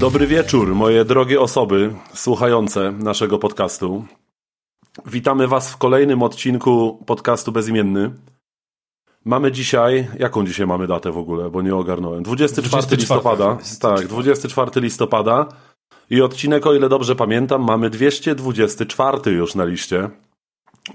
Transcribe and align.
Dobry 0.00 0.26
wieczór, 0.26 0.74
moje 0.74 1.04
drogie 1.04 1.40
osoby 1.40 1.94
słuchające 2.14 2.92
naszego 2.92 3.38
podcastu. 3.38 4.04
Witamy 5.06 5.48
Was 5.48 5.70
w 5.70 5.76
kolejnym 5.76 6.22
odcinku 6.22 7.02
podcastu 7.06 7.52
Bezimienny. 7.52 8.10
Mamy 9.26 9.52
dzisiaj, 9.52 10.08
jaką 10.18 10.46
dzisiaj 10.46 10.66
mamy 10.66 10.86
datę 10.86 11.12
w 11.12 11.18
ogóle, 11.18 11.50
bo 11.50 11.62
nie 11.62 11.74
ogarnąłem. 11.74 12.22
24, 12.22 12.68
24 12.68 13.00
listopada. 13.00 13.54
24. 13.54 13.96
Tak, 13.96 14.06
24 14.06 14.80
listopada. 14.80 15.48
I 16.10 16.22
odcinek, 16.22 16.66
o 16.66 16.74
ile 16.74 16.88
dobrze 16.88 17.16
pamiętam, 17.16 17.64
mamy 17.64 17.90
224 17.90 19.32
już 19.32 19.54
na 19.54 19.64
liście. 19.64 20.10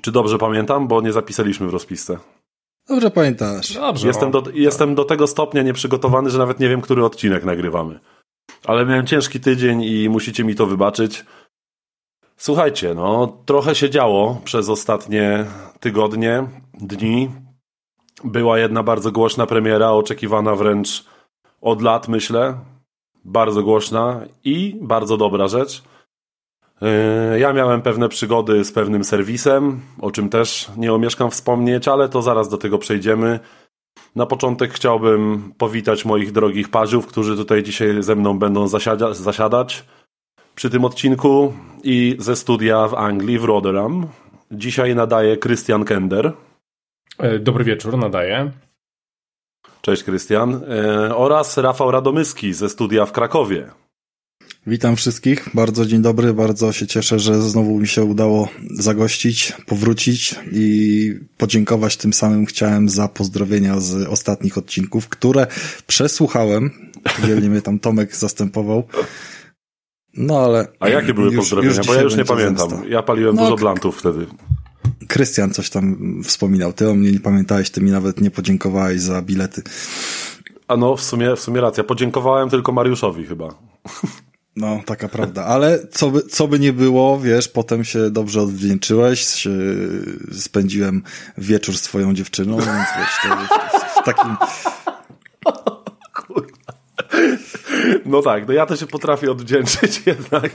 Czy 0.01 0.11
dobrze 0.11 0.37
pamiętam, 0.37 0.87
bo 0.87 1.01
nie 1.01 1.13
zapisaliśmy 1.13 1.67
w 1.67 1.69
rozpisce. 1.69 2.17
Dobrze 2.87 3.11
pamiętasz. 3.11 3.73
Dobrze, 3.73 4.07
jestem, 4.07 4.31
do, 4.31 4.43
jestem 4.53 4.95
do 4.95 5.05
tego 5.05 5.27
stopnia 5.27 5.61
nieprzygotowany, 5.61 6.29
że 6.29 6.37
nawet 6.37 6.59
nie 6.59 6.69
wiem, 6.69 6.81
który 6.81 7.05
odcinek 7.05 7.43
nagrywamy. 7.43 7.99
Ale 8.65 8.85
miałem 8.85 9.07
ciężki 9.07 9.39
tydzień 9.39 9.83
i 9.83 10.09
musicie 10.09 10.43
mi 10.43 10.55
to 10.55 10.65
wybaczyć. 10.65 11.25
Słuchajcie, 12.37 12.93
no 12.93 13.37
trochę 13.45 13.75
się 13.75 13.89
działo 13.89 14.41
przez 14.43 14.69
ostatnie 14.69 15.45
tygodnie, 15.79 16.47
dni. 16.73 17.29
Była 18.23 18.59
jedna 18.59 18.83
bardzo 18.83 19.11
głośna 19.11 19.45
premiera, 19.45 19.89
oczekiwana 19.89 20.55
wręcz 20.55 21.05
od 21.61 21.81
lat, 21.81 22.07
myślę. 22.07 22.57
Bardzo 23.25 23.63
głośna 23.63 24.21
i 24.43 24.77
bardzo 24.81 25.17
dobra 25.17 25.47
rzecz. 25.47 25.83
Yy, 26.81 27.39
ja 27.39 27.53
miałem 27.53 27.81
pewne 27.81 28.09
przygody 28.09 28.65
z 28.65 28.71
pewnym 28.71 29.03
serwisem, 29.03 29.79
o 30.01 30.11
czym 30.11 30.29
też 30.29 30.71
nie 30.77 30.93
omieszkam 30.93 31.31
wspomnieć, 31.31 31.87
ale 31.87 32.09
to 32.09 32.21
zaraz 32.21 32.49
do 32.49 32.57
tego 32.57 32.77
przejdziemy. 32.77 33.39
Na 34.15 34.25
początek 34.25 34.73
chciałbym 34.73 35.53
powitać 35.57 36.05
moich 36.05 36.31
drogich 36.31 36.69
paziów, 36.69 37.07
którzy 37.07 37.37
tutaj 37.37 37.63
dzisiaj 37.63 38.03
ze 38.03 38.15
mną 38.15 38.39
będą 38.39 38.67
zasiada 38.67 39.13
zasiadać 39.13 39.85
przy 40.55 40.69
tym 40.69 40.85
odcinku 40.85 41.53
i 41.83 42.15
ze 42.19 42.35
studia 42.35 42.87
w 42.87 42.93
Anglii, 42.93 43.39
w 43.39 43.43
Rotherham. 43.43 44.07
Dzisiaj 44.51 44.95
nadaje 44.95 45.37
Christian 45.37 45.85
Kender. 45.85 46.33
E, 47.21 47.39
dobry 47.39 47.63
wieczór, 47.63 47.97
nadaje. 47.97 48.51
Cześć 49.81 50.03
Krystian. 50.03 50.61
E, 50.69 51.15
oraz 51.15 51.57
Rafał 51.57 51.91
Radomyski 51.91 52.53
ze 52.53 52.69
studia 52.69 53.05
w 53.05 53.11
Krakowie. 53.11 53.67
Witam 54.67 54.95
wszystkich, 54.95 55.49
bardzo 55.53 55.85
dzień 55.85 56.01
dobry, 56.01 56.33
bardzo 56.33 56.71
się 56.71 56.87
cieszę, 56.87 57.19
że 57.19 57.41
znowu 57.41 57.79
mi 57.79 57.87
się 57.87 58.03
udało 58.03 58.49
zagościć, 58.71 59.53
powrócić 59.65 60.35
i 60.51 61.19
podziękować 61.37 61.97
tym 61.97 62.13
samym 62.13 62.45
chciałem 62.45 62.89
za 62.89 63.07
pozdrowienia 63.07 63.79
z 63.79 64.07
ostatnich 64.07 64.57
odcinków, 64.57 65.09
które 65.09 65.47
przesłuchałem, 65.87 66.71
wielnie 67.27 67.49
mnie 67.49 67.61
tam 67.61 67.79
Tomek 67.79 68.15
zastępował. 68.15 68.83
No 70.13 70.39
ale... 70.39 70.67
A 70.79 70.89
jakie 70.89 71.13
były 71.13 71.27
już, 71.27 71.35
pozdrowienia? 71.35 71.75
Już 71.75 71.87
Bo 71.87 71.93
ja 71.93 72.01
już 72.01 72.15
nie 72.15 72.25
pamiętam. 72.25 72.69
Zemsta. 72.69 72.87
Ja 72.87 73.03
paliłem 73.03 73.35
no, 73.35 73.43
dużo 73.43 73.55
blantów 73.55 73.99
wtedy. 73.99 74.25
Krystian 75.07 75.51
coś 75.51 75.69
tam 75.69 75.97
wspominał. 76.23 76.73
Ty 76.73 76.89
o 76.89 76.93
mnie 76.93 77.11
nie 77.11 77.19
pamiętałeś, 77.19 77.69
ty 77.69 77.81
mi 77.81 77.91
nawet 77.91 78.21
nie 78.21 78.31
podziękowałeś 78.31 79.01
za 79.01 79.21
bilety. 79.21 79.61
A 80.67 80.77
no, 80.77 80.95
w 80.95 81.03
sumie, 81.03 81.35
w 81.35 81.39
sumie 81.39 81.61
racja. 81.61 81.83
Podziękowałem 81.83 82.49
tylko 82.49 82.71
Mariuszowi 82.71 83.25
chyba. 83.25 83.55
No, 84.55 84.79
taka 84.85 85.07
prawda. 85.07 85.45
Ale 85.45 85.87
co 85.91 86.11
by, 86.11 86.21
co 86.21 86.47
by 86.47 86.59
nie 86.59 86.73
było, 86.73 87.19
wiesz, 87.19 87.47
potem 87.47 87.83
się 87.83 88.09
dobrze 88.09 88.41
odwdzięczyłeś, 88.41 89.47
spędziłem 90.31 91.03
wieczór 91.37 91.77
z 91.77 91.81
twoją 91.81 92.13
dziewczyną, 92.13 92.57
więc 92.57 92.87
wiesz, 92.97 93.33
w, 93.83 94.01
w 94.01 94.05
takim... 94.05 94.35
No 98.05 98.21
tak, 98.21 98.47
no 98.47 98.53
ja 98.53 98.65
to 98.65 98.75
się 98.75 98.87
potrafię 98.87 99.31
odwdzięczyć 99.31 100.03
jednak. 100.05 100.51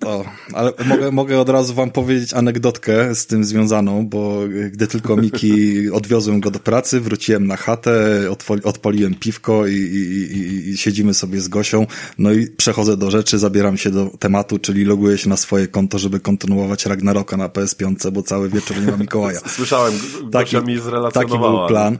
To, 0.00 0.24
ale 0.52 0.72
mogę, 0.86 1.10
mogę 1.12 1.40
od 1.40 1.48
razu 1.48 1.74
wam 1.74 1.90
powiedzieć 1.90 2.34
anegdotkę 2.34 3.14
z 3.14 3.26
tym 3.26 3.44
związaną, 3.44 4.06
bo 4.06 4.40
gdy 4.72 4.86
tylko 4.86 5.16
Miki 5.16 5.90
odwiozłem 5.90 6.40
go 6.40 6.50
do 6.50 6.58
pracy, 6.58 7.00
wróciłem 7.00 7.46
na 7.46 7.56
chatę, 7.56 8.20
odpaliłem 8.64 9.14
piwko 9.14 9.66
i, 9.66 9.74
i, 9.74 10.68
i, 10.70 10.76
siedzimy 10.76 11.14
sobie 11.14 11.40
z 11.40 11.48
Gosią, 11.48 11.86
no 12.18 12.32
i 12.32 12.46
przechodzę 12.46 12.96
do 12.96 13.10
rzeczy, 13.10 13.38
zabieram 13.38 13.76
się 13.76 13.90
do 13.90 14.10
tematu, 14.18 14.58
czyli 14.58 14.84
loguję 14.84 15.18
się 15.18 15.28
na 15.28 15.36
swoje 15.36 15.68
konto, 15.68 15.98
żeby 15.98 16.20
kontynuować 16.20 16.86
Ragnaroka 16.86 17.36
na 17.36 17.48
PS5, 17.48 18.10
bo 18.10 18.22
cały 18.22 18.48
wieczór 18.48 18.76
nie 18.80 18.92
ma 18.92 18.96
Mikołaja. 18.96 19.40
Słyszałem, 19.56 19.94
Gosia 20.22 20.60
taki, 20.60 20.72
mi 20.72 20.80
zrelacjonowała. 20.80 21.12
Taki 21.12 21.58
był 21.58 21.68
plan. 21.68 21.98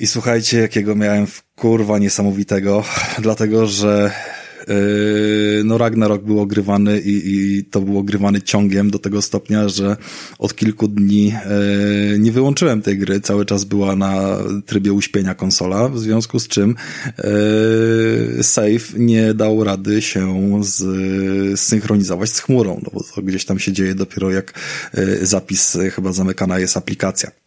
I 0.00 0.06
słuchajcie, 0.06 0.58
jakiego 0.58 0.94
miałem 0.94 1.26
w 1.26 1.42
kurwa 1.54 1.98
niesamowitego, 1.98 2.84
dlatego 3.18 3.66
że 3.66 4.10
no 5.64 5.78
Ragnarok 5.78 6.22
był 6.22 6.40
ogrywany 6.40 7.00
i, 7.00 7.22
i 7.24 7.64
to 7.64 7.80
był 7.80 7.98
ogrywany 7.98 8.42
ciągiem 8.42 8.90
do 8.90 8.98
tego 8.98 9.22
stopnia, 9.22 9.68
że 9.68 9.96
od 10.38 10.54
kilku 10.54 10.88
dni 10.88 11.26
yy, 11.26 12.18
nie 12.18 12.32
wyłączyłem 12.32 12.82
tej 12.82 12.98
gry, 12.98 13.20
cały 13.20 13.46
czas 13.46 13.64
była 13.64 13.96
na 13.96 14.38
trybie 14.66 14.92
uśpienia 14.92 15.34
konsola, 15.34 15.88
w 15.88 15.98
związku 15.98 16.38
z 16.38 16.48
czym 16.48 16.74
yy, 17.18 18.42
save 18.42 18.94
nie 18.96 19.34
dał 19.34 19.64
rady 19.64 20.02
się 20.02 20.60
zsynchronizować 21.56 22.30
z 22.30 22.40
chmurą, 22.40 22.80
no 22.84 22.90
bo 22.94 23.04
to 23.14 23.22
gdzieś 23.22 23.44
tam 23.44 23.58
się 23.58 23.72
dzieje 23.72 23.94
dopiero 23.94 24.30
jak 24.30 24.52
zapis 25.22 25.78
chyba 25.94 26.12
zamykana 26.12 26.58
jest 26.58 26.76
aplikacja. 26.76 27.39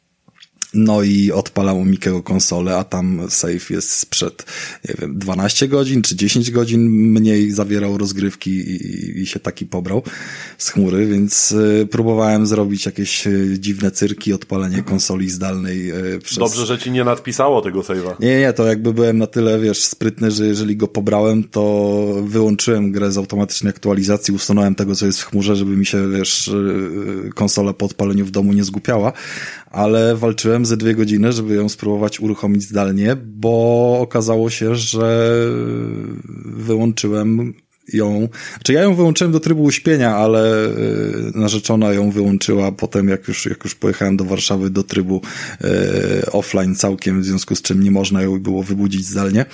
No 0.74 1.02
i 1.02 1.32
odpalał 1.32 1.86
Mikiego 1.86 2.24
konsolę, 2.24 2.78
a 2.78 2.84
tam 2.84 3.22
save 3.30 3.70
jest 3.70 3.92
sprzed, 3.92 4.46
nie 4.90 4.96
wiem, 5.02 5.20
12 5.20 5.68
godzin 5.68 6.02
czy 6.02 6.16
10 6.16 6.52
godzin 6.52 6.90
mniej 6.90 7.52
zawierał 7.52 7.98
rozgrywki 7.98 8.52
i, 8.52 9.22
i 9.22 9.26
się 9.26 9.40
taki 9.40 9.66
pobrał 9.66 10.04
z 10.58 10.70
chmury, 10.70 11.08
więc 11.08 11.52
y, 11.52 11.88
próbowałem 11.92 12.48
zrobić 12.48 12.86
jakieś 12.86 13.28
y, 13.28 13.56
dziwne 13.60 13.92
cyrki, 13.92 14.34
odpalenie 14.34 14.84
konsoli 14.84 15.30
zdalnej 15.30 15.92
y, 16.16 16.20
przez... 16.20 16.38
Dobrze, 16.38 16.66
że 16.66 16.78
ci 16.78 16.92
nie 16.92 17.04
nadpisało 17.04 17.62
tego 17.62 17.82
save'a. 17.82 18.20
Nie, 18.20 18.40
nie, 18.40 18.54
to 18.54 18.68
jakby 18.68 18.94
byłem 18.94 19.18
na 19.18 19.28
tyle, 19.28 19.60
wiesz, 19.60 19.84
sprytny, 19.84 20.32
że 20.32 20.48
jeżeli 20.48 20.78
go 20.78 20.88
pobrałem, 20.88 21.44
to 21.44 22.04
wyłączyłem 22.24 22.92
grę 22.92 23.12
z 23.12 23.18
automatycznej 23.18 23.70
aktualizacji, 23.70 24.34
usunąłem 24.34 24.76
tego, 24.76 24.96
co 24.96 25.06
jest 25.06 25.22
w 25.22 25.26
chmurze, 25.26 25.56
żeby 25.56 25.78
mi 25.78 25.86
się, 25.86 26.12
wiesz, 26.12 26.52
konsola 27.36 27.74
po 27.74 27.86
odpaleniu 27.86 28.26
w 28.26 28.32
domu 28.32 28.54
nie 28.54 28.64
zgupiała, 28.64 29.14
ale 29.72 30.16
walczyłem 30.16 30.63
ze 30.66 30.78
dwie 30.78 30.96
godziny, 30.96 31.32
żeby 31.32 31.56
ją 31.56 31.70
spróbować 31.70 32.20
uruchomić 32.20 32.64
zdalnie, 32.64 33.16
bo 33.16 33.98
okazało 34.02 34.50
się, 34.50 34.76
że 34.76 35.36
wyłączyłem 36.46 37.54
ją, 37.94 38.30
znaczy 38.54 38.74
ja 38.74 38.82
ją 38.82 38.96
wyłączyłem 38.96 39.32
do 39.32 39.40
trybu 39.40 39.64
uśpienia, 39.64 40.16
ale 40.16 40.68
y, 40.68 41.32
narzeczona 41.36 41.94
ją 41.94 42.12
wyłączyła 42.12 42.72
potem, 42.72 43.10
jak 43.10 43.28
już, 43.28 43.46
jak 43.46 43.64
już 43.64 43.76
pojechałem 43.76 44.18
do 44.18 44.24
Warszawy 44.26 44.70
do 44.70 44.84
trybu 44.84 45.22
e, 45.62 46.32
offline 46.32 46.76
całkiem, 46.76 47.22
w 47.22 47.26
związku 47.26 47.56
z 47.56 47.62
czym 47.62 47.84
nie 47.84 47.92
można 47.92 48.22
ją 48.22 48.40
było 48.40 48.64
wybudzić 48.64 49.06
zdalnie. 49.06 49.46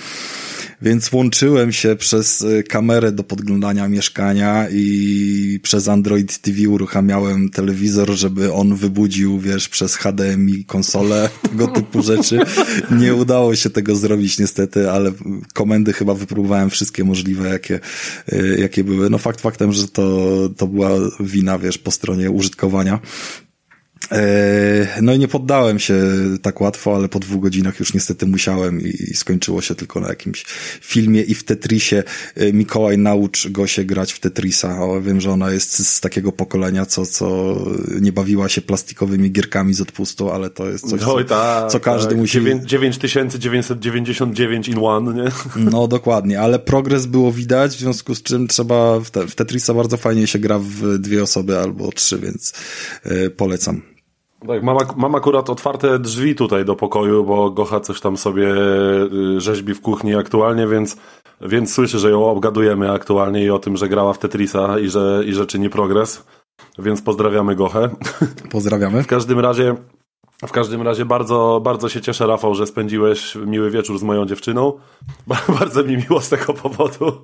Więc 0.82 1.08
włączyłem 1.08 1.72
się 1.72 1.96
przez 1.96 2.42
y, 2.42 2.62
kamerę 2.62 3.12
do 3.12 3.24
podglądania 3.24 3.88
mieszkania 3.88 4.66
i 4.72 5.60
przez 5.62 5.88
Android 5.88 6.38
TV 6.38 6.68
uruchamiałem 6.68 7.50
telewizor, 7.50 8.10
żeby 8.10 8.52
on 8.52 8.74
wybudził, 8.74 9.38
wiesz, 9.38 9.68
przez 9.68 9.96
HDMI 9.96 10.64
konsolę, 10.64 11.30
tego 11.50 11.66
typu 11.66 12.02
rzeczy. 12.02 12.38
Nie 12.98 13.14
udało 13.14 13.56
się 13.56 13.70
tego 13.70 13.96
zrobić 13.96 14.38
niestety, 14.38 14.90
ale 14.90 15.12
komendy 15.54 15.92
chyba 15.92 16.14
wypróbowałem 16.14 16.70
wszystkie 16.70 17.04
możliwe, 17.04 17.48
jakie, 17.48 17.80
y, 18.32 18.56
jakie 18.60 18.84
były. 18.84 19.10
No 19.10 19.18
fakt 19.18 19.40
faktem, 19.40 19.72
że 19.72 19.88
to, 19.88 20.28
to 20.56 20.66
była 20.66 20.90
wina, 21.20 21.58
wiesz, 21.58 21.78
po 21.78 21.90
stronie 21.90 22.30
użytkowania. 22.30 23.00
E, 24.12 25.02
no 25.02 25.14
i 25.14 25.18
nie 25.18 25.28
poddałem 25.28 25.78
się 25.78 26.02
tak 26.42 26.60
łatwo, 26.60 26.94
ale 26.94 27.08
po 27.08 27.18
dwóch 27.18 27.42
godzinach 27.42 27.80
już 27.80 27.94
niestety 27.94 28.26
musiałem 28.26 28.80
i 28.80 29.14
skończyło 29.14 29.60
się 29.60 29.74
tylko 29.74 30.00
na 30.00 30.08
jakimś 30.08 30.44
filmie 30.80 31.22
i 31.22 31.34
w 31.34 31.44
Tetrisie. 31.44 32.02
E, 32.36 32.52
Mikołaj 32.52 32.98
naucz 32.98 33.48
go 33.48 33.66
się 33.66 33.84
grać 33.84 34.12
w 34.12 34.20
Tetrisa. 34.20 34.82
O, 34.82 35.00
wiem, 35.00 35.20
że 35.20 35.30
ona 35.30 35.50
jest 35.50 35.88
z 35.88 36.00
takiego 36.00 36.32
pokolenia, 36.32 36.86
co, 36.86 37.06
co 37.06 37.56
nie 38.00 38.12
bawiła 38.12 38.48
się 38.48 38.60
plastikowymi 38.60 39.30
gierkami 39.30 39.74
z 39.74 39.80
odpustu, 39.80 40.30
ale 40.30 40.50
to 40.50 40.68
jest 40.68 40.90
coś, 40.90 41.00
co, 41.00 41.24
ta, 41.24 41.66
co 41.66 41.80
każdy 41.80 42.14
ta, 42.14 42.20
musi... 42.20 42.40
9999 42.64 44.68
in 44.68 44.78
one, 44.78 45.14
nie? 45.14 45.30
No 45.70 45.88
dokładnie, 45.88 46.40
ale 46.40 46.58
progres 46.58 47.06
było 47.06 47.32
widać, 47.32 47.76
w 47.76 47.78
związku 47.78 48.14
z 48.14 48.22
czym 48.22 48.48
trzeba 48.48 49.00
w, 49.00 49.10
te, 49.10 49.26
w 49.26 49.34
Tetrisa 49.34 49.74
bardzo 49.74 49.96
fajnie 49.96 50.26
się 50.26 50.38
gra 50.38 50.58
w 50.58 50.98
dwie 50.98 51.22
osoby 51.22 51.58
albo 51.58 51.92
trzy, 51.92 52.18
więc 52.18 52.52
yy, 53.04 53.30
polecam. 53.30 53.82
Tak, 54.48 54.62
mam, 54.62 54.76
mam 54.96 55.14
akurat 55.14 55.50
otwarte 55.50 55.98
drzwi 55.98 56.34
tutaj 56.34 56.64
do 56.64 56.76
pokoju, 56.76 57.24
bo 57.24 57.50
Gocha 57.50 57.80
coś 57.80 58.00
tam 58.00 58.16
sobie 58.16 58.54
y, 59.36 59.40
rzeźbi 59.40 59.74
w 59.74 59.80
kuchni 59.80 60.14
aktualnie, 60.14 60.66
więc 60.66 60.96
więc 61.40 61.74
słyszę, 61.74 61.98
że 61.98 62.10
ją 62.10 62.24
obgadujemy 62.24 62.90
aktualnie 62.90 63.44
i 63.44 63.50
o 63.50 63.58
tym, 63.58 63.76
że 63.76 63.88
grała 63.88 64.12
w 64.12 64.18
Tetrisa 64.18 64.78
i 64.78 64.88
że, 64.88 65.22
i 65.26 65.32
że 65.32 65.46
czyni 65.46 65.70
progres, 65.70 66.24
więc 66.78 67.02
pozdrawiamy 67.02 67.56
Gochę. 67.56 67.90
Pozdrawiamy. 68.52 69.02
W 69.02 69.06
każdym 69.06 69.40
razie 69.40 69.74
w 70.46 70.52
każdym 70.52 70.82
razie 70.82 71.04
bardzo, 71.04 71.60
bardzo 71.64 71.88
się 71.88 72.00
cieszę, 72.00 72.26
Rafał, 72.26 72.54
że 72.54 72.66
spędziłeś 72.66 73.34
miły 73.34 73.70
wieczór 73.70 73.98
z 73.98 74.02
moją 74.02 74.26
dziewczyną. 74.26 74.72
Bardzo 75.60 75.84
mi 75.84 75.96
miło 75.96 76.20
z 76.20 76.28
tego 76.28 76.54
powodu. 76.54 77.20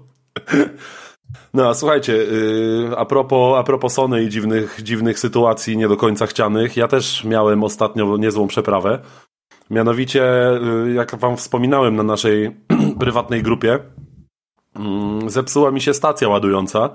No, 1.57 1.69
a 1.69 1.75
słuchajcie, 1.75 2.13
yy, 2.13 2.91
a, 2.97 3.05
propos, 3.05 3.59
a 3.59 3.63
propos 3.63 3.93
Sony 3.93 4.23
i 4.23 4.29
dziwnych, 4.29 4.81
dziwnych 4.83 5.19
sytuacji 5.19 5.77
nie 5.77 5.89
do 5.89 5.97
końca 5.97 6.27
chcianych, 6.27 6.77
ja 6.77 6.89
też 6.89 7.25
miałem 7.25 7.65
ostatnio 7.65 8.17
niezłą 8.17 8.47
przeprawę. 8.47 8.99
Mianowicie, 9.71 10.25
yy, 10.87 10.93
jak 10.93 11.17
wam 11.17 11.37
wspominałem 11.37 11.97
na 11.97 12.03
naszej 12.03 12.57
prywatnej 13.01 13.43
grupie, 13.43 13.79
yy, 14.79 15.31
zepsuła 15.31 15.71
mi 15.71 15.81
się 15.81 15.95
stacja 15.95 16.29
ładująca 16.29 16.91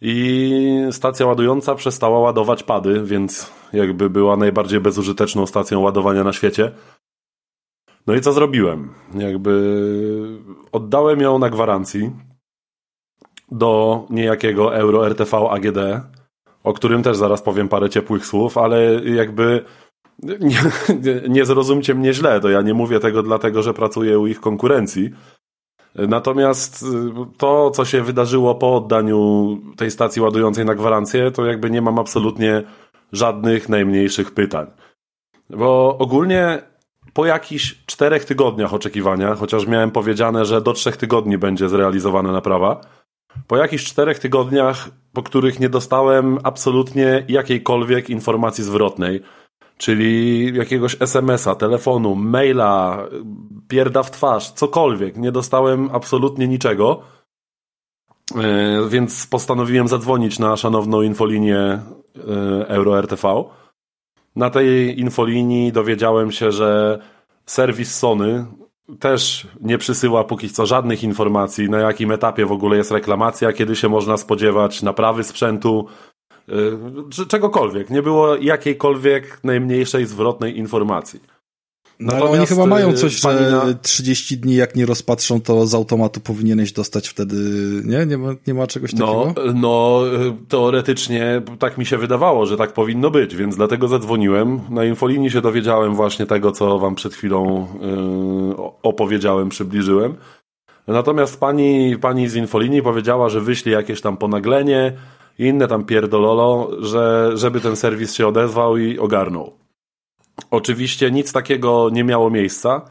i 0.00 0.60
stacja 0.90 1.26
ładująca 1.26 1.74
przestała 1.74 2.18
ładować 2.18 2.62
pady, 2.62 3.02
więc 3.04 3.52
jakby 3.72 4.10
była 4.10 4.36
najbardziej 4.36 4.80
bezużyteczną 4.80 5.46
stacją 5.46 5.80
ładowania 5.80 6.24
na 6.24 6.32
świecie. 6.32 6.72
No 8.06 8.14
i 8.14 8.20
co 8.20 8.32
zrobiłem? 8.32 8.94
Jakby 9.14 9.52
oddałem 10.72 11.20
ją 11.20 11.38
na 11.38 11.50
gwarancji 11.50 12.10
do 13.54 14.04
niejakiego 14.10 14.76
Euro 14.76 15.06
RTV 15.06 15.50
AGD, 15.50 15.78
o 16.64 16.72
którym 16.72 17.02
też 17.02 17.16
zaraz 17.16 17.42
powiem 17.42 17.68
parę 17.68 17.90
ciepłych 17.90 18.26
słów, 18.26 18.58
ale 18.58 18.94
jakby 19.04 19.64
nie, 20.22 20.60
nie 21.28 21.44
zrozumcie 21.44 21.94
mnie 21.94 22.14
źle, 22.14 22.40
to 22.40 22.48
ja 22.48 22.62
nie 22.62 22.74
mówię 22.74 23.00
tego 23.00 23.22
dlatego, 23.22 23.62
że 23.62 23.74
pracuję 23.74 24.18
u 24.18 24.26
ich 24.26 24.40
konkurencji. 24.40 25.10
Natomiast 25.94 26.84
to, 27.38 27.70
co 27.70 27.84
się 27.84 28.02
wydarzyło 28.02 28.54
po 28.54 28.76
oddaniu 28.76 29.58
tej 29.76 29.90
stacji 29.90 30.22
ładującej 30.22 30.64
na 30.64 30.74
gwarancję, 30.74 31.30
to 31.30 31.46
jakby 31.46 31.70
nie 31.70 31.82
mam 31.82 31.98
absolutnie 31.98 32.62
żadnych 33.12 33.68
najmniejszych 33.68 34.34
pytań. 34.34 34.66
Bo 35.50 35.98
ogólnie 35.98 36.62
po 37.12 37.26
jakichś 37.26 37.84
czterech 37.86 38.24
tygodniach 38.24 38.74
oczekiwania, 38.74 39.34
chociaż 39.34 39.66
miałem 39.66 39.90
powiedziane, 39.90 40.44
że 40.44 40.60
do 40.60 40.72
trzech 40.72 40.96
tygodni 40.96 41.38
będzie 41.38 41.68
zrealizowana 41.68 42.32
naprawa, 42.32 42.80
po 43.46 43.56
jakichś 43.56 43.84
czterech 43.84 44.18
tygodniach, 44.18 44.88
po 45.12 45.22
których 45.22 45.60
nie 45.60 45.68
dostałem 45.68 46.38
absolutnie 46.42 47.24
jakiejkolwiek 47.28 48.10
informacji 48.10 48.64
zwrotnej, 48.64 49.22
czyli 49.76 50.44
jakiegoś 50.56 50.96
SMS-a, 51.00 51.54
telefonu, 51.54 52.14
maila, 52.14 53.06
pierda 53.68 54.02
w 54.02 54.10
twarz, 54.10 54.50
cokolwiek, 54.50 55.16
nie 55.16 55.32
dostałem 55.32 55.90
absolutnie 55.92 56.48
niczego, 56.48 57.02
e, 58.36 58.88
więc 58.88 59.26
postanowiłem 59.26 59.88
zadzwonić 59.88 60.38
na 60.38 60.56
szanowną 60.56 61.02
infolinię 61.02 61.58
e, 61.58 61.80
EuroRTV. 62.68 63.44
Na 64.36 64.50
tej 64.50 65.00
infolinii 65.00 65.72
dowiedziałem 65.72 66.32
się, 66.32 66.52
że 66.52 66.98
serwis 67.46 67.94
Sony 67.94 68.46
też 68.98 69.46
nie 69.60 69.78
przysyła 69.78 70.24
póki 70.24 70.48
co 70.50 70.66
żadnych 70.66 71.04
informacji, 71.04 71.70
na 71.70 71.78
jakim 71.78 72.12
etapie 72.12 72.46
w 72.46 72.52
ogóle 72.52 72.76
jest 72.76 72.90
reklamacja, 72.90 73.52
kiedy 73.52 73.76
się 73.76 73.88
można 73.88 74.16
spodziewać 74.16 74.82
naprawy 74.82 75.24
sprzętu, 75.24 75.86
yy, 76.48 77.26
czegokolwiek. 77.28 77.90
Nie 77.90 78.02
było 78.02 78.36
jakiejkolwiek 78.36 79.40
najmniejszej 79.44 80.06
zwrotnej 80.06 80.58
informacji. 80.58 81.20
No 82.00 82.12
ale 82.12 82.24
oni 82.24 82.46
chyba 82.46 82.66
mają 82.66 82.90
y, 82.90 82.94
coś, 82.94 83.20
panina... 83.20 83.66
że 83.66 83.74
30 83.74 84.38
dni 84.38 84.54
jak 84.54 84.76
nie 84.76 84.86
rozpatrzą, 84.86 85.40
to 85.40 85.66
z 85.66 85.74
automatu 85.74 86.20
powinieneś 86.20 86.72
dostać 86.72 87.08
wtedy, 87.08 87.36
nie? 87.84 88.06
Nie 88.06 88.18
ma, 88.18 88.34
nie 88.46 88.54
ma 88.54 88.66
czegoś 88.66 88.92
no, 88.92 89.24
takiego? 89.24 89.52
No, 89.54 90.00
teoretycznie 90.48 91.42
tak 91.58 91.78
mi 91.78 91.86
się 91.86 91.98
wydawało, 91.98 92.46
że 92.46 92.56
tak 92.56 92.72
powinno 92.72 93.10
być, 93.10 93.36
więc 93.36 93.56
dlatego 93.56 93.88
zadzwoniłem. 93.88 94.60
Na 94.70 94.84
infolinii 94.84 95.30
się 95.30 95.40
dowiedziałem 95.40 95.94
właśnie 95.94 96.26
tego, 96.26 96.52
co 96.52 96.78
wam 96.78 96.94
przed 96.94 97.14
chwilą 97.14 97.66
yy, 97.80 98.56
opowiedziałem, 98.82 99.48
przybliżyłem. 99.48 100.14
Natomiast 100.86 101.40
pani, 101.40 101.98
pani 102.00 102.28
z 102.28 102.34
infolinii 102.34 102.82
powiedziała, 102.82 103.28
że 103.28 103.40
wyśli 103.40 103.72
jakieś 103.72 104.00
tam 104.00 104.16
ponaglenie, 104.16 104.92
inne 105.38 105.68
tam 105.68 105.84
pierdololo, 105.84 106.70
że, 106.80 107.30
żeby 107.34 107.60
ten 107.60 107.76
serwis 107.76 108.14
się 108.14 108.26
odezwał 108.26 108.76
i 108.76 108.98
ogarnął. 108.98 109.63
Oczywiście 110.50 111.10
nic 111.10 111.32
takiego 111.32 111.90
nie 111.92 112.04
miało 112.04 112.30
miejsca, 112.30 112.82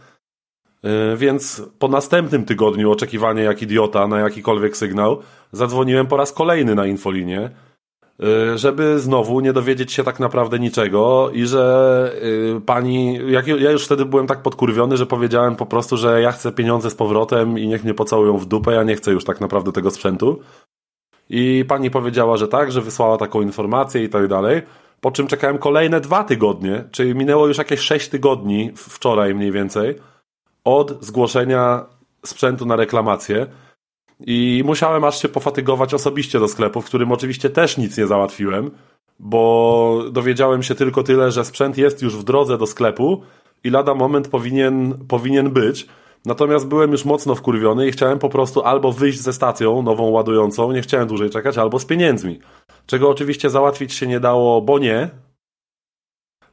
y, 0.86 1.18
więc 1.18 1.62
po 1.80 1.88
następnym 1.88 2.46
tygodniu 2.46 2.92
oczekiwania 2.92 3.44
jak 3.44 3.62
idiota 3.62 4.08
na 4.08 4.20
jakikolwiek 4.20 4.78
sygnał, 4.78 5.22
zadzwoniłem 5.52 6.08
po 6.08 6.18
raz 6.18 6.34
kolejny 6.34 6.76
na 6.76 6.86
infolinię, 6.86 7.50
y, 8.54 8.58
żeby 8.58 9.00
znowu 9.00 9.40
nie 9.40 9.54
dowiedzieć 9.54 9.92
się 9.92 10.04
tak 10.04 10.20
naprawdę 10.20 10.60
niczego 10.60 11.30
i 11.34 11.46
że 11.46 12.16
y, 12.58 12.62
pani, 12.62 13.20
jak 13.32 13.48
ja 13.48 13.72
już 13.72 13.86
wtedy 13.86 14.06
byłem 14.06 14.28
tak 14.28 14.42
podkurwiony, 14.42 14.98
że 14.98 15.06
powiedziałem 15.06 15.56
po 15.56 15.66
prostu, 15.66 15.98
że 15.98 16.22
ja 16.22 16.32
chcę 16.32 16.52
pieniądze 16.52 16.90
z 16.90 16.96
powrotem 16.96 17.60
i 17.60 17.68
niech 17.68 17.84
mnie 17.84 17.94
pocałują 17.94 18.38
w 18.38 18.46
dupę, 18.46 18.74
ja 18.74 18.84
nie 18.84 18.96
chcę 18.96 19.12
już 19.12 19.26
tak 19.26 19.42
naprawdę 19.42 19.72
tego 19.72 19.92
sprzętu. 19.92 20.40
I 21.30 21.66
pani 21.68 21.92
powiedziała, 21.92 22.38
że 22.38 22.48
tak, 22.48 22.72
że 22.72 22.82
wysłała 22.82 23.18
taką 23.18 23.42
informację 23.42 24.04
i 24.04 24.10
tak 24.10 24.28
dalej. 24.28 24.62
Po 25.04 25.12
czym 25.12 25.28
czekałem 25.28 25.58
kolejne 25.58 26.02
dwa 26.02 26.24
tygodnie, 26.24 26.84
czyli 26.92 27.16
minęło 27.16 27.48
już 27.48 27.58
jakieś 27.58 27.80
sześć 27.80 28.10
tygodni, 28.10 28.72
wczoraj 28.76 29.36
mniej 29.36 29.52
więcej, 29.52 29.96
od 30.64 31.04
zgłoszenia 31.06 31.86
sprzętu 32.26 32.66
na 32.66 32.76
reklamację. 32.76 33.48
I 34.20 34.64
musiałem 34.66 35.04
aż 35.04 35.22
się 35.22 35.30
pofatygować 35.30 35.94
osobiście 35.94 36.40
do 36.40 36.48
sklepu, 36.48 36.82
w 36.82 36.86
którym 36.86 37.12
oczywiście 37.12 37.50
też 37.50 37.78
nic 37.78 37.98
nie 37.98 38.08
załatwiłem, 38.08 38.72
bo 39.20 40.04
dowiedziałem 40.12 40.64
się 40.64 40.76
tylko 40.76 41.04
tyle, 41.04 41.32
że 41.32 41.46
sprzęt 41.46 41.78
jest 41.78 42.02
już 42.02 42.18
w 42.18 42.24
drodze 42.24 42.58
do 42.58 42.68
sklepu 42.68 43.24
i 43.64 43.70
lada 43.70 43.96
moment 43.96 44.28
powinien, 44.28 45.06
powinien 45.08 45.50
być. 45.50 45.88
Natomiast 46.26 46.68
byłem 46.68 46.92
już 46.92 47.06
mocno 47.06 47.36
wkurwiony 47.36 47.88
i 47.88 47.92
chciałem 47.92 48.20
po 48.20 48.30
prostu 48.30 48.62
albo 48.62 48.92
wyjść 48.92 49.22
ze 49.22 49.34
stacją 49.34 49.82
nową 49.82 50.10
ładującą, 50.10 50.72
nie 50.72 50.82
chciałem 50.82 51.08
dłużej 51.08 51.30
czekać, 51.30 51.58
albo 51.58 51.80
z 51.80 51.86
pieniędzmi. 51.86 52.40
Czego 52.86 53.10
oczywiście 53.10 53.50
załatwić 53.50 53.94
się 53.94 54.08
nie 54.08 54.20
dało, 54.20 54.62
bo 54.62 54.80
nie. 54.80 55.10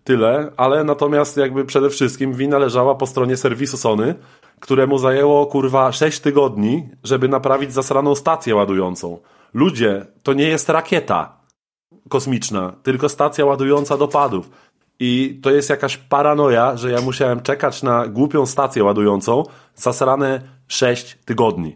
Tyle, 0.05 0.53
ale 0.57 0.85
natomiast 0.85 1.37
jakby 1.37 1.65
przede 1.65 1.91
wszystkim 1.91 2.33
wina 2.33 2.59
leżała 2.59 2.95
po 2.95 3.07
stronie 3.07 3.37
serwisu 3.37 3.77
Sony, 3.77 4.15
któremu 4.61 4.99
zajęło 4.99 5.47
kurwa 5.47 5.93
6 5.93 6.21
tygodni, 6.21 6.89
żeby 7.05 7.29
naprawić 7.29 7.73
zasraną 7.73 8.15
stację 8.15 8.55
ładującą. 8.55 9.19
Ludzie, 9.55 10.07
to 10.23 10.33
nie 10.33 10.49
jest 10.49 10.69
rakieta 10.69 11.41
kosmiczna, 12.09 12.73
tylko 12.83 13.09
stacja 13.09 13.45
ładująca 13.45 13.97
do 13.97 14.09
padów. 14.09 14.51
I 15.01 15.41
to 15.43 15.51
jest 15.51 15.71
jakaś 15.71 15.97
paranoja, 15.97 16.77
że 16.77 16.91
ja 16.91 17.01
musiałem 17.01 17.41
czekać 17.41 17.83
na 17.83 18.07
głupią 18.07 18.47
stację 18.47 18.85
ładującą 18.85 19.43
zasrane 19.75 20.41
6 20.69 21.19
tygodni. 21.25 21.75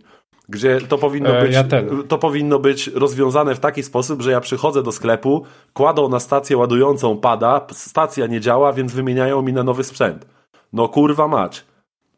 Gdzie 0.48 0.80
to 0.80 0.98
powinno, 0.98 1.38
e, 1.38 1.42
być, 1.42 1.52
ja 1.54 1.64
to 2.08 2.18
powinno 2.18 2.58
być 2.58 2.86
rozwiązane 2.86 3.54
w 3.54 3.60
taki 3.60 3.82
sposób, 3.82 4.22
że 4.22 4.30
ja 4.30 4.40
przychodzę 4.40 4.82
do 4.82 4.92
sklepu, 4.92 5.44
kładą 5.74 6.08
na 6.08 6.20
stację 6.20 6.56
ładującą 6.56 7.16
pada, 7.16 7.66
stacja 7.72 8.26
nie 8.26 8.40
działa, 8.40 8.72
więc 8.72 8.92
wymieniają 8.92 9.42
mi 9.42 9.52
na 9.52 9.62
nowy 9.62 9.84
sprzęt. 9.84 10.26
No 10.72 10.88
kurwa 10.88 11.28
mać. 11.28 11.64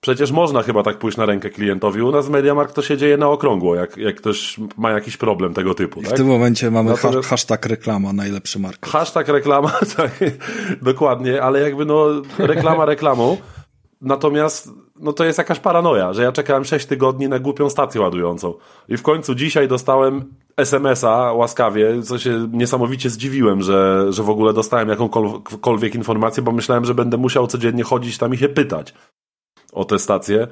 Przecież 0.07 0.33
można 0.33 0.63
chyba 0.63 0.83
tak 0.83 0.99
pójść 0.99 1.19
na 1.19 1.27
rękę 1.27 1.51
klientowi. 1.51 2.03
U 2.03 2.13
nas 2.13 2.27
w 2.27 2.31
Mediamarkt 2.31 2.75
to 2.75 2.83
się 2.83 2.97
dzieje 2.97 3.17
na 3.17 3.29
okrągło, 3.29 3.75
jak, 3.75 3.97
jak 3.97 4.17
ktoś 4.17 4.57
ma 4.77 4.91
jakiś 4.91 5.17
problem 5.17 5.55
tego 5.55 5.75
typu. 5.75 6.03
Tak? 6.03 6.13
W 6.13 6.17
tym 6.17 6.27
momencie 6.27 6.71
mamy 6.71 6.95
to, 6.99 7.23
hashtag 7.23 7.67
reklama, 7.67 8.13
najlepszy 8.13 8.59
market. 8.59 8.91
Hashtag 8.91 9.29
reklama, 9.29 9.73
tak, 9.97 10.25
dokładnie, 10.83 11.43
ale 11.43 11.61
jakby 11.61 11.85
no 11.85 12.07
reklama 12.39 12.85
reklamą. 12.95 13.37
Natomiast 14.01 14.71
no 15.01 15.13
to 15.13 15.25
jest 15.25 15.39
jakaś 15.39 15.61
paranoja, 15.61 16.13
że 16.13 16.23
ja 16.23 16.33
czekałem 16.33 16.65
6 16.65 16.87
tygodni 16.87 17.29
na 17.29 17.39
głupią 17.39 17.71
stację 17.71 18.01
ładującą. 18.01 18.55
I 18.89 18.97
w 18.97 19.03
końcu 19.03 19.35
dzisiaj 19.35 19.69
dostałem 19.69 20.25
SMS-a 20.57 21.33
łaskawie, 21.33 22.03
co 22.03 22.19
się 22.19 22.49
niesamowicie 22.53 23.11
zdziwiłem, 23.11 23.63
że, 23.63 24.07
że 24.13 24.23
w 24.23 24.31
ogóle 24.31 24.53
dostałem 24.53 24.89
jakąkolwiek 24.89 25.95
informację, 25.95 26.43
bo 26.43 26.53
myślałem, 26.53 26.85
że 26.85 26.95
będę 26.95 27.17
musiał 27.17 27.47
codziennie 27.47 27.83
chodzić 27.83 28.19
tam 28.19 28.35
i 28.35 28.39
się 28.39 28.49
pytać 28.49 28.95
o 29.76 29.85
tę 29.85 29.99
stację. 29.99 30.47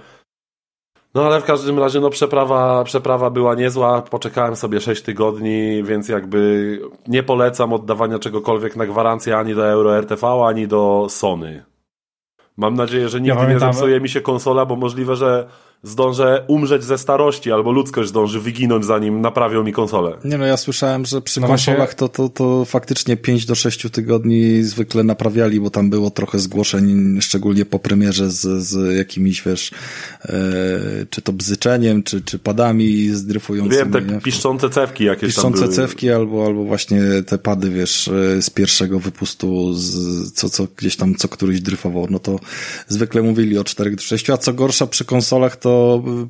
No 1.15 1.25
ale 1.27 1.41
w 1.41 1.45
każdym 1.45 1.79
razie 1.79 2.01
no 2.01 2.11
przeprawa, 2.11 2.85
przeprawa 2.85 3.31
była 3.31 3.55
niezła, 3.55 4.03
poczekałem 4.03 4.57
sobie 4.57 4.81
6 4.81 5.03
tygodni, 5.03 5.83
więc 5.85 6.09
jakby 6.09 6.81
nie 7.07 7.23
polecam 7.23 7.73
oddawania 7.73 8.19
czegokolwiek 8.19 8.77
na 8.77 8.87
gwarancję 8.87 9.37
ani 9.37 9.55
do 9.55 9.67
Euro 9.67 9.99
RTV, 9.99 10.27
ani 10.27 10.69
do 10.69 11.07
Sony. 11.09 11.65
Mam 12.57 12.75
nadzieję, 12.75 13.09
że 13.09 13.21
nigdy 13.21 13.41
ja 13.41 13.49
nie 13.49 13.59
zepsuje 13.59 14.01
mi 14.01 14.09
się 14.09 14.21
konsola, 14.21 14.67
bo 14.67 14.77
możliwe, 14.77 15.17
że 15.17 15.49
zdążę 15.85 16.45
umrzeć 16.49 16.85
ze 16.85 16.99
starości, 16.99 17.53
albo 17.53 17.73
ludzkość 17.73 18.09
zdąży 18.09 18.41
wyginąć, 18.41 18.85
zanim 18.85 19.21
naprawią 19.21 19.65
mi 19.65 19.73
konsolę. 19.73 20.17
Nie 20.25 20.39
no, 20.39 20.47
ja 20.47 20.57
słyszałem, 20.57 21.05
że 21.05 21.23
przy 21.23 21.41
no 21.41 21.47
konsolach 21.47 21.79
właśnie... 21.79 21.97
to, 21.97 22.09
to, 22.09 22.29
to 22.29 22.65
faktycznie 22.65 23.17
5 23.17 23.47
do 23.47 23.55
6 23.55 23.87
tygodni 23.93 24.63
zwykle 24.63 25.05
naprawiali, 25.05 25.61
bo 25.61 25.71
tam 25.71 25.91
było 25.91 26.11
trochę 26.11 26.39
zgłoszeń, 26.39 27.17
szczególnie 27.21 27.65
po 27.65 27.79
premierze 27.79 28.31
z, 28.31 28.65
z 28.67 28.97
jakimiś, 28.97 29.43
wiesz, 29.43 29.71
e, 30.25 30.31
czy 31.11 31.23
to 31.23 31.33
bzyczeniem, 31.33 32.03
czy, 32.03 32.21
czy 32.21 32.39
padami 32.39 33.09
zdryfującymi. 33.09 33.79
Wiem, 33.79 33.93
te 33.93 34.15
nie? 34.15 34.21
piszczące 34.21 34.71
cewki 34.71 35.05
jakieś 35.05 35.35
piszczące 35.35 35.61
tam 35.61 35.71
były. 35.71 35.77
cewki 35.77 36.11
albo, 36.11 36.47
albo 36.47 36.65
właśnie 36.65 37.03
te 37.27 37.39
pady, 37.39 37.71
wiesz, 37.71 38.09
e, 38.09 38.43
z 38.43 38.51
pierwszego 38.51 39.01
wypustu, 39.01 39.75
z, 39.75 40.33
co, 40.33 40.51
co 40.51 40.67
gdzieś 40.77 40.97
tam 40.97 41.15
co 41.15 41.29
któryś 41.29 41.61
dryfował, 41.61 42.07
no 42.11 42.19
to 42.19 42.41
zwykle 42.89 43.23
mówili 43.23 43.59
o 43.59 43.65
4 43.65 43.91
do 43.91 44.03
6, 44.03 44.31
a 44.31 44.37
co 44.37 44.53
gorsza 44.53 44.87
przy 44.87 45.05
konsolach 45.05 45.57
to 45.57 45.74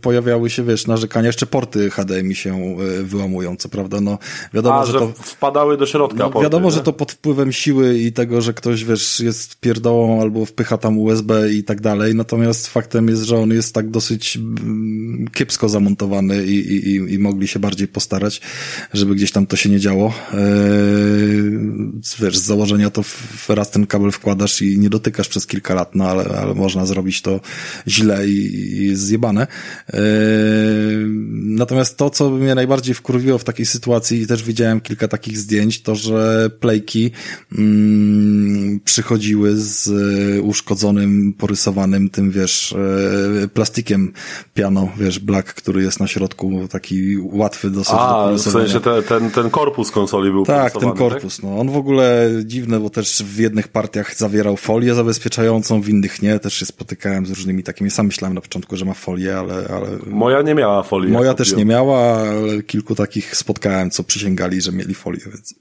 pojawiały 0.02 0.50
się, 0.50 0.64
wiesz, 0.64 0.86
narzekania, 0.86 1.26
jeszcze 1.26 1.46
porty 1.46 1.90
HDMI 1.90 2.34
się 2.34 2.54
e, 2.54 3.02
wyłamują, 3.02 3.56
co 3.56 3.68
prawda, 3.68 4.00
no 4.00 4.18
wiadomo, 4.54 4.80
a, 4.80 4.86
że, 4.86 4.92
że 4.92 4.98
to... 4.98 5.12
wpadały 5.16 5.76
do 5.76 5.86
środka 5.86 6.18
no, 6.18 6.30
porty, 6.30 6.44
Wiadomo, 6.44 6.64
nie? 6.64 6.74
że 6.74 6.80
to 6.80 6.92
pod 6.92 7.12
wpływem 7.12 7.52
siły 7.52 7.98
i 7.98 8.12
tego, 8.12 8.40
że 8.40 8.54
ktoś, 8.54 8.84
wiesz, 8.84 9.20
jest 9.20 9.60
pierdołą 9.60 10.22
albo 10.22 10.46
wpycha 10.46 10.78
tam 10.78 10.98
USB 10.98 11.52
i 11.52 11.64
tak 11.64 11.80
dalej, 11.80 12.14
natomiast 12.14 12.68
faktem 12.68 13.08
jest, 13.08 13.22
że 13.22 13.38
on 13.38 13.50
jest 13.50 13.74
tak 13.74 13.90
dosyć 13.90 14.36
mm, 14.36 15.28
kiepsko 15.34 15.68
zamontowany 15.68 16.46
i, 16.46 16.54
i, 16.54 17.14
i 17.14 17.18
mogli 17.18 17.48
się 17.48 17.58
bardziej 17.58 17.88
postarać, 17.88 18.40
żeby 18.92 19.14
gdzieś 19.14 19.32
tam 19.32 19.46
to 19.46 19.56
się 19.56 19.70
nie 19.70 19.80
działo. 19.80 20.12
Eee, 20.32 20.38
wiesz, 22.18 22.38
z 22.38 22.42
założenia 22.42 22.90
to 22.90 23.02
raz 23.48 23.70
ten 23.70 23.86
kabel 23.86 24.10
wkładasz 24.10 24.62
i 24.62 24.78
nie 24.78 24.90
dotykasz 24.90 25.28
przez 25.28 25.46
kilka 25.46 25.74
lat, 25.74 25.94
no 25.94 26.04
ale, 26.04 26.24
ale 26.24 26.54
można 26.54 26.86
zrobić 26.86 27.22
to 27.22 27.40
źle 27.88 28.28
i, 28.28 28.56
i 28.56 28.86
jest 28.86 29.02
zjebane. 29.25 29.47
Eee, 29.93 30.00
natomiast 31.33 31.97
to, 31.97 32.11
co 32.11 32.31
mnie 32.31 32.54
najbardziej 32.54 32.95
wkurwiło 32.95 33.38
w 33.38 33.45
takiej 33.45 33.66
sytuacji 33.66 34.23
i 34.23 34.26
też 34.26 34.43
widziałem 34.43 34.81
kilka 34.81 35.09
takich 35.09 35.38
zdjęć, 35.38 35.83
to, 35.83 35.95
że 35.95 36.50
playki 36.61 37.11
mm, 37.59 38.81
przychodziły 38.85 39.57
z 39.57 39.90
uszkodzonym, 40.43 41.33
porysowanym 41.38 42.11
tym, 42.11 42.31
wiesz, 42.31 42.75
e, 43.45 43.49
plastikiem 43.49 44.12
piano, 44.54 44.88
wiesz, 44.97 45.19
black, 45.19 45.54
który 45.54 45.83
jest 45.83 46.00
na 46.00 46.07
środku, 46.07 46.69
taki 46.71 47.16
łatwy 47.19 47.71
dosyć 47.71 47.95
A, 47.99 48.28
do 48.31 48.38
w 48.38 48.40
sensie 48.40 48.81
te, 48.81 49.02
ten, 49.02 49.31
ten 49.31 49.50
korpus 49.50 49.90
konsoli 49.90 50.31
był 50.31 50.45
Tak, 50.45 50.73
ten 50.73 50.88
tak? 50.88 50.99
korpus, 50.99 51.37
tak? 51.37 51.45
no. 51.45 51.59
On 51.59 51.71
w 51.71 51.76
ogóle 51.76 52.31
dziwny, 52.45 52.81
bo 52.81 52.90
też 52.90 53.23
w 53.23 53.38
jednych 53.38 53.69
partiach 53.69 54.16
zawierał 54.16 54.57
folię 54.57 54.95
zabezpieczającą, 54.95 55.81
w 55.81 55.88
innych 55.88 56.23
nie. 56.23 56.38
Też 56.38 56.54
się 56.54 56.66
spotykałem 56.66 57.26
z 57.26 57.31
różnymi 57.31 57.62
takimi. 57.62 57.90
Sam 57.90 58.07
myślałem 58.07 58.35
na 58.35 58.40
początku, 58.40 58.76
że 58.76 58.85
ma 58.85 58.95
folię, 58.95 59.13
ale... 59.38 59.54
ale... 59.54 59.88
Moja 60.06 60.42
nie 60.42 60.54
miała 60.54 60.83
folii. 60.83 61.12
Moja 61.12 61.35
też 61.35 61.56
nie 61.56 61.64
miała, 61.64 61.99
ale 61.99 62.62
kilku 62.62 62.94
takich 62.94 63.37
spotkałem, 63.37 63.90
co 63.90 64.04
przysięgali, 64.04 64.61
że 64.61 64.73
mieli 64.73 64.94
folię, 64.94 65.21
więc... 65.26 65.54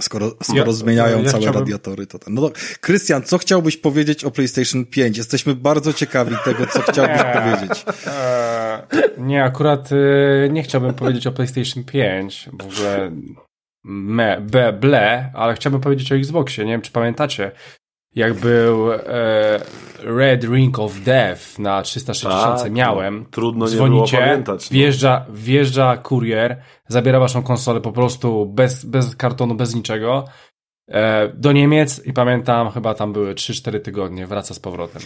Skoro, 0.00 0.30
skoro 0.42 0.66
ja, 0.66 0.72
zmieniają 0.72 1.22
ja 1.22 1.30
całe 1.30 1.40
chciałbym... 1.40 1.60
radiatory, 1.60 2.06
to 2.06 2.18
ten. 2.18 2.34
No 2.34 2.48
to, 2.48 2.52
Krystian, 2.80 3.22
co 3.22 3.38
chciałbyś 3.38 3.76
powiedzieć 3.76 4.24
o 4.24 4.30
PlayStation 4.30 4.84
5? 4.84 5.18
Jesteśmy 5.18 5.54
bardzo 5.54 5.92
ciekawi 5.92 6.36
tego, 6.44 6.66
co 6.66 6.82
chciałbyś 6.82 7.22
powiedzieć. 7.22 7.84
Eee, 8.06 9.02
nie, 9.18 9.44
akurat 9.44 9.92
y, 9.92 10.48
nie 10.52 10.62
chciałbym 10.62 10.94
powiedzieć 10.94 11.26
o 11.26 11.32
PlayStation 11.32 11.84
5, 11.84 12.48
bo 12.52 12.70
że 12.70 13.10
me, 13.84 14.40
be, 14.40 14.72
ble, 14.72 15.30
ale 15.34 15.54
chciałbym 15.54 15.80
powiedzieć 15.80 16.12
o 16.12 16.16
Xboxie. 16.16 16.64
Nie 16.64 16.72
wiem, 16.72 16.82
czy 16.82 16.92
pamiętacie, 16.92 17.52
jak 18.14 18.34
był 18.34 18.92
e, 18.92 18.98
Red 20.02 20.44
Ring 20.44 20.78
of 20.78 21.00
Death 21.00 21.58
na 21.58 21.82
360 21.82 22.62
tak, 22.62 22.72
miałem. 22.72 23.18
No, 23.18 23.26
trudno 23.30 23.66
dzwonicie, 23.66 24.16
nie 24.16 24.22
było 24.22 24.28
pamiętać. 24.28 24.70
No. 24.70 24.74
Wjeżdża, 24.74 25.26
wjeżdża 25.30 25.96
kurier, 25.96 26.62
zabiera 26.88 27.20
waszą 27.20 27.42
konsolę 27.42 27.80
po 27.80 27.92
prostu 27.92 28.46
bez, 28.46 28.84
bez 28.84 29.16
kartonu, 29.16 29.54
bez 29.54 29.74
niczego 29.74 30.24
e, 30.88 31.28
do 31.28 31.52
Niemiec 31.52 32.06
i 32.06 32.12
pamiętam, 32.12 32.70
chyba 32.70 32.94
tam 32.94 33.12
były 33.12 33.34
3-4 33.34 33.80
tygodnie, 33.80 34.26
wraca 34.26 34.54
z 34.54 34.58
powrotem. 34.58 35.02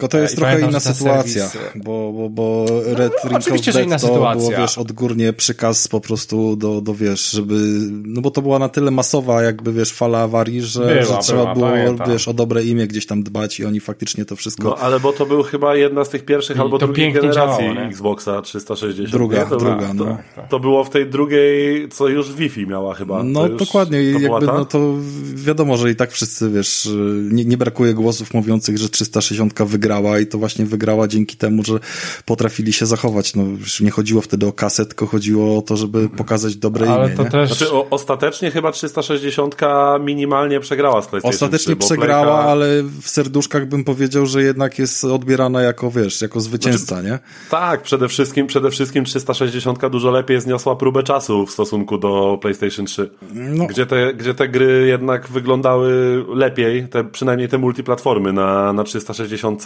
Tylko 0.00 0.08
to 0.08 0.18
jest 0.18 0.34
I 0.34 0.36
trochę 0.36 0.60
inna 0.60 0.80
sytuacja, 0.80 1.48
serwis... 1.48 1.82
bo, 1.84 2.12
bo, 2.12 2.30
bo 2.30 2.66
no, 2.68 2.94
Red 2.94 3.12
no, 3.24 3.30
Ring 3.30 3.48
of 3.52 3.60
Death 3.60 3.90
to 3.90 3.98
sytuacja. 3.98 4.48
było, 4.48 4.60
wiesz, 4.60 4.78
odgórnie 4.78 5.32
przykaz 5.32 5.88
po 5.88 6.00
prostu 6.00 6.56
do, 6.56 6.80
do, 6.80 6.94
wiesz, 6.94 7.30
żeby, 7.30 7.54
no 7.90 8.20
bo 8.20 8.30
to 8.30 8.42
była 8.42 8.58
na 8.58 8.68
tyle 8.68 8.90
masowa, 8.90 9.42
jakby, 9.42 9.72
wiesz, 9.72 9.92
fala 9.92 10.18
awarii, 10.22 10.62
że, 10.62 10.80
była, 10.80 11.02
że 11.02 11.18
trzeba 11.18 11.42
była, 11.42 11.54
było, 11.54 11.66
pamiętam. 11.66 12.10
wiesz, 12.10 12.28
o 12.28 12.34
dobre 12.34 12.64
imię 12.64 12.86
gdzieś 12.86 13.06
tam 13.06 13.22
dbać 13.22 13.60
i 13.60 13.64
oni 13.64 13.80
faktycznie 13.80 14.24
to 14.24 14.36
wszystko... 14.36 14.68
No, 14.68 14.76
ale 14.76 15.00
bo 15.00 15.12
to 15.12 15.26
był 15.26 15.42
chyba 15.42 15.76
jedna 15.76 16.04
z 16.04 16.08
tych 16.08 16.24
pierwszych 16.24 16.56
I 16.56 16.60
albo 16.60 16.78
drugiej 16.78 17.12
generacji 17.12 17.64
działało, 17.64 17.88
Xboxa 17.88 18.42
360. 18.42 19.10
Druga, 19.10 19.44
to, 19.46 19.56
druga, 19.56 19.94
no. 19.94 20.04
To, 20.04 20.42
to, 20.48 20.60
było 20.60 20.84
w 20.84 20.90
tej 20.90 21.06
drugiej, 21.06 21.88
co 21.88 22.08
już 22.08 22.32
Wi-Fi 22.32 22.66
miała 22.66 22.94
chyba. 22.94 23.22
No, 23.22 23.48
dokładnie, 23.48 24.02
i 24.02 24.12
jakby, 24.12 24.46
no 24.46 24.64
to 24.64 24.94
wiadomo, 25.34 25.76
że 25.76 25.90
i 25.90 25.96
tak 25.96 26.12
wszyscy, 26.12 26.50
wiesz, 26.50 26.88
nie, 27.30 27.44
nie 27.44 27.56
brakuje 27.56 27.94
głosów 27.94 28.34
mówiących, 28.34 28.78
że 28.78 28.88
360 28.88 29.54
wygrała 29.90 30.18
i 30.18 30.26
to 30.26 30.38
właśnie 30.38 30.66
wygrała 30.66 31.08
dzięki 31.08 31.36
temu, 31.36 31.64
że 31.64 31.78
potrafili 32.24 32.72
się 32.72 32.86
zachować. 32.86 33.34
No, 33.34 33.42
już 33.42 33.80
nie 33.80 33.90
chodziło 33.90 34.20
wtedy 34.20 34.46
o 34.46 34.52
kaset, 34.52 34.88
tylko 34.88 35.06
chodziło 35.06 35.58
o 35.58 35.62
to, 35.62 35.76
żeby 35.76 36.08
pokazać 36.08 36.56
dobre 36.56 36.90
Ale 36.90 37.06
imię. 37.06 37.16
To 37.16 37.22
nie? 37.22 37.30
Też... 37.30 37.48
Znaczy, 37.48 37.72
o, 37.72 37.86
ostatecznie 37.90 38.50
chyba 38.50 38.72
360 38.72 39.56
minimalnie 40.00 40.60
przegrała 40.60 41.02
z 41.02 41.06
PlayStation 41.06 41.34
Ostatecznie 41.34 41.76
3, 41.76 41.86
przegrała, 41.86 42.24
Playka... 42.24 42.50
ale 42.50 42.82
w 43.02 43.08
serduszkach 43.08 43.68
bym 43.68 43.84
powiedział, 43.84 44.26
że 44.26 44.42
jednak 44.42 44.78
jest 44.78 45.04
odbierana 45.04 45.62
jako, 45.62 45.90
wiesz, 45.90 46.22
jako 46.22 46.40
zwycięzca, 46.40 46.94
znaczy, 46.94 47.08
nie? 47.10 47.18
Tak, 47.50 47.82
przede 47.82 48.08
wszystkim, 48.08 48.46
przede 48.46 48.70
wszystkim 48.70 49.04
360 49.04 49.88
dużo 49.88 50.10
lepiej 50.10 50.40
zniosła 50.40 50.76
próbę 50.76 51.02
czasu 51.02 51.46
w 51.46 51.50
stosunku 51.50 51.98
do 51.98 52.38
PlayStation 52.40 52.86
3. 52.86 53.10
No. 53.32 53.66
Gdzie, 53.66 53.86
te, 53.86 54.14
gdzie 54.14 54.34
te 54.34 54.48
gry 54.48 54.86
jednak 54.88 55.28
wyglądały 55.28 55.90
lepiej, 56.34 56.88
te, 56.88 57.04
przynajmniej 57.04 57.48
te 57.48 57.58
multiplatformy 57.58 58.32
na, 58.32 58.72
na 58.72 58.84
360 58.84 59.64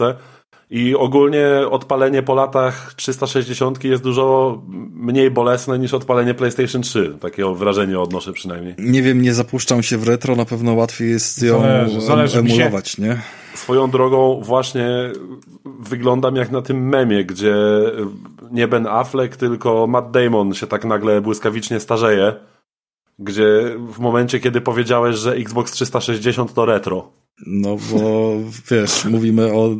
i 0.71 0.94
ogólnie 0.94 1.47
odpalenie 1.71 2.23
po 2.23 2.35
latach 2.35 2.94
360 2.94 3.85
jest 3.85 4.02
dużo 4.02 4.62
mniej 4.94 5.30
bolesne 5.30 5.78
niż 5.78 5.94
odpalenie 5.94 6.35
PlayStation 6.35 6.83
3. 6.83 7.16
Takie 7.21 7.54
wrażenie 7.54 8.00
odnoszę 8.00 8.33
przynajmniej. 8.33 8.75
Nie 8.78 9.02
wiem, 9.02 9.23
nie 9.23 9.35
zapuszczam 9.35 9.83
się 9.83 9.99
w 9.99 10.09
retro, 10.09 10.37
na 10.37 10.44
pewno 10.44 10.75
łatwiej 10.75 11.11
jest 11.11 11.42
ją 11.42 11.61
zależy, 11.61 12.00
zależy 12.00 12.38
emulować, 12.38 12.88
się... 12.88 13.02
nie? 13.02 13.21
Swoją 13.54 13.90
drogą 13.90 14.40
właśnie 14.42 14.88
wyglądam 15.80 16.37
jak 16.37 16.50
na 16.50 16.62
tym 16.62 16.88
memie, 16.88 17.25
gdzie 17.25 17.54
nie 18.50 18.68
Ben 18.68 18.87
Affleck, 18.87 19.37
tylko 19.37 19.87
Matt 19.87 20.11
Damon 20.11 20.54
się 20.54 20.66
tak 20.66 20.85
nagle 20.85 21.21
błyskawicznie 21.21 21.80
starzeje. 21.80 22.35
Gdzie 23.18 23.76
w 23.88 23.99
momencie, 23.99 24.40
kiedy 24.40 24.61
powiedziałeś, 24.61 25.16
że 25.16 25.33
Xbox 25.33 25.73
360 25.73 26.54
to 26.54 26.66
retro. 26.66 27.12
No 27.47 27.76
bo 27.92 28.33
wiesz, 28.71 29.04
mówimy 29.04 29.52
o 29.52 29.71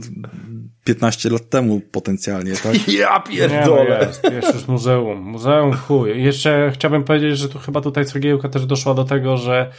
15 0.85 1.31
lat 1.31 1.49
temu 1.51 1.81
potencjalnie, 1.81 2.53
tak? 2.53 2.89
Ja 2.99 3.21
pierdolę. 3.21 3.85
Nie, 3.85 3.99
no 3.99 4.07
jest, 4.07 4.25
jest 4.33 4.55
już 4.55 4.69
muzeum. 4.69 5.19
Muzeum 5.19 5.73
chuj. 5.73 6.23
Jeszcze 6.23 6.71
chciałbym 6.75 7.05
powiedzieć, 7.05 7.39
że 7.39 7.49
tu 7.49 7.59
chyba 7.59 7.81
tutaj 7.81 8.05
cegiełka 8.05 8.49
też 8.49 8.67
doszła 8.67 8.95
do 8.95 9.05
tego, 9.05 9.37
że 9.37 9.73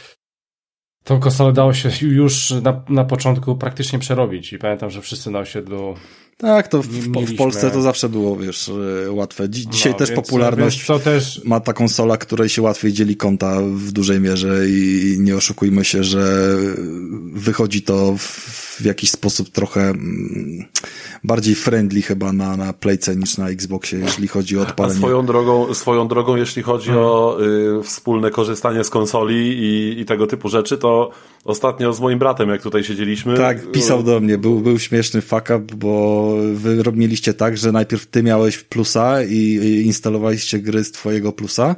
tą 1.04 1.20
konsolę 1.20 1.52
dało 1.52 1.74
się 1.74 2.06
już 2.06 2.50
na, 2.50 2.84
na 2.88 3.04
początku 3.04 3.56
praktycznie 3.56 3.98
przerobić 3.98 4.52
i 4.52 4.58
pamiętam, 4.58 4.90
że 4.90 5.02
wszyscy 5.02 5.30
na 5.30 5.38
osiedlu 5.38 5.94
tak, 6.36 6.68
to 6.68 6.82
w, 6.82 6.86
w, 6.86 7.36
Polsce 7.36 7.70
to 7.70 7.82
zawsze 7.82 8.08
było, 8.08 8.36
wiesz, 8.36 8.70
e, 9.06 9.10
łatwe. 9.12 9.48
Dzi 9.48 9.68
dzisiaj 9.68 9.92
no, 9.92 9.98
też 9.98 10.10
więc, 10.10 10.20
popularność 10.20 10.88
więc 10.88 11.02
też... 11.02 11.40
ma 11.44 11.60
ta 11.60 11.72
konsola, 11.72 12.16
której 12.16 12.48
się 12.48 12.62
łatwiej 12.62 12.92
dzieli 12.92 13.16
konta 13.16 13.60
w 13.60 13.92
dużej 13.92 14.20
mierze 14.20 14.68
i 14.68 15.16
nie 15.20 15.36
oszukujmy 15.36 15.84
się, 15.84 16.04
że 16.04 16.56
wychodzi 17.32 17.82
to 17.82 18.14
w 18.18 18.84
jakiś 18.84 19.10
sposób 19.10 19.50
trochę 19.50 19.80
mm, 19.80 20.64
bardziej 21.24 21.54
friendly 21.54 22.02
chyba 22.02 22.32
na, 22.32 22.56
na 22.56 22.72
Playce 22.72 23.16
niż 23.16 23.38
na 23.38 23.48
Xboxie, 23.48 23.98
jeśli 23.98 24.28
chodzi 24.28 24.58
o 24.58 24.62
odpalenie. 24.62 24.94
A 24.94 24.98
swoją 24.98 25.26
drogą, 25.26 25.74
swoją 25.74 26.08
drogą, 26.08 26.36
jeśli 26.36 26.62
chodzi 26.62 26.86
hmm. 26.86 27.04
o 27.06 27.38
y, 27.80 27.82
wspólne 27.82 28.30
korzystanie 28.30 28.84
z 28.84 28.90
konsoli 28.90 29.58
i, 29.58 30.00
i 30.00 30.04
tego 30.04 30.26
typu 30.26 30.48
rzeczy, 30.48 30.78
to 30.78 31.10
ostatnio 31.46 31.92
z 31.92 32.00
moim 32.00 32.18
bratem, 32.18 32.48
jak 32.48 32.62
tutaj 32.62 32.84
siedzieliśmy. 32.84 33.36
Tak, 33.36 33.70
pisał 33.70 34.02
do 34.02 34.20
mnie, 34.20 34.38
był, 34.38 34.60
był 34.60 34.78
śmieszny 34.78 35.20
fuck 35.20 35.50
up, 35.56 35.76
bo 35.76 36.32
wy 36.54 36.82
mieliście 36.94 37.34
tak, 37.34 37.58
że 37.58 37.72
najpierw 37.72 38.06
ty 38.06 38.22
miałeś 38.22 38.58
plusa 38.58 39.22
i 39.22 39.82
instalowaliście 39.86 40.58
gry 40.58 40.84
z 40.84 40.92
twojego 40.92 41.32
plusa, 41.32 41.76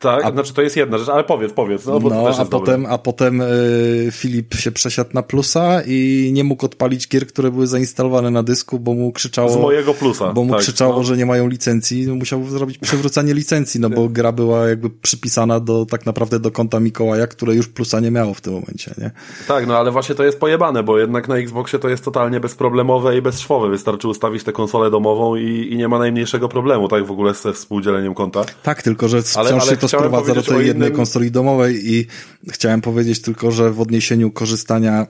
Tak, 0.00 0.24
a, 0.24 0.30
znaczy 0.30 0.54
to 0.54 0.62
jest 0.62 0.76
jedna 0.76 0.98
rzecz, 0.98 1.08
ale 1.08 1.24
powiedz, 1.24 1.52
powiedz. 1.52 1.86
No, 1.86 1.98
no 1.98 2.28
a, 2.38 2.44
potem, 2.44 2.86
a 2.86 2.98
potem 2.98 3.40
y, 3.40 4.08
Filip 4.12 4.54
się 4.54 4.72
przesiadł 4.72 5.10
na 5.14 5.22
plusa 5.22 5.80
i 5.86 6.30
nie 6.32 6.44
mógł 6.44 6.66
odpalić 6.66 7.08
gier, 7.08 7.26
które 7.26 7.50
były 7.50 7.66
zainstalowane 7.66 8.30
na 8.30 8.42
dysku, 8.42 8.78
bo 8.78 8.94
mu 8.94 9.12
krzyczało... 9.12 9.50
Z 9.50 9.56
mojego 9.56 9.94
plusa. 9.94 10.32
Bo 10.32 10.44
mu 10.44 10.52
tak, 10.52 10.62
krzyczało, 10.62 10.96
no. 10.96 11.02
że 11.02 11.16
nie 11.16 11.26
mają 11.26 11.48
licencji, 11.48 12.06
no 12.06 12.14
musiał 12.14 12.44
zrobić 12.44 12.78
przywrócenie 12.78 13.34
licencji, 13.34 13.80
no 13.80 13.90
bo 13.90 14.08
gra 14.08 14.32
była 14.32 14.68
jakby 14.68 14.90
przypisana 14.90 15.60
do 15.60 15.86
tak 15.86 16.06
naprawdę 16.06 16.40
do 16.40 16.50
konta 16.50 16.80
Mikołaja, 16.80 17.26
które 17.26 17.54
już 17.54 17.68
plusa 17.68 18.00
nie 18.00 18.10
miało 18.10 18.34
w 18.34 18.40
tym 18.40 18.52
momencie, 18.52 18.94
nie? 18.98 19.10
Tak, 19.48 19.66
no 19.66 19.78
ale 19.78 19.90
właśnie 19.90 20.14
to 20.14 20.24
jest 20.24 20.40
pojebane, 20.40 20.82
bo 20.82 20.98
jednak 20.98 21.28
na 21.28 21.36
Xboxie 21.36 21.78
to 21.78 21.88
jest 21.88 22.04
totalnie 22.04 22.40
bezproblemowe 22.40 23.16
i 23.16 23.22
bezszwowe. 23.22 23.70
Wystarczy 23.70 24.08
ustawić 24.08 24.44
tę 24.44 24.52
konsolę 24.52 24.90
domową 24.90 25.36
i, 25.36 25.68
i 25.72 25.76
nie 25.76 25.88
ma 25.88 25.98
najmniejszego 25.98 26.48
problemu, 26.48 26.88
tak, 26.88 27.06
w 27.06 27.10
ogóle 27.10 27.34
ze 27.34 27.52
współdzieleniem 27.52 28.14
konta. 28.14 28.44
Tak, 28.62 28.82
tylko 28.82 29.08
że 29.08 29.22
wciąż 29.22 29.36
ale, 29.36 29.50
ale 29.50 29.70
się 29.70 29.76
to 29.76 29.89
sprowadza 29.98 30.34
do 30.34 30.42
tej 30.42 30.66
jednej 30.66 30.88
innym... 30.88 30.96
konsoli 30.96 31.30
domowej 31.30 31.94
i 31.94 32.06
chciałem 32.50 32.80
powiedzieć 32.80 33.22
tylko, 33.22 33.50
że 33.50 33.70
w 33.70 33.80
odniesieniu 33.80 34.30
korzystania 34.30 35.06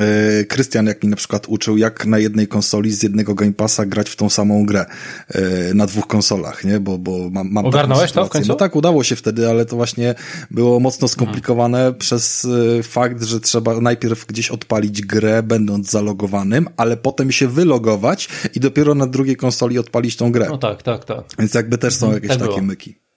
e, 0.00 0.44
Krystian, 0.44 0.86
jak 0.86 1.04
mi 1.04 1.10
na 1.10 1.16
przykład 1.16 1.48
uczył, 1.48 1.76
jak 1.76 2.06
na 2.06 2.18
jednej 2.18 2.48
konsoli 2.48 2.92
z 2.92 3.02
jednego 3.02 3.34
Game 3.34 3.52
Passa 3.52 3.86
grać 3.86 4.10
w 4.10 4.16
tą 4.16 4.30
samą 4.30 4.66
grę 4.66 4.86
e, 5.28 5.74
na 5.74 5.86
dwóch 5.86 6.06
konsolach, 6.06 6.64
nie? 6.64 6.80
Bo, 6.80 6.98
bo 6.98 7.30
mam, 7.30 7.52
mam 7.52 7.66
Ogarnąłeś 7.66 8.12
to 8.12 8.26
w 8.26 8.28
końcu? 8.28 8.48
No 8.48 8.54
tak, 8.54 8.76
udało 8.76 9.04
się 9.04 9.16
wtedy, 9.16 9.50
ale 9.50 9.66
to 9.66 9.76
właśnie 9.76 10.14
było 10.50 10.80
mocno 10.80 11.08
skomplikowane 11.08 11.78
hmm. 11.78 11.98
przez 11.98 12.46
e, 12.78 12.82
fakt, 12.82 13.22
że 13.22 13.40
trzeba 13.40 13.80
najpierw 13.80 14.26
gdzieś 14.26 14.50
odpalić 14.50 15.02
grę, 15.02 15.42
będąc 15.42 15.90
zalogowanym, 15.90 16.68
ale 16.76 16.96
potem 16.96 17.32
się 17.32 17.48
wylogować 17.48 18.28
i 18.54 18.60
dopiero 18.60 18.94
na 18.94 19.06
drugiej 19.06 19.36
konsoli 19.36 19.78
odpalić 19.78 20.16
tą 20.16 20.32
grę. 20.32 20.46
No 20.50 20.58
tak, 20.58 20.82
tak, 20.82 21.04
tak. 21.04 21.24
Więc 21.38 21.54
jakby 21.54 21.78
też 21.78 21.94
są 21.94 22.06
mhm, 22.06 22.22
jakieś 22.22 22.38
tak 22.38 22.48
takie 22.48 22.60
było. 22.60 22.66
myki. 22.66 23.07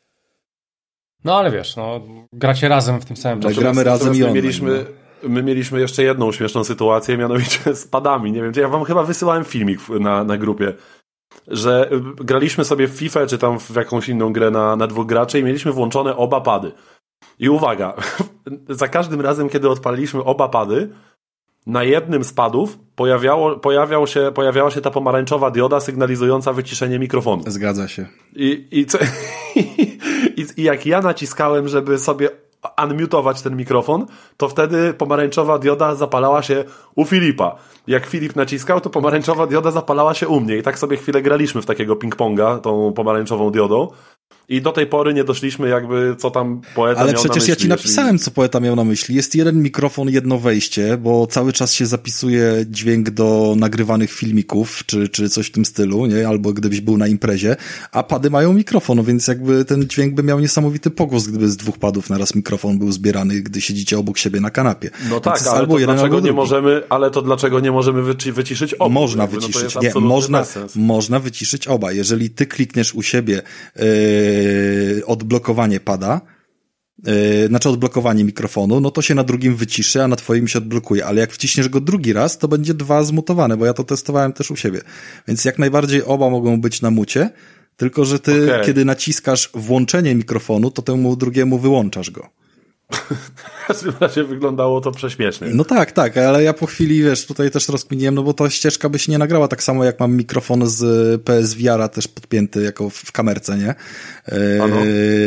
No 1.24 1.36
ale 1.36 1.52
wiesz, 1.52 1.76
no, 1.76 2.02
gracie 2.34 2.68
razem 2.68 3.02
w 3.02 3.06
tym 3.06 3.18
samym 3.18 3.42
czasie. 3.42 3.62
gramy 3.62 3.84
razem 3.84 4.16
i 4.16 4.20
my 4.20 4.32
mieliśmy, 4.32 4.86
my 5.24 5.44
mieliśmy 5.44 5.80
jeszcze 5.80 6.04
jedną 6.04 6.32
śmieszną 6.32 6.64
sytuację, 6.64 7.18
mianowicie 7.18 7.76
z 7.76 7.88
padami. 7.88 8.32
Nie 8.32 8.42
wiem, 8.42 8.52
ja 8.56 8.68
wam 8.68 8.84
chyba 8.84 9.04
wysyłałem 9.04 9.44
filmik 9.44 9.90
na, 9.90 10.24
na 10.24 10.38
grupie, 10.38 10.74
że 11.48 11.90
graliśmy 12.16 12.66
sobie 12.66 12.88
w 12.88 12.92
FIFA 12.92 13.28
czy 13.28 13.38
tam 13.38 13.60
w 13.60 13.76
jakąś 13.76 14.10
inną 14.10 14.34
grę 14.34 14.52
na, 14.52 14.76
na 14.76 14.88
dwóch 14.88 15.08
graczy 15.08 15.40
i 15.40 15.44
mieliśmy 15.44 15.72
włączone 15.72 16.16
oba 16.16 16.42
pady. 16.42 16.72
I 17.40 17.50
uwaga, 17.50 17.94
za 18.70 18.88
każdym 18.88 19.22
razem, 19.22 19.50
kiedy 19.50 19.70
odpaliliśmy 19.70 20.24
oba 20.24 20.50
pady, 20.50 20.90
na 21.66 21.84
jednym 21.84 22.24
z 22.24 22.34
padów 22.34 22.80
pojawiało, 22.96 23.56
pojawiał 23.56 24.08
się, 24.08 24.32
pojawiała 24.36 24.72
się 24.72 24.82
ta 24.82 24.92
pomarańczowa 24.92 25.52
dioda 25.52 25.80
sygnalizująca 25.80 26.54
wyciszenie 26.54 27.00
mikrofonu. 27.00 27.44
Zgadza 27.48 27.88
się. 27.88 28.06
I, 28.36 28.68
i, 28.72 28.86
co, 28.86 28.98
i, 29.56 29.91
i 30.58 30.64
jak 30.64 30.86
ja 30.86 31.02
naciskałem, 31.02 31.68
żeby 31.68 32.00
sobie 32.00 32.30
unmutować 32.84 33.42
ten 33.42 33.58
mikrofon, 33.58 34.06
to 34.38 34.50
wtedy 34.50 34.94
pomarańczowa 34.94 35.60
dioda 35.60 35.96
zapalała 35.96 36.44
się 36.44 36.64
u 36.96 37.06
Filipa. 37.06 37.56
Jak 37.88 38.06
Filip 38.06 38.36
naciskał, 38.36 38.82
to 38.82 38.90
pomarańczowa 38.90 39.48
dioda 39.48 39.72
zapalała 39.72 40.14
się 40.14 40.28
u 40.28 40.40
mnie. 40.40 40.58
I 40.58 40.64
tak 40.64 40.80
sobie 40.80 40.98
chwilę 40.98 41.22
graliśmy 41.22 41.62
w 41.62 41.66
takiego 41.66 41.96
ping-ponga 41.96 42.60
tą 42.60 42.94
pomarańczową 42.94 43.52
diodą. 43.52 43.88
I 44.52 44.62
do 44.62 44.72
tej 44.72 44.88
pory 44.88 45.14
nie 45.14 45.24
doszliśmy 45.24 45.70
jakby, 45.70 46.16
co 46.20 46.32
tam 46.32 46.62
poeta 46.76 47.02
Ale 47.02 47.14
miał 47.14 47.22
przecież 47.22 47.36
na 47.36 47.42
myśli, 47.42 47.50
ja 47.50 47.56
ci 47.56 47.68
napisałem, 47.68 48.20
co 48.20 48.32
poeta 48.32 48.60
miał 48.60 48.76
na 48.76 48.84
myśli. 48.84 49.16
Jest 49.16 49.36
jeden 49.36 49.62
mikrofon, 49.62 50.10
jedno 50.10 50.38
wejście, 50.38 50.98
bo 50.98 51.28
cały 51.28 51.54
czas 51.54 51.74
się 51.74 51.86
zapisuje 51.86 52.66
dźwięk 52.68 53.10
do 53.10 53.54
nagrywanych 53.58 54.12
filmików, 54.12 54.84
czy, 54.86 55.10
czy 55.10 55.30
coś 55.30 55.48
w 55.48 55.52
tym 55.52 55.66
stylu, 55.66 56.06
nie? 56.06 56.28
Albo 56.28 56.54
gdybyś 56.54 56.82
był 56.82 56.98
na 56.98 57.08
imprezie, 57.08 57.56
a 57.92 58.04
pady 58.04 58.30
mają 58.30 58.54
mikrofon, 58.54 59.04
więc 59.04 59.28
jakby 59.28 59.66
ten 59.66 59.88
dźwięk 59.88 60.14
by 60.14 60.24
miał 60.24 60.40
niesamowity 60.40 60.90
pogłos, 60.90 61.28
gdyby 61.28 61.50
z 61.50 61.58
dwóch 61.58 61.78
padów 61.78 62.10
naraz 62.10 62.36
mikrofon 62.36 62.80
był 62.80 62.92
zbierany, 62.92 63.42
gdy 63.42 63.62
siedzicie 63.62 64.00
obok 64.00 64.18
siebie 64.18 64.40
na 64.40 64.50
kanapie. 64.50 64.90
No 65.10 65.20
tak, 65.20 65.42
ale 65.42 65.52
albo 65.52 65.80
jeden, 65.80 65.96
dlaczego 65.96 66.16
albo 66.16 66.28
nie 66.28 66.34
możemy, 66.34 66.82
ale 66.90 67.12
to 67.12 67.22
dlaczego 67.22 67.60
nie 67.60 67.72
możemy 67.72 68.02
wyci 68.02 68.32
wyciszyć 68.32 68.74
oba? 68.74 68.94
Można 68.94 69.24
jakby, 69.24 69.40
wyciszyć, 69.40 69.76
no 69.76 69.82
nie, 69.82 69.92
można, 69.96 70.46
można 70.76 71.20
wyciszyć 71.20 71.68
oba. 71.68 71.92
Jeżeli 71.92 72.30
ty 72.30 72.46
klikniesz 72.46 72.96
u 72.96 73.02
siebie 73.02 73.42
yy, 73.76 74.41
odblokowanie 75.06 75.80
pada, 75.80 76.22
yy, 77.06 77.48
znaczy 77.48 77.70
odblokowanie 77.70 78.24
mikrofonu, 78.24 78.80
no 78.80 78.92
to 78.92 79.02
się 79.02 79.16
na 79.16 79.24
drugim 79.24 79.56
wyciszy, 79.56 80.04
a 80.04 80.08
na 80.08 80.16
twoim 80.16 80.48
się 80.48 80.60
odblokuje, 80.60 81.06
ale 81.06 81.22
jak 81.22 81.32
wciśniesz 81.32 81.70
go 81.70 81.82
drugi 81.82 82.14
raz, 82.14 82.38
to 82.38 82.48
będzie 82.48 82.74
dwa 82.74 83.04
zmutowane, 83.04 83.58
bo 83.58 83.66
ja 83.66 83.74
to 83.74 83.84
testowałem 83.84 84.34
też 84.34 84.52
u 84.52 84.56
siebie. 84.56 84.82
Więc 85.28 85.46
jak 85.46 85.60
najbardziej 85.60 86.04
oba 86.04 86.30
mogą 86.30 86.62
być 86.62 86.82
na 86.82 86.92
mucie, 86.92 87.30
tylko 87.78 88.06
że 88.06 88.20
ty, 88.20 88.46
okay. 88.46 88.66
kiedy 88.66 88.86
naciskasz 88.86 89.50
włączenie 89.54 90.16
mikrofonu, 90.16 90.72
to 90.72 90.82
temu 90.82 91.16
drugiemu 91.16 91.60
wyłączasz 91.60 92.12
go. 92.12 92.30
W 92.92 93.68
każdym 93.68 93.94
razie 94.00 94.24
wyglądało 94.24 94.82
to 94.82 94.92
prześmiesznie. 94.92 95.48
No 95.54 95.66
tak, 95.66 95.92
tak, 95.92 96.18
ale 96.18 96.44
ja 96.44 96.54
po 96.54 96.66
chwili, 96.66 97.04
wiesz, 97.04 97.26
tutaj 97.26 97.52
też 97.52 97.70
rozkminiłem, 97.70 98.16
no 98.16 98.24
bo 98.24 98.34
ta 98.34 98.50
ścieżka 98.50 98.90
by 98.90 99.00
się 99.00 99.12
nie 99.12 99.18
nagrała 99.18 99.48
tak 99.48 99.64
samo 99.64 99.84
jak 99.84 100.00
mam 100.00 100.16
mikrofon 100.16 100.68
z 100.68 101.22
PSVR-a 101.22 101.88
też 101.88 102.08
podpięty 102.08 102.64
jako 102.64 102.90
w 102.90 103.12
kamerce, 103.12 103.58
nie? 103.58 103.76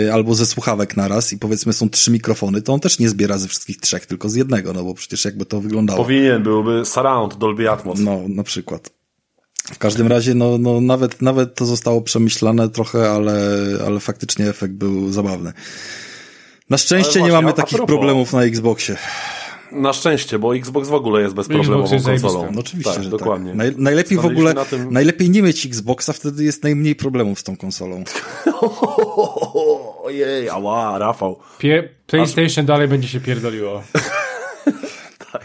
Yy, 0.05 0.13
albo 0.13 0.35
ze 0.35 0.47
słuchawek 0.47 0.97
naraz 0.97 1.33
i 1.33 1.39
powiedzmy 1.39 1.73
są 1.73 1.91
trzy 1.91 2.11
mikrofony, 2.11 2.63
to 2.63 2.73
on 2.73 2.81
też 2.81 2.99
nie 2.99 3.09
zbiera 3.09 3.39
ze 3.39 3.49
wszystkich 3.49 3.81
trzech, 3.81 4.07
tylko 4.07 4.29
z 4.29 4.35
jednego, 4.35 4.73
no 4.73 4.85
bo 4.85 4.95
przecież 4.95 5.25
jakby 5.25 5.47
to 5.47 5.61
wyglądało. 5.61 5.99
Powinien 5.99 6.43
byłby 6.43 6.85
surround 6.85 7.35
Dolby 7.39 7.71
Atmos. 7.71 8.01
No, 8.01 8.21
na 8.29 8.43
przykład. 8.43 8.91
W 9.73 9.79
każdym 9.79 10.07
razie, 10.07 10.35
no, 10.35 10.59
no 10.59 10.81
nawet, 10.81 11.23
nawet 11.23 11.55
to 11.55 11.67
zostało 11.67 12.03
przemyślane 12.03 12.69
trochę, 12.69 13.11
ale, 13.11 13.37
ale 13.87 14.01
faktycznie 14.01 14.49
efekt 14.49 14.75
był 14.75 15.13
zabawny. 15.13 15.53
Na 16.71 16.79
szczęście 16.79 17.05
właśnie, 17.05 17.23
nie 17.23 17.33
mamy 17.33 17.53
takich 17.53 17.77
propos, 17.77 17.97
problemów 17.97 18.33
na 18.33 18.43
Xboxie. 18.43 18.97
Na 19.73 19.93
szczęście, 19.93 20.39
bo 20.39 20.57
Xbox 20.57 20.89
w 20.89 20.95
ogóle 20.95 21.23
jest 21.23 21.35
bezproblemową 21.35 21.95
jest 21.95 22.07
konsolą. 22.07 22.49
No 22.53 22.61
oczywiście, 22.61 22.95
tak, 22.95 23.03
że 23.03 23.11
tak. 23.11 23.19
dokładnie. 23.19 23.49
Tak. 23.49 23.57
Naj, 23.57 23.75
najlepiej 23.79 24.19
w 24.19 24.25
ogóle, 24.25 24.55
tym... 24.71 24.93
najlepiej 24.93 25.31
nie 25.31 25.43
mieć 25.43 25.67
Xboxa, 25.67 26.13
wtedy 26.13 26.45
jest 26.45 26.63
najmniej 26.63 26.95
problemów 26.97 27.41
z 27.41 27.45
tą 27.45 27.57
konsolą. 27.57 28.05
Ojej, 30.05 30.49
ała, 30.49 30.99
Rafał. 30.99 31.39
Pie 31.59 31.89
PlayStation 32.07 32.63
Aż... 32.65 32.67
dalej 32.67 32.89
będzie 32.89 33.09
się 33.09 33.21
pierdoliło. 33.21 33.83
tak. 35.33 35.45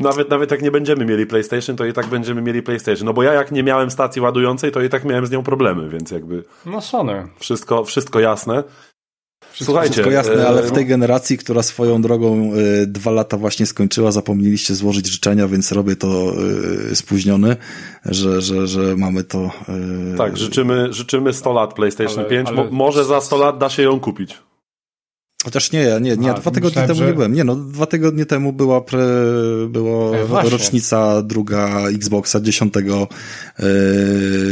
Nawet, 0.00 0.30
nawet 0.30 0.50
jak 0.50 0.62
nie 0.62 0.70
będziemy 0.70 1.04
mieli 1.04 1.26
PlayStation, 1.26 1.76
to 1.76 1.84
i 1.84 1.92
tak 1.92 2.06
będziemy 2.06 2.42
mieli 2.42 2.62
PlayStation. 2.62 3.06
No 3.06 3.12
bo 3.12 3.22
ja 3.22 3.32
jak 3.32 3.52
nie 3.52 3.62
miałem 3.62 3.90
stacji 3.90 4.22
ładującej, 4.22 4.72
to 4.72 4.82
i 4.82 4.88
tak 4.88 5.04
miałem 5.04 5.26
z 5.26 5.30
nią 5.30 5.42
problemy, 5.42 5.88
więc 5.88 6.10
jakby... 6.10 6.44
No 6.66 6.80
Sony. 6.80 7.28
Wszystko, 7.38 7.84
wszystko 7.84 8.20
jasne. 8.20 8.64
Wszystko, 9.52 9.72
Słuchajcie, 9.72 9.92
wszystko 9.92 10.10
jasne, 10.10 10.48
ale 10.48 10.62
w 10.62 10.72
tej 10.72 10.86
generacji, 10.86 11.38
która 11.38 11.62
swoją 11.62 12.02
drogą 12.02 12.52
y, 12.54 12.86
dwa 12.86 13.10
lata 13.10 13.36
właśnie 13.36 13.66
skończyła, 13.66 14.12
zapomnieliście 14.12 14.74
złożyć 14.74 15.06
życzenia, 15.06 15.48
więc 15.48 15.72
robię 15.72 15.96
to 15.96 16.32
y, 16.90 16.96
spóźniony, 16.96 17.56
że, 18.04 18.40
że, 18.40 18.66
że 18.66 18.96
mamy 18.96 19.24
to. 19.24 19.50
Y, 20.14 20.18
tak, 20.18 20.36
życzymy, 20.36 20.92
życzymy 20.92 21.32
100 21.32 21.52
lat 21.52 21.74
PlayStation 21.74 22.18
ale, 22.18 22.28
5. 22.28 22.48
Ale... 22.48 22.70
może 22.70 23.04
za 23.04 23.20
100 23.20 23.36
lat 23.36 23.58
da 23.58 23.68
się 23.68 23.82
ją 23.82 24.00
kupić. 24.00 24.38
Chociaż 25.44 25.72
nie, 25.72 26.00
nie, 26.00 26.16
nie, 26.16 26.30
A, 26.30 26.34
dwa 26.34 26.50
tygodnie 26.50 26.68
myślałem, 26.68 26.88
temu 26.88 26.98
że... 26.98 27.06
nie 27.06 27.12
byłem. 27.12 27.34
Nie, 27.34 27.44
no, 27.44 27.56
dwa 27.56 27.86
tygodnie 27.86 28.26
temu 28.26 28.52
była, 28.52 28.80
pre, 28.80 29.06
była 29.68 30.16
e, 30.16 30.50
rocznica 30.50 31.22
druga 31.22 31.88
Xboxa 31.88 32.40
10, 32.40 32.74
e, 32.76 32.82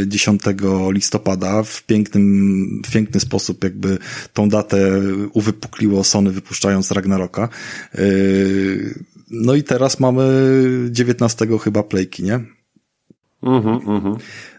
10 0.07 0.41
listopada. 0.89 1.63
W 1.63 1.83
pięknym, 1.83 2.81
w 2.85 2.91
piękny 2.91 3.19
sposób 3.19 3.63
jakby 3.63 3.97
tą 4.33 4.49
datę 4.49 5.01
uwypukliło 5.33 6.03
Sony 6.03 6.31
wypuszczając 6.31 6.91
Ragnaroka. 6.91 7.49
E, 7.95 7.99
no 9.31 9.55
i 9.55 9.63
teraz 9.63 9.99
mamy 9.99 10.23
19 10.89 11.47
chyba 11.63 11.83
playki, 11.83 12.23
nie? 12.23 12.39
Mhm, 13.43 13.79
mhm. 13.87 14.15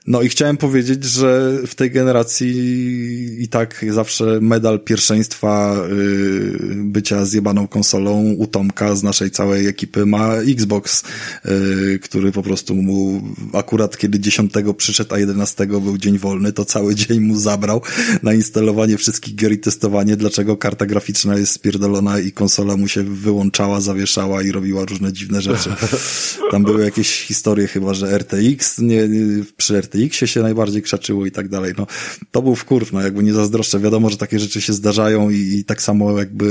No 0.07 0.23
i 0.23 0.29
chciałem 0.29 0.57
powiedzieć, 0.57 1.05
że 1.05 1.59
w 1.67 1.75
tej 1.75 1.91
generacji 1.91 2.53
i 3.43 3.49
tak 3.49 3.85
zawsze 3.91 4.39
medal 4.41 4.81
pierwszeństwa 4.81 5.77
yy, 5.89 6.75
bycia 6.75 7.25
zjebaną 7.25 7.69
konsolą 7.69 8.23
u 8.39 8.47
Tomka 8.47 8.97
z 8.97 9.03
naszej 9.03 9.31
całej 9.31 9.67
ekipy 9.67 10.07
ma 10.07 10.35
Xbox, 10.37 11.05
yy, 11.45 11.99
który 11.99 12.33
po 12.33 12.43
prostu 12.43 12.75
mu 12.75 13.23
akurat 13.53 13.99
kiedy 13.99 14.21
10 14.21 14.53
przyszedł, 14.77 15.15
a 15.15 15.19
11 15.19 15.67
był 15.67 15.99
dzień 15.99 16.19
wolny, 16.19 16.53
to 16.53 16.65
cały 16.65 16.95
dzień 16.95 17.21
mu 17.21 17.39
zabrał 17.39 17.83
na 18.23 18.35
instalowanie 18.35 18.97
wszystkich 18.97 19.35
gier 19.35 19.53
i 19.53 19.59
testowanie, 19.59 20.17
dlaczego 20.17 20.57
karta 20.57 20.87
graficzna 20.87 21.37
jest 21.37 21.53
spierdolona 21.53 22.21
i 22.21 22.33
konsola 22.33 22.77
mu 22.77 22.89
się 22.89 23.03
wyłączała, 23.03 23.81
zawieszała 23.81 24.43
i 24.43 24.53
robiła 24.53 24.85
różne 24.85 25.13
dziwne 25.13 25.43
rzeczy. 25.43 25.71
Tam 26.51 26.63
były 26.63 26.85
jakieś 26.85 27.21
historie 27.21 27.67
chyba, 27.67 27.95
że 27.95 28.19
RTX 28.19 28.33
RTX, 28.33 28.79
nie, 28.79 29.09
nie, 29.09 29.45
przy 29.57 29.79
RTX-ie 29.93 30.29
się 30.29 30.43
najbardziej 30.43 30.83
krzaczyło 30.83 31.27
i 31.27 31.31
tak 31.31 31.49
dalej. 31.49 31.73
No, 31.79 31.87
to 32.31 32.43
był 32.43 32.55
wkurw, 32.55 32.93
no 32.93 33.01
jakby 33.01 33.23
nie 33.23 33.33
zazdroszczę. 33.33 33.79
Wiadomo, 33.79 34.11
że 34.11 34.17
takie 34.17 34.39
rzeczy 34.39 34.61
się 34.61 34.73
zdarzają 34.73 35.31
i, 35.31 35.37
i 35.37 35.65
tak 35.65 35.83
samo 35.83 36.19
jakby 36.19 36.47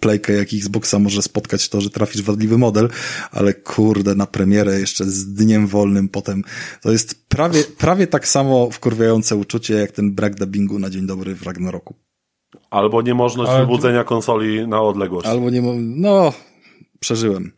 playkę 0.00 0.32
jak 0.32 0.48
Xboxa 0.54 0.98
może 0.98 1.22
spotkać 1.22 1.68
to, 1.68 1.80
że 1.80 1.90
trafisz 1.90 2.22
wadliwy 2.22 2.58
model, 2.58 2.88
ale 3.30 3.54
kurde, 3.54 4.14
na 4.14 4.26
premierę 4.26 4.80
jeszcze 4.80 5.04
z 5.04 5.34
dniem 5.34 5.66
wolnym 5.66 6.08
potem, 6.08 6.42
to 6.82 6.92
jest 6.92 7.28
prawie, 7.28 7.64
prawie 7.78 8.06
tak 8.06 8.28
samo 8.28 8.70
wkurwiające 8.70 9.36
uczucie 9.36 9.74
jak 9.74 9.92
ten 9.92 10.14
brak 10.14 10.34
dubbingu 10.34 10.78
na 10.78 10.90
dzień 10.90 11.06
dobry 11.06 11.34
w 11.34 11.42
Ragnaroku. 11.42 11.94
Albo 12.70 13.02
niemożność 13.02 13.50
Ale... 13.50 13.60
wybudzenia 13.60 14.04
konsoli 14.04 14.68
na 14.68 14.82
odległość. 14.82 15.26
Albo 15.26 15.50
nie, 15.50 15.62
no, 15.76 16.32
przeżyłem. 17.00 17.52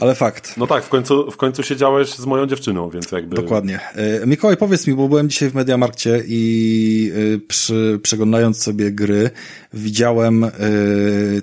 Ale 0.00 0.14
fakt. 0.14 0.54
No 0.56 0.66
tak, 0.66 0.84
w 0.84 0.88
końcu, 0.88 1.30
w 1.30 1.36
końcu 1.36 1.62
siedziałeś 1.62 2.14
z 2.14 2.26
moją 2.26 2.46
dziewczyną, 2.46 2.90
więc 2.90 3.12
jakby... 3.12 3.36
Dokładnie. 3.36 3.80
E, 3.94 4.26
Mikołaj, 4.26 4.56
powiedz 4.56 4.86
mi, 4.86 4.94
bo 4.94 5.08
byłem 5.08 5.28
dzisiaj 5.28 5.50
w 5.50 5.54
Mediamarkcie 5.54 6.22
i 6.26 7.12
e, 7.34 7.38
przy, 7.38 8.00
przeglądając 8.02 8.62
sobie 8.62 8.92
gry, 8.92 9.30
widziałem 9.76 10.44
e, 10.44 10.50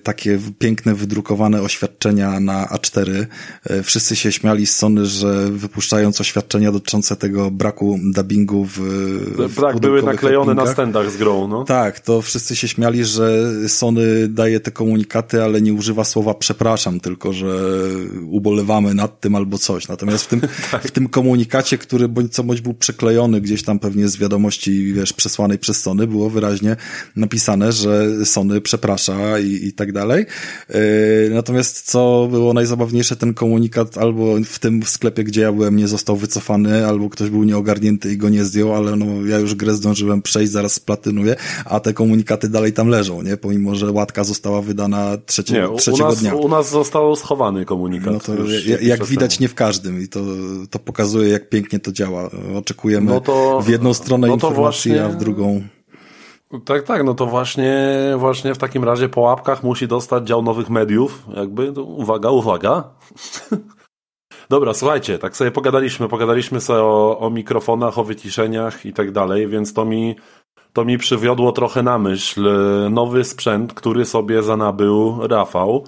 takie 0.04 0.40
piękne, 0.60 0.96
wydrukowane 0.96 1.62
oświadczenia 1.62 2.40
na 2.40 2.66
A4. 2.66 3.26
Wszyscy 3.84 4.16
się 4.16 4.32
śmiali 4.32 4.68
z 4.68 4.76
Sony, 4.76 5.06
że 5.06 5.52
wypuszczając 5.52 6.22
oświadczenia 6.22 6.72
dotyczące 6.72 7.16
tego 7.16 7.52
braku 7.52 8.00
dubbingu 8.04 8.66
w, 8.66 8.80
w 9.50 9.56
Brak 9.56 9.80
były 9.80 10.04
naklejone 10.04 10.54
na 10.54 10.68
stendach 10.68 11.12
z 11.12 11.18
grą, 11.18 11.48
no. 11.48 11.64
Tak, 11.64 12.00
to 12.00 12.22
wszyscy 12.22 12.56
się 12.56 12.68
śmiali, 12.68 13.06
że 13.06 13.52
Sony 13.68 14.28
daje 14.28 14.60
te 14.60 14.72
komunikaty, 14.72 15.44
ale 15.44 15.62
nie 15.62 15.74
używa 15.74 16.04
słowa 16.04 16.34
przepraszam, 16.34 17.00
tylko 17.00 17.34
że 17.34 17.58
ubolewamy 18.30 18.94
nad 18.94 19.20
tym 19.20 19.36
albo 19.36 19.58
coś. 19.58 19.88
Natomiast 19.88 20.24
w 20.24 20.28
tym, 20.28 20.42
tak. 20.72 20.84
w 20.88 20.92
tym 20.92 21.10
komunikacie, 21.10 21.78
który 21.78 22.08
bądź 22.08 22.34
co 22.34 22.44
bądź 22.44 22.62
był 22.62 22.74
przyklejony 22.74 23.42
gdzieś 23.42 23.64
tam 23.64 23.80
pewnie 23.80 24.08
z 24.08 24.18
wiadomości, 24.18 24.94
wiesz, 24.94 25.14
przesłanej 25.14 25.60
przez 25.60 25.82
Sony, 25.82 26.08
było 26.08 26.30
wyraźnie 26.30 26.76
napisane, 27.16 27.72
że 27.72 28.23
Sony 28.26 28.62
przeprasza 28.62 29.40
i, 29.40 29.68
i 29.68 29.74
tak 29.74 29.92
dalej. 29.92 30.26
Yy, 30.70 30.76
natomiast 31.34 31.92
co 31.92 32.28
było 32.32 32.54
najzabawniejsze, 32.54 33.16
ten 33.16 33.34
komunikat 33.34 33.98
albo 33.98 34.36
w 34.46 34.60
tym 34.60 34.84
sklepie, 34.84 35.24
gdzie 35.24 35.42
ja 35.42 35.52
byłem, 35.52 35.76
nie 35.76 35.88
został 35.88 36.16
wycofany, 36.16 36.88
albo 36.88 37.10
ktoś 37.10 37.30
był 37.30 37.44
nieogarnięty 37.44 38.14
i 38.14 38.18
go 38.18 38.30
nie 38.30 38.44
zdjął, 38.44 38.74
ale 38.76 38.96
no 38.96 39.06
ja 39.28 39.40
już 39.40 39.56
grę 39.56 39.74
zdążyłem 39.74 40.22
przejść, 40.22 40.52
zaraz 40.52 40.74
splatynuję, 40.74 41.36
a 41.66 41.80
te 41.80 41.94
komunikaty 41.94 42.50
dalej 42.50 42.74
tam 42.74 42.88
leżą, 42.88 43.22
nie? 43.22 43.38
Pomimo, 43.38 43.76
że 43.76 43.92
łatka 43.92 44.24
została 44.24 44.62
wydana 44.62 45.18
trzeciego, 45.26 45.72
nie, 45.72 45.78
trzeciego 45.78 46.08
u 46.08 46.10
nas, 46.10 46.20
dnia. 46.20 46.36
U 46.36 46.50
nas 46.50 46.70
został 46.70 47.16
schowany 47.16 47.66
komunikat. 47.66 48.14
No 48.14 48.20
to 48.20 48.34
jak, 48.68 48.82
jak 48.82 49.06
widać 49.06 49.40
nie 49.40 49.48
w 49.48 49.56
każdym 49.56 50.02
i 50.02 50.08
to, 50.08 50.20
to 50.70 50.80
pokazuje 50.80 51.30
jak 51.30 51.50
pięknie 51.50 51.80
to 51.80 51.92
działa. 51.92 52.30
Oczekujemy 52.56 53.12
no 53.12 53.22
to, 53.22 53.62
w 53.62 53.70
jedną 53.70 53.94
stronę 53.94 54.28
no 54.28 54.34
informacji, 54.34 54.92
właśnie... 54.92 55.06
a 55.06 55.10
w 55.10 55.18
drugą 55.18 55.62
tak, 56.60 56.84
tak, 56.84 57.04
no 57.04 57.14
to 57.14 57.26
właśnie, 57.26 57.88
właśnie 58.18 58.54
w 58.54 58.58
takim 58.58 58.84
razie 58.84 59.10
po 59.10 59.22
łapkach 59.22 59.64
musi 59.64 59.88
dostać 59.88 60.28
dział 60.28 60.42
nowych 60.42 60.70
mediów, 60.70 61.26
jakby, 61.36 61.72
uwaga, 61.72 62.30
uwaga. 62.30 62.84
Dobra, 64.50 64.74
słuchajcie, 64.74 65.20
tak 65.20 65.38
sobie 65.38 65.52
pogadaliśmy, 65.52 66.08
pogadaliśmy 66.08 66.62
sobie 66.62 66.82
o, 66.82 67.20
o 67.20 67.30
mikrofonach, 67.30 67.98
o 67.98 68.04
wyciszeniach 68.04 68.86
i 68.86 68.94
tak 68.94 69.12
dalej, 69.12 69.48
więc 69.48 69.74
to 69.74 69.86
mi, 69.86 70.16
to 70.74 70.86
mi 70.86 70.98
przywiodło 70.98 71.52
trochę 71.52 71.84
na 71.84 72.00
myśl 72.00 72.50
nowy 72.90 73.24
sprzęt, 73.24 73.74
który 73.74 74.06
sobie 74.06 74.44
zanabył 74.44 75.28
Rafał. 75.28 75.88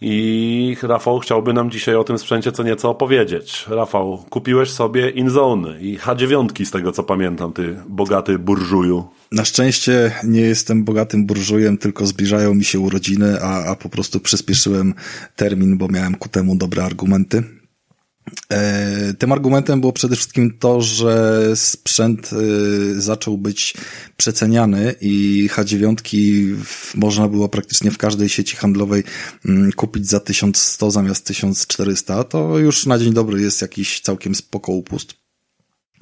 I 0.00 0.76
Rafał 0.82 1.18
chciałby 1.18 1.52
nam 1.52 1.70
dzisiaj 1.70 1.94
o 1.94 2.04
tym 2.04 2.18
sprzęcie 2.18 2.52
co 2.52 2.62
nieco 2.62 2.90
opowiedzieć. 2.90 3.64
Rafał, 3.68 4.24
kupiłeś 4.30 4.70
sobie 4.70 5.10
Inzone 5.10 5.80
i 5.80 5.98
H9 5.98 6.64
z 6.64 6.70
tego 6.70 6.92
co 6.92 7.02
pamiętam, 7.02 7.52
ty 7.52 7.76
bogaty 7.88 8.38
burżuju. 8.38 9.04
Na 9.32 9.44
szczęście 9.44 10.12
nie 10.24 10.40
jestem 10.40 10.84
bogatym 10.84 11.26
burżujem, 11.26 11.78
tylko 11.78 12.06
zbliżają 12.06 12.54
mi 12.54 12.64
się 12.64 12.78
urodziny, 12.78 13.42
a, 13.42 13.64
a 13.64 13.76
po 13.76 13.88
prostu 13.88 14.20
przyspieszyłem 14.20 14.94
termin, 15.36 15.78
bo 15.78 15.88
miałem 15.88 16.14
ku 16.14 16.28
temu 16.28 16.56
dobre 16.56 16.84
argumenty. 16.84 17.55
E, 18.52 19.14
tym 19.18 19.32
argumentem 19.32 19.80
było 19.80 19.92
przede 19.92 20.16
wszystkim 20.16 20.58
to, 20.58 20.82
że 20.82 21.42
sprzęt 21.54 22.30
e, 22.32 22.36
zaczął 23.00 23.38
być 23.38 23.74
przeceniany 24.16 24.94
i 25.00 25.48
H9 25.52 25.96
można 26.94 27.28
było 27.28 27.48
praktycznie 27.48 27.90
w 27.90 27.98
każdej 27.98 28.28
sieci 28.28 28.56
handlowej 28.56 29.02
mm, 29.44 29.72
kupić 29.72 30.06
za 30.06 30.20
1100 30.20 30.90
zamiast 30.90 31.26
1400. 31.26 32.24
To 32.24 32.58
już 32.58 32.86
na 32.86 32.98
dzień 32.98 33.12
dobry 33.12 33.40
jest 33.40 33.62
jakiś 33.62 34.00
całkiem 34.00 34.34
spoko 34.34 34.72
upust. 34.72 35.25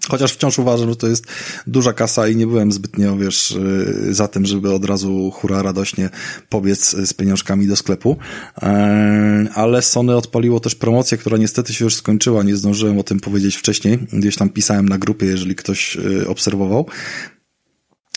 Chociaż 0.08 0.32
wciąż 0.32 0.58
uważam, 0.58 0.88
że 0.88 0.96
to 0.96 1.06
jest 1.06 1.26
duża 1.66 1.92
kasa 1.92 2.28
i 2.28 2.36
nie 2.36 2.46
byłem 2.46 2.72
zbytnio, 2.72 3.16
wiesz, 3.16 3.50
y, 3.50 4.14
za 4.14 4.28
tym, 4.28 4.46
żeby 4.46 4.72
od 4.72 4.84
razu 4.84 5.30
hura 5.30 5.62
radośnie 5.62 6.10
pobiec 6.48 6.90
z 6.90 7.14
pieniążkami 7.14 7.66
do 7.66 7.76
sklepu. 7.76 8.16
E, 8.62 9.46
ale 9.54 9.82
Sony 9.82 10.16
odpaliło 10.16 10.60
też 10.60 10.74
promocję, 10.74 11.18
która 11.18 11.36
niestety 11.36 11.74
się 11.74 11.84
już 11.84 11.94
skończyła. 11.94 12.42
Nie 12.42 12.56
zdążyłem 12.56 12.98
o 12.98 13.02
tym 13.02 13.20
powiedzieć 13.20 13.56
wcześniej. 13.56 13.98
Gdzieś 14.12 14.36
tam 14.36 14.48
pisałem 14.48 14.88
na 14.88 14.98
grupie, 14.98 15.26
jeżeli 15.26 15.54
ktoś 15.54 15.96
y, 15.96 16.28
obserwował 16.28 16.86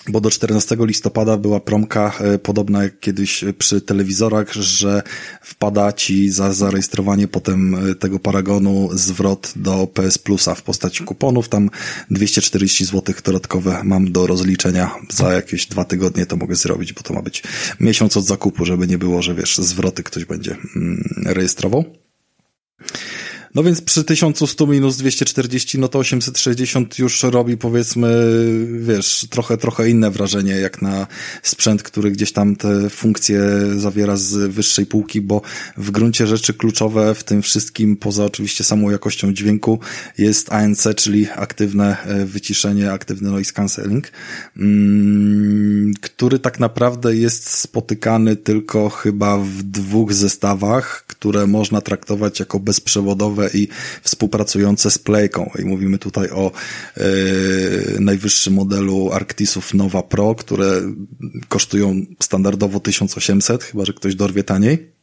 bo 0.10 0.22
do 0.22 0.30
14 0.30 0.78
listopada 0.80 1.38
była 1.38 1.60
promka 1.60 2.14
e, 2.20 2.40
podobna 2.40 2.84
jak 2.84 3.00
kiedyś 3.00 3.46
przy 3.58 3.82
telewizorach, 3.82 4.54
że 4.54 5.04
wpada 5.42 5.94
ci 5.94 6.30
za 6.30 6.54
zarejestrowanie 6.54 7.28
potem 7.28 7.76
e, 7.76 7.96
tego 7.96 8.20
paragonu 8.20 8.90
zwrot 8.94 9.54
do 9.56 9.88
PS 9.88 10.18
Plusa 10.18 10.56
w 10.56 10.62
postaci 10.62 11.04
kuponów. 11.04 11.50
Tam 11.50 11.70
240 12.12 12.86
zł 12.86 13.16
dodatkowe 13.24 13.82
mam 13.84 14.12
do 14.12 14.28
rozliczenia. 14.28 14.96
Za 15.10 15.34
jakieś 15.34 15.66
dwa 15.66 15.86
tygodnie 15.86 16.26
to 16.26 16.36
mogę 16.36 16.56
zrobić, 16.56 16.94
bo 16.94 17.02
to 17.02 17.14
ma 17.14 17.22
być 17.22 17.44
miesiąc 17.80 18.18
od 18.18 18.26
zakupu, 18.26 18.66
żeby 18.66 18.88
nie 18.88 18.98
było, 18.98 19.22
że 19.22 19.36
wiesz, 19.36 19.58
zwroty 19.58 20.04
ktoś 20.04 20.26
będzie 20.26 20.56
mm, 20.76 21.04
rejestrował. 21.26 21.86
No 23.58 23.64
więc 23.64 23.82
przy 23.82 24.04
1100 24.04 24.68
minus 24.68 24.98
240, 24.98 25.80
no 25.80 25.88
to 25.88 26.00
860 26.00 27.00
już 27.00 27.24
robi 27.24 27.58
powiedzmy, 27.58 28.10
wiesz, 28.80 29.28
trochę, 29.30 29.58
trochę 29.58 29.90
inne 29.90 30.12
wrażenie 30.12 30.56
jak 30.56 30.82
na 30.82 31.08
sprzęt, 31.44 31.84
który 31.84 32.12
gdzieś 32.12 32.32
tam 32.32 32.56
te 32.56 32.90
funkcje 32.90 33.42
zawiera 33.78 34.16
z 34.16 34.52
wyższej 34.52 34.86
półki, 34.86 35.22
bo 35.22 35.42
w 35.78 35.92
gruncie 35.92 36.28
rzeczy 36.28 36.54
kluczowe 36.54 37.16
w 37.16 37.24
tym 37.24 37.42
wszystkim, 37.42 37.96
poza 37.96 38.26
oczywiście 38.26 38.64
samą 38.64 38.90
jakością 38.90 39.34
dźwięku, 39.34 39.80
jest 40.18 40.54
ANC, 40.54 40.88
czyli 40.96 41.28
aktywne 41.36 41.98
e, 42.04 42.26
wyciszenie, 42.26 42.92
aktywny 42.92 43.30
noise 43.30 43.54
cancelling, 43.54 44.12
mm, 44.58 45.94
który 46.02 46.40
tak 46.40 46.60
naprawdę 46.60 47.16
jest 47.16 47.50
spotykany 47.50 48.36
tylko 48.36 48.90
chyba 48.90 49.38
w 49.38 49.64
dwóch 49.64 50.14
zestawach, 50.14 51.04
które 51.08 51.48
można 51.48 51.82
traktować 51.82 52.40
jako 52.40 52.60
bezprzewodowe 52.60 53.47
i 53.54 53.68
współpracujące 54.02 54.92
z 54.92 54.98
Playką. 54.98 55.52
I 55.60 55.66
mówimy 55.66 55.98
tutaj 55.98 56.30
o 56.30 56.52
e, 56.98 57.02
najwyższym 58.00 58.54
modelu 58.54 59.12
Arctisów 59.14 59.74
Nova 59.74 60.04
Pro, 60.04 60.36
które 60.36 60.82
kosztują 61.48 62.02
standardowo 62.24 62.80
1800, 62.80 63.64
chyba 63.64 63.86
że 63.86 63.94
ktoś 63.94 64.16
dorwie 64.16 64.44
taniej. 64.44 64.98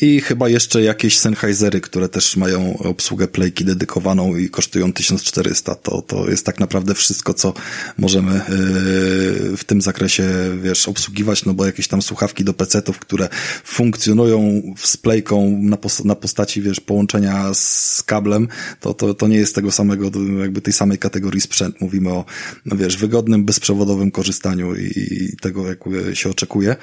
I 0.00 0.20
chyba 0.20 0.48
jeszcze 0.48 0.82
jakieś 0.82 1.18
Sennheisery, 1.18 1.80
które 1.80 2.08
też 2.08 2.36
mają 2.36 2.78
obsługę 2.78 3.28
playki 3.28 3.64
dedykowaną 3.64 4.36
i 4.36 4.48
kosztują 4.50 4.92
1400. 4.92 5.74
To, 5.74 6.02
to 6.02 6.30
jest 6.30 6.46
tak 6.46 6.60
naprawdę 6.60 6.94
wszystko, 6.94 7.34
co 7.34 7.54
możemy 7.98 8.32
yy, 8.32 9.56
w 9.56 9.64
tym 9.66 9.80
zakresie, 9.80 10.24
wiesz, 10.62 10.88
obsługiwać, 10.88 11.44
no 11.44 11.54
bo 11.54 11.66
jakieś 11.66 11.88
tam 11.88 12.02
słuchawki 12.02 12.44
do 12.44 12.54
PC-ów, 12.54 12.98
które 12.98 13.28
funkcjonują 13.64 14.62
z 14.76 14.96
playką 14.96 15.58
na, 15.62 15.76
pos 15.76 16.04
na 16.04 16.14
postaci, 16.14 16.62
wiesz, 16.62 16.80
połączenia 16.80 17.54
z 17.54 18.02
kablem, 18.02 18.48
to, 18.80 18.94
to, 18.94 19.14
to 19.14 19.28
nie 19.28 19.36
jest 19.36 19.54
tego 19.54 19.70
samego, 19.70 20.10
jakby 20.40 20.60
tej 20.60 20.72
samej 20.72 20.98
kategorii 20.98 21.40
sprzęt. 21.40 21.80
Mówimy 21.80 22.10
o, 22.10 22.24
no 22.66 22.76
wiesz, 22.76 22.96
wygodnym, 22.96 23.44
bezprzewodowym 23.44 24.10
korzystaniu 24.10 24.74
i, 24.74 24.92
i 25.10 25.36
tego, 25.36 25.68
jak 25.68 25.78
się 26.14 26.30
oczekuje. 26.30 26.76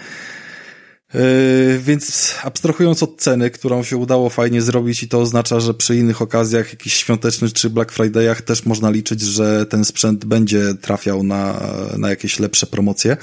Yy, 1.14 1.80
więc 1.80 2.36
abstrahując 2.44 3.04
od 3.04 3.18
ceny, 3.18 3.50
którą 3.50 3.84
się 3.84 3.98
udało 3.98 4.30
fajnie 4.30 4.62
zrobić 4.62 5.04
i 5.04 5.08
to 5.08 5.20
oznacza, 5.20 5.60
że 5.60 5.74
przy 5.74 5.96
innych 5.96 6.22
okazjach, 6.22 6.70
jakichś 6.72 6.96
świątecznych 6.96 7.54
czy 7.54 7.70
Black 7.70 7.92
Fridayach 7.92 8.42
też 8.42 8.66
można 8.66 8.90
liczyć, 8.90 9.22
że 9.22 9.66
ten 9.66 9.86
sprzęt 9.86 10.26
będzie 10.26 10.74
trafiał 10.82 11.24
na, 11.24 11.60
na 11.98 12.10
jakieś 12.10 12.40
lepsze 12.40 12.68
promocje 12.68 13.18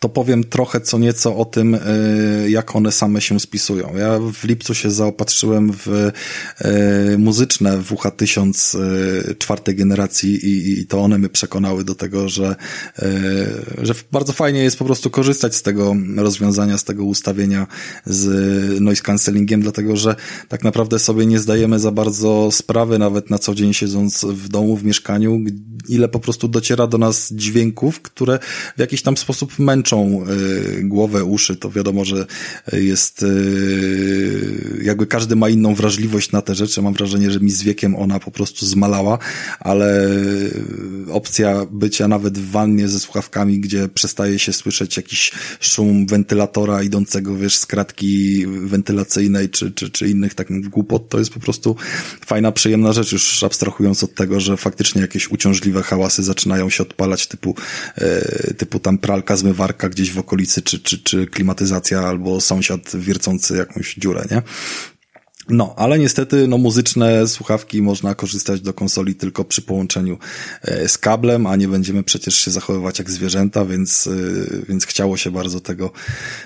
to 0.00 0.08
powiem 0.08 0.44
trochę 0.44 0.80
co 0.80 0.98
nieco 0.98 1.36
o 1.36 1.44
tym, 1.44 1.78
jak 2.48 2.76
one 2.76 2.92
same 2.92 3.20
się 3.20 3.40
spisują. 3.40 3.96
Ja 3.96 4.18
w 4.32 4.44
lipcu 4.44 4.74
się 4.74 4.90
zaopatrzyłem 4.90 5.72
w 5.72 6.10
muzyczne 7.18 7.78
WH1000 7.78 8.78
czwartej 9.38 9.74
generacji 9.74 10.46
i, 10.46 10.80
i 10.80 10.86
to 10.86 11.00
one 11.00 11.18
mnie 11.18 11.28
przekonały 11.28 11.84
do 11.84 11.94
tego, 11.94 12.28
że, 12.28 12.56
że 13.82 13.94
bardzo 14.12 14.32
fajnie 14.32 14.62
jest 14.62 14.78
po 14.78 14.84
prostu 14.84 15.10
korzystać 15.10 15.56
z 15.56 15.62
tego 15.62 15.96
rozwiązania, 16.16 16.78
z 16.78 16.84
tego 16.84 17.04
ustawienia 17.04 17.66
z 18.06 18.80
noise 18.80 19.02
cancellingiem, 19.02 19.62
dlatego 19.62 19.96
że 19.96 20.16
tak 20.48 20.64
naprawdę 20.64 20.98
sobie 20.98 21.26
nie 21.26 21.38
zdajemy 21.38 21.78
za 21.78 21.90
bardzo 21.90 22.48
sprawy, 22.52 22.98
nawet 22.98 23.30
na 23.30 23.38
co 23.38 23.54
dzień 23.54 23.74
siedząc 23.74 24.24
w 24.24 24.48
domu, 24.48 24.76
w 24.76 24.84
mieszkaniu, 24.84 25.40
ile 25.88 26.08
po 26.08 26.20
prostu 26.20 26.48
dociera 26.48 26.86
do 26.86 26.98
nas 26.98 27.32
dźwięków, 27.32 28.00
które 28.00 28.38
w 28.76 28.80
jakiś 28.80 29.02
tam 29.02 29.16
sposób 29.16 29.58
męczą 29.58 29.81
y, 29.88 30.82
głowę, 30.82 31.24
uszy. 31.24 31.56
To 31.56 31.70
wiadomo, 31.70 32.04
że 32.04 32.26
jest 32.72 33.22
y, 33.22 34.80
jakby 34.82 35.06
każdy 35.06 35.36
ma 35.36 35.48
inną 35.48 35.74
wrażliwość 35.74 36.32
na 36.32 36.42
te 36.42 36.54
rzeczy. 36.54 36.82
Mam 36.82 36.94
wrażenie, 36.94 37.30
że 37.30 37.40
mi 37.40 37.50
z 37.50 37.62
wiekiem 37.62 37.96
ona 37.96 38.20
po 38.20 38.30
prostu 38.30 38.66
zmalała, 38.66 39.18
ale 39.60 40.08
opcja 41.10 41.66
bycia 41.70 42.08
nawet 42.08 42.38
w 42.38 42.50
wannie 42.50 42.88
ze 42.88 43.00
słuchawkami, 43.00 43.60
gdzie 43.60 43.88
przestaje 43.88 44.38
się 44.38 44.52
słyszeć 44.52 44.96
jakiś 44.96 45.32
szum 45.60 46.06
wentylatora 46.06 46.82
idącego, 46.82 47.36
wiesz, 47.36 47.56
z 47.56 47.66
kratki 47.66 48.46
wentylacyjnej 48.46 49.48
czy, 49.48 49.70
czy, 49.70 49.90
czy 49.90 50.08
innych 50.08 50.34
takich 50.34 50.68
głupot, 50.68 51.08
to 51.08 51.18
jest 51.18 51.30
po 51.30 51.40
prostu 51.40 51.76
fajna, 52.26 52.52
przyjemna 52.52 52.92
rzecz, 52.92 53.12
już 53.12 53.42
abstrahując 53.42 54.04
od 54.04 54.14
tego, 54.14 54.40
że 54.40 54.56
faktycznie 54.56 55.02
jakieś 55.02 55.30
uciążliwe 55.30 55.82
hałasy 55.82 56.22
zaczynają 56.22 56.70
się 56.70 56.82
odpalać 56.82 57.26
typu, 57.26 57.54
e, 57.96 58.54
typu 58.54 58.78
tam 58.78 58.98
pralka, 58.98 59.36
zmywarka 59.36 59.71
gdzieś 59.72 60.12
w 60.12 60.18
okolicy, 60.18 60.62
czy, 60.62 60.80
czy, 60.80 60.98
czy 60.98 61.26
klimatyzacja 61.26 62.00
albo 62.00 62.40
sąsiad 62.40 62.96
wiercący 62.96 63.56
jakąś 63.56 63.94
dziurę, 63.94 64.24
nie? 64.30 64.42
No, 65.48 65.74
ale 65.76 65.98
niestety, 65.98 66.48
no, 66.48 66.58
muzyczne 66.58 67.28
słuchawki 67.28 67.82
można 67.82 68.14
korzystać 68.14 68.60
do 68.60 68.74
konsoli 68.74 69.14
tylko 69.14 69.44
przy 69.44 69.62
połączeniu 69.62 70.18
e, 70.62 70.88
z 70.88 70.98
kablem, 70.98 71.46
a 71.46 71.56
nie 71.56 71.68
będziemy 71.68 72.02
przecież 72.02 72.34
się 72.34 72.50
zachowywać 72.50 72.98
jak 72.98 73.10
zwierzęta, 73.10 73.64
więc, 73.64 74.06
e, 74.06 74.10
więc 74.68 74.86
chciało 74.86 75.16
się 75.16 75.30
bardzo 75.30 75.60
tego, 75.60 75.92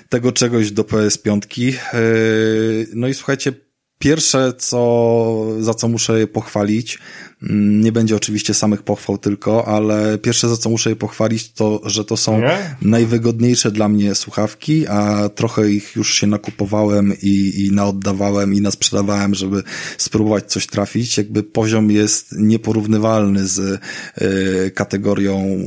tego 0.09 0.31
czegoś 0.31 0.71
do 0.71 0.83
PS5. 0.83 1.73
E, 1.73 1.99
no 2.93 3.07
i 3.07 3.13
słuchajcie, 3.13 3.53
pierwsze, 3.99 4.53
co, 4.57 5.45
za 5.59 5.73
co 5.73 5.87
muszę 5.87 6.19
je 6.19 6.27
pochwalić, 6.27 6.99
nie 7.41 7.91
będzie 7.91 8.15
oczywiście 8.15 8.53
samych 8.53 8.83
pochwał 8.83 9.17
tylko, 9.17 9.67
ale 9.67 10.17
pierwsze 10.17 10.49
za 10.49 10.57
co 10.57 10.69
muszę 10.69 10.89
je 10.89 10.95
pochwalić 10.95 11.51
to, 11.51 11.81
że 11.85 12.05
to 12.05 12.17
są 12.17 12.39
Nie? 12.39 12.75
najwygodniejsze 12.81 13.71
dla 13.71 13.89
mnie 13.89 14.15
słuchawki, 14.15 14.87
a 14.87 15.29
trochę 15.29 15.69
ich 15.69 15.95
już 15.95 16.13
się 16.13 16.27
nakupowałem 16.27 17.13
i, 17.21 17.65
i 17.65 17.71
naoddawałem 17.71 18.53
i 18.53 18.61
nasprzedawałem, 18.61 19.35
żeby 19.35 19.63
spróbować 19.97 20.45
coś 20.45 20.67
trafić. 20.67 21.17
Jakby 21.17 21.43
poziom 21.43 21.91
jest 21.91 22.31
nieporównywalny 22.31 23.47
z 23.47 23.59
y, 24.21 24.71
kategorią 24.71 25.57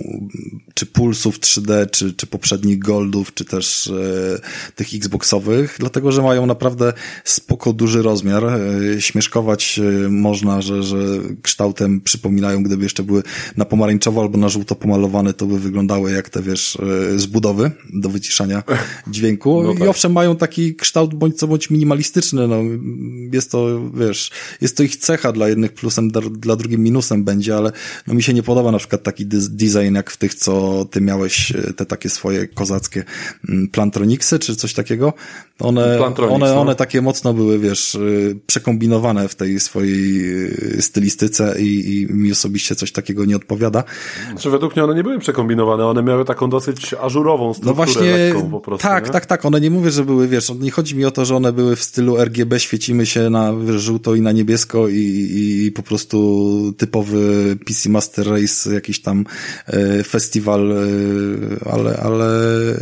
czy 0.74 0.86
pulsów 0.86 1.40
3D, 1.40 1.90
czy, 1.90 2.14
czy 2.14 2.26
poprzednich 2.26 2.78
goldów, 2.78 3.34
czy 3.34 3.44
też 3.44 3.86
y, 3.86 4.40
tych 4.74 4.94
Xboxowych, 4.94 5.76
dlatego, 5.78 6.12
że 6.12 6.22
mają 6.22 6.46
naprawdę 6.46 6.92
spoko 7.24 7.72
duży 7.72 8.02
rozmiar. 8.02 8.44
Y, 8.44 9.02
śmieszkować 9.02 9.80
można, 10.08 10.62
że, 10.62 10.82
że 10.82 10.96
kształt 11.42 11.59
kształtem 11.60 12.00
przypominają, 12.00 12.62
gdyby 12.62 12.82
jeszcze 12.82 13.02
były 13.02 13.22
na 13.56 13.64
pomarańczowo 13.64 14.20
albo 14.20 14.38
na 14.38 14.48
żółto 14.48 14.74
pomalowane, 14.74 15.34
to 15.34 15.46
by 15.46 15.58
wyglądały 15.58 16.12
jak 16.12 16.28
te, 16.28 16.42
wiesz, 16.42 16.78
e, 17.12 17.18
z 17.18 17.26
budowy 17.26 17.70
do 17.92 18.08
wyciszania 18.08 18.62
dźwięku. 19.06 19.62
No 19.62 19.72
tak. 19.72 19.82
I 19.82 19.88
owszem, 19.88 20.12
mają 20.12 20.36
taki 20.36 20.74
kształt 20.74 21.14
bądź 21.14 21.36
co 21.36 21.46
bądź 21.48 21.70
minimalistyczny, 21.70 22.48
no, 22.48 22.56
jest 23.32 23.50
to, 23.50 23.90
wiesz, 23.94 24.30
jest 24.60 24.76
to 24.76 24.82
ich 24.82 24.96
cecha 24.96 25.32
dla 25.32 25.48
jednych 25.48 25.72
plusem, 25.72 26.10
dla, 26.10 26.22
dla 26.30 26.56
drugim 26.56 26.82
minusem 26.82 27.24
będzie, 27.24 27.56
ale 27.56 27.72
no 28.06 28.14
mi 28.14 28.22
się 28.22 28.34
nie 28.34 28.42
podoba 28.42 28.72
na 28.72 28.78
przykład 28.78 29.02
taki 29.02 29.26
design 29.26 29.94
jak 29.94 30.10
w 30.10 30.16
tych, 30.16 30.34
co 30.34 30.84
ty 30.90 31.00
miałeś, 31.00 31.50
e, 31.50 31.72
te 31.72 31.86
takie 31.86 32.08
swoje 32.08 32.48
kozackie 32.48 33.04
mm, 33.48 33.68
Plantronicsy, 33.68 34.38
czy 34.38 34.56
coś 34.56 34.74
takiego. 34.74 35.12
One, 35.58 36.00
one, 36.30 36.46
no. 36.48 36.60
one 36.60 36.74
takie 36.74 37.02
mocno 37.02 37.34
były, 37.34 37.58
wiesz, 37.58 37.94
e, 37.94 37.98
przekombinowane 38.46 39.28
w 39.28 39.34
tej 39.34 39.60
swojej 39.60 40.20
stylistyce 40.80 41.49
i, 41.58 42.00
i 42.00 42.06
mi 42.14 42.32
osobiście 42.32 42.74
coś 42.74 42.92
takiego 42.92 43.24
nie 43.24 43.36
odpowiada. 43.36 43.84
Znaczy 44.30 44.50
według 44.50 44.76
mnie 44.76 44.84
one 44.84 44.94
nie 44.94 45.02
były 45.02 45.18
przekombinowane, 45.18 45.86
one 45.86 46.02
miały 46.02 46.24
taką 46.24 46.50
dosyć 46.50 46.94
ażurową 46.94 47.54
strukturę 47.54 47.70
no 47.70 47.74
właśnie, 47.74 48.32
prostu. 48.60 48.88
Tak, 48.88 49.06
nie? 49.06 49.10
tak, 49.10 49.26
tak, 49.26 49.44
one 49.44 49.60
nie 49.60 49.70
mówię, 49.70 49.90
że 49.90 50.04
były, 50.04 50.28
wiesz, 50.28 50.52
nie 50.60 50.70
chodzi 50.70 50.96
mi 50.96 51.04
o 51.04 51.10
to, 51.10 51.24
że 51.24 51.36
one 51.36 51.52
były 51.52 51.76
w 51.76 51.82
stylu 51.82 52.16
RGB, 52.24 52.60
świecimy 52.60 53.06
się 53.06 53.30
na 53.30 53.52
żółto 53.76 54.14
i 54.14 54.20
na 54.20 54.32
niebiesko 54.32 54.88
i, 54.88 55.30
i 55.66 55.72
po 55.72 55.82
prostu 55.82 56.74
typowy 56.78 57.56
PC 57.66 57.88
Master 57.88 58.26
Race, 58.26 58.74
jakiś 58.74 59.02
tam 59.02 59.24
e, 59.66 60.04
festiwal, 60.04 60.72
e, 60.72 60.76
ale, 61.70 61.96
ale, 61.96 62.26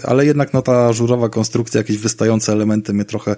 ale 0.02 0.26
jednak 0.26 0.54
no 0.54 0.62
ta 0.62 0.92
żurowa 0.92 1.28
konstrukcja, 1.28 1.78
jakieś 1.78 1.98
wystające 1.98 2.52
elementy 2.52 2.94
mnie 2.94 3.04
trochę 3.04 3.36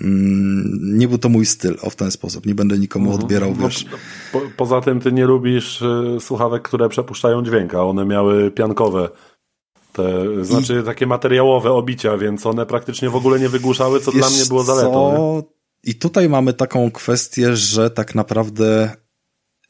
mm, 0.00 0.98
nie 0.98 1.08
był 1.08 1.18
to 1.18 1.28
mój 1.28 1.46
styl, 1.46 1.76
o 1.82 1.90
w 1.90 1.96
ten 1.96 2.10
sposób, 2.10 2.46
nie 2.46 2.54
będę 2.54 2.78
nikomu 2.78 3.04
mhm. 3.04 3.22
odbierał, 3.22 3.54
no, 3.58 3.68
wiesz. 3.68 3.86
Po, 4.32 4.40
poza 4.56 4.71
Poza 4.72 4.84
tym 4.84 5.00
ty 5.00 5.12
nie 5.12 5.26
lubisz 5.26 5.82
y, 5.82 6.16
słuchawek, 6.20 6.62
które 6.62 6.88
przepuszczają 6.88 7.44
dźwięk, 7.44 7.74
a 7.74 7.84
one 7.84 8.04
miały 8.04 8.50
piankowe. 8.50 9.08
Te, 9.92 10.04
znaczy 10.44 10.82
takie 10.82 11.06
materiałowe 11.06 11.72
obicia, 11.72 12.16
więc 12.16 12.46
one 12.46 12.66
praktycznie 12.66 13.10
w 13.10 13.16
ogóle 13.16 13.40
nie 13.40 13.48
wygłuszały, 13.48 14.00
co 14.00 14.12
Wiesz 14.12 14.20
dla 14.20 14.30
mnie 14.30 14.44
było 14.48 14.62
zaletą. 14.62 15.42
I 15.84 15.94
tutaj 15.94 16.28
mamy 16.28 16.52
taką 16.52 16.90
kwestię, 16.90 17.56
że 17.56 17.90
tak 17.90 18.14
naprawdę 18.14 18.96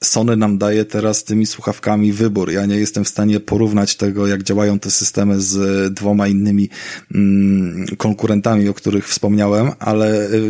Sony 0.02 0.36
nam 0.36 0.58
daje 0.58 0.84
teraz 0.84 1.24
tymi 1.24 1.46
słuchawkami 1.46 2.12
wybór. 2.12 2.50
Ja 2.50 2.66
nie 2.66 2.76
jestem 2.76 3.04
w 3.04 3.08
stanie 3.08 3.40
porównać 3.40 3.96
tego, 3.96 4.26
jak 4.26 4.42
działają 4.42 4.78
te 4.78 4.90
systemy 4.90 5.40
z 5.40 5.94
dwoma 5.94 6.28
innymi 6.28 6.68
mm, 7.14 7.86
konkurentami, 7.96 8.68
o 8.68 8.74
których 8.74 9.08
wspomniałem, 9.08 9.70
ale 9.78 10.30
y, 10.30 10.40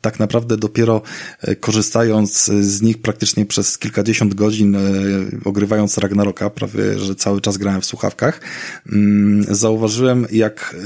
tak 0.00 0.18
naprawdę 0.18 0.56
dopiero 0.56 1.02
y, 1.48 1.56
korzystając 1.56 2.44
z 2.44 2.82
nich 2.82 2.98
praktycznie 2.98 3.46
przez 3.46 3.78
kilkadziesiąt 3.78 4.34
godzin, 4.34 4.74
y, 4.74 4.78
ogrywając 5.44 5.98
Ragnaroka, 5.98 6.50
prawie, 6.50 6.98
że 6.98 7.14
cały 7.14 7.40
czas 7.40 7.56
grałem 7.56 7.80
w 7.80 7.86
słuchawkach, 7.86 8.40
mm, 8.92 9.54
zauważyłem, 9.54 10.26
jak 10.32 10.76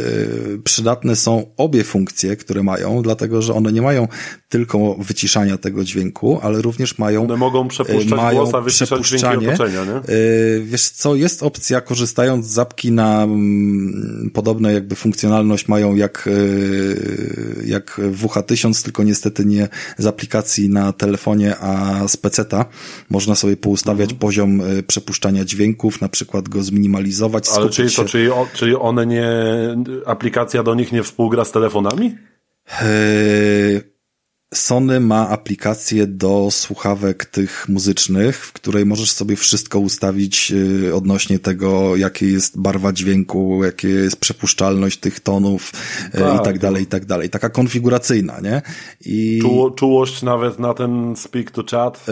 przydatne 0.64 1.16
są 1.16 1.46
obie 1.56 1.84
funkcje, 1.84 2.36
które 2.36 2.62
mają, 2.62 3.02
dlatego, 3.02 3.42
że 3.42 3.54
one 3.54 3.72
nie 3.72 3.82
mają 3.82 4.08
tylko 4.48 4.94
wyciszania 4.94 5.58
tego 5.58 5.84
dźwięku, 5.84 6.40
ale 6.42 6.62
również 6.62 6.98
mają 6.98 7.24
one 7.24 7.36
mogą 7.36 7.68
mają 8.06 8.44
głos, 8.44 8.66
przepuszczanie. 8.66 9.46
Nie? 9.46 10.14
Y, 10.14 10.62
wiesz 10.64 10.88
co, 10.88 11.14
jest 11.14 11.42
opcja, 11.42 11.80
korzystając 11.80 12.46
z 12.46 12.50
zapki 12.50 12.92
na 12.92 13.22
mm, 13.22 14.30
podobne 14.34 14.72
jakby 14.72 14.94
funkcjonalność 14.94 15.68
mają 15.68 15.94
jak, 15.96 16.26
y, 16.26 17.64
jak 17.66 18.00
WH1000, 18.12 18.84
tylko 18.84 19.02
niestety 19.02 19.44
nie 19.44 19.68
z 19.98 20.06
aplikacji 20.06 20.68
na 20.68 20.92
telefonie, 20.92 21.56
a 21.56 22.02
z 22.08 22.16
peceta. 22.16 22.64
Można 23.10 23.34
sobie 23.34 23.56
poustawiać 23.56 24.10
mhm. 24.10 24.18
poziom 24.18 24.60
y, 24.60 24.82
przepuszczania 24.82 25.44
dźwięków, 25.44 26.00
na 26.00 26.08
przykład 26.08 26.48
go 26.48 26.62
zminimalizować. 26.62 27.48
Ale 27.48 27.70
czyli, 27.70 27.90
to, 27.90 28.04
czyli, 28.04 28.28
czyli 28.54 28.76
one 28.76 29.06
nie, 29.06 29.28
aplikacja 30.06 30.62
do 30.62 30.74
nich 30.74 30.92
nie 30.92 31.02
współgra 31.02 31.44
z 31.44 31.52
telefonami? 31.52 32.14
Sony 34.54 35.00
ma 35.00 35.28
aplikację 35.28 36.06
do 36.06 36.48
słuchawek 36.50 37.24
tych 37.24 37.68
muzycznych, 37.68 38.46
w 38.46 38.52
której 38.52 38.86
możesz 38.86 39.12
sobie 39.12 39.36
wszystko 39.36 39.78
ustawić 39.78 40.52
y, 40.86 40.94
odnośnie 40.94 41.38
tego, 41.38 41.96
jakie 41.96 42.26
jest 42.26 42.60
barwa 42.60 42.92
dźwięku, 42.92 43.64
jakie 43.64 43.88
jest 43.88 44.16
przepuszczalność 44.16 44.96
tych 44.98 45.20
tonów 45.20 45.72
y, 46.14 46.18
tak, 46.18 46.40
i 46.40 46.44
tak 46.44 46.58
dalej, 46.58 46.82
i 46.82 46.86
tak 46.86 47.04
dalej. 47.04 47.30
Taka 47.30 47.48
konfiguracyjna, 47.48 48.40
nie? 48.40 48.62
I... 49.06 49.38
Czuło, 49.42 49.70
czułość 49.70 50.22
nawet 50.22 50.58
na 50.58 50.74
ten 50.74 51.16
speak 51.16 51.50
to 51.50 51.64
chat? 51.70 52.06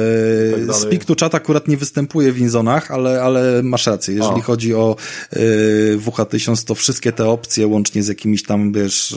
Yy, 0.56 0.66
tak 0.66 0.76
speak 0.76 1.04
to 1.04 1.14
chat 1.20 1.34
akurat 1.34 1.68
nie 1.68 1.76
występuje 1.76 2.32
w 2.32 2.38
Inzonach, 2.38 2.90
ale, 2.90 3.22
ale 3.22 3.62
masz 3.62 3.86
rację. 3.86 4.14
Jeżeli 4.14 4.40
chodzi 4.40 4.74
o 4.74 4.96
yy, 5.32 5.98
WH1000, 5.98 6.66
to 6.66 6.74
wszystkie 6.74 7.12
te 7.12 7.28
opcje, 7.28 7.66
łącznie 7.66 8.02
z 8.02 8.08
jakimiś 8.08 8.42
tam, 8.42 8.72
wiesz, 8.72 9.16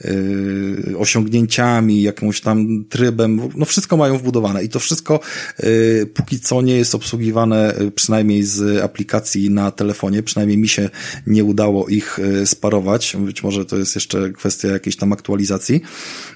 yy, 0.00 0.98
osiągnięciami, 0.98 2.02
jakąś 2.02 2.39
tam 2.40 2.84
trybem, 2.88 3.40
no 3.56 3.64
wszystko 3.64 3.96
mają 3.96 4.18
wbudowane 4.18 4.64
i 4.64 4.68
to 4.68 4.78
wszystko 4.78 5.20
y, 5.60 6.10
póki 6.14 6.40
co 6.40 6.62
nie 6.62 6.76
jest 6.76 6.94
obsługiwane 6.94 7.80
y, 7.80 7.90
przynajmniej 7.90 8.42
z 8.42 8.82
aplikacji 8.82 9.50
na 9.50 9.70
telefonie, 9.70 10.22
przynajmniej 10.22 10.58
mi 10.58 10.68
się 10.68 10.90
nie 11.26 11.44
udało 11.44 11.88
ich 11.88 12.18
y, 12.18 12.46
sparować, 12.46 13.16
być 13.18 13.42
może 13.42 13.64
to 13.64 13.76
jest 13.76 13.94
jeszcze 13.94 14.30
kwestia 14.32 14.68
jakiejś 14.68 14.96
tam 14.96 15.12
aktualizacji. 15.12 15.80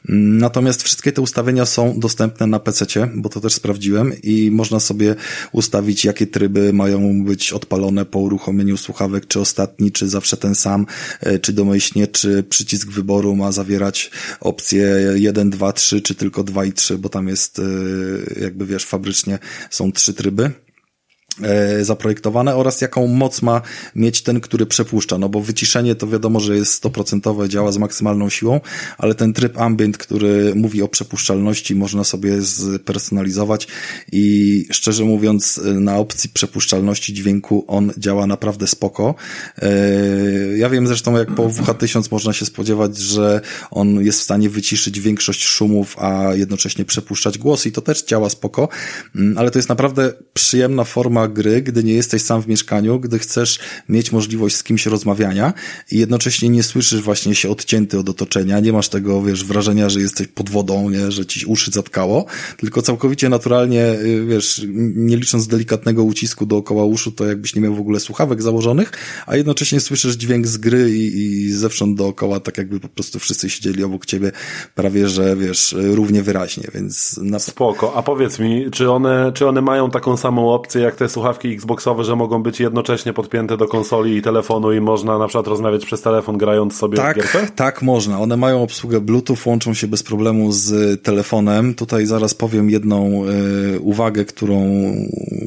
Natomiast 0.09 0.83
wszystkie 0.83 1.12
te 1.12 1.23
ustawienia 1.23 1.67
są 1.67 2.01
dostępne 2.01 2.47
na 2.47 2.59
PC, 2.59 2.87
bo 3.14 3.29
to 3.29 3.40
też 3.40 3.55
sprawdziłem 3.55 4.12
i 4.23 4.51
można 4.51 4.81
sobie 4.81 5.14
ustawić, 5.53 6.05
jakie 6.05 6.27
tryby 6.27 6.73
mają 6.73 7.25
być 7.25 7.53
odpalone 7.53 8.05
po 8.05 8.19
uruchomieniu 8.19 8.77
słuchawek, 8.77 9.27
czy 9.27 9.40
ostatni, 9.40 9.93
czy 9.93 10.09
zawsze 10.09 10.37
ten 10.37 10.55
sam, 10.55 10.87
e, 11.21 11.38
czy 11.38 11.53
domyślnie, 11.53 12.07
czy 12.07 12.43
przycisk 12.43 12.90
wyboru 12.90 13.37
ma 13.37 13.53
zawierać 13.53 14.11
opcje 14.40 14.97
1, 15.14 15.51
2, 15.51 15.73
3, 15.73 15.94
czy 16.03 16.15
tylko 16.15 16.45
2 16.45 16.65
i 16.65 16.73
3, 16.73 16.99
bo 16.99 17.09
tam 17.09 17.29
jest 17.29 17.59
e, 17.59 17.63
jakby 18.41 18.67
wiesz, 18.67 18.85
fabrycznie 18.85 19.39
są 19.71 19.93
trzy 19.93 20.15
tryby. 20.15 20.51
E, 21.42 21.85
zaprojektowane 21.85 22.57
oraz 22.57 22.81
jaką 22.81 23.07
moc 23.07 23.42
ma 23.42 23.62
mieć 23.97 24.23
ten, 24.23 24.40
który 24.40 24.66
przepuszcza, 24.66 25.18
no 25.18 25.29
bo 25.29 25.40
wyciszenie 25.40 25.94
to 25.94 26.07
wiadomo, 26.07 26.40
że 26.40 26.57
jest 26.57 26.73
stoprocentowe, 26.73 27.49
działa 27.49 27.73
z 27.73 27.79
maksymalną 27.79 28.29
siłą, 28.29 28.61
ale 28.99 29.14
ten 29.14 29.33
tryb 29.33 29.59
ambient, 29.59 29.99
który 29.99 30.55
mówi 30.55 30.83
o 30.83 30.88
przepuszczalności, 30.88 31.75
można 31.75 32.05
sobie 32.05 32.42
spersonalizować 32.42 33.68
i 34.12 34.66
szczerze 34.70 35.05
mówiąc 35.05 35.61
na 35.75 35.97
opcji 35.97 36.31
przepuszczalności 36.31 37.14
dźwięku 37.14 37.64
on 37.68 37.92
działa 37.99 38.27
naprawdę 38.27 38.66
spoko. 38.66 39.14
E, 39.62 39.68
ja 40.57 40.70
wiem 40.70 40.87
zresztą 40.87 41.18
jak 41.18 41.35
po 41.35 41.49
WH1000 41.49 42.09
można 42.11 42.33
się 42.33 42.47
spodziewać, 42.47 42.99
że 42.99 43.40
on 43.70 44.05
jest 44.05 44.20
w 44.20 44.23
stanie 44.23 44.51
wyciszyć 44.51 45.01
większość 45.01 45.44
szumów, 45.44 45.97
a 45.99 46.35
jednocześnie 46.35 46.85
przepuszczać 46.85 47.38
głos 47.38 47.66
i 47.66 47.73
to 47.73 47.81
też 47.81 48.05
działa 48.05 48.31
spoko, 48.31 48.68
mm, 49.16 49.38
ale 49.38 49.51
to 49.51 49.59
jest 49.59 49.68
naprawdę 49.68 50.12
przyjemna 50.35 50.85
forma 50.85 51.24
gry, 51.29 51.63
gdy 51.63 51.85
nie 51.85 51.93
jesteś 51.93 52.23
sam 52.23 52.43
w 52.43 52.49
mieszkaniu, 52.49 53.01
gdy 53.01 53.19
chcesz 53.19 53.59
mieć 53.89 54.13
możliwość 54.13 54.57
z 54.57 54.63
kimś 54.63 54.87
rozmawiania 54.87 55.53
i 55.91 55.99
jednocześnie 55.99 56.49
nie 56.49 56.63
słyszysz 56.63 57.03
właśnie 57.03 57.35
się 57.35 57.51
odcięty 57.51 57.99
od 57.99 58.09
otoczenia, 58.09 58.61
nie 58.61 58.73
masz 58.73 58.89
tego, 58.89 59.23
wiesz, 59.23 59.45
wrażenia, 59.45 59.89
że 59.89 60.01
jesteś 60.01 60.27
pod 60.27 60.51
wodą, 60.51 60.91
nie, 60.91 61.11
że 61.11 61.27
ci 61.27 61.47
uszy 61.47 61.71
zatkało, 61.71 62.25
tylko 62.57 62.83
całkowicie 62.83 63.29
naturalnie, 63.29 63.85
y, 63.85 64.27
wiesz, 64.27 64.67
nie 64.95 65.17
licząc 65.17 65.47
delikatnego 65.47 66.03
ucisku 66.03 66.47
dookoła 66.47 66.85
uszu, 66.85 67.13
to 67.13 67.27
jakbyś 67.27 67.55
nie 67.55 67.63
miał 67.63 67.75
w 67.75 67.81
ogóle 67.81 68.01
słuchawek 68.01 68.43
założonych, 68.43 68.93
a 69.27 69.37
jednocześnie 69.37 69.81
słyszysz 69.81 70.15
dźwięk 70.15 70.47
z 70.47 70.57
gry 70.57 70.99
i, 70.99 71.17
i 71.17 71.53
zewsząd 71.53 71.99
dookoła, 71.99 72.41
tak 72.41 72.59
jakby 72.59 72.81
po 72.81 72.89
prostu 72.89 73.19
wszyscy 73.19 73.51
siedzieli 73.51 73.85
obok 73.85 74.07
ciebie 74.07 74.33
prawie, 74.75 75.09
że 75.09 75.37
wiesz, 75.37 75.75
równie 75.79 76.23
wyraźnie, 76.23 76.65
więc... 76.75 77.21
Na... 77.23 77.39
Spoko, 77.39 77.97
a 77.97 78.03
powiedz 78.03 78.39
mi, 78.39 78.71
czy 78.71 78.91
one, 78.91 79.33
czy 79.35 79.49
one 79.49 79.63
mają 79.63 79.91
taką 79.91 80.17
samą 80.17 80.53
opcję 80.53 80.83
jak 80.83 80.97
te 80.97 81.09
słuchawki 81.14 81.48
Xboxowe, 81.48 82.05
że 82.05 82.16
mogą 82.16 82.42
być 82.42 82.61
jednocześnie 82.61 83.12
podpięte 83.12 83.57
do 83.57 83.68
konsoli 83.68 84.16
i 84.16 84.22
telefonu 84.22 84.72
i 84.72 84.81
można 84.81 85.18
na 85.18 85.27
przykład 85.27 85.46
rozmawiać 85.46 85.87
przez 85.87 86.03
telefon 86.03 86.38
grając 86.38 86.77
sobie 86.77 86.96
tak, 86.96 87.16
w 87.16 87.20
gierkę? 87.20 87.46
Tak, 87.57 87.83
można. 87.83 88.20
One 88.20 88.37
mają 88.37 88.62
obsługę 88.62 89.00
Bluetooth, 89.00 89.37
łączą 89.46 89.74
się 89.74 89.87
bez 89.87 90.03
problemu 90.03 90.53
z 90.53 91.03
telefonem. 91.03 91.74
Tutaj 91.74 92.07
zaraz 92.07 92.35
powiem 92.35 92.70
jedną 92.70 93.24
y, 93.74 93.81
uwagę, 93.81 94.24
którą, 94.24 94.92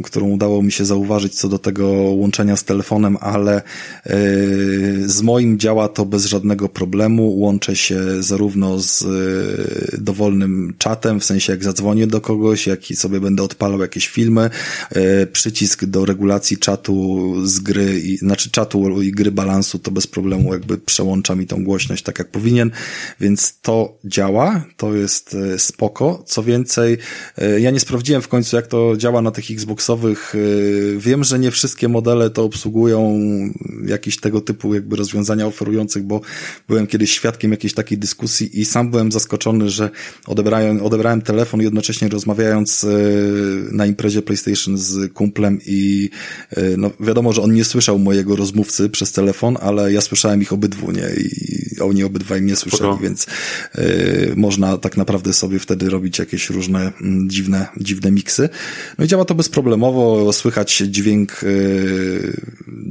którą 0.03 0.27
udało 0.29 0.61
mi 0.61 0.71
się 0.71 0.85
zauważyć 0.85 1.39
co 1.39 1.49
do 1.49 1.59
tego 1.59 1.87
łączenia 1.91 2.55
z 2.55 2.63
telefonem, 2.63 3.17
ale 3.21 3.61
y, 4.07 5.09
z 5.09 5.21
moim 5.21 5.59
działa 5.59 5.87
to 5.87 6.05
bez 6.05 6.25
żadnego 6.25 6.69
problemu. 6.69 7.39
Łączę 7.39 7.75
się 7.75 7.99
zarówno 8.19 8.79
z 8.79 9.01
y, 9.01 10.01
dowolnym 10.01 10.73
czatem, 10.77 11.19
w 11.19 11.25
sensie 11.25 11.53
jak 11.53 11.63
zadzwonię 11.63 12.07
do 12.07 12.21
kogoś, 12.21 12.67
jak 12.67 12.91
i 12.91 12.95
sobie 12.95 13.19
będę 13.19 13.43
odpalał 13.43 13.79
jakieś 13.79 14.07
filmy, 14.07 14.49
przycisk 15.57 15.85
do 15.85 16.05
regulacji 16.05 16.57
czatu 16.57 17.33
z 17.43 17.59
gry, 17.59 17.99
i, 17.99 18.17
znaczy 18.17 18.51
czatu 18.51 19.01
i 19.01 19.11
gry 19.11 19.31
balansu, 19.31 19.79
to 19.79 19.91
bez 19.91 20.07
problemu 20.07 20.53
jakby 20.53 20.77
przełącza 20.77 21.35
mi 21.35 21.47
tą 21.47 21.63
głośność 21.63 22.03
tak 22.03 22.19
jak 22.19 22.31
powinien, 22.31 22.71
więc 23.19 23.59
to 23.61 23.97
działa, 24.05 24.65
to 24.77 24.95
jest 24.95 25.33
e, 25.33 25.59
spoko. 25.59 26.23
Co 26.27 26.43
więcej, 26.43 26.97
e, 27.37 27.59
ja 27.59 27.71
nie 27.71 27.79
sprawdziłem 27.79 28.21
w 28.21 28.27
końcu 28.27 28.55
jak 28.55 28.67
to 28.67 28.97
działa 28.97 29.21
na 29.21 29.31
tych 29.31 29.51
Xboxowych. 29.51 30.35
E, 30.35 30.97
wiem, 30.97 31.23
że 31.23 31.39
nie 31.39 31.51
wszystkie 31.51 31.87
modele 31.87 32.29
to 32.29 32.43
obsługują 32.43 33.19
jakieś 33.85 34.17
tego 34.17 34.41
typu 34.41 34.73
jakby 34.73 34.95
rozwiązania 34.95 35.47
oferujących, 35.47 36.03
bo 36.03 36.21
byłem 36.67 36.87
kiedyś 36.87 37.11
świadkiem 37.11 37.51
jakiejś 37.51 37.73
takiej 37.73 37.97
dyskusji 37.97 38.59
i 38.59 38.65
sam 38.65 38.91
byłem 38.91 39.11
zaskoczony, 39.11 39.69
że 39.69 39.89
odebrałem, 40.27 40.81
odebrałem 40.81 41.21
telefon 41.21 41.61
jednocześnie 41.61 42.09
rozmawiając 42.09 42.85
na 43.71 43.85
imprezie 43.85 44.21
PlayStation 44.21 44.77
z 44.77 45.13
kumplem 45.13 45.46
i 45.65 46.09
e, 46.49 46.77
no, 46.77 46.91
wiadomo, 46.99 47.33
że 47.33 47.41
on 47.41 47.53
nie 47.53 47.65
słyszał 47.65 47.99
mojego 47.99 48.35
rozmówcy 48.35 48.89
przez 48.89 49.11
telefon, 49.11 49.57
ale 49.61 49.93
ja 49.93 50.01
słyszałem 50.01 50.41
ich 50.41 50.53
obydwu, 50.53 50.91
nie? 50.91 51.09
I 51.17 51.79
oni 51.81 52.03
obydwaj 52.03 52.41
mnie 52.41 52.55
słyszeli, 52.55 52.83
Spoko. 52.83 53.03
więc 53.03 53.27
y, 53.77 54.33
można 54.35 54.77
tak 54.77 54.97
naprawdę 54.97 55.33
sobie 55.33 55.59
wtedy 55.59 55.89
robić 55.89 56.19
jakieś 56.19 56.49
różne 56.49 56.79
m, 56.79 56.93
mm, 57.01 57.29
dziwne, 57.29 57.67
dziwne 57.77 58.11
miksy. 58.11 58.49
No 58.97 59.05
i 59.05 59.07
działa 59.07 59.25
to 59.25 59.35
bezproblemowo, 59.35 60.33
słychać 60.33 60.77
dźwięk 60.77 61.43
y, 61.43 62.41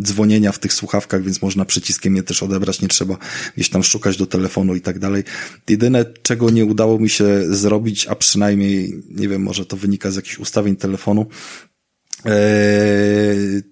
dzwonienia 0.02 0.52
w 0.52 0.58
tych 0.58 0.72
słuchawkach, 0.72 1.22
więc 1.22 1.42
można 1.42 1.64
przyciskiem 1.64 2.16
je 2.16 2.22
też 2.22 2.42
odebrać, 2.42 2.82
nie 2.82 2.88
trzeba 2.88 3.16
gdzieś 3.54 3.68
tam 3.68 3.82
szukać 3.82 4.16
do 4.16 4.26
telefonu 4.26 4.74
i 4.74 4.80
tak 4.80 4.98
dalej. 4.98 5.24
Jedyne, 5.68 6.04
czego 6.22 6.50
nie 6.50 6.64
udało 6.64 6.98
mi 6.98 7.08
się 7.08 7.54
zrobić, 7.54 8.06
a 8.06 8.14
przynajmniej, 8.14 9.02
nie 9.10 9.28
wiem, 9.28 9.42
może 9.42 9.66
to 9.66 9.76
wynika 9.76 10.10
z 10.10 10.16
jakichś 10.16 10.38
ustawień 10.38 10.76
telefonu, 10.76 11.26
Eee, 12.24 13.62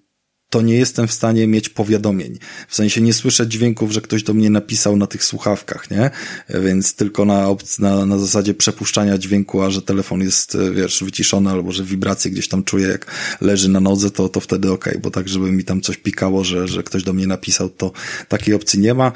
to 0.55 0.63
nie 0.63 0.75
jestem 0.75 1.09
w 1.09 1.13
stanie 1.13 1.47
mieć 1.47 1.69
powiadomień. 1.69 2.39
W 2.69 2.75
sensie 2.75 3.01
nie 3.01 3.13
słyszę 3.13 3.49
dźwięków, 3.49 3.93
że 3.93 4.01
ktoś 4.01 4.23
do 4.23 4.35
mnie 4.35 4.51
napisał 4.51 4.97
na 4.97 5.07
tych 5.07 5.25
słuchawkach, 5.25 5.91
nie? 5.91 6.11
Więc 6.49 6.95
tylko 6.95 7.25
na, 7.25 7.49
na, 7.79 8.07
na 8.07 8.19
zasadzie 8.19 8.55
przepuszczania 8.55 9.19
dźwięku, 9.19 9.63
a 9.63 9.71
że 9.71 9.83
telefon 9.83 10.21
jest, 10.21 10.57
wiesz, 10.73 11.05
wyciszony 11.05 11.51
albo 11.51 11.73
że 11.73 11.85
wibracje 11.85 12.31
gdzieś 12.31 12.49
tam 12.49 12.65
czuję, 12.65 12.89
jak 12.89 13.07
leży 13.41 13.69
na 13.69 13.81
nodze, 13.81 14.11
to, 14.11 14.29
to 14.29 14.41
wtedy 14.41 14.73
okej, 14.73 14.93
okay, 14.93 15.03
bo 15.03 15.11
tak, 15.11 15.29
żeby 15.29 15.53
mi 15.53 15.65
tam 15.65 15.81
coś 15.81 15.97
pikało, 15.97 16.45
że, 16.45 16.69
że 16.69 16.83
ktoś 16.83 17.03
do 17.03 17.13
mnie 17.13 17.27
napisał, 17.27 17.71
to 17.71 17.93
takiej 18.29 18.55
opcji 18.55 18.81
nie 18.81 18.95
ma. 18.95 19.13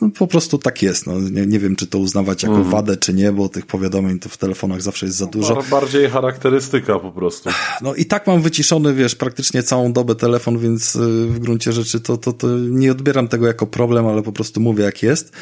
No, 0.00 0.10
po 0.18 0.26
prostu 0.26 0.58
tak 0.58 0.82
jest. 0.82 1.06
No, 1.06 1.20
nie, 1.20 1.46
nie 1.46 1.58
wiem, 1.58 1.76
czy 1.76 1.86
to 1.86 1.98
uznawać 1.98 2.42
jako 2.42 2.54
mm. 2.54 2.70
wadę, 2.70 2.96
czy 2.96 3.14
nie, 3.14 3.32
bo 3.32 3.48
tych 3.48 3.66
powiadomień 3.66 4.18
to 4.18 4.28
w 4.28 4.36
telefonach 4.36 4.82
zawsze 4.82 5.06
jest 5.06 5.18
za 5.18 5.26
dużo. 5.26 5.62
Bardziej 5.70 6.10
charakterystyka 6.10 6.98
po 6.98 7.12
prostu. 7.12 7.50
No 7.82 7.94
i 7.94 8.04
tak 8.04 8.26
mam 8.26 8.42
wyciszony, 8.42 8.94
wiesz, 8.94 9.14
praktycznie 9.14 9.62
całą 9.62 9.92
dobę 9.92 10.14
telefon, 10.14 10.58
więc 10.58 10.79
więc 10.80 10.96
y, 10.96 11.26
w 11.26 11.38
gruncie 11.38 11.72
rzeczy 11.72 12.00
to, 12.00 12.16
to, 12.16 12.32
to 12.32 12.58
nie 12.58 12.92
odbieram 12.92 13.28
tego 13.28 13.46
jako 13.46 13.66
problem, 13.66 14.06
ale 14.06 14.22
po 14.22 14.32
prostu 14.32 14.60
mówię 14.60 14.84
jak 14.84 15.02
jest. 15.02 15.32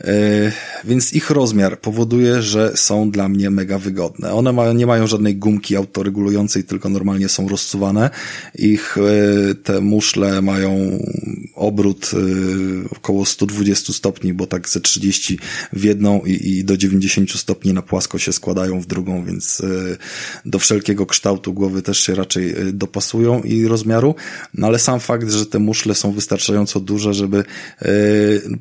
E, 0.00 0.52
więc 0.84 1.12
ich 1.12 1.30
rozmiar 1.30 1.80
powoduje, 1.80 2.42
że 2.42 2.72
są 2.74 3.10
dla 3.10 3.28
mnie 3.28 3.50
mega 3.50 3.78
wygodne. 3.78 4.32
One 4.32 4.52
mają, 4.52 4.74
nie 4.74 4.86
mają 4.86 5.06
żadnej 5.06 5.36
gumki 5.36 5.76
autoregulującej, 5.76 6.64
tylko 6.64 6.88
normalnie 6.88 7.28
są 7.28 7.48
rozsuwane. 7.48 8.10
Ich 8.54 8.98
e, 8.98 9.54
te 9.54 9.80
muszle 9.80 10.42
mają 10.42 10.98
obrót 11.54 12.10
około 12.96 13.26
120 13.26 13.92
stopni, 13.92 14.34
bo 14.34 14.46
tak 14.46 14.68
ze 14.68 14.80
30 14.80 15.38
w 15.72 15.84
jedną 15.84 16.20
i, 16.20 16.58
i 16.58 16.64
do 16.64 16.76
90 16.76 17.30
stopni 17.30 17.72
na 17.72 17.82
płasko 17.82 18.18
się 18.18 18.32
składają 18.32 18.80
w 18.80 18.86
drugą, 18.86 19.24
więc 19.24 19.62
do 20.44 20.58
wszelkiego 20.58 21.06
kształtu 21.06 21.52
głowy 21.52 21.82
też 21.82 22.00
się 22.00 22.14
raczej 22.14 22.54
dopasują 22.72 23.42
i 23.42 23.66
rozmiaru. 23.66 24.14
No 24.54 24.66
ale 24.70 24.78
sam 24.78 25.00
fakt, 25.00 25.30
że 25.30 25.46
te 25.46 25.58
muszle 25.58 25.94
są 25.94 26.12
wystarczająco 26.12 26.80
duże, 26.80 27.14
żeby 27.14 27.44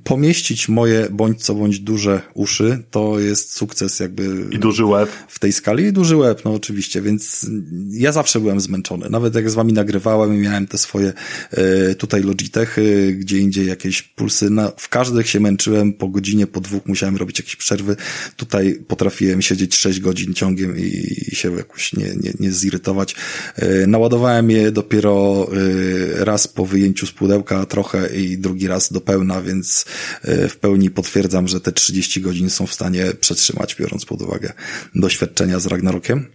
pomieścić 0.03 0.69
moje 0.69 1.07
bądź 1.11 1.43
co 1.43 1.55
bądź 1.55 1.79
duże 1.79 2.21
uszy, 2.33 2.83
to 2.91 3.19
jest 3.19 3.53
sukces 3.53 3.99
jakby. 3.99 4.45
I 4.51 4.59
duży 4.59 4.85
łeb. 4.85 5.09
W 5.27 5.39
tej 5.39 5.53
skali 5.53 5.83
i 5.83 5.93
duży 5.93 6.17
łeb, 6.17 6.41
no 6.45 6.53
oczywiście, 6.53 7.01
więc 7.01 7.45
ja 7.91 8.11
zawsze 8.11 8.39
byłem 8.39 8.59
zmęczony. 8.59 9.09
Nawet 9.09 9.35
jak 9.35 9.49
z 9.49 9.53
wami 9.53 9.73
nagrywałem 9.73 10.35
i 10.35 10.37
miałem 10.37 10.67
te 10.67 10.77
swoje 10.77 11.13
e, 11.51 11.95
tutaj 11.95 12.23
Logitechy, 12.23 13.15
gdzie 13.19 13.37
indziej 13.37 13.67
jakieś 13.67 14.01
pulsy, 14.01 14.49
na, 14.49 14.71
w 14.77 14.89
każdych 14.89 15.29
się 15.29 15.39
męczyłem, 15.39 15.93
po 15.93 16.07
godzinie, 16.07 16.47
po 16.47 16.61
dwóch 16.61 16.85
musiałem 16.85 17.17
robić 17.17 17.39
jakieś 17.39 17.55
przerwy. 17.55 17.95
Tutaj 18.35 18.79
potrafiłem 18.87 19.41
siedzieć 19.41 19.75
sześć 19.75 19.99
godzin 19.99 20.33
ciągiem 20.33 20.77
i, 20.77 21.15
i 21.31 21.35
się 21.35 21.57
jakoś 21.57 21.93
nie, 21.93 22.05
nie, 22.05 22.33
nie 22.39 22.51
zirytować. 22.51 23.15
E, 23.55 23.87
naładowałem 23.87 24.51
je 24.51 24.71
dopiero 24.71 25.47
e, 25.51 25.98
raz 26.15 26.47
po 26.47 26.65
wyjęciu 26.65 27.07
z 27.07 27.11
pudełka 27.11 27.65
trochę 27.65 28.15
i 28.15 28.37
drugi 28.37 28.67
raz 28.67 28.91
do 28.91 29.01
pełna, 29.01 29.41
więc 29.41 29.85
w 30.23 30.55
pełni 30.61 30.89
potwierdzam 30.89 31.47
że 31.47 31.61
te 31.61 31.71
30 31.71 32.21
godzin 32.21 32.49
są 32.49 32.67
w 32.67 32.73
stanie 32.73 33.05
przetrzymać, 33.21 33.75
biorąc 33.75 34.05
pod 34.05 34.21
uwagę 34.21 34.53
doświadczenia 34.95 35.59
z 35.59 35.65
Ragnarokiem. 35.65 36.27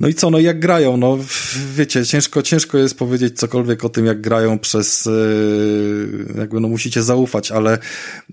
No 0.00 0.08
i 0.08 0.14
co, 0.14 0.30
no 0.30 0.38
jak 0.38 0.60
grają, 0.60 0.96
no 0.96 1.18
wiecie, 1.76 2.06
ciężko, 2.06 2.42
ciężko 2.42 2.78
jest 2.78 2.98
powiedzieć 2.98 3.38
cokolwiek 3.38 3.84
o 3.84 3.88
tym, 3.88 4.06
jak 4.06 4.20
grają 4.20 4.58
przez, 4.58 5.06
e, 5.06 5.10
jakby 6.38 6.60
no 6.60 6.68
musicie 6.68 7.02
zaufać, 7.02 7.52
ale 7.52 7.78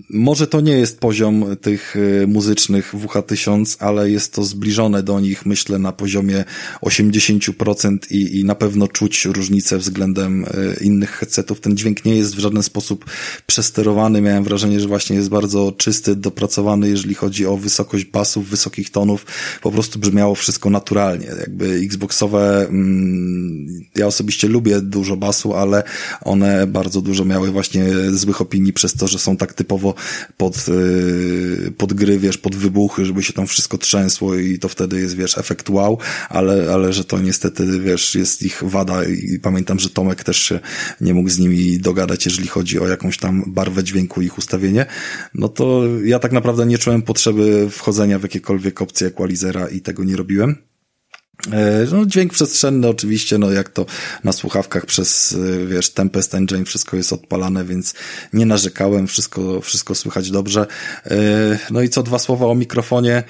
może 0.09 0.47
to 0.47 0.61
nie 0.61 0.71
jest 0.71 0.99
poziom 0.99 1.45
tych 1.61 1.95
e, 2.23 2.27
muzycznych 2.27 2.93
WH1000, 2.93 3.75
ale 3.79 4.09
jest 4.09 4.33
to 4.33 4.43
zbliżone 4.43 5.03
do 5.03 5.19
nich, 5.19 5.45
myślę, 5.45 5.79
na 5.79 5.91
poziomie 5.91 6.45
80% 6.81 7.97
i, 8.11 8.39
i 8.39 8.45
na 8.45 8.55
pewno 8.55 8.87
czuć 8.87 9.25
różnicę 9.25 9.77
względem 9.77 10.45
e, 10.45 10.83
innych 10.83 11.11
headsetów. 11.11 11.59
Ten 11.59 11.77
dźwięk 11.77 12.05
nie 12.05 12.15
jest 12.15 12.35
w 12.35 12.39
żaden 12.39 12.63
sposób 12.63 13.05
przesterowany. 13.47 14.21
Miałem 14.21 14.43
wrażenie, 14.43 14.79
że 14.79 14.87
właśnie 14.87 15.15
jest 15.15 15.29
bardzo 15.29 15.73
czysty, 15.77 16.15
dopracowany, 16.15 16.89
jeżeli 16.89 17.15
chodzi 17.15 17.45
o 17.45 17.57
wysokość 17.57 18.05
basów, 18.05 18.49
wysokich 18.49 18.89
tonów. 18.89 19.25
Po 19.61 19.71
prostu 19.71 19.99
brzmiało 19.99 20.35
wszystko 20.35 20.69
naturalnie 20.69 21.27
jakby 21.51 21.85
Xboxowe, 21.85 22.67
mm, 22.69 23.67
ja 23.95 24.07
osobiście 24.07 24.47
lubię 24.47 24.81
dużo 24.81 25.17
basu, 25.17 25.53
ale 25.53 25.83
one 26.21 26.67
bardzo 26.67 27.01
dużo 27.01 27.25
miały 27.25 27.51
właśnie 27.51 27.85
złych 28.11 28.41
opinii 28.41 28.73
przez 28.73 28.93
to, 28.93 29.07
że 29.07 29.19
są 29.19 29.37
tak 29.37 29.53
typowo 29.53 29.93
pod, 30.37 30.65
y, 30.69 31.71
pod 31.77 31.93
gry, 31.93 32.19
wiesz, 32.19 32.37
pod 32.37 32.55
wybuchy, 32.55 33.05
żeby 33.05 33.23
się 33.23 33.33
tam 33.33 33.47
wszystko 33.47 33.77
trzęsło 33.77 34.35
i 34.35 34.59
to 34.59 34.69
wtedy 34.69 34.99
jest, 34.99 35.15
wiesz, 35.15 35.37
efekt 35.37 35.69
wow, 35.69 35.97
ale, 36.29 36.73
ale 36.73 36.93
że 36.93 37.03
to 37.03 37.19
niestety, 37.19 37.79
wiesz, 37.79 38.15
jest 38.15 38.43
ich 38.43 38.63
wada 38.65 39.03
i 39.05 39.39
pamiętam, 39.39 39.79
że 39.79 39.89
Tomek 39.89 40.23
też 40.23 40.37
się 40.37 40.59
nie 41.01 41.13
mógł 41.13 41.29
z 41.29 41.39
nimi 41.39 41.79
dogadać, 41.79 42.25
jeżeli 42.25 42.47
chodzi 42.47 42.79
o 42.79 42.87
jakąś 42.87 43.17
tam 43.17 43.43
barwę 43.47 43.83
dźwięku, 43.83 44.21
ich 44.21 44.37
ustawienie, 44.37 44.85
no 45.33 45.49
to 45.49 45.83
ja 46.03 46.19
tak 46.19 46.31
naprawdę 46.31 46.65
nie 46.65 46.77
czułem 46.77 47.01
potrzeby 47.01 47.69
wchodzenia 47.69 48.19
w 48.19 48.23
jakiekolwiek 48.23 48.81
opcje 48.81 49.07
equalizera 49.07 49.67
i 49.67 49.81
tego 49.81 50.03
nie 50.03 50.15
robiłem. 50.15 50.70
E, 51.51 51.85
no, 51.91 52.05
dźwięk 52.05 52.33
przestrzenny 52.33 52.87
oczywiście, 52.87 53.37
no 53.37 53.51
jak 53.51 53.69
to 53.69 53.85
na 54.23 54.31
słuchawkach 54.31 54.85
przez, 54.85 55.33
e, 55.33 55.65
wiesz, 55.65 55.89
Tempest 55.89 56.35
Engine 56.35 56.65
wszystko 56.65 56.97
jest 56.97 57.13
odpalane, 57.13 57.65
więc 57.65 57.93
nie 58.33 58.45
narzekałem, 58.45 59.07
wszystko, 59.07 59.61
wszystko 59.61 59.95
słychać 59.95 60.31
dobrze. 60.31 60.67
E, 61.05 61.17
no 61.71 61.81
i 61.81 61.89
co 61.89 62.03
dwa 62.03 62.19
słowa 62.19 62.45
o 62.45 62.55
mikrofonie. 62.55 63.23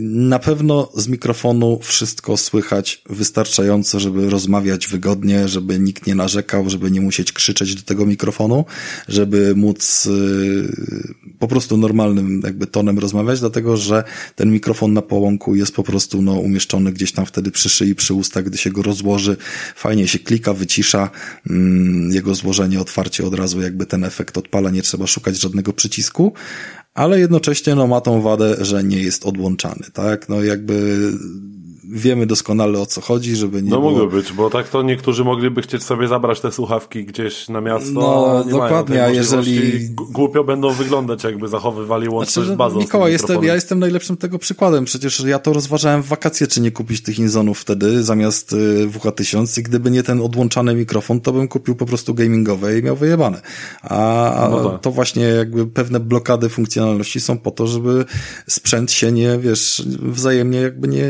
Na 0.00 0.38
pewno 0.38 0.88
z 0.96 1.08
mikrofonu 1.08 1.78
wszystko 1.82 2.36
słychać 2.36 3.02
wystarczająco, 3.10 4.00
żeby 4.00 4.30
rozmawiać 4.30 4.86
wygodnie, 4.86 5.48
żeby 5.48 5.78
nikt 5.78 6.06
nie 6.06 6.14
narzekał, 6.14 6.70
żeby 6.70 6.90
nie 6.90 7.00
musieć 7.00 7.32
krzyczeć 7.32 7.74
do 7.74 7.82
tego 7.82 8.06
mikrofonu, 8.06 8.64
żeby 9.08 9.54
móc 9.56 10.08
po 11.38 11.48
prostu 11.48 11.76
normalnym 11.76 12.40
jakby 12.44 12.66
tonem 12.66 12.98
rozmawiać, 12.98 13.40
dlatego 13.40 13.76
że 13.76 14.04
ten 14.34 14.52
mikrofon 14.52 14.92
na 14.92 15.02
połąku 15.02 15.54
jest 15.54 15.74
po 15.74 15.82
prostu 15.82 16.22
no, 16.22 16.32
umieszczony 16.32 16.77
gdzieś 16.84 17.12
tam 17.12 17.26
wtedy 17.26 17.50
przy 17.50 17.68
szyi, 17.68 17.94
przy 17.94 18.14
ustach, 18.14 18.44
gdy 18.44 18.58
się 18.58 18.70
go 18.70 18.82
rozłoży, 18.82 19.36
fajnie 19.76 20.08
się 20.08 20.18
klika, 20.18 20.54
wycisza, 20.54 21.10
mm, 21.50 22.10
jego 22.10 22.34
złożenie, 22.34 22.80
otwarcie 22.80 23.24
od 23.24 23.34
razu 23.34 23.60
jakby 23.60 23.86
ten 23.86 24.04
efekt 24.04 24.38
odpala, 24.38 24.70
nie 24.70 24.82
trzeba 24.82 25.06
szukać 25.06 25.40
żadnego 25.40 25.72
przycisku, 25.72 26.32
ale 26.94 27.20
jednocześnie 27.20 27.74
no, 27.74 27.86
ma 27.86 28.00
tą 28.00 28.20
wadę, 28.20 28.56
że 28.60 28.84
nie 28.84 29.02
jest 29.02 29.26
odłączany, 29.26 29.84
tak? 29.92 30.28
No 30.28 30.42
jakby 30.42 30.98
wiemy 31.90 32.26
doskonale 32.26 32.80
o 32.80 32.86
co 32.86 33.00
chodzi, 33.00 33.36
żeby 33.36 33.62
nie 33.62 33.70
No 33.70 33.80
było... 33.80 33.90
mogło 33.90 34.06
być, 34.06 34.32
bo 34.32 34.50
tak 34.50 34.68
to 34.68 34.82
niektórzy 34.82 35.24
mogliby 35.24 35.62
chcieć 35.62 35.82
sobie 35.82 36.08
zabrać 36.08 36.40
te 36.40 36.52
słuchawki 36.52 37.04
gdzieś 37.04 37.48
na 37.48 37.60
miasto, 37.60 37.92
no, 37.92 38.44
nie 38.46 38.50
dokładnie, 38.50 39.04
a 39.04 39.08
jeżeli... 39.08 39.88
Głupio 39.90 40.44
będą 40.44 40.72
wyglądać, 40.72 41.24
jakby 41.24 41.48
zachowywali 41.48 42.08
łączność 42.08 42.34
znaczy, 42.34 42.52
z 42.52 42.56
bazą. 42.56 42.78
Mikołaj, 42.78 43.12
jestem, 43.12 43.44
ja 43.44 43.54
jestem 43.54 43.78
najlepszym 43.78 44.16
tego 44.16 44.38
przykładem, 44.38 44.84
przecież 44.84 45.20
ja 45.20 45.38
to 45.38 45.52
rozważałem 45.52 46.02
w 46.02 46.06
wakacje, 46.06 46.46
czy 46.46 46.60
nie 46.60 46.70
kupić 46.70 47.02
tych 47.02 47.18
Inzonów 47.18 47.60
wtedy 47.60 48.04
zamiast 48.04 48.52
y, 48.52 48.88
WH1000 48.88 49.60
i 49.60 49.62
gdyby 49.62 49.90
nie 49.90 50.02
ten 50.02 50.20
odłączany 50.20 50.74
mikrofon, 50.74 51.20
to 51.20 51.32
bym 51.32 51.48
kupił 51.48 51.74
po 51.76 51.86
prostu 51.86 52.14
gamingowe 52.14 52.78
i 52.78 52.82
miał 52.82 52.96
wyjebane. 52.96 53.40
A, 53.82 54.32
a 54.34 54.48
no 54.48 54.70
tak. 54.70 54.80
to 54.80 54.90
właśnie 54.90 55.22
jakby 55.22 55.66
pewne 55.66 56.00
blokady 56.00 56.48
funkcjonalności 56.48 57.20
są 57.20 57.38
po 57.38 57.50
to, 57.50 57.66
żeby 57.66 58.04
sprzęt 58.46 58.92
się 58.92 59.12
nie, 59.12 59.38
wiesz, 59.38 59.82
wzajemnie 60.02 60.58
jakby 60.58 60.88
nie 60.88 61.06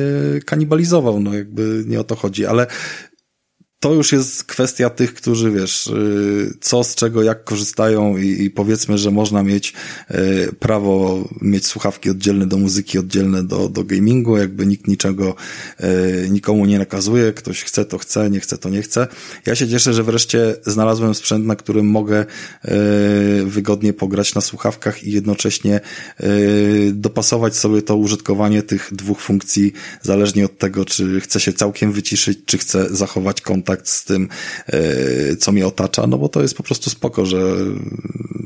kanibalizował 0.46 0.67
kanibalizował, 0.68 1.20
no 1.20 1.34
jakby 1.34 1.84
nie 1.86 2.00
o 2.00 2.04
to 2.04 2.16
chodzi, 2.16 2.46
ale 2.46 2.66
to 3.80 3.94
już 3.94 4.12
jest 4.12 4.44
kwestia 4.44 4.90
tych, 4.90 5.14
którzy 5.14 5.50
wiesz, 5.50 5.86
y, 5.86 6.54
co 6.60 6.84
z 6.84 6.94
czego, 6.94 7.22
jak 7.22 7.44
korzystają 7.44 8.16
i, 8.16 8.26
i, 8.26 8.50
powiedzmy, 8.50 8.98
że 8.98 9.10
można 9.10 9.42
mieć 9.42 9.72
y, 10.10 10.52
prawo 10.58 11.24
mieć 11.40 11.66
słuchawki 11.66 12.10
oddzielne 12.10 12.46
do 12.46 12.56
muzyki, 12.56 12.98
oddzielne 12.98 13.44
do, 13.44 13.68
do 13.68 13.84
gamingu, 13.84 14.36
jakby 14.36 14.66
nikt 14.66 14.86
niczego 14.86 15.34
y, 15.80 16.30
nikomu 16.30 16.66
nie 16.66 16.78
nakazuje, 16.78 17.32
ktoś 17.32 17.64
chce 17.64 17.84
to 17.84 17.98
chce, 17.98 18.30
nie 18.30 18.40
chce 18.40 18.58
to 18.58 18.68
nie 18.68 18.82
chce. 18.82 19.06
Ja 19.46 19.54
się 19.54 19.68
cieszę, 19.68 19.94
że 19.94 20.02
wreszcie 20.02 20.56
znalazłem 20.66 21.14
sprzęt, 21.14 21.46
na 21.46 21.56
którym 21.56 21.86
mogę 21.86 22.26
wygodnie 23.46 23.92
pograć 23.92 24.34
na 24.34 24.40
słuchawkach 24.40 25.04
i 25.04 25.12
jednocześnie 25.12 25.80
dopasować 26.92 27.56
sobie 27.56 27.82
to 27.82 27.96
użytkowanie 27.96 28.62
tych 28.62 28.88
dwóch 28.92 29.20
funkcji, 29.20 29.72
zależnie 30.02 30.44
od 30.44 30.58
tego, 30.58 30.84
czy 30.84 31.20
chcę 31.20 31.40
się 31.40 31.52
całkiem 31.52 31.92
wyciszyć, 31.92 32.38
czy 32.46 32.58
chcę 32.58 32.86
zachować 32.90 33.40
kontakt 33.40 33.67
kontakt 33.68 33.88
z 33.88 34.04
tym, 34.04 34.28
e, 34.66 35.36
co 35.36 35.52
mnie 35.52 35.66
otacza, 35.66 36.06
no 36.06 36.18
bo 36.18 36.28
to 36.28 36.42
jest 36.42 36.54
po 36.54 36.62
prostu 36.62 36.90
spoko, 36.90 37.26
że, 37.26 37.56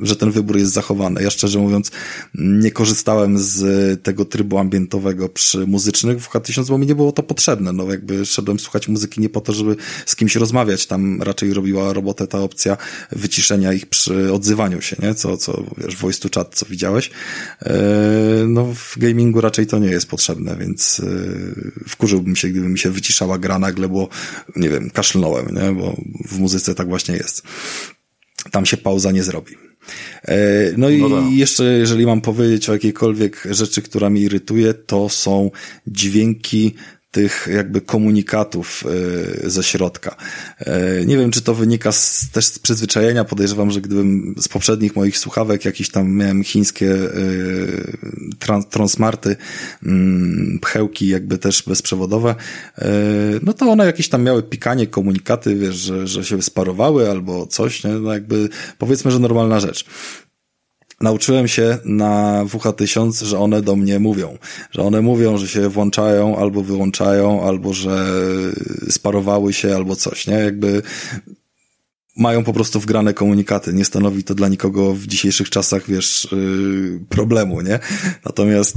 że 0.02 0.16
ten 0.16 0.30
wybór 0.30 0.58
jest 0.58 0.72
zachowany. 0.72 1.22
Ja 1.22 1.30
szczerze 1.30 1.58
mówiąc 1.58 1.90
nie 2.34 2.70
korzystałem 2.70 3.38
z 3.38 4.02
tego 4.02 4.24
trybu 4.24 4.58
ambientowego 4.58 5.28
przy 5.28 5.66
muzycznych 5.66 6.22
w 6.22 6.30
H1000, 6.30 6.68
bo 6.68 6.78
mi 6.78 6.86
nie 6.86 6.94
było 6.94 7.12
to 7.12 7.22
potrzebne. 7.22 7.72
No 7.72 7.90
jakby 7.90 8.26
szedłem 8.26 8.58
słuchać 8.58 8.88
muzyki 8.88 9.20
nie 9.20 9.28
po 9.28 9.40
to, 9.40 9.52
żeby 9.52 9.76
z 10.06 10.16
kimś 10.16 10.36
rozmawiać. 10.36 10.86
Tam 10.86 11.22
raczej 11.22 11.54
robiła 11.54 11.92
robotę 11.92 12.26
ta 12.26 12.38
opcja 12.38 12.76
wyciszenia 13.12 13.72
ich 13.72 13.86
przy 13.86 14.32
odzywaniu 14.32 14.80
się, 14.80 14.96
nie? 15.02 15.14
Co, 15.14 15.36
co 15.36 15.64
wiesz, 15.78 15.96
voice 15.96 16.28
to 16.28 16.40
chat, 16.40 16.54
co 16.54 16.66
widziałeś. 16.66 17.10
E, 17.62 17.74
no 18.48 18.74
w 18.74 18.98
gamingu 18.98 19.40
raczej 19.40 19.66
to 19.66 19.78
nie 19.78 19.90
jest 19.90 20.06
potrzebne, 20.06 20.56
więc 20.56 21.00
e, 21.00 21.88
wkurzyłbym 21.88 22.36
się, 22.36 22.48
gdyby 22.48 22.68
mi 22.68 22.78
się 22.78 22.90
wyciszała 22.90 23.38
gra 23.38 23.58
nagle, 23.58 23.88
bo 23.88 24.08
nie 24.56 24.68
wiem, 24.68 24.90
kasz 24.90 25.11
kaszlnąłem, 25.12 25.46
nie? 25.54 25.72
bo 25.72 25.96
w 26.28 26.38
muzyce 26.38 26.74
tak 26.74 26.88
właśnie 26.88 27.16
jest. 27.16 27.42
Tam 28.50 28.66
się 28.66 28.76
pauza 28.76 29.10
nie 29.12 29.22
zrobi. 29.22 29.54
E, 30.24 30.36
no 30.76 30.90
i 30.90 30.98
no 30.98 31.08
tak. 31.08 31.32
jeszcze, 31.32 31.64
jeżeli 31.64 32.06
mam 32.06 32.20
powiedzieć 32.20 32.68
o 32.68 32.72
jakiejkolwiek 32.72 33.48
rzeczy, 33.50 33.82
która 33.82 34.10
mnie 34.10 34.20
irytuje, 34.20 34.74
to 34.74 35.08
są 35.08 35.50
dźwięki 35.86 36.74
tych 37.12 37.48
jakby 37.54 37.80
komunikatów 37.80 38.84
e, 39.44 39.50
ze 39.50 39.62
środka. 39.62 40.16
E, 40.58 41.06
nie 41.06 41.16
wiem, 41.16 41.30
czy 41.30 41.42
to 41.42 41.54
wynika 41.54 41.92
z, 41.92 42.30
też 42.32 42.46
z 42.46 42.58
przyzwyczajenia. 42.58 43.24
Podejrzewam, 43.24 43.70
że 43.70 43.80
gdybym 43.80 44.34
z 44.38 44.48
poprzednich 44.48 44.96
moich 44.96 45.18
słuchawek 45.18 45.64
jakiś 45.64 45.90
tam 45.90 46.12
miałem 46.12 46.44
chińskie 46.44 46.94
e, 46.94 47.08
trans, 48.38 48.68
transmarty, 48.68 49.36
mm, 49.82 50.58
pchełki 50.62 51.08
jakby 51.08 51.38
też 51.38 51.62
bezprzewodowe, 51.62 52.34
no 53.42 53.52
to 53.52 53.66
one 53.66 53.86
jakieś 53.86 54.08
tam 54.08 54.22
miały 54.22 54.42
pikanie, 54.42 54.86
komunikaty, 54.86 55.56
wiesz, 55.56 55.76
że, 55.76 56.06
że 56.06 56.24
się 56.24 56.42
sparowały 56.42 57.10
albo 57.10 57.46
coś, 57.46 57.84
nie? 57.84 57.90
No 57.90 58.12
jakby 58.12 58.48
powiedzmy, 58.78 59.10
że 59.10 59.18
normalna 59.18 59.60
rzecz 59.60 59.84
nauczyłem 61.02 61.48
się 61.48 61.78
na 61.84 62.44
WH1000, 62.44 63.24
że 63.24 63.38
one 63.38 63.62
do 63.62 63.76
mnie 63.76 63.98
mówią. 63.98 64.38
Że 64.70 64.82
one 64.82 65.00
mówią, 65.00 65.38
że 65.38 65.48
się 65.48 65.68
włączają 65.68 66.36
albo 66.36 66.62
wyłączają, 66.62 67.42
albo 67.42 67.72
że 67.72 68.04
sparowały 68.90 69.52
się, 69.52 69.76
albo 69.76 69.96
coś, 69.96 70.26
nie? 70.26 70.34
Jakby 70.34 70.82
mają 72.16 72.44
po 72.44 72.52
prostu 72.52 72.80
wgrane 72.80 73.14
komunikaty. 73.14 73.72
Nie 73.72 73.84
stanowi 73.84 74.24
to 74.24 74.34
dla 74.34 74.48
nikogo 74.48 74.94
w 74.94 75.06
dzisiejszych 75.06 75.50
czasach, 75.50 75.86
wiesz, 75.88 76.28
yy, 76.32 77.00
problemu, 77.08 77.60
nie? 77.60 77.78
Natomiast 78.24 78.76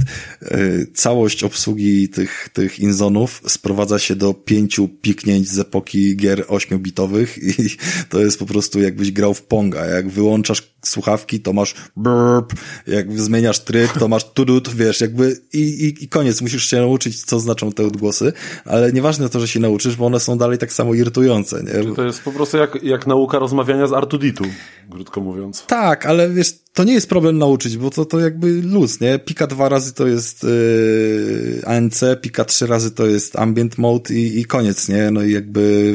yy, 0.50 0.86
całość 0.94 1.44
obsługi 1.44 2.08
tych, 2.08 2.48
tych 2.52 2.78
inzonów 2.78 3.42
sprowadza 3.46 3.98
się 3.98 4.16
do 4.16 4.34
pięciu 4.34 4.88
piknięć 4.88 5.48
z 5.48 5.58
epoki 5.58 6.16
gier 6.16 6.44
8-bitowych 6.46 7.26
i 7.42 7.76
to 8.10 8.20
jest 8.20 8.38
po 8.38 8.46
prostu 8.46 8.80
jakbyś 8.80 9.12
grał 9.12 9.34
w 9.34 9.42
Ponga. 9.42 9.86
Jak 9.86 10.08
wyłączasz 10.08 10.76
słuchawki, 10.84 11.40
to 11.40 11.52
masz 11.52 11.74
burp, 11.96 12.52
jak 12.86 13.20
zmieniasz 13.20 13.60
tryb, 13.60 13.92
to 13.98 14.08
masz 14.08 14.24
tudut, 14.24 14.74
wiesz, 14.74 15.00
jakby 15.00 15.36
i, 15.52 15.58
i, 15.58 16.04
i 16.04 16.08
koniec. 16.08 16.40
Musisz 16.40 16.70
się 16.70 16.76
nauczyć, 16.76 17.24
co 17.24 17.40
znaczą 17.40 17.72
te 17.72 17.86
odgłosy, 17.86 18.32
ale 18.64 18.92
nieważne 18.92 19.28
to, 19.28 19.40
że 19.40 19.48
się 19.48 19.60
nauczysz, 19.60 19.96
bo 19.96 20.06
one 20.06 20.20
są 20.20 20.38
dalej 20.38 20.58
tak 20.58 20.72
samo 20.72 20.94
irytujące, 20.94 21.62
nie? 21.62 21.94
To 21.94 22.04
jest 22.04 22.22
po 22.22 22.32
prostu 22.32 22.56
jak, 22.56 22.82
jak 22.82 23.06
nauka 23.06 23.25
rozmawiania 23.32 23.86
z 23.86 23.92
Artuditu, 23.92 24.44
krótko 24.90 25.20
mówiąc. 25.20 25.66
Tak, 25.66 26.06
ale 26.06 26.30
wiesz, 26.30 26.65
to 26.76 26.84
nie 26.84 26.92
jest 26.92 27.08
problem 27.08 27.38
nauczyć, 27.38 27.76
bo 27.76 27.90
to, 27.90 28.04
to 28.04 28.20
jakby 28.20 28.62
luz, 28.62 29.00
nie? 29.00 29.18
Pika 29.18 29.46
dwa 29.46 29.68
razy 29.68 29.92
to 29.92 30.06
jest 30.06 30.42
yy, 30.42 31.62
ANC, 31.66 32.00
pika 32.22 32.44
trzy 32.44 32.66
razy 32.66 32.90
to 32.90 33.06
jest 33.06 33.38
ambient 33.38 33.78
mode 33.78 34.14
i, 34.14 34.40
i 34.40 34.44
koniec, 34.44 34.88
nie? 34.88 35.10
No 35.10 35.22
i 35.22 35.32
jakby 35.32 35.94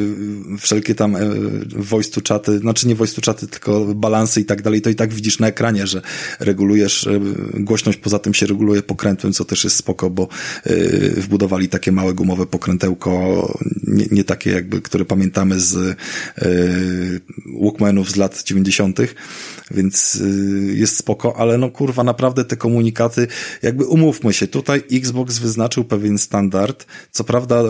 wszelkie 0.59 0.95
tam 0.95 1.13
yy, 1.13 1.83
voice 1.83 2.11
to 2.11 2.33
chaty, 2.33 2.59
znaczy 2.59 2.87
nie 2.87 2.95
voice 2.95 3.21
to 3.21 3.31
chaty, 3.31 3.47
tylko 3.47 3.85
balansy 3.85 4.41
i 4.41 4.45
tak 4.45 4.61
dalej, 4.61 4.81
to 4.81 4.89
i 4.89 4.95
tak 4.95 5.13
widzisz 5.13 5.39
na 5.39 5.47
ekranie, 5.47 5.87
że 5.87 6.01
regulujesz 6.39 7.09
yy, 7.11 7.63
głośność, 7.63 7.97
poza 7.97 8.19
tym 8.19 8.33
się 8.33 8.45
reguluje 8.45 8.81
pokrętłem, 8.81 9.33
co 9.33 9.45
też 9.45 9.63
jest 9.63 9.75
spoko, 9.75 10.09
bo 10.09 10.27
yy, 10.65 11.09
wbudowali 11.17 11.69
takie 11.69 11.91
małe 11.91 12.13
gumowe 12.13 12.45
pokrętełko, 12.45 13.59
nie, 13.87 14.05
nie 14.11 14.23
takie 14.23 14.51
jakby, 14.51 14.81
które 14.81 15.05
pamiętamy 15.05 15.59
z 15.59 15.97
yy, 16.41 17.21
Walkmanów 17.61 18.11
z 18.11 18.15
lat 18.15 18.43
90., 18.43 18.99
więc 19.71 20.15
yy, 20.15 20.75
jest 20.75 20.97
spoko, 20.97 21.37
ale 21.37 21.57
no 21.57 21.69
kurwa, 21.69 22.03
naprawdę 22.03 22.45
te 22.45 22.57
komunikaty, 22.57 23.27
jakby 23.61 23.85
umówmy 23.85 24.33
się, 24.33 24.47
tutaj 24.47 24.83
Xbox 24.91 25.39
wyznaczył 25.39 25.83
pewien 25.83 26.17
standard, 26.17 26.85
co 27.11 27.23
prawda 27.23 27.63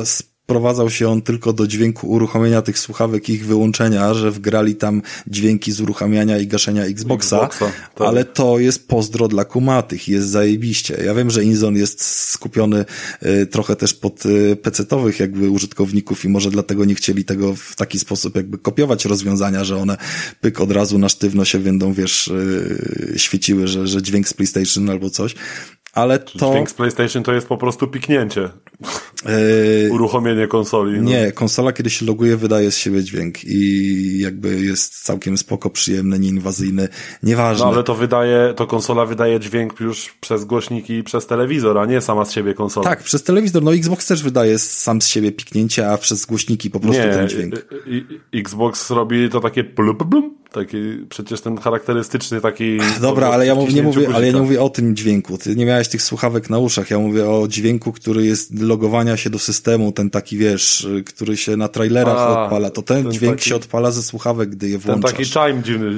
sprowadzał 0.51 0.89
się 0.89 1.09
on 1.09 1.21
tylko 1.21 1.53
do 1.53 1.67
dźwięku 1.67 2.09
uruchomienia 2.09 2.61
tych 2.61 2.79
słuchawek 2.79 3.29
i 3.29 3.33
ich 3.33 3.45
wyłączenia, 3.45 4.13
że 4.13 4.31
wgrali 4.31 4.75
tam 4.75 5.01
dźwięki 5.27 5.71
z 5.71 5.81
uruchamiania 5.81 6.37
i 6.37 6.47
gaszenia 6.47 6.85
Xboxa, 6.85 7.45
Xboxa 7.45 7.71
tak. 7.95 8.07
ale 8.07 8.25
to 8.25 8.59
jest 8.59 8.87
pozdro 8.87 9.27
dla 9.27 9.45
kumatych, 9.45 10.07
jest 10.07 10.27
zajebiście. 10.27 10.97
Ja 11.05 11.13
wiem, 11.13 11.31
że 11.31 11.43
Inzon 11.43 11.75
jest 11.75 12.05
skupiony 12.05 12.85
y, 13.25 13.45
trochę 13.45 13.75
też 13.75 13.93
pod 13.93 14.25
y, 14.25 14.55
pecetowych 14.55 15.19
jakby 15.19 15.49
użytkowników 15.49 16.25
i 16.25 16.29
może 16.29 16.51
dlatego 16.51 16.85
nie 16.85 16.95
chcieli 16.95 17.25
tego 17.25 17.55
w 17.55 17.75
taki 17.75 17.99
sposób 17.99 18.35
jakby 18.35 18.57
kopiować 18.57 19.05
rozwiązania, 19.05 19.63
że 19.63 19.77
one 19.77 19.97
pyk 20.41 20.61
od 20.61 20.71
razu 20.71 20.97
na 20.97 21.09
sztywno 21.09 21.45
się 21.45 21.59
będą, 21.59 21.93
wiesz, 21.93 22.27
y, 22.27 23.13
świeciły, 23.17 23.67
że, 23.67 23.87
że 23.87 24.01
dźwięk 24.01 24.27
z 24.27 24.33
PlayStation 24.33 24.89
albo 24.89 25.09
coś, 25.09 25.35
ale 25.93 26.19
to... 26.19 26.51
Dźwięk 26.51 26.69
z 26.69 26.73
PlayStation 26.73 27.23
to 27.23 27.33
jest 27.33 27.47
po 27.47 27.57
prostu 27.57 27.87
piknięcie. 27.87 28.49
Yy... 29.25 29.91
Uruchomienie 29.91 30.47
konsoli. 30.47 30.99
No. 30.99 31.09
Nie, 31.09 31.31
konsola 31.31 31.71
kiedy 31.71 31.89
się 31.89 32.05
loguje 32.05 32.37
wydaje 32.37 32.71
z 32.71 32.77
siebie 32.77 33.03
dźwięk 33.03 33.43
i 33.43 34.19
jakby 34.19 34.61
jest 34.61 35.03
całkiem 35.03 35.37
spoko, 35.37 35.69
przyjemny, 35.69 36.19
nieinwazyjny, 36.19 36.87
nieważne. 37.23 37.65
No 37.65 37.71
ale 37.71 37.83
to 37.83 37.95
wydaje, 37.95 38.53
to 38.55 38.67
konsola 38.67 39.05
wydaje 39.05 39.39
dźwięk 39.39 39.79
już 39.79 40.13
przez 40.21 40.45
głośniki 40.45 40.93
i 40.93 41.03
przez 41.03 41.27
telewizor, 41.27 41.77
a 41.77 41.85
nie 41.85 42.01
sama 42.01 42.25
z 42.25 42.31
siebie 42.31 42.53
konsola. 42.53 42.89
Tak, 42.89 43.03
przez 43.03 43.23
telewizor. 43.23 43.63
No 43.63 43.73
Xbox 43.73 44.07
też 44.07 44.23
wydaje 44.23 44.59
sam 44.59 45.01
z 45.01 45.07
siebie 45.07 45.31
piknięcie, 45.31 45.91
a 45.91 45.97
przez 45.97 46.25
głośniki 46.25 46.69
po 46.69 46.79
prostu 46.79 47.03
nie, 47.03 47.09
ten 47.09 47.29
dźwięk. 47.29 47.55
Xbox 48.33 48.89
robi 48.89 49.29
to 49.29 49.39
takie 49.39 49.63
plum, 49.63 49.97
plum, 49.97 50.35
taki, 50.51 50.77
przecież 51.09 51.41
ten 51.41 51.57
charakterystyczny 51.57 52.41
taki... 52.41 52.77
Dobra, 53.01 53.27
ale 53.27 53.45
ja 53.45 53.55
nie 53.73 53.83
mówię, 53.83 54.07
ale 54.13 54.27
ja 54.27 54.33
nie 54.33 54.41
mówię 54.41 54.61
o 54.61 54.69
tym 54.69 54.95
dźwięku. 54.95 55.37
Ty 55.37 55.55
nie 55.55 55.65
miałeś 55.65 55.87
tych 55.87 56.01
słuchawek 56.01 56.49
na 56.49 56.59
uszach. 56.59 56.89
Ja 56.89 56.99
mówię 56.99 57.29
o 57.29 57.47
dźwięku, 57.47 57.91
który 57.91 58.25
jest 58.25 58.59
logowania 58.59 59.17
się 59.17 59.29
do 59.29 59.39
systemu, 59.39 59.91
ten 59.91 60.09
taki, 60.09 60.37
wiesz, 60.37 60.87
który 61.05 61.37
się 61.37 61.57
na 61.57 61.67
trailerach 61.67 62.17
A, 62.17 62.43
odpala. 62.43 62.69
To 62.69 62.81
ten, 62.81 63.03
ten 63.03 63.11
dźwięk 63.11 63.35
taki, 63.35 63.49
się 63.49 63.55
odpala 63.55 63.91
ze 63.91 64.03
słuchawek, 64.03 64.49
gdy 64.49 64.69
je 64.69 64.77
włączasz. 64.77 65.11
Ten 65.11 65.25
taki 65.25 65.31
chime 65.31 65.63
dziwny. 65.63 65.97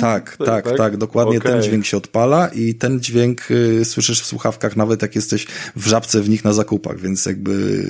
Tak, 0.00 0.36
tak, 0.36 0.64
tak, 0.64 0.76
tak, 0.76 0.96
dokładnie 0.96 1.38
okay. 1.38 1.52
ten 1.52 1.62
dźwięk 1.62 1.86
się 1.86 1.96
odpala 1.96 2.48
i 2.48 2.74
ten 2.74 3.00
dźwięk 3.00 3.50
y, 3.50 3.84
słyszysz 3.84 4.22
w 4.22 4.26
słuchawkach 4.26 4.76
nawet 4.76 5.02
jak 5.02 5.14
jesteś 5.14 5.46
w 5.76 5.86
żabce 5.86 6.20
w 6.20 6.28
nich 6.28 6.44
na 6.44 6.52
zakupach, 6.52 7.00
więc 7.00 7.26
jakby 7.26 7.84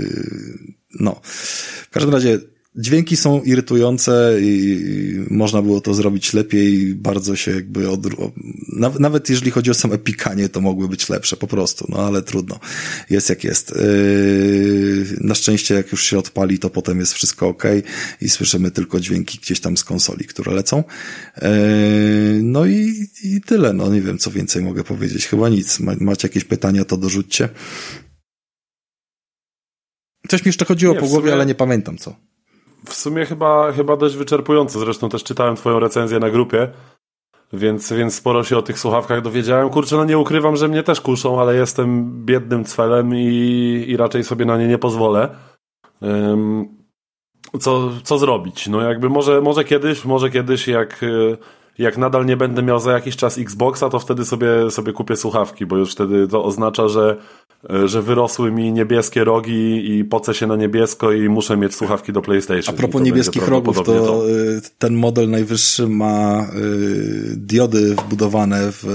no. 1.01 1.21
W 1.25 1.91
każdym 1.91 2.15
razie 2.15 2.39
Dźwięki 2.77 3.17
są 3.17 3.43
irytujące 3.43 4.39
i 4.41 5.25
można 5.31 5.63
było 5.63 5.81
to 5.81 5.95
zrobić 5.95 6.33
lepiej, 6.33 6.95
bardzo 6.95 7.37
się 7.37 7.51
jakby 7.51 7.89
od... 7.91 8.01
Nawet 9.01 9.31
jeżeli 9.31 9.51
chodzi 9.51 9.71
o 9.71 9.75
same 9.75 9.99
pikanie, 9.99 10.49
to 10.49 10.61
mogły 10.61 10.89
być 10.89 11.09
lepsze 11.09 11.37
po 11.37 11.47
prostu, 11.47 11.87
no 11.89 11.97
ale 11.97 12.23
trudno. 12.23 12.61
Jest 13.11 13.29
jak 13.29 13.45
jest. 13.45 13.71
Yy, 13.71 15.07
na 15.21 15.35
szczęście 15.35 15.75
jak 15.75 15.93
już 15.93 16.07
się 16.07 16.19
odpali, 16.19 16.59
to 16.59 16.71
potem 16.71 17.01
jest 17.01 17.13
wszystko 17.13 17.49
ok 17.49 17.63
i 18.21 18.29
słyszymy 18.29 18.71
tylko 18.71 19.01
dźwięki 19.01 19.39
gdzieś 19.39 19.61
tam 19.61 19.77
z 19.77 19.85
konsoli, 19.85 20.25
które 20.25 20.53
lecą. 20.53 20.85
Yy, 21.43 21.49
no 22.43 22.67
i, 22.67 23.09
i 23.25 23.41
tyle, 23.41 23.73
no 23.73 23.89
nie 23.89 24.01
wiem 24.01 24.19
co 24.19 24.31
więcej 24.31 24.63
mogę 24.63 24.85
powiedzieć. 24.85 25.27
Chyba 25.27 25.49
nic. 25.49 25.81
Macie 25.81 26.29
jakieś 26.29 26.45
pytania, 26.45 26.85
to 26.85 26.97
dorzućcie. 26.97 27.49
Coś 30.29 30.45
mi 30.45 30.49
jeszcze 30.49 30.65
chodziło 30.65 30.95
nie, 30.95 31.01
po 31.01 31.07
głowie, 31.07 31.23
sumie... 31.23 31.33
ale 31.33 31.47
nie 31.47 31.55
pamiętam 31.55 31.99
co 31.99 32.34
w 32.87 32.95
sumie 32.95 33.27
chyba, 33.27 33.73
chyba 33.73 33.97
dość 33.97 34.17
wyczerpujące. 34.17 34.79
Zresztą 34.79 35.09
też 35.09 35.25
czytałem 35.25 35.57
twoją 35.57 35.81
recenzję 35.81 36.19
na 36.19 36.31
grupie, 36.31 36.69
więc, 37.53 37.93
więc 37.93 38.15
sporo 38.15 38.45
się 38.45 38.59
o 38.59 38.63
tych 38.63 38.79
słuchawkach 38.79 39.23
dowiedziałem. 39.23 39.71
Kurczę, 39.71 39.97
no 39.97 40.05
nie 40.05 40.19
ukrywam, 40.19 40.57
że 40.57 40.69
mnie 40.69 40.83
też 40.83 41.01
kuszą, 41.01 41.41
ale 41.41 41.55
jestem 41.55 42.13
biednym 42.25 42.65
cwelem 42.65 43.15
i, 43.15 43.85
i 43.89 43.97
raczej 43.97 44.25
sobie 44.25 44.45
na 44.45 44.59
nie 44.59 44.69
nie 44.69 44.79
pozwolę. 44.79 45.29
Um, 46.01 46.69
co, 47.61 47.91
co 48.05 48.19
zrobić? 48.19 48.69
No 48.69 48.81
jakby 48.81 49.09
może, 49.09 49.41
może 49.41 49.65
kiedyś, 49.65 50.05
może 50.05 50.31
kiedyś 50.31 50.69
jak, 50.69 51.05
jak 51.79 51.99
nadal 51.99 52.27
nie 52.27 52.37
będę 52.37 52.63
miał 52.63 52.79
za 52.79 52.93
jakiś 52.93 53.17
czas 53.17 53.39
Xboxa, 53.39 53.91
to 53.91 53.99
wtedy 53.99 54.25
sobie, 54.25 54.71
sobie 54.71 54.93
kupię 54.93 55.17
słuchawki, 55.17 55.67
bo 55.67 55.77
już 55.77 55.93
wtedy 55.93 56.29
to 56.29 56.45
oznacza, 56.45 56.89
że 56.89 57.17
że 57.85 58.03
wyrosły 58.03 58.53
mi 58.53 58.73
niebieskie 58.73 59.25
rogi 59.25 59.91
i 59.91 60.05
poce 60.05 60.35
się 60.35 60.47
na 60.47 60.57
niebiesko 60.57 61.13
i 61.13 61.29
muszę 61.29 61.57
mieć 61.57 61.75
słuchawki 61.75 62.13
do 62.13 62.23
PlayStation. 62.23 62.75
A 62.75 62.79
propos 62.79 63.03
niebieskich 63.03 63.49
rogów, 63.49 63.77
to, 63.77 63.83
to, 63.85 64.29
e, 64.29 64.61
ten 64.79 64.95
model 64.95 65.31
najwyższy 65.31 65.89
ma 65.89 66.47
y, 66.57 67.37
diody 67.37 67.95
wbudowane 67.95 68.73
w 68.73 68.87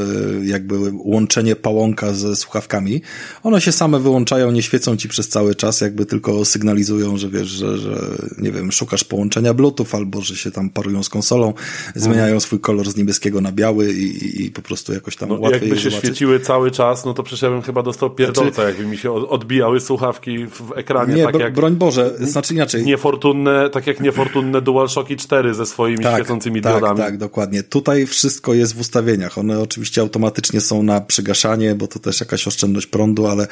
jakby 0.43 0.75
łączenie 0.93 1.55
pałąka 1.55 2.13
ze 2.13 2.35
słuchawkami. 2.35 3.01
One 3.43 3.61
się 3.61 3.71
same 3.71 3.99
wyłączają, 3.99 4.51
nie 4.51 4.61
świecą 4.61 4.97
ci 4.97 5.09
przez 5.09 5.29
cały 5.29 5.55
czas, 5.55 5.81
jakby 5.81 6.05
tylko 6.05 6.45
sygnalizują, 6.45 7.17
że 7.17 7.29
wiesz, 7.29 7.47
że, 7.47 7.77
że 7.77 7.99
nie 8.37 8.51
wiem, 8.51 8.71
szukasz 8.71 9.03
połączenia 9.03 9.53
Bluetooth 9.53 9.87
albo 9.91 10.21
że 10.21 10.35
się 10.35 10.51
tam 10.51 10.69
parują 10.69 11.03
z 11.03 11.09
konsolą, 11.09 11.53
zmieniają 11.95 12.23
mhm. 12.23 12.41
swój 12.41 12.59
kolor 12.59 12.89
z 12.89 12.95
niebieskiego 12.95 13.41
na 13.41 13.51
biały 13.51 13.93
i, 13.93 14.45
i 14.45 14.51
po 14.51 14.61
prostu 14.61 14.93
jakoś 14.93 15.15
tam 15.15 15.29
no, 15.29 15.35
łatwiej 15.35 15.61
Jakby 15.61 15.75
się 15.75 15.89
zobaczyć. 15.89 16.05
świeciły 16.05 16.39
cały 16.39 16.71
czas, 16.71 17.05
no 17.05 17.13
to 17.13 17.23
przecież 17.23 17.41
ja 17.41 17.49
bym 17.49 17.61
chyba 17.61 17.83
dostał 17.83 18.09
pierdolca. 18.09 18.58
Znaczy, 18.61 18.77
jakby 18.77 18.91
mi 18.91 18.97
się 18.97 19.11
odbijały 19.11 19.79
słuchawki 19.79 20.47
w 20.47 20.71
ekranie. 20.75 21.15
Nie, 21.15 21.23
tak 21.23 21.33
bro, 21.33 21.41
jak 21.41 21.53
broń 21.53 21.75
Boże, 21.75 22.13
znaczy 22.19 22.53
inaczej. 22.53 22.85
Niefortunne, 22.85 23.69
tak 23.69 23.87
jak 23.87 23.99
niefortunne 23.99 24.61
DualShocki 24.61 25.15
4 25.17 25.53
ze 25.53 25.65
swoimi 25.65 26.03
tak, 26.03 26.15
świecącymi 26.15 26.61
tak, 26.61 26.73
diodami. 26.73 26.97
Tak, 26.97 27.17
dokładnie. 27.17 27.63
Tutaj 27.63 28.05
wszystko 28.05 28.53
jest 28.53 28.75
w 28.75 28.79
ustawieniach. 28.79 29.37
One 29.37 29.59
oczywiście 29.59 30.01
automatycznie 30.01 30.61
są 30.61 30.83
na 30.83 31.01
przygaszanie, 31.01 31.75
bo 31.75 31.87
to 31.87 31.99
też 31.99 32.19
jakaś 32.19 32.47
oszczędność 32.47 32.87
prądu, 32.87 33.27
ale 33.27 33.47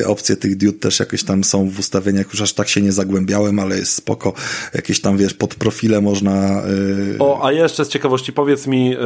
y, 0.00 0.06
opcje 0.06 0.36
tych 0.36 0.56
diod 0.56 0.80
też 0.80 1.00
jakieś 1.00 1.24
tam 1.24 1.44
są 1.44 1.70
w 1.70 1.78
ustawieniach. 1.78 2.26
Już 2.32 2.40
aż 2.40 2.52
tak 2.52 2.68
się 2.68 2.80
nie 2.80 2.92
zagłębiałem, 2.92 3.58
ale 3.58 3.78
jest 3.78 3.94
spoko. 3.94 4.32
Jakieś 4.74 5.00
tam, 5.00 5.16
wiesz, 5.16 5.34
pod 5.34 5.54
profile 5.54 6.00
można... 6.00 6.62
Y... 6.66 7.16
O, 7.18 7.44
a 7.44 7.52
jeszcze 7.52 7.84
z 7.84 7.88
ciekawości 7.88 8.32
powiedz 8.32 8.66
mi, 8.66 8.94
y, 8.94 8.98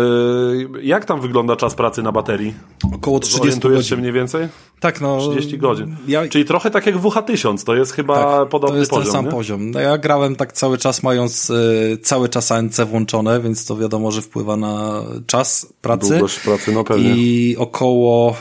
jak 0.83 1.05
tam 1.05 1.20
wygląda 1.20 1.57
czas 1.57 1.74
pracy 1.74 2.03
na 2.03 2.12
baterii? 2.12 2.55
Około 2.95 3.20
30 3.20 3.61
godzin. 3.61 3.83
się 3.83 3.97
mniej 3.97 4.12
więcej? 4.12 4.49
Tak, 4.81 5.01
no. 5.01 5.16
30 5.19 5.59
godzin. 5.59 5.97
Ja... 6.09 6.29
Czyli 6.29 6.45
trochę 6.45 6.71
tak 6.71 6.87
jak 6.87 6.97
WH1000, 6.97 7.64
to 7.64 7.77
jest 7.77 7.93
chyba 7.93 8.39
tak, 8.41 8.49
podobny 8.49 8.75
to 8.75 8.79
jest 8.79 8.91
poziom. 8.91 9.05
ten 9.05 9.12
sam 9.12 9.25
nie? 9.25 9.31
poziom. 9.31 9.71
No 9.71 9.81
ja 9.81 9.99
grałem 9.99 10.37
tak 10.37 10.53
cały 10.53 10.79
czas 10.79 11.03
mając 11.03 11.51
y, 11.51 11.99
cały 12.03 12.29
czas 12.29 12.53
ANC 12.53 12.81
włączone, 12.81 13.41
więc 13.41 13.64
to 13.64 13.77
wiadomo, 13.77 14.11
że 14.11 14.23
wpływa 14.23 14.57
na 14.57 15.03
czas 15.27 15.73
pracy. 15.81 16.09
Długość 16.09 16.41
pracy, 16.41 16.73
no 16.73 16.85
pewnie. 16.85 17.17
I 17.17 17.57
około 17.57 18.37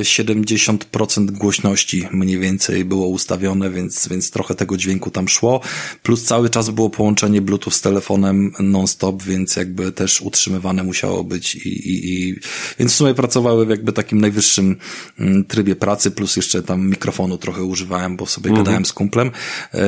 y, 0.00 0.02
70% 0.02 1.30
głośności 1.30 2.08
mniej 2.12 2.38
więcej 2.38 2.84
było 2.84 3.06
ustawione, 3.06 3.70
więc, 3.70 4.08
więc 4.08 4.30
trochę 4.30 4.54
tego 4.54 4.76
dźwięku 4.76 5.10
tam 5.10 5.28
szło. 5.28 5.60
Plus 6.02 6.24
cały 6.24 6.50
czas 6.50 6.70
było 6.70 6.90
połączenie 6.90 7.40
Bluetooth 7.40 7.70
z 7.70 7.80
telefonem 7.80 8.52
non-stop, 8.60 9.22
więc 9.22 9.56
jakby 9.56 9.92
też 9.92 10.20
utrzymywane 10.20 10.82
musiało 10.82 11.24
być 11.24 11.54
i, 11.54 11.68
i, 11.68 12.12
i 12.12 12.34
więc 12.78 12.92
w 12.92 12.94
sumie 12.94 13.14
pracowały 13.14 13.66
w 13.66 13.70
jakby 13.70 13.92
takim 13.92 14.20
najwyższym 14.20 14.76
mm, 15.18 15.44
trybie 15.44 15.76
pracy, 15.76 15.91
plus 16.10 16.36
jeszcze 16.36 16.62
tam 16.62 16.88
mikrofonu 16.88 17.38
trochę 17.38 17.62
używałem, 17.62 18.16
bo 18.16 18.26
sobie 18.26 18.50
mhm. 18.50 18.64
gadałem 18.64 18.84
z 18.84 18.92
kumplem. 18.92 19.30
E, 19.74 19.80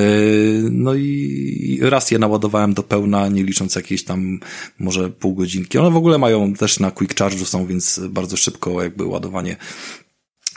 no 0.71 0.95
i 0.95 1.79
raz 1.83 2.11
je 2.11 2.19
naładowałem 2.19 2.75
do 2.75 2.83
pełna, 2.83 3.29
nie 3.29 3.45
licząc 3.45 3.75
jakieś 3.75 4.05
tam 4.05 4.41
może 4.79 5.11
pół 5.11 5.35
godzinki. 5.35 5.79
One 5.79 5.91
w 5.91 5.97
ogóle 5.97 6.19
mają 6.19 6.55
też 6.55 6.81
na 6.81 6.91
quick 6.91 7.15
charge'u 7.15 7.45
są, 7.45 7.67
więc 7.67 8.01
bardzo 8.09 8.37
szybko 8.37 8.83
jakby 8.83 9.05
ładowanie 9.05 9.57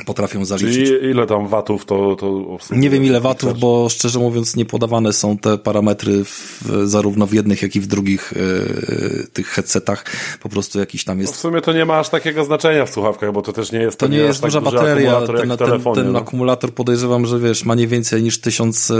potrafią 0.06 0.45
zaliczyć. 0.45 0.88
Czyli 0.88 1.10
ile 1.12 1.28
tam 1.28 1.48
watów 1.48 1.86
to, 1.86 2.16
to? 2.16 2.58
Nie 2.72 2.89
wiem 2.89 3.04
ile 3.04 3.22
watów, 3.22 3.60
bo 3.60 3.89
szczerze 3.89 4.20
mówiąc 4.20 4.56
nie 4.56 4.66
podawane 4.66 5.14
są 5.14 5.38
te 5.38 5.58
parametry 5.58 6.24
w, 6.24 6.64
zarówno 6.84 7.28
w 7.28 7.34
jednych, 7.34 7.62
jak 7.62 7.76
i 7.76 7.80
w 7.80 7.88
drugich 7.88 8.34
e, 8.34 9.28
tych 9.28 9.48
headsetach. 9.48 10.06
Po 10.41 10.50
prostu 10.50 10.80
jakiś 10.80 11.04
tam 11.04 11.20
jest... 11.20 11.34
No 11.34 11.38
w 11.38 11.39
sumie 11.39 11.62
to 11.62 11.74
nie 11.74 11.86
ma 11.86 12.00
aż 12.00 12.10
takiego 12.10 12.45
znaczenia 12.45 12.86
w 12.86 12.89
słuchawkach, 12.89 13.32
bo 13.32 13.41
to 13.41 13.54
też 13.54 13.72
nie 13.72 13.80
jest... 13.80 14.00
To 14.00 14.08
nie 14.08 14.18
jest 14.18 14.41
tak 14.41 14.52
duża 14.52 14.62
bateria. 14.62 15.22
Ten, 15.22 15.36
ten, 15.36 15.58
telefonie, 15.58 15.95
ten 15.95 16.12
no. 16.12 16.20
akumulator 16.20 16.74
podejrzewam, 16.74 17.26
że 17.26 17.39
wiesz, 17.39 17.66
ma 17.66 17.76
nie 17.76 17.88
więcej 17.88 18.24
niż 18.24 18.41
1000 18.41 18.91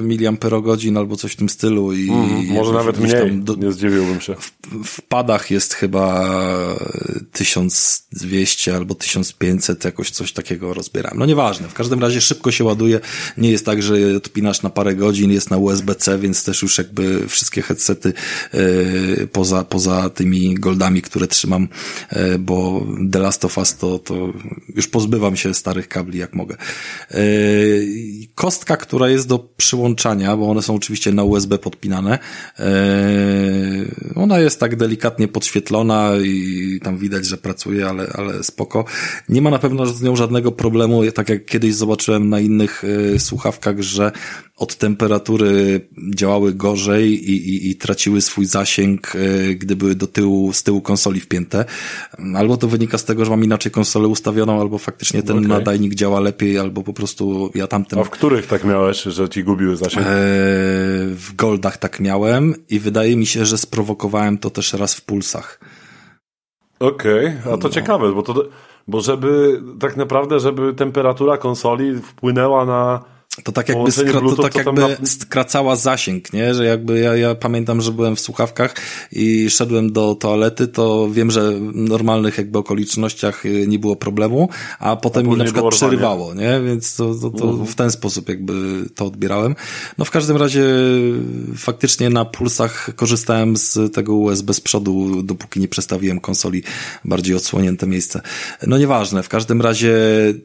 mAh 0.00 0.96
albo 0.96 1.16
coś 1.16 1.32
w 1.32 1.36
tym 1.36 1.48
stylu. 1.48 1.92
i 1.92 2.10
mm, 2.10 2.46
Może 2.46 2.72
nawet 2.72 2.98
mniej, 3.00 3.32
do, 3.32 3.54
nie 3.54 3.72
zdziwiłbym 3.72 4.20
się. 4.20 4.34
W, 4.34 4.52
w 4.84 5.02
padach 5.02 5.50
jest 5.50 5.74
chyba 5.74 6.28
1200 7.32 8.76
albo 8.76 8.94
1500, 8.94 9.84
jakoś 9.84 10.10
coś 10.10 10.32
takiego 10.32 10.45
rozbierałem. 10.60 11.18
No 11.18 11.26
nieważne, 11.26 11.68
w 11.68 11.74
każdym 11.74 12.00
razie 12.00 12.20
szybko 12.20 12.50
się 12.50 12.64
ładuje. 12.64 13.00
Nie 13.38 13.50
jest 13.50 13.66
tak, 13.66 13.82
że 13.82 13.94
odpinasz 14.16 14.62
na 14.62 14.70
parę 14.70 14.94
godzin, 14.94 15.32
jest 15.32 15.50
na 15.50 15.56
USB-C, 15.56 16.18
więc 16.18 16.44
też 16.44 16.62
już 16.62 16.78
jakby 16.78 17.28
wszystkie 17.28 17.62
headsety 17.62 18.12
yy, 18.52 19.28
poza, 19.32 19.64
poza 19.64 20.10
tymi 20.10 20.54
goldami, 20.54 21.02
które 21.02 21.26
trzymam, 21.26 21.68
yy, 22.12 22.38
bo 22.38 22.86
The 23.12 23.18
Last 23.18 23.44
of 23.44 23.58
Us 23.58 23.76
to, 23.76 23.98
to 23.98 24.32
już 24.74 24.88
pozbywam 24.88 25.36
się 25.36 25.54
starych 25.54 25.88
kabli 25.88 26.18
jak 26.18 26.34
mogę. 26.34 26.56
Yy, 27.10 27.86
kostka, 28.34 28.76
która 28.76 29.08
jest 29.08 29.28
do 29.28 29.38
przyłączania, 29.38 30.36
bo 30.36 30.50
one 30.50 30.62
są 30.62 30.74
oczywiście 30.74 31.12
na 31.12 31.24
USB 31.24 31.58
podpinane, 31.58 32.18
ona 34.14 34.38
jest 34.38 34.60
tak 34.60 34.76
delikatnie 34.76 35.28
podświetlona 35.28 36.10
i 36.24 36.80
tam 36.82 36.98
widać, 36.98 37.26
że 37.26 37.36
pracuje, 37.36 37.88
ale, 37.88 38.06
ale 38.14 38.42
spoko. 38.42 38.84
Nie 39.28 39.42
ma 39.42 39.50
na 39.50 39.58
pewno 39.58 39.86
z 39.86 40.02
nią 40.02 40.16
żadnego 40.16 40.35
problemu, 40.42 41.02
tak 41.12 41.28
jak 41.28 41.44
kiedyś 41.44 41.74
zobaczyłem 41.74 42.28
na 42.28 42.40
innych 42.40 42.84
y, 42.84 43.18
słuchawkach, 43.18 43.82
że 43.82 44.12
od 44.56 44.76
temperatury 44.76 45.80
działały 46.14 46.54
gorzej 46.54 47.30
i, 47.30 47.48
i, 47.48 47.70
i 47.70 47.76
traciły 47.76 48.20
swój 48.20 48.46
zasięg, 48.46 49.14
y, 49.14 49.54
gdy 49.54 49.76
były 49.76 49.94
do 49.94 50.06
tyłu, 50.06 50.52
z 50.52 50.62
tyłu 50.62 50.80
konsoli 50.80 51.20
wpięte. 51.20 51.64
Albo 52.34 52.56
to 52.56 52.68
wynika 52.68 52.98
z 52.98 53.04
tego, 53.04 53.24
że 53.24 53.30
mam 53.30 53.44
inaczej 53.44 53.72
konsolę 53.72 54.08
ustawioną, 54.08 54.60
albo 54.60 54.78
faktycznie 54.78 55.22
ten 55.22 55.36
okay. 55.38 55.48
nadajnik 55.48 55.94
działa 55.94 56.20
lepiej, 56.20 56.58
albo 56.58 56.82
po 56.82 56.92
prostu 56.92 57.50
ja 57.54 57.66
tamten... 57.66 57.98
A 57.98 58.04
w 58.04 58.10
których 58.10 58.46
tak 58.46 58.64
miałeś, 58.64 59.02
że 59.02 59.28
ci 59.28 59.44
gubiły 59.44 59.76
zasięg? 59.76 60.06
E, 60.06 60.10
w 61.10 61.32
Goldach 61.36 61.76
tak 61.78 62.00
miałem 62.00 62.54
i 62.68 62.78
wydaje 62.78 63.16
mi 63.16 63.26
się, 63.26 63.46
że 63.46 63.58
sprowokowałem 63.58 64.38
to 64.38 64.50
też 64.50 64.72
raz 64.72 64.94
w 64.94 65.00
pulsach. 65.00 65.60
Okej, 66.80 67.26
okay. 67.26 67.52
a 67.52 67.56
to 67.56 67.68
no. 67.68 67.74
ciekawe, 67.74 68.12
bo 68.12 68.22
to 68.22 68.48
bo 68.88 69.00
żeby 69.00 69.62
tak 69.80 69.96
naprawdę, 69.96 70.40
żeby 70.40 70.74
temperatura 70.74 71.36
konsoli 71.38 72.02
wpłynęła 72.02 72.64
na 72.64 73.00
to 73.44 73.52
tak 73.52 73.68
jakby, 73.68 73.92
skra 73.92 74.20
to 74.20 74.42
tak 74.42 74.54
jakby 74.54 74.80
na... 74.80 74.88
skracała 75.04 75.76
zasięg, 75.76 76.32
nie? 76.32 76.54
Że 76.54 76.64
jakby 76.64 76.98
ja, 76.98 77.16
ja 77.16 77.34
pamiętam, 77.34 77.80
że 77.80 77.92
byłem 77.92 78.16
w 78.16 78.20
słuchawkach 78.20 78.74
i 79.12 79.50
szedłem 79.50 79.92
do 79.92 80.14
toalety, 80.14 80.68
to 80.68 81.10
wiem, 81.10 81.30
że 81.30 81.52
w 81.52 81.74
normalnych 81.74 82.38
jakby 82.38 82.58
okolicznościach 82.58 83.46
y, 83.46 83.66
nie 83.66 83.78
było 83.78 83.96
problemu, 83.96 84.48
a 84.78 84.96
potem 84.96 85.26
a 85.26 85.30
mi 85.30 85.36
na 85.36 85.44
przykład 85.44 85.74
przerywało, 85.74 86.34
nie? 86.34 86.60
Więc 86.66 86.96
to, 86.96 87.14
to, 87.14 87.30
to 87.30 87.44
mhm. 87.44 87.66
w 87.66 87.74
ten 87.74 87.90
sposób 87.90 88.28
jakby 88.28 88.84
to 88.94 89.06
odbierałem. 89.06 89.54
No 89.98 90.04
w 90.04 90.10
każdym 90.10 90.36
razie 90.36 90.64
faktycznie 91.56 92.10
na 92.10 92.24
pulsach 92.24 92.90
korzystałem 92.96 93.56
z 93.56 93.94
tego 93.94 94.14
USB 94.14 94.54
z 94.54 94.60
przodu, 94.60 95.22
dopóki 95.22 95.60
nie 95.60 95.68
przestawiłem 95.68 96.20
konsoli 96.20 96.62
bardziej 97.04 97.36
odsłonięte 97.36 97.86
miejsce. 97.86 98.20
No 98.66 98.78
nieważne, 98.78 99.22
w 99.22 99.28
każdym 99.28 99.62
razie 99.62 99.94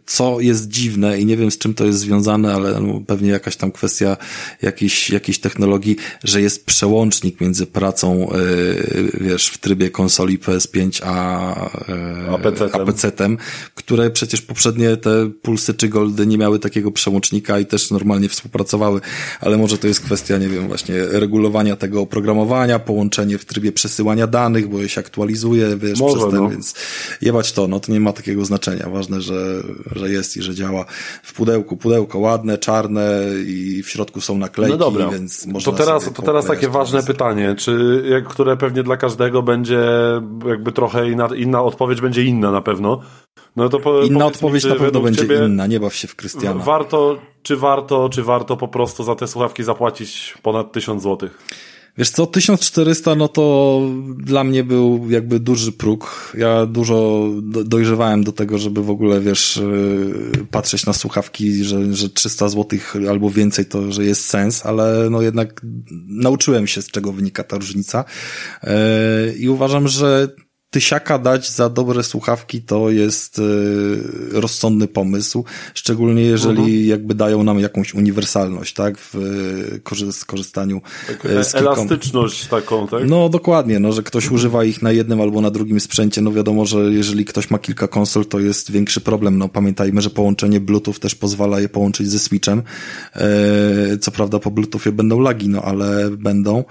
co 0.05 0.39
jest 0.39 0.67
dziwne 0.67 1.19
i 1.19 1.25
nie 1.25 1.37
wiem 1.37 1.51
z 1.51 1.57
czym 1.57 1.73
to 1.73 1.85
jest 1.85 1.99
związane, 1.99 2.53
ale 2.53 2.80
no, 2.81 3.01
pewnie 3.07 3.29
jakaś 3.29 3.55
tam 3.55 3.71
kwestia 3.71 4.17
jakiejś, 4.61 5.09
jakiejś 5.09 5.39
technologii, 5.39 5.97
że 6.23 6.41
jest 6.41 6.65
przełącznik 6.65 7.41
między 7.41 7.65
pracą, 7.65 8.27
yy, 8.95 9.11
wiesz, 9.21 9.47
w 9.47 9.57
trybie 9.57 9.89
konsoli 9.89 10.39
PS5 10.39 11.01
a, 11.05 11.69
yy, 11.87 12.71
a 12.73 12.79
PC-tem, 12.79 13.37
które 13.75 14.09
przecież 14.09 14.41
poprzednie 14.41 14.97
te 14.97 15.29
pulsy 15.41 15.73
czy 15.73 15.89
goldy 15.89 16.27
nie 16.27 16.37
miały 16.37 16.59
takiego 16.59 16.91
przełącznika 16.91 17.59
i 17.59 17.65
też 17.65 17.91
normalnie 17.91 18.29
współpracowały, 18.29 19.01
ale 19.41 19.57
może 19.57 19.77
to 19.77 19.87
jest 19.87 20.01
kwestia, 20.01 20.37
nie 20.37 20.49
wiem, 20.49 20.67
właśnie 20.67 20.95
regulowania 21.05 21.75
tego 21.75 22.01
oprogramowania, 22.01 22.79
połączenie 22.79 23.37
w 23.37 23.45
trybie 23.45 23.71
przesyłania 23.71 24.27
danych, 24.27 24.67
bo 24.67 24.79
je 24.79 24.89
się 24.89 25.01
aktualizuje, 25.01 25.77
wiesz, 25.77 25.99
może, 25.99 26.17
przez 26.17 26.31
ten, 26.31 26.43
no. 26.43 26.49
więc 26.49 26.73
jebać 27.21 27.51
to, 27.51 27.67
no 27.67 27.79
to 27.79 27.91
nie 27.91 27.99
ma 27.99 28.13
takiego 28.13 28.45
znaczenia. 28.45 28.89
Ważne, 28.89 29.21
że, 29.21 29.63
że 29.95 30.09
jest 30.09 30.37
i 30.37 30.41
że 30.41 30.55
działa 30.55 30.85
w 31.23 31.33
pudełku. 31.33 31.77
Pudełko 31.77 32.19
ładne, 32.19 32.57
czarne 32.57 32.70
i 33.47 33.83
w 33.83 33.89
środku 33.89 34.21
są 34.21 34.37
naklejki, 34.37 34.71
no 34.71 34.77
dobra. 34.77 35.09
więc 35.09 35.45
można 35.45 35.71
To 35.71 35.77
teraz, 35.77 36.13
to 36.13 36.21
teraz 36.21 36.45
takie 36.45 36.69
ważne 36.69 37.03
pytanie, 37.03 37.55
czy, 37.57 38.03
jak, 38.09 38.27
które 38.27 38.57
pewnie 38.57 38.83
dla 38.83 38.97
każdego 38.97 39.41
będzie 39.41 39.81
jakby 40.45 40.71
trochę 40.71 41.09
inna, 41.09 41.29
inna 41.35 41.61
odpowiedź 41.61 42.01
będzie 42.01 42.23
inna 42.23 42.51
na 42.51 42.61
pewno. 42.61 43.01
No 43.55 43.69
to 43.69 43.79
po, 43.79 44.01
inna 44.01 44.25
odpowiedź 44.25 44.63
mi, 44.63 44.69
na 44.69 44.75
pewno 44.75 44.99
będzie 45.01 45.45
inna, 45.45 45.67
nie 45.67 45.79
baw 45.79 45.95
się 45.95 46.07
w 46.07 46.15
Krystiana. 46.15 46.63
Warto, 46.63 47.17
czy 47.43 47.57
warto, 47.57 48.09
czy 48.09 48.23
warto 48.23 48.57
po 48.57 48.67
prostu 48.67 49.03
za 49.03 49.15
te 49.15 49.27
słuchawki 49.27 49.63
zapłacić 49.63 50.37
ponad 50.41 50.71
1000 50.71 51.03
złotych? 51.03 51.37
Wiesz 51.97 52.09
co, 52.09 52.27
1400 52.27 53.15
no 53.15 53.27
to 53.27 53.81
dla 54.17 54.43
mnie 54.43 54.63
był 54.63 55.09
jakby 55.09 55.39
duży 55.39 55.71
próg. 55.71 56.33
Ja 56.37 56.65
dużo 56.65 57.29
dojrzewałem 57.65 58.23
do 58.23 58.31
tego, 58.31 58.57
żeby 58.57 58.83
w 58.83 58.89
ogóle, 58.89 59.21
wiesz, 59.21 59.57
y, 59.57 60.47
patrzeć 60.51 60.85
na 60.85 60.93
słuchawki, 60.93 61.63
że, 61.63 61.93
że 61.93 62.09
300 62.09 62.49
zł 62.49 62.79
albo 63.09 63.29
więcej 63.29 63.65
to, 63.65 63.91
że 63.91 64.05
jest 64.05 64.25
sens, 64.25 64.65
ale 64.65 65.07
no 65.09 65.21
jednak 65.21 65.61
nauczyłem 66.07 66.67
się 66.67 66.81
z 66.81 66.87
czego 66.87 67.11
wynika 67.11 67.43
ta 67.43 67.57
różnica. 67.57 68.05
Y, 68.63 68.67
I 69.37 69.49
uważam, 69.49 69.87
że 69.87 70.27
tysiaka 70.71 71.17
dać 71.17 71.51
za 71.51 71.69
dobre 71.69 72.03
słuchawki 72.03 72.61
to 72.61 72.89
jest 72.89 73.39
y, 73.39 73.41
rozsądny 74.31 74.87
pomysł, 74.87 75.45
szczególnie 75.73 76.23
jeżeli 76.23 76.57
mhm. 76.61 76.85
jakby 76.85 77.15
dają 77.15 77.43
nam 77.43 77.59
jakąś 77.59 77.93
uniwersalność, 77.93 78.73
tak, 78.73 78.97
w 78.97 79.15
y, 80.01 80.11
skorzystaniu 80.11 80.81
tak, 81.07 81.25
y, 81.25 81.43
z 81.43 81.53
kilką... 81.53 81.73
Elastyczność 81.73 82.47
taką, 82.47 82.87
tak? 82.87 83.03
No 83.07 83.29
dokładnie, 83.29 83.79
no, 83.79 83.91
że 83.91 84.03
ktoś 84.03 84.31
używa 84.31 84.63
ich 84.63 84.81
na 84.81 84.91
jednym 84.91 85.21
albo 85.21 85.41
na 85.41 85.51
drugim 85.51 85.79
sprzęcie, 85.79 86.21
no 86.21 86.31
wiadomo, 86.31 86.65
że 86.65 86.79
jeżeli 86.79 87.25
ktoś 87.25 87.49
ma 87.49 87.59
kilka 87.59 87.87
konsol, 87.87 88.25
to 88.25 88.39
jest 88.39 88.71
większy 88.71 89.01
problem, 89.01 89.37
no 89.37 89.49
pamiętajmy, 89.49 90.01
że 90.01 90.09
połączenie 90.09 90.59
Bluetooth 90.59 90.93
też 90.93 91.15
pozwala 91.15 91.59
je 91.59 91.69
połączyć 91.69 92.09
ze 92.09 92.19
Switchem, 92.19 92.63
e, 93.15 93.97
co 93.97 94.11
prawda 94.11 94.39
po 94.39 94.51
Bluetoothie 94.51 94.91
będą 94.91 95.19
lagi, 95.19 95.49
no 95.49 95.61
ale 95.61 96.09
będą, 96.09 96.63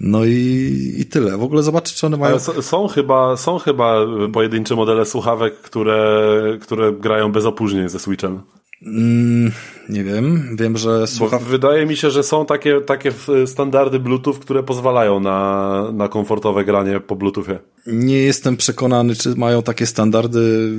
no 0.00 0.24
i, 0.24 0.94
i 0.98 1.06
tyle. 1.06 1.38
W 1.38 1.42
ogóle 1.42 1.62
zobaczyć, 1.62 1.94
czy 1.94 2.06
one 2.06 2.16
mają. 2.16 2.38
Ale 2.48 2.62
są 2.62 2.88
chyba, 2.88 3.36
są 3.36 3.58
chyba 3.58 3.96
pojedyncze 4.32 4.74
modele 4.76 5.04
słuchawek, 5.04 5.60
które, 5.60 6.58
które 6.60 6.92
grają 6.92 7.32
bez 7.32 7.44
opóźnień 7.44 7.88
ze 7.88 7.98
Switchem. 7.98 8.40
Mm, 8.86 9.52
nie 9.88 10.04
wiem. 10.04 10.56
Wiem, 10.60 10.76
że 10.76 11.06
słuchaw... 11.06 11.42
Wydaje 11.42 11.86
mi 11.86 11.96
się, 11.96 12.10
że 12.10 12.22
są 12.22 12.46
takie, 12.46 12.80
takie 12.80 13.12
standardy 13.46 13.98
Bluetooth, 13.98 14.34
które 14.34 14.62
pozwalają 14.62 15.20
na, 15.20 15.84
na 15.92 16.08
komfortowe 16.08 16.64
granie 16.64 17.00
po 17.00 17.16
Bluetoothie. 17.16 17.58
Nie 17.86 18.18
jestem 18.18 18.56
przekonany, 18.56 19.14
czy 19.14 19.34
mają 19.36 19.62
takie 19.62 19.86
standardy, 19.86 20.72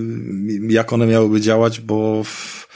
jak 0.70 0.94
one 0.94 1.08
miałyby 1.08 1.42
działać, 1.42 1.82
bo. 1.82 2.24
W 2.24 2.69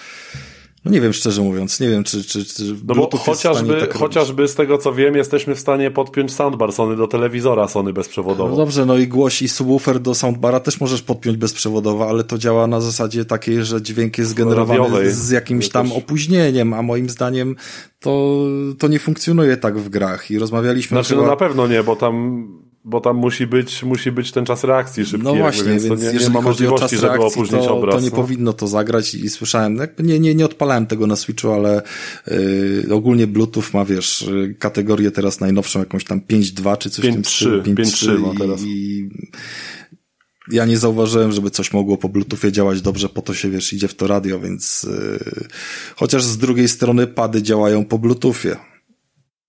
no 0.85 0.91
nie 0.91 1.01
wiem, 1.01 1.13
szczerze 1.13 1.41
mówiąc, 1.41 1.79
nie 1.79 1.89
wiem, 1.89 2.03
czy, 2.03 2.23
czy, 2.23 2.45
czy 2.45 2.75
No 2.87 2.95
bo 2.95 3.17
chociażby, 3.17 3.79
tak 3.79 3.93
chociażby 3.93 4.47
z 4.47 4.55
tego 4.55 4.77
co 4.77 4.93
wiem, 4.93 5.15
jesteśmy 5.15 5.55
w 5.55 5.59
stanie 5.59 5.91
podpiąć 5.91 6.33
soundbar 6.33 6.73
Sony 6.73 6.95
do 6.95 7.07
telewizora 7.07 7.67
Sony 7.67 7.93
bezprzewodowo. 7.93 8.49
No 8.49 8.55
dobrze, 8.55 8.85
no 8.85 8.97
i 8.97 9.07
głoś 9.07 9.41
i 9.41 9.47
subwoofer 9.47 9.99
do 9.99 10.15
soundbara 10.15 10.59
też 10.59 10.81
możesz 10.81 11.01
podpiąć 11.01 11.37
bezprzewodowo, 11.37 12.09
ale 12.09 12.23
to 12.23 12.37
działa 12.37 12.67
na 12.67 12.81
zasadzie 12.81 13.25
takiej, 13.25 13.65
że 13.65 13.81
dźwięk 13.81 14.17
jest 14.17 14.33
generowany 14.33 14.79
Radiowej. 14.79 15.11
z 15.11 15.29
jakimś 15.29 15.69
tam 15.69 15.91
opóźnieniem, 15.91 16.73
a 16.73 16.81
moim 16.81 17.09
zdaniem 17.09 17.55
to, 17.99 18.39
to 18.79 18.87
nie 18.87 18.99
funkcjonuje 18.99 19.57
tak 19.57 19.77
w 19.79 19.89
grach 19.89 20.31
i 20.31 20.39
rozmawialiśmy 20.39 20.95
Znaczy, 20.95 21.09
chyba... 21.09 21.21
no 21.21 21.27
na 21.27 21.35
pewno 21.35 21.67
nie, 21.67 21.83
bo 21.83 21.95
tam 21.95 22.47
bo 22.85 23.01
tam 23.01 23.17
musi 23.17 23.47
być, 23.47 23.83
musi 23.83 24.11
być 24.11 24.31
ten 24.31 24.45
czas 24.45 24.63
reakcji 24.63 25.05
szybki. 25.05 25.25
No 25.25 25.35
właśnie, 25.35 25.71
jakby, 25.71 25.89
więc, 25.89 26.01
więc 26.01 26.13
nie, 26.13 26.19
nie 26.19 26.29
ma 26.29 26.41
możliwości, 26.41 26.95
żeby 26.95 27.07
reakcji, 27.07 27.27
opóźnić 27.27 27.61
to, 27.61 27.77
obraz. 27.77 27.95
To 27.95 28.01
nie 28.01 28.09
no. 28.09 28.15
powinno 28.15 28.53
to 28.53 28.67
zagrać 28.67 29.15
i 29.15 29.29
słyszałem, 29.29 29.79
nie, 29.99 30.19
nie, 30.19 30.35
nie 30.35 30.45
odpalałem 30.45 30.85
tego 30.85 31.07
na 31.07 31.15
Switchu, 31.15 31.51
ale 31.51 31.81
yy, 32.27 32.93
ogólnie 32.93 33.27
Bluetooth 33.27 33.63
ma, 33.73 33.85
wiesz, 33.85 34.29
kategorię 34.59 35.11
teraz 35.11 35.39
najnowszą, 35.39 35.79
jakąś 35.79 36.03
tam 36.03 36.21
5.2 36.21 36.77
czy 36.77 36.89
coś 36.89 37.05
5, 37.05 37.13
w 37.13 37.15
tym 37.15 37.85
stylu. 37.85 38.19
5.3 38.19 38.19
ma 38.19 38.39
teraz. 38.39 38.61
I, 38.65 39.09
ja 40.51 40.65
nie 40.65 40.77
zauważyłem, 40.77 41.31
żeby 41.31 41.49
coś 41.49 41.73
mogło 41.73 41.97
po 41.97 42.09
Bluetoothie 42.09 42.51
działać 42.51 42.81
dobrze, 42.81 43.09
po 43.09 43.21
to 43.21 43.33
się, 43.33 43.49
wiesz, 43.49 43.73
idzie 43.73 43.87
w 43.87 43.95
to 43.95 44.07
radio, 44.07 44.39
więc 44.39 44.83
yy, 44.83 45.47
chociaż 45.95 46.23
z 46.23 46.37
drugiej 46.37 46.67
strony 46.67 47.07
pady 47.07 47.41
działają 47.41 47.85
po 47.85 47.99
Bluetoothie. 47.99 48.72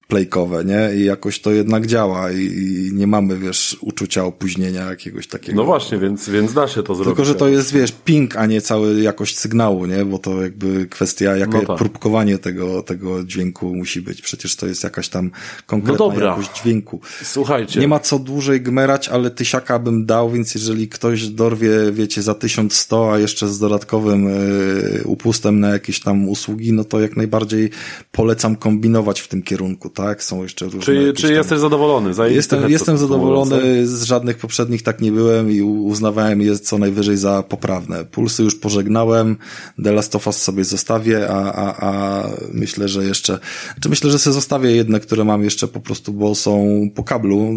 Playkowe, 0.09 0.65
nie? 0.65 0.97
I 0.97 1.05
jakoś 1.05 1.41
to 1.41 1.53
jednak 1.53 1.87
działa 1.87 2.33
i, 2.33 2.37
i, 2.37 2.91
nie 2.95 3.07
mamy, 3.07 3.39
wiesz, 3.39 3.77
uczucia 3.81 4.25
opóźnienia 4.25 4.85
jakiegoś 4.85 5.27
takiego. 5.27 5.57
No 5.57 5.65
właśnie, 5.65 5.99
więc, 5.99 6.29
więc 6.29 6.55
da 6.55 6.69
się 6.69 6.83
to 6.83 6.95
zrobić. 6.95 7.09
Tylko, 7.09 7.25
że 7.25 7.35
to 7.35 7.49
jest, 7.49 7.73
wiesz, 7.73 7.93
ping, 8.05 8.37
a 8.37 8.47
nie 8.47 8.61
cały 8.61 9.01
jakość 9.01 9.39
sygnału, 9.39 9.87
nie? 9.87 10.05
Bo 10.05 10.19
to 10.19 10.43
jakby 10.43 10.87
kwestia, 10.87 11.37
jakie 11.37 11.59
no 11.59 11.67
tak. 11.67 11.79
próbkowanie 11.79 12.39
tego, 12.39 12.83
tego 12.83 13.25
dźwięku 13.25 13.75
musi 13.75 14.03
być. 14.03 14.23
Przecież 14.23 14.57
to 14.57 14.67
jest 14.67 14.85
jakaś 14.85 15.09
tam 15.09 15.31
konkretna 15.67 16.07
no 16.07 16.25
jakość 16.25 16.63
dźwięku. 16.63 17.01
Słuchajcie. 17.23 17.81
Nie 17.81 17.89
ma 17.89 18.01
co 18.01 18.19
dłużej 18.19 18.61
gmerać, 18.61 19.09
ale 19.09 19.31
tysiaka 19.31 19.79
bym 19.79 20.07
dał, 20.07 20.31
więc 20.31 20.55
jeżeli 20.55 20.89
ktoś 20.89 21.29
dorwie, 21.29 21.71
wiecie, 21.93 22.23
za 22.23 22.35
1100, 22.35 23.13
a 23.13 23.19
jeszcze 23.19 23.49
z 23.49 23.59
dodatkowym 23.59 24.29
y, 24.29 25.03
upustem 25.05 25.61
na 25.61 25.69
jakieś 25.69 26.01
tam 26.01 26.29
usługi, 26.29 26.73
no 26.73 26.85
to 26.85 27.01
jak 27.01 27.17
najbardziej 27.17 27.71
polecam 28.13 28.57
kombinować 28.57 29.21
w 29.21 29.29
tym 29.29 29.43
kierunku 29.43 29.91
tak? 29.95 30.23
Są 30.23 30.43
jeszcze 30.43 30.65
różne... 30.65 30.81
Czy, 30.81 31.13
czy 31.13 31.23
tam... 31.23 31.33
jesteś 31.33 31.59
zadowolony? 31.59 32.11
jestem 32.29 32.71
jestem 32.71 32.99
zadowolony, 32.99 33.87
z 33.87 34.03
żadnych 34.03 34.37
poprzednich 34.37 34.83
tak 34.83 35.01
nie 35.01 35.13
byłem 35.13 35.51
i 35.51 35.63
uznawałem 35.63 36.41
je 36.41 36.59
co 36.59 36.79
najwyżej 36.79 37.17
za 37.17 37.43
poprawne. 37.43 38.05
Pulsy 38.05 38.43
już 38.43 38.55
pożegnałem, 38.55 39.37
The 39.85 39.93
Last 39.93 40.17
of 40.17 40.27
Us 40.27 40.43
sobie 40.43 40.65
zostawię, 40.65 41.29
a, 41.31 41.53
a, 41.53 41.89
a 41.89 42.23
myślę, 42.53 42.89
że 42.89 43.05
jeszcze... 43.05 43.39
Czy 43.81 43.89
myślę, 43.89 44.11
że 44.11 44.19
sobie 44.19 44.35
zostawię 44.35 44.71
jedne, 44.71 45.01
które 45.01 45.25
mam 45.25 45.45
jeszcze 45.45 45.69
po 45.69 45.81
prostu, 45.81 46.13
bo 46.13 46.35
są 46.35 46.69
po 46.95 47.05
kablu 47.05 47.53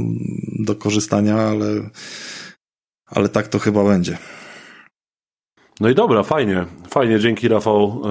do 0.59 0.75
korzystania, 0.75 1.37
ale, 1.37 1.89
ale 3.05 3.29
tak 3.29 3.47
to 3.47 3.59
chyba 3.59 3.83
będzie. 3.83 4.17
No 5.79 5.89
i 5.89 5.95
dobra, 5.95 6.23
fajnie. 6.23 6.65
Fajnie, 6.89 7.19
dzięki 7.19 7.47
Rafał 7.47 8.01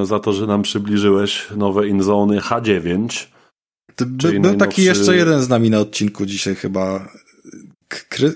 yy, 0.00 0.06
za 0.06 0.18
to, 0.18 0.32
że 0.32 0.46
nam 0.46 0.62
przybliżyłeś 0.62 1.48
nowe 1.56 1.88
Inzony 1.88 2.40
H9. 2.40 3.26
By, 4.00 4.40
był 4.40 4.56
taki 4.56 4.84
jeszcze 4.84 5.16
jeden 5.16 5.42
z 5.42 5.48
nami 5.48 5.70
na 5.70 5.78
odcinku 5.78 6.26
dzisiaj 6.26 6.54
chyba. 6.54 7.08
Kry, 8.08 8.32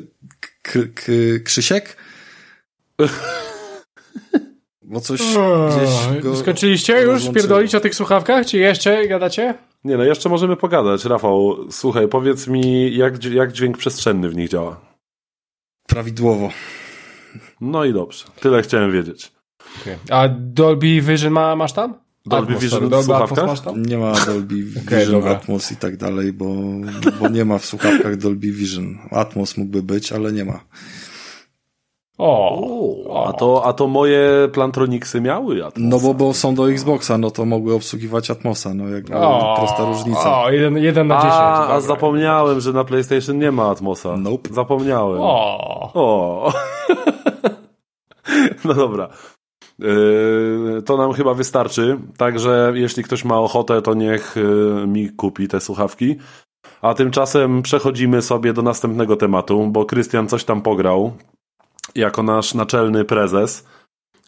kry, 0.63 0.89
kry, 0.89 1.41
Krzysiek? 1.41 1.97
Bo 4.83 5.01
coś 5.07 5.21
gdzieś 5.21 6.23
go 6.23 6.37
Skończyliście 6.37 7.01
już 7.03 7.31
pierdolić 7.31 7.75
o 7.75 7.81
tych 7.81 7.95
słuchawkach, 7.95 8.47
czy 8.47 8.59
jeszcze 8.59 9.09
gadacie? 9.09 9.55
Nie 9.85 9.97
no, 9.97 10.05
jeszcze 10.05 10.29
możemy 10.29 10.57
pogadać. 10.57 11.05
Rafał, 11.05 11.57
słuchaj, 11.71 12.09
powiedz 12.09 12.47
mi, 12.47 12.97
jak, 12.97 13.25
jak 13.25 13.53
dźwięk 13.53 13.79
przestrzenny 13.79 14.29
w 14.29 14.37
nich 14.37 14.49
działa? 14.49 14.81
Prawidłowo. 15.87 16.51
No 17.61 17.85
i 17.85 17.93
dobrze. 17.93 18.25
Tyle 18.41 18.63
chciałem 18.63 18.93
wiedzieć. 18.93 19.33
Okay. 19.83 19.99
A 20.11 20.29
Dolby 20.29 21.01
Vision 21.01 21.33
ma, 21.33 21.57
masz 21.57 21.73
tam? 21.73 21.95
Dolby 22.27 22.55
Vision 22.55 22.89
w 22.89 23.05
słuchawkach? 23.05 23.77
Nie 23.77 23.99
ma 23.99 24.13
Dolby 24.13 24.55
Vision, 24.65 25.15
okay, 25.15 25.31
Atmos 25.31 25.73
i 25.73 25.77
tak 25.77 25.97
dalej, 25.97 26.33
bo, 26.33 26.45
bo 27.21 27.29
nie 27.29 27.45
ma 27.45 27.59
w 27.59 27.65
słuchawkach 27.65 28.17
Dolby 28.17 28.53
Vision. 28.53 28.99
Atmos 29.11 29.57
mógłby 29.57 29.83
być, 29.83 30.13
ale 30.13 30.33
nie 30.33 30.45
ma. 30.45 30.61
O, 32.19 33.27
a 33.27 33.33
to, 33.33 33.63
a 33.65 33.73
to 33.73 33.89
moje 33.89 34.49
Plantronicsy 34.53 35.21
miały 35.21 35.67
Atmosa. 35.67 35.89
No 35.89 35.99
bo, 36.01 36.15
bo 36.15 36.35
są 36.35 36.55
do 36.55 36.71
Xboxa, 36.71 37.19
no 37.19 37.31
to 37.31 37.45
mogły 37.45 37.75
obsługiwać 37.75 38.31
Atmosa, 38.31 38.75
no 38.75 38.89
jakby 38.89 39.17
o, 39.17 39.55
prosta 39.59 39.85
różnica. 39.85 40.43
O, 40.43 40.51
jeden, 40.51 40.79
jeden 40.79 41.07
na 41.07 41.17
dziesięć. 41.17 41.35
A, 41.35 41.69
a 41.69 41.81
zapomniałem, 41.81 42.61
że 42.61 42.73
na 42.73 42.85
PlayStation 42.85 43.39
nie 43.39 43.53
ma 43.53 43.71
Atmosa. 43.71 44.17
Nope. 44.17 44.55
Zapomniałem. 44.55 45.21
O. 45.21 45.91
o. 45.95 46.53
no 48.65 48.75
dobra. 48.75 49.09
Yy, 49.79 50.83
to 50.85 50.97
nam 50.97 51.13
chyba 51.13 51.35
wystarczy. 51.35 51.99
Także 52.17 52.73
jeśli 52.75 53.03
ktoś 53.03 53.25
ma 53.25 53.39
ochotę, 53.39 53.83
to 53.83 53.95
niech 53.95 54.37
yy, 54.37 54.87
mi 54.87 55.11
kupi 55.11 55.49
te 55.49 55.61
słuchawki. 55.61 56.17
A 56.83 56.95
tymczasem 56.95 57.63
przechodzimy 57.63 58.23
sobie 58.23 58.53
do 58.53 58.63
następnego 58.63 59.17
tematu, 59.17 59.67
bo 59.67 59.85
Krystian 59.85 60.29
coś 60.29 60.45
tam 60.45 60.63
pograł 60.63 61.13
jako 61.95 62.23
nasz 62.23 62.55
naczelny 62.55 63.05
prezes 63.05 63.65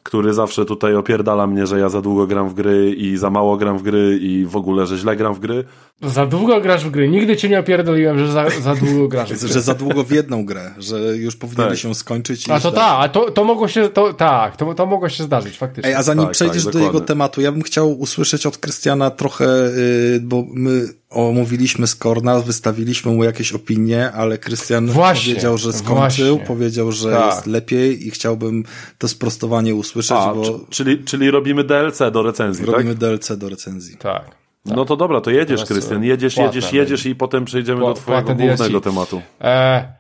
który 0.03 0.34
zawsze 0.34 0.64
tutaj 0.64 0.94
opierdala 0.94 1.46
mnie, 1.46 1.66
że 1.66 1.78
ja 1.78 1.88
za 1.88 2.03
długo 2.03 2.26
gram 2.26 2.48
w 2.48 2.55
gry 2.55 2.94
i 2.96 3.16
za 3.16 3.30
mało 3.30 3.57
gram 3.57 3.78
w 3.78 3.82
gry 3.82 4.18
i 4.22 4.44
w 4.44 4.57
ogóle, 4.57 4.86
że 4.86 4.98
źle 4.98 5.16
gram 5.16 5.34
w 5.34 5.38
gry. 5.38 5.64
Za 6.03 6.26
długo 6.26 6.61
grasz 6.61 6.84
w 6.84 6.90
gry. 6.90 7.09
Nigdy 7.09 7.36
cię 7.36 7.48
nie 7.48 7.61
opierdoliłem, 7.61 8.18
że 8.18 8.32
za, 8.32 8.51
za 8.51 8.74
długo 8.74 9.09
grasz 9.09 9.32
w 9.32 9.38
gry. 9.38 9.48
że 9.53 9.61
za 9.61 9.74
długo 9.74 10.05
w 10.05 10.11
jedną 10.11 10.44
grę, 10.44 10.70
że 10.78 11.16
już 11.16 11.36
powinny 11.36 11.68
tak. 11.68 11.78
się 11.78 11.94
skończyć. 11.94 12.51
A 12.51 12.61
to 12.61 12.72
tak, 12.72 13.12
to, 13.12 13.30
to 13.30 13.44
mogło 13.44 13.68
się, 13.68 13.88
to, 13.88 14.12
tak, 14.12 14.57
to, 14.57 14.74
to 14.74 14.86
mogło 14.86 15.09
się 15.09 15.24
zdarzyć 15.24 15.59
faktycznie. 15.59 15.90
Ej, 15.90 15.96
a 15.96 16.03
zanim 16.03 16.24
tak, 16.24 16.32
przejdziesz 16.32 16.64
tak, 16.64 16.72
do 16.72 16.78
jego 16.78 17.01
tematu, 17.01 17.40
ja 17.40 17.53
bym 17.53 17.62
chciał 17.62 18.01
usłyszeć 18.01 18.46
od 18.46 18.59
Krystiana 18.59 19.11
trochę, 19.11 19.44
yy, 19.44 20.20
bo 20.20 20.44
my 20.55 20.88
omówiliśmy 21.11 21.86
Skorna, 21.86 22.40
wystawiliśmy 22.40 23.12
mu 23.12 23.24
jakieś 23.24 23.53
opinie, 23.53 24.12
ale 24.12 24.38
Krystian 24.38 24.88
powiedział, 24.88 25.59
że 25.59 25.72
skończył, 25.72 26.36
właśnie. 26.36 26.46
powiedział, 26.46 26.92
że 26.92 27.12
tak. 27.12 27.34
jest 27.34 27.46
lepiej 27.46 28.07
i 28.07 28.11
chciałbym 28.11 28.64
to 28.98 29.09
sprostowanie 29.09 29.74
usłyszeć, 29.74 29.89
A, 30.11 30.34
bo... 30.34 30.43
Czyli, 30.70 31.05
czyli 31.05 31.30
robimy 31.30 31.64
DLC 31.64 31.99
do 32.12 32.22
recenzji, 32.22 32.66
Robimy 32.66 32.91
tak? 32.91 32.99
DLC 32.99 33.38
do 33.38 33.49
recenzji. 33.49 33.97
Tak. 33.97 34.24
tak. 34.24 34.36
No 34.64 34.84
to 34.84 34.97
dobra, 34.97 35.20
to 35.20 35.30
jedziesz, 35.30 35.64
Krystian, 35.64 36.05
jedziesz, 36.05 36.36
jedziesz, 36.36 36.72
jedziesz 36.72 37.07
i 37.07 37.14
potem 37.14 37.45
przejdziemy 37.45 37.80
do 37.80 37.95
twojego 37.95 38.34
głównego 38.34 38.80
tematu. 38.80 39.22
E, 39.41 39.93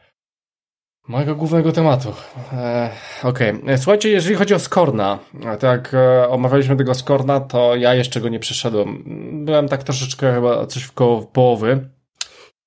mojego 1.08 1.34
głównego 1.34 1.72
tematu. 1.72 2.08
E, 2.52 2.90
Okej, 3.22 3.50
okay. 3.50 3.72
E, 3.72 3.78
słuchajcie, 3.78 4.08
jeżeli 4.08 4.34
chodzi 4.34 4.54
o 4.54 4.58
Skorna, 4.58 5.18
tak 5.60 5.94
e, 5.94 6.28
omawialiśmy 6.28 6.76
tego 6.76 6.94
Skorna, 6.94 7.40
to 7.40 7.76
ja 7.76 7.94
jeszcze 7.94 8.20
go 8.20 8.28
nie 8.28 8.38
przeszedłem. 8.38 9.02
Byłem 9.44 9.68
tak 9.68 9.82
troszeczkę 9.82 10.34
chyba 10.34 10.66
coś 10.66 10.82
w 10.82 10.92
koło 10.92 11.22
połowy 11.22 11.88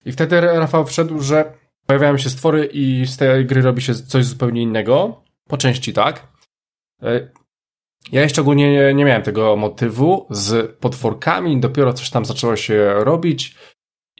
i 0.06 0.12
wtedy 0.12 0.42
Rafał 0.42 0.86
wszedł, 0.86 1.22
że 1.22 1.54
pojawiają 1.86 2.18
się 2.18 2.30
stwory 2.30 2.66
i 2.66 3.06
z 3.06 3.18
tej 3.18 3.46
gry 3.46 3.62
robi 3.62 3.82
się 3.82 3.96
coś 3.96 4.26
zupełnie 4.26 4.62
innego. 4.62 5.24
Po 5.48 5.58
części 5.58 5.94
tak. 5.94 6.33
E, 7.02 7.30
ja 8.12 8.22
jeszcze 8.22 8.42
ogólnie 8.42 8.72
nie, 8.72 8.94
nie 8.94 9.06
miałem 9.06 9.22
tego 9.22 9.56
motywu 9.56 10.28
z 10.30 10.76
potworkami, 10.80 11.60
dopiero 11.60 11.94
coś 11.94 12.10
tam 12.10 12.26
zaczęło 12.26 12.56
się 12.56 12.94
robić. 12.94 13.56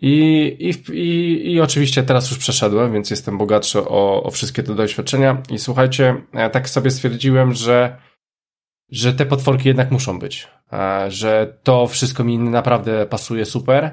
I, 0.02 0.46
i, 0.60 0.92
i, 0.98 1.52
I 1.52 1.62
oczywiście 1.62 2.04
teraz 2.04 2.30
już 2.30 2.40
przeszedłem, 2.40 2.94
więc 2.94 3.10
jestem 3.10 3.38
bogatszy 3.38 3.80
o, 3.80 4.24
o 4.24 4.32
wszystkie 4.32 4.64
te 4.64 4.76
doświadczenia. 4.76 5.42
I 5.50 5.60
słuchajcie, 5.60 6.22
tak 6.52 6.70
sobie 6.70 6.92
stwierdziłem, 6.92 7.54
że, 7.54 7.98
że 8.92 9.14
te 9.14 9.26
potworki 9.26 9.68
jednak 9.68 9.92
muszą 9.92 10.20
być. 10.20 10.48
E, 10.74 11.12
że 11.12 11.58
to 11.64 11.88
wszystko 11.88 12.24
mi 12.24 12.40
naprawdę 12.40 13.06
pasuje 13.06 13.46
super. 13.46 13.92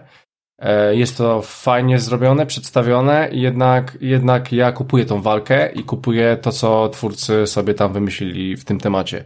E, 0.61 0.95
jest 0.95 1.17
to 1.19 1.43
fajnie 1.43 1.99
zrobione, 1.99 2.47
przedstawione, 2.47 3.29
jednak, 3.33 3.99
jednak 4.01 4.53
ja 4.53 4.73
kupuję 4.73 5.05
tą 5.05 5.23
walkę 5.23 5.73
i 5.73 5.85
kupuję 5.85 6.37
to, 6.43 6.53
co 6.53 6.89
twórcy 6.89 7.47
sobie 7.47 7.75
tam 7.75 7.93
wymyślili 7.93 8.57
w 8.57 8.65
tym 8.65 8.81
temacie. 8.81 9.25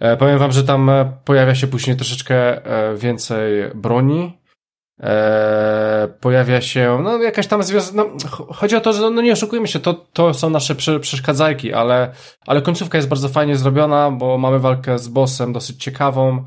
E, 0.00 0.16
powiem 0.16 0.38
wam, 0.38 0.52
że 0.52 0.64
tam 0.64 0.90
pojawia 1.24 1.54
się 1.54 1.66
później 1.66 1.96
troszeczkę 1.96 2.60
więcej 2.96 3.70
broni, 3.74 4.38
pojawia 6.20 6.60
się, 6.60 7.00
no 7.02 7.18
jakaś 7.18 7.46
tam 7.46 7.62
związek, 7.62 7.94
no, 7.94 8.06
chodzi 8.54 8.76
o 8.76 8.80
to, 8.80 8.92
że 8.92 9.10
no 9.10 9.22
nie 9.22 9.32
oszukujmy 9.32 9.68
się, 9.68 9.78
to, 9.78 9.94
to 9.94 10.34
są 10.34 10.50
nasze 10.50 10.74
przeszkadzajki, 11.00 11.72
ale, 11.72 12.12
ale 12.46 12.62
końcówka 12.62 12.98
jest 12.98 13.08
bardzo 13.08 13.28
fajnie 13.28 13.56
zrobiona, 13.56 14.10
bo 14.10 14.38
mamy 14.38 14.58
walkę 14.58 14.98
z 14.98 15.08
bossem 15.08 15.52
dosyć 15.52 15.84
ciekawą 15.84 16.44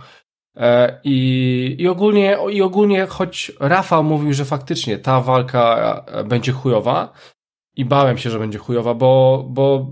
i, 1.04 1.76
i 1.80 1.88
ogólnie, 1.88 2.38
i 2.52 2.62
ogólnie, 2.62 3.06
choć 3.06 3.52
Rafał 3.60 4.04
mówił, 4.04 4.34
że 4.34 4.46
faktycznie 4.46 4.98
ta 4.98 5.22
walka 5.22 6.04
e, 6.08 6.24
będzie 6.24 6.52
chujowa 6.52 7.14
i 7.76 7.86
bałem 7.86 8.18
się, 8.18 8.30
że 8.30 8.40
będzie 8.40 8.60
chujowa, 8.60 8.94
bo, 8.94 9.46
bo 9.50 9.88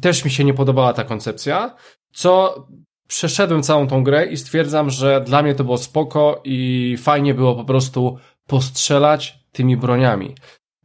też 0.00 0.24
mi 0.24 0.30
się 0.30 0.44
nie 0.44 0.54
podobała 0.54 0.92
ta 0.92 1.04
koncepcja, 1.04 1.76
co 2.12 2.66
przeszedłem 3.08 3.62
całą 3.62 3.86
tą 3.86 4.04
grę 4.04 4.26
i 4.26 4.36
stwierdzam, 4.36 4.90
że 4.90 5.20
dla 5.20 5.42
mnie 5.42 5.54
to 5.54 5.64
było 5.64 5.78
spoko 5.78 6.40
i 6.44 6.96
fajnie 6.98 7.34
było 7.34 7.54
po 7.54 7.64
prostu 7.64 8.18
postrzelać 8.46 9.38
tymi 9.52 9.76
broniami. 9.76 10.34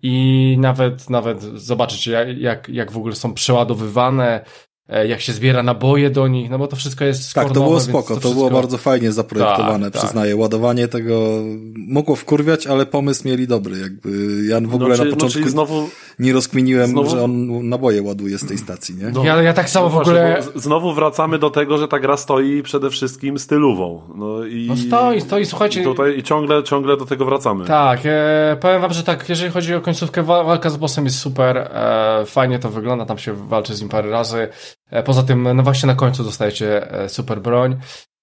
I 0.01 0.55
nawet, 0.59 1.09
nawet 1.09 1.41
zobaczyć, 1.41 2.07
jak, 2.07 2.37
jak, 2.37 2.69
jak 2.69 2.91
w 2.91 2.97
ogóle 2.97 3.15
są 3.15 3.33
przeładowywane, 3.33 4.41
E, 4.41 4.66
jak 5.07 5.21
się 5.21 5.33
zbiera 5.33 5.63
naboje 5.63 6.09
do 6.09 6.27
nich, 6.27 6.49
no 6.49 6.59
bo 6.59 6.67
to 6.67 6.75
wszystko 6.75 7.05
jest 7.05 7.33
Tak, 7.33 7.47
to 7.47 7.53
było 7.53 7.79
spoko, 7.79 8.01
to, 8.01 8.13
to 8.13 8.19
wszystko... 8.19 8.39
było 8.39 8.49
bardzo 8.49 8.77
fajnie 8.77 9.11
zaprojektowane, 9.11 9.91
tak, 9.91 10.03
przyznaję. 10.03 10.31
Tak. 10.31 10.39
Ładowanie 10.39 10.87
tego 10.87 11.43
mogło 11.75 12.15
wkurwiać, 12.15 12.67
ale 12.67 12.85
pomysł 12.85 13.27
mieli 13.27 13.47
dobry, 13.47 13.77
jakby 13.77 14.09
ja 14.49 14.61
w 14.61 14.75
ogóle 14.75 14.89
no, 14.89 14.95
czyli, 14.95 15.09
na 15.09 15.15
początku 15.15 15.39
no, 15.39 15.49
znowu, 15.49 15.89
nie 16.19 16.33
rozkminiłem, 16.33 16.89
znowu... 16.89 17.09
że 17.09 17.23
on 17.23 17.69
naboje 17.69 18.01
ładuje 18.01 18.37
z 18.37 18.47
tej 18.47 18.57
stacji, 18.57 18.95
nie? 18.95 19.09
No, 19.09 19.23
ja, 19.23 19.41
ja 19.41 19.53
tak 19.53 19.69
samo 19.69 19.85
no 19.85 19.91
w 19.91 19.97
ogóle... 19.97 20.43
Znowu 20.55 20.93
wracamy 20.93 21.39
do 21.39 21.49
tego, 21.49 21.77
że 21.77 21.87
ta 21.87 21.99
gra 21.99 22.17
stoi 22.17 22.63
przede 22.63 22.89
wszystkim 22.89 23.39
stylową. 23.39 24.01
No, 24.15 24.45
i... 24.45 24.65
no 24.67 24.77
stoi, 24.77 25.21
stoi, 25.21 25.45
słuchajcie... 25.45 25.81
I, 25.81 25.83
tutaj, 25.83 26.17
i 26.17 26.23
ciągle, 26.23 26.63
ciągle 26.63 26.97
do 26.97 27.05
tego 27.05 27.25
wracamy. 27.25 27.65
Tak, 27.65 27.99
e, 28.05 28.57
powiem 28.61 28.81
wam, 28.81 28.93
że 28.93 29.03
tak, 29.03 29.29
jeżeli 29.29 29.51
chodzi 29.51 29.75
o 29.75 29.81
końcówkę, 29.81 30.23
walka 30.23 30.69
z 30.69 30.77
bossem 30.77 31.05
jest 31.05 31.19
super, 31.19 31.57
e, 31.57 32.23
fajnie 32.25 32.59
to 32.59 32.69
wygląda, 32.69 33.05
tam 33.05 33.17
się 33.17 33.33
walczy 33.33 33.75
z 33.75 33.81
nim 33.81 33.89
parę 33.89 34.09
razy, 34.09 34.47
E, 34.47 34.76
poza 35.05 35.23
tym, 35.23 35.55
no 35.55 35.63
właśnie 35.63 35.87
na 35.87 35.95
końcu 35.95 36.23
dostajecie 36.23 36.91
e, 36.91 37.09
super 37.09 37.41
broń. 37.41 37.77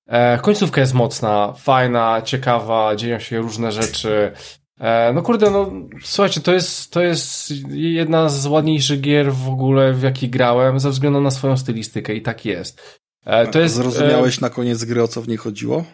E, 0.06 0.38
końcówka 0.38 0.80
jest 0.80 0.94
mocna, 0.94 1.54
fajna, 1.58 2.22
ciekawa, 2.24 2.96
dzieją 2.96 3.18
się 3.18 3.38
różne 3.38 3.72
rzeczy. 3.72 4.32
E, 4.80 5.12
no 5.12 5.22
kurde, 5.22 5.50
no 5.50 5.72
słuchajcie, 6.02 6.40
to 6.40 6.52
jest, 6.52 6.92
to 6.92 7.02
jest 7.02 7.50
jedna 7.70 8.28
z 8.28 8.46
ładniejszych 8.46 9.00
gier 9.00 9.32
w 9.32 9.48
ogóle, 9.48 9.92
w 9.92 10.02
jaki 10.02 10.28
grałem, 10.28 10.80
ze 10.80 10.90
względu 10.90 11.20
na 11.20 11.30
swoją 11.30 11.56
stylistykę 11.56 12.14
i 12.14 12.22
tak 12.22 12.44
jest. 12.44 13.00
E, 13.24 13.46
to 13.46 13.60
jest 13.60 13.74
Zrozumiałeś 13.74 14.38
e, 14.38 14.40
na 14.40 14.50
koniec 14.50 14.84
gry, 14.84 15.02
o 15.02 15.08
co 15.08 15.22
w 15.22 15.28
niej 15.28 15.36
chodziło? 15.36 15.84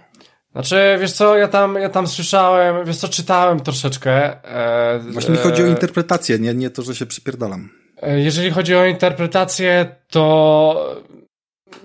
Znaczy, 0.52 0.98
wiesz 1.00 1.12
co, 1.12 1.36
ja 1.36 1.48
tam, 1.48 1.74
ja 1.74 1.88
tam 1.88 2.06
słyszałem, 2.06 2.84
wiesz 2.86 2.96
co, 2.96 3.08
czytałem 3.08 3.60
troszeczkę. 3.60 4.44
E, 4.44 4.98
Właśnie 4.98 5.30
mi 5.30 5.36
chodzi 5.36 5.62
o 5.62 5.66
interpretację, 5.66 6.38
nie, 6.38 6.54
nie 6.54 6.70
to, 6.70 6.82
że 6.82 6.94
się 6.94 7.06
przypierdalam. 7.06 7.79
E, 8.02 8.20
jeżeli 8.20 8.50
chodzi 8.50 8.76
o 8.76 8.84
interpretację, 8.84 9.96
to 10.08 10.96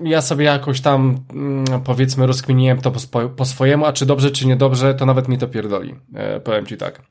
ja 0.03 0.21
sobie 0.21 0.45
jakoś 0.45 0.81
tam 0.81 1.17
mm, 1.33 1.65
powiedzmy 1.83 2.27
rozkminiłem 2.27 2.81
to 2.81 2.91
po, 2.91 3.29
po 3.29 3.45
swojemu, 3.45 3.85
a 3.85 3.93
czy 3.93 4.05
dobrze, 4.05 4.31
czy 4.31 4.47
niedobrze, 4.47 4.93
to 4.93 5.05
nawet 5.05 5.27
mi 5.27 5.37
to 5.37 5.47
pierdoli. 5.47 5.95
E, 6.15 6.39
powiem 6.39 6.65
ci 6.65 6.77
tak. 6.77 7.01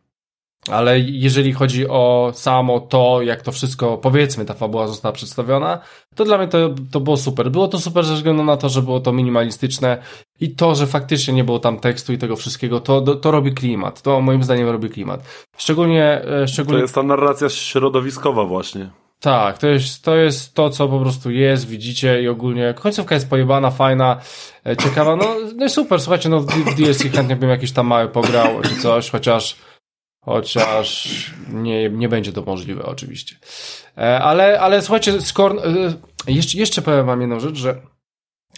Ale 0.71 1.01
jeżeli 1.01 1.53
chodzi 1.53 1.89
o 1.89 2.33
samo 2.35 2.81
to, 2.81 3.23
jak 3.23 3.43
to 3.43 3.53
wszystko, 3.53 3.99
powiedzmy, 3.99 4.45
ta 4.45 4.55
fabuła 4.55 4.87
została 4.87 5.13
przedstawiona, 5.13 5.79
to 6.15 6.25
dla 6.25 6.39
mnie 6.39 6.49
to, 6.49 6.75
to 6.93 7.01
było 7.01 7.17
super. 7.17 7.51
Było 7.51 7.69
to 7.69 7.79
super 7.79 8.05
ze 8.05 8.15
względu 8.15 8.45
na 8.45 8.57
to, 8.57 8.69
że 8.69 8.83
było 8.83 9.01
to 9.01 9.13
minimalistyczne 9.13 9.99
i 10.41 10.51
to, 10.51 10.75
że 10.75 10.87
faktycznie 10.87 11.35
nie 11.35 11.45
było 11.45 11.59
tam 11.59 11.81
tekstu 11.81 12.13
i 12.13 12.19
tego 12.19 12.37
wszystkiego, 12.37 12.81
to, 12.81 13.01
to, 13.01 13.15
to 13.15 13.31
robi 13.31 13.53
klimat. 13.53 14.03
To 14.03 14.21
moim 14.21 14.43
zdaniem 14.43 14.69
robi 14.69 14.91
klimat. 14.91 15.25
Szczególnie, 15.57 16.23
e, 16.43 16.49
szczególnie... 16.49 16.79
To 16.79 16.83
jest 16.85 16.95
ta 16.95 17.03
narracja 17.03 17.49
środowiskowa 17.49 18.45
właśnie. 18.45 18.91
Tak, 19.21 19.59
to 19.59 19.67
jest, 19.67 20.05
to 20.05 20.17
jest 20.17 20.55
to, 20.55 20.71
co 20.71 20.89
po 20.89 21.01
prostu 21.01 21.31
jest, 21.31 21.69
widzicie 21.69 22.23
i 22.23 22.29
ogólnie 22.29 22.75
końcówka 22.75 23.15
jest 23.15 23.31
pojebana, 23.31 23.71
fajna, 23.71 24.21
e, 24.67 24.77
ciekawa, 24.77 25.17
no, 25.17 25.25
no 25.57 25.69
super, 25.69 26.01
słuchajcie, 26.01 26.29
no 26.29 26.41
w 26.41 26.75
DLC 26.77 27.03
chętnie 27.15 27.37
bym 27.37 27.51
jakiś 27.51 27.73
tam 27.73 27.87
mały 27.87 28.09
pograł 28.09 28.61
czy 28.63 28.77
coś, 28.77 29.11
chociaż 29.11 29.57
chociaż 30.25 31.31
nie, 31.49 31.91
nie 31.91 32.09
będzie 32.09 32.33
to 32.33 32.43
możliwe 32.43 32.83
oczywiście. 32.83 33.37
E, 33.99 34.21
ale, 34.21 34.61
ale 34.61 34.83
słuchajcie, 34.83 35.21
Skorn, 35.21 35.59
e, 35.59 36.33
jeszcze, 36.33 36.59
jeszcze 36.59 36.83
powiem 36.83 37.07
wam 37.07 37.21
jedną 37.21 37.41
rzecz, 37.41 37.57
że 37.57 37.81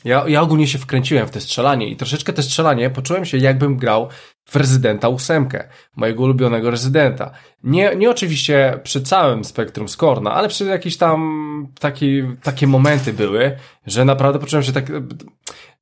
ja, 0.05 0.25
ja 0.29 0.43
ogólnie 0.43 0.67
się 0.67 0.79
wkręciłem 0.79 1.27
w 1.27 1.31
te 1.31 1.41
strzelanie 1.41 1.89
i 1.89 1.97
troszeczkę 1.97 2.33
te 2.33 2.43
strzelanie 2.43 2.91
poczułem 2.91 3.25
się 3.25 3.39
jakbym 3.39 3.77
grał 3.77 4.09
w 4.49 4.57
Rezydenta 4.57 5.09
ósemkę, 5.09 5.69
mojego 5.97 6.23
ulubionego 6.23 6.71
Rezydenta. 6.71 7.31
Nie, 7.63 7.97
nie 7.97 8.11
oczywiście 8.11 8.81
przy 8.83 9.03
całym 9.03 9.45
spektrum 9.45 9.89
Skorna, 9.89 10.35
ale 10.35 10.49
przy 10.49 10.65
jakieś 10.65 10.97
tam 10.97 11.69
taki, 11.81 12.23
takie 12.43 12.67
momenty 12.67 13.13
były, 13.13 13.57
że 13.87 14.05
naprawdę 14.05 14.39
poczułem 14.39 14.63
się 14.63 14.73
tak, 14.73 14.85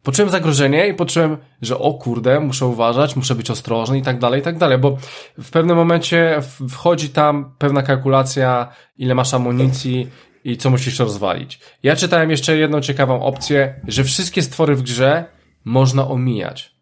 poczułem 0.04 0.30
zagrożenie 0.30 0.88
i 0.88 0.94
poczułem, 0.94 1.36
że 1.62 1.78
o 1.78 1.94
kurde, 1.94 2.40
muszę 2.40 2.66
uważać, 2.66 3.16
muszę 3.16 3.34
być 3.34 3.50
ostrożny 3.50 3.98
i 3.98 4.02
tak 4.02 4.18
dalej, 4.18 4.40
i 4.40 4.42
tak 4.42 4.58
dalej, 4.58 4.78
bo 4.78 4.96
w 5.38 5.50
pewnym 5.50 5.76
momencie 5.76 6.40
wchodzi 6.70 7.08
tam 7.08 7.54
pewna 7.58 7.82
kalkulacja, 7.82 8.68
ile 8.98 9.14
masz 9.14 9.34
amunicji, 9.34 10.08
i 10.44 10.56
co 10.56 10.70
musisz 10.70 10.98
rozwalić. 10.98 11.60
Ja 11.82 11.96
czytałem 11.96 12.30
jeszcze 12.30 12.56
jedną 12.56 12.80
ciekawą 12.80 13.22
opcję, 13.22 13.80
że 13.88 14.04
wszystkie 14.04 14.42
stwory 14.42 14.74
w 14.76 14.82
grze 14.82 15.24
można 15.64 16.08
omijać. 16.08 16.73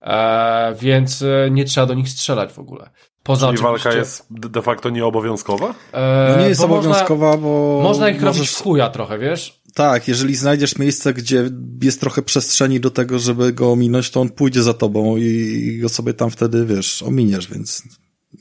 Eee, 0.00 0.74
więc 0.74 1.22
e, 1.22 1.50
nie 1.50 1.64
trzeba 1.64 1.86
do 1.86 1.94
nich 1.94 2.08
strzelać 2.08 2.52
w 2.52 2.58
ogóle. 2.58 2.90
Poza 3.22 3.46
Czyli 3.46 3.58
oczywiście... 3.58 3.88
walka 3.88 3.98
jest 3.98 4.26
de 4.30 4.62
facto 4.62 4.90
nieobowiązkowa? 4.90 5.74
Eee, 5.92 6.32
no 6.32 6.42
nie 6.42 6.48
jest 6.48 6.60
obowiązkowa, 6.60 7.26
można, 7.26 7.42
bo... 7.42 7.80
Można 7.82 8.08
ich 8.08 8.20
możesz... 8.20 8.36
robić 8.36 8.50
w 8.50 8.62
chuja 8.62 8.88
trochę, 8.88 9.18
wiesz? 9.18 9.60
Tak, 9.74 10.08
jeżeli 10.08 10.34
znajdziesz 10.34 10.78
miejsce, 10.78 11.14
gdzie 11.14 11.50
jest 11.82 12.00
trochę 12.00 12.22
przestrzeni 12.22 12.80
do 12.80 12.90
tego, 12.90 13.18
żeby 13.18 13.52
go 13.52 13.72
ominąć, 13.72 14.10
to 14.10 14.20
on 14.20 14.30
pójdzie 14.30 14.62
za 14.62 14.74
tobą 14.74 15.16
i 15.16 15.78
go 15.82 15.88
sobie 15.88 16.14
tam 16.14 16.30
wtedy, 16.30 16.66
wiesz, 16.66 17.02
ominiesz, 17.02 17.48
więc 17.48 17.82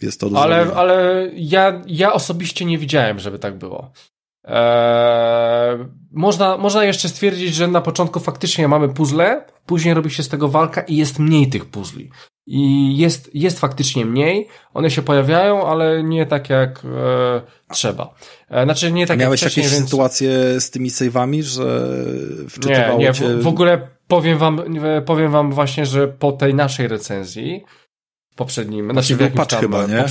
jest 0.02 0.20
to 0.20 0.30
do 0.30 0.42
Ale, 0.42 0.74
ale 0.76 1.30
ja, 1.36 1.82
ja 1.88 2.14
osobiście 2.14 2.66
nie 2.66 2.78
widziałem, 2.78 3.20
żeby 3.20 3.40
tak 3.40 3.58
było. 3.58 3.92
Eee, 4.48 5.86
można, 6.12 6.58
można 6.58 6.84
jeszcze 6.84 7.10
stwierdzić, 7.10 7.56
że 7.56 7.68
na 7.68 7.82
początku 7.82 8.20
faktycznie 8.20 8.68
mamy 8.68 8.90
puzzle, 8.90 9.46
później 9.66 9.94
robi 9.94 10.12
się 10.12 10.24
z 10.24 10.30
tego 10.30 10.48
walka 10.48 10.82
i 10.82 10.96
jest 10.96 11.20
mniej 11.20 11.50
tych 11.50 11.66
puzli. 11.66 12.10
I 12.50 12.98
jest, 12.98 13.36
jest 13.36 13.60
faktycznie 13.60 14.06
mniej, 14.06 14.48
one 14.74 14.92
się 14.92 15.02
pojawiają, 15.02 15.68
ale 15.68 16.04
nie 16.04 16.26
tak 16.26 16.50
jak 16.50 16.86
e, 16.86 17.42
trzeba. 17.74 18.14
E, 18.50 18.64
znaczy 18.64 18.92
nie 18.92 19.08
tak 19.08 19.20
Miałeś 19.20 19.42
jak 19.42 19.58
jakieś 19.58 19.72
więc... 19.72 19.86
sytuacje 19.86 20.62
z 20.62 20.72
tymi 20.72 20.90
save'ami, 20.90 21.42
że 21.42 21.88
wczytywało 22.50 23.00
nie, 23.00 23.06
nie, 23.06 23.14
cię... 23.14 23.28
W, 23.28 23.44
w 23.44 23.48
ogóle 23.48 23.88
powiem 24.08 24.38
wam, 24.38 24.62
powiem 25.06 25.32
wam 25.32 25.52
właśnie, 25.52 25.86
że 25.86 26.08
po 26.08 26.32
tej 26.32 26.56
naszej 26.56 26.88
recenzji 26.88 27.64
poprzednim, 28.38 28.92
znaczy 28.92 29.16
w 29.16 29.34
patch 29.34 29.50
tam, 29.50 29.60
chyba, 29.62 29.88
nie? 29.88 30.04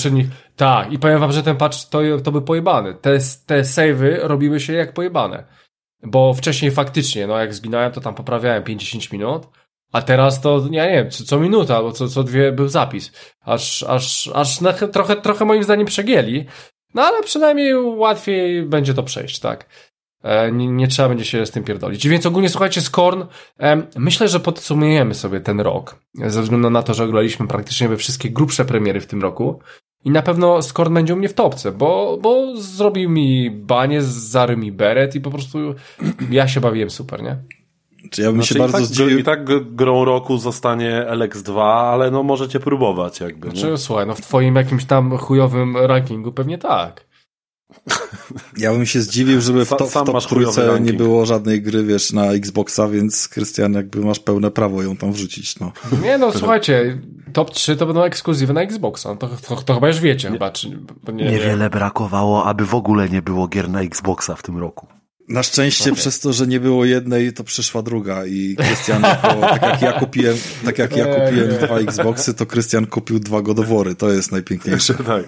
Tak, 0.57 0.93
i 0.93 0.99
powiem 0.99 1.20
wam, 1.20 1.33
że 1.33 1.43
ten 1.43 1.57
patch 1.57 1.85
to, 1.85 2.01
to 2.24 2.33
by 2.33 2.43
pojebany. 2.43 2.95
Te, 2.95 3.18
te 3.47 3.64
savey 3.64 4.18
robiły 4.22 4.61
się 4.61 4.72
jak 4.72 4.93
pojebane. 4.93 5.45
Bo 6.03 6.35
wcześniej 6.35 6.70
faktycznie, 6.70 7.27
no 7.27 7.39
jak 7.39 7.55
zginąłem, 7.55 7.93
to 7.93 8.01
tam 8.01 8.14
poprawiałem 8.14 8.62
5-10 8.62 9.12
minut, 9.12 9.47
a 9.93 10.03
teraz 10.03 10.41
to, 10.41 10.68
ja 10.70 10.87
nie 10.87 10.93
wiem, 10.93 11.11
co, 11.11 11.24
co 11.24 11.41
minuta 11.41 11.77
albo 11.77 11.93
co, 11.93 12.09
co 12.09 12.22
dwie 12.22 12.53
był 12.53 12.68
zapis. 12.68 13.12
Aż, 13.41 13.83
aż, 13.83 14.31
aż 14.35 14.61
na, 14.61 14.72
trochę, 14.72 15.16
trochę 15.16 15.45
moim 15.45 15.62
zdaniem 15.62 15.87
przegięli. 15.87 16.47
No 16.95 17.03
ale 17.03 17.22
przynajmniej 17.22 17.74
łatwiej 17.77 18.62
będzie 18.62 18.95
to 18.95 19.03
przejść, 19.03 19.39
tak. 19.39 19.66
E, 20.23 20.53
nie, 20.53 20.67
nie, 20.67 20.89
trzeba 20.89 21.09
będzie 21.09 21.25
się 21.25 21.47
z 21.47 21.51
tym 21.51 21.64
pierdolić. 21.64 22.09
Więc 22.09 22.27
ogólnie 22.27 22.49
słuchajcie, 22.49 22.81
Skorn, 22.81 23.25
myślę, 23.97 24.29
że 24.29 24.41
podsumujemy 24.41 25.14
sobie 25.14 25.41
ten 25.41 25.61
rok, 25.61 25.97
ze 26.14 26.43
względu 26.43 26.71
na 26.71 26.83
to, 26.83 26.95
że 26.95 27.05
oglądaliśmy 27.05 27.49
praktycznie 27.49 27.89
we 27.89 27.97
wszystkie 27.97 28.31
grubsze 28.31 28.64
premiery 28.64 29.01
w 29.01 29.07
tym 29.07 29.23
roku. 29.23 29.61
I 30.05 30.11
na 30.11 30.23
pewno 30.23 30.62
Skorn 30.62 30.95
będzie 30.95 31.14
u 31.14 31.17
mnie 31.17 31.29
w 31.29 31.35
topce, 31.35 31.73
bo, 31.73 32.19
bo 32.23 32.57
zrobił 32.57 33.11
mi 33.11 33.51
banie, 33.51 34.03
zary 34.03 34.57
mi 34.57 34.73
beret 34.73 35.14
i 35.14 35.21
po 35.21 35.31
prostu 35.31 35.59
ja 36.31 36.49
się 36.49 36.61
bawiłem 36.61 36.91
super, 36.91 37.23
nie? 37.23 37.37
Czy 38.11 38.23
ja 38.23 38.29
bym 38.29 38.37
znaczy, 38.37 38.55
się 38.55 38.61
bardzo 38.61 38.79
tak, 38.79 38.87
zdziwił. 38.87 39.19
I 39.19 39.25
tak 39.25 39.45
grą 39.75 40.05
roku 40.05 40.39
zostanie 40.39 41.07
LX2, 41.11 41.61
ale 41.62 42.11
no 42.11 42.23
możecie 42.23 42.61
próbować 42.61 43.21
jakby. 43.21 43.51
Znaczy, 43.51 43.71
nie? 43.71 43.77
słuchaj, 43.77 44.07
no 44.07 44.14
w 44.14 44.21
twoim 44.21 44.57
jakimś 44.57 44.85
tam 44.85 45.17
chujowym 45.19 45.77
rankingu 45.77 46.33
pewnie 46.33 46.59
tak. 46.59 47.06
Ja 48.57 48.73
bym 48.73 48.87
się 48.87 49.01
zdziwił, 49.01 49.41
żeby 49.41 49.64
w, 49.64 49.69
to, 49.69 49.87
w 49.87 49.93
top 49.93 50.27
trójce 50.27 50.81
nie 50.81 50.93
było 50.93 51.27
żadnej 51.27 51.62
gry, 51.62 51.85
wiesz, 51.85 52.12
na 52.12 52.33
Xboxa, 52.33 52.89
więc 52.89 53.29
Krystian, 53.29 53.73
jakby 53.73 54.01
masz 54.01 54.19
pełne 54.19 54.51
prawo 54.51 54.83
ją 54.83 54.97
tam 54.97 55.12
wrzucić, 55.12 55.59
no. 55.61 55.73
Nie 56.03 56.19
no, 56.19 56.33
słuchajcie, 56.33 56.99
top 57.33 57.51
3 57.51 57.77
to 57.77 57.87
będą 57.87 58.03
ekskluzywy 58.03 58.53
na 58.53 58.62
Xboxa, 58.62 59.17
to, 59.17 59.29
to, 59.29 59.57
to 59.57 59.75
chyba 59.75 59.89
już 59.89 60.01
wiecie, 60.01 60.29
nie, 60.29 60.33
chyba, 60.33 60.51
czy, 60.51 60.69
nie, 61.12 61.31
Niewiele 61.31 61.64
nie. 61.64 61.71
brakowało, 61.71 62.45
aby 62.45 62.67
w 62.67 62.75
ogóle 62.75 63.09
nie 63.09 63.23
było 63.23 63.49
gier 63.49 63.69
na 63.69 63.81
Xboxa 63.81 64.37
w 64.37 64.43
tym 64.43 64.59
roku. 64.59 64.87
Na 65.29 65.43
szczęście 65.43 65.85
okay. 65.85 65.95
przez 65.95 66.21
to, 66.21 66.33
że 66.33 66.47
nie 66.47 66.61
było 66.61 66.85
jednej, 66.85 67.33
to 67.33 67.45
przyszła 67.45 67.83
druga 67.83 68.27
i 68.27 68.57
Krystian, 68.57 69.03
tak 69.03 69.62
jak 69.62 69.83
ja 69.83 69.93
kupiłem, 69.93 70.37
tak 70.64 70.79
jak 70.79 70.97
ja 70.97 71.05
kupiłem 71.05 71.49
dwa 71.49 71.79
Xboxy, 71.79 72.35
to 72.35 72.47
Krystian 72.47 72.87
kupił 72.87 73.19
dwa 73.19 73.43
godowory, 73.43 73.95
to 73.95 74.11
jest 74.11 74.33
najpiękniejsze. 74.33 74.95
tak. 75.05 75.25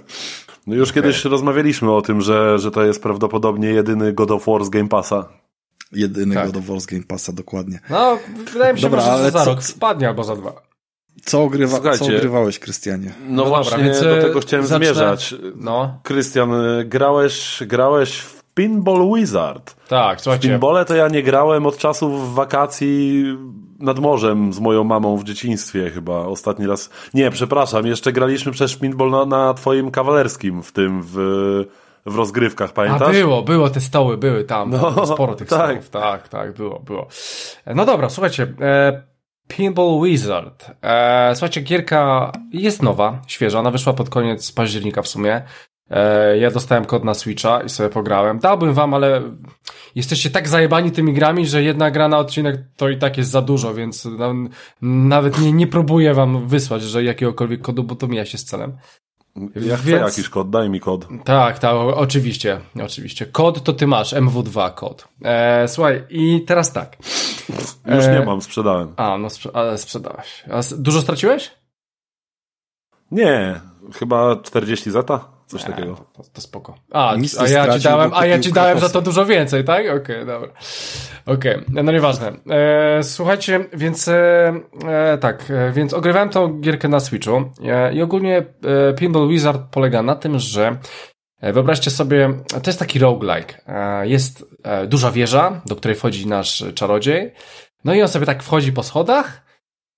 No 0.68 0.74
już 0.74 0.90
okay. 0.90 1.02
kiedyś 1.02 1.24
rozmawialiśmy 1.24 1.92
o 1.92 2.02
tym, 2.02 2.20
że, 2.20 2.58
że 2.58 2.70
to 2.70 2.84
jest 2.84 3.02
prawdopodobnie 3.02 3.68
jedyny 3.68 4.12
God 4.12 4.30
of 4.30 4.46
War 4.46 4.64
z 4.64 4.68
Game 4.68 4.88
Passa. 4.88 5.28
Jedyny 5.92 6.34
tak. 6.34 6.46
God 6.46 6.56
of 6.56 6.66
War 6.66 6.80
z 6.80 6.86
Game 6.86 7.02
Passa, 7.02 7.32
dokładnie. 7.32 7.80
No, 7.90 8.18
wydaje 8.52 8.74
mi 8.74 8.80
się, 8.80 8.90
Dobra, 8.90 9.06
może, 9.06 9.24
że 9.24 9.30
za 9.30 9.44
co, 9.44 9.50
rok 9.50 9.62
spadnie 9.62 10.08
albo 10.08 10.24
za 10.24 10.36
dwa. 10.36 10.62
Co, 11.24 11.42
ogrywa, 11.42 11.96
co 11.96 12.04
ogrywałeś, 12.04 12.58
Krystianie? 12.58 13.14
No, 13.28 13.44
no 13.44 13.44
właśnie, 13.44 13.92
dobra, 13.92 14.16
do 14.16 14.22
tego 14.22 14.40
chciałem 14.40 14.66
zacznę... 14.66 14.86
zmierzać. 14.86 15.34
No. 15.56 16.00
Krystian, 16.02 16.50
grałeś, 16.84 17.62
grałeś 17.66 18.18
w 18.18 18.37
Pinball 18.58 19.12
Wizard. 19.14 19.76
Tak, 19.88 20.20
słuchajcie. 20.20 20.48
W 20.48 20.50
pinbole 20.50 20.84
to 20.84 20.94
ja 20.94 21.08
nie 21.08 21.22
grałem 21.22 21.66
od 21.66 21.78
czasów 21.78 22.34
wakacji 22.34 23.24
nad 23.78 23.98
morzem 23.98 24.52
z 24.52 24.60
moją 24.60 24.84
mamą 24.84 25.16
w 25.16 25.24
dzieciństwie 25.24 25.90
chyba 25.90 26.18
ostatni 26.18 26.66
raz. 26.66 26.90
Nie, 27.14 27.30
przepraszam, 27.30 27.86
jeszcze 27.86 28.12
graliśmy 28.12 28.52
przez 28.52 28.76
pinball 28.76 29.10
na, 29.10 29.26
na 29.26 29.54
twoim 29.54 29.90
kawalerskim 29.90 30.62
w 30.62 30.72
tym, 30.72 31.02
w, 31.02 31.14
w 32.06 32.16
rozgrywkach, 32.16 32.72
pamiętasz? 32.72 33.08
A 33.08 33.12
było, 33.12 33.42
było, 33.42 33.70
te 33.70 33.80
stoły 33.80 34.16
były 34.16 34.44
tam, 34.44 34.70
no, 34.70 35.06
sporo 35.06 35.34
tych 35.34 35.48
tak. 35.48 35.68
stołów, 35.68 35.90
tak, 35.90 36.28
tak, 36.28 36.52
było, 36.52 36.80
było. 36.80 37.08
No 37.66 37.84
dobra, 37.84 38.10
słuchajcie, 38.10 38.54
e, 38.60 39.02
Pinball 39.48 40.00
Wizard. 40.02 40.70
E, 40.82 41.30
słuchajcie, 41.34 41.60
gierka 41.60 42.32
jest 42.52 42.82
nowa, 42.82 43.22
świeża, 43.26 43.58
ona 43.58 43.70
wyszła 43.70 43.92
pod 43.92 44.10
koniec 44.10 44.52
października 44.52 45.02
w 45.02 45.08
sumie. 45.08 45.42
E, 45.90 46.38
ja 46.38 46.50
dostałem 46.50 46.84
kod 46.84 47.04
na 47.04 47.14
Switcha 47.14 47.60
i 47.60 47.68
sobie 47.68 47.88
pograłem. 47.88 48.38
Dałbym 48.38 48.74
wam, 48.74 48.94
ale 48.94 49.22
jesteście 49.94 50.30
tak 50.30 50.48
zajebani 50.48 50.90
tymi 50.90 51.12
grami, 51.12 51.46
że 51.46 51.62
jedna 51.62 51.90
gra 51.90 52.08
na 52.08 52.18
odcinek 52.18 52.56
to 52.76 52.88
i 52.88 52.98
tak 52.98 53.18
jest 53.18 53.30
za 53.30 53.42
dużo, 53.42 53.74
więc 53.74 54.08
nawet 54.82 55.40
nie, 55.40 55.52
nie 55.52 55.66
próbuję 55.66 56.14
wam 56.14 56.48
wysłać, 56.48 56.82
że 56.82 57.04
jakiegokolwiek 57.04 57.60
kodu, 57.60 57.84
bo 57.84 57.94
to 57.94 58.06
mija 58.06 58.24
się 58.24 58.38
z 58.38 58.44
celem. 58.44 58.72
Ja 59.56 59.76
chcę 59.76 59.86
Więc... 59.86 60.02
jakiś 60.02 60.28
kod, 60.28 60.50
daj 60.50 60.70
mi 60.70 60.80
kod. 60.80 61.08
Tak, 61.24 61.58
tak, 61.58 61.74
oczywiście, 61.74 62.60
oczywiście. 62.84 63.26
Kod 63.26 63.62
to 63.62 63.72
ty 63.72 63.86
masz, 63.86 64.12
MW2 64.12 64.74
kod. 64.74 65.08
E, 65.24 65.68
słuchaj, 65.68 66.04
i 66.10 66.44
teraz 66.46 66.72
tak. 66.72 66.96
Już 67.86 68.04
e... 68.04 68.18
nie 68.18 68.26
mam, 68.26 68.42
sprzedałem. 68.42 68.92
A, 68.96 69.18
no 69.18 69.30
sprze 69.30 69.50
ale 69.54 69.78
sprzedałeś. 69.78 70.44
A 70.50 70.60
dużo 70.76 71.00
straciłeś? 71.00 71.50
Nie, 73.10 73.60
chyba 73.94 74.36
40 74.36 74.90
zeta. 74.90 75.37
Coś 75.48 75.62
nie, 75.62 75.70
takiego. 75.70 75.96
To, 76.12 76.22
to, 76.32 76.40
spoko. 76.40 76.74
A, 76.92 77.14
a 77.38 77.48
ja 77.48 77.78
ci 77.78 77.80
dałem, 77.80 78.10
a 78.14 78.26
ja 78.26 78.38
ci 78.38 78.52
dałem 78.52 78.78
za 78.78 78.88
to 78.88 79.02
dużo 79.02 79.26
więcej, 79.26 79.64
tak? 79.64 79.80
Okej, 79.80 79.96
okay, 79.96 80.26
dobra. 80.26 80.48
Okej, 81.26 81.56
okay, 81.56 81.82
no 81.82 81.92
nieważne. 81.92 82.32
E, 82.50 83.02
słuchajcie, 83.02 83.64
więc 83.72 84.08
e, 84.08 84.52
e, 84.88 85.18
tak, 85.18 85.50
e, 85.50 85.72
więc 85.72 85.94
ogrywałem 85.94 86.28
tą 86.28 86.60
gierkę 86.60 86.88
na 86.88 87.00
Switchu 87.00 87.44
e, 87.64 87.94
i 87.94 88.02
ogólnie 88.02 88.36
e, 88.38 88.94
Pinball 88.94 89.28
Wizard 89.28 89.62
polega 89.70 90.02
na 90.02 90.14
tym, 90.14 90.38
że 90.38 90.76
Wyobraźcie 91.42 91.90
sobie, 91.90 92.34
to 92.62 92.70
jest 92.70 92.78
taki 92.78 92.98
roguelike. 92.98 93.54
Jest 94.02 94.44
duża 94.86 95.10
wieża, 95.10 95.60
do 95.66 95.76
której 95.76 95.96
wchodzi 95.96 96.26
nasz 96.26 96.64
czarodziej. 96.74 97.32
No 97.84 97.94
i 97.94 98.02
on 98.02 98.08
sobie 98.08 98.26
tak 98.26 98.42
wchodzi 98.42 98.72
po 98.72 98.82
schodach 98.82 99.42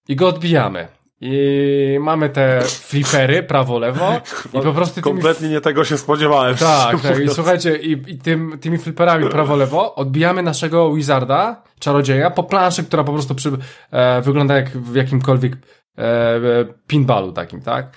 i 0.08 0.16
go 0.16 0.28
odbijamy. 0.28 0.88
I 1.20 1.98
mamy 2.00 2.30
te 2.30 2.60
flipery 2.62 3.42
prawo-lewo 3.42 4.20
i 4.54 4.60
po 4.60 4.72
prostu... 4.72 4.94
Tymi... 4.94 5.04
Kompletnie 5.04 5.48
nie 5.48 5.60
tego 5.60 5.84
się 5.84 5.98
spodziewałem. 5.98 6.56
Tak, 6.56 7.00
tak. 7.00 7.20
I 7.20 7.28
słuchajcie, 7.28 7.76
i, 7.76 8.12
i 8.12 8.18
tym, 8.18 8.58
tymi 8.60 8.78
fliperami 8.78 9.28
prawo-lewo 9.28 9.94
odbijamy 9.94 10.42
naszego 10.42 10.94
wizarda, 10.94 11.62
czarodzieja, 11.78 12.30
po 12.30 12.42
planszy, 12.42 12.84
która 12.84 13.04
po 13.04 13.12
prostu 13.12 13.34
przy, 13.34 13.50
e, 13.90 14.22
wygląda 14.22 14.56
jak 14.56 14.70
w 14.70 14.94
jakimkolwiek 14.94 15.52
e, 15.98 16.40
pinballu 16.86 17.32
takim, 17.32 17.60
tak? 17.60 17.96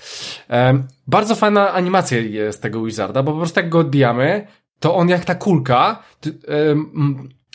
E, 0.50 0.84
bardzo 1.08 1.36
fajna 1.36 1.74
animacja 1.74 2.18
jest 2.18 2.62
tego 2.62 2.84
wizarda, 2.84 3.24
bo 3.24 3.32
po 3.32 3.38
prostu 3.38 3.60
jak 3.60 3.70
go 3.70 3.80
odbijamy, 3.80 4.48
to 4.80 4.96
on 4.96 5.10
jak 5.10 5.26
ta 5.26 5.36
kulka... 5.36 6.04
Ty, 6.20 6.30
e, 6.30 6.76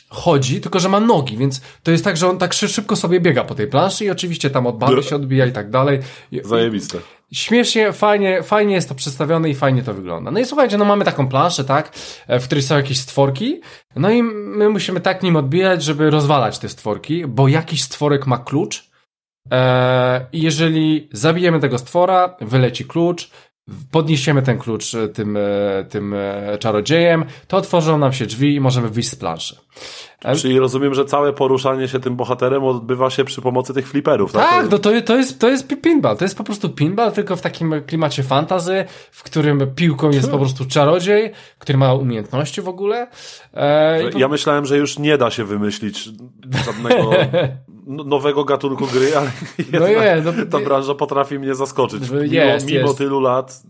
chodzi, 0.08 0.60
tylko 0.60 0.80
że 0.80 0.88
ma 0.88 1.00
nogi, 1.00 1.36
więc 1.36 1.60
to 1.82 1.90
jest 1.90 2.04
tak, 2.04 2.16
że 2.16 2.28
on 2.28 2.38
tak 2.38 2.52
szybko 2.52 2.96
sobie 2.96 3.20
biega 3.20 3.44
po 3.44 3.54
tej 3.54 3.66
planszy 3.66 4.04
i 4.04 4.10
oczywiście 4.10 4.50
tam 4.50 4.66
od 4.66 4.78
bandy 4.78 5.02
się 5.02 5.16
odbija 5.16 5.46
i 5.46 5.52
tak 5.52 5.70
dalej. 5.70 5.98
Zajebiste. 6.44 6.98
Śmiesznie, 7.32 7.92
fajnie, 7.92 8.42
fajnie 8.42 8.74
jest 8.74 8.88
to 8.88 8.94
przedstawione 8.94 9.50
i 9.50 9.54
fajnie 9.54 9.82
to 9.82 9.94
wygląda. 9.94 10.30
No 10.30 10.40
i 10.40 10.44
słuchajcie, 10.44 10.78
no 10.78 10.84
mamy 10.84 11.04
taką 11.04 11.28
planszę, 11.28 11.64
tak, 11.64 11.92
e, 12.26 12.40
w 12.40 12.44
której 12.44 12.62
są 12.62 12.76
jakieś 12.76 13.00
stworki, 13.00 13.60
no 13.96 14.10
i 14.10 14.22
my 14.22 14.68
musimy 14.68 15.00
tak 15.00 15.22
nim 15.22 15.36
odbijać, 15.36 15.82
żeby 15.82 16.10
rozwalać 16.10 16.58
te 16.58 16.68
stworki, 16.68 17.26
bo 17.26 17.48
jakiś 17.48 17.82
stworek 17.82 18.26
ma 18.26 18.38
klucz, 18.38 18.90
e, 19.52 20.26
i 20.32 20.42
jeżeli 20.42 21.08
zabijemy 21.12 21.60
tego 21.60 21.78
stwora, 21.78 22.36
wyleci 22.40 22.84
klucz, 22.84 23.30
podniesiemy 23.90 24.42
ten 24.42 24.58
klucz 24.58 24.94
e, 24.94 25.08
tym, 25.08 25.36
e, 25.36 25.40
tym 25.88 26.14
e, 26.14 26.58
czarodziejem, 26.58 27.24
to 27.48 27.56
otworzą 27.56 27.98
nam 27.98 28.12
się 28.12 28.26
drzwi 28.26 28.54
i 28.54 28.60
możemy 28.60 28.88
wyjść 28.88 29.08
z 29.08 29.16
planszy. 29.16 29.56
Czyli 30.36 30.58
rozumiem, 30.58 30.94
że 30.94 31.04
całe 31.04 31.32
poruszanie 31.32 31.88
się 31.88 32.00
tym 32.00 32.16
bohaterem 32.16 32.64
odbywa 32.64 33.10
się 33.10 33.24
przy 33.24 33.42
pomocy 33.42 33.74
tych 33.74 33.88
fliperów, 33.88 34.32
tak? 34.32 34.50
Tak, 34.50 34.70
no 34.70 34.78
to, 34.78 34.90
to, 35.02 35.16
jest, 35.16 35.40
to 35.40 35.48
jest 35.48 35.68
pinball. 35.82 36.16
To 36.16 36.24
jest 36.24 36.38
po 36.38 36.44
prostu 36.44 36.70
pinball, 36.70 37.12
tylko 37.12 37.36
w 37.36 37.40
takim 37.40 37.82
klimacie 37.86 38.22
fantazy, 38.22 38.84
w 39.10 39.22
którym 39.22 39.74
piłką 39.74 40.10
jest 40.10 40.30
po 40.30 40.38
prostu 40.38 40.64
czarodziej, 40.66 41.32
który 41.58 41.78
ma 41.78 41.94
umiejętności 41.94 42.62
w 42.62 42.68
ogóle. 42.68 43.06
E, 43.54 44.18
ja 44.18 44.28
myślałem, 44.28 44.66
że 44.66 44.76
już 44.76 44.98
nie 44.98 45.18
da 45.18 45.30
się 45.30 45.44
wymyślić 45.44 46.08
żadnego 46.64 47.10
nowego 47.88 48.44
gatunku 48.44 48.86
gry, 48.86 49.16
ale 49.16 49.30
no 49.80 49.86
je, 49.86 50.22
no, 50.24 50.32
ta 50.50 50.58
branża 50.60 50.94
potrafi 50.94 51.38
mnie 51.38 51.54
zaskoczyć. 51.54 52.02
Jest, 52.22 52.66
mimo, 52.66 52.80
mimo 52.80 52.94
tylu 52.94 53.20
lat. 53.20 53.62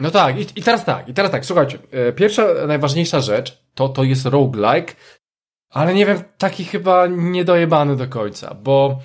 No 0.00 0.10
tak, 0.10 0.40
i, 0.40 0.46
i 0.56 0.62
teraz 0.62 0.84
tak, 0.84 1.08
i 1.08 1.14
teraz 1.14 1.30
tak, 1.32 1.46
słuchajcie, 1.46 1.78
e, 1.90 2.12
pierwsza, 2.12 2.46
najważniejsza 2.66 3.20
rzecz 3.20 3.62
to, 3.74 3.88
to 3.88 4.04
jest 4.04 4.26
roguelike, 4.26 4.94
ale 5.70 5.94
nie 5.94 6.06
wiem, 6.06 6.22
taki 6.38 6.64
chyba 6.64 7.06
niedojebany 7.06 7.96
do 7.96 8.08
końca, 8.08 8.54
bo 8.54 8.98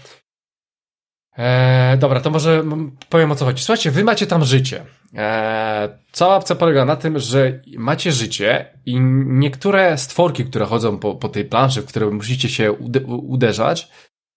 e, 1.37 1.97
dobra, 1.97 2.21
to 2.21 2.29
może 2.29 2.63
powiem 3.09 3.31
o 3.31 3.35
co 3.35 3.45
chodzi. 3.45 3.63
Słuchajcie, 3.63 3.91
wy 3.91 4.03
macie 4.03 4.27
tam 4.27 4.45
życie. 4.45 4.85
E, 5.15 5.99
cała 6.11 6.35
opcja 6.35 6.55
polega 6.55 6.85
na 6.85 6.95
tym, 6.95 7.19
że 7.19 7.61
macie 7.77 8.11
życie 8.11 8.73
i 8.85 8.99
niektóre 9.25 9.97
stworki, 9.97 10.45
które 10.45 10.65
chodzą 10.65 10.97
po, 10.97 11.15
po 11.15 11.29
tej 11.29 11.45
planszy, 11.45 11.81
w 11.81 11.85
które 11.85 12.05
musicie 12.05 12.49
się 12.49 12.71
uderzać, 13.07 13.91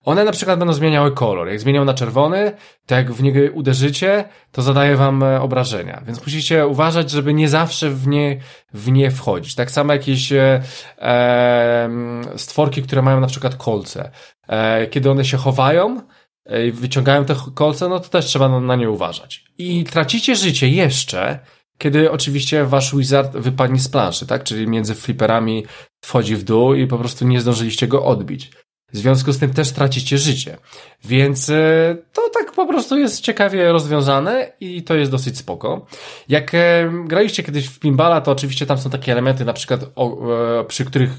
one 0.04 0.24
na 0.24 0.32
przykład 0.32 0.58
będą 0.58 0.74
zmieniały 0.74 1.12
kolor. 1.12 1.48
Jak 1.48 1.60
zmienią 1.60 1.84
na 1.84 1.94
czerwony, 1.94 2.52
to 2.86 2.94
jak 2.94 3.12
w 3.12 3.22
niego 3.22 3.40
uderzycie, 3.54 4.24
to 4.52 4.62
zadaje 4.62 4.96
wam 4.96 5.22
e, 5.22 5.40
obrażenia. 5.40 6.02
Więc 6.06 6.20
musicie 6.20 6.66
uważać, 6.66 7.10
żeby 7.10 7.34
nie 7.34 7.48
zawsze 7.48 7.90
w 7.90 8.06
nie, 8.06 8.40
w 8.74 8.90
nie 8.90 9.10
wchodzić. 9.10 9.54
Tak 9.54 9.70
samo 9.70 9.92
jakieś 9.92 10.32
e, 10.32 10.62
e, 10.98 11.90
stworki, 12.36 12.82
które 12.82 13.02
mają 13.02 13.20
na 13.20 13.26
przykład 13.26 13.54
kolce. 13.56 14.10
E, 14.48 14.86
kiedy 14.86 15.10
one 15.10 15.24
się 15.24 15.36
chowają, 15.36 16.00
e, 16.46 16.66
i 16.66 16.72
wyciągają 16.72 17.24
te 17.24 17.34
kolce, 17.54 17.88
no 17.88 18.00
to 18.00 18.08
też 18.08 18.24
trzeba 18.26 18.48
na, 18.48 18.60
na 18.60 18.76
nie 18.76 18.90
uważać. 18.90 19.44
I 19.58 19.84
tracicie 19.84 20.36
życie 20.36 20.68
jeszcze, 20.68 21.38
kiedy 21.78 22.10
oczywiście 22.10 22.64
wasz 22.64 22.96
wizard 22.96 23.36
wypadnie 23.36 23.80
z 23.80 23.88
planszy, 23.88 24.26
tak? 24.26 24.44
Czyli 24.44 24.66
między 24.66 24.94
fliperami 24.94 25.66
wchodzi 26.04 26.36
w 26.36 26.44
dół 26.44 26.74
i 26.74 26.86
po 26.86 26.98
prostu 26.98 27.26
nie 27.26 27.40
zdążyliście 27.40 27.88
go 27.88 28.04
odbić. 28.04 28.50
W 28.92 28.96
związku 28.96 29.32
z 29.32 29.38
tym 29.38 29.54
też 29.54 29.70
tracicie 29.70 30.18
życie. 30.18 30.58
Więc 31.04 31.50
e, 31.50 31.96
to 32.12 32.22
tak 32.34 32.52
po 32.52 32.66
prostu 32.66 32.98
jest 32.98 33.20
ciekawie 33.20 33.72
rozwiązane 33.72 34.52
i 34.60 34.82
to 34.82 34.94
jest 34.94 35.10
dosyć 35.10 35.38
spoko. 35.38 35.86
Jak 36.28 36.54
e, 36.54 36.90
graliście 37.04 37.42
kiedyś 37.42 37.66
w 37.66 37.78
pinballa, 37.78 38.20
to 38.20 38.30
oczywiście 38.30 38.66
tam 38.66 38.78
są 38.78 38.90
takie 38.90 39.12
elementy, 39.12 39.44
na 39.44 39.52
przykład 39.52 39.82
e, 39.82 40.64
przy 40.68 40.84
których 40.84 41.10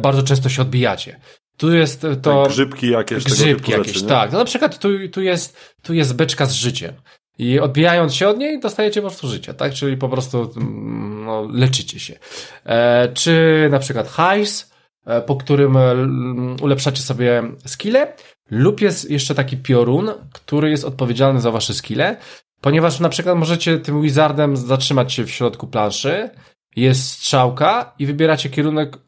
bardzo 0.00 0.22
często 0.22 0.48
się 0.48 0.62
odbijacie. 0.62 1.20
Tu 1.56 1.74
jest 1.74 2.06
to... 2.22 2.42
Tak, 2.42 2.52
grzybki 2.52 2.90
jakieś. 2.90 3.24
Grzybki 3.24 3.72
jakieś, 3.72 3.92
rzeczy, 3.92 4.06
tak. 4.06 4.32
No 4.32 4.38
na 4.38 4.44
przykład 4.44 4.78
tu, 4.78 4.88
tu, 5.12 5.22
jest, 5.22 5.74
tu 5.82 5.94
jest 5.94 6.16
beczka 6.16 6.46
z 6.46 6.52
życiem. 6.52 6.94
I 7.38 7.60
odbijając 7.60 8.14
się 8.14 8.28
od 8.28 8.38
niej, 8.38 8.60
dostajecie 8.60 9.02
po 9.02 9.08
prostu 9.08 9.28
życie, 9.28 9.54
tak? 9.54 9.72
Czyli 9.72 9.96
po 9.96 10.08
prostu 10.08 10.52
mm, 10.56 11.24
no, 11.24 11.48
leczycie 11.52 12.00
się. 12.00 12.18
E, 12.66 13.08
czy 13.14 13.68
na 13.70 13.78
przykład 13.78 14.08
hajs, 14.08 14.67
po 15.26 15.36
którym 15.36 15.76
e, 15.76 15.94
ulepszacie 16.62 17.02
sobie 17.02 17.42
skille, 17.66 18.12
lub 18.50 18.80
jest 18.80 19.10
jeszcze 19.10 19.34
taki 19.34 19.56
piorun, 19.56 20.10
który 20.32 20.70
jest 20.70 20.84
odpowiedzialny 20.84 21.40
za 21.40 21.50
wasze 21.50 21.74
skille, 21.74 22.16
ponieważ 22.60 23.00
na 23.00 23.08
przykład 23.08 23.38
możecie 23.38 23.78
tym 23.78 24.02
wizardem 24.02 24.56
zatrzymać 24.56 25.12
się 25.12 25.24
w 25.24 25.30
środku 25.30 25.66
planszy, 25.66 26.30
jest 26.76 27.10
strzałka 27.10 27.94
i 27.98 28.06
wybieracie 28.06 28.50
kierunek, 28.50 28.98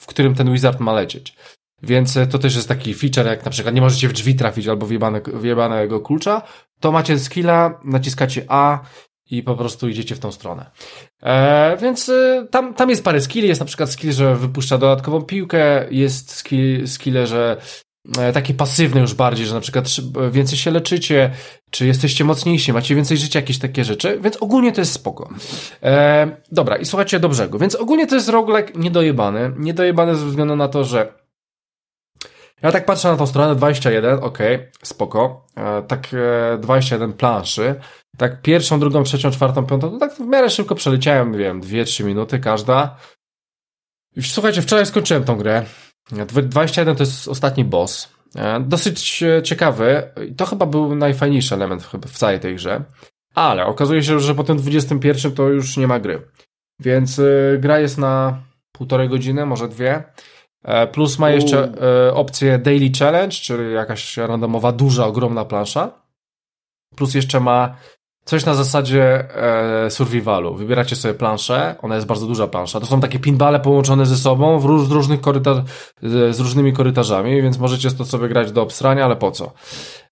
w 0.00 0.06
którym 0.06 0.34
ten 0.34 0.52
wizard 0.52 0.80
ma 0.80 0.92
lecieć. 0.92 1.36
Więc 1.82 2.16
e, 2.16 2.26
to 2.26 2.38
też 2.38 2.56
jest 2.56 2.68
taki 2.68 2.94
feature, 2.94 3.26
jak 3.26 3.44
na 3.44 3.50
przykład 3.50 3.74
nie 3.74 3.80
możecie 3.80 4.08
w 4.08 4.12
drzwi 4.12 4.34
trafić 4.34 4.68
albo 4.68 4.86
wjebane, 4.86 5.20
wjebanego 5.34 6.00
klucza, 6.00 6.42
to 6.80 6.92
macie 6.92 7.18
skilla, 7.18 7.80
naciskacie 7.84 8.44
A 8.48 8.80
i 9.30 9.42
po 9.42 9.56
prostu 9.56 9.88
idziecie 9.88 10.14
w 10.14 10.18
tą 10.18 10.32
stronę. 10.32 10.70
E, 11.22 11.76
więc 11.76 12.08
e, 12.08 12.46
tam, 12.50 12.74
tam 12.74 12.90
jest 12.90 13.04
parę 13.04 13.20
skilli, 13.20 13.48
jest 13.48 13.60
na 13.60 13.66
przykład 13.66 13.90
skill, 13.90 14.12
że 14.12 14.36
wypuszcza 14.36 14.78
dodatkową 14.78 15.22
piłkę, 15.22 15.86
jest 15.90 16.32
skill, 16.32 16.88
skille, 16.88 17.26
że 17.26 17.56
e, 18.18 18.32
takie 18.32 18.54
pasywne 18.54 19.00
już 19.00 19.14
bardziej, 19.14 19.46
że 19.46 19.54
na 19.54 19.60
przykład 19.60 19.86
więcej 20.30 20.58
się 20.58 20.70
leczycie, 20.70 21.30
czy 21.70 21.86
jesteście 21.86 22.24
mocniejsi, 22.24 22.72
macie 22.72 22.94
więcej 22.94 23.16
życia, 23.16 23.38
jakieś 23.38 23.58
takie 23.58 23.84
rzeczy, 23.84 24.20
więc 24.22 24.36
ogólnie 24.36 24.72
to 24.72 24.80
jest 24.80 24.92
spoko. 24.92 25.28
E, 25.82 26.36
dobra, 26.52 26.76
i 26.76 26.84
słuchajcie 26.84 27.20
do 27.20 27.28
brzegu. 27.28 27.58
Więc 27.58 27.74
ogólnie 27.74 28.06
to 28.06 28.14
jest 28.14 28.28
roguelike 28.28 28.72
niedojebany. 28.78 29.52
Niedojebany 29.58 30.14
ze 30.14 30.26
względu 30.26 30.56
na 30.56 30.68
to, 30.68 30.84
że 30.84 31.12
ja 32.62 32.72
tak 32.72 32.84
patrzę 32.84 33.08
na 33.08 33.16
tą 33.16 33.26
stronę 33.26 33.54
21, 33.54 34.18
ok, 34.22 34.38
spoko. 34.82 35.46
E, 35.56 35.82
tak 35.82 36.08
e, 36.54 36.58
21 36.58 37.12
planszy. 37.12 37.74
Tak 38.16 38.42
pierwszą, 38.42 38.80
drugą, 38.80 39.02
trzecią, 39.02 39.30
czwartą, 39.30 39.66
piątą, 39.66 39.90
to 39.90 39.98
tak 39.98 40.14
w 40.14 40.20
miarę 40.20 40.50
szybko 40.50 40.74
przeleciałem, 40.74 41.32
nie 41.32 41.38
wiem, 41.38 41.60
2-3 41.60 42.04
minuty 42.04 42.38
każda. 42.38 42.96
Słuchajcie, 44.20 44.62
wczoraj 44.62 44.86
skończyłem 44.86 45.24
tą 45.24 45.36
grę. 45.36 45.66
21 46.12 46.96
to 46.96 47.02
jest 47.02 47.28
ostatni 47.28 47.64
boss. 47.64 48.16
E, 48.36 48.60
dosyć 48.60 49.22
e, 49.22 49.42
ciekawy. 49.42 50.10
To 50.36 50.46
chyba 50.46 50.66
był 50.66 50.94
najfajniejszy 50.94 51.54
element 51.54 51.82
w 52.06 52.18
całej 52.18 52.40
tej 52.40 52.54
grze. 52.54 52.84
Ale 53.34 53.66
okazuje 53.66 54.02
się, 54.02 54.20
że 54.20 54.34
po 54.34 54.44
tym 54.44 54.56
21 54.56 55.32
to 55.32 55.48
już 55.48 55.76
nie 55.76 55.86
ma 55.86 56.00
gry. 56.00 56.22
Więc 56.80 57.18
e, 57.18 57.22
gra 57.58 57.78
jest 57.78 57.98
na 57.98 58.42
półtorej 58.72 59.08
godziny, 59.08 59.46
może 59.46 59.68
dwie. 59.68 60.04
Plus 60.92 61.18
ma 61.18 61.30
jeszcze 61.30 61.72
opcję 62.14 62.58
Daily 62.58 62.90
Challenge, 62.98 63.36
czyli 63.36 63.74
jakaś 63.74 64.16
randomowa, 64.16 64.72
duża, 64.72 65.06
ogromna 65.06 65.44
plansza. 65.44 65.90
Plus 66.96 67.14
jeszcze 67.14 67.40
ma 67.40 67.76
Coś 68.26 68.44
na 68.44 68.54
zasadzie 68.54 69.34
e, 69.84 69.90
survivalu. 69.90 70.54
Wybieracie 70.54 70.96
sobie 70.96 71.14
planszę, 71.14 71.74
ona 71.82 71.94
jest 71.94 72.06
bardzo 72.06 72.26
duża 72.26 72.46
plansza. 72.46 72.80
To 72.80 72.86
są 72.86 73.00
takie 73.00 73.18
pinbale 73.18 73.60
połączone 73.60 74.06
ze 74.06 74.16
sobą 74.16 74.58
w 74.58 74.64
róż, 74.64 74.88
z, 74.88 74.90
różnych 74.90 75.20
korytarz, 75.20 75.58
z 76.30 76.40
różnymi 76.40 76.72
korytarzami, 76.72 77.42
więc 77.42 77.58
możecie 77.58 77.90
to 77.90 78.04
sobie 78.04 78.28
grać 78.28 78.52
do 78.52 78.62
obstrania, 78.62 79.04
ale 79.04 79.16
po 79.16 79.30
co? 79.30 79.52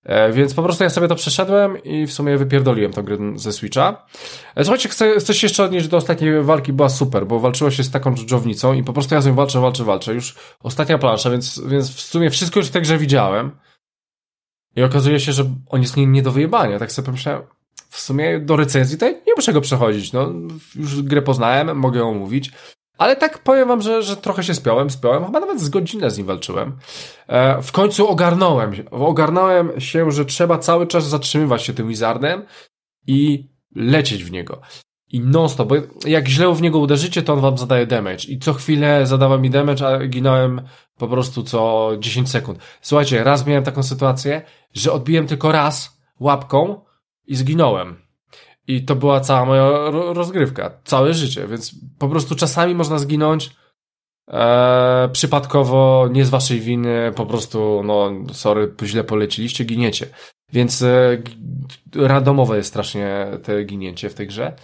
E, 0.05 0.33
więc 0.33 0.55
po 0.55 0.63
prostu 0.63 0.85
ja 0.85 0.91
sobie 0.91 1.09
to 1.09 1.15
przeszedłem 1.15 1.83
i 1.83 2.07
w 2.07 2.13
sumie 2.13 2.39
wypierdoliłem 2.39 2.93
tą 2.93 3.03
grę 3.03 3.17
ze 3.37 3.53
Switcha. 3.53 4.07
E, 4.55 4.65
słuchajcie, 4.65 4.89
chcę, 4.89 5.21
chcę 5.21 5.35
się 5.35 5.47
jeszcze 5.47 5.65
odnieść 5.65 5.89
do 5.89 5.97
ostatniej 5.97 6.43
walki, 6.43 6.73
była 6.73 6.89
super, 6.89 7.27
bo 7.27 7.41
walczyło 7.41 7.71
się 7.71 7.83
z 7.83 7.91
taką 7.91 8.15
dżdżownicą 8.15 8.73
i 8.73 8.83
po 8.85 8.93
prostu 8.93 9.15
ja 9.15 9.21
z 9.21 9.27
nią 9.27 9.35
walczę, 9.35 9.61
walczę, 9.61 9.85
walczę. 9.85 10.15
Już 10.15 10.35
ostatnia 10.61 10.99
plansza, 10.99 11.31
więc, 11.31 11.63
więc 11.67 11.95
w 11.95 12.01
sumie 12.01 12.31
wszystko 12.31 12.61
już 12.61 12.69
w 12.69 12.73
tej 12.73 12.83
grze 12.83 12.99
widziałem. 12.99 13.51
I 14.77 14.83
okazuje 14.83 15.21
się, 15.21 15.33
że 15.33 15.45
on 15.69 15.83
jest 15.83 15.97
nie, 15.97 16.07
nie 16.07 16.23
do 16.23 16.33
wyjebania. 16.33 16.79
Tak 16.79 16.93
sobie 16.93 17.07
pomyślałem, 17.07 17.43
w 17.95 18.01
sumie 18.01 18.41
do 18.41 18.57
recenzji 18.57 18.99
to 18.99 19.07
nie 19.09 19.35
muszę 19.37 19.53
go 19.53 19.61
przechodzić. 19.61 20.13
No, 20.13 20.33
już 20.77 21.03
grę 21.03 21.23
poznałem, 21.23 21.79
mogę 21.79 22.01
ją 22.01 22.15
mówić. 22.15 22.51
Ale 22.99 23.17
tak 23.17 23.39
powiem 23.39 23.69
wam, 23.69 23.83
że, 23.83 24.03
że 24.03 24.17
trochę 24.17 24.43
się 24.43 24.55
spiąłem, 24.55 24.91
spiąłem, 24.91 25.25
chyba 25.25 25.41
nawet 25.41 25.61
z 25.61 25.69
godzinę 25.69 26.11
z 26.11 26.19
nim 26.19 26.27
walczyłem. 26.27 26.77
E, 27.29 27.63
w 27.63 27.73
końcu 27.73 28.09
ogarnąłem, 28.09 28.73
ogarnąłem 28.91 29.81
się, 29.81 30.11
że 30.11 30.25
trzeba 30.25 30.59
cały 30.59 30.87
czas 30.87 31.09
zatrzymywać 31.09 31.63
się 31.63 31.75
tym 31.75 31.89
wizardem 31.89 32.43
i 33.07 33.49
lecieć 33.75 34.25
w 34.25 34.31
niego. 34.31 34.61
I 35.09 35.21
non 35.21 35.49
stop, 35.49 35.69
bo 35.69 35.75
jak 36.07 36.29
źle 36.29 36.55
w 36.55 36.63
niego 36.63 36.79
uderzycie, 36.79 37.23
to 37.23 37.33
on 37.33 37.41
wam 37.41 37.59
zadaje 37.59 37.87
damage. 37.87 38.25
I 38.29 38.39
co 38.39 38.53
chwilę 38.53 39.07
zadawał 39.07 39.41
mi 39.41 39.51
damage, 39.51 39.89
a 39.89 40.07
ginąłem 40.07 40.63
po 40.99 41.09
prostu 41.09 41.43
co 41.43 41.91
10 41.99 42.31
sekund. 42.31 42.59
Słuchajcie, 42.81 43.25
raz 43.25 43.47
miałem 43.47 43.65
taką 43.65 43.83
sytuację, 43.83 44.43
że 44.73 44.93
odbiłem 44.93 45.27
tylko 45.27 45.53
raz 45.53 46.01
łapką 46.21 46.81
i 47.27 47.37
zginąłem. 47.37 47.97
I 48.67 48.85
to 48.85 48.97
była 48.97 49.21
cała 49.21 49.45
moja 49.45 49.91
rozgrywka, 49.91 50.71
całe 50.85 51.15
życie, 51.15 51.47
więc 51.47 51.75
po 51.99 52.09
prostu 52.09 52.35
czasami 52.35 52.75
można 52.75 52.99
zginąć 52.99 53.51
e, 54.31 55.09
przypadkowo, 55.13 56.09
nie 56.13 56.25
z 56.25 56.31
waszej 56.31 56.61
winy, 56.61 57.13
po 57.17 57.27
prostu, 57.27 57.83
no, 57.85 58.11
sorry, 58.33 58.75
źle 58.83 59.05
poleciliście, 59.05 59.65
giniecie. 59.65 60.07
Więc 60.53 60.83
e, 60.83 61.23
randomowe 61.95 62.57
jest 62.57 62.69
strasznie 62.69 63.27
te 63.43 63.65
ginięcie 63.65 64.11
w 64.11 64.15
tej 64.15 64.27
grze. 64.27 64.57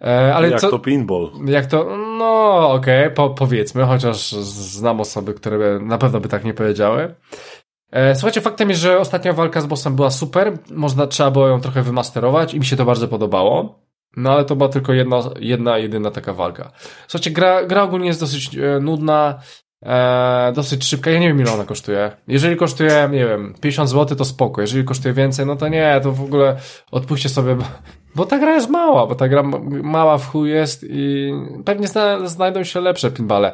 E, 0.00 0.34
ale 0.34 0.50
jak 0.50 0.60
co, 0.60 0.70
to 0.70 0.78
pinball? 0.78 1.30
Jak 1.44 1.66
to, 1.66 1.96
no 1.96 2.70
okej, 2.72 3.04
okay, 3.04 3.14
po, 3.14 3.30
powiedzmy, 3.30 3.84
chociaż 3.84 4.32
znam 4.32 5.00
osoby, 5.00 5.34
które 5.34 5.78
na 5.78 5.98
pewno 5.98 6.20
by 6.20 6.28
tak 6.28 6.44
nie 6.44 6.54
powiedziały. 6.54 7.14
E, 7.92 8.14
słuchajcie, 8.14 8.40
faktem 8.40 8.68
jest, 8.68 8.80
że 8.80 8.98
ostatnia 8.98 9.32
walka 9.32 9.60
z 9.60 9.66
bossem 9.66 9.96
była 9.96 10.10
super. 10.10 10.58
Można, 10.70 11.06
trzeba 11.06 11.30
było 11.30 11.48
ją 11.48 11.60
trochę 11.60 11.82
wymasterować 11.82 12.54
i 12.54 12.58
mi 12.58 12.66
się 12.66 12.76
to 12.76 12.84
bardzo 12.84 13.08
podobało. 13.08 13.82
No 14.16 14.32
ale 14.32 14.44
to 14.44 14.56
była 14.56 14.68
tylko 14.68 14.92
jedna, 14.92 15.20
jedna 15.40 15.78
jedyna 15.78 16.10
taka 16.10 16.32
walka. 16.32 16.72
Słuchajcie, 17.08 17.30
gra, 17.30 17.64
gra 17.64 17.82
ogólnie 17.82 18.06
jest 18.06 18.20
dosyć 18.20 18.56
e, 18.56 18.80
nudna, 18.80 19.40
e, 19.82 20.52
dosyć 20.54 20.84
szybka. 20.84 21.10
Ja 21.10 21.20
nie 21.20 21.28
wiem, 21.28 21.40
ile 21.40 21.52
ona 21.52 21.64
kosztuje. 21.64 22.12
Jeżeli 22.28 22.56
kosztuje, 22.56 23.08
nie 23.12 23.26
wiem, 23.26 23.54
50 23.60 23.90
zł, 23.90 24.18
to 24.18 24.24
spoko. 24.24 24.60
Jeżeli 24.60 24.84
kosztuje 24.84 25.14
więcej, 25.14 25.46
no 25.46 25.56
to 25.56 25.68
nie, 25.68 26.00
to 26.02 26.12
w 26.12 26.22
ogóle 26.22 26.56
odpuśćcie 26.90 27.28
sobie, 27.28 27.56
bo, 28.14 28.26
ta 28.26 28.38
gra 28.38 28.54
jest 28.54 28.70
mała, 28.70 29.06
bo 29.06 29.14
ta 29.14 29.28
gra 29.28 29.42
mała 29.82 30.18
w 30.18 30.30
chuj 30.30 30.50
jest 30.50 30.84
i 30.88 31.32
pewnie 31.64 31.88
zna, 31.88 32.28
znajdą 32.28 32.64
się 32.64 32.80
lepsze 32.80 33.10
pinbale. 33.10 33.52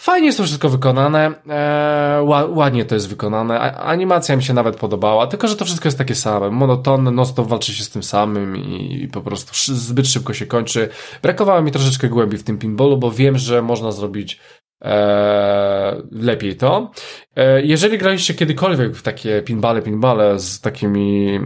Fajnie 0.00 0.26
jest 0.26 0.38
to 0.38 0.44
wszystko 0.44 0.68
wykonane, 0.68 1.34
e, 1.48 2.22
ładnie 2.48 2.84
to 2.84 2.94
jest 2.94 3.08
wykonane, 3.08 3.60
A, 3.60 3.74
animacja 3.74 4.36
mi 4.36 4.42
się 4.42 4.54
nawet 4.54 4.76
podobała, 4.76 5.26
tylko 5.26 5.48
że 5.48 5.56
to 5.56 5.64
wszystko 5.64 5.88
jest 5.88 5.98
takie 5.98 6.14
same, 6.14 6.50
monotonne, 6.50 7.10
no 7.10 7.26
to 7.26 7.44
walczy 7.44 7.72
się 7.74 7.84
z 7.84 7.90
tym 7.90 8.02
samym 8.02 8.56
i, 8.56 9.02
i 9.02 9.08
po 9.08 9.20
prostu 9.20 9.52
zbyt 9.74 10.06
szybko 10.06 10.34
się 10.34 10.46
kończy. 10.46 10.88
Brakowało 11.22 11.62
mi 11.62 11.70
troszeczkę 11.70 12.08
głębi 12.08 12.36
w 12.36 12.42
tym 12.42 12.58
pinballu, 12.58 12.98
bo 12.98 13.10
wiem, 13.10 13.38
że 13.38 13.62
można 13.62 13.92
zrobić 13.92 14.40
e, 14.84 16.02
lepiej 16.12 16.56
to. 16.56 16.90
E, 17.36 17.62
jeżeli 17.62 17.98
graliście 17.98 18.34
kiedykolwiek 18.34 18.96
w 18.96 19.02
takie 19.02 19.42
pinbale, 19.42 19.82
pinbale 19.82 20.38
z 20.38 20.60
takimi, 20.60 21.40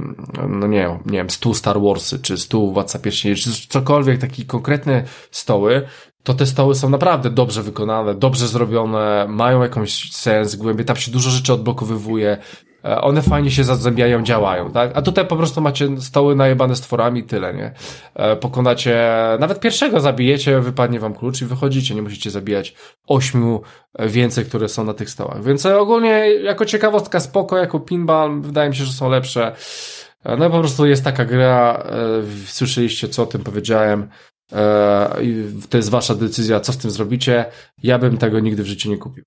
no 0.49 0.67
nie, 0.67 0.99
nie 1.07 1.19
wiem, 1.19 1.31
stu 1.31 1.55
Star 1.55 1.81
Warsy, 1.81 2.19
czy 2.19 2.37
stu 2.37 2.73
Władca 2.73 2.99
Pierścieni, 2.99 3.37
czy 3.37 3.69
cokolwiek, 3.69 4.21
takie 4.21 4.45
konkretne 4.45 5.05
stoły, 5.31 5.83
to 6.23 6.35
te 6.35 6.47
stoły 6.47 6.75
są 6.75 6.89
naprawdę 6.89 7.31
dobrze 7.31 7.62
wykonane, 7.62 8.14
dobrze 8.14 8.49
zrobione, 8.49 9.27
mają 9.29 9.62
jakąś 9.62 10.12
sens, 10.12 10.57
głębię, 10.57 10.85
tam 10.85 10.97
się 10.97 11.11
dużo 11.11 11.31
rzeczy 11.31 11.53
odblokowywuje, 11.53 12.39
e, 12.85 13.01
one 13.01 13.23
fajnie 13.23 13.51
się 13.51 13.64
zazębiają, 13.64 14.23
działają, 14.23 14.70
tak? 14.70 14.91
A 14.95 15.03
tutaj 15.03 15.27
po 15.27 15.37
prostu 15.37 15.61
macie 15.61 16.01
stoły 16.01 16.37
najebane 16.37 16.77
stworami 16.77 17.25
tyle, 17.25 17.55
nie? 17.55 17.75
E, 18.14 18.37
pokonacie, 18.37 19.09
nawet 19.41 19.61
pierwszego 19.61 20.01
zabijecie, 20.01 20.61
wypadnie 20.61 21.01
wam 21.01 21.14
klucz 21.14 21.43
i 21.43 21.45
wychodzicie, 21.45 21.95
nie 21.95 22.03
musicie 22.03 22.31
zabijać 22.31 22.75
ośmiu 23.07 23.62
e, 23.95 24.09
więcej, 24.09 24.45
które 24.45 24.68
są 24.68 24.85
na 24.85 24.95
tych 24.95 25.11
stołach. 25.11 25.45
Więc 25.45 25.66
ogólnie 25.66 26.35
jako 26.43 26.64
ciekawostka 26.64 27.20
spoko, 27.20 27.57
jako 27.57 27.81
pinball, 27.81 28.41
wydaje 28.41 28.70
mi 28.70 28.77
się, 28.77 28.85
że 28.85 28.93
są 28.93 29.11
lepsze. 29.11 29.53
No 30.39 30.51
po 30.51 30.59
prostu 30.59 30.87
jest 30.87 31.05
taka 31.05 31.25
gra, 31.25 31.83
słyszeliście 32.47 33.09
co 33.09 33.23
o 33.23 33.27
tym 33.27 33.45
powiedziałem, 33.45 34.09
to 35.71 35.77
jest 35.77 35.91
wasza 35.91 36.15
decyzja, 36.15 36.61
co 36.61 36.73
z 36.73 36.79
tym 36.79 36.91
zrobicie. 36.91 37.45
Ja 37.83 37.99
bym 37.99 38.19
tego 38.19 38.41
nigdy 38.41 38.63
w 38.63 38.67
życiu 38.67 38.91
nie 38.91 38.99
kupił. 38.99 39.25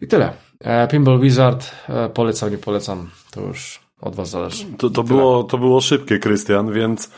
I 0.00 0.06
tyle. 0.06 0.32
E, 0.60 0.88
Pinball 0.88 1.20
Wizard, 1.20 1.70
e, 1.88 2.08
polecam, 2.08 2.50
nie 2.50 2.58
polecam, 2.58 3.10
to 3.30 3.40
już 3.40 3.80
od 4.00 4.14
was 4.14 4.30
zależy. 4.30 4.64
To, 4.78 4.90
to, 4.90 5.02
było, 5.02 5.44
to 5.44 5.58
było 5.58 5.80
szybkie, 5.80 6.18
Krystian, 6.18 6.72
więc 6.72 7.10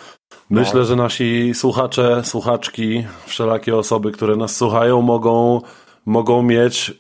myślę, 0.51 0.81
no. 0.81 0.87
że 0.87 0.97
nasi 0.97 1.55
słuchacze, 1.55 2.23
słuchaczki, 2.25 3.05
wszelakie 3.27 3.77
osoby, 3.77 4.13
które 4.13 4.37
nas 4.37 4.57
słuchają, 4.57 5.03
mogą, 5.03 5.61
mogą 6.07 6.43
mieć, 6.43 6.95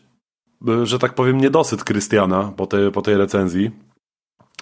że 0.82 0.98
tak 0.98 1.14
powiem, 1.14 1.38
niedosyt 1.38 1.84
Krystiana 1.84 2.52
po 2.56 2.66
tej, 2.66 2.92
po 2.92 3.02
tej 3.02 3.16
recenzji. 3.16 3.70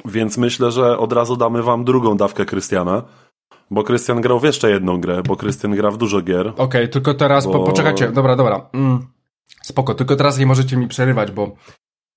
Więc 0.04 0.38
myślę, 0.38 0.72
że 0.72 0.98
od 0.98 1.12
razu 1.12 1.36
damy 1.36 1.62
wam 1.62 1.84
drugą 1.84 2.16
dawkę 2.16 2.44
Krystiana. 2.44 3.02
Bo 3.70 3.82
Krystian 3.82 4.20
grał 4.20 4.40
w 4.40 4.44
jeszcze 4.44 4.70
jedną 4.70 5.00
grę, 5.00 5.22
bo 5.22 5.36
Krystian 5.36 5.76
gra 5.76 5.90
w 5.90 5.96
dużo 5.96 6.22
gier. 6.22 6.46
Okej, 6.48 6.64
okay, 6.64 6.88
tylko 6.88 7.14
teraz, 7.14 7.46
bo... 7.46 7.52
po, 7.52 7.64
poczekajcie, 7.64 8.12
dobra, 8.12 8.36
dobra. 8.36 8.70
Mm, 8.72 9.06
spoko, 9.62 9.94
tylko 9.94 10.16
teraz 10.16 10.38
nie 10.38 10.46
możecie 10.46 10.76
mi 10.76 10.88
przerywać, 10.88 11.30
bo 11.30 11.56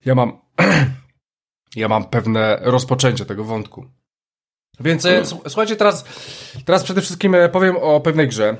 ja 0.06 0.16
mam 0.16 0.32
ja 1.76 1.88
mam 1.88 2.06
pewne 2.06 2.60
rozpoczęcie 2.62 3.26
tego 3.26 3.44
wątku. 3.44 3.86
Więc 4.80 5.06
e, 5.06 5.26
słuchajcie, 5.26 5.76
teraz, 5.76 6.06
teraz 6.66 6.84
przede 6.84 7.02
wszystkim 7.02 7.36
e, 7.36 7.50
powiem 7.50 7.76
o 7.82 8.00
pewnej 8.00 8.28
grze. 8.28 8.58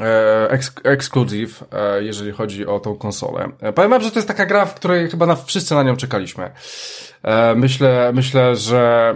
E, 0.00 0.58
exclusive, 0.84 1.64
e, 1.72 2.04
jeżeli 2.04 2.32
chodzi 2.32 2.66
o 2.66 2.80
tą 2.80 2.96
konsolę. 2.96 3.48
E, 3.60 3.72
powiem 3.72 3.90
wam, 3.90 4.02
że 4.02 4.10
to 4.10 4.18
jest 4.18 4.28
taka 4.28 4.46
gra, 4.46 4.66
w 4.66 4.74
której 4.74 5.10
chyba 5.10 5.26
na, 5.26 5.36
wszyscy 5.36 5.74
na 5.74 5.82
nią 5.82 5.96
czekaliśmy. 5.96 6.50
Myślę, 7.56 8.10
myślę, 8.14 8.56
że 8.56 9.14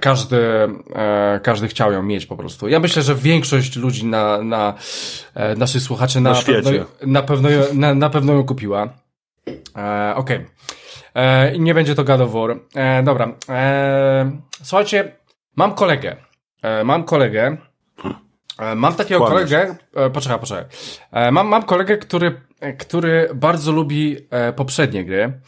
każdy, 0.00 0.38
każdy 1.42 1.68
chciał 1.68 1.92
ją 1.92 2.02
mieć 2.02 2.26
po 2.26 2.36
prostu. 2.36 2.68
Ja 2.68 2.80
myślę, 2.80 3.02
że 3.02 3.14
większość 3.14 3.76
ludzi 3.76 4.06
na, 4.06 4.42
na 4.42 4.74
naszych 5.56 5.82
słuchaczy 5.82 6.20
na, 6.20 6.32
na, 6.32 6.42
pewno, 6.42 6.70
na, 7.02 7.22
pewno, 7.22 7.48
na, 7.72 7.94
na 7.94 8.10
pewno 8.10 8.32
ją 8.32 8.44
kupiła. 8.44 8.88
Okej. 10.14 10.46
Okay. 11.14 11.54
I 11.54 11.60
nie 11.60 11.74
będzie 11.74 11.94
to 11.94 12.04
God 12.04 12.20
of 12.20 12.32
War. 12.32 12.56
Dobra. 13.04 13.34
Słuchajcie, 14.62 15.16
mam 15.56 15.74
kolegę. 15.74 16.16
Mam 16.84 17.04
kolegę. 17.04 17.56
Mam 18.76 18.94
takiego 18.94 19.20
Kłamiesz. 19.20 19.50
kolegę, 19.50 19.76
poczekaj, 20.12 20.38
poczekaj. 20.38 20.64
Mam, 21.32 21.48
mam 21.48 21.62
kolegę, 21.62 21.98
który, 21.98 22.40
który 22.78 23.28
bardzo 23.34 23.72
lubi 23.72 24.16
poprzednie 24.56 25.04
gry 25.04 25.40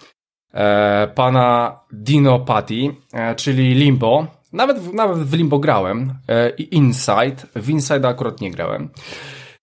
e, 0.57 1.09
pana 1.15 1.81
Dino 1.93 2.39
Patti, 2.41 2.91
e, 3.13 3.35
czyli 3.35 3.75
Limbo. 3.75 4.27
Nawet, 4.53 4.93
nawet 4.93 5.19
w 5.19 5.35
Limbo 5.35 5.59
grałem 5.59 6.15
e, 6.29 6.51
i 6.51 6.77
Inside. 6.77 7.37
W 7.57 7.69
Inside 7.69 8.09
akurat 8.09 8.41
nie 8.41 8.51
grałem. 8.51 8.91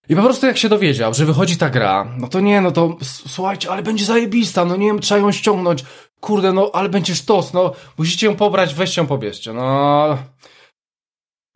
I 0.08 0.16
po 0.16 0.22
prostu 0.22 0.46
jak 0.46 0.56
się 0.56 0.68
dowiedział, 0.68 1.14
że 1.14 1.24
wychodzi 1.24 1.56
ta 1.56 1.70
gra, 1.70 2.06
no 2.18 2.28
to 2.28 2.40
nie, 2.40 2.60
no 2.60 2.70
to 2.70 2.96
słuchajcie, 3.02 3.70
ale 3.70 3.82
będzie 3.82 4.04
zajebista, 4.04 4.64
no 4.64 4.76
nie 4.76 4.86
wiem, 4.86 5.00
trzeba 5.00 5.20
ją 5.20 5.32
ściągnąć, 5.32 5.84
kurde, 6.20 6.52
no 6.52 6.70
ale 6.72 6.88
będzie 6.88 7.14
sztos, 7.14 7.52
no 7.52 7.72
musicie 7.98 8.26
ją 8.26 8.36
pobrać, 8.36 8.74
weźcie 8.74 9.00
ją 9.00 9.06
pobierzcie, 9.06 9.52
no 9.52 10.18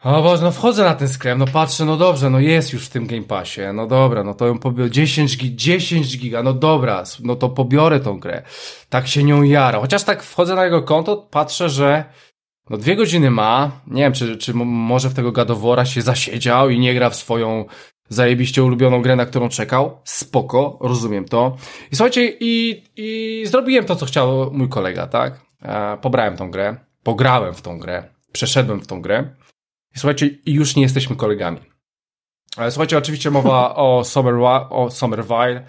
o 0.05 0.23
Boże, 0.23 0.43
no 0.43 0.51
wchodzę 0.51 0.85
na 0.85 0.95
ten 0.95 1.09
sklep, 1.09 1.39
no 1.39 1.47
patrzę, 1.47 1.85
no 1.85 1.97
dobrze, 1.97 2.31
no 2.31 2.41
jest 2.41 2.73
już 2.73 2.87
w 2.87 2.91
tym 2.91 3.07
Game 3.07 3.23
Passie, 3.23 3.61
no 3.75 3.87
dobra, 3.87 4.25
no 4.25 4.35
to 4.35 4.47
ją 4.47 4.59
pobiorę, 4.59 4.91
10, 4.91 5.37
giga, 5.37 5.57
10 5.57 6.19
giga, 6.19 6.43
no 6.43 6.53
dobra, 6.53 7.03
no 7.21 7.37
to 7.37 7.49
pobiorę 7.49 8.01
tą 8.01 8.21
grę. 8.21 8.43
Tak 8.89 9.09
się 9.09 9.25
nią 9.25 9.43
jara. 9.43 9.81
Chociaż 9.81 10.05
tak 10.05 10.23
wchodzę 10.23 10.55
na 10.55 10.65
jego 10.65 10.83
konto, 10.83 11.17
patrzę, 11.17 11.69
że 11.69 12.05
no 12.71 12.77
dwie 12.77 12.97
godziny 12.97 13.31
ma, 13.31 13.71
nie 13.87 14.03
wiem, 14.03 14.13
czy, 14.13 14.37
czy 14.37 14.55
może 14.55 15.09
w 15.09 15.15
tego 15.15 15.33
gadowora 15.33 15.85
się 15.85 16.03
zasiedział 16.03 16.71
i 16.71 16.79
nie 16.79 16.95
gra 16.95 17.11
w 17.11 17.17
swoją 17.17 17.65
zajebiście 18.09 18.65
ulubioną 18.65 19.03
grę, 19.03 19.17
na 19.17 19.27
którą 19.27 19.49
czekał. 19.49 20.01
Spoko, 20.05 20.79
rozumiem 20.81 21.25
to. 21.25 21.57
I 21.93 21.97
słuchajcie, 21.97 22.33
i, 22.41 22.85
i 22.97 23.43
zrobiłem 23.47 23.85
to, 23.85 23.97
co 23.97 24.07
chciał 24.07 24.51
mój 24.53 24.69
kolega, 24.69 25.07
tak? 25.07 25.41
E, 25.63 25.97
pobrałem 25.97 26.37
tą 26.37 26.51
grę, 26.51 26.77
pograłem 27.03 27.55
w 27.55 27.63
tą 27.63 27.79
grę, 27.79 28.09
przeszedłem 28.33 28.81
w 28.81 28.87
tą 28.87 29.03
grę. 29.03 29.31
Słuchajcie, 29.99 30.31
już 30.47 30.77
nie 30.77 30.83
jesteśmy 30.83 31.17
kolegami. 31.17 31.59
Słuchajcie, 32.71 32.99
oczywiście 32.99 33.31
mowa 33.31 33.75
o, 33.87 34.05
Summer, 34.05 34.35
o 34.71 34.91
Summerville, 34.91 35.65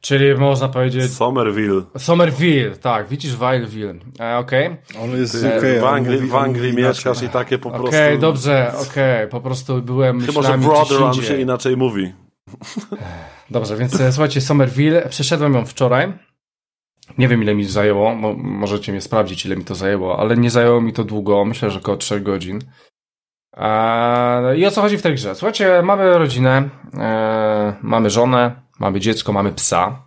Czyli 0.00 0.34
można 0.34 0.68
powiedzieć... 0.68 1.12
Somerville. 1.12 1.82
Somerville, 1.98 2.76
tak, 2.76 3.08
widzisz 3.08 3.36
Wileville. 3.36 3.94
E, 4.20 4.38
okej. 4.38 4.66
Okay. 4.66 5.02
On 5.02 5.10
jest 5.10 5.32
z 5.32 5.40
Ty, 5.40 5.76
UK. 5.76 5.80
w 5.80 5.84
Anglii, 5.84 6.20
mówi- 6.20 6.28
w 6.28 6.34
Anglii 6.36 6.72
mieszkasz 6.72 7.22
i 7.22 7.28
takie 7.28 7.58
po 7.58 7.70
prostu... 7.70 7.88
Okej, 7.88 8.18
dobrze, 8.18 8.72
okej, 8.90 9.28
po 9.28 9.40
prostu 9.40 9.82
byłem 9.82 10.20
Chyba, 10.20 10.42
że 10.42 10.58
indziej. 11.06 11.24
się 11.24 11.40
inaczej 11.40 11.76
mówi. 11.76 12.12
Dobrze, 13.50 13.76
więc 13.76 14.00
e, 14.00 14.12
słuchajcie, 14.12 14.40
Somerville, 14.40 15.08
przeszedłem 15.08 15.54
ją 15.54 15.66
wczoraj. 15.66 16.12
Nie 17.18 17.28
wiem, 17.28 17.42
ile 17.42 17.54
mi 17.54 17.64
zajęło, 17.64 18.14
mo 18.14 18.32
możecie 18.34 18.92
mnie 18.92 19.00
sprawdzić, 19.00 19.46
ile 19.46 19.56
mi 19.56 19.64
to 19.64 19.74
zajęło, 19.74 20.18
ale 20.18 20.36
nie 20.36 20.50
zajęło 20.50 20.80
mi 20.80 20.92
to 20.92 21.04
długo, 21.04 21.44
myślę, 21.44 21.70
że 21.70 21.78
około 21.78 21.96
3 21.96 22.20
godzin. 22.20 22.58
Eee, 23.56 24.60
I 24.60 24.66
o 24.66 24.70
co 24.70 24.82
chodzi 24.82 24.98
w 24.98 25.02
tej 25.02 25.14
grze? 25.14 25.34
Słuchajcie, 25.34 25.82
mamy 25.82 26.18
rodzinę, 26.18 26.68
e, 26.94 27.76
mamy 27.82 28.10
żonę, 28.10 28.62
mamy 28.78 29.00
dziecko, 29.00 29.32
mamy 29.32 29.52
psa, 29.52 30.02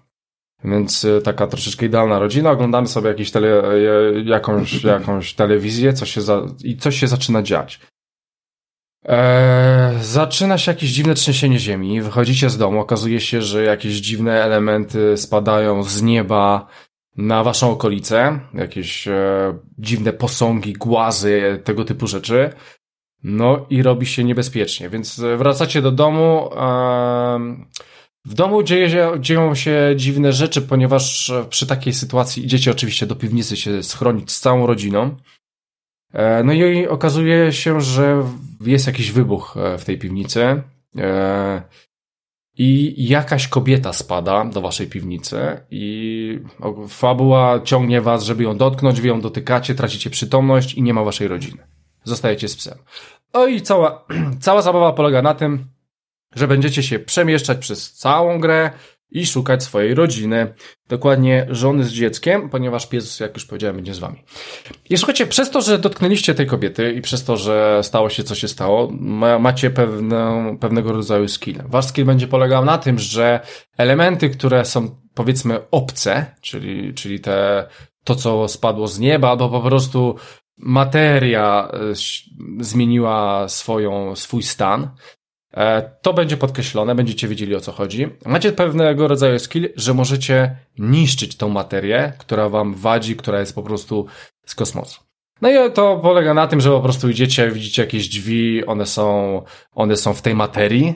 więc 0.63 1.05
e, 1.05 1.21
taka 1.21 1.47
troszeczkę 1.47 1.85
idealna 1.85 2.19
rodzina. 2.19 2.51
Oglądamy 2.51 2.87
sobie 2.87 3.07
jakieś 3.07 3.31
tele, 3.31 3.63
e, 3.63 4.21
jakąś, 4.23 4.83
jakąś 4.83 5.33
telewizję 5.33 5.93
coś 5.93 6.11
się 6.11 6.21
za, 6.21 6.41
i 6.63 6.77
coś 6.77 6.99
się 6.99 7.07
zaczyna 7.07 7.43
dziać. 7.43 7.79
Eee, 9.05 10.03
zaczyna 10.03 10.57
się 10.57 10.71
jakieś 10.71 10.89
dziwne 10.89 11.13
trzęsienie 11.13 11.59
ziemi. 11.59 12.01
Wychodzicie 12.01 12.49
z 12.49 12.57
domu, 12.57 12.79
okazuje 12.79 13.19
się, 13.19 13.41
że 13.41 13.63
jakieś 13.63 13.93
dziwne 13.93 14.43
elementy 14.43 15.17
spadają 15.17 15.83
z 15.83 16.01
nieba 16.01 16.67
na 17.17 17.43
waszą 17.43 17.71
okolicę. 17.71 18.39
Jakieś 18.53 19.07
e, 19.07 19.57
dziwne 19.79 20.13
posągi, 20.13 20.73
głazy, 20.73 21.61
tego 21.63 21.85
typu 21.85 22.07
rzeczy. 22.07 22.53
No 23.23 23.65
i 23.69 23.83
robi 23.83 24.05
się 24.05 24.23
niebezpiecznie, 24.23 24.89
więc 24.89 25.19
e, 25.19 25.37
wracacie 25.37 25.81
do 25.81 25.91
domu. 25.91 26.49
w 28.25 28.33
domu 28.33 28.63
dzieje 28.63 28.89
się, 28.89 29.11
dzieją 29.19 29.55
się 29.55 29.93
dziwne 29.95 30.33
rzeczy, 30.33 30.61
ponieważ 30.61 31.29
e, 31.29 31.45
przy 31.49 31.67
takiej 31.67 31.93
sytuacji 31.93 32.45
idziecie 32.45 32.71
oczywiście 32.71 33.05
do 33.05 33.15
piwnicy 33.15 33.57
się 33.57 33.83
schronić 33.83 34.31
z 34.31 34.39
całą 34.39 34.65
rodziną. 34.65 35.15
E, 36.13 36.43
No 36.43 36.53
i 36.53 36.87
okazuje 36.87 37.51
się, 37.51 37.81
że 37.81 38.23
jest 38.65 38.87
jakiś 38.87 39.11
wybuch 39.11 39.55
w 39.77 39.85
tej 39.85 39.97
piwnicy 39.97 40.63
i 42.57 42.95
jakaś 43.07 43.47
kobieta 43.47 43.93
spada 43.93 44.45
do 44.45 44.61
waszej 44.61 44.87
piwnicy 44.87 45.39
i 45.71 46.39
fabuła 46.87 47.59
ciągnie 47.63 48.01
was, 48.01 48.23
żeby 48.23 48.43
ją 48.43 48.57
dotknąć, 48.57 49.01
wy 49.01 49.07
ją 49.07 49.21
dotykacie, 49.21 49.75
tracicie 49.75 50.09
przytomność 50.09 50.73
i 50.73 50.81
nie 50.81 50.93
ma 50.93 51.03
waszej 51.03 51.27
rodziny. 51.27 51.78
Zostajecie 52.03 52.47
z 52.47 52.55
psem. 52.55 52.77
No 53.33 53.47
i 53.47 53.61
cała, 53.61 54.05
cała 54.41 54.61
zabawa 54.61 54.93
polega 54.93 55.21
na 55.21 55.33
tym, 55.33 55.65
że 56.35 56.47
będziecie 56.47 56.83
się 56.83 56.99
przemieszczać 56.99 57.57
przez 57.57 57.93
całą 57.93 58.39
grę 58.39 58.71
i 59.11 59.25
szukać 59.25 59.63
swojej 59.63 59.93
rodziny. 59.93 60.53
Dokładnie 60.87 61.47
żony 61.49 61.83
z 61.83 61.91
dzieckiem, 61.91 62.49
ponieważ 62.49 62.87
pies, 62.87 63.19
jak 63.19 63.33
już 63.33 63.45
powiedziałem, 63.45 63.75
będzie 63.75 63.93
z 63.93 63.99
wami. 63.99 64.23
I 64.89 64.97
słuchajcie, 64.97 65.27
przez 65.27 65.49
to, 65.49 65.61
że 65.61 65.79
dotknęliście 65.79 66.35
tej 66.35 66.47
kobiety 66.47 66.93
i 66.93 67.01
przez 67.01 67.23
to, 67.23 67.37
że 67.37 67.79
stało 67.83 68.09
się 68.09 68.23
co 68.23 68.35
się 68.35 68.47
stało, 68.47 68.89
ma, 68.91 69.39
macie 69.39 69.69
pewną, 69.69 70.57
pewnego 70.57 70.91
rodzaju 70.91 71.27
skill. 71.27 71.61
Wasz 71.65 71.85
skill 71.85 72.05
będzie 72.05 72.27
polegał 72.27 72.65
na 72.65 72.77
tym, 72.77 72.99
że 72.99 73.39
elementy, 73.77 74.29
które 74.29 74.65
są 74.65 74.95
powiedzmy 75.13 75.59
obce, 75.71 76.25
czyli, 76.41 76.93
czyli 76.93 77.19
te, 77.19 77.67
to 78.03 78.15
co 78.15 78.47
spadło 78.47 78.87
z 78.87 78.99
nieba, 78.99 79.29
albo 79.29 79.49
po 79.49 79.61
prostu 79.61 80.15
materia 80.59 81.71
e, 81.73 81.77
zmieniła 82.59 83.47
swoją, 83.47 84.15
swój 84.15 84.43
stan, 84.43 84.89
E, 85.53 85.91
To 86.01 86.13
będzie 86.13 86.37
podkreślone, 86.37 86.95
będziecie 86.95 87.27
wiedzieli 87.27 87.55
o 87.55 87.59
co 87.59 87.71
chodzi. 87.71 88.07
Macie 88.25 88.51
pewnego 88.51 89.07
rodzaju 89.07 89.39
skill, 89.39 89.69
że 89.75 89.93
możecie 89.93 90.55
niszczyć 90.77 91.37
tą 91.37 91.49
materię, 91.49 92.13
która 92.17 92.49
wam 92.49 92.73
wadzi, 92.73 93.15
która 93.15 93.39
jest 93.39 93.55
po 93.55 93.63
prostu 93.63 94.05
z 94.45 94.55
kosmosu. 94.55 95.01
No 95.41 95.49
i 95.49 95.71
to 95.71 95.99
polega 96.03 96.33
na 96.33 96.47
tym, 96.47 96.61
że 96.61 96.69
po 96.69 96.81
prostu 96.81 97.09
idziecie, 97.09 97.51
widzicie 97.51 97.81
jakieś 97.81 98.09
drzwi, 98.09 98.65
one 98.65 98.85
są, 98.85 99.41
one 99.71 99.95
są 99.95 100.13
w 100.13 100.21
tej 100.21 100.35
materii. 100.35 100.95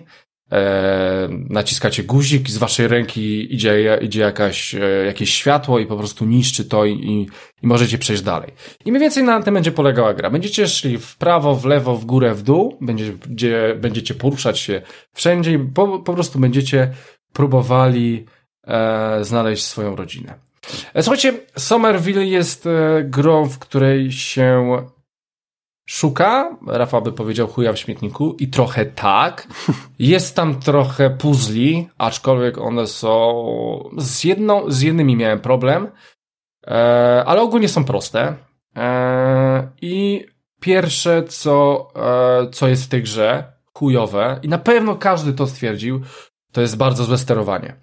E, 0.51 1.27
naciskacie 1.49 2.03
guzik, 2.03 2.49
z 2.49 2.57
waszej 2.57 2.87
ręki 2.87 3.55
idzie, 3.55 3.99
idzie 4.01 4.21
jakaś, 4.21 4.75
e, 4.75 5.05
jakieś 5.05 5.33
światło 5.33 5.79
i 5.79 5.85
po 5.85 5.97
prostu 5.97 6.25
niszczy 6.25 6.65
to 6.65 6.85
i, 6.85 6.91
i, 6.91 7.27
i 7.63 7.67
możecie 7.67 7.97
przejść 7.97 8.21
dalej. 8.21 8.53
I 8.85 8.91
mniej 8.91 9.01
więcej 9.01 9.23
na 9.23 9.41
tym 9.41 9.53
będzie 9.53 9.71
polegała 9.71 10.13
gra. 10.13 10.29
Będziecie 10.29 10.67
szli 10.67 10.97
w 10.97 11.17
prawo, 11.17 11.55
w 11.55 11.65
lewo, 11.65 11.95
w 11.95 12.05
górę, 12.05 12.33
w 12.33 12.41
dół, 12.41 12.77
będziecie, 12.81 13.13
będziecie 13.75 14.13
poruszać 14.13 14.59
się 14.59 14.81
wszędzie 15.13 15.51
i 15.51 15.59
po, 15.59 15.99
po 15.99 16.13
prostu 16.13 16.39
będziecie 16.39 16.91
próbowali 17.33 18.25
e, 18.67 19.23
znaleźć 19.23 19.63
swoją 19.63 19.95
rodzinę. 19.95 20.35
E, 20.93 21.03
Słuchajcie, 21.03 21.33
Somerville 21.57 22.25
jest 22.25 22.67
grą, 23.03 23.45
w 23.45 23.59
której 23.59 24.11
się 24.11 24.77
szuka, 25.85 26.57
Rafał 26.67 27.01
by 27.01 27.11
powiedział 27.11 27.47
chuja 27.47 27.73
w 27.73 27.77
śmietniku 27.77 28.35
i 28.39 28.47
trochę 28.47 28.85
tak. 28.85 29.47
Jest 29.99 30.35
tam 30.35 30.59
trochę 30.59 31.09
puzli, 31.09 31.89
aczkolwiek 31.97 32.57
one 32.57 32.87
są 32.87 33.89
z 33.97 34.23
jedną, 34.23 34.71
z 34.71 34.81
jednymi 34.81 35.15
miałem 35.15 35.39
problem, 35.39 35.87
e, 36.67 37.23
ale 37.25 37.41
ogólnie 37.41 37.69
są 37.69 37.83
proste. 37.83 38.35
E, 38.75 39.67
I 39.81 40.25
pierwsze, 40.59 41.23
co, 41.23 41.87
e, 41.95 42.49
co 42.49 42.67
jest 42.67 42.85
w 42.85 42.89
tej 42.89 43.03
grze, 43.03 43.53
chujowe, 43.73 44.39
i 44.43 44.47
na 44.47 44.57
pewno 44.57 44.95
każdy 44.95 45.33
to 45.33 45.47
stwierdził, 45.47 46.01
to 46.53 46.61
jest 46.61 46.77
bardzo 46.77 47.03
złe 47.03 47.17
sterowanie. 47.17 47.75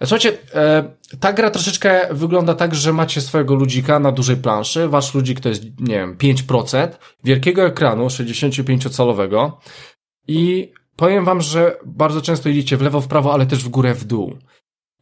Słuchajcie, 0.00 0.32
e, 0.54 0.84
ta 1.20 1.32
gra 1.32 1.50
troszeczkę 1.50 2.08
wygląda 2.10 2.54
tak, 2.54 2.74
że 2.74 2.92
macie 2.92 3.20
swojego 3.20 3.54
ludzika 3.54 3.98
na 3.98 4.12
dużej 4.12 4.36
planszy. 4.36 4.88
Wasz 4.88 5.14
ludzik 5.14 5.40
to 5.40 5.48
jest, 5.48 5.62
nie 5.80 5.94
wiem, 5.94 6.16
5% 6.16 6.98
wielkiego 7.24 7.66
ekranu 7.66 8.06
65-calowego 8.06 9.52
i 10.28 10.72
powiem 10.96 11.24
wam, 11.24 11.40
że 11.40 11.76
bardzo 11.86 12.22
często 12.22 12.48
idziecie 12.48 12.76
w 12.76 12.82
lewo, 12.82 13.00
w 13.00 13.08
prawo, 13.08 13.32
ale 13.32 13.46
też 13.46 13.64
w 13.64 13.68
górę, 13.68 13.94
w 13.94 14.04
dół. 14.04 14.38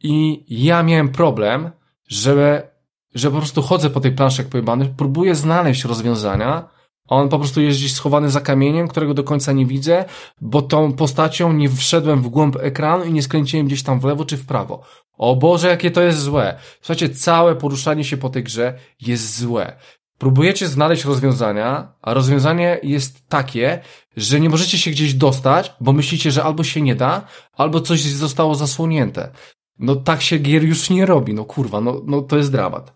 I 0.03 0.45
ja 0.65 0.83
miałem 0.83 1.09
problem, 1.09 1.71
że, 2.07 2.71
że 3.15 3.31
po 3.31 3.37
prostu 3.37 3.61
chodzę 3.61 3.89
po 3.89 3.99
tej 3.99 4.11
planszy 4.11 4.41
jak 4.41 4.51
pojebany, 4.51 4.93
próbuję 4.97 5.35
znaleźć 5.35 5.83
rozwiązania, 5.83 6.69
on 7.09 7.29
po 7.29 7.39
prostu 7.39 7.61
jest 7.61 7.79
gdzieś 7.79 7.93
schowany 7.93 8.29
za 8.29 8.41
kamieniem, 8.41 8.87
którego 8.87 9.13
do 9.13 9.23
końca 9.23 9.51
nie 9.51 9.65
widzę, 9.65 10.05
bo 10.41 10.61
tą 10.61 10.93
postacią 10.93 11.53
nie 11.53 11.69
wszedłem 11.69 12.21
w 12.21 12.27
głąb 12.27 12.55
ekranu 12.61 13.05
i 13.05 13.13
nie 13.13 13.23
skręciłem 13.23 13.67
gdzieś 13.67 13.83
tam 13.83 13.99
w 13.99 14.03
lewo 14.03 14.25
czy 14.25 14.37
w 14.37 14.45
prawo. 14.45 14.81
O 15.17 15.35
Boże, 15.35 15.67
jakie 15.67 15.91
to 15.91 16.01
jest 16.01 16.19
złe. 16.19 16.59
Słuchajcie, 16.81 17.09
całe 17.09 17.55
poruszanie 17.55 18.03
się 18.03 18.17
po 18.17 18.29
tej 18.29 18.43
grze 18.43 18.73
jest 19.01 19.39
złe. 19.39 19.77
Próbujecie 20.17 20.67
znaleźć 20.67 21.05
rozwiązania, 21.05 21.93
a 22.01 22.13
rozwiązanie 22.13 22.79
jest 22.83 23.27
takie, 23.29 23.79
że 24.17 24.39
nie 24.39 24.49
możecie 24.49 24.77
się 24.77 24.91
gdzieś 24.91 25.13
dostać, 25.13 25.73
bo 25.81 25.93
myślicie, 25.93 26.31
że 26.31 26.43
albo 26.43 26.63
się 26.63 26.81
nie 26.81 26.95
da, 26.95 27.25
albo 27.53 27.81
coś 27.81 28.01
zostało 28.01 28.55
zasłonięte. 28.55 29.31
No 29.79 29.95
tak 29.95 30.21
się 30.21 30.37
gier 30.37 30.63
już 30.63 30.89
nie 30.89 31.05
robi, 31.05 31.33
no 31.33 31.45
kurwa, 31.45 31.81
no, 31.81 32.01
no 32.05 32.21
to 32.21 32.37
jest 32.37 32.51
dramat. 32.51 32.93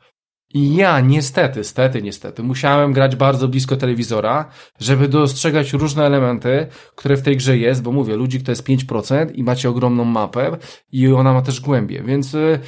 I 0.54 0.76
ja 0.76 1.00
niestety, 1.00 1.64
stety, 1.64 2.02
niestety, 2.02 2.44
musiałem 2.44 2.94
grać 2.94 3.16
bardzo 3.16 3.48
blisko 3.48 3.78
telewizora, 3.78 4.50
żeby 4.80 5.08
dostrzegać 5.08 5.74
różne 5.74 6.06
elementy, 6.06 6.68
które 6.96 7.18
w 7.18 7.22
tej 7.22 7.38
grze 7.38 7.58
jest, 7.58 7.82
bo 7.82 7.92
mówię, 7.92 8.16
ludzik 8.16 8.44
to 8.44 8.52
jest 8.52 8.64
5% 8.64 9.32
i 9.34 9.44
macie 9.44 9.70
ogromną 9.70 10.06
mapę 10.06 10.58
i 10.92 11.08
ona 11.08 11.34
ma 11.34 11.42
też 11.42 11.62
głębie, 11.62 12.04
więc 12.04 12.34
y, 12.34 12.60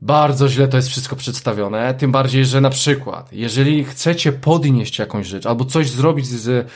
bardzo 0.00 0.48
źle 0.48 0.68
to 0.68 0.76
jest 0.76 0.88
wszystko 0.88 1.16
przedstawione, 1.16 1.94
tym 1.94 2.12
bardziej, 2.12 2.44
że 2.44 2.60
na 2.60 2.70
przykład, 2.70 3.32
jeżeli 3.32 3.84
chcecie 3.84 4.32
podnieść 4.32 4.98
jakąś 4.98 5.26
rzecz 5.26 5.46
albo 5.46 5.64
coś 5.64 5.90
zrobić 5.90 6.26
z 6.26 6.70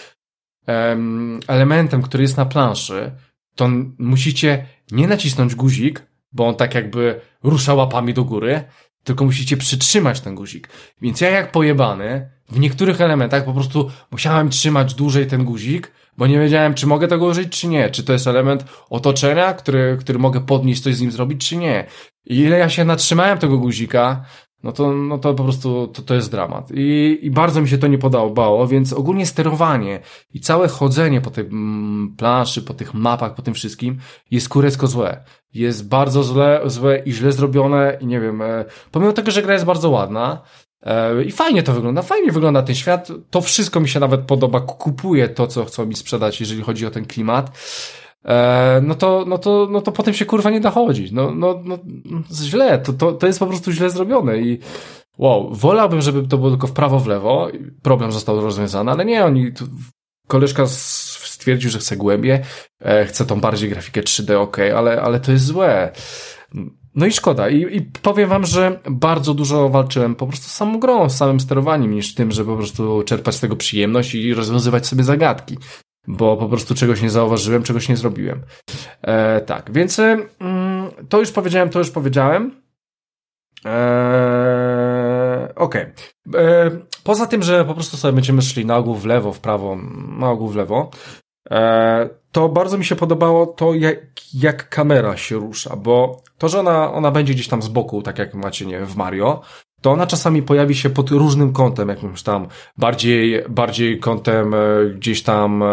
em, 0.67 1.41
elementem, 1.49 2.03
który 2.03 2.23
jest 2.23 2.37
na 2.37 2.47
planszy, 2.47 3.13
to 3.55 3.69
musicie 3.99 4.67
nie 4.91 5.07
nacisnąć 5.07 5.55
guzik, 5.55 6.07
bo 6.33 6.47
on 6.47 6.55
tak 6.55 6.75
jakby 6.75 7.21
rusza 7.43 7.75
łapami 7.75 8.15
do 8.15 8.25
góry, 8.25 8.65
tylko 9.07 9.25
musicie 9.25 9.57
przytrzymać 9.57 10.21
ten 10.21 10.35
guzik. 10.35 10.69
Więc 11.03 11.21
ja 11.21 11.31
jak 11.31 11.53
pojebany, 11.53 12.31
w 12.49 12.59
niektórych 12.59 13.01
elementach 13.01 13.45
po 13.45 13.53
prostu 13.53 13.91
musiałem 14.11 14.51
trzymać 14.51 14.95
dłużej 14.95 15.27
ten 15.27 15.45
guzik, 15.45 15.93
bo 16.17 16.27
nie 16.27 16.39
wiedziałem, 16.39 16.75
czy 16.75 16.87
mogę 16.87 17.09
tego 17.09 17.27
użyć, 17.27 17.61
czy 17.61 17.69
nie. 17.69 17.91
Czy 17.91 18.05
to 18.05 18.13
jest 18.13 18.27
element 18.27 18.65
otoczenia, 18.91 19.55
który, 19.55 19.97
który 20.01 20.19
mogę 20.19 20.41
podnieść, 20.41 20.83
coś 20.83 20.95
z 20.95 21.01
nim 21.01 21.11
zrobić, 21.11 21.49
czy 21.49 21.57
nie. 21.57 21.87
I 22.27 22.39
ile 22.39 22.59
ja 22.59 22.69
się 22.69 22.85
natrzymałem 22.85 23.39
tego 23.39 23.59
guzika, 23.59 24.25
no 24.63 24.73
to, 24.73 24.93
no 24.93 25.19
to 25.19 25.35
po 25.35 25.45
prostu 25.45 25.87
to, 25.87 26.03
to 26.03 26.15
jest 26.15 26.31
dramat. 26.31 26.71
I, 26.75 27.19
I 27.23 27.31
bardzo 27.31 27.61
mi 27.61 27.69
się 27.69 27.79
to 27.79 27.87
nie 27.87 27.99
podobało, 27.99 28.67
więc 28.67 28.93
ogólnie 28.93 29.27
sterowanie 29.27 30.01
i 30.35 30.41
całe 30.41 30.69
chodzenie 30.69 31.21
po 31.21 31.31
tej 31.31 31.45
mm, 31.45 32.15
planszy, 32.17 32.63
po 32.63 32.75
tych 32.75 32.95
mapach, 32.95 33.35
po 33.35 33.43
tym 33.43 33.55
wszystkim 33.55 33.99
jest 34.31 34.49
kurecko 34.49 34.87
złe. 34.87 35.25
Jest 35.55 35.89
bardzo 35.89 36.23
złe, 36.23 36.61
złe 36.65 36.99
i 36.99 37.13
źle 37.13 37.33
zrobione 37.33 37.99
i 38.01 38.07
nie 38.07 38.21
wiem, 38.21 38.43
e, 38.43 38.65
pomimo 38.91 39.13
tego, 39.13 39.31
że 39.31 39.43
gra 39.43 39.53
jest 39.53 39.65
bardzo 39.65 39.91
ładna, 39.91 40.43
e, 40.83 41.25
i 41.25 41.33
fajnie 41.33 41.63
to 41.63 41.73
wygląda, 41.73 42.03
fajnie 42.03 42.33
wygląda 42.33 42.63
ten 42.63 42.75
świat. 42.75 43.09
To 43.31 43.41
wszystko 43.41 43.81
mi 43.81 43.89
się 43.89 44.01
nawet 44.01 44.21
podoba. 44.21 44.61
Kupuję 44.61 45.29
to, 45.29 45.47
co 45.47 45.65
chcą 45.65 45.87
mi 45.87 45.95
sprzedać, 45.95 46.41
jeżeli 46.41 46.63
chodzi 46.63 46.87
o 46.87 46.91
ten 46.91 47.05
klimat. 47.05 47.51
E, 48.27 48.81
no 48.85 48.95
to, 48.95 49.25
no 49.29 49.39
to, 49.39 49.69
no 49.71 49.81
to 49.81 49.93
potem 49.93 50.15
się 50.15 50.25
kurwa 50.25 50.51
nie 50.51 50.61
da 50.61 50.71
chodzić. 50.71 51.13
No, 51.13 51.35
no, 51.35 51.63
no 51.65 51.79
źle, 52.33 52.79
to, 52.79 52.93
to, 52.93 53.13
to 53.13 53.27
jest 53.27 53.39
po 53.39 53.47
prostu 53.47 53.73
źle 53.73 53.91
zrobione 53.91 54.39
i 54.39 54.59
wow, 55.19 55.55
wolałbym, 55.55 56.01
żeby 56.01 56.29
to 56.29 56.39
było 56.39 56.51
tylko 56.51 56.67
w 56.67 56.73
prawo, 56.73 56.99
w 56.99 57.07
lewo, 57.07 57.49
problem 57.83 58.13
został 58.13 58.41
rozwiązany, 58.41 58.91
ale 58.93 59.05
nie, 59.05 59.25
oni, 59.25 59.53
tu, 59.53 59.65
koleżka 60.27 60.67
stwierdził, 60.67 61.71
że 61.71 61.79
chce 61.79 61.97
głębie, 61.97 62.45
e, 62.81 63.07
chce 63.07 63.27
tą 63.27 63.41
bardziej 63.41 63.71
grafikę 63.71 64.03
3D, 64.03 64.35
ok, 64.35 64.59
ale, 64.77 65.03
ale 65.03 65.21
to 65.21 65.33
jest 65.33 65.45
złe. 65.45 65.93
No 66.95 67.07
i 67.07 67.13
szkoda. 67.13 67.49
I, 67.49 67.77
I 67.77 67.83
powiem 67.83 68.29
wam, 68.29 68.47
że 68.47 68.81
bardzo 68.91 69.35
dużo 69.35 69.69
walczyłem 69.69 70.15
po 70.15 70.27
prostu 70.27 70.49
z 70.49 70.53
samą 70.53 70.81
grą, 70.81 71.09
z 71.09 71.17
samym 71.17 71.41
sterowaniem, 71.41 71.95
niż 71.95 72.15
tym, 72.15 72.33
żeby 72.33 72.51
po 72.51 72.57
prostu 72.57 73.03
czerpać 73.03 73.35
z 73.35 73.41
tego 73.41 73.57
przyjemność 73.57 74.15
i 74.15 74.35
rozwiązywać 74.35 74.87
sobie 74.87 75.05
zagadki. 75.05 75.57
Bo 76.09 76.37
po 76.37 76.49
prostu 76.49 76.75
czegoś 76.75 77.03
nie 77.03 77.11
zauważyłem, 77.11 77.63
czegoś 77.63 77.89
nie 77.89 77.97
zrobiłem. 77.97 78.43
E, 79.03 79.41
tak, 79.41 79.73
więc 79.73 79.99
mm, 79.99 80.91
to 81.09 81.21
już 81.21 81.33
powiedziałem, 81.33 81.71
to 81.71 81.79
już 81.79 81.91
powiedziałem. 81.91 82.63
Eee, 83.65 84.97
Okej. 85.57 85.87
Okay. 86.27 86.43
E, 86.43 86.71
poza 87.05 87.27
tym, 87.27 87.43
że 87.43 87.65
po 87.65 87.75
prostu 87.75 87.97
sobie 87.97 88.13
będziemy 88.13 88.43
szli 88.43 88.67
na 88.67 88.77
ogół 88.77 88.95
w 88.95 89.05
lewo, 89.05 89.33
w 89.33 89.41
prawo, 89.41 89.77
na 90.19 90.31
ogół 90.31 90.49
w 90.49 90.57
lewo, 90.57 90.91
e, 91.51 92.09
to 92.33 92.49
bardzo 92.49 92.79
mi 92.79 92.85
się 92.85 92.97
podobało 92.97 93.47
to, 93.47 93.75
jak, 93.75 93.99
jak 94.35 94.69
kamera 94.69 95.17
się 95.17 95.37
rusza, 95.37 95.77
bo 95.77 96.23
to, 96.39 96.49
że 96.49 96.61
ona, 96.61 96.93
ona 96.93 97.11
będzie 97.11 97.35
gdzieś 97.35 97.49
tam 97.49 97.63
z 97.63 97.69
boku, 97.69 98.03
tak 98.03 98.19
jak 98.19 98.35
macie, 98.35 98.67
nie 98.67 98.79
wiem, 98.79 98.87
w 98.87 98.97
Mario, 98.97 99.41
to 99.87 99.93
ona 99.93 100.07
czasami 100.07 100.43
pojawi 100.43 100.75
się 100.75 100.91
pod 100.91 101.11
różnym 101.11 101.53
kątem, 101.53 101.89
jakimś 101.89 102.23
tam 102.23 102.47
bardziej, 102.77 103.43
bardziej 103.49 103.99
kątem 103.99 104.55
e, 104.55 104.59
gdzieś 104.97 105.23
tam, 105.23 105.65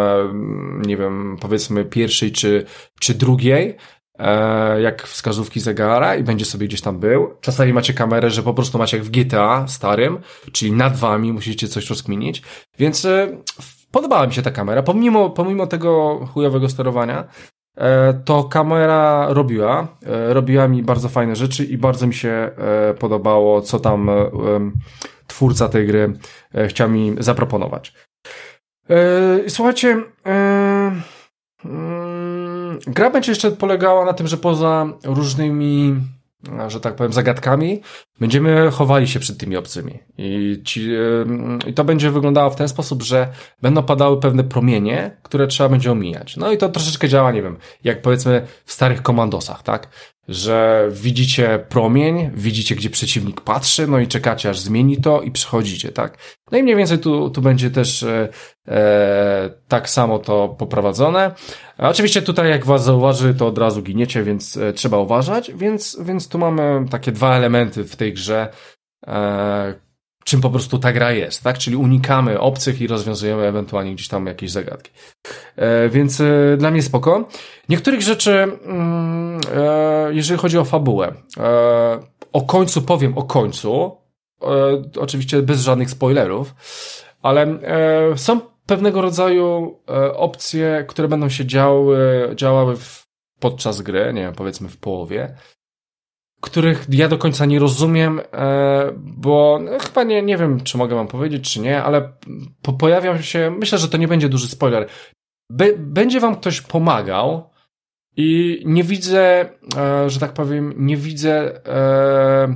nie 0.85 0.97
wiem, 0.97 1.37
powiedzmy 1.41 1.85
pierwszej 1.85 2.31
czy, 2.31 2.65
czy 2.99 3.13
drugiej, 3.13 3.77
E, 4.19 4.81
jak 4.81 5.07
wskazówki 5.07 5.59
zegara 5.59 6.15
i 6.15 6.23
będzie 6.23 6.45
sobie 6.45 6.67
gdzieś 6.67 6.81
tam 6.81 6.99
był. 6.99 7.37
Czasami 7.41 7.73
macie 7.73 7.93
kamerę, 7.93 8.29
że 8.29 8.43
po 8.43 8.53
prostu 8.53 8.77
macie 8.77 8.97
jak 8.97 9.05
w 9.05 9.09
GTA 9.09 9.67
starym, 9.67 10.19
czyli 10.51 10.71
nad 10.71 10.97
wami 10.97 11.33
musicie 11.33 11.67
coś 11.67 11.89
rozkminić. 11.89 12.41
Więc 12.79 13.05
e, 13.05 13.37
podobała 13.91 14.27
mi 14.27 14.33
się 14.33 14.41
ta 14.41 14.51
kamera, 14.51 14.83
pomimo, 14.83 15.29
pomimo 15.29 15.67
tego 15.67 16.19
chujowego 16.33 16.69
sterowania. 16.69 17.27
E, 17.77 18.13
to 18.13 18.43
kamera 18.43 19.27
robiła, 19.29 19.87
robiła 20.27 20.67
mi 20.67 20.83
bardzo 20.83 21.09
fajne 21.09 21.35
rzeczy 21.35 21.65
i 21.65 21.77
bardzo 21.77 22.07
mi 22.07 22.13
się 22.13 22.51
podobało, 22.99 23.61
co 23.61 23.79
tam 23.79 24.09
twórca 25.27 25.69
tej 25.69 25.87
gry 25.87 26.13
chciał 26.67 26.89
mi 26.89 27.15
zaproponować. 27.19 27.93
Słuchajcie, 29.47 30.03
gra 32.87 33.09
będzie 33.09 33.31
jeszcze 33.31 33.51
polegała 33.51 34.05
na 34.05 34.13
tym, 34.13 34.27
że 34.27 34.37
poza 34.37 34.87
różnymi, 35.03 35.95
że 36.67 36.79
tak 36.79 36.95
powiem, 36.95 37.13
zagadkami, 37.13 37.81
będziemy 38.19 38.71
chowali 38.71 39.07
się 39.07 39.19
przed 39.19 39.37
tymi 39.37 39.57
obcymi. 39.57 39.99
I, 40.17 40.61
ci, 40.65 40.89
I 41.67 41.73
to 41.73 41.83
będzie 41.83 42.11
wyglądało 42.11 42.49
w 42.49 42.55
ten 42.55 42.67
sposób, 42.67 43.03
że 43.03 43.27
będą 43.61 43.83
padały 43.83 44.19
pewne 44.19 44.43
promienie, 44.43 45.17
które 45.23 45.47
trzeba 45.47 45.69
będzie 45.69 45.91
omijać. 45.91 46.37
No 46.37 46.51
i 46.51 46.57
to 46.57 46.69
troszeczkę 46.69 47.09
działa, 47.09 47.31
nie 47.31 47.41
wiem, 47.41 47.57
jak 47.83 48.01
powiedzmy 48.01 48.47
w 48.65 48.73
starych 48.73 49.01
komandosach, 49.01 49.63
tak? 49.63 49.89
Że 50.27 50.87
widzicie 50.91 51.65
promień, 51.69 52.31
widzicie, 52.33 52.75
gdzie 52.75 52.89
przeciwnik 52.89 53.41
patrzy, 53.41 53.87
no 53.87 53.99
i 53.99 54.07
czekacie, 54.07 54.49
aż 54.49 54.59
zmieni 54.59 54.97
to 54.97 55.21
i 55.21 55.31
przechodzicie, 55.31 55.91
tak? 55.91 56.17
No 56.51 56.57
i 56.57 56.63
mniej 56.63 56.75
więcej 56.75 56.99
tu, 56.99 57.29
tu 57.29 57.41
będzie 57.41 57.71
też 57.71 58.03
e, 58.03 58.29
e, 58.67 59.49
tak 59.67 59.89
samo 59.89 60.19
to 60.19 60.49
poprowadzone. 60.49 61.31
Oczywiście 61.77 62.21
tutaj, 62.21 62.49
jak 62.49 62.65
was 62.65 62.83
zauważy, 62.83 63.33
to 63.33 63.47
od 63.47 63.57
razu 63.57 63.81
giniecie, 63.81 64.23
więc 64.23 64.57
e, 64.57 64.73
trzeba 64.73 64.97
uważać, 64.97 65.51
więc, 65.53 65.97
więc 66.01 66.27
tu 66.27 66.37
mamy 66.37 66.85
takie 66.89 67.11
dwa 67.11 67.35
elementy 67.35 67.83
w 67.83 67.95
tej 67.95 68.13
grze, 68.13 68.49
e, 69.07 69.73
czym 70.23 70.41
po 70.41 70.49
prostu 70.49 70.79
ta 70.79 70.93
gra 70.93 71.11
jest, 71.11 71.43
tak? 71.43 71.57
Czyli 71.57 71.75
unikamy 71.75 72.39
obcych 72.39 72.81
i 72.81 72.87
rozwiązujemy 72.87 73.43
ewentualnie 73.43 73.93
gdzieś 73.93 74.07
tam 74.07 74.25
jakieś 74.25 74.51
zagadki. 74.51 74.91
E, 75.55 75.89
więc 75.89 76.21
e, 76.21 76.57
dla 76.57 76.71
mnie 76.71 76.81
spoko. 76.81 77.27
Niektórych 77.69 78.01
rzeczy, 78.01 78.31
mm, 78.31 79.39
e, 79.55 80.13
jeżeli 80.13 80.39
chodzi 80.39 80.57
o 80.57 80.65
fabułę, 80.65 81.13
e, 81.37 81.99
o 82.33 82.41
końcu 82.41 82.81
powiem 82.81 83.17
o 83.17 83.23
końcu, 83.23 83.97
e, 84.41 84.47
oczywiście 84.99 85.41
bez 85.41 85.61
żadnych 85.61 85.89
spoilerów, 85.89 86.55
ale 87.21 87.41
e, 87.41 88.17
są 88.17 88.39
pewnego 88.65 89.01
rodzaju 89.01 89.79
opcje, 90.15 90.85
które 90.87 91.07
będą 91.07 91.29
się 91.29 91.45
działy, 91.45 92.31
działały 92.35 92.75
w, 92.75 93.03
podczas 93.39 93.81
gry, 93.81 94.13
nie 94.13 94.21
wiem, 94.21 94.33
powiedzmy 94.33 94.69
w 94.69 94.77
połowie, 94.77 95.35
których 96.43 96.85
ja 96.89 97.07
do 97.07 97.17
końca 97.17 97.45
nie 97.45 97.59
rozumiem, 97.59 98.21
e, 98.33 98.93
bo 98.97 99.59
no, 99.61 99.71
chyba 99.79 100.03
nie, 100.03 100.21
nie 100.21 100.37
wiem, 100.37 100.61
czy 100.61 100.77
mogę 100.77 100.95
wam 100.95 101.07
powiedzieć, 101.07 101.53
czy 101.53 101.59
nie, 101.59 101.83
ale 101.83 102.13
po, 102.61 102.73
pojawią 102.73 103.21
się, 103.21 103.55
myślę, 103.59 103.77
że 103.77 103.89
to 103.89 103.97
nie 103.97 104.07
będzie 104.07 104.29
duży 104.29 104.47
spoiler. 104.47 104.87
Będzie 105.77 106.19
wam 106.19 106.35
ktoś 106.35 106.61
pomagał 106.61 107.49
i 108.17 108.61
nie 108.65 108.83
widzę, 108.83 109.49
e, 109.77 110.09
że 110.09 110.19
tak 110.19 110.33
powiem, 110.33 110.73
nie 110.77 110.97
widzę, 110.97 111.65
e, 111.67 112.55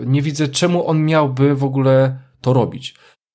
nie 0.00 0.22
widzę, 0.22 0.48
czemu 0.48 0.86
on 0.86 1.04
miałby 1.04 1.54
w 1.54 1.64
ogóle 1.64 2.18
to 2.40 2.52
robić. 2.52 2.94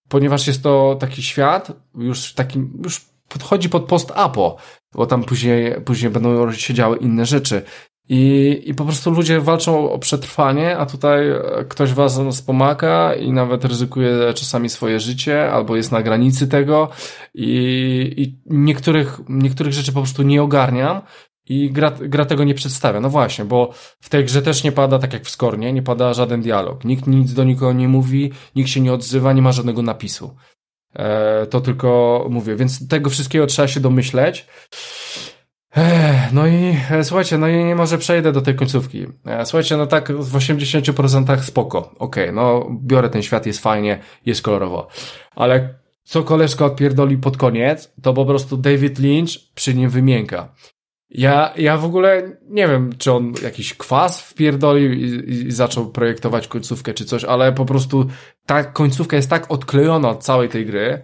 Ponieważ 0.09 0.47
jest 0.47 0.63
to 0.63 0.97
taki 0.99 1.23
świat, 1.23 1.71
już 1.95 2.33
taki, 2.33 2.59
już 2.83 3.05
podchodzi 3.27 3.69
pod 3.69 3.85
post-apo, 3.85 4.57
bo 4.93 5.05
tam 5.05 5.23
później, 5.23 5.81
później 5.85 6.11
będą 6.11 6.51
się 6.51 6.73
działy 6.73 6.97
inne 6.97 7.25
rzeczy. 7.25 7.61
I, 8.09 8.61
I 8.65 8.73
po 8.73 8.85
prostu 8.85 9.11
ludzie 9.11 9.41
walczą 9.41 9.91
o 9.91 9.99
przetrwanie, 9.99 10.77
a 10.77 10.85
tutaj 10.85 11.25
ktoś 11.69 11.93
was 11.93 12.19
wspomaga 12.31 13.13
i 13.13 13.31
nawet 13.31 13.65
ryzykuje 13.65 14.33
czasami 14.33 14.69
swoje 14.69 14.99
życie, 14.99 15.51
albo 15.51 15.75
jest 15.75 15.91
na 15.91 16.01
granicy 16.01 16.47
tego 16.47 16.89
i, 17.33 18.13
i 18.17 18.39
niektórych, 18.45 19.19
niektórych 19.29 19.73
rzeczy 19.73 19.93
po 19.93 19.99
prostu 19.99 20.23
nie 20.23 20.43
ogarniam 20.43 21.01
i 21.49 21.71
gra, 21.71 21.91
gra 21.91 22.25
tego 22.25 22.43
nie 22.43 22.53
przedstawia. 22.53 22.99
No 22.99 23.09
właśnie, 23.09 23.45
bo 23.45 23.73
w 24.01 24.09
tej 24.09 24.25
grze 24.25 24.41
też 24.41 24.63
nie 24.63 24.71
pada, 24.71 24.99
tak 24.99 25.13
jak 25.13 25.23
w 25.23 25.29
Skornie, 25.29 25.73
nie 25.73 25.81
pada 25.81 26.13
żaden 26.13 26.41
dialog. 26.41 26.85
Nikt 26.85 27.07
nic 27.07 27.33
do 27.33 27.43
nikogo 27.43 27.73
nie 27.73 27.87
mówi, 27.87 28.31
nikt 28.55 28.69
się 28.69 28.81
nie 28.81 28.93
odzywa, 28.93 29.33
nie 29.33 29.41
ma 29.41 29.51
żadnego 29.51 29.81
napisu. 29.81 30.35
E, 30.93 31.45
to 31.45 31.61
tylko 31.61 32.25
mówię, 32.29 32.55
więc 32.55 32.87
tego 32.87 33.09
wszystkiego 33.09 33.47
trzeba 33.47 33.67
się 33.67 33.79
domyśleć. 33.79 34.47
No 36.33 36.47
i 36.47 36.75
e, 36.91 37.03
słuchajcie, 37.03 37.37
no 37.37 37.47
i 37.47 37.75
może 37.75 37.97
przejdę 37.97 38.31
do 38.31 38.41
tej 38.41 38.55
końcówki. 38.55 39.05
E, 39.25 39.45
słuchajcie, 39.45 39.77
no 39.77 39.87
tak 39.87 40.11
w 40.11 40.33
80% 40.37 41.39
spoko. 41.39 41.79
Okej, 41.79 42.23
okay, 42.23 42.31
no 42.31 42.69
biorę 42.83 43.09
ten 43.09 43.21
świat, 43.21 43.45
jest 43.45 43.59
fajnie, 43.59 43.99
jest 44.25 44.41
kolorowo. 44.41 44.87
Ale 45.35 45.73
co 46.03 46.23
koleżka 46.23 46.65
odpierdoli 46.65 47.17
pod 47.17 47.37
koniec, 47.37 47.93
to 48.01 48.13
po 48.13 48.25
prostu 48.25 48.57
David 48.57 48.99
Lynch 48.99 49.29
przy 49.55 49.73
nim 49.73 49.89
wymięka. 49.89 50.53
Ja, 51.09 51.53
ja 51.57 51.77
w 51.77 51.85
ogóle 51.85 52.37
nie 52.49 52.67
wiem, 52.67 52.89
czy 52.97 53.11
on 53.11 53.33
jakiś 53.43 53.73
kwas 53.73 54.21
wpierdolił 54.21 54.93
i, 54.93 55.03
i 55.29 55.51
zaczął 55.51 55.91
projektować 55.91 56.47
końcówkę 56.47 56.93
czy 56.93 57.05
coś, 57.05 57.23
ale 57.23 57.53
po 57.53 57.65
prostu 57.65 58.05
ta 58.45 58.63
końcówka 58.63 59.15
jest 59.15 59.29
tak 59.29 59.51
odklejona 59.51 60.09
od 60.09 60.23
całej 60.23 60.49
tej 60.49 60.65
gry, 60.65 61.03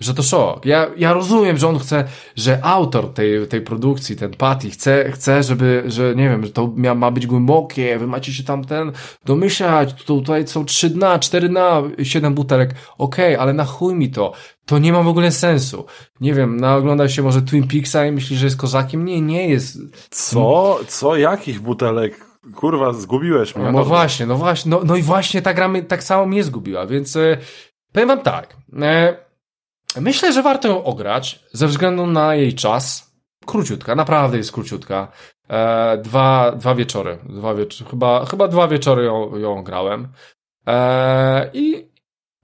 że 0.00 0.14
to 0.14 0.22
szok. 0.22 0.66
Ja, 0.66 0.86
ja 0.96 1.12
rozumiem, 1.12 1.56
że 1.56 1.68
on 1.68 1.78
chce, 1.78 2.04
że 2.36 2.64
autor 2.64 3.14
tej, 3.14 3.46
tej 3.46 3.60
produkcji, 3.60 4.16
ten 4.16 4.30
Patty, 4.30 4.70
chce, 4.70 5.12
chce, 5.12 5.42
żeby, 5.42 5.82
że 5.86 6.14
nie 6.16 6.28
wiem, 6.28 6.44
że 6.44 6.50
to 6.50 6.72
mia, 6.76 6.94
ma 6.94 7.10
być 7.10 7.26
głębokie, 7.26 7.98
wy 7.98 8.06
macie 8.06 8.32
się 8.32 8.44
tam 8.44 8.64
ten 8.64 8.92
domyślać, 9.24 10.04
tutaj 10.04 10.48
są 10.48 10.64
trzy 10.64 10.90
dna, 10.90 11.18
cztery 11.18 11.48
dna, 11.48 11.82
siedem 12.02 12.34
butelek. 12.34 12.70
Okej, 12.98 13.34
okay, 13.34 13.40
ale 13.40 13.52
na 13.52 13.64
chuj 13.64 13.94
mi 13.94 14.10
to. 14.10 14.32
To 14.66 14.78
nie 14.78 14.92
ma 14.92 15.02
w 15.02 15.08
ogóle 15.08 15.32
sensu. 15.32 15.84
Nie 16.20 16.34
wiem, 16.34 16.56
na 16.56 16.76
ogląda 16.76 17.08
się 17.08 17.22
może 17.22 17.42
Twin 17.42 17.68
Peaksa 17.68 18.06
i 18.06 18.12
myśli, 18.12 18.36
że 18.36 18.46
jest 18.46 18.56
kozakiem. 18.56 19.04
Nie, 19.04 19.20
nie 19.20 19.48
jest. 19.48 19.78
Co? 20.10 20.78
Co? 20.88 21.16
Jakich 21.16 21.60
butelek? 21.60 22.24
Kurwa, 22.54 22.92
zgubiłeś 22.92 23.56
mnie. 23.56 23.64
No, 23.64 23.72
no 23.72 23.84
właśnie, 23.84 24.26
no 24.26 24.34
właśnie, 24.36 24.70
no, 24.70 24.80
no 24.84 24.96
i 24.96 25.02
właśnie 25.02 25.42
ta 25.42 25.54
gra 25.54 25.68
mnie, 25.68 25.82
tak 25.82 26.02
samo 26.02 26.26
mnie 26.26 26.44
zgubiła, 26.44 26.86
więc 26.86 27.16
e, 27.16 27.38
powiem 27.92 28.08
wam 28.08 28.20
tak. 28.20 28.56
E, 28.82 29.23
Myślę, 30.00 30.32
że 30.32 30.42
warto 30.42 30.68
ją 30.68 30.84
ograć 30.84 31.40
ze 31.52 31.66
względu 31.66 32.06
na 32.06 32.34
jej 32.34 32.54
czas. 32.54 33.14
Króciutka, 33.46 33.94
naprawdę 33.94 34.36
jest 34.36 34.52
króciutka. 34.52 35.08
E, 35.48 35.98
dwa, 35.98 36.52
dwa 36.52 36.74
wieczory. 36.74 37.18
Dwa 37.28 37.54
wieczory 37.54 37.90
chyba, 37.90 38.24
chyba 38.24 38.48
dwa 38.48 38.68
wieczory 38.68 39.04
ją, 39.04 39.36
ją 39.36 39.62
grałem. 39.62 40.08
E, 40.66 41.50
i, 41.52 41.70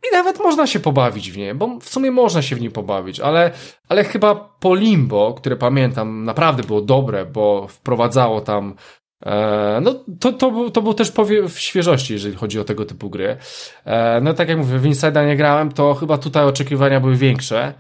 I 0.09 0.13
nawet 0.13 0.41
można 0.41 0.67
się 0.67 0.81
pobawić 0.81 1.31
w 1.31 1.37
niej, 1.37 1.55
bo 1.55 1.79
w 1.81 1.89
sumie 1.89 2.11
można 2.11 2.43
się 2.43 2.57
w 2.57 2.61
niej 2.61 2.71
pobawić, 2.71 3.21
ale, 3.21 3.51
ale 3.89 4.05
chyba 4.05 4.35
po 4.35 4.75
Limbo, 4.75 5.35
które 5.35 5.57
pamiętam, 5.57 6.25
naprawdę 6.25 6.63
było 6.63 6.81
dobre, 6.81 7.27
bo 7.27 7.67
wprowadzało 7.69 8.41
tam 8.41 8.75
no, 9.83 10.05
to, 10.21 10.33
to, 10.33 10.51
był, 10.51 10.71
to 10.71 10.83
był 10.83 10.95
też 10.95 11.11
powiew 11.11 11.59
świeżości, 11.59 12.13
jeżeli 12.13 12.35
chodzi 12.35 12.61
o 12.61 12.65
tego 12.65 12.85
typu 12.85 13.11
gry. 13.11 13.37
E, 13.85 14.21
no, 14.21 14.35
tak 14.35 14.49
jak 14.49 14.59
mówię, 14.59 14.79
w 14.79 14.85
Inside'a 14.85 15.27
nie 15.27 15.37
grałem, 15.37 15.73
to 15.73 15.95
chyba 15.95 16.19
tutaj 16.19 16.45
oczekiwania 16.45 17.01
były 17.01 17.17
większe. 17.17 17.75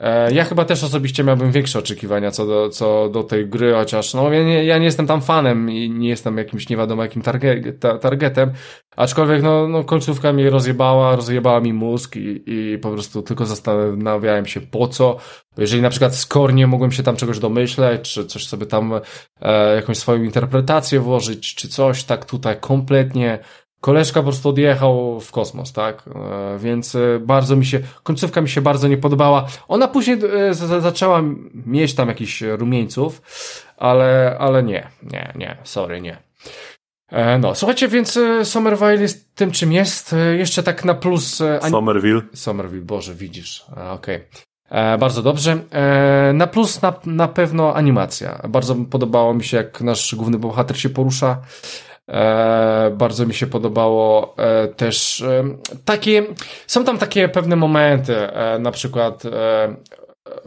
E, 0.00 0.34
ja 0.34 0.44
chyba 0.44 0.64
też 0.64 0.84
osobiście 0.84 1.24
miałbym 1.24 1.52
większe 1.52 1.78
oczekiwania 1.78 2.30
co 2.30 2.46
do, 2.46 2.68
co 2.68 3.08
do 3.08 3.22
tej 3.22 3.48
gry, 3.48 3.72
chociaż 3.72 4.14
no, 4.14 4.32
ja, 4.32 4.44
nie, 4.44 4.64
ja 4.64 4.78
nie 4.78 4.84
jestem 4.84 5.06
tam 5.06 5.22
fanem 5.22 5.70
i 5.70 5.90
nie 5.90 6.08
jestem 6.08 6.38
jakimś 6.38 6.68
nie 6.68 6.76
wiadomo 6.76 7.02
jakim 7.02 7.22
target, 7.22 7.80
ta, 7.80 7.98
targetem, 7.98 8.52
aczkolwiek 8.96 9.42
no, 9.42 9.68
no 9.68 9.84
końcówka 9.84 10.32
mi 10.32 10.50
rozjebała, 10.50 11.16
rozjebała 11.16 11.60
mi 11.60 11.72
mózg 11.72 12.16
i, 12.16 12.42
i 12.46 12.78
po 12.78 12.90
prostu 12.90 13.22
tylko 13.22 13.46
zastanawiałem 13.46 14.46
się 14.46 14.60
po 14.60 14.88
co. 14.88 15.16
Jeżeli 15.58 15.82
na 15.82 15.90
przykład 15.90 16.16
skornie 16.16 16.66
mogłem 16.66 16.92
się 16.92 17.02
tam 17.02 17.16
czegoś 17.16 17.38
domyśleć, 17.38 18.12
czy 18.12 18.26
coś 18.26 18.46
sobie 18.46 18.66
tam 18.66 19.00
e, 19.42 19.74
jakąś 19.74 19.98
swoją 19.98 20.22
interpretację 20.22 21.00
włożyć, 21.00 21.54
czy 21.54 21.68
coś, 21.68 22.04
tak 22.04 22.24
tutaj 22.24 22.56
kompletnie 22.60 23.38
koleżka 23.84 24.20
po 24.20 24.24
prostu 24.24 24.48
odjechał 24.48 25.20
w 25.20 25.30
kosmos, 25.30 25.72
tak? 25.72 26.02
E, 26.06 26.58
więc 26.58 26.94
e, 26.94 26.98
bardzo 27.20 27.56
mi 27.56 27.66
się, 27.66 27.80
końcówka 28.02 28.40
mi 28.40 28.48
się 28.48 28.60
bardzo 28.60 28.88
nie 28.88 28.96
podobała. 28.96 29.46
Ona 29.68 29.88
później 29.88 30.18
e, 30.50 30.54
zaczęła 30.80 31.22
mieć 31.66 31.94
tam 31.94 32.08
jakiś 32.08 32.42
rumieńców, 32.42 33.22
ale, 33.76 34.36
ale 34.38 34.62
nie, 34.62 34.88
nie, 35.02 35.32
nie, 35.36 35.56
sorry, 35.64 36.00
nie. 36.00 36.16
No, 37.40 37.54
słuchajcie, 37.54 37.88
więc 37.88 38.18
Somerville 38.42 39.02
jest 39.02 39.34
tym, 39.34 39.50
czym 39.50 39.72
jest. 39.72 40.14
Jeszcze 40.38 40.62
tak 40.62 40.84
na 40.84 40.94
plus... 40.94 41.42
Somerville. 41.70 42.20
Somerville, 42.34 42.84
Boże, 42.84 43.14
widzisz. 43.14 43.64
Okej. 43.90 44.16
Okay. 44.70 44.98
Bardzo 44.98 45.22
dobrze. 45.22 45.58
Na 46.34 46.46
plus 46.46 46.82
na, 46.82 46.94
na 47.06 47.28
pewno 47.28 47.74
animacja. 47.74 48.40
Bardzo 48.48 48.74
podobało 48.74 49.34
mi 49.34 49.44
się, 49.44 49.56
jak 49.56 49.80
nasz 49.80 50.14
główny 50.14 50.38
bohater 50.38 50.80
się 50.80 50.88
porusza. 50.88 51.38
E, 52.08 52.90
bardzo 52.96 53.26
mi 53.26 53.34
się 53.34 53.46
podobało 53.46 54.34
e, 54.38 54.68
też 54.68 55.20
e, 55.20 55.44
takie, 55.84 56.26
są 56.66 56.84
tam 56.84 56.98
takie 56.98 57.28
pewne 57.28 57.56
momenty, 57.56 58.16
na 58.60 58.70
przykład 58.70 59.22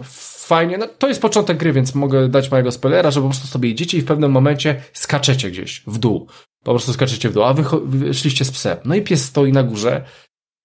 fajnie, 0.03 0.77
no 0.77 0.87
to 0.87 1.07
jest 1.07 1.21
początek 1.21 1.57
gry, 1.57 1.73
więc 1.73 1.95
mogę 1.95 2.29
dać 2.29 2.51
mojego 2.51 2.71
spoilera, 2.71 3.11
że 3.11 3.21
po 3.21 3.27
prostu 3.27 3.47
sobie 3.47 3.69
idziecie 3.69 3.97
i 3.97 4.01
w 4.01 4.05
pewnym 4.05 4.31
momencie 4.31 4.81
skaczecie 4.93 5.51
gdzieś 5.51 5.83
w 5.87 5.97
dół. 5.97 6.27
Po 6.63 6.71
prostu 6.71 6.93
skaczecie 6.93 7.29
w 7.29 7.33
dół, 7.33 7.43
a 7.43 7.53
wy 7.53 7.63
wyszliście 7.85 8.45
z 8.45 8.51
psem. 8.51 8.77
No 8.85 8.95
i 8.95 9.01
pies 9.01 9.25
stoi 9.25 9.51
na 9.51 9.63
górze, 9.63 10.03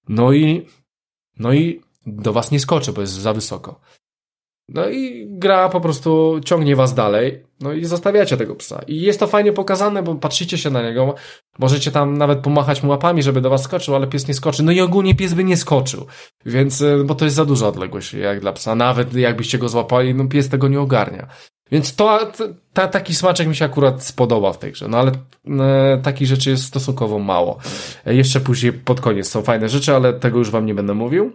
no 0.08 0.32
i 0.32 0.66
no 1.38 1.52
i 1.52 1.80
do 2.06 2.32
was 2.32 2.50
nie 2.50 2.60
skoczy, 2.60 2.92
bo 2.92 3.00
jest 3.00 3.12
za 3.12 3.32
wysoko. 3.32 3.80
No 4.68 4.88
i 4.88 5.26
gra 5.28 5.68
po 5.68 5.80
prostu 5.80 6.40
ciągnie 6.44 6.76
was 6.76 6.94
dalej, 6.94 7.42
no 7.60 7.72
i 7.72 7.84
zostawiacie 7.84 8.36
tego 8.36 8.54
psa. 8.54 8.82
I 8.86 9.00
jest 9.00 9.20
to 9.20 9.26
fajnie 9.26 9.52
pokazane, 9.52 10.02
bo 10.02 10.14
patrzycie 10.14 10.58
się 10.58 10.70
na 10.70 10.82
niego, 10.82 11.14
możecie 11.58 11.90
tam 11.90 12.18
nawet 12.18 12.38
pomachać 12.38 12.82
mu 12.82 12.90
łapami, 12.90 13.22
żeby 13.22 13.40
do 13.40 13.50
was 13.50 13.62
skoczył, 13.62 13.94
ale 13.94 14.06
pies 14.06 14.28
nie 14.28 14.34
skoczy. 14.34 14.62
No 14.62 14.72
i 14.72 14.80
ogólnie 14.80 15.14
pies 15.14 15.34
by 15.34 15.44
nie 15.44 15.56
skoczył, 15.56 16.06
więc, 16.46 16.80
y, 16.80 17.04
bo 17.04 17.14
to 17.14 17.24
jest 17.24 17.36
za 17.36 17.44
duża 17.44 17.68
odległość 17.68 18.14
jak 18.14 18.40
dla 18.40 18.52
psa. 18.52 18.74
Nawet 18.74 19.14
jakbyście 19.14 19.58
go 19.58 19.68
złapali, 19.68 20.14
no 20.14 20.28
pies 20.28 20.48
tego 20.48 20.68
nie 20.68 20.80
ogarnia. 20.80 21.28
Więc 21.72 21.96
to, 21.96 22.32
ta, 22.72 22.88
taki 22.88 23.14
smaczek 23.14 23.48
mi 23.48 23.56
się 23.56 23.64
akurat 23.64 24.04
spodoba 24.04 24.52
w 24.52 24.58
tej 24.58 24.72
grze, 24.72 24.88
no 24.88 24.98
ale 24.98 25.12
e, 25.60 25.98
takich 26.02 26.28
rzeczy 26.28 26.50
jest 26.50 26.64
stosunkowo 26.64 27.18
mało. 27.18 27.58
E, 28.06 28.14
jeszcze 28.14 28.40
później 28.40 28.72
pod 28.72 29.00
koniec 29.00 29.28
są 29.28 29.42
fajne 29.42 29.68
rzeczy, 29.68 29.94
ale 29.94 30.12
tego 30.12 30.38
już 30.38 30.50
wam 30.50 30.66
nie 30.66 30.74
będę 30.74 30.94
mówił. 30.94 31.32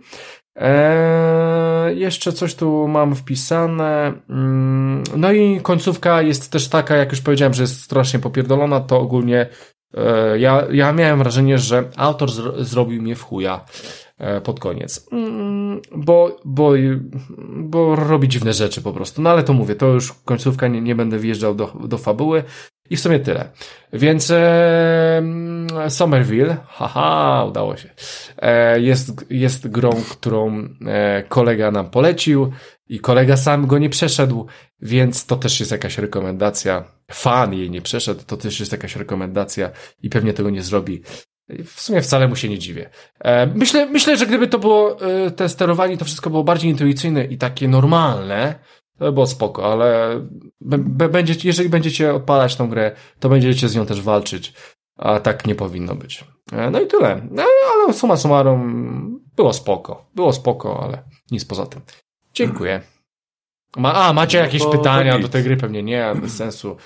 Eee, 0.57 1.99
jeszcze 1.99 2.33
coś 2.33 2.55
tu 2.55 2.87
mam 2.87 3.15
wpisane. 3.15 4.13
Mm, 4.29 5.03
no 5.17 5.31
i 5.31 5.61
końcówka 5.61 6.21
jest 6.21 6.51
też 6.51 6.67
taka, 6.67 6.95
jak 6.95 7.11
już 7.11 7.21
powiedziałem, 7.21 7.53
że 7.53 7.63
jest 7.63 7.81
strasznie 7.81 8.19
popierdolona, 8.19 8.79
to 8.79 8.99
ogólnie 8.99 9.47
e, 9.93 10.39
ja, 10.39 10.67
ja 10.71 10.93
miałem 10.93 11.19
wrażenie, 11.19 11.57
że 11.57 11.89
autor 11.97 12.31
zro, 12.31 12.63
zrobił 12.63 13.01
mnie 13.01 13.15
w 13.15 13.23
chuja 13.23 13.65
e, 14.17 14.41
pod 14.41 14.59
koniec. 14.59 15.07
Mm, 15.11 15.81
bo, 15.95 16.37
bo, 16.45 16.71
bo 17.57 17.95
robi 17.95 18.27
dziwne 18.27 18.53
rzeczy 18.53 18.81
po 18.81 18.93
prostu. 18.93 19.21
No 19.21 19.29
ale 19.29 19.43
to 19.43 19.53
mówię, 19.53 19.75
to 19.75 19.85
już 19.85 20.13
końcówka, 20.13 20.67
nie, 20.67 20.81
nie 20.81 20.95
będę 20.95 21.19
wjeżdżał 21.19 21.55
do, 21.55 21.73
do 21.87 21.97
fabuły. 21.97 22.43
I 22.89 22.95
w 22.95 22.99
sumie 22.99 23.19
tyle. 23.19 23.49
Więc 23.93 24.31
e, 24.31 25.23
Somerville, 25.89 26.57
haha, 26.67 27.45
udało 27.49 27.77
się, 27.77 27.89
e, 28.37 28.81
jest, 28.81 29.25
jest 29.29 29.67
grą, 29.67 29.89
którą 30.11 30.69
e, 30.85 31.23
kolega 31.23 31.71
nam 31.71 31.89
polecił 31.89 32.51
i 32.89 32.99
kolega 32.99 33.37
sam 33.37 33.67
go 33.67 33.77
nie 33.77 33.89
przeszedł, 33.89 34.47
więc 34.81 35.25
to 35.25 35.35
też 35.35 35.59
jest 35.59 35.71
jakaś 35.71 35.97
rekomendacja. 35.97 36.83
Fan 37.11 37.53
jej 37.53 37.71
nie 37.71 37.81
przeszedł, 37.81 38.23
to 38.27 38.37
też 38.37 38.59
jest 38.59 38.71
jakaś 38.71 38.95
rekomendacja 38.95 39.71
i 40.03 40.09
pewnie 40.09 40.33
tego 40.33 40.49
nie 40.49 40.61
zrobi. 40.61 41.01
W 41.49 41.81
sumie 41.81 42.01
wcale 42.01 42.27
mu 42.27 42.35
się 42.35 42.49
nie 42.49 42.59
dziwię. 42.59 42.89
E, 43.19 43.47
myślę, 43.47 43.85
myślę, 43.85 44.17
że 44.17 44.25
gdyby 44.25 44.47
to 44.47 44.59
było, 44.59 45.01
e, 45.01 45.31
te 45.31 45.49
sterowanie, 45.49 45.97
to 45.97 46.05
wszystko 46.05 46.29
było 46.29 46.43
bardziej 46.43 46.71
intuicyjne 46.71 47.25
i 47.25 47.37
takie 47.37 47.67
normalne, 47.67 48.59
to 48.99 49.11
było 49.11 49.27
spoko, 49.27 49.71
ale 49.71 50.19
będziecie, 51.09 51.47
jeżeli 51.47 51.69
będziecie 51.69 52.13
odpalać 52.13 52.55
tą 52.55 52.69
grę, 52.69 52.95
to 53.19 53.29
będziecie 53.29 53.69
z 53.69 53.75
nią 53.75 53.85
też 53.85 54.01
walczyć, 54.01 54.53
a 54.97 55.19
tak 55.19 55.47
nie 55.47 55.55
powinno 55.55 55.95
być. 55.95 56.25
E, 56.51 56.69
no 56.69 56.81
i 56.81 56.87
tyle. 56.87 57.27
No, 57.31 57.43
ale 57.73 57.93
suma 57.93 58.17
summarum 58.17 59.19
było 59.35 59.53
spoko. 59.53 60.05
Było 60.15 60.33
spoko, 60.33 60.83
ale 60.83 61.03
nic 61.31 61.45
poza 61.45 61.65
tym. 61.65 61.81
Dziękuję. 62.33 62.81
Ma, 63.75 63.93
a, 63.93 64.13
macie 64.13 64.37
jakieś 64.37 64.63
no 64.63 64.69
pytania 64.69 65.19
do 65.19 65.27
tej 65.27 65.43
gry? 65.43 65.57
Pewnie 65.57 65.83
nie, 65.83 66.13
bez 66.21 66.35
sensu. 66.35 66.77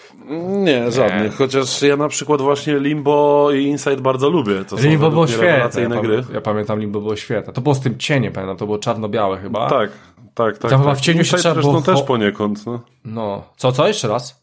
Nie, 0.48 0.92
żadnych. 0.92 1.36
Chociaż 1.36 1.82
ja 1.82 1.98
na 1.98 2.08
przykład 2.08 2.42
właśnie 2.42 2.80
Limbo 2.80 3.50
i 3.52 3.64
Inside 3.64 4.02
bardzo 4.02 4.30
lubię. 4.30 4.66
To 4.66 4.76
Limbo 4.76 5.12
było 5.12 5.28
świetne. 5.28 5.82
Ja, 5.82 6.02
gry. 6.02 6.24
ja 6.34 6.42
pamiętam, 6.42 6.80
Limbo 6.80 7.02
było 7.02 7.16
świetne. 7.16 7.54
To 7.54 7.62
było 7.62 7.76
z 7.76 7.80
tym 7.80 7.98
cieniem, 7.98 8.34
pamiętam, 8.34 8.58
to 8.58 8.66
było 8.66 8.78
czarno-białe 8.78 9.38
chyba. 9.38 9.70
Tak, 9.70 9.92
tak, 10.34 10.58
tak. 10.58 10.58
Tam 10.58 10.70
tak. 10.70 10.80
chyba 10.80 10.96
w 10.96 11.02
cieniu 11.02 11.24
się 11.24 11.38
trzeba 11.38 11.62
było... 11.62 11.82
też 11.82 12.02
poniekąd. 12.02 12.66
No. 12.66 12.80
no. 13.06 13.44
Co, 13.58 13.72
co? 13.72 13.88
Jeszcze 13.88 14.08
raz? 14.08 14.42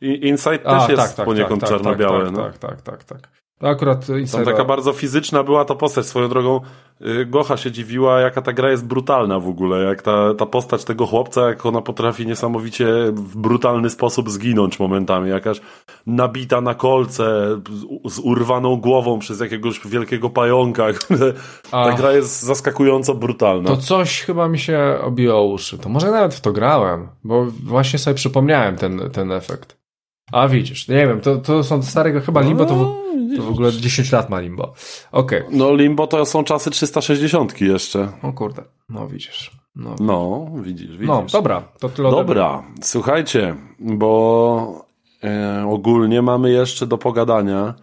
I 0.00 0.28
Inside 0.28 0.58
też 0.58 0.82
A, 0.82 0.90
jest 0.90 1.02
tak, 1.02 1.12
tak, 1.12 1.26
poniekąd 1.26 1.60
tak, 1.60 1.70
tak 1.70 1.78
czarno-białe. 1.78 2.24
Tak, 2.24 2.32
no. 2.32 2.42
tak, 2.42 2.58
tak, 2.58 2.82
tak, 2.82 3.04
tak. 3.04 3.28
To 3.58 3.68
akurat 3.68 4.08
Inside... 4.08 4.44
Tam 4.44 4.52
taka 4.54 4.64
bardzo 4.64 4.92
fizyczna 4.92 5.42
była 5.42 5.64
ta 5.64 5.74
postać. 5.74 6.06
Swoją 6.06 6.28
drogą 6.28 6.60
y, 7.00 7.26
Gocha 7.26 7.56
się 7.56 7.70
dziwiła, 7.70 8.20
jaka 8.20 8.42
ta 8.42 8.52
gra 8.52 8.70
jest 8.70 8.86
brutalna 8.86 9.40
w 9.40 9.48
ogóle. 9.48 9.84
Jak 9.84 10.02
ta, 10.02 10.34
ta 10.34 10.46
postać 10.46 10.84
tego 10.84 11.06
chłopca, 11.06 11.48
jak 11.48 11.66
ona 11.66 11.82
potrafi 11.82 12.26
niesamowicie 12.26 12.86
w 13.12 13.36
brutalny 13.36 13.90
sposób 13.90 14.30
zginąć 14.30 14.80
momentami. 14.80 15.30
Jakaś 15.30 15.60
nabita 16.06 16.60
na 16.60 16.74
kolce, 16.74 17.60
z 18.04 18.18
urwaną 18.18 18.76
głową 18.76 19.18
przez 19.18 19.40
jakiegoś 19.40 19.80
wielkiego 19.86 20.30
pająka. 20.30 20.86
ta 21.70 21.92
gra 21.92 22.12
jest 22.12 22.42
zaskakująco 22.42 23.14
brutalna. 23.14 23.68
To 23.68 23.76
coś 23.76 24.22
chyba 24.22 24.48
mi 24.48 24.58
się 24.58 24.98
obiło 25.02 25.44
uszy. 25.46 25.78
To 25.78 25.88
może 25.88 26.10
nawet 26.10 26.34
w 26.34 26.40
to 26.40 26.52
grałem, 26.52 27.08
bo 27.24 27.46
właśnie 27.64 27.98
sobie 27.98 28.14
przypomniałem 28.14 28.76
ten, 28.76 29.10
ten 29.12 29.32
efekt. 29.32 29.87
A 30.32 30.48
widzisz, 30.48 30.88
nie 30.88 31.06
wiem, 31.06 31.20
to, 31.20 31.36
to 31.36 31.64
są 31.64 31.82
starego 31.82 32.20
chyba 32.20 32.40
Limbo, 32.40 32.64
to, 32.64 32.74
w, 32.74 32.78
no, 32.78 33.36
to 33.36 33.42
w 33.42 33.48
ogóle 33.48 33.72
10 33.72 34.12
lat 34.12 34.30
ma 34.30 34.40
Limbo. 34.40 34.72
Okej. 35.12 35.42
Okay. 35.42 35.56
No 35.56 35.74
Limbo 35.74 36.06
to 36.06 36.26
są 36.26 36.44
czasy 36.44 36.70
360 36.70 37.60
jeszcze. 37.60 38.08
O 38.22 38.32
kurde, 38.32 38.62
no 38.88 39.08
widzisz. 39.08 39.50
No, 39.76 39.94
no 40.00 40.50
widzisz, 40.62 40.90
widzisz. 40.90 41.06
No, 41.06 41.24
dobra, 41.32 41.62
to 41.78 41.88
tyle 41.88 42.10
Dobra, 42.10 42.62
słuchajcie, 42.82 43.56
bo 43.78 44.84
e, 45.24 45.64
ogólnie 45.68 46.22
mamy 46.22 46.50
jeszcze 46.50 46.86
do 46.86 46.98
pogadania 46.98 47.74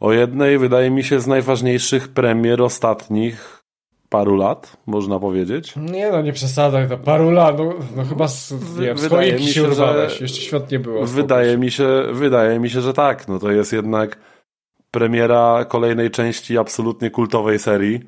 o 0.00 0.12
jednej, 0.12 0.58
wydaje 0.58 0.90
mi 0.90 1.04
się, 1.04 1.20
z 1.20 1.26
najważniejszych 1.26 2.08
premier 2.08 2.62
ostatnich 2.62 3.57
paru 4.08 4.36
lat, 4.36 4.76
można 4.86 5.18
powiedzieć. 5.18 5.74
Nie 5.76 6.10
no, 6.10 6.22
nie 6.22 6.32
przesadzaj, 6.32 6.88
to 6.88 6.98
paru 6.98 7.30
lat, 7.30 7.58
no, 7.58 7.74
no 7.96 8.04
chyba 8.04 8.28
z, 8.28 8.54
nie, 8.78 8.94
wydaje 8.94 9.32
mi 9.32 9.46
się, 9.46 9.74
że 9.74 10.08
jeszcze 10.20 10.40
świat 10.40 10.70
nie 10.70 10.78
było. 10.78 11.06
Wydaje 11.06 11.58
mi, 11.58 11.70
się, 11.70 12.02
wydaje 12.12 12.58
mi 12.58 12.70
się, 12.70 12.80
że 12.80 12.92
tak, 12.92 13.28
no 13.28 13.38
to 13.38 13.50
jest 13.50 13.72
jednak 13.72 14.18
premiera 14.90 15.64
kolejnej 15.64 16.10
części 16.10 16.58
absolutnie 16.58 17.10
kultowej 17.10 17.58
serii. 17.58 18.00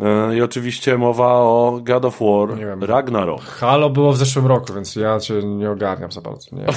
E, 0.00 0.36
I 0.36 0.42
oczywiście 0.42 0.98
mowa 0.98 1.32
o 1.32 1.80
God 1.82 2.04
of 2.04 2.20
War 2.20 2.48
Ragnarok. 2.80 3.40
Halo 3.40 3.90
było 3.90 4.12
w 4.12 4.16
zeszłym 4.16 4.46
roku, 4.46 4.74
więc 4.74 4.96
ja 4.96 5.20
cię 5.20 5.34
nie 5.42 5.70
ogarniam 5.70 6.12
za 6.12 6.20
bardzo. 6.20 6.56
Nie. 6.56 6.66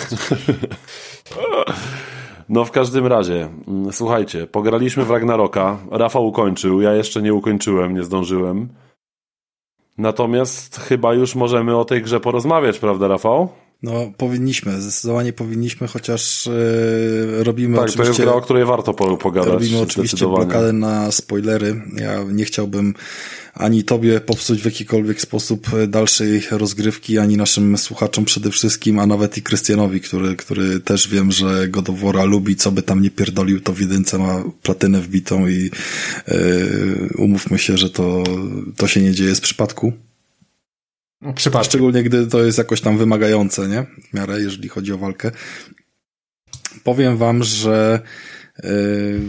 No 2.52 2.66
w 2.66 2.72
każdym 2.72 3.08
razie, 3.08 3.50
mm, 3.68 3.94
słuchajcie, 3.94 4.48
pograliśmy 4.48 5.06
w 5.06 5.12
Ragnaroka, 5.12 5.78
Rafał 5.92 6.28
ukończył, 6.28 6.82
ja 6.82 6.94
jeszcze 6.94 7.22
nie 7.22 7.34
ukończyłem, 7.34 7.94
nie 7.94 8.04
zdążyłem. 8.04 8.70
Natomiast 9.98 10.78
chyba 10.80 11.14
już 11.14 11.36
możemy 11.36 11.78
o 11.78 11.86
tej 11.86 12.02
grze 12.02 12.20
porozmawiać, 12.20 12.80
prawda 12.80 13.08
Rafał? 13.08 13.50
No, 13.84 14.12
powinniśmy, 14.18 14.82
zdecydowanie 14.82 15.34
powinniśmy, 15.34 15.88
chociaż 15.88 16.46
yy, 16.46 17.44
robimy 17.44 17.78
tak, 17.78 17.86
oczywiście... 17.86 18.04
Tak, 18.04 18.16
to 18.16 18.22
jest 18.22 18.32
gra, 18.32 18.34
o 18.34 18.42
której 18.42 18.66
warto 18.66 18.94
pogadać. 18.94 19.54
Robimy 19.54 19.80
oczywiście 19.80 20.28
blokadę 20.28 20.74
na 20.74 21.12
spoilery. 21.12 21.82
Ja 21.96 22.24
nie 22.24 22.46
chciałbym 22.46 22.94
ani 23.54 23.84
tobie 23.84 24.20
popsuć 24.20 24.62
w 24.62 24.66
jakikolwiek 24.66 25.22
sposób 25.22 25.68
dalszej 25.88 26.42
rozgrywki, 26.52 27.18
ani 27.18 27.38
naszym 27.38 27.78
słuchaczom 27.78 28.26
przede 28.26 28.52
wszystkim, 28.52 29.00
a 29.00 29.06
nawet 29.06 29.38
i 29.38 29.42
Krystianowi, 29.42 30.02
który, 30.02 30.36
który 30.36 30.80
też 30.80 31.08
wiem, 31.08 31.32
że 31.32 31.68
God 31.68 31.90
of 31.90 32.00
War 32.00 32.28
lubi, 32.28 32.56
co 32.56 32.72
by 32.72 32.82
tam 32.82 33.02
nie 33.02 33.12
pierdolił, 33.12 33.62
to 33.62 33.74
w 33.74 33.80
jedynce 33.80 34.18
ma 34.18 34.44
platynę 34.64 35.02
wbitą 35.02 35.48
i 35.48 35.72
yy, 36.28 37.10
umówmy 37.18 37.60
się, 37.60 37.78
że 37.78 37.90
to, 37.90 38.24
to 38.78 38.88
się 38.88 39.02
nie 39.02 39.12
dzieje 39.12 39.36
z 39.36 39.42
przypadku. 39.42 39.94
Przypadek. 41.36 41.66
Szczególnie 41.66 42.04
gdy 42.04 42.28
to 42.28 42.44
jest 42.44 42.58
jakoś 42.58 42.82
tam 42.82 42.98
wymagające, 42.98 43.68
nie? 43.68 43.86
W 44.10 44.14
miarę, 44.14 44.42
jeżeli 44.42 44.70
chodzi 44.70 44.94
o 44.94 44.98
walkę. 44.98 45.32
Powiem 46.84 47.18
wam, 47.18 47.44
że 47.44 48.00
yy, 48.64 49.22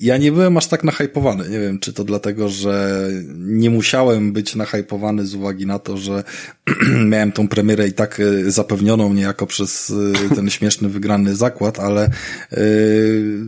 ja 0.00 0.16
nie 0.16 0.32
byłem 0.32 0.56
aż 0.56 0.66
tak 0.66 0.84
nahypowany. 0.84 1.48
Nie 1.48 1.60
wiem, 1.60 1.78
czy 1.78 1.92
to 1.92 2.04
dlatego, 2.04 2.48
że 2.48 3.08
nie 3.36 3.70
musiałem 3.70 4.32
być 4.32 4.54
nahypowany 4.54 5.26
z 5.26 5.34
uwagi 5.34 5.66
na 5.66 5.78
to, 5.78 5.96
że 5.96 6.24
miałem 7.10 7.32
tą 7.32 7.48
premierę 7.48 7.88
i 7.88 7.92
tak 7.92 8.20
e, 8.20 8.50
zapewnioną 8.50 9.14
niejako 9.14 9.46
przez 9.46 9.92
e, 10.32 10.34
ten 10.34 10.50
śmieszny 10.50 10.88
wygrany 10.88 11.36
zakład, 11.36 11.78
ale 11.78 12.10
yy, 12.50 12.58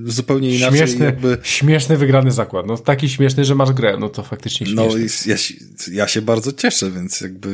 zupełnie 0.06 0.56
inaczej 0.56 0.78
śmieszny, 0.78 1.04
jakby... 1.04 1.38
Śmieszny 1.42 1.96
wygrany 1.96 2.32
zakład. 2.32 2.66
No 2.66 2.78
taki 2.78 3.08
śmieszny, 3.08 3.44
że 3.44 3.54
masz 3.54 3.72
grę. 3.72 3.96
No 4.00 4.08
to 4.08 4.22
faktycznie 4.22 4.66
no 4.74 4.90
śmieszny. 4.90 5.08
No 5.26 5.32
ja, 5.32 6.02
ja 6.02 6.08
się 6.08 6.22
bardzo 6.22 6.52
cieszę, 6.52 6.90
więc 6.90 7.20
jakby 7.20 7.50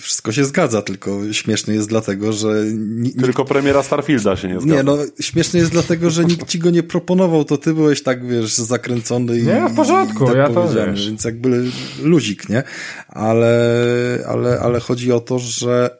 wszystko 0.00 0.32
się 0.32 0.44
zgadza, 0.44 0.82
tylko 0.82 1.32
śmieszny 1.32 1.74
jest 1.74 1.88
dlatego, 1.88 2.32
że... 2.32 2.64
Tylko 3.20 3.44
premiera 3.44 3.82
Starfielda 3.82 4.36
się 4.36 4.48
nie 4.48 4.60
zgadza. 4.60 4.76
Nie, 4.76 4.82
no 4.82 4.98
śmieszny 5.20 5.60
jest 5.60 5.72
dlatego, 5.72 6.10
że 6.10 6.24
nikt 6.24 6.48
ci 6.48 6.58
go 6.58 6.70
nie 6.70 6.82
proponował, 6.82 7.44
to 7.44 7.58
ty 7.58 7.74
byłeś 7.74 8.02
tak, 8.02 8.26
wiesz, 8.26 8.37
wiesz, 8.40 8.54
zakręcony 8.54 9.38
i, 9.38 9.42
nie, 9.42 9.68
w 9.68 9.74
porządku, 9.74 10.24
i 10.24 10.26
tak 10.26 10.36
ja 10.36 10.48
to 10.48 10.68
wiesz. 10.68 11.06
więc 11.06 11.24
jakby 11.24 11.64
luzik, 12.02 12.48
nie? 12.48 12.62
Ale, 13.08 14.24
ale, 14.28 14.60
ale 14.60 14.80
chodzi 14.80 15.12
o 15.12 15.20
to, 15.20 15.38
że 15.38 15.98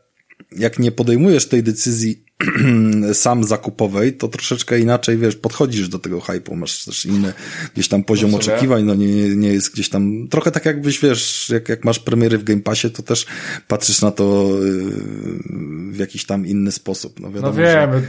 jak 0.56 0.78
nie 0.78 0.93
podejmujesz 0.93 1.48
tej 1.48 1.62
decyzji 1.62 2.28
sam 3.12 3.44
zakupowej, 3.44 4.12
to 4.12 4.28
troszeczkę 4.28 4.81
inaczej, 4.81 5.19
wiesz, 5.19 5.36
podchodzisz 5.36 5.89
do 5.89 5.98
tego 5.98 6.19
hype'u, 6.19 6.56
masz 6.56 6.85
też 6.85 7.06
inny 7.06 7.32
gdzieś 7.74 7.89
tam 7.89 8.05
poziom 8.05 8.35
oczekiwań, 8.35 8.85
no 8.85 8.94
nie, 8.94 9.36
nie 9.36 9.48
jest 9.48 9.73
gdzieś 9.73 9.89
tam, 9.89 10.28
trochę 10.31 10.51
tak 10.51 10.66
jakbyś, 10.66 11.01
wiesz, 11.01 11.51
jak, 11.51 11.69
jak 11.69 11.85
masz 11.85 11.98
premiery 11.98 12.39
w 12.39 12.44
Game 12.44 12.60
Passie, 12.60 12.90
to 12.90 13.02
też 13.02 13.27
patrzysz 13.69 14.02
na 14.02 14.10
to 14.10 14.51
yy, 14.62 15.93
w 15.93 15.97
jakiś 15.98 16.27
tam 16.27 16.47
inny 16.47 16.73
sposób. 16.73 17.20
No, 17.20 17.31
wiadomo, 17.31 17.52
no 17.52 17.62
wiem, 17.62 17.93
że 17.93 18.02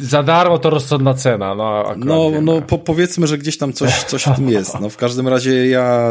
za 0.00 0.22
darmo 0.22 0.58
to 0.58 0.70
rozsądna 0.70 1.14
cena. 1.14 1.54
No, 1.54 1.94
no, 1.96 2.30
no 2.42 2.62
po, 2.62 2.78
powiedzmy, 2.78 3.26
że 3.26 3.38
gdzieś 3.38 3.58
tam 3.58 3.72
coś, 3.72 4.04
coś 4.04 4.24
w 4.24 4.36
tym 4.36 4.50
jest. 4.50 4.80
No, 4.80 4.88
w 4.88 4.96
każdym 4.96 5.28
razie 5.28 5.68
ja, 5.68 6.10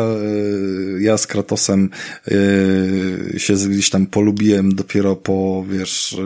e, 0.98 1.02
ja 1.02 1.18
z 1.18 1.28
Kratosem 1.28 1.90
e, 2.28 3.40
się 3.40 3.54
gdzieś 3.54 3.90
tam 3.90 4.06
polubiłem 4.06 4.76
dopiero 4.76 5.16
po, 5.16 5.66
wiesz, 5.70 6.18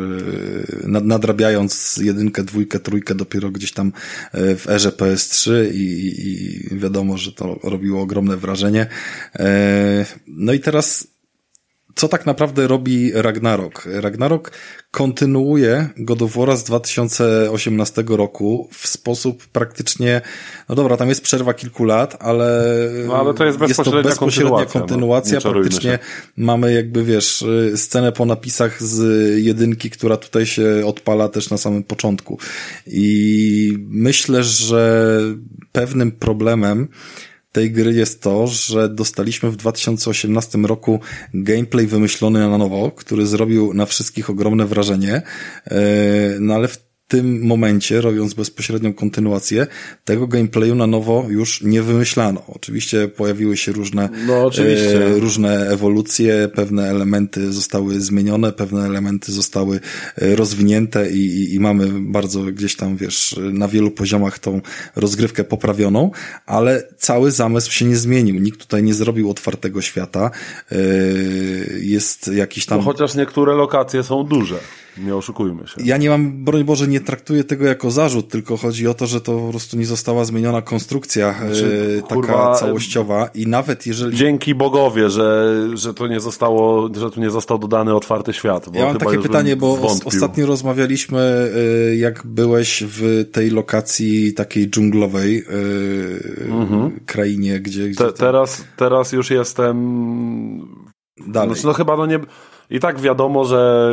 e, 0.84 0.88
nadrabiając 0.88 1.98
jedynkę, 1.98 2.44
dwójkę, 2.44 2.80
trójkę 2.80 3.16
dopiero 3.16 3.52
gdzieś 3.52 3.72
tam 3.72 3.92
w 4.34 4.66
erze 4.70 4.90
PS3 4.90 5.52
i, 5.74 6.14
i 6.72 6.80
wiadomo, 6.80 7.18
że 7.18 7.32
to 7.32 7.60
robiło 7.64 8.02
ogromne 8.02 8.38
wrażenie. 8.38 8.88
No 10.28 10.54
i 10.54 10.60
teraz 10.60 11.11
co 11.96 12.08
tak 12.08 12.26
naprawdę 12.26 12.68
robi 12.68 13.12
Ragnarok? 13.14 13.84
Ragnarok 13.86 14.52
kontynuuje 14.92 15.90
God 15.98 16.22
of 16.22 16.36
War 16.36 16.58
z 16.58 16.64
2018 16.64 18.04
roku 18.08 18.70
w 18.72 18.88
sposób 18.88 19.48
praktycznie, 19.48 20.22
no 20.70 20.76
dobra, 20.76 20.98
tam 20.98 21.10
jest 21.10 21.22
przerwa 21.22 21.54
kilku 21.54 21.84
lat, 21.84 22.18
ale, 22.20 22.66
no, 23.08 23.16
ale 23.16 23.34
to 23.34 23.46
jest 23.46 23.58
bezpośrednia, 23.58 23.98
jest 23.98 24.20
to 24.20 24.26
bezpośrednia 24.26 24.66
kontynuacja. 24.66 25.40
No, 25.46 25.52
praktycznie 25.52 26.00
mamy 26.38 26.74
jakby, 26.74 27.04
wiesz, 27.04 27.46
scenę 27.76 28.12
po 28.12 28.26
napisach 28.26 28.84
z 28.84 29.38
jedynki, 29.44 29.90
która 29.90 30.18
tutaj 30.18 30.46
się 30.46 30.84
odpala 30.86 31.30
też 31.30 31.50
na 31.50 31.58
samym 31.58 31.84
początku. 31.84 32.40
I 32.88 33.78
myślę, 33.88 34.44
że 34.44 35.22
pewnym 35.72 36.12
problemem 36.12 36.88
tej 37.52 37.72
gry 37.72 37.94
jest 37.94 38.22
to, 38.22 38.48
że 38.48 38.90
dostaliśmy 38.90 39.52
w 39.52 39.56
2018 39.56 40.58
roku 40.58 41.00
gameplay 41.34 41.88
wymyślony 41.88 42.40
na 42.40 42.58
nowo, 42.58 42.92
który 42.92 43.26
zrobił 43.26 43.74
na 43.74 43.86
wszystkich 43.86 44.30
ogromne 44.30 44.66
wrażenie, 44.66 45.22
e, 45.66 45.82
no 46.40 46.54
ale 46.54 46.68
w 46.68 46.91
tym 47.12 47.46
momencie, 47.48 48.02
robiąc 48.02 48.34
bezpośrednią 48.34 48.94
kontynuację, 48.94 49.68
tego 50.06 50.28
gameplayu 50.28 50.76
na 50.76 50.88
nowo 50.88 51.26
już 51.30 51.62
nie 51.62 51.82
wymyślano. 51.82 52.44
Oczywiście 52.48 53.08
pojawiły 53.08 53.58
się 53.58 53.72
różne, 53.72 54.10
no, 54.28 54.46
oczywiście. 54.46 55.06
E, 55.06 55.20
różne 55.20 55.70
ewolucje, 55.70 56.50
pewne 56.56 56.90
elementy 56.90 57.54
zostały 57.54 58.00
zmienione, 58.00 58.52
pewne 58.52 58.86
elementy 58.86 59.32
zostały 59.32 59.80
e, 60.16 60.36
rozwinięte 60.36 61.12
i, 61.12 61.18
i, 61.18 61.56
i 61.56 61.60
mamy 61.60 61.88
bardzo 62.02 62.44
gdzieś 62.44 62.76
tam, 62.76 62.98
wiesz, 62.98 63.40
na 63.54 63.68
wielu 63.68 63.92
poziomach 63.92 64.40
tą 64.40 64.62
rozgrywkę 64.96 65.44
poprawioną, 65.44 66.12
ale 66.46 66.84
cały 66.98 67.32
zamysł 67.32 67.72
się 67.72 67.86
nie 67.86 67.96
zmienił. 67.96 68.36
Nikt 68.36 68.60
tutaj 68.60 68.84
nie 68.84 68.94
zrobił 68.94 69.30
otwartego 69.30 69.82
świata. 69.82 70.32
E, 70.72 70.76
jest 71.82 72.28
jakiś 72.28 72.66
tam... 72.66 72.78
No, 72.78 72.84
chociaż 72.84 73.16
niektóre 73.16 73.54
lokacje 73.54 74.04
są 74.04 74.24
duże. 74.24 74.60
Nie 74.98 75.16
oszukujmy 75.16 75.68
się. 75.68 75.76
Ja 75.86 75.98
nie 75.98 76.10
mam, 76.10 76.44
broń 76.44 76.64
Boże, 76.64 76.88
nie 76.88 77.00
traktuję 77.00 77.44
tego 77.44 77.66
jako 77.66 77.92
zarzut, 77.92 78.30
tylko 78.30 78.58
chodzi 78.58 78.88
o 78.88 78.94
to, 78.94 79.08
że 79.08 79.22
to 79.22 79.40
po 79.40 79.50
prostu 79.50 79.78
nie 79.78 79.86
została 79.86 80.26
zmieniona 80.26 80.62
konstrukcja 80.62 81.34
znaczy, 81.34 81.96
e, 81.98 82.02
taka 82.02 82.16
kurwa, 82.16 82.56
całościowa 82.56 83.30
i 83.36 83.48
nawet 83.48 83.88
jeżeli... 83.88 84.18
Dzięki 84.18 84.56
bogowie, 84.56 85.10
że, 85.10 85.58
że 85.74 85.94
to 85.94 86.08
nie 86.08 86.20
zostało, 86.20 86.90
że 86.96 87.12
tu 87.12 87.22
nie 87.22 87.30
został 87.30 87.58
dodany 87.58 87.96
otwarty 87.96 88.34
świat. 88.34 88.76
ja 88.76 88.86
mam 88.86 88.98
takie 88.98 89.20
pytanie, 89.20 89.56
bo 89.56 89.76
wątpił. 89.76 90.08
ostatnio 90.08 90.46
rozmawialiśmy, 90.46 91.52
e, 91.92 91.96
jak 91.96 92.28
byłeś 92.28 92.84
w 92.88 93.26
tej 93.32 93.50
lokacji 93.50 94.34
takiej 94.34 94.70
dżunglowej 94.70 95.44
e, 96.48 96.52
mhm. 96.52 97.00
krainie, 97.06 97.60
gdzie... 97.60 97.90
gdzie 97.90 98.06
Te, 98.06 98.14
teraz, 98.14 98.64
teraz 98.78 99.12
już 99.12 99.32
jestem... 99.32 100.92
Dalej. 101.28 101.50
Znaczy, 101.50 101.68
no 101.68 101.74
chyba 101.74 101.98
no 101.98 102.06
nie 102.06 102.20
i 102.72 102.80
tak 102.80 103.00
wiadomo, 103.00 103.46
że 103.46 103.92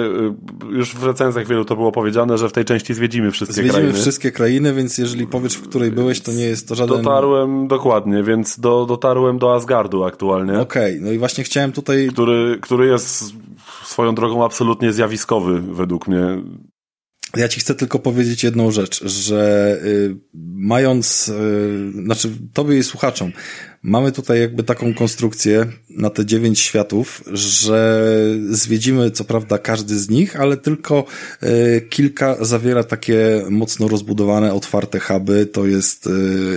y, 0.70 0.76
już 0.76 0.94
w 0.94 1.04
recenzjach 1.04 1.46
wielu 1.46 1.64
to 1.64 1.76
było 1.76 1.92
powiedziane, 1.92 2.38
że 2.38 2.48
w 2.48 2.52
tej 2.52 2.64
części 2.64 2.94
zwiedzimy 2.94 3.30
wszystkie 3.30 3.54
zwiedzimy 3.54 3.72
krainy. 3.72 3.88
Zwiedzimy 3.88 4.02
wszystkie 4.02 4.32
krainy, 4.32 4.74
więc 4.74 4.98
jeżeli 4.98 5.26
powiesz, 5.26 5.54
w 5.54 5.68
której 5.68 5.90
byłeś, 5.90 6.20
to 6.20 6.32
nie 6.32 6.44
jest 6.44 6.68
to 6.68 6.74
żaden... 6.74 6.96
Dotarłem, 6.96 7.68
dokładnie, 7.68 8.22
więc 8.22 8.60
do, 8.60 8.86
dotarłem 8.86 9.38
do 9.38 9.54
Asgardu 9.54 10.04
aktualnie. 10.04 10.60
Okej, 10.60 10.92
okay, 10.92 11.06
no 11.06 11.12
i 11.12 11.18
właśnie 11.18 11.44
chciałem 11.44 11.72
tutaj... 11.72 12.08
Który, 12.12 12.58
który 12.62 12.86
jest 12.86 13.34
swoją 13.84 14.14
drogą 14.14 14.44
absolutnie 14.44 14.92
zjawiskowy 14.92 15.60
według 15.60 16.08
mnie. 16.08 16.42
Ja 17.36 17.48
ci 17.48 17.60
chcę 17.60 17.74
tylko 17.74 17.98
powiedzieć 17.98 18.44
jedną 18.44 18.70
rzecz, 18.70 19.04
że 19.04 19.72
y, 19.84 20.16
mając, 20.54 21.28
y, 21.28 21.92
znaczy 22.04 22.30
tobie 22.52 22.78
i 22.78 22.82
słuchaczom, 22.82 23.32
Mamy 23.88 24.12
tutaj 24.12 24.40
jakby 24.40 24.62
taką 24.62 24.94
konstrukcję 24.94 25.66
na 25.90 26.10
te 26.10 26.26
dziewięć 26.26 26.60
światów, 26.60 27.22
że 27.32 28.04
zwiedzimy 28.50 29.10
co 29.10 29.24
prawda 29.24 29.58
każdy 29.58 29.98
z 29.98 30.10
nich, 30.10 30.40
ale 30.40 30.56
tylko 30.56 31.04
e, 31.40 31.80
kilka 31.80 32.44
zawiera 32.44 32.84
takie 32.84 33.44
mocno 33.50 33.88
rozbudowane, 33.88 34.54
otwarte 34.54 35.00
huby. 35.00 35.46
To 35.46 35.66
jest 35.66 36.08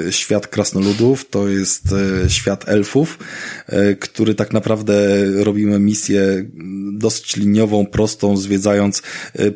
e, 0.07 0.11
świat 0.11 0.47
krasnoludów, 0.47 1.29
to 1.29 1.47
jest 1.47 1.83
e, 2.25 2.29
świat 2.29 2.69
elfów, 2.69 3.19
który 3.99 4.35
tak 4.35 4.53
naprawdę 4.53 4.93
robimy 5.43 5.79
misję 5.79 6.45
dosyć 6.93 7.35
liniową, 7.35 7.85
prostą, 7.85 8.37
zwiedzając 8.37 9.01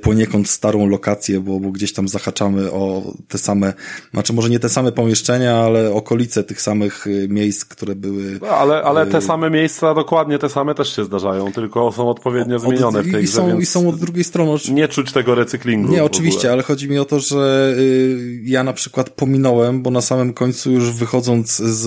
poniekąd 0.01 0.49
starą 0.49 0.87
lokację, 0.87 1.39
bo, 1.39 1.59
bo 1.59 1.71
gdzieś 1.71 1.93
tam 1.93 2.07
zahaczamy 2.07 2.71
o 2.71 3.13
te 3.27 3.37
same, 3.37 3.73
znaczy 4.13 4.33
może 4.33 4.49
nie 4.49 4.59
te 4.59 4.69
same 4.69 4.91
pomieszczenia, 4.91 5.55
ale 5.55 5.91
okolice 5.91 6.43
tych 6.43 6.61
samych 6.61 7.05
miejsc, 7.29 7.55
miejsc, 7.55 7.65
które 7.65 7.95
były... 7.95 8.39
No, 8.41 8.47
ale, 8.47 8.83
ale 8.83 9.05
te 9.05 9.21
same 9.21 9.49
miejsca, 9.49 9.93
dokładnie 9.93 10.39
te 10.39 10.49
same 10.49 10.75
też 10.75 10.95
się 10.95 11.05
zdarzają, 11.05 11.51
tylko 11.51 11.91
są 11.91 12.09
odpowiednio 12.09 12.59
zmienione 12.59 13.03
w 13.03 13.11
tej 13.11 13.23
i 13.23 13.27
są, 13.27 13.47
grze, 13.47 13.57
I 13.61 13.65
są 13.65 13.89
od 13.89 13.99
drugiej 13.99 14.23
strony... 14.23 14.51
Nie 14.71 14.87
czuć 14.87 15.11
tego 15.11 15.35
recyklingu. 15.35 15.91
Nie, 15.91 16.03
oczywiście, 16.03 16.51
ale 16.51 16.63
chodzi 16.63 16.89
mi 16.89 16.99
o 16.99 17.05
to, 17.05 17.19
że 17.19 17.73
y, 17.77 18.41
ja 18.43 18.63
na 18.63 18.73
przykład 18.73 19.09
pominąłem, 19.09 19.81
bo 19.81 19.91
na 19.91 20.01
samym 20.01 20.33
końcu 20.33 20.71
już 20.71 20.91
wychodząc 20.91 21.55
z, 21.57 21.81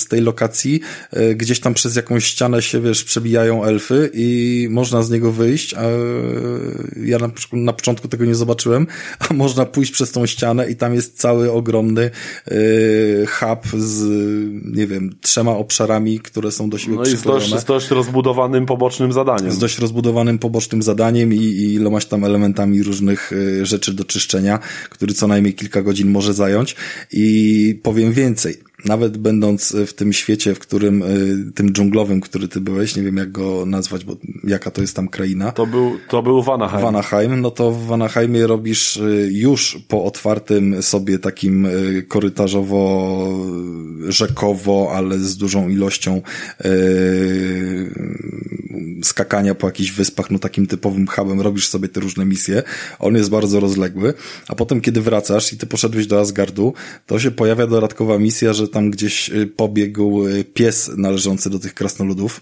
z 0.00 0.06
tej 0.06 0.20
lokacji, 0.20 0.80
y, 1.16 1.34
gdzieś 1.44 1.60
tam 1.60 1.74
przez 1.74 1.96
jakąś 1.96 2.24
ścianę 2.24 2.62
się, 2.62 2.80
wiesz, 2.80 3.04
przebijają 3.04 3.64
elfy 3.64 4.10
i 4.14 4.68
można 4.70 5.02
z 5.02 5.10
niego 5.10 5.32
wyjść, 5.32 5.74
a 5.74 5.82
ja 7.04 7.18
na, 7.18 7.30
na 7.52 7.72
początku 7.72 8.08
tego 8.08 8.24
nie 8.24 8.34
zobaczyłem, 8.34 8.86
a 9.18 9.34
można 9.44 9.66
pójść 9.66 9.92
przez 9.92 10.12
tą 10.12 10.26
ścianę 10.26 10.70
i 10.70 10.76
tam 10.76 10.94
jest 10.94 11.18
cały 11.18 11.52
ogromny 11.52 12.10
hub 13.28 13.82
z, 13.82 14.04
nie 14.76 14.86
wiem, 14.86 15.16
trzema 15.20 15.50
obszarami, 15.50 16.20
które 16.20 16.52
są 16.52 16.70
do 16.70 16.78
siebie 16.78 16.96
no 16.96 17.02
i 17.02 17.16
z 17.16 17.22
dość, 17.22 17.60
z 17.60 17.64
dość 17.64 17.90
rozbudowanym 17.90 18.66
pobocznym 18.66 19.12
zadaniem. 19.12 19.52
Z 19.52 19.58
dość 19.58 19.78
rozbudowanym 19.78 20.38
pobocznym 20.38 20.82
zadaniem 20.82 21.34
i, 21.34 21.36
i 21.36 21.74
ilomaś 21.74 22.06
tam 22.06 22.24
elementami 22.24 22.82
różnych 22.82 23.32
y, 23.32 23.66
rzeczy 23.66 23.92
do 23.92 24.04
czyszczenia, 24.04 24.58
który 24.90 25.14
co 25.14 25.26
najmniej 25.26 25.54
kilka 25.54 25.82
godzin 25.82 26.10
może 26.10 26.34
zająć. 26.34 26.76
I 27.12 27.80
powiem 27.82 28.12
więcej 28.12 28.56
nawet 28.84 29.18
będąc 29.18 29.76
w 29.86 29.92
tym 29.92 30.12
świecie, 30.12 30.54
w 30.54 30.58
którym, 30.58 31.02
y, 31.02 31.52
tym 31.54 31.72
dżunglowym, 31.72 32.20
który 32.20 32.48
ty 32.48 32.60
byłeś, 32.60 32.96
nie 32.96 33.02
wiem 33.02 33.16
jak 33.16 33.32
go 33.32 33.66
nazwać, 33.66 34.04
bo 34.04 34.16
jaka 34.44 34.70
to 34.70 34.80
jest 34.80 34.96
tam 34.96 35.08
kraina. 35.08 35.52
To 35.52 35.66
był, 35.66 35.92
to 36.08 36.22
był 36.22 36.42
Vanaheim. 36.42 36.82
Vanaheim, 36.82 37.40
no 37.40 37.50
to 37.50 37.70
w 37.70 37.86
Vanaheimie 37.86 38.46
robisz 38.46 38.96
y, 38.96 39.30
już 39.32 39.78
po 39.88 40.04
otwartym 40.04 40.82
sobie 40.82 41.18
takim 41.18 41.68
korytarzowo, 42.08 42.84
rzekowo, 44.08 44.92
ale 44.94 45.18
z 45.18 45.36
dużą 45.36 45.68
ilością 45.68 46.22
skakania 49.04 49.54
po 49.54 49.66
jakichś 49.66 49.90
wyspach, 49.90 50.30
no 50.30 50.38
takim 50.38 50.66
typowym 50.66 51.06
hubem, 51.06 51.40
robisz 51.40 51.68
sobie 51.68 51.88
te 51.88 52.00
różne 52.00 52.24
misje. 52.24 52.62
On 52.98 53.14
jest 53.14 53.30
bardzo 53.30 53.60
rozległy, 53.60 54.14
a 54.48 54.54
potem 54.54 54.80
kiedy 54.80 55.00
wracasz 55.00 55.52
i 55.52 55.56
ty 55.56 55.66
poszedłeś 55.66 56.06
do 56.06 56.20
Asgardu, 56.20 56.74
to 57.06 57.18
się 57.18 57.30
pojawia 57.30 57.66
dodatkowa 57.66 58.18
misja, 58.18 58.52
że 58.52 58.68
tam 58.74 58.90
gdzieś 58.90 59.30
y, 59.30 59.46
pobiegł 59.46 60.26
y, 60.26 60.44
pies 60.44 60.90
należący 60.96 61.50
do 61.50 61.58
tych 61.58 61.74
krasnoludów. 61.74 62.40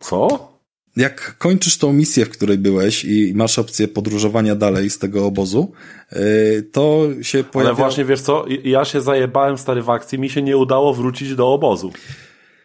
Co? 0.00 0.52
jak 0.96 1.38
kończysz 1.38 1.78
tą 1.78 1.92
misję, 1.92 2.26
w 2.26 2.30
której 2.30 2.58
byłeś 2.58 3.04
i 3.04 3.32
masz 3.34 3.58
opcję 3.58 3.88
podróżowania 3.88 4.54
dalej 4.54 4.90
z 4.90 4.98
tego 4.98 5.26
obozu, 5.26 5.72
y, 6.12 6.68
to 6.72 7.06
się 7.22 7.44
pojawia... 7.44 7.70
Ale 7.70 7.76
właśnie, 7.76 8.04
wiesz 8.04 8.20
co, 8.20 8.44
ja 8.64 8.84
się 8.84 9.00
zajebałem, 9.00 9.58
stary, 9.58 9.82
w 9.82 9.90
akcji, 9.90 10.18
mi 10.18 10.30
się 10.30 10.42
nie 10.42 10.56
udało 10.56 10.94
wrócić 10.94 11.34
do 11.34 11.52
obozu. 11.52 11.92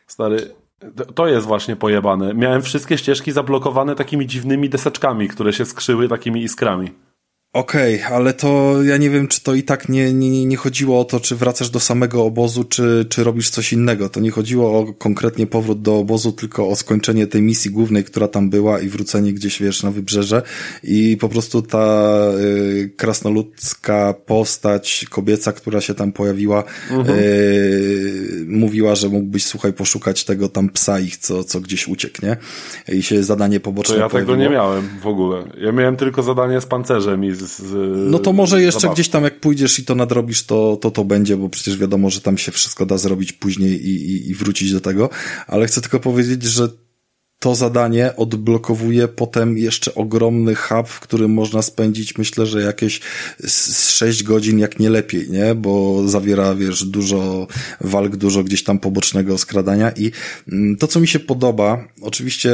Stary, 0.08 0.50
to 1.16 1.28
jest 1.28 1.48
właśnie 1.48 1.76
pojebane. 1.76 2.34
Miałem 2.34 2.62
wszystkie 2.62 2.98
ścieżki 2.98 3.32
zablokowane 3.32 3.96
takimi 3.96 4.28
dziwnymi 4.28 4.70
deseczkami, 4.70 5.28
które 5.28 5.54
się 5.54 5.66
skrzyły 5.66 6.08
takimi 6.08 6.44
iskrami. 6.44 6.92
Okej, 7.54 7.96
okay, 7.96 8.16
ale 8.16 8.34
to 8.34 8.84
ja 8.84 8.98
nie 8.98 9.10
wiem, 9.10 9.28
czy 9.28 9.44
to 9.44 9.54
i 9.54 9.64
tak 9.64 9.90
nie, 9.90 10.14
nie, 10.14 10.46
nie 10.46 10.58
chodziło 10.58 11.00
o 11.00 11.06
to, 11.06 11.20
czy 11.20 11.36
wracasz 11.36 11.70
do 11.70 11.80
samego 11.80 12.24
obozu, 12.24 12.64
czy, 12.64 13.06
czy 13.10 13.24
robisz 13.24 13.50
coś 13.50 13.74
innego. 13.74 14.10
To 14.10 14.20
nie 14.20 14.32
chodziło 14.32 14.80
o 14.80 14.94
konkretnie 14.94 15.48
powrót 15.48 15.82
do 15.82 15.98
obozu, 15.98 16.32
tylko 16.32 16.68
o 16.70 16.76
skończenie 16.76 17.28
tej 17.28 17.42
misji 17.42 17.72
głównej, 17.72 18.04
która 18.04 18.28
tam 18.28 18.50
była 18.50 18.80
i 18.80 18.88
wrócenie 18.90 19.34
gdzieś, 19.34 19.62
wiesz, 19.62 19.84
na 19.84 19.92
wybrzeże. 19.92 20.42
I 20.84 21.18
po 21.20 21.30
prostu 21.30 21.62
ta 21.62 22.14
y, 22.40 22.94
krasnoludzka 22.98 24.14
postać 24.26 25.06
kobieca, 25.10 25.52
która 25.52 25.82
się 25.82 25.94
tam 25.94 26.12
pojawiła, 26.12 26.64
mhm. 26.92 27.20
y, 27.20 28.46
mówiła, 28.48 28.96
że 28.96 29.10
mógłbyś, 29.10 29.46
słuchaj, 29.46 29.74
poszukać 29.74 30.26
tego 30.26 30.50
tam 30.50 30.70
psa 30.70 31.00
ich, 31.00 31.18
co, 31.18 31.44
co 31.44 31.60
gdzieś 31.60 31.88
uciekł, 31.88 32.26
nie? 32.26 32.38
I 32.98 33.04
się 33.04 33.24
zadanie 33.24 33.60
poboczne 33.60 33.96
To 33.96 34.02
ja 34.02 34.10
pojawiło. 34.10 34.36
tego 34.36 34.50
nie 34.50 34.56
miałem 34.56 34.90
w 35.02 35.08
ogóle. 35.08 35.44
Ja 35.62 35.72
miałem 35.72 35.96
tylko 35.96 36.24
zadanie 36.24 36.62
z 36.62 36.66
pancerzem 36.66 37.26
i 37.26 37.37
z 37.42 37.62
No 38.12 38.20
to 38.20 38.34
może 38.34 38.62
jeszcze 38.62 38.80
zabaw. 38.82 38.96
gdzieś 38.96 39.10
tam 39.10 39.24
jak 39.24 39.40
pójdziesz 39.40 39.80
i 39.80 39.86
to 39.86 39.96
nadrobisz, 39.96 40.44
to, 40.46 40.78
to 40.82 40.92
to 40.92 41.06
będzie, 41.06 41.38
bo 41.38 41.50
przecież 41.50 41.78
wiadomo, 41.78 42.10
że 42.10 42.22
tam 42.22 42.38
się 42.38 42.52
wszystko 42.52 42.86
da 42.86 42.98
zrobić 42.98 43.34
później 43.34 43.88
i, 43.88 44.12
i, 44.12 44.30
i 44.30 44.36
wrócić 44.36 44.74
do 44.74 44.82
tego, 44.82 45.10
ale 45.48 45.68
chcę 45.68 45.82
tylko 45.82 46.00
powiedzieć, 46.00 46.44
że 46.44 46.70
to 47.40 47.56
zadanie 47.56 48.16
odblokowuje 48.16 49.08
potem 49.08 49.58
jeszcze 49.58 49.96
ogromny 49.96 50.56
hub, 50.56 50.88
w 50.88 51.00
którym 51.00 51.34
można 51.34 51.62
spędzić, 51.62 52.18
myślę, 52.18 52.46
że 52.46 52.62
jakieś 52.62 53.00
z 53.40 53.90
6 53.90 54.24
godzin, 54.24 54.60
jak 54.60 54.80
nie 54.80 54.90
lepiej, 54.90 55.30
nie? 55.30 55.56
Bo 55.56 56.04
zawiera, 56.08 56.56
wiesz, 56.56 56.86
dużo 56.86 57.48
walk, 57.82 58.16
dużo 58.16 58.44
gdzieś 58.44 58.64
tam 58.64 58.80
pobocznego 58.80 59.38
skradania 59.38 59.92
i 59.92 60.12
mm, 60.52 60.78
to, 60.78 60.88
co 60.88 61.00
mi 61.00 61.08
się 61.08 61.20
podoba, 61.20 61.88
oczywiście 62.02 62.52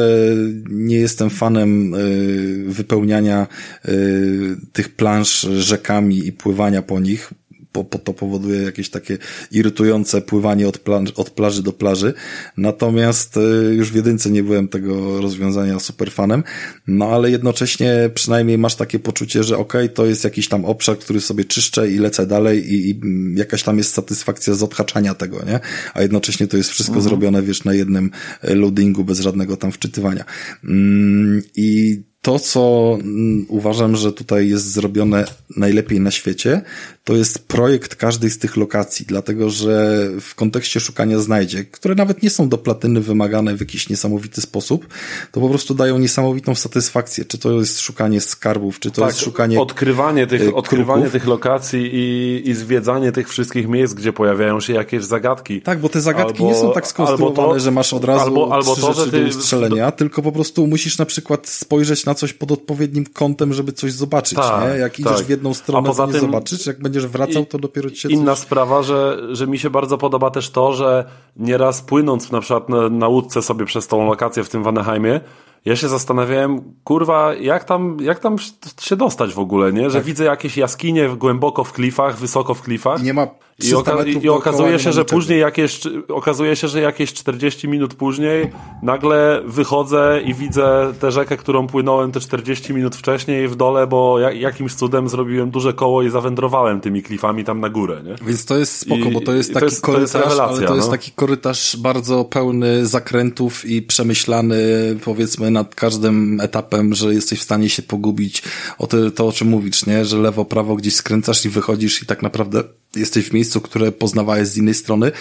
nie 0.69 0.95
jestem 0.95 1.29
fanem 1.29 1.93
y, 1.93 2.63
wypełniania 2.67 3.47
y, 3.87 4.57
tych 4.73 4.95
plansz 4.95 5.41
rzekami 5.41 6.27
i 6.27 6.31
pływania 6.31 6.81
po 6.81 6.99
nich, 6.99 7.33
bo, 7.73 7.83
bo 7.83 7.99
to 7.99 8.13
powoduje 8.13 8.61
jakieś 8.61 8.89
takie 8.89 9.17
irytujące 9.51 10.21
pływanie 10.21 10.67
od, 10.67 10.77
plan, 10.77 11.07
od 11.15 11.29
plaży 11.29 11.63
do 11.63 11.73
plaży. 11.73 12.13
Natomiast 12.57 13.37
e, 13.37 13.73
już 13.73 13.91
w 13.91 13.95
jedynce 13.95 14.29
nie 14.29 14.43
byłem 14.43 14.67
tego 14.67 15.21
rozwiązania 15.21 15.79
super 15.79 16.11
fanem, 16.11 16.43
no 16.87 17.05
ale 17.09 17.31
jednocześnie 17.31 18.09
przynajmniej 18.13 18.57
masz 18.57 18.75
takie 18.75 18.99
poczucie, 18.99 19.43
że 19.43 19.57
okej, 19.57 19.85
okay, 19.85 19.95
to 19.95 20.05
jest 20.05 20.23
jakiś 20.23 20.47
tam 20.47 20.65
obszar, 20.65 20.97
który 20.97 21.21
sobie 21.21 21.45
czyszczę 21.45 21.91
i 21.91 21.97
lecę 21.97 22.27
dalej 22.27 22.73
i, 22.73 22.89
i 22.89 22.99
jakaś 23.35 23.63
tam 23.63 23.77
jest 23.77 23.93
satysfakcja 23.93 24.53
z 24.53 24.63
odhaczania 24.63 25.13
tego, 25.13 25.45
nie? 25.45 25.59
A 25.93 26.01
jednocześnie 26.01 26.47
to 26.47 26.57
jest 26.57 26.69
wszystko 26.69 26.95
mhm. 26.95 27.09
zrobione, 27.09 27.41
wiesz, 27.41 27.63
na 27.63 27.73
jednym 27.73 28.11
e, 28.41 28.55
loadingu 28.55 29.03
bez 29.03 29.19
żadnego 29.19 29.57
tam 29.57 29.71
wczytywania. 29.71 30.25
Mm, 30.63 31.41
I 31.55 32.01
to, 32.23 32.39
co 32.39 32.93
mm, 33.01 33.45
uważam, 33.49 33.95
że 33.95 34.13
tutaj 34.13 34.49
jest 34.49 34.71
zrobione 34.71 35.25
najlepiej 35.57 35.99
na 35.99 36.11
świecie, 36.11 36.61
to 37.03 37.15
jest 37.15 37.47
projekt 37.47 37.95
każdej 37.95 38.29
z 38.29 38.39
tych 38.39 38.57
lokacji, 38.57 39.05
dlatego 39.05 39.49
że 39.49 40.07
w 40.21 40.35
kontekście 40.35 40.79
szukania 40.79 41.19
znajdzie, 41.19 41.63
które 41.63 41.95
nawet 41.95 42.23
nie 42.23 42.29
są 42.29 42.49
do 42.49 42.57
platyny 42.57 43.01
wymagane 43.01 43.55
w 43.55 43.59
jakiś 43.59 43.89
niesamowity 43.89 44.41
sposób, 44.41 44.87
to 45.31 45.41
po 45.41 45.49
prostu 45.49 45.73
dają 45.73 45.99
niesamowitą 45.99 46.55
satysfakcję. 46.55 47.25
Czy 47.25 47.37
to 47.37 47.51
jest 47.51 47.79
szukanie 47.79 48.21
skarbów, 48.21 48.79
czy 48.79 48.91
to 48.91 49.01
tak, 49.01 49.09
jest 49.09 49.19
szukanie. 49.19 49.59
Odkrywanie 49.61 50.27
tych, 50.27 50.41
y, 50.41 50.53
odkrywanie 50.53 51.09
tych 51.09 51.27
lokacji 51.27 51.89
i, 51.93 52.49
i 52.49 52.53
zwiedzanie 52.53 53.11
tych 53.11 53.29
wszystkich 53.29 53.67
miejsc, 53.67 53.93
gdzie 53.93 54.13
pojawiają 54.13 54.59
się 54.59 54.73
jakieś 54.73 55.03
zagadki. 55.03 55.61
Tak, 55.61 55.79
bo 55.79 55.89
te 55.89 56.01
zagadki 56.01 56.43
albo, 56.43 56.47
nie 56.47 56.55
są 56.55 56.73
tak 56.73 56.87
skonstruowane, 56.87 57.53
to, 57.53 57.59
że 57.59 57.71
masz 57.71 57.93
od 57.93 58.03
razu 58.03 58.21
albo, 58.21 58.53
albo 58.53 58.75
to, 58.75 58.93
że 58.93 59.11
ty... 59.11 59.23
do 59.23 59.27
ustrzelenia, 59.27 59.91
tylko 59.91 60.21
po 60.21 60.31
prostu 60.31 60.67
musisz 60.67 60.97
na 60.97 61.05
przykład 61.05 61.47
spojrzeć 61.47 62.05
na 62.05 62.12
coś 62.13 62.33
pod 62.33 62.51
odpowiednim 62.51 63.05
kątem, 63.05 63.53
żeby 63.53 63.71
coś 63.71 63.91
zobaczyć. 63.91 64.37
Tak, 64.37 64.73
nie? 64.73 64.79
Jak 64.79 64.99
idziesz 64.99 65.17
tak. 65.17 65.25
w 65.25 65.29
jedną 65.29 65.53
stronę, 65.53 65.95
to 65.95 66.05
nie 66.05 66.19
zobaczysz, 66.19 66.65
jak 66.65 66.81
będziesz 66.81 67.07
wracał, 67.07 67.45
to 67.45 67.59
dopiero 67.59 67.89
ci 67.89 67.97
się 67.97 68.09
Inna 68.09 68.35
coś... 68.35 68.39
sprawa, 68.43 68.83
że, 68.83 69.17
że 69.31 69.47
mi 69.47 69.59
się 69.59 69.69
bardzo 69.69 69.97
podoba 69.97 70.31
też 70.31 70.49
to, 70.49 70.73
że 70.73 71.05
nieraz 71.37 71.81
płynąc 71.81 72.31
na 72.31 72.41
przykład 72.41 72.69
na, 72.69 72.89
na 72.89 73.07
łódce 73.07 73.41
sobie 73.41 73.65
przez 73.65 73.87
tą 73.87 74.05
lokację 74.05 74.43
w 74.43 74.49
tym 74.49 74.63
Vanaheimie, 74.63 75.19
ja 75.65 75.75
się 75.75 75.89
zastanawiałem, 75.89 76.61
kurwa, 76.83 77.33
jak 77.33 77.63
tam, 77.63 77.97
jak 78.01 78.19
tam 78.19 78.35
się 78.81 78.95
dostać 78.95 79.33
w 79.33 79.39
ogóle, 79.39 79.73
nie? 79.73 79.89
Że 79.89 79.97
tak. 79.97 80.05
widzę 80.05 80.23
jakieś 80.23 80.57
jaskinie 80.57 81.09
głęboko 81.09 81.63
w 81.63 81.73
klifach, 81.73 82.17
wysoko 82.17 82.53
w 82.53 82.61
klifach. 82.61 82.99
I 83.01 83.03
nie 83.03 83.13
ma 83.13 83.27
i, 83.59 83.73
oka 83.73 84.03
i 84.03 84.29
okazuje 84.29 84.79
się, 84.79 84.93
że 84.93 85.05
później 85.05 85.39
jakieś, 85.39 85.79
okazuje 86.07 86.55
się, 86.55 86.67
że 86.67 86.81
jakieś 86.81 87.13
40 87.13 87.67
minut 87.67 87.93
później 87.93 88.51
nagle 88.81 89.41
wychodzę 89.45 90.21
i 90.25 90.33
widzę 90.33 90.93
tę 90.99 91.11
rzekę, 91.11 91.37
którą 91.37 91.67
płynąłem 91.67 92.11
te 92.11 92.19
40 92.19 92.73
minut 92.73 92.95
wcześniej 92.95 93.47
w 93.47 93.55
dole, 93.55 93.87
bo 93.87 94.19
jakimś 94.19 94.73
cudem 94.73 95.09
zrobiłem 95.09 95.51
duże 95.51 95.73
koło 95.73 96.03
i 96.03 96.09
zawędrowałem 96.09 96.81
tymi 96.81 97.03
klifami 97.03 97.43
tam 97.43 97.59
na 97.59 97.69
górę, 97.69 98.01
nie? 98.05 98.15
Więc 98.27 98.45
to 98.45 98.57
jest 98.57 98.77
spoko, 98.77 99.09
I, 99.09 99.11
bo 99.11 99.21
to 99.21 99.33
jest 99.33 99.53
taki 99.53 99.59
to 99.59 99.65
jest, 99.65 99.81
korytarz, 99.81 100.11
to 100.11 100.29
jest 100.29 100.39
ale 100.39 100.67
to 100.67 100.75
jest 100.75 100.87
no? 100.87 100.91
taki 100.91 101.11
korytarz 101.11 101.77
bardzo 101.77 102.25
pełny 102.25 102.85
zakrętów 102.85 103.65
i 103.65 103.81
przemyślany, 103.81 104.57
powiedzmy, 105.03 105.51
nad 105.51 105.75
każdym 105.75 106.41
etapem, 106.41 106.93
że 106.93 107.13
jesteś 107.13 107.39
w 107.39 107.43
stanie 107.43 107.69
się 107.69 107.81
pogubić 107.81 108.43
o 108.77 108.87
to, 108.87 109.11
to 109.11 109.27
o 109.27 109.31
czym 109.31 109.47
mówisz, 109.47 109.85
nie? 109.85 110.05
Że 110.05 110.17
lewo, 110.17 110.45
prawo 110.45 110.75
gdzieś 110.75 110.95
skręcasz 110.95 111.45
i 111.45 111.49
wychodzisz 111.49 112.03
i 112.03 112.05
tak 112.05 112.23
naprawdę 112.23 112.63
jesteś 112.95 113.29
w 113.29 113.33
miejscu, 113.33 113.61
które 113.61 113.91
poznawałeś 113.91 114.47
z 114.47 114.57
innej 114.57 114.73
strony. 114.73 115.11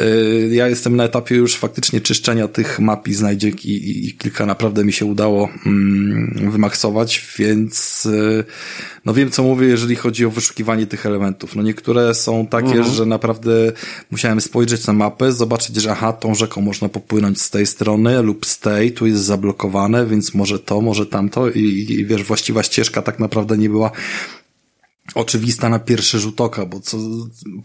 Y, 0.00 0.50
ja 0.52 0.68
jestem 0.68 0.96
na 0.96 1.04
etapie 1.04 1.34
już 1.34 1.56
faktycznie 1.56 2.00
czyszczenia 2.00 2.48
tych 2.48 2.80
map 2.80 3.08
i 3.08 3.14
znajdziek 3.14 3.64
i, 3.64 4.08
i 4.08 4.14
kilka 4.14 4.46
naprawdę 4.46 4.84
mi 4.84 4.92
się 4.92 5.04
udało 5.04 5.48
mm, 5.66 6.50
wymaksować, 6.50 7.26
więc 7.38 8.06
y, 8.06 8.44
no 9.04 9.14
wiem 9.14 9.30
co 9.30 9.42
mówię, 9.42 9.66
jeżeli 9.66 9.96
chodzi 9.96 10.26
o 10.26 10.30
wyszukiwanie 10.30 10.86
tych 10.86 11.06
elementów. 11.06 11.56
No 11.56 11.62
niektóre 11.62 12.14
są 12.14 12.46
takie, 12.46 12.66
mhm. 12.66 12.94
że 12.94 13.06
naprawdę 13.06 13.72
musiałem 14.10 14.40
spojrzeć 14.40 14.86
na 14.86 14.92
mapę, 14.92 15.32
zobaczyć, 15.32 15.76
że 15.76 15.92
aha, 15.92 16.12
tą 16.12 16.34
rzeką 16.34 16.60
można 16.60 16.88
popłynąć 16.88 17.42
z 17.42 17.50
tej 17.50 17.66
strony 17.66 18.22
lub 18.22 18.46
z 18.46 18.58
tej, 18.58 18.92
tu 18.92 19.06
jest 19.06 19.22
zablokowane, 19.22 20.06
więc 20.06 20.34
może 20.34 20.58
to, 20.58 20.80
może 20.80 21.06
tamto 21.06 21.50
i, 21.50 21.86
i 21.88 22.06
wiesz, 22.06 22.24
właściwa 22.24 22.62
ścieżka 22.62 23.02
tak 23.02 23.18
naprawdę 23.18 23.58
nie 23.58 23.68
była 23.68 23.90
oczywista 25.14 25.68
na 25.68 25.78
pierwszy 25.78 26.18
rzut 26.18 26.40
oka, 26.40 26.66
bo 26.66 26.80
co, 26.80 26.98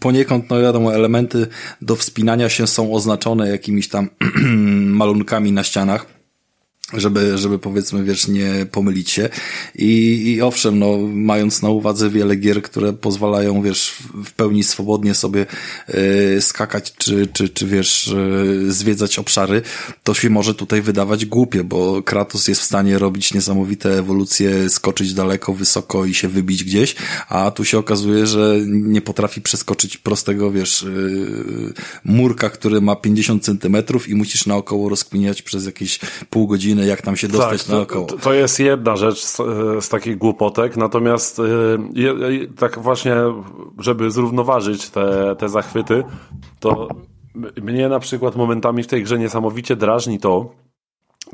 poniekąd, 0.00 0.50
no 0.50 0.60
wiadomo, 0.60 0.94
elementy 0.94 1.46
do 1.82 1.96
wspinania 1.96 2.48
się 2.48 2.66
są 2.66 2.92
oznaczone 2.92 3.48
jakimiś 3.48 3.88
tam 3.88 4.08
malunkami 5.00 5.52
na 5.52 5.64
ścianach 5.64 6.15
żeby, 6.92 7.38
żeby 7.38 7.58
powiedzmy, 7.58 8.04
wiesz, 8.04 8.28
nie 8.28 8.66
pomylić 8.72 9.10
się. 9.10 9.28
I, 9.74 10.22
I 10.26 10.42
owszem, 10.42 10.78
no, 10.78 10.98
mając 11.12 11.62
na 11.62 11.68
uwadze 11.68 12.10
wiele 12.10 12.36
gier, 12.36 12.62
które 12.62 12.92
pozwalają, 12.92 13.62
wiesz, 13.62 13.94
w 14.24 14.32
pełni 14.32 14.64
swobodnie 14.64 15.14
sobie 15.14 15.46
y, 16.36 16.40
skakać, 16.40 16.92
czy, 16.98 17.26
czy, 17.26 17.48
czy 17.48 17.66
wiesz, 17.66 18.08
y, 18.08 18.72
zwiedzać 18.72 19.18
obszary, 19.18 19.62
to 20.04 20.14
się 20.14 20.30
może 20.30 20.54
tutaj 20.54 20.82
wydawać 20.82 21.26
głupie, 21.26 21.64
bo 21.64 22.02
Kratos 22.02 22.48
jest 22.48 22.60
w 22.60 22.64
stanie 22.64 22.98
robić 22.98 23.34
niesamowite 23.34 23.98
ewolucje, 23.98 24.70
skoczyć 24.70 25.14
daleko, 25.14 25.54
wysoko 25.54 26.04
i 26.04 26.14
się 26.14 26.28
wybić 26.28 26.64
gdzieś, 26.64 26.94
a 27.28 27.50
tu 27.50 27.64
się 27.64 27.78
okazuje, 27.78 28.26
że 28.26 28.56
nie 28.66 29.00
potrafi 29.00 29.40
przeskoczyć 29.40 29.96
prostego, 29.96 30.52
wiesz, 30.52 30.82
y, 30.82 31.72
murka, 32.04 32.50
który 32.50 32.80
ma 32.80 32.96
50 32.96 33.44
centymetrów 33.44 34.08
i 34.08 34.14
musisz 34.14 34.46
naokoło 34.46 34.88
rozkminiać 34.88 35.42
przez 35.42 35.66
jakieś 35.66 36.00
pół 36.30 36.46
godziny 36.46 36.75
jak 36.84 37.02
tam 37.02 37.16
się 37.16 37.28
dostać 37.28 37.64
tak, 37.64 37.72
naokoło. 37.72 38.06
To, 38.06 38.18
to 38.18 38.32
jest 38.32 38.60
jedna 38.60 38.96
rzecz 38.96 39.24
z, 39.24 39.36
z 39.80 39.88
takich 39.88 40.18
głupotek, 40.18 40.76
natomiast 40.76 41.40
yy, 41.94 42.48
tak 42.58 42.78
właśnie, 42.78 43.16
żeby 43.78 44.10
zrównoważyć 44.10 44.90
te, 44.90 45.36
te 45.38 45.48
zachwyty, 45.48 46.04
to 46.60 46.88
mnie 47.62 47.88
na 47.88 48.00
przykład 48.00 48.36
momentami 48.36 48.82
w 48.82 48.86
tej 48.86 49.02
grze 49.02 49.18
niesamowicie 49.18 49.76
drażni 49.76 50.18
to, 50.18 50.50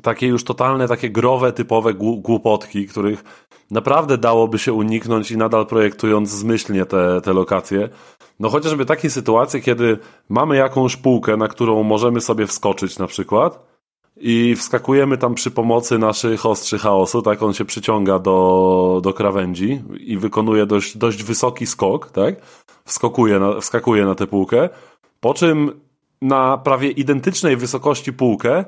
takie 0.03 0.27
już 0.27 0.45
totalne, 0.45 0.89
takie 0.89 1.11
growe, 1.11 1.53
typowe 1.53 1.95
głupotki, 1.95 2.87
których 2.87 3.25
naprawdę 3.71 4.19
dałoby 4.19 4.59
się 4.59 4.73
uniknąć 4.73 5.31
i 5.31 5.37
nadal 5.37 5.67
projektując 5.67 6.31
zmyślnie 6.31 6.87
te, 6.87 7.21
te 7.21 7.33
lokacje. 7.33 7.89
No 8.41 8.49
chociażby 8.49 8.85
takie 8.87 9.11
sytuacje, 9.11 9.61
kiedy 9.61 9.99
mamy 10.29 10.57
jakąś 10.57 10.97
półkę, 10.97 11.37
na 11.37 11.49
którą 11.49 11.83
możemy 11.83 12.21
sobie 12.21 12.47
wskoczyć 12.47 12.99
na 12.99 13.07
przykład 13.07 13.72
i 14.17 14.57
wskakujemy 14.57 15.19
tam 15.19 15.35
przy 15.35 15.51
pomocy 15.51 15.99
naszych 15.99 16.47
ostrzy 16.47 16.79
chaosu, 16.79 17.23
tak, 17.23 17.43
on 17.43 17.53
się 17.53 17.65
przyciąga 17.65 18.19
do, 18.19 19.01
do 19.03 19.13
krawędzi 19.13 19.83
i 20.01 20.19
wykonuje 20.19 20.67
dość, 20.67 20.97
dość 20.97 21.23
wysoki 21.23 21.67
skok, 21.67 22.11
tak, 22.11 22.35
wskakuje 22.85 23.39
na, 23.39 23.61
wskakuje 23.61 24.05
na 24.05 24.15
tę 24.15 24.27
półkę, 24.27 24.69
po 25.21 25.35
czym 25.35 25.81
na 26.23 26.59
prawie 26.59 26.91
identycznej 26.91 27.57
wysokości 27.57 28.13
półkę, 28.13 28.65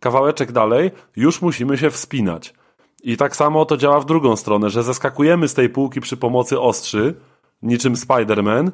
kawałeczek 0.00 0.52
dalej, 0.52 0.90
już 1.16 1.42
musimy 1.42 1.78
się 1.78 1.90
wspinać. 1.90 2.54
I 3.02 3.16
tak 3.16 3.36
samo 3.36 3.64
to 3.64 3.76
działa 3.76 4.00
w 4.00 4.04
drugą 4.04 4.36
stronę, 4.36 4.70
że 4.70 4.82
zeskakujemy 4.82 5.48
z 5.48 5.54
tej 5.54 5.68
półki 5.68 6.00
przy 6.00 6.16
pomocy 6.16 6.60
ostrzy, 6.60 7.14
niczym 7.62 7.94
Spider-Man, 7.94 8.70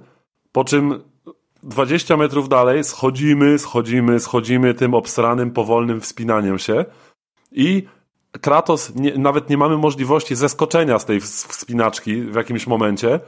po 0.53 0.65
czym 0.65 1.03
20 1.63 2.17
metrów 2.17 2.49
dalej 2.49 2.85
schodzimy, 2.85 3.59
schodzimy, 3.59 4.21
schodzimy 4.21 4.75
tym 4.75 4.95
obsranym, 4.95 5.51
powolnym 5.51 6.01
wspinaniem 6.01 6.59
się 6.59 6.85
i 7.53 7.87
Kratos, 8.41 8.95
nie, 8.95 9.19
nawet 9.19 9.51
nie 9.51 9.57
mamy 9.57 9.77
możliwości 9.77 10.37
zeskoczenia 10.37 10.99
z 10.99 11.05
tej 11.05 11.21
wspinaczki 11.21 12.23
w 12.23 12.35
jakimś 12.35 12.67
momencie, 12.67 13.21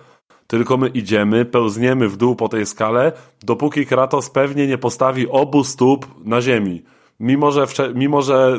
tylko 0.47 0.77
my 0.77 0.89
idziemy, 0.89 1.45
pełzniemy 1.45 2.09
w 2.09 2.17
dół 2.17 2.37
po 2.37 2.49
tej 2.49 2.67
skale, 2.67 3.13
dopóki 3.43 3.87
Kratos 3.87 4.31
pewnie 4.31 4.67
nie 4.67 4.79
postawi 4.79 5.29
obu 5.29 5.65
stóp 5.65 6.07
na 6.25 6.41
ziemi. 6.41 6.83
Mimo, 7.21 7.53
że, 7.53 7.67
mimo, 7.95 8.23
że 8.23 8.59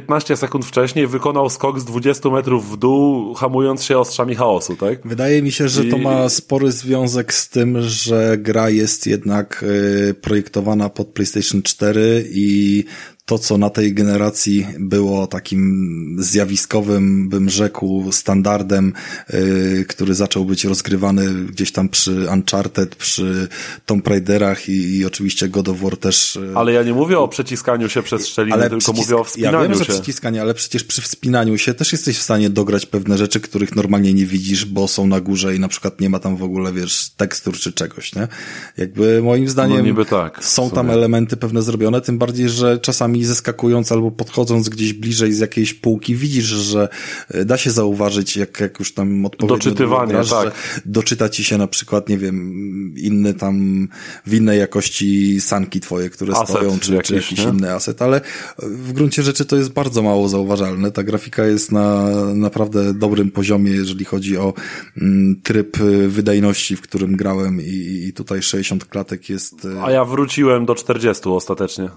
15 0.00 0.36
sekund 0.36 0.64
wcześniej 0.64 1.06
wykonał 1.06 1.50
skok 1.50 1.80
z 1.80 1.84
20 1.84 2.30
metrów 2.30 2.70
w 2.70 2.76
dół, 2.76 3.34
hamując 3.34 3.84
się 3.84 3.98
ostrzami 3.98 4.34
chaosu, 4.34 4.76
tak? 4.76 5.06
Wydaje 5.08 5.42
mi 5.42 5.52
się, 5.52 5.68
że 5.68 5.84
I... 5.84 5.90
to 5.90 5.98
ma 5.98 6.28
spory 6.28 6.72
związek 6.72 7.34
z 7.34 7.48
tym, 7.48 7.82
że 7.82 8.36
gra 8.38 8.70
jest 8.70 9.06
jednak 9.06 9.62
y, 10.10 10.14
projektowana 10.14 10.88
pod 10.88 11.08
PlayStation 11.08 11.62
4 11.62 12.28
i 12.30 12.84
to, 13.26 13.38
co 13.38 13.58
na 13.58 13.70
tej 13.70 13.94
generacji 13.94 14.66
było 14.78 15.26
takim 15.26 16.16
zjawiskowym, 16.18 17.28
bym 17.28 17.50
rzekł, 17.50 18.12
standardem, 18.12 18.92
yy, 19.32 19.84
który 19.88 20.14
zaczął 20.14 20.44
być 20.44 20.64
rozgrywany 20.64 21.34
gdzieś 21.44 21.72
tam 21.72 21.88
przy 21.88 22.26
Uncharted, 22.32 22.96
przy 22.96 23.48
Tomb 23.86 24.06
Raiderach 24.08 24.68
i, 24.68 24.96
i 24.96 25.04
oczywiście 25.04 25.48
God 25.48 25.68
of 25.68 25.80
War 25.80 25.96
też. 25.96 26.38
Yy. 26.42 26.52
Ale 26.54 26.72
ja 26.72 26.82
nie 26.82 26.92
mówię 26.92 27.18
o 27.18 27.28
przeciskaniu 27.28 27.88
się 27.88 28.02
przez 28.02 28.28
szczeliny, 28.28 28.54
ale 28.54 28.70
tylko 28.70 28.92
mówię 28.92 29.16
o 29.16 29.24
wspinaniu 29.24 29.62
ja 29.62 29.68
wiem, 29.68 29.78
się. 29.78 29.84
że 29.84 29.92
przyciskanie, 29.92 30.42
ale 30.42 30.54
przecież 30.54 30.84
przy 30.84 31.02
wspinaniu 31.02 31.58
się 31.58 31.74
też 31.74 31.92
jesteś 31.92 32.18
w 32.18 32.22
stanie 32.22 32.50
dograć 32.50 32.86
pewne 32.86 33.18
rzeczy, 33.18 33.40
których 33.40 33.76
normalnie 33.76 34.14
nie 34.14 34.26
widzisz, 34.26 34.64
bo 34.64 34.88
są 34.88 35.06
na 35.06 35.20
górze 35.20 35.56
i 35.56 35.60
na 35.60 35.68
przykład 35.68 36.00
nie 36.00 36.10
ma 36.10 36.18
tam 36.18 36.36
w 36.36 36.42
ogóle, 36.42 36.72
wiesz, 36.72 37.10
tekstur 37.16 37.54
czy 37.58 37.72
czegoś, 37.72 38.14
nie? 38.14 38.28
Jakby 38.76 39.22
moim 39.22 39.48
zdaniem 39.48 39.94
no 39.96 40.04
tak, 40.04 40.44
są 40.44 40.70
tam 40.70 40.90
elementy 40.90 41.36
pewne 41.36 41.62
zrobione, 41.62 42.00
tym 42.00 42.18
bardziej, 42.18 42.48
że 42.48 42.78
czasami 42.78 43.13
zeskakując 43.22 43.92
albo 43.92 44.10
podchodząc 44.10 44.68
gdzieś 44.68 44.92
bliżej 44.92 45.32
z 45.32 45.38
jakiejś 45.38 45.74
półki, 45.74 46.16
widzisz, 46.16 46.44
że 46.44 46.88
e, 47.28 47.44
da 47.44 47.56
się 47.56 47.70
zauważyć, 47.70 48.36
jak, 48.36 48.60
jak 48.60 48.78
już 48.78 48.94
tam 48.94 49.26
odpowiednio 49.26 49.56
Doczytywanie, 49.56 50.12
grasz, 50.12 50.30
tak. 50.30 50.80
doczyta 50.86 51.28
ci 51.28 51.44
się 51.44 51.58
na 51.58 51.66
przykład, 51.66 52.08
nie 52.08 52.18
wiem, 52.18 52.94
inny 52.96 53.34
tam, 53.34 53.88
w 54.26 54.34
innej 54.34 54.58
jakości 54.58 55.40
sanki 55.40 55.80
twoje, 55.80 56.10
które 56.10 56.34
aset 56.34 56.48
stoją, 56.48 56.78
czy, 56.78 56.94
jakiś, 56.94 57.08
czy 57.08 57.14
jakiś 57.14 57.38
nie? 57.38 57.44
inny 57.44 57.72
aset, 57.72 58.02
ale 58.02 58.20
w 58.58 58.92
gruncie 58.92 59.22
rzeczy 59.22 59.44
to 59.44 59.56
jest 59.56 59.72
bardzo 59.72 60.02
mało 60.02 60.28
zauważalne. 60.28 60.92
Ta 60.92 61.02
grafika 61.02 61.46
jest 61.46 61.72
na 61.72 62.10
naprawdę 62.34 62.94
dobrym 62.94 63.30
poziomie, 63.30 63.70
jeżeli 63.70 64.04
chodzi 64.04 64.38
o 64.38 64.54
mm, 65.02 65.40
tryb 65.42 65.76
wydajności, 66.08 66.76
w 66.76 66.80
którym 66.80 67.16
grałem 67.16 67.60
i, 67.60 68.04
i 68.08 68.12
tutaj 68.12 68.42
60 68.42 68.84
klatek 68.84 69.28
jest... 69.28 69.64
E, 69.64 69.82
A 69.82 69.90
ja 69.90 70.04
wróciłem 70.04 70.66
do 70.66 70.74
40 70.74 71.28
ostatecznie. 71.28 71.88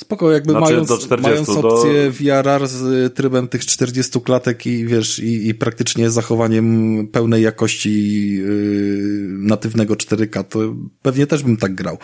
Spoko, 0.00 0.32
jakby 0.32 0.50
znaczy, 0.50 0.72
mając, 0.72 0.88
40, 0.98 1.22
mając 1.22 1.48
opcję 1.48 2.04
do... 2.04 2.12
VRR 2.12 2.68
z 2.68 3.14
trybem 3.14 3.48
tych 3.48 3.66
40 3.66 4.20
klatek 4.20 4.66
i 4.66 4.86
wiesz, 4.86 5.18
i, 5.18 5.48
i 5.48 5.54
praktycznie 5.54 6.10
zachowaniem 6.10 7.08
pełnej 7.08 7.42
jakości 7.42 8.28
yy, 8.32 9.26
natywnego 9.28 9.94
4K, 9.94 10.44
to 10.44 10.58
pewnie 11.02 11.26
też 11.26 11.42
bym 11.42 11.56
tak 11.56 11.74
grał. 11.74 11.98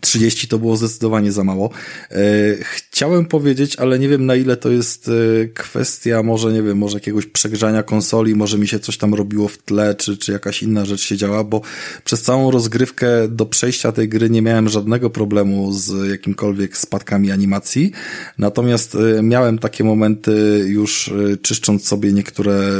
30 0.00 0.48
to 0.48 0.58
było 0.58 0.76
zdecydowanie 0.76 1.32
za 1.32 1.44
mało. 1.44 1.70
E, 2.10 2.16
chciałem 2.60 3.26
powiedzieć, 3.26 3.76
ale 3.76 3.98
nie 3.98 4.08
wiem 4.08 4.26
na 4.26 4.34
ile 4.34 4.56
to 4.56 4.70
jest 4.70 5.08
e, 5.08 5.48
kwestia 5.48 6.22
może, 6.22 6.52
nie 6.52 6.62
wiem, 6.62 6.78
może 6.78 6.96
jakiegoś 6.96 7.26
przegrzania 7.26 7.82
konsoli, 7.82 8.34
może 8.34 8.58
mi 8.58 8.68
się 8.68 8.78
coś 8.78 8.98
tam 8.98 9.14
robiło 9.14 9.48
w 9.48 9.58
tle, 9.58 9.94
czy, 9.94 10.16
czy 10.16 10.32
jakaś 10.32 10.62
inna 10.62 10.84
rzecz 10.84 11.00
się 11.00 11.16
działa, 11.16 11.44
bo 11.44 11.60
przez 12.04 12.22
całą 12.22 12.50
rozgrywkę 12.50 13.28
do 13.28 13.46
przejścia 13.46 13.92
tej 13.92 14.08
gry 14.08 14.30
nie 14.30 14.42
miałem 14.42 14.68
żadnego 14.68 15.10
problemu 15.10 15.72
z 15.72 16.10
jakimkolwiek 16.10 16.76
spadkami 16.76 17.30
animacji, 17.30 17.92
natomiast 18.38 18.94
e, 18.94 19.22
miałem 19.22 19.58
takie 19.58 19.84
momenty 19.84 20.64
już 20.66 21.12
czyszcząc 21.42 21.88
sobie 21.88 22.12
niektóre 22.12 22.70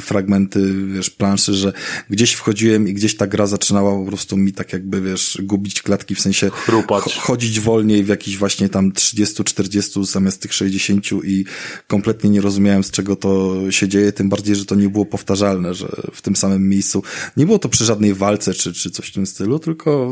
fragmenty, 0.00 0.74
wiesz, 0.94 1.10
planszy, 1.10 1.54
że 1.54 1.72
gdzieś 2.10 2.32
wchodziłem 2.32 2.88
i 2.88 2.94
gdzieś 2.94 3.16
ta 3.16 3.26
gra 3.26 3.46
zaczynała 3.46 3.98
po 3.98 4.06
prostu 4.06 4.36
mi 4.36 4.52
tak 4.52 4.72
jakby, 4.72 5.00
wiesz, 5.00 5.38
gubić 5.42 5.75
klatki, 5.82 6.14
w 6.14 6.20
sensie 6.20 6.50
Chrupać. 6.50 7.18
chodzić 7.18 7.60
wolniej 7.60 8.04
w 8.04 8.08
jakichś 8.08 8.36
właśnie 8.36 8.68
tam 8.68 8.92
30-40 8.92 10.04
zamiast 10.04 10.42
tych 10.42 10.54
60 10.54 11.06
i 11.24 11.44
kompletnie 11.86 12.30
nie 12.30 12.40
rozumiałem 12.40 12.84
z 12.84 12.90
czego 12.90 13.16
to 13.16 13.54
się 13.70 13.88
dzieje, 13.88 14.12
tym 14.12 14.28
bardziej, 14.28 14.56
że 14.56 14.64
to 14.64 14.74
nie 14.74 14.88
było 14.88 15.06
powtarzalne, 15.06 15.74
że 15.74 15.88
w 16.12 16.22
tym 16.22 16.36
samym 16.36 16.68
miejscu, 16.68 17.02
nie 17.36 17.46
było 17.46 17.58
to 17.58 17.68
przy 17.68 17.84
żadnej 17.84 18.14
walce 18.14 18.54
czy, 18.54 18.72
czy 18.72 18.90
coś 18.90 19.08
w 19.08 19.12
tym 19.12 19.26
stylu, 19.26 19.58
tylko 19.58 20.08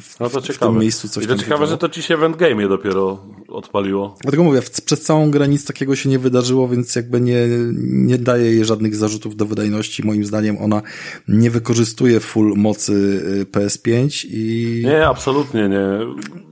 w, 0.00 0.20
no 0.20 0.28
w 0.28 0.58
tym 0.58 0.78
miejscu 0.78 1.08
coś 1.08 1.24
I 1.24 1.26
to 1.26 1.36
ciekawe, 1.36 1.56
chodziło. 1.56 1.70
że 1.70 1.78
to 1.78 1.88
ci 1.88 2.02
się 2.02 2.16
w 2.16 2.20
endgame'ie 2.20 2.68
dopiero 2.68 3.24
odpaliło. 3.48 4.16
Dlatego 4.22 4.44
mówię, 4.44 4.62
przez 4.84 5.00
całą 5.00 5.30
grę 5.30 5.48
nic 5.48 5.64
takiego 5.64 5.96
się 5.96 6.08
nie 6.08 6.18
wydarzyło, 6.18 6.68
więc 6.68 6.96
jakby 6.96 7.20
nie, 7.20 7.46
nie 7.82 8.18
daje 8.18 8.52
jej 8.52 8.64
żadnych 8.64 8.96
zarzutów 8.96 9.36
do 9.36 9.46
wydajności. 9.46 10.06
Moim 10.06 10.24
zdaniem 10.24 10.58
ona 10.58 10.82
nie 11.28 11.50
wykorzystuje 11.50 12.20
full 12.20 12.54
mocy 12.56 12.92
y, 12.92 13.44
PS5 13.44 14.26
i... 14.30 14.82
Nie, 14.84 15.07
absolutnie 15.08 15.68
nie. 15.68 15.86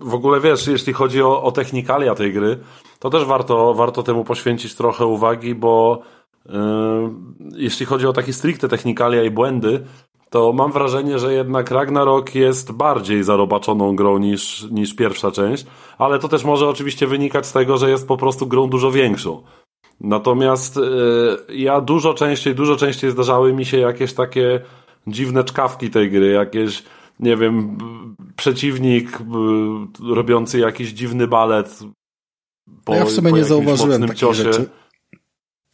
W 0.01 0.15
ogóle 0.15 0.41
wiesz, 0.41 0.67
jeśli 0.67 0.93
chodzi 0.93 1.23
o, 1.23 1.43
o 1.43 1.53
technikalia 1.53 2.15
tej 2.15 2.33
gry, 2.33 2.59
to 2.99 3.11
też 3.11 3.25
warto, 3.25 3.75
warto 3.75 4.03
temu 4.03 4.25
poświęcić 4.25 4.75
trochę 4.75 5.07
uwagi, 5.07 5.55
bo 5.55 6.03
yy, 6.47 6.53
jeśli 7.57 7.87
chodzi 7.87 8.07
o 8.07 8.13
takie 8.13 8.33
stricte 8.33 8.69
technikalia 8.69 9.23
i 9.23 9.31
błędy, 9.31 9.85
to 10.31 10.53
mam 10.53 10.73
wrażenie, 10.73 11.19
że 11.19 11.33
jednak 11.33 11.71
Ragnarok 11.71 12.35
jest 12.35 12.73
bardziej 12.73 13.23
zarobaczoną 13.23 13.97
grą 13.97 14.19
niż, 14.19 14.67
niż 14.71 14.97
pierwsza 14.97 15.31
część, 15.31 15.67
ale 15.99 16.19
to 16.19 16.29
też 16.29 16.45
może 16.45 16.69
oczywiście 16.69 17.07
wynikać 17.07 17.47
z 17.47 17.53
tego, 17.53 17.77
że 17.77 17.91
jest 17.91 18.09
po 18.09 18.17
prostu 18.17 18.47
grą 18.47 18.69
dużo 18.69 18.91
większą. 18.91 19.43
Natomiast 20.01 20.77
yy, 20.77 21.57
ja 21.57 21.81
dużo 21.81 22.15
częściej, 22.15 22.55
dużo 22.55 22.77
częściej 22.77 23.11
zdarzały 23.11 23.53
mi 23.53 23.65
się 23.65 23.79
jakieś 23.79 24.15
takie 24.15 24.61
dziwne 25.07 25.45
czkawki 25.45 25.91
tej 25.91 26.11
gry, 26.11 26.33
jakieś 26.33 26.83
nie 27.21 27.37
wiem, 27.37 27.79
przeciwnik 28.37 29.19
robiący 30.09 30.59
jakiś 30.59 30.89
dziwny 30.89 31.27
balet. 31.27 31.79
Po, 32.85 32.95
ja 32.95 33.05
w 33.05 33.11
sumie 33.11 33.33
nie 33.33 33.45
zauważyłem 33.45 34.03
takich 34.03 34.17
ciosie. 34.17 34.43
rzeczy. 34.43 34.67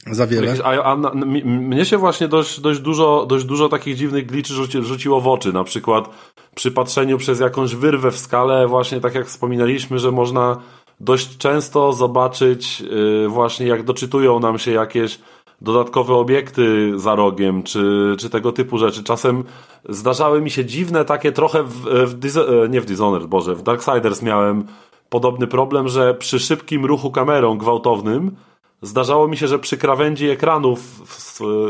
Za 0.07 0.27
wiele. 0.27 0.55
A, 0.65 0.69
a, 0.69 0.93
a, 0.93 1.15
mnie 1.45 1.85
się 1.85 1.99
właśnie 1.99 2.29
dość, 2.29 2.61
dość, 2.61 2.81
dużo, 2.81 3.27
dość 3.27 3.45
dużo 3.45 3.69
takich 3.69 3.97
dziwnych 3.97 4.27
gliczy 4.27 4.55
rzuci, 4.55 4.83
rzuciło 4.83 5.21
w 5.21 5.29
oczy. 5.29 5.53
Na 5.53 5.65
przykład 5.65 6.09
przy 6.55 6.71
patrzeniu 6.71 7.19
przez 7.19 7.41
jakąś 7.41 7.75
wyrwę 7.75 8.11
w 8.11 8.19
skale, 8.19 8.67
właśnie 8.67 9.01
tak 9.01 9.15
jak 9.15 9.27
wspominaliśmy, 9.27 9.99
że 9.99 10.13
można 10.13 10.57
dość 11.01 11.37
często 11.37 11.93
zobaczyć 11.93 12.81
yy, 12.81 13.29
właśnie 13.29 13.67
jak 13.67 13.83
doczytują 13.83 14.41
nam 14.41 14.59
się 14.59 14.71
jakieś 14.71 15.19
dodatkowe 15.63 16.15
obiekty 16.15 16.93
za 16.99 17.15
rogiem, 17.15 17.63
czy, 17.63 18.15
czy 18.19 18.31
tego 18.31 18.53
typu 18.53 18.79
rzeczy. 18.79 19.05
Czasem 19.05 19.45
zdarzały 19.89 20.41
mi 20.41 20.51
się 20.51 20.65
dziwne 20.65 21.05
takie 21.05 21.33
trochę 21.33 21.63
w, 21.63 21.83
w 21.85 22.37
e, 22.37 22.69
nie 22.69 22.81
w 22.81 22.87
Dishonored, 22.87 23.27
Boże, 23.27 23.55
w 23.55 23.63
Darksiders 23.63 24.23
miałem 24.23 24.65
podobny 25.09 25.47
problem, 25.47 25.89
że 25.89 26.15
przy 26.15 26.39
szybkim 26.39 26.85
ruchu 26.85 27.11
kamerą 27.11 27.59
gwałtownym 27.59 28.37
Zdarzało 28.83 29.29
mi 29.29 29.37
się, 29.37 29.49
że 29.49 29.59
przy 29.59 29.77
krawędzi 29.77 30.29
ekranów 30.29 30.81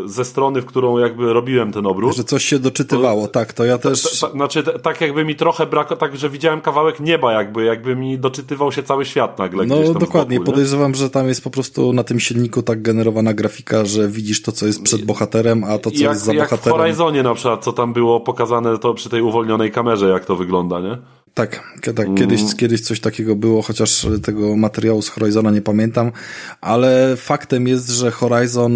ze 0.05 0.25
strony, 0.25 0.63
w 0.63 0.67
którą 0.67 0.99
jakby 0.99 1.33
robiłem 1.33 1.73
ten 1.73 1.87
obrót. 1.87 2.17
Że 2.17 2.25
coś 2.25 2.45
się 2.45 2.59
doczytywało, 2.59 3.29
tak, 3.29 3.53
to 3.53 3.65
ja 3.65 3.79
też. 3.79 4.21
Ta, 4.21 4.27
ta, 4.27 4.33
znaczy, 4.33 4.63
tak 4.63 5.01
jakby 5.01 5.25
mi 5.25 5.37
trochę 5.37 5.67
brak, 5.67 5.99
tak, 5.99 6.17
że 6.17 6.31
widziałem 6.31 6.61
kawałek 6.61 7.01
nieba, 7.01 7.33
jakby, 7.33 7.65
jakby 7.65 7.97
mi 7.97 8.19
doczytywał 8.19 8.73
się 8.73 8.83
cały 8.83 9.05
świat 9.05 9.39
nagle. 9.39 9.67
No 9.67 9.95
dokładnie, 9.95 10.41
podejrzewam, 10.41 10.95
że 10.95 11.11
tam 11.11 11.29
jest 11.29 11.45
po 11.45 11.51
prostu 11.51 11.93
na 11.93 12.05
tym 12.05 12.21
silniku 12.21 12.63
tak 12.63 12.83
generowana 12.83 13.35
grafika, 13.35 13.85
że 13.85 14.09
widzisz 14.09 14.43
to, 14.43 14.53
co 14.53 14.67
jest 14.67 14.83
przed 14.83 15.05
bohaterem, 15.05 15.65
a 15.65 15.79
to, 15.79 15.91
co 15.91 15.97
jak, 15.97 16.13
jest 16.13 16.25
za 16.25 16.33
jak 16.33 16.51
bohaterem. 16.51 16.79
w 16.79 16.81
Horizonie 16.81 17.23
na 17.23 17.35
przykład, 17.35 17.65
co 17.65 17.73
tam 17.73 17.93
było 17.93 18.21
pokazane 18.21 18.79
to 18.79 18.95
przy 18.95 19.09
tej 19.09 19.23
uwolnionej 19.23 19.71
kamerze, 19.71 20.09
jak 20.09 20.25
to 20.25 20.37
wygląda, 20.37 20.81
nie? 20.81 20.99
Tak, 21.35 21.79
tak 21.95 22.15
kiedyś, 22.15 22.41
mm. 22.41 22.57
kiedyś 22.57 22.81
coś 22.81 23.01
takiego 23.01 23.37
było, 23.37 23.63
chociaż 23.63 24.07
tego 24.23 24.57
materiału 24.57 25.03
z 25.03 25.09
Horizona 25.09 25.51
nie 25.51 25.63
pamiętam, 25.63 26.13
ale 26.61 27.17
faktem 27.17 27.69
jest, 27.69 27.91
że 27.91 28.11
Horizon 28.11 28.73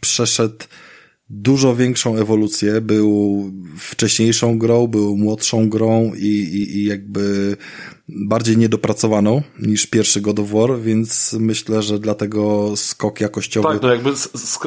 przeszedł 0.00 0.64
dużo 1.30 1.76
większą 1.76 2.16
ewolucję, 2.16 2.80
był 2.80 3.44
wcześniejszą 3.78 4.58
grą, 4.58 4.86
był 4.86 5.16
młodszą 5.16 5.68
grą 5.68 6.12
i, 6.16 6.26
i, 6.26 6.78
i 6.78 6.84
jakby 6.84 7.56
bardziej 8.08 8.56
niedopracowaną 8.56 9.42
niż 9.62 9.86
pierwszy 9.86 10.20
God 10.20 10.38
of 10.38 10.50
War, 10.50 10.80
więc 10.80 11.36
myślę, 11.40 11.82
że 11.82 11.98
dlatego 11.98 12.72
skok 12.76 13.20
jakościowy... 13.20 13.68
Tak, 13.68 13.82
no 13.82 13.88
jakby 13.88 14.10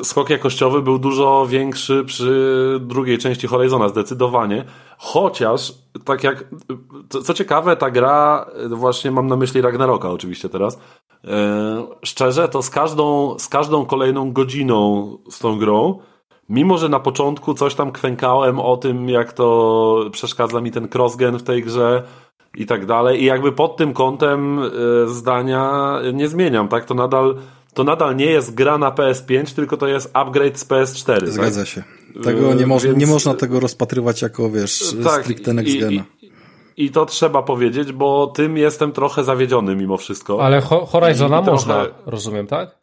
skok 0.03 0.29
jakościowy 0.29 0.81
był 0.81 0.99
dużo 0.99 1.47
większy 1.49 2.03
przy 2.05 2.79
drugiej 2.81 3.17
części 3.17 3.47
Horizona, 3.47 3.89
zdecydowanie. 3.89 4.65
Chociaż, 4.97 5.73
tak 6.05 6.23
jak, 6.23 6.45
co 7.23 7.33
ciekawe, 7.33 7.75
ta 7.75 7.91
gra, 7.91 8.45
właśnie 8.69 9.11
mam 9.11 9.27
na 9.27 9.35
myśli 9.35 9.61
Ragnaroka 9.61 10.09
oczywiście 10.09 10.49
teraz, 10.49 10.79
e, 11.23 11.87
szczerze, 12.05 12.49
to 12.49 12.61
z 12.61 12.69
każdą, 12.69 13.39
z 13.39 13.47
każdą 13.47 13.85
kolejną 13.85 14.33
godziną 14.33 15.07
z 15.29 15.39
tą 15.39 15.59
grą, 15.59 15.99
mimo 16.49 16.77
że 16.77 16.89
na 16.89 16.99
początku 16.99 17.53
coś 17.53 17.75
tam 17.75 17.91
kwękałem 17.91 18.59
o 18.59 18.77
tym, 18.77 19.09
jak 19.09 19.33
to 19.33 20.09
przeszkadza 20.11 20.61
mi 20.61 20.71
ten 20.71 20.87
crossgen 20.93 21.37
w 21.37 21.43
tej 21.43 21.63
grze, 21.63 22.03
i 22.57 22.65
tak 22.65 22.85
dalej. 22.85 23.21
I 23.21 23.25
jakby 23.25 23.51
pod 23.51 23.77
tym 23.77 23.93
kątem 23.93 24.59
e, 24.59 24.69
zdania 25.07 25.93
nie 26.13 26.27
zmieniam, 26.27 26.67
tak? 26.67 26.85
To 26.85 26.93
nadal, 26.93 27.37
to 27.73 27.83
nadal 27.83 28.15
nie 28.15 28.25
jest 28.25 28.53
gra 28.53 28.77
na 28.77 28.91
PS5, 28.91 29.55
tylko 29.55 29.77
to 29.77 29.87
jest 29.87 30.09
upgrade 30.13 30.59
z 30.59 30.65
PS4. 30.65 31.19
Tak? 31.19 31.29
Zgadza 31.29 31.61
tak? 31.61 31.69
się. 31.69 31.83
Tego 32.23 32.53
nie, 32.53 32.67
moż, 32.67 32.83
Więc... 32.83 32.97
nie 32.97 33.07
można 33.07 33.33
tego 33.33 33.59
rozpatrywać 33.59 34.21
jako, 34.21 34.49
wiesz, 34.49 34.95
tak, 35.03 35.21
stricte 35.21 35.53
next 35.53 35.75
i, 35.75 36.03
i, 36.21 36.31
I 36.77 36.91
to 36.91 37.05
trzeba 37.05 37.43
powiedzieć, 37.43 37.91
bo 37.91 38.27
tym 38.27 38.57
jestem 38.57 38.91
trochę 38.91 39.23
zawiedziony 39.23 39.75
mimo 39.75 39.97
wszystko. 39.97 40.43
Ale 40.43 40.61
ho 40.61 40.85
Horizona 40.85 41.39
I 41.39 41.45
można, 41.45 41.85
trochę... 41.85 41.99
rozumiem, 42.05 42.47
tak? 42.47 42.77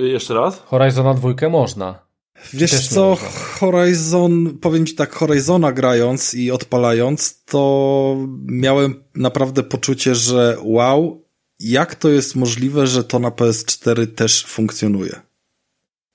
Jeszcze 0.00 0.34
raz? 0.34 0.62
Horizona 0.66 1.14
dwójkę 1.14 1.48
można. 1.48 2.10
Wiesz 2.52 2.88
co, 2.88 3.16
Horizon, 3.60 4.58
powiem 4.60 4.86
ci 4.86 4.94
tak, 4.94 5.12
Horizona 5.12 5.72
grając 5.72 6.34
i 6.34 6.50
odpalając, 6.50 7.44
to 7.44 8.16
miałem 8.46 9.04
naprawdę 9.14 9.62
poczucie, 9.62 10.14
że 10.14 10.56
wow, 10.62 11.24
jak 11.60 11.94
to 11.94 12.08
jest 12.08 12.36
możliwe, 12.36 12.86
że 12.86 13.04
to 13.04 13.18
na 13.18 13.30
PS4 13.30 14.06
też 14.06 14.46
funkcjonuje. 14.46 15.20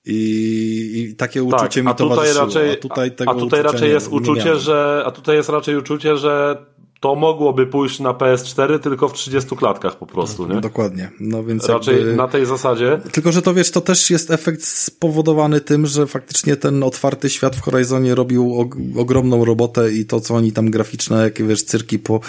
I, 0.06 1.10
i 1.10 1.14
takie 1.16 1.40
tak, 1.40 1.48
uczucie 1.48 1.84
tak, 1.84 1.92
mi 1.92 1.98
towarzyszyło. 1.98 2.44
Raczej, 2.44 2.72
a 2.72 2.76
tutaj, 2.76 3.12
tego 3.12 3.30
a 3.30 3.34
tutaj 3.34 3.62
raczej 3.62 3.90
jest 3.90 4.08
uczucie, 4.08 4.56
że, 4.56 5.02
a 5.06 5.10
tutaj 5.10 5.36
jest 5.36 5.48
raczej 5.48 5.76
uczucie, 5.76 6.16
że 6.16 6.56
to 7.00 7.14
mogłoby 7.14 7.66
pójść 7.66 8.00
na 8.00 8.12
PS4 8.12 8.78
tylko 8.78 9.08
w 9.08 9.12
30 9.12 9.56
klatkach 9.56 9.98
po 9.98 10.06
prostu, 10.06 10.48
nie? 10.48 10.60
Dokładnie. 10.60 11.10
No 11.20 11.44
więc 11.44 11.68
Raczej 11.68 11.96
jakby... 11.96 12.16
na 12.16 12.28
tej 12.28 12.46
zasadzie. 12.46 13.00
Tylko, 13.12 13.32
że 13.32 13.42
to 13.42 13.54
wiesz, 13.54 13.70
to 13.70 13.80
też 13.80 14.10
jest 14.10 14.30
efekt 14.30 14.64
spowodowany 14.64 15.60
tym, 15.60 15.86
że 15.86 16.06
faktycznie 16.06 16.56
ten 16.56 16.82
otwarty 16.82 17.30
świat 17.30 17.56
w 17.56 17.60
Horizonie 17.60 18.14
robił 18.14 18.60
og 18.60 18.76
ogromną 18.96 19.44
robotę 19.44 19.92
i 19.92 20.04
to, 20.04 20.20
co 20.20 20.34
oni 20.34 20.52
tam 20.52 20.70
graficzne, 20.70 21.22
jakie 21.22 21.44
wiesz, 21.44 21.62
cyrki 21.62 21.98
po, 21.98 22.20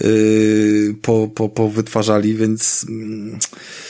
yy, 0.00 0.94
po, 1.02 1.28
po, 1.34 1.48
po 1.48 1.68
wytwarzali, 1.68 2.34
więc... 2.34 2.86
Yy 2.88 3.89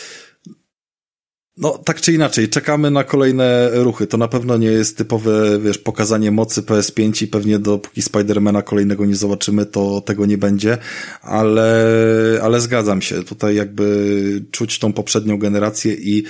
no, 1.60 1.78
tak 1.78 2.00
czy 2.00 2.12
inaczej, 2.12 2.48
czekamy 2.48 2.90
na 2.90 3.04
kolejne 3.04 3.70
ruchy. 3.72 4.06
To 4.06 4.16
na 4.16 4.28
pewno 4.28 4.56
nie 4.56 4.66
jest 4.66 4.96
typowe, 4.96 5.58
wiesz, 5.58 5.78
pokazanie 5.78 6.30
mocy 6.30 6.62
PS5 6.62 7.22
i 7.24 7.26
pewnie 7.26 7.58
dopóki 7.58 8.02
Spidermana 8.02 8.62
kolejnego 8.62 9.06
nie 9.06 9.16
zobaczymy, 9.16 9.66
to 9.66 10.00
tego 10.00 10.26
nie 10.26 10.38
będzie, 10.38 10.78
ale, 11.22 12.40
ale 12.42 12.60
zgadzam 12.60 13.02
się. 13.02 13.22
Tutaj 13.22 13.54
jakby 13.54 14.44
czuć 14.50 14.78
tą 14.78 14.92
poprzednią 14.92 15.38
generację 15.38 15.94
i 15.94 16.24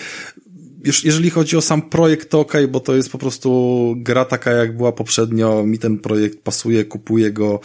już 0.84 1.04
jeżeli 1.04 1.30
chodzi 1.30 1.56
o 1.56 1.60
sam 1.60 1.82
projekt, 1.82 2.30
to 2.30 2.40
ok, 2.40 2.52
bo 2.68 2.80
to 2.80 2.96
jest 2.96 3.12
po 3.12 3.18
prostu 3.18 3.94
gra 3.96 4.24
taka, 4.24 4.50
jak 4.50 4.76
była 4.76 4.92
poprzednio. 4.92 5.64
Mi 5.64 5.78
ten 5.78 5.98
projekt 5.98 6.38
pasuje, 6.42 6.84
kupuję 6.84 7.32
go 7.32 7.60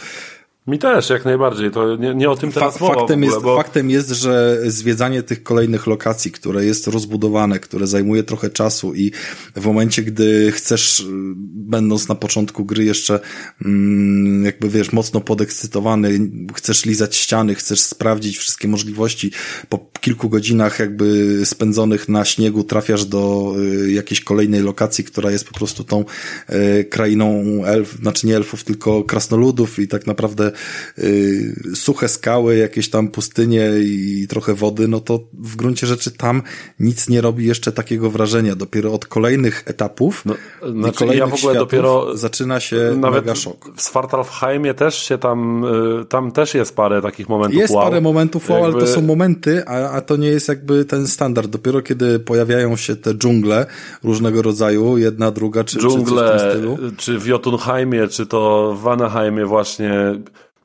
mi 0.66 0.78
też, 0.78 1.10
jak 1.10 1.24
najbardziej. 1.24 1.70
To 1.70 1.96
nie, 1.96 2.14
nie 2.14 2.30
o 2.30 2.36
tym 2.36 2.52
teraz 2.52 2.78
Fa 2.78 2.86
faktem, 2.86 3.02
ogóle, 3.02 3.26
jest, 3.26 3.42
bo... 3.42 3.56
faktem 3.56 3.90
jest, 3.90 4.10
że 4.10 4.58
zwiedzanie 4.66 5.22
tych 5.22 5.42
kolejnych 5.42 5.86
lokacji, 5.86 6.32
które 6.32 6.64
jest 6.64 6.86
rozbudowane, 6.86 7.58
które 7.58 7.86
zajmuje 7.86 8.22
trochę 8.22 8.50
czasu 8.50 8.94
i 8.94 9.12
w 9.56 9.66
momencie, 9.66 10.02
gdy 10.02 10.52
chcesz, 10.52 11.06
będąc 11.54 12.08
na 12.08 12.14
początku 12.14 12.64
gry 12.64 12.84
jeszcze 12.84 13.20
mm, 13.64 14.44
jakby 14.44 14.68
wiesz, 14.68 14.92
mocno 14.92 15.20
podekscytowany, 15.20 16.30
chcesz 16.54 16.84
lizać 16.84 17.16
ściany, 17.16 17.54
chcesz 17.54 17.80
sprawdzić 17.80 18.38
wszystkie 18.38 18.68
możliwości, 18.68 19.32
po 19.68 19.78
kilku 20.06 20.28
godzinach 20.28 20.78
jakby 20.78 21.40
spędzonych 21.46 22.08
na 22.08 22.24
śniegu 22.24 22.64
trafiasz 22.64 23.04
do 23.04 23.54
y, 23.58 23.92
jakiejś 23.92 24.20
kolejnej 24.20 24.62
lokacji, 24.62 25.04
która 25.04 25.30
jest 25.30 25.48
po 25.48 25.54
prostu 25.54 25.84
tą 25.84 26.04
y, 26.50 26.84
krainą 26.84 27.44
elf, 27.64 27.92
znaczy 27.92 28.26
nie 28.26 28.36
elfów, 28.36 28.64
tylko 28.64 29.04
krasnoludów 29.04 29.78
i 29.78 29.88
tak 29.88 30.06
naprawdę 30.06 30.52
y, 30.98 31.54
suche 31.74 32.08
skały, 32.08 32.56
jakieś 32.56 32.90
tam 32.90 33.08
pustynie 33.08 33.70
i 33.80 34.26
trochę 34.28 34.54
wody, 34.54 34.88
no 34.88 35.00
to 35.00 35.20
w 35.32 35.56
gruncie 35.56 35.86
rzeczy 35.86 36.10
tam 36.10 36.42
nic 36.80 37.08
nie 37.08 37.20
robi 37.20 37.46
jeszcze 37.46 37.72
takiego 37.72 38.10
wrażenia. 38.10 38.56
Dopiero 38.56 38.92
od 38.92 39.06
kolejnych 39.06 39.62
etapów 39.66 40.22
no, 40.24 40.34
znaczy 40.72 40.98
kolejnych 40.98 41.30
ja 41.30 41.36
w 41.36 41.38
ogóle 41.38 41.54
dopiero 41.54 42.16
zaczyna 42.16 42.60
się 42.60 42.76
nawet 42.96 43.24
mega 43.24 43.34
szok. 43.34 43.70
W 43.76 43.82
Svartalfheimie 43.82 44.74
też 44.74 45.02
się 45.02 45.18
tam, 45.18 45.66
tam 46.08 46.32
też 46.32 46.54
jest 46.54 46.76
parę 46.76 47.02
takich 47.02 47.28
momentów 47.28 47.60
Jest 47.60 47.74
wow. 47.74 47.84
parę 47.84 48.00
momentów 48.00 48.50
wow, 48.50 48.62
Jakby... 48.62 48.78
ale 48.78 48.86
to 48.86 48.92
są 48.92 49.02
momenty, 49.02 49.66
a, 49.66 49.95
a 49.96 50.00
to 50.00 50.16
nie 50.16 50.28
jest 50.28 50.48
jakby 50.48 50.84
ten 50.84 51.06
standard. 51.06 51.50
Dopiero 51.50 51.82
kiedy 51.82 52.18
pojawiają 52.18 52.76
się 52.76 52.96
te 52.96 53.14
dżungle 53.14 53.66
różnego 54.04 54.42
rodzaju, 54.42 54.98
jedna, 54.98 55.30
druga, 55.30 55.64
czy, 55.64 55.78
dżungle, 55.78 56.22
czy 56.22 56.38
coś 56.38 56.40
w 56.40 56.42
tym 56.42 56.50
stylu. 56.50 56.92
Czy 56.96 57.18
w 57.18 57.26
Jotunheimie, 57.26 58.08
czy 58.08 58.26
to 58.26 58.72
w 58.78 58.82
Vanaheimie 58.82 59.46
właśnie 59.46 59.90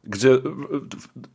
gdzie 0.04 0.38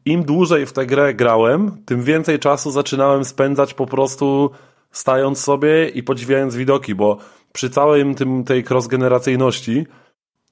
im 0.05 0.25
dłużej 0.25 0.67
w 0.67 0.73
tę 0.73 0.87
grę 0.87 1.15
grałem, 1.15 1.73
tym 1.85 2.03
więcej 2.03 2.39
czasu 2.39 2.71
zaczynałem 2.71 3.25
spędzać 3.25 3.75
po 3.75 3.87
prostu 3.87 4.51
stając 4.91 5.41
sobie 5.41 5.89
i 5.89 6.03
podziwiając 6.03 6.57
widoki, 6.57 6.95
bo 6.95 7.19
przy 7.53 7.71
całym 7.71 8.15
tym 8.15 8.45
tej 8.45 8.65
cross-generacyjności 8.65 9.87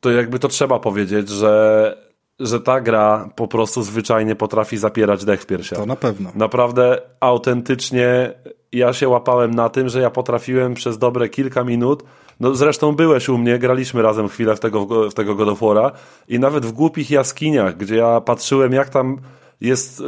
to 0.00 0.10
jakby 0.10 0.38
to 0.38 0.48
trzeba 0.48 0.78
powiedzieć, 0.78 1.28
że, 1.28 1.96
że 2.40 2.60
ta 2.60 2.80
gra 2.80 3.28
po 3.36 3.48
prostu 3.48 3.82
zwyczajnie 3.82 4.36
potrafi 4.36 4.76
zapierać 4.76 5.24
dech 5.24 5.42
w 5.42 5.46
piersiach. 5.46 5.78
To 5.78 5.86
na 5.86 5.96
pewno. 5.96 6.30
Naprawdę 6.34 7.02
autentycznie 7.20 8.32
ja 8.72 8.92
się 8.92 9.08
łapałem 9.08 9.50
na 9.50 9.68
tym, 9.68 9.88
że 9.88 10.00
ja 10.00 10.10
potrafiłem 10.10 10.74
przez 10.74 10.98
dobre 10.98 11.28
kilka 11.28 11.64
minut 11.64 12.02
no 12.40 12.54
zresztą 12.54 12.92
byłeś 12.92 13.28
u 13.28 13.38
mnie, 13.38 13.58
graliśmy 13.58 14.02
razem 14.02 14.28
chwilę 14.28 14.56
w 14.56 14.60
tego, 14.60 15.10
w 15.10 15.14
tego 15.14 15.34
God 15.34 15.48
of 15.48 15.60
War'a 15.60 15.90
i 16.28 16.38
nawet 16.38 16.66
w 16.66 16.72
głupich 16.72 17.10
jaskiniach, 17.10 17.76
gdzie 17.76 17.96
ja 17.96 18.20
patrzyłem 18.20 18.72
jak 18.72 18.88
tam 18.88 19.18
jest 19.60 20.00
e, 20.00 20.04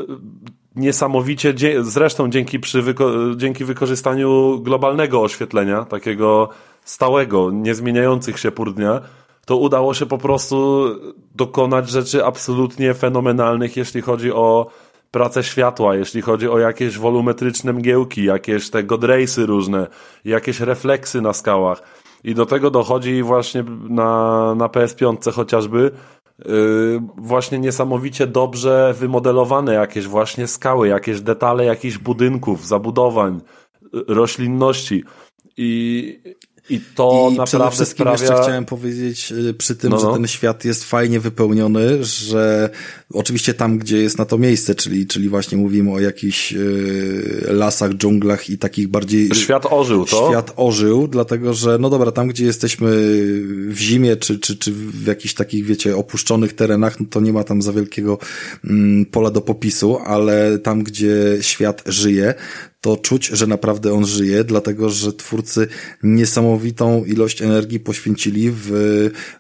niesamowicie, 0.77 1.55
zresztą 1.81 2.31
dzięki, 2.31 2.61
przy 2.61 2.83
wyko 2.83 3.11
dzięki 3.37 3.65
wykorzystaniu 3.65 4.61
globalnego 4.61 5.23
oświetlenia, 5.23 5.85
takiego 5.85 6.49
stałego, 6.85 7.51
niezmieniających 7.51 8.39
się 8.39 8.51
pór 8.51 8.75
dnia, 8.75 9.01
to 9.47 9.57
udało 9.57 9.95
się 9.95 10.07
po 10.07 10.19
prostu 10.19 10.87
dokonać 11.35 11.91
rzeczy 11.91 12.25
absolutnie 12.25 12.95
fenomenalnych, 12.95 13.77
jeśli 13.77 14.03
chodzi 14.03 14.33
o 14.33 14.71
pracę 15.11 15.45
światła, 15.45 15.97
jeśli 15.97 16.23
chodzi 16.23 16.49
o 16.49 16.59
jakieś 16.59 16.99
wolumetryczne 16.99 17.73
mgiełki, 17.73 18.25
jakieś 18.25 18.71
te 18.71 18.85
godrace'y 18.85 19.47
różne, 19.47 19.87
jakieś 20.25 20.61
refleksy 20.61 21.21
na 21.21 21.33
skałach. 21.33 21.83
I 22.25 22.35
do 22.35 22.47
tego 22.47 22.71
dochodzi 22.71 23.23
właśnie 23.23 23.65
na, 23.89 24.55
na 24.55 24.67
PS5 24.67 25.33
chociażby 25.33 25.91
yy, 26.39 27.03
właśnie 27.17 27.59
niesamowicie 27.59 28.27
dobrze 28.27 28.95
wymodelowane 28.99 29.75
jakieś 29.75 30.07
właśnie 30.07 30.47
skały, 30.47 30.89
jakieś 30.89 31.21
detale 31.21 31.65
jakichś 31.65 31.99
budynków, 31.99 32.67
zabudowań, 32.67 33.41
roślinności. 34.09 35.05
I, 35.57 36.21
i 36.71 36.81
to 36.95 37.33
I 37.35 37.45
przede 37.45 37.71
wszystkim 37.71 38.05
sprawia... 38.05 38.23
jeszcze 38.23 38.43
chciałem 38.43 38.65
powiedzieć 38.65 39.33
y, 39.33 39.55
przy 39.55 39.77
tym, 39.77 39.91
no, 39.91 39.97
no. 39.97 40.11
że 40.11 40.17
ten 40.17 40.27
świat 40.27 40.65
jest 40.65 40.85
fajnie 40.85 41.21
wypełniony, 41.21 42.05
że 42.05 42.71
oczywiście 43.13 43.55
tam, 43.55 43.79
gdzie 43.79 43.99
jest 43.99 44.19
na 44.19 44.25
to 44.25 44.39
miejsce, 44.39 44.75
czyli, 44.75 45.07
czyli 45.07 45.29
właśnie 45.29 45.59
mówimy 45.59 45.93
o 45.93 46.01
jakichś 46.01 46.53
y, 46.53 47.47
lasach, 47.49 47.95
dżunglach 47.95 48.51
i 48.51 48.59
takich 48.59 48.89
bardziej... 48.89 49.35
Świat 49.35 49.67
ożył, 49.71 50.05
to? 50.05 50.29
Świat 50.31 50.53
ożył, 50.57 51.09
dlatego 51.09 51.55
że, 51.55 51.79
no 51.79 51.91
dobra, 51.91 52.13
tam, 52.13 52.29
gdzie 52.29 52.45
jesteśmy 52.45 52.87
w 53.69 53.77
zimie, 53.77 54.17
czy, 54.17 54.39
czy, 54.39 54.57
czy 54.57 54.73
w 54.73 55.07
jakichś 55.07 55.35
takich, 55.35 55.65
wiecie, 55.65 55.97
opuszczonych 55.97 56.53
terenach, 56.53 57.01
no 57.01 57.07
to 57.11 57.21
nie 57.21 57.33
ma 57.33 57.45
tam 57.45 57.63
za 57.63 57.73
wielkiego 57.73 58.19
mm, 58.65 59.07
pola 59.07 59.31
do 59.31 59.41
popisu, 59.41 59.99
ale 60.05 60.59
tam, 60.59 60.83
gdzie 60.83 61.39
świat 61.41 61.83
żyje, 61.87 62.35
to 62.87 62.97
czuć, 62.97 63.27
że 63.27 63.47
naprawdę 63.47 63.95
on 63.95 64.07
żyje, 64.07 64.45
dlatego 64.45 64.91
że 64.91 65.13
twórcy 65.13 65.69
niesamowitą 66.03 67.05
ilość 67.05 67.43
energii 67.43 67.81
poświęcili 67.81 68.51
w 68.51 68.71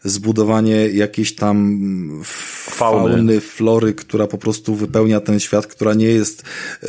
zbudowanie 0.04 0.88
jakiejś 0.88 1.34
tam 1.34 1.80
fauny, 2.24 3.14
fauny 3.14 3.40
flory, 3.40 3.94
która 3.94 4.26
po 4.26 4.38
prostu 4.38 4.74
wypełnia 4.74 5.20
ten 5.20 5.40
świat, 5.40 5.66
która 5.66 5.94
nie 5.94 6.06
jest 6.06 6.42
yy, 6.82 6.88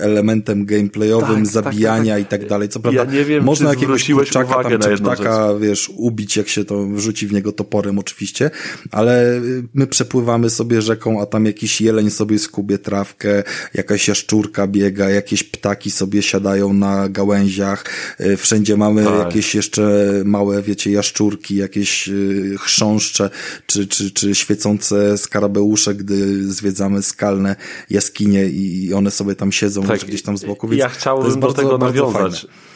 elementem 0.00 0.66
gameplayowym, 0.66 1.36
tak, 1.36 1.46
zabijania 1.46 2.14
tak, 2.14 2.28
tak, 2.28 2.38
i 2.38 2.40
tak 2.40 2.48
dalej. 2.48 2.68
Co 2.68 2.80
prawda, 2.80 3.04
ja 3.04 3.10
nie 3.10 3.24
wiem, 3.24 3.44
można 3.44 3.70
jakiegoś 3.70 4.10
kurczaka 4.10 4.62
tam, 4.62 4.78
czy 4.78 5.02
ptaka, 5.02 5.54
wiesz, 5.60 5.90
ubić, 5.96 6.36
jak 6.36 6.48
się 6.48 6.64
to 6.64 6.86
wrzuci 6.86 7.26
w 7.26 7.32
niego 7.32 7.52
toporem 7.52 7.98
oczywiście, 7.98 8.50
ale 8.90 9.40
my 9.74 9.86
przepływamy 9.86 10.50
sobie 10.50 10.82
rzeką, 10.82 11.20
a 11.20 11.26
tam 11.26 11.46
jakiś 11.46 11.80
jeleń 11.80 12.10
sobie 12.10 12.38
skubie 12.38 12.78
trawkę, 12.78 13.42
jakaś 13.74 14.08
jaszczurka 14.08 14.66
biega, 14.66 15.10
jakieś 15.10 15.41
ptaki 15.44 15.90
sobie 15.90 16.22
siadają 16.22 16.72
na 16.72 17.08
gałęziach, 17.08 17.84
y, 18.20 18.36
wszędzie 18.36 18.76
mamy 18.76 19.04
tak. 19.04 19.18
jakieś 19.18 19.54
jeszcze 19.54 19.82
małe, 20.24 20.62
wiecie, 20.62 20.90
jaszczurki, 20.90 21.56
jakieś 21.56 22.08
y, 22.08 22.54
chrząszcze, 22.58 23.30
czy, 23.66 23.86
czy, 23.86 24.10
czy 24.10 24.34
świecące 24.34 25.18
skarabeusze, 25.18 25.94
gdy 25.94 26.44
zwiedzamy 26.52 27.02
skalne 27.02 27.56
jaskinie 27.90 28.44
i 28.44 28.94
one 28.94 29.10
sobie 29.10 29.34
tam 29.34 29.52
siedzą 29.52 29.82
tak. 29.82 30.00
gdzieś 30.00 30.22
tam 30.22 30.38
z 30.38 30.44
boku, 30.44 30.68
więc 30.68 30.80
ja 30.80 30.88
chciałbym 30.88 31.40
do 31.40 31.52
tego 31.52 31.78
nawiązać. 31.78 32.40
Fajne 32.40 32.72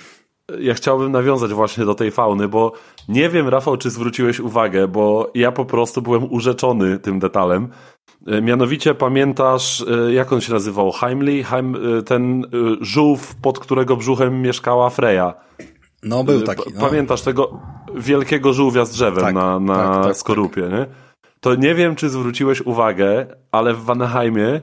ja 0.61 0.75
chciałbym 0.75 1.13
nawiązać 1.13 1.53
właśnie 1.53 1.85
do 1.85 1.95
tej 1.95 2.11
fauny, 2.11 2.49
bo 2.49 2.73
nie 3.09 3.31
wiem, 3.31 3.49
Rafał, 3.49 3.77
czy 3.77 3.91
zwróciłeś 3.91 4.41
uwagę, 4.41 4.89
bo 4.89 5.31
ja 5.35 5.53
po 5.53 5.65
prostu 5.65 6.03
byłem 6.03 6.33
urzeczony 6.33 6.99
tym 6.99 7.19
detalem. 7.19 7.69
E, 8.27 8.43
mianowicie 8.43 8.95
pamiętasz, 8.95 9.85
e, 10.09 10.13
jak 10.13 10.33
on 10.33 10.41
się 10.41 10.53
nazywał? 10.53 10.93
Heimli? 10.93 11.45
Heim, 11.45 11.77
e, 11.99 12.03
ten 12.03 12.47
żółw, 12.81 13.35
pod 13.35 13.59
którego 13.59 13.97
brzuchem 13.97 14.43
mieszkała 14.43 14.91
Freya. 14.91 15.33
No, 16.03 16.25
był 16.25 16.43
taki. 16.43 16.75
No. 16.75 16.81
Pamiętasz 16.81 17.23
tego 17.23 17.61
wielkiego 17.95 18.53
żółwia 18.53 18.85
z 18.85 18.91
drzewem 18.91 19.25
tak, 19.25 19.35
na, 19.35 19.61
na 19.61 19.75
tak, 19.75 19.95
tak, 19.95 20.05
tak. 20.05 20.17
skorupie, 20.17 20.63
nie? 20.63 20.87
To 21.41 21.55
nie 21.55 21.75
wiem, 21.75 21.97
czy 21.97 22.09
zwróciłeś 22.09 22.61
uwagę, 22.61 23.27
ale 23.53 23.75
w 23.75 23.85
Vanaheimie 23.85 24.61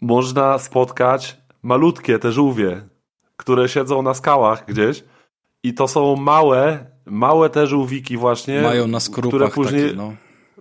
można 0.00 0.58
spotkać 0.58 1.36
malutkie 1.62 2.18
te 2.18 2.32
żółwie, 2.32 2.82
które 3.36 3.68
siedzą 3.68 4.02
na 4.02 4.14
skałach 4.14 4.64
gdzieś 4.68 5.04
i 5.62 5.74
to 5.74 5.88
są 5.88 6.16
małe, 6.16 6.86
małe 7.06 7.50
te 7.50 7.66
żółwiki 7.66 8.16
właśnie. 8.16 8.60
Mają 8.62 8.88
na 8.88 9.00
skorupach 9.00 9.30
które 9.30 9.48
później, 9.48 9.82
takie, 9.82 9.96
no 9.96 10.12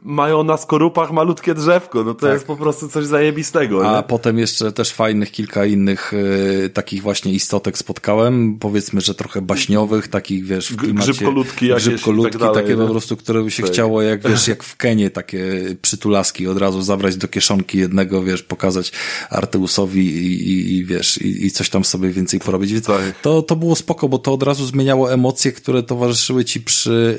mają 0.06 0.44
na 0.44 0.58
skorupach 0.58 1.12
malutkie 1.12 1.54
drzewko, 1.54 2.04
no 2.04 2.14
to 2.14 2.22
tak. 2.22 2.34
jest 2.34 2.46
po 2.46 2.56
prostu 2.56 2.90
coś 2.90 3.06
zajebistego. 3.06 3.90
A 3.90 3.98
nie? 3.98 4.04
potem 4.04 4.40
jeszcze 4.40 4.72
też 4.72 4.92
fajnych 4.92 5.32
kilka 5.32 5.66
innych 5.66 6.14
y, 6.14 6.70
takich 6.74 7.02
właśnie 7.02 7.34
istotek 7.34 7.78
spotkałem, 7.78 8.60
powiedzmy, 8.60 9.02
że 9.02 9.16
trochę 9.16 9.42
baśniowych, 9.42 10.08
takich 10.08 10.46
wiesz, 10.46 10.70
w 10.70 10.76
klimacie... 10.76 11.12
Grzybkoludki 11.12 11.68
jakieś 11.68 11.88
Grzybkoludki, 11.88 12.40
tak 12.40 12.54
takie 12.54 12.70
nie? 12.70 12.76
po 12.76 12.88
prostu, 12.88 13.18
które 13.18 13.44
by 13.44 13.52
się 13.52 13.64
tak. 13.64 13.72
chciało, 13.72 14.02
jak 14.02 14.22
wiesz, 14.30 14.48
jak 14.48 14.64
w 14.64 14.78
Kenie, 14.78 15.10
takie 15.10 15.46
przytulaski 15.82 16.48
od 16.48 16.58
razu 16.58 16.82
zabrać 16.82 17.18
do 17.18 17.28
kieszonki 17.28 17.78
jednego, 17.78 18.24
wiesz, 18.24 18.44
pokazać 18.44 18.92
Arteusowi 19.30 20.06
i, 20.06 20.50
i, 20.52 20.78
i 20.78 20.86
wiesz, 20.86 21.18
i, 21.18 21.46
i, 21.46 21.52
coś 21.52 21.70
tam 21.70 21.86
sobie 21.86 22.10
więcej 22.10 22.40
porobić. 22.40 22.74
Więc 22.74 22.86
tak. 22.86 23.02
to, 23.22 23.42
to 23.42 23.56
było 23.56 23.76
spoko, 23.76 24.10
bo 24.10 24.18
to 24.18 24.34
od 24.34 24.44
razu 24.44 24.66
zmieniało 24.66 25.14
emocje, 25.14 25.52
które 25.52 25.84
towarzyszyły 25.84 26.46
ci 26.46 26.62
przy 26.62 27.18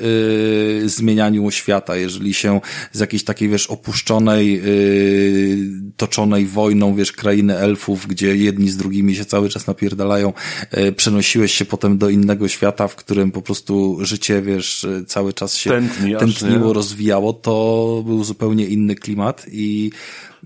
y, 0.83 0.89
zmienianiu 0.89 1.51
świata. 1.51 1.95
Jeżeli 1.95 2.33
się 2.33 2.61
z 2.91 2.99
jakiejś 2.99 3.23
takiej, 3.23 3.49
wiesz, 3.49 3.67
opuszczonej, 3.67 4.53
yy, 4.53 5.57
toczonej 5.97 6.45
wojną, 6.45 6.95
wiesz, 6.95 7.11
krainy 7.11 7.57
elfów, 7.57 8.07
gdzie 8.07 8.35
jedni 8.35 8.69
z 8.69 8.77
drugimi 8.77 9.15
się 9.15 9.25
cały 9.25 9.49
czas 9.49 9.67
napierdalają, 9.67 10.33
yy, 10.77 10.91
przenosiłeś 10.91 11.53
się 11.53 11.65
potem 11.65 11.97
do 11.97 12.09
innego 12.09 12.47
świata, 12.47 12.87
w 12.87 12.95
którym 12.95 13.31
po 13.31 13.41
prostu 13.41 13.97
życie, 14.01 14.41
wiesz, 14.41 14.87
cały 15.07 15.33
czas 15.33 15.55
się 15.55 15.69
Tętni, 15.69 16.15
tętniło, 16.15 16.73
rozwijało, 16.73 17.33
to 17.33 18.03
był 18.05 18.23
zupełnie 18.23 18.65
inny 18.65 18.95
klimat 18.95 19.45
i 19.51 19.91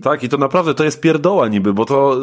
tak, 0.02 0.22
i 0.22 0.28
to 0.28 0.38
naprawdę 0.38 0.74
to 0.74 0.84
jest 0.84 1.00
pierdoła 1.00 1.48
niby, 1.48 1.74
bo 1.74 1.84
to 1.84 2.20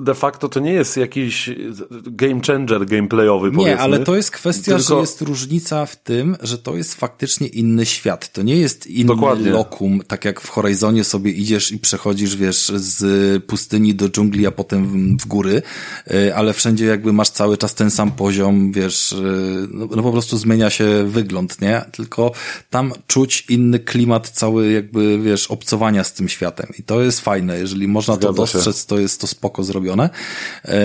de 0.00 0.14
facto 0.14 0.48
to 0.48 0.60
nie 0.60 0.72
jest 0.72 0.96
jakiś 0.96 1.50
game 1.90 2.40
changer 2.46 2.86
gameplayowy, 2.86 3.50
powiedzmy. 3.50 3.74
Nie, 3.74 3.80
ale 3.80 3.98
to 3.98 4.16
jest 4.16 4.30
kwestia, 4.30 4.76
tylko... 4.76 4.82
że 4.82 4.94
jest 4.94 5.22
różnica 5.22 5.86
w 5.86 5.96
tym, 5.96 6.36
że 6.42 6.58
to 6.58 6.76
jest 6.76 6.94
faktycznie 6.94 7.46
inny 7.46 7.86
świat. 7.86 8.32
To 8.32 8.42
nie 8.42 8.56
jest 8.56 8.86
inny 8.86 9.04
Dokładnie. 9.04 9.50
lokum, 9.50 10.02
tak 10.06 10.24
jak 10.24 10.40
w 10.40 10.48
Horizonie 10.48 11.04
sobie 11.04 11.30
idziesz 11.30 11.72
i 11.72 11.78
przechodzisz, 11.78 12.36
wiesz, 12.36 12.72
z 12.74 13.44
pustyni 13.44 13.94
do 13.94 14.08
dżungli, 14.08 14.46
a 14.46 14.50
potem 14.50 15.16
w 15.18 15.26
góry, 15.26 15.62
y, 16.10 16.34
ale 16.34 16.52
wszędzie 16.52 16.84
jakby 16.84 17.12
masz 17.12 17.30
cały 17.30 17.58
czas 17.58 17.74
ten 17.74 17.90
sam 17.90 18.10
poziom, 18.10 18.72
wiesz, 18.72 19.12
y, 19.12 19.68
no, 19.70 19.88
no 19.96 20.02
po 20.02 20.12
prostu 20.12 20.38
zmienia 20.38 20.70
się 20.70 21.04
wygląd, 21.06 21.60
nie? 21.60 21.84
Tylko 21.92 22.32
tam 22.70 22.92
czuć 23.06 23.46
inny 23.48 23.78
klimat 23.78 24.28
cały 24.28 24.72
jakby, 24.72 25.18
wiesz, 25.18 25.50
obcowania 25.50 26.04
z 26.04 26.12
tym 26.12 26.28
światem. 26.28 26.66
I 26.78 26.82
to 26.82 27.02
jest 27.04 27.20
fajne. 27.20 27.58
Jeżeli 27.58 27.88
można 27.88 28.14
Zgadza 28.14 28.28
to 28.28 28.32
dostrzec, 28.32 28.80
się. 28.80 28.86
to 28.86 28.98
jest 28.98 29.20
to 29.20 29.26
spoko 29.26 29.64
zrobione. 29.64 30.10
Eee, 30.64 30.76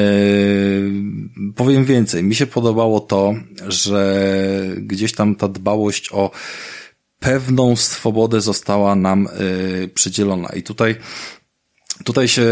powiem 1.55 1.85
więcej. 1.85 2.23
Mi 2.23 2.35
się 2.35 2.45
podobało 2.45 2.99
to, 2.99 3.33
że 3.67 4.25
gdzieś 4.77 5.13
tam 5.13 5.35
ta 5.35 5.47
dbałość 5.47 6.09
o 6.11 6.31
pewną 7.19 7.75
swobodę 7.75 8.41
została 8.41 8.95
nam 8.95 9.27
yy, 9.79 9.87
przydzielona. 9.87 10.49
I 10.49 10.63
tutaj 10.63 10.95
Tutaj 12.03 12.27
się 12.27 12.45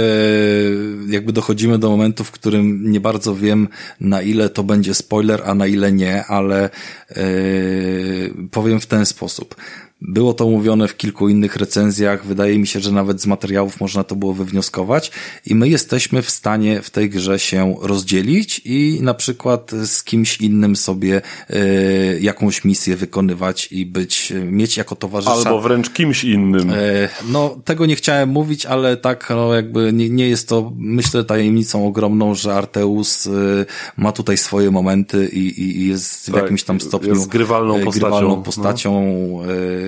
jakby 1.10 1.34
dochodzimy 1.34 1.80
do 1.80 1.90
momentu, 1.90 2.24
w 2.24 2.32
którym 2.32 2.92
nie 2.92 3.00
bardzo 3.00 3.36
wiem, 3.36 3.68
na 4.00 4.22
ile 4.22 4.50
to 4.50 4.64
będzie 4.64 4.94
spoiler, 4.94 5.42
a 5.46 5.54
na 5.54 5.68
ile 5.68 5.92
nie, 5.92 6.26
ale 6.26 6.70
yy, 7.16 8.34
powiem 8.52 8.80
w 8.80 8.86
ten 8.86 9.06
sposób. 9.06 9.56
Było 10.02 10.34
to 10.34 10.50
mówione 10.50 10.88
w 10.88 10.98
kilku 10.98 11.30
innych 11.30 11.56
recenzjach. 11.56 12.26
Wydaje 12.26 12.60
mi 12.60 12.68
się, 12.68 12.80
że 12.80 12.92
nawet 12.92 13.22
z 13.22 13.26
materiałów 13.26 13.80
można 13.80 14.04
to 14.04 14.16
było 14.16 14.34
wywnioskować. 14.34 15.12
I 15.46 15.56
my 15.56 15.70
jesteśmy 15.70 16.22
w 16.22 16.30
stanie 16.30 16.82
w 16.82 16.90
tej 16.90 17.10
grze 17.10 17.40
się 17.40 17.76
rozdzielić 17.82 18.62
i 18.66 19.00
na 19.02 19.14
przykład 19.14 19.72
z 19.86 20.04
kimś 20.04 20.42
innym 20.42 20.76
sobie 20.76 21.22
y, 21.50 22.20
jakąś 22.22 22.64
misję 22.64 22.96
wykonywać 22.96 23.72
i 23.72 23.86
być, 23.86 24.34
mieć 24.46 24.78
jako 24.78 24.96
towarzysza. 24.96 25.34
Albo 25.34 25.62
wręcz 25.62 25.90
kimś 25.90 26.24
innym. 26.24 26.70
Y, 26.70 27.10
no, 27.30 27.58
tego 27.66 27.86
nie 27.86 27.96
chciałem 27.96 28.30
mówić, 28.30 28.66
ale 28.66 28.98
tak, 28.98 29.28
no 29.30 29.54
jakby 29.54 29.94
nie, 29.94 30.10
nie 30.10 30.30
jest 30.30 30.50
to, 30.50 30.72
myślę, 30.78 31.24
tajemnicą 31.24 31.88
ogromną, 31.88 32.36
że 32.36 32.54
Arteus 32.54 33.26
y, 33.26 33.66
ma 33.98 34.12
tutaj 34.12 34.38
swoje 34.38 34.72
momenty 34.72 35.30
i, 35.34 35.62
i, 35.62 35.88
jest 35.88 36.26
tak, 36.26 36.36
w 36.36 36.38
jakimś 36.38 36.64
tam 36.64 36.82
stopniu 36.82 37.26
grywalną 37.26 37.74
postacią. 37.74 38.00
Grywalną 38.00 38.44
postacią 38.44 39.02
no 39.02 39.87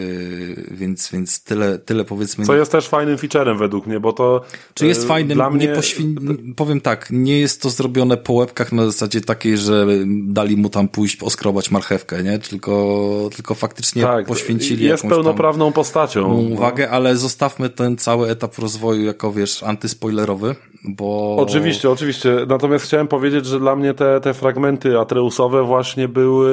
więc, 0.71 1.11
więc 1.11 1.43
tyle, 1.43 1.80
tyle 1.80 2.05
powiedzmy. 2.05 2.45
Co 2.45 2.55
jest 2.55 2.71
też 2.71 2.88
fajnym 2.88 3.17
featurem 3.17 3.57
według 3.57 3.88
mnie, 3.88 3.99
bo 3.99 4.13
to. 4.13 4.41
Czy 4.73 4.88
jest 4.88 5.03
e, 5.03 5.07
fajnym? 5.07 5.35
Dla 5.35 5.49
mnie... 5.49 5.67
nie 5.67 5.73
poświ... 5.73 6.15
Powiem 6.55 6.81
tak, 6.81 7.07
nie 7.11 7.39
jest 7.39 7.61
to 7.61 7.69
zrobione 7.69 8.17
po 8.17 8.34
łebkach 8.34 8.71
na 8.71 8.85
zasadzie 8.85 9.21
takiej, 9.21 9.57
że 9.57 9.88
dali 10.23 10.57
mu 10.57 10.69
tam 10.69 10.88
pójść 10.88 11.23
oskrobać 11.23 11.71
marchewkę, 11.71 12.23
nie? 12.23 12.39
Tylko, 12.39 13.30
tylko 13.35 13.55
faktycznie 13.55 14.01
tak, 14.01 14.26
poświęcili 14.26 14.85
jest 14.85 15.07
pełnoprawną 15.07 15.71
postacią. 15.71 16.34
Uwagę, 16.34 16.88
no. 16.88 16.93
ale 16.95 17.17
zostawmy 17.17 17.69
ten 17.69 17.97
cały 17.97 18.30
etap 18.30 18.57
rozwoju 18.57 19.03
jako, 19.03 19.31
wiesz, 19.31 19.63
antyspoilerowy, 19.63 20.55
bo... 20.84 21.35
Oczywiście, 21.39 21.89
oczywiście. 21.89 22.38
Natomiast 22.47 22.85
chciałem 22.85 23.07
powiedzieć, 23.07 23.45
że 23.45 23.59
dla 23.59 23.76
mnie 23.76 23.93
te, 23.93 24.21
te 24.21 24.34
fragmenty 24.34 24.99
Atreusowe 24.99 25.63
właśnie 25.63 26.07
były 26.07 26.49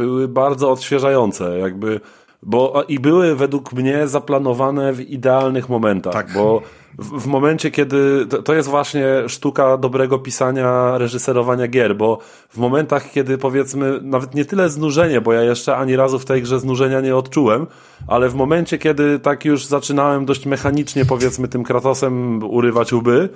były 0.00 0.28
bardzo 0.28 0.70
odświeżające, 0.70 1.58
jakby, 1.58 2.00
bo 2.42 2.84
i 2.88 2.98
były 2.98 3.36
według 3.36 3.72
mnie 3.72 4.08
zaplanowane 4.08 4.92
w 4.92 5.00
idealnych 5.00 5.68
momentach, 5.68 6.12
tak. 6.12 6.32
bo 6.32 6.62
w, 6.98 7.22
w 7.22 7.26
momencie, 7.26 7.70
kiedy 7.70 8.26
to, 8.26 8.42
to, 8.42 8.54
jest 8.54 8.68
właśnie 8.68 9.04
sztuka 9.28 9.76
dobrego 9.76 10.18
pisania, 10.18 10.98
reżyserowania 10.98 11.66
gier, 11.68 11.96
bo 11.96 12.18
w 12.48 12.58
momentach, 12.58 13.10
kiedy 13.10 13.38
powiedzmy, 13.38 13.98
nawet 14.02 14.34
nie 14.34 14.44
tyle 14.44 14.68
znużenie, 14.68 15.20
bo 15.20 15.32
ja 15.32 15.42
jeszcze 15.42 15.76
ani 15.76 15.96
razu 15.96 16.18
w 16.18 16.24
tej 16.24 16.42
grze 16.42 16.60
znużenia 16.60 17.00
nie 17.00 17.16
odczułem, 17.16 17.66
ale 18.06 18.28
w 18.28 18.34
momencie, 18.34 18.78
kiedy 18.78 19.18
tak 19.18 19.44
już 19.44 19.66
zaczynałem 19.66 20.24
dość 20.24 20.46
mechanicznie, 20.46 21.04
powiedzmy, 21.04 21.48
tym 21.48 21.64
Kratosem 21.64 22.42
urywać 22.42 22.92
łby, 22.92 23.28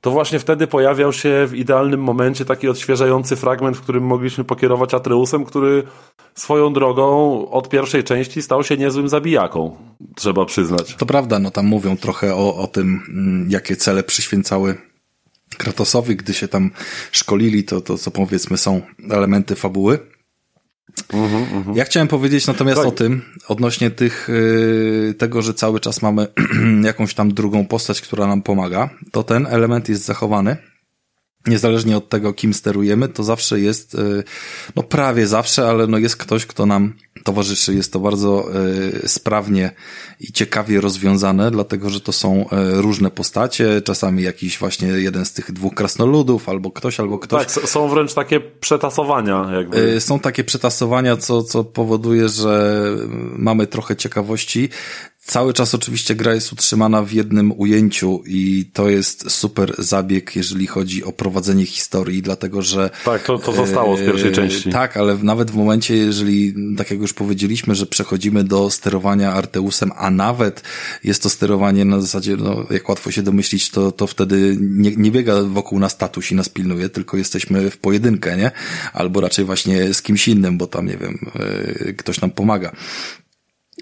to 0.00 0.10
właśnie 0.10 0.38
wtedy 0.38 0.66
pojawiał 0.66 1.12
się 1.12 1.46
w 1.46 1.54
idealnym 1.54 2.02
momencie 2.02 2.44
taki 2.44 2.68
odświeżający 2.68 3.36
fragment, 3.36 3.76
w 3.76 3.80
którym 3.80 4.04
mogliśmy 4.04 4.44
pokierować 4.44 4.94
Atreusem, 4.94 5.44
który 5.44 5.82
swoją 6.34 6.72
drogą 6.72 7.50
od 7.50 7.68
pierwszej 7.68 8.04
części 8.04 8.42
stał 8.42 8.64
się 8.64 8.76
niezłym 8.76 9.08
zabijaką, 9.08 9.76
trzeba 10.16 10.44
przyznać. 10.44 10.94
To 10.94 11.06
prawda, 11.06 11.38
no 11.38 11.50
tam 11.50 11.66
mówią 11.66 11.96
trochę 11.96 12.34
o, 12.34 12.56
o 12.56 12.66
tym, 12.66 13.02
mm, 13.08 13.50
jakie 13.50 13.76
cele 13.76 14.02
przyświęcały 14.02 14.74
Kratosowi, 15.56 16.16
gdy 16.16 16.34
się 16.34 16.48
tam 16.48 16.70
szkolili, 17.12 17.64
to, 17.64 17.80
to 17.80 17.98
co 17.98 18.10
powiedzmy 18.10 18.56
są 18.56 18.80
elementy 19.10 19.54
fabuły. 19.54 19.98
Mhm, 21.12 21.42
mhm. 21.56 21.76
Ja 21.76 21.84
chciałem 21.84 22.08
powiedzieć 22.08 22.46
natomiast 22.46 22.80
o 22.80 22.90
tym, 22.90 23.22
odnośnie 23.48 23.90
tych, 23.90 24.28
yy, 24.28 25.14
tego, 25.14 25.42
że 25.42 25.54
cały 25.54 25.80
czas 25.80 26.02
mamy 26.02 26.26
jakąś 26.82 27.14
tam 27.14 27.34
drugą 27.34 27.66
postać, 27.66 28.00
która 28.00 28.26
nam 28.26 28.42
pomaga, 28.42 28.90
to 29.12 29.22
ten 29.22 29.46
element 29.46 29.88
jest 29.88 30.04
zachowany. 30.04 30.56
niezależnie 31.46 31.96
od 31.96 32.08
tego, 32.08 32.32
kim 32.32 32.54
sterujemy, 32.54 33.08
to 33.08 33.24
zawsze 33.24 33.60
jest, 33.60 33.94
y, 33.94 34.24
no 34.76 34.82
prawie 34.82 35.26
zawsze, 35.26 35.68
ale 35.68 35.86
no 35.86 35.98
jest 35.98 36.16
ktoś, 36.16 36.46
kto 36.46 36.66
nam 36.66 36.94
towarzyszy. 37.24 37.74
Jest 37.74 37.92
to 37.92 38.00
bardzo 38.00 38.48
y, 39.04 39.08
sprawnie 39.08 39.70
i 40.20 40.32
ciekawie 40.32 40.80
rozwiązane, 40.80 41.50
dlatego, 41.50 41.90
że 41.90 42.00
to 42.00 42.12
są 42.12 42.42
y, 42.42 42.46
różne 42.82 43.10
postacie, 43.10 43.82
czasami 43.82 44.22
jakiś 44.22 44.58
właśnie 44.58 44.88
jeden 44.88 45.24
z 45.24 45.32
tych 45.32 45.52
dwóch 45.52 45.74
krasnoludów, 45.74 46.48
albo 46.48 46.70
ktoś, 46.70 47.00
albo 47.00 47.18
ktoś. 47.18 47.46
Tak, 47.46 47.68
są 47.68 47.88
wręcz 47.88 48.14
takie 48.14 48.40
przetasowania. 48.40 49.50
Jakby. 49.54 50.00
Są 50.00 50.18
takie 50.20 50.44
przetasowania, 50.44 51.16
co, 51.16 51.42
co 51.42 51.64
powoduje, 51.64 52.28
że 52.28 52.84
mamy 53.36 53.66
trochę 53.66 53.96
ciekawości. 53.96 54.68
Cały 55.28 55.52
czas 55.52 55.74
oczywiście 55.74 56.14
gra 56.14 56.34
jest 56.34 56.52
utrzymana 56.52 57.02
w 57.02 57.12
jednym 57.12 57.52
ujęciu 57.60 58.22
i 58.26 58.70
to 58.72 58.88
jest 58.88 59.30
super 59.30 59.74
zabieg, 59.78 60.36
jeżeli 60.36 60.66
chodzi 60.66 61.04
o 61.04 61.12
prowadzenie 61.12 61.66
historii, 61.66 62.22
dlatego 62.22 62.62
że... 62.62 62.90
Tak, 63.04 63.22
to, 63.22 63.38
to 63.38 63.52
zostało 63.52 63.96
z 63.96 64.00
pierwszej 64.00 64.28
e, 64.28 64.32
części. 64.32 64.70
Tak, 64.70 64.96
ale 64.96 65.18
nawet 65.22 65.50
w 65.50 65.56
momencie, 65.56 65.96
jeżeli, 65.96 66.54
tak 66.76 66.90
jak 66.90 67.00
już 67.08 67.14
powiedzieliśmy, 67.14 67.74
że 67.74 67.86
przechodzimy 67.86 68.44
do 68.44 68.70
sterowania 68.70 69.32
Arteusem, 69.32 69.92
a 69.96 70.10
nawet 70.10 70.62
jest 71.04 71.22
to 71.22 71.30
sterowanie 71.30 71.84
na 71.84 72.00
zasadzie, 72.00 72.36
no, 72.36 72.66
jak 72.70 72.88
łatwo 72.88 73.10
się 73.10 73.22
domyślić, 73.22 73.70
to, 73.70 73.92
to 73.92 74.06
wtedy 74.06 74.56
nie, 74.60 74.96
nie 74.96 75.10
biega 75.10 75.42
wokół 75.42 75.78
nas 75.78 75.92
status 75.92 76.30
i 76.30 76.34
nas 76.34 76.48
pilnuje, 76.48 76.88
tylko 76.88 77.16
jesteśmy 77.16 77.70
w 77.70 77.78
pojedynkę, 77.78 78.36
nie? 78.36 78.50
Albo 78.92 79.20
raczej 79.20 79.44
właśnie 79.44 79.94
z 79.94 80.02
kimś 80.02 80.28
innym, 80.28 80.58
bo 80.58 80.66
tam, 80.66 80.86
nie 80.86 80.96
wiem, 80.96 81.18
e, 81.86 81.92
ktoś 81.92 82.20
nam 82.20 82.30
pomaga. 82.30 82.72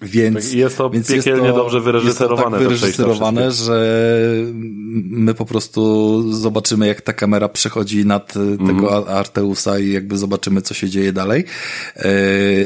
Więc 0.02 0.52
jest 0.52 0.76
to 0.76 0.90
więc 0.90 1.08
piekielnie 1.08 1.42
jest 1.42 1.56
to, 1.56 1.62
dobrze 1.62 1.80
wyreżyserowane. 1.80 2.42
Jest 2.42 2.52
to 2.52 2.58
tak 2.58 2.68
wyreżyserowane, 2.68 3.52
że 3.52 4.06
my 4.92 5.34
po 5.34 5.44
prostu 5.44 6.32
zobaczymy, 6.32 6.86
jak 6.86 7.00
ta 7.00 7.12
kamera 7.12 7.48
przechodzi 7.48 8.06
nad 8.06 8.36
mm 8.36 8.66
tego 8.66 9.08
Arteusa 9.08 9.78
i 9.78 9.90
jakby 9.90 10.18
zobaczymy, 10.18 10.62
co 10.62 10.74
się 10.74 10.88
dzieje 10.88 11.12
dalej. 11.12 11.44
E, 11.96 12.10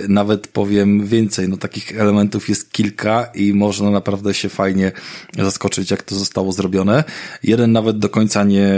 nawet 0.09 0.48
powiem 0.48 1.07
więcej, 1.07 1.48
no 1.48 1.57
takich 1.57 2.01
elementów 2.01 2.48
jest 2.48 2.73
kilka 2.73 3.24
i 3.35 3.55
można 3.55 3.90
naprawdę 3.90 4.35
się 4.35 4.48
fajnie 4.48 4.93
zaskoczyć, 5.39 5.90
jak 5.90 6.02
to 6.02 6.15
zostało 6.15 6.52
zrobione. 6.52 7.05
Jeden 7.43 7.73
nawet 7.73 7.98
do 7.98 8.09
końca 8.09 8.44
nie, 8.44 8.74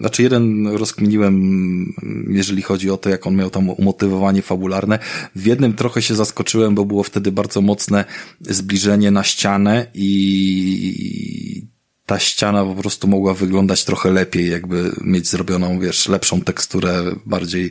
znaczy 0.00 0.22
jeden 0.22 0.68
rozkminiłem, 0.76 1.94
jeżeli 2.28 2.62
chodzi 2.62 2.90
o 2.90 2.96
to, 2.96 3.10
jak 3.10 3.26
on 3.26 3.36
miał 3.36 3.50
tam 3.50 3.70
umotywowanie 3.70 4.42
fabularne. 4.42 4.98
W 5.36 5.46
jednym 5.46 5.72
trochę 5.72 6.02
się 6.02 6.14
zaskoczyłem, 6.14 6.74
bo 6.74 6.84
było 6.84 7.02
wtedy 7.02 7.32
bardzo 7.32 7.60
mocno 7.60 7.87
mocne 7.90 8.04
zbliżenie 8.40 9.10
na 9.10 9.24
ścianę 9.24 9.86
i 9.94 11.66
ta 12.08 12.18
ściana 12.18 12.64
po 12.64 12.74
prostu 12.74 13.08
mogła 13.08 13.34
wyglądać 13.34 13.84
trochę 13.84 14.10
lepiej, 14.10 14.50
jakby 14.50 14.92
mieć 15.00 15.28
zrobioną, 15.28 15.80
wiesz, 15.80 16.08
lepszą 16.08 16.40
teksturę, 16.40 17.02
bardziej 17.26 17.70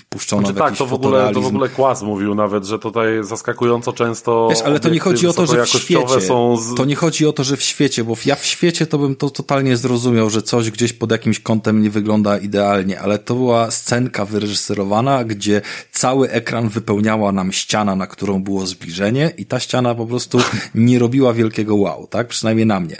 wpuszczoną 0.00 0.42
znaczy, 0.42 0.54
w 0.54 0.58
Tak, 0.58 0.76
to 0.76 0.86
w, 0.86 0.92
ogóle, 0.92 1.30
to 1.34 1.40
w 1.40 1.46
ogóle 1.46 1.68
Kłas 1.68 2.02
mówił 2.02 2.34
nawet, 2.34 2.64
że 2.64 2.78
tutaj 2.78 3.08
zaskakująco 3.22 3.92
często 3.92 4.48
Wiesz, 4.50 4.62
ale 4.62 4.80
to 4.80 4.88
nie 4.88 5.00
chodzi 5.00 5.26
o 5.26 5.32
to, 5.32 5.46
że 5.46 5.64
w 5.64 5.68
świecie, 5.68 6.20
z... 6.20 6.74
to 6.76 6.84
nie 6.84 6.96
chodzi 6.96 7.26
o 7.26 7.32
to, 7.32 7.44
że 7.44 7.56
w 7.56 7.62
świecie, 7.62 8.04
bo 8.04 8.14
ja 8.24 8.36
w 8.36 8.44
świecie 8.44 8.86
to 8.86 8.98
bym 8.98 9.16
to 9.16 9.30
totalnie 9.30 9.76
zrozumiał, 9.76 10.30
że 10.30 10.42
coś 10.42 10.70
gdzieś 10.70 10.92
pod 10.92 11.10
jakimś 11.10 11.40
kątem 11.40 11.82
nie 11.82 11.90
wygląda 11.90 12.38
idealnie, 12.38 13.00
ale 13.00 13.18
to 13.18 13.34
była 13.34 13.70
scenka 13.70 14.24
wyreżyserowana, 14.24 15.24
gdzie 15.24 15.62
cały 15.92 16.30
ekran 16.30 16.68
wypełniała 16.68 17.32
nam 17.32 17.52
ściana, 17.52 17.96
na 17.96 18.06
którą 18.06 18.42
było 18.42 18.66
zbliżenie 18.66 19.32
i 19.38 19.46
ta 19.46 19.60
ściana 19.60 19.94
po 19.94 20.06
prostu 20.06 20.38
nie 20.74 20.98
robiła 20.98 21.32
wielkiego 21.32 21.76
wow, 21.76 22.06
tak? 22.06 22.28
Przynajmniej 22.28 22.66
na 22.66 22.80
mnie. 22.80 22.96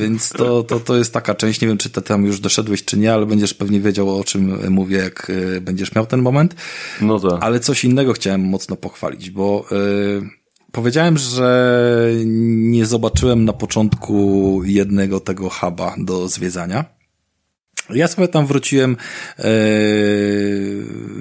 Więc 0.00 0.17
więc 0.18 0.30
to, 0.30 0.62
to, 0.62 0.80
to 0.80 0.96
jest 0.96 1.12
taka 1.12 1.34
część, 1.34 1.60
nie 1.60 1.68
wiem, 1.68 1.78
czy 1.78 1.90
ty 1.90 2.02
tam 2.02 2.24
już 2.24 2.40
doszedłeś, 2.40 2.84
czy 2.84 2.98
nie, 2.98 3.12
ale 3.12 3.26
będziesz 3.26 3.54
pewnie 3.54 3.80
wiedział, 3.80 4.20
o 4.20 4.24
czym 4.24 4.70
mówię, 4.70 4.96
jak 4.96 5.32
e, 5.56 5.60
będziesz 5.60 5.94
miał 5.94 6.06
ten 6.06 6.22
moment. 6.22 6.54
No 7.00 7.20
tak. 7.20 7.38
Ale 7.40 7.60
coś 7.60 7.84
innego 7.84 8.12
chciałem 8.12 8.40
mocno 8.40 8.76
pochwalić, 8.76 9.30
bo 9.30 9.64
yy, 9.70 10.28
powiedziałem, 10.72 11.18
że 11.18 12.10
nie 12.24 12.86
zobaczyłem 12.86 13.44
na 13.44 13.52
początku 13.52 14.60
jednego 14.64 15.20
tego 15.20 15.50
huba 15.50 15.94
do 15.98 16.28
zwiedzania. 16.28 16.97
Ja 17.90 18.08
sobie 18.08 18.28
tam 18.28 18.46
wróciłem 18.46 18.92
e, 18.92 18.96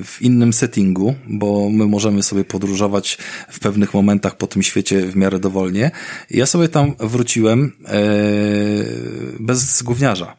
w 0.03 0.17
innym 0.21 0.53
settingu, 0.53 1.15
bo 1.27 1.69
my 1.69 1.85
możemy 1.85 2.23
sobie 2.23 2.43
podróżować 2.43 3.17
w 3.49 3.59
pewnych 3.59 3.93
momentach 3.93 4.37
po 4.37 4.47
tym 4.47 4.63
świecie 4.63 5.01
w 5.01 5.15
miarę 5.15 5.39
dowolnie. 5.39 5.91
Ja 6.29 6.45
sobie 6.45 6.69
tam 6.69 6.93
wróciłem 6.99 7.71
e, 7.85 7.99
bez 9.39 9.83
gówniarza, 9.83 10.37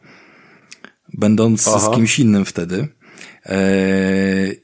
będąc 1.13 1.67
Aha. 1.67 1.79
z 1.79 1.95
kimś 1.95 2.19
innym 2.19 2.45
wtedy. 2.45 2.87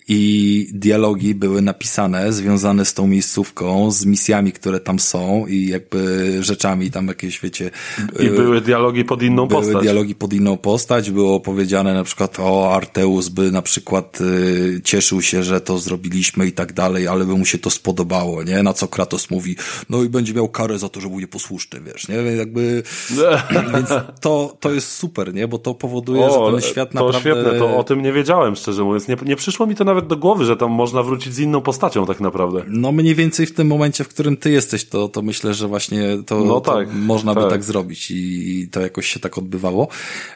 I 0.08 0.70
dialogi 0.74 1.36
były 1.36 1.62
napisane, 1.62 2.34
związane 2.34 2.86
z 2.86 2.94
tą 2.94 3.08
miejscówką, 3.08 3.92
z 3.92 4.06
misjami, 4.06 4.52
które 4.52 4.80
tam 4.80 5.00
są 5.00 5.46
i 5.48 5.68
jakby 5.68 6.38
rzeczami 6.44 6.92
tam 6.92 7.08
jakieś, 7.08 7.42
wiecie... 7.42 7.72
I 8.20 8.30
były 8.30 8.62
dialogi 8.62 9.06
pod 9.06 9.24
inną 9.24 9.46
były 9.48 9.60
postać. 9.60 9.72
Były 9.72 9.84
dialogi 9.84 10.16
pod 10.16 10.34
inną 10.34 10.58
postać, 10.58 11.12
było 11.12 11.40
powiedziane 11.40 11.94
na 11.94 12.04
przykład 12.04 12.40
o 12.40 12.74
Arteus 12.76 13.30
by 13.30 13.52
na 13.52 13.62
przykład 13.62 14.22
y, 14.22 14.82
cieszył 14.84 15.22
się, 15.22 15.44
że 15.44 15.62
to 15.62 15.78
zrobiliśmy 15.78 16.48
i 16.48 16.52
tak 16.52 16.74
dalej, 16.74 17.08
ale 17.08 17.26
by 17.26 17.34
mu 17.34 17.46
się 17.46 17.58
to 17.58 17.70
spodobało, 17.70 18.44
nie? 18.44 18.64
Na 18.64 18.74
co 18.74 18.88
Kratos 18.88 19.32
mówi, 19.32 19.56
no 19.90 20.04
i 20.04 20.10
będzie 20.10 20.34
miał 20.34 20.50
karę 20.50 20.80
za 20.80 20.90
to, 20.90 21.02
że 21.02 21.10
był 21.10 21.20
nieposłuszny, 21.20 21.82
wiesz, 21.82 22.08
nie? 22.08 22.16
Jakby... 22.16 22.84
Więc 23.74 23.90
to, 24.22 24.58
to 24.60 24.72
jest 24.72 24.92
super, 24.92 25.34
nie? 25.34 25.48
Bo 25.48 25.58
to 25.58 25.74
powoduje, 25.74 26.26
o, 26.26 26.52
że 26.52 26.62
ten 26.62 26.72
świat 26.72 26.90
to 26.92 26.96
naprawdę... 26.96 27.34
To 27.34 27.42
świetne, 27.42 27.60
to 27.60 27.78
o 27.78 27.84
tym 27.84 28.02
nie 28.02 28.14
wiedziałem, 28.14 28.56
szczerze 28.56 28.84
mówiąc. 28.84 29.08
Nie, 29.08 29.16
nie 29.26 29.36
przyszło 29.36 29.68
mi 29.68 29.76
to 29.76 29.84
nawet 29.84 29.95
do 30.02 30.18
głowy, 30.18 30.46
że 30.46 30.58
tam 30.58 30.72
można 30.72 31.04
wrócić 31.04 31.34
z 31.34 31.40
inną 31.40 31.62
postacią 31.62 32.06
tak 32.06 32.20
naprawdę. 32.22 32.64
No 32.68 32.92
mniej 32.92 33.16
więcej 33.16 33.46
w 33.46 33.54
tym 33.54 33.68
momencie, 33.68 34.04
w 34.04 34.08
którym 34.08 34.38
ty 34.38 34.52
jesteś, 34.52 34.86
to, 34.86 35.08
to 35.08 35.22
myślę, 35.22 35.54
że 35.54 35.68
właśnie 35.68 36.04
to, 36.26 36.46
no 36.46 36.62
tak, 36.62 36.88
to 36.88 36.94
można 36.94 37.36
tak. 37.36 37.44
by 37.44 37.50
tak 37.50 37.64
zrobić 37.64 38.12
i, 38.12 38.70
to 38.72 38.82
jakoś 38.82 39.08
się 39.08 39.20
tak 39.20 39.38
odbywało. 39.38 39.88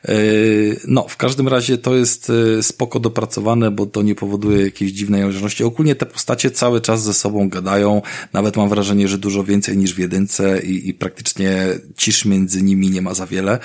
Yy, 0.08 0.80
no, 0.88 1.06
w 1.08 1.18
każdym 1.18 1.48
razie 1.48 1.78
to 1.78 1.96
jest 1.96 2.30
yy, 2.30 2.64
spoko 2.64 3.00
dopracowane, 3.00 3.72
bo 3.72 3.86
to 3.86 4.02
nie 4.02 4.16
powoduje 4.16 4.66
jakiejś 4.66 4.92
dziwnej 4.92 5.22
należności. 5.22 5.64
Ogólnie 5.64 5.96
te 5.96 6.06
postacie 6.06 6.52
cały 6.52 6.82
czas 6.82 7.04
ze 7.04 7.14
sobą 7.14 7.50
gadają, 7.50 8.02
nawet 8.34 8.58
mam 8.58 8.70
wrażenie, 8.70 9.08
że 9.08 9.18
dużo 9.18 9.44
więcej 9.44 9.78
niż 9.78 9.94
w 9.94 10.00
jedynce 10.00 10.62
i, 10.62 10.90
i 10.90 10.94
praktycznie 10.94 11.68
cisz 11.98 12.26
między 12.26 12.64
nimi 12.64 12.90
nie 12.90 13.02
ma 13.02 13.14
za 13.14 13.26
wiele. 13.26 13.60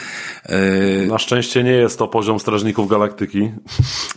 Yy, 0.49 1.07
Na 1.07 1.19
szczęście 1.19 1.65
nie 1.65 1.73
jest 1.73 1.99
to 1.99 2.09
poziom 2.09 2.41
Strażników 2.41 2.89
Galaktyki. 2.89 3.51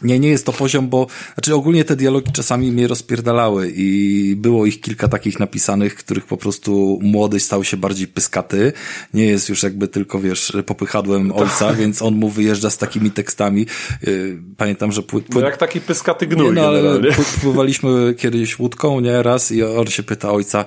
Nie, 0.01 0.19
nie 0.19 0.29
jest 0.29 0.45
to 0.45 0.53
poziom, 0.53 0.89
bo 0.89 1.07
znaczy 1.33 1.55
ogólnie 1.55 1.66
te 1.85 1.95
dialogi 1.95 2.31
czasami 2.31 2.71
mnie 2.71 2.87
rozpierdalały 2.87 3.71
i 3.75 4.35
było 4.37 4.65
ich 4.65 4.81
kilka 4.81 5.07
takich 5.07 5.39
napisanych, 5.39 5.95
których 5.95 6.25
po 6.25 6.37
prostu 6.37 6.99
młody 7.01 7.39
stał 7.39 7.63
się 7.63 7.77
bardziej 7.77 8.07
pyskaty. 8.07 8.73
Nie 9.13 9.25
jest 9.25 9.49
już 9.49 9.63
jakby 9.63 9.87
tylko, 9.87 10.19
wiesz, 10.19 10.53
popychadłem 10.65 11.31
ojca, 11.31 11.73
więc 11.73 12.01
on 12.01 12.15
mu 12.15 12.29
wyjeżdża 12.29 12.69
z 12.69 12.77
takimi 12.77 13.11
tekstami. 13.11 13.65
Y, 14.07 14.37
pamiętam, 14.57 14.91
że 14.91 15.03
pły... 15.03 15.21
pły... 15.21 15.41
No 15.41 15.47
jak 15.47 15.57
taki 15.57 15.81
pyskaty 15.81 16.27
gnój. 16.27 16.45
Nie, 16.45 16.51
no, 16.51 16.67
ale 16.67 16.99
pływaliśmy 17.41 18.15
kiedyś 18.17 18.59
łódką, 18.59 18.99
nie, 18.99 19.23
raz 19.23 19.51
i 19.51 19.63
on 19.63 19.87
się 19.87 20.03
pyta 20.03 20.31
ojca, 20.31 20.65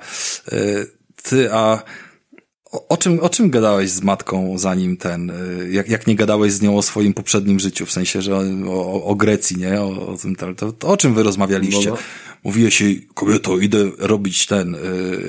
y, 0.53 0.87
ty, 1.23 1.53
a 1.53 1.83
o, 2.71 2.97
czym, 2.97 3.21
o 3.21 3.29
czym 3.29 3.51
gadałeś 3.51 3.91
z 3.91 4.03
matką 4.03 4.59
zanim 4.59 4.97
ten, 4.97 5.31
y, 5.31 5.71
jak, 5.73 5.89
jak 5.89 6.07
nie 6.07 6.15
gadałeś 6.15 6.53
z 6.53 6.63
nią 6.63 6.77
o 6.77 6.83
swoim 6.83 7.15
poprzednim 7.15 7.61
życiu, 7.61 7.87
w 7.87 7.93
sensie, 7.93 8.23
że 8.23 8.37
o, 8.69 9.05
o 9.05 9.15
Grecji, 9.15 9.57
nie? 9.57 9.81
O, 9.81 10.07
o 10.07 10.17
tym, 10.17 10.37
to, 10.37 10.73
to 10.73 10.89
o 10.89 10.97
czym 10.97 11.15
wy 11.15 11.23
rozmawialiście? 11.23 11.91
No, 11.91 11.97
no 11.97 12.01
mówiłeś 12.45 12.81
jej, 12.81 13.09
kobieto, 13.15 13.59
idę 13.59 13.91
robić 13.99 14.47
ten, 14.47 14.75
y, 14.75 14.79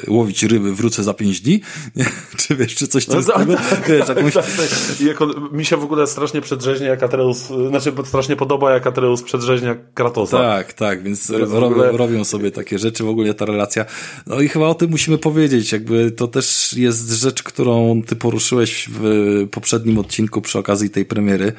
łowić 0.08 0.44
ryby, 0.44 0.76
wrócę 0.76 1.04
za 1.04 1.14
pięć 1.14 1.42
dni? 1.42 1.62
Nie? 1.96 2.06
czy 2.38 2.56
wiesz, 2.56 2.76
czy 2.76 2.88
coś 2.88 3.06
tam 3.06 3.24
no, 3.48 3.56
tak, 3.56 3.88
wiesz, 3.90 4.08
jakąś... 4.08 4.34
tak, 4.34 4.46
tak. 4.46 5.52
Mi 5.52 5.66
się 5.66 5.78
w 5.78 5.84
ogóle 5.84 6.08
strasznie 6.08 6.42
przedrzeźnia, 6.42 6.88
jak 6.88 7.04
Atreus, 7.04 7.48
znaczy 7.70 7.94
strasznie 8.06 8.36
podoba, 8.36 8.74
jak 8.74 8.88
Atreus 8.88 9.24
przedrzeźnia 9.24 9.76
Kratosa. 9.94 10.38
Tak, 10.38 10.74
tak, 10.74 11.04
więc 11.04 11.30
ro, 11.30 11.68
ogóle... 11.68 11.92
robią 11.92 12.24
sobie 12.24 12.52
takie 12.52 12.80
rzeczy, 12.80 13.04
w 13.04 13.10
ogóle 13.10 13.34
ta 13.34 13.46
relacja. 13.46 13.86
No 14.28 14.42
i 14.42 14.48
chyba 14.48 14.68
o 14.68 14.76
tym 14.76 14.92
musimy 14.92 15.18
powiedzieć, 15.18 15.72
jakby 15.72 16.12
to 16.12 16.28
też 16.28 16.74
jest 16.74 17.12
rzecz, 17.12 17.44
którą 17.44 18.02
ty 18.08 18.16
poruszyłeś 18.16 18.90
w 18.92 19.04
poprzednim 19.52 19.98
odcinku 19.98 20.42
przy 20.42 20.60
okazji 20.60 20.90
tej 20.90 21.06
premiery 21.06 21.54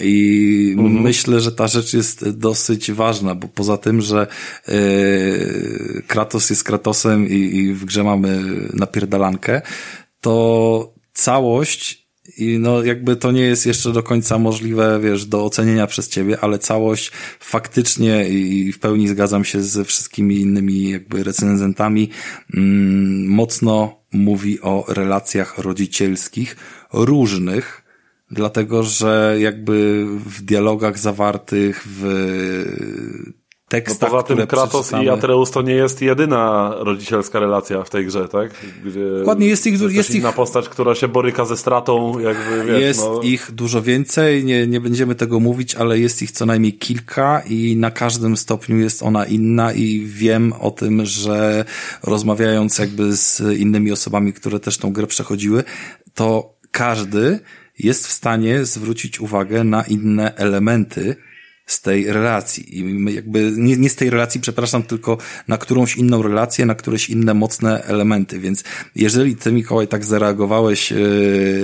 i 0.00 0.74
mhm. 0.78 1.02
myślę, 1.02 1.40
że 1.40 1.52
ta 1.52 1.66
rzecz 1.66 1.94
jest 1.94 2.28
dosyć 2.28 2.92
ważna, 2.92 3.34
bo 3.34 3.48
poza 3.48 3.76
tym, 3.76 4.00
że 4.00 4.26
y, 4.68 4.72
Kratos 6.06 6.50
jest 6.50 6.64
Kratosem 6.64 7.28
i, 7.28 7.34
i 7.34 7.74
w 7.74 7.84
grze 7.84 8.04
mamy 8.04 8.44
napierdalankę, 8.72 9.62
to 10.20 10.94
całość 11.12 12.08
i 12.36 12.58
no 12.58 12.84
jakby 12.84 13.16
to 13.16 13.32
nie 13.32 13.42
jest 13.42 13.66
jeszcze 13.66 13.92
do 13.92 14.02
końca 14.02 14.38
możliwe, 14.38 15.00
wiesz, 15.02 15.26
do 15.26 15.44
ocenienia 15.44 15.86
przez 15.86 16.08
ciebie, 16.08 16.38
ale 16.40 16.58
całość 16.58 17.12
faktycznie 17.40 18.28
i 18.28 18.72
w 18.72 18.78
pełni 18.78 19.08
zgadzam 19.08 19.44
się 19.44 19.62
ze 19.62 19.84
wszystkimi 19.84 20.40
innymi 20.40 20.90
jakby 20.90 21.24
recenzentami, 21.24 22.10
mm, 22.54 23.26
mocno 23.26 23.98
mówi 24.12 24.60
o 24.60 24.84
relacjach 24.88 25.58
rodzicielskich 25.58 26.56
różnych, 26.92 27.82
dlatego 28.30 28.82
że 28.82 29.36
jakby 29.40 30.06
w 30.26 30.42
dialogach 30.42 30.98
zawartych 30.98 31.86
w 31.86 32.02
tekstach, 33.68 34.12
no 34.12 34.22
poza 34.22 34.34
tym 34.34 34.46
Kratos 34.46 34.86
przeczytamy... 34.86 35.04
i 35.04 35.08
Atreus 35.08 35.50
to 35.50 35.62
nie 35.62 35.74
jest 35.74 36.02
jedyna 36.02 36.74
rodzicielska 36.78 37.40
relacja 37.40 37.84
w 37.84 37.90
tej 37.90 38.06
grze, 38.06 38.28
tak? 38.28 38.50
Gdzie 38.84 39.18
Dokładnie, 39.18 39.46
jest 39.46 39.66
ich... 39.66 39.80
Jest, 39.80 39.94
jest 39.94 40.14
inna 40.14 40.28
ich... 40.28 40.34
postać, 40.34 40.68
która 40.68 40.94
się 40.94 41.08
boryka 41.08 41.44
ze 41.44 41.56
stratą, 41.56 42.18
jakby, 42.18 42.64
wiesz, 42.64 42.80
Jest 42.80 43.00
no... 43.00 43.22
ich 43.22 43.50
dużo 43.52 43.82
więcej, 43.82 44.44
nie, 44.44 44.66
nie 44.66 44.80
będziemy 44.80 45.14
tego 45.14 45.40
mówić, 45.40 45.74
ale 45.74 45.98
jest 45.98 46.22
ich 46.22 46.30
co 46.30 46.46
najmniej 46.46 46.72
kilka 46.72 47.40
i 47.40 47.76
na 47.76 47.90
każdym 47.90 48.36
stopniu 48.36 48.76
jest 48.76 49.02
ona 49.02 49.24
inna 49.24 49.72
i 49.72 50.06
wiem 50.06 50.52
o 50.60 50.70
tym, 50.70 51.06
że 51.06 51.64
rozmawiając 52.02 52.78
jakby 52.78 53.16
z 53.16 53.40
innymi 53.58 53.92
osobami, 53.92 54.32
które 54.32 54.60
też 54.60 54.78
tą 54.78 54.92
grę 54.92 55.06
przechodziły, 55.06 55.64
to 56.14 56.54
każdy 56.70 57.40
jest 57.78 58.06
w 58.06 58.12
stanie 58.12 58.64
zwrócić 58.64 59.20
uwagę 59.20 59.64
na 59.64 59.82
inne 59.82 60.34
elementy, 60.36 61.16
z 61.68 61.80
tej 61.80 62.12
relacji. 62.12 62.78
I 62.78 63.14
jakby, 63.14 63.52
nie, 63.56 63.76
nie 63.76 63.90
z 63.90 63.96
tej 63.96 64.10
relacji, 64.10 64.40
przepraszam, 64.40 64.82
tylko 64.82 65.18
na 65.48 65.58
którąś 65.58 65.96
inną 65.96 66.22
relację, 66.22 66.66
na 66.66 66.74
któreś 66.74 67.10
inne 67.10 67.34
mocne 67.34 67.82
elementy. 67.84 68.38
Więc 68.38 68.64
jeżeli 68.94 69.36
ty, 69.36 69.52
Mikołaj, 69.52 69.88
tak 69.88 70.04
zareagowałeś 70.04 70.90
yy, 70.90 70.98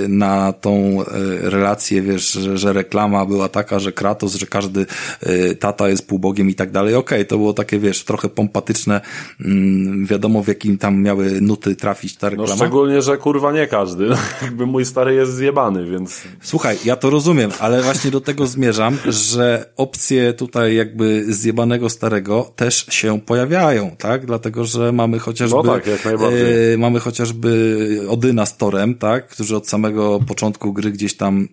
na 0.09 0.53
tą 0.53 0.97
yy, 0.97 1.51
relację, 1.51 2.03
wiesz, 2.03 2.33
że, 2.33 2.59
że, 2.59 2.73
reklama 2.73 3.27
była 3.27 3.49
taka, 3.49 3.79
że 3.79 3.93
Kratos, 3.93 4.35
że 4.35 4.47
każdy 4.47 4.87
yy, 5.27 5.55
tata 5.55 5.89
jest 5.89 6.07
półbogiem 6.07 6.51
i 6.51 6.55
tak 6.55 6.71
dalej, 6.71 6.95
okej, 6.95 7.19
okay, 7.19 7.25
to 7.25 7.37
było 7.37 7.53
takie, 7.53 7.79
wiesz, 7.79 8.05
trochę 8.05 8.29
pompatyczne, 8.29 9.01
mm, 9.41 10.07
wiadomo 10.07 10.43
w 10.43 10.49
jakim 10.49 10.79
tam 10.79 11.03
miały 11.03 11.41
nuty 11.41 11.77
trafić 11.77 12.17
ta 12.17 12.27
no, 12.27 12.31
reklama. 12.31 12.51
No 12.51 12.57
szczególnie, 12.57 13.03
że 13.03 13.17
kurwa 13.17 13.53
nie 13.53 13.67
każdy. 13.67 14.09
jakby 14.43 14.67
mój 14.67 14.85
stary 14.85 15.15
jest 15.15 15.35
zjebany, 15.35 15.87
więc... 15.91 16.21
Słuchaj, 16.43 16.79
ja 16.85 16.97
to 16.97 17.11
rozumiem, 17.11 17.51
ale 17.61 17.83
właśnie 17.83 18.11
do 18.11 18.21
tego 18.21 18.47
zmierzam, 18.47 18.99
że 19.07 19.73
opcje 19.95 20.33
tutaj 20.33 20.75
jakby 20.75 21.35
zjebanego 21.35 21.91
starego 21.91 22.53
też 22.57 22.87
się 22.91 23.21
pojawiają, 23.21 23.97
tak? 23.99 24.27
Dlatego, 24.27 24.65
że 24.65 24.93
mamy 24.93 25.19
chociażby, 25.19 25.57
no 25.57 25.63
tak. 25.63 25.89
E, 25.89 26.79
mamy 26.79 27.01
chociażby 27.01 28.01
Odyna 28.09 28.47
z 28.47 28.57
Torem, 28.57 28.95
tak? 28.95 29.29
Którzy 29.29 29.57
od 29.57 29.69
samego 29.69 30.21
początku 30.29 30.73
gry 30.73 30.91
gdzieś 30.93 31.17
tam 31.17 31.49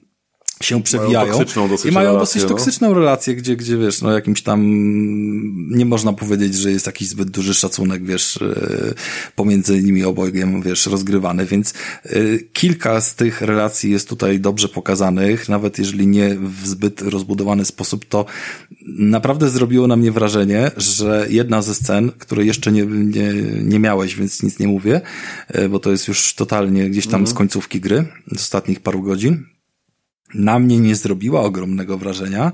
się 0.66 0.84
przewijają 0.84 1.34
mają 1.34 1.78
i 1.86 1.92
mają 1.92 2.08
relację, 2.08 2.20
dosyć 2.20 2.42
no. 2.42 2.50
toksyczną 2.50 2.94
relację, 2.94 3.36
gdzie, 3.36 3.56
gdzie 3.56 3.78
wiesz, 3.78 4.02
no 4.02 4.12
jakimś 4.12 4.42
tam 4.42 4.62
nie 5.78 5.86
można 5.86 6.14
powiedzieć, 6.14 6.56
że 6.56 6.72
jest 6.72 6.86
jakiś 6.86 7.08
zbyt 7.08 7.30
duży 7.30 7.54
szacunek, 7.54 8.06
wiesz, 8.06 8.38
e, 8.42 8.94
pomiędzy 9.36 9.84
nimi 9.84 10.04
obojgiem, 10.04 10.62
wiesz, 10.62 10.86
rozgrywany, 10.86 11.46
więc 11.46 11.74
e, 12.04 12.10
kilka 12.54 13.02
z 13.02 13.16
tych 13.16 13.42
relacji 13.42 13.92
jest 13.92 14.10
tutaj 14.10 14.40
dobrze 14.40 14.68
pokazanych, 14.68 15.50
nawet 15.50 15.80
jeżeli 15.80 16.08
nie 16.08 16.36
w 16.36 16.68
zbyt 16.68 17.02
rozbudowany 17.02 17.66
sposób, 17.66 18.06
to 18.06 18.26
naprawdę 18.88 19.50
zrobiło 19.50 19.88
na 19.88 19.96
mnie 19.96 20.12
wrażenie, 20.12 20.72
że 20.78 21.26
jedna 21.30 21.62
ze 21.62 21.76
scen, 21.76 22.12
której 22.12 22.48
jeszcze 22.48 22.72
nie, 22.72 22.86
nie, 22.86 23.34
nie 23.64 23.80
miałeś, 23.80 24.16
więc 24.16 24.44
nic 24.44 24.60
nie 24.60 24.68
mówię, 24.68 25.02
e, 25.48 25.70
bo 25.70 25.80
to 25.80 25.92
jest 25.92 26.08
już 26.08 26.36
totalnie 26.36 26.90
gdzieś 26.90 27.08
tam 27.08 27.16
mm. 27.16 27.28
z 27.28 27.34
końcówki 27.34 27.80
gry, 27.80 28.06
z 28.28 28.42
ostatnich 28.42 28.80
paru 28.80 29.02
godzin, 29.02 29.46
na 30.34 30.60
mnie 30.60 30.80
nie 30.80 30.96
zrobiła 30.96 31.42
ogromnego 31.42 31.98
wrażenia, 31.98 32.52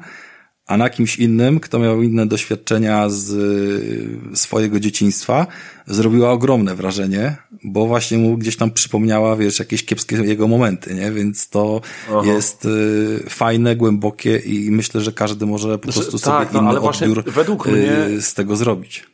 a 0.67 0.77
na 0.77 0.89
kimś 0.89 1.19
innym, 1.19 1.59
kto 1.59 1.79
miał 1.79 2.01
inne 2.01 2.27
doświadczenia 2.27 3.09
z 3.09 4.39
swojego 4.39 4.79
dzieciństwa, 4.79 5.47
zrobiła 5.87 6.31
ogromne 6.31 6.75
wrażenie, 6.75 7.35
bo 7.63 7.87
właśnie 7.87 8.17
mu 8.17 8.37
gdzieś 8.37 8.57
tam 8.57 8.71
przypomniała, 8.71 9.35
wiesz, 9.35 9.59
jakieś 9.59 9.85
kiepskie 9.85 10.15
jego 10.15 10.47
momenty, 10.47 10.93
nie? 10.95 11.11
Więc 11.11 11.49
to 11.49 11.81
Aha. 12.09 12.21
jest 12.25 12.65
y, 12.65 13.23
fajne, 13.29 13.75
głębokie 13.75 14.37
i 14.37 14.71
myślę, 14.71 15.01
że 15.01 15.11
każdy 15.11 15.45
może 15.45 15.77
po 15.77 15.91
prostu 15.91 16.17
sobie 16.17 16.37
tak, 16.37 16.53
no, 16.53 16.61
inny 16.61 16.79
odbiór 16.79 17.23
według 17.23 17.67
y, 17.67 17.71
mnie, 17.71 18.21
z 18.21 18.33
tego 18.33 18.55
zrobić. 18.55 19.05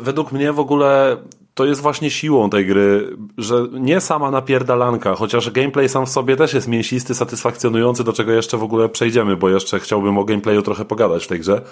według 0.00 0.32
mnie 0.32 0.52
w 0.52 0.58
ogóle 0.58 1.16
to 1.54 1.64
jest 1.64 1.80
właśnie 1.80 2.10
siłą 2.10 2.50
tej 2.50 2.66
gry, 2.66 3.16
że 3.38 3.66
nie 3.72 4.00
sama 4.00 4.30
napierdalanka, 4.30 5.14
chociaż 5.14 5.50
gameplay 5.50 5.88
sam 5.88 6.06
w 6.06 6.10
sobie 6.10 6.36
też 6.36 6.54
jest 6.54 6.68
mięsisty, 6.68 7.14
satysfakcjonujący, 7.14 8.04
do 8.04 8.12
czego 8.12 8.32
jeszcze 8.32 8.56
w 8.56 8.62
ogóle 8.62 8.88
przejdziemy, 8.88 9.36
bo 9.36 9.48
jeszcze 9.48 9.80
chciałbym 9.80 10.18
o 10.18 10.24
gameplayu 10.24 10.62
trochę 10.62 10.84
pogadać 10.84 11.24
w 11.24 11.28
tej 11.28 11.40
grze. 11.40 11.62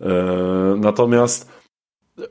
Eee, 0.00 0.08
natomiast 0.76 1.64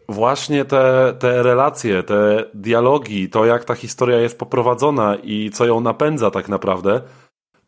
właśnie 0.10 0.66
te, 0.66 1.14
te 1.20 1.44
relacje, 1.44 2.04
te 2.04 2.46
dialogi, 2.54 3.30
to 3.30 3.46
jak 3.46 3.66
ta 3.66 3.76
historia 3.76 4.20
jest 4.20 4.40
poprowadzona 4.40 5.16
i 5.16 5.50
co 5.50 5.66
ją 5.66 5.82
napędza 5.82 6.32
tak 6.32 6.50
naprawdę, 6.50 7.02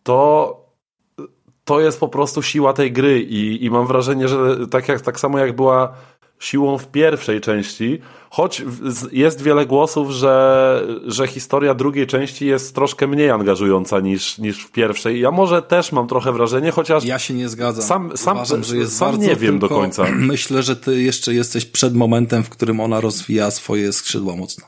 to 0.03 0.65
to 1.65 1.79
jest 1.79 1.99
po 1.99 2.07
prostu 2.07 2.41
siła 2.41 2.73
tej 2.73 2.91
gry 2.91 3.21
i, 3.21 3.65
i 3.65 3.69
mam 3.69 3.87
wrażenie, 3.87 4.27
że 4.27 4.67
tak, 4.67 4.87
jak, 4.87 5.01
tak 5.01 5.19
samo 5.19 5.39
jak 5.39 5.55
była 5.55 5.93
siłą 6.39 6.77
w 6.77 6.87
pierwszej 6.87 7.41
części, 7.41 7.99
choć 8.29 8.63
jest 9.11 9.41
wiele 9.41 9.65
głosów, 9.65 10.11
że, 10.11 10.87
że 11.05 11.27
historia 11.27 11.73
drugiej 11.73 12.07
części 12.07 12.45
jest 12.45 12.75
troszkę 12.75 13.07
mniej 13.07 13.29
angażująca 13.29 13.99
niż, 13.99 14.37
niż 14.37 14.65
w 14.65 14.71
pierwszej. 14.71 15.19
Ja 15.19 15.31
może 15.31 15.61
też 15.61 15.91
mam 15.91 16.07
trochę 16.07 16.31
wrażenie, 16.31 16.71
chociaż... 16.71 17.05
Ja 17.05 17.19
się 17.19 17.33
nie 17.33 17.49
zgadzam. 17.49 17.83
Sam, 17.83 18.17
sam, 18.17 18.37
Uważam, 18.37 18.63
że 18.63 18.77
jest 18.77 18.97
sam 18.97 19.19
nie 19.19 19.35
wiem 19.35 19.59
do 19.59 19.69
końca. 19.69 20.05
Myślę, 20.33 20.63
że 20.63 20.75
ty 20.75 21.01
jeszcze 21.01 21.33
jesteś 21.33 21.65
przed 21.65 21.95
momentem, 21.95 22.43
w 22.43 22.49
którym 22.49 22.79
ona 22.79 23.01
rozwija 23.01 23.51
swoje 23.51 23.93
skrzydła 23.93 24.35
mocno. 24.35 24.65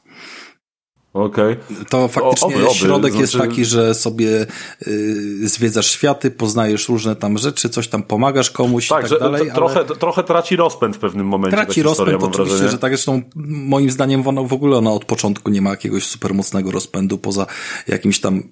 Okay. 1.17 1.57
To 1.89 2.07
faktycznie 2.07 2.55
oby, 2.55 2.65
oby. 2.65 2.75
środek 2.75 3.11
znaczy... 3.11 3.21
jest 3.21 3.37
taki, 3.37 3.65
że 3.65 3.95
sobie 3.95 4.47
y, 4.87 5.49
zwiedzasz 5.49 5.87
światy, 5.87 6.31
poznajesz 6.31 6.89
różne 6.89 7.15
tam 7.15 7.37
rzeczy, 7.37 7.69
coś 7.69 7.87
tam 7.87 8.03
pomagasz 8.03 8.51
komuś 8.51 8.87
tak, 8.87 9.05
i 9.05 9.09
tak 9.09 9.19
dalej. 9.19 9.51
Trochę, 9.55 9.85
trochę 9.85 10.23
traci 10.23 10.55
rozpęd 10.55 10.95
w 10.95 10.99
pewnym 10.99 11.27
momencie. 11.27 11.57
Traci 11.57 11.83
rozpęd, 11.83 12.23
oczywiście, 12.23 12.69
że 12.69 12.77
tak 12.77 12.91
zresztą 12.91 13.21
moim 13.35 13.91
zdaniem 13.91 14.27
ona, 14.27 14.43
w 14.43 14.53
ogóle 14.53 14.77
ona 14.77 14.91
od 14.91 15.05
początku 15.05 15.51
nie 15.51 15.61
ma 15.61 15.69
jakiegoś 15.69 16.03
super 16.03 16.33
mocnego 16.33 16.71
rozpędu, 16.71 17.17
poza 17.17 17.45
jakimś 17.87 18.19
tam 18.19 18.43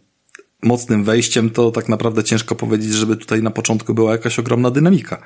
mocnym 0.64 1.04
wejściem, 1.04 1.50
to 1.50 1.72
tak 1.72 1.90
naprawdę 1.90 2.24
ciężko 2.24 2.56
powiedzieć, 2.56 2.94
żeby 2.94 3.18
tutaj 3.18 3.44
na 3.44 3.52
początku 3.52 3.94
była 3.94 4.12
jakaś 4.12 4.40
ogromna 4.40 4.72
dynamika. 4.72 5.22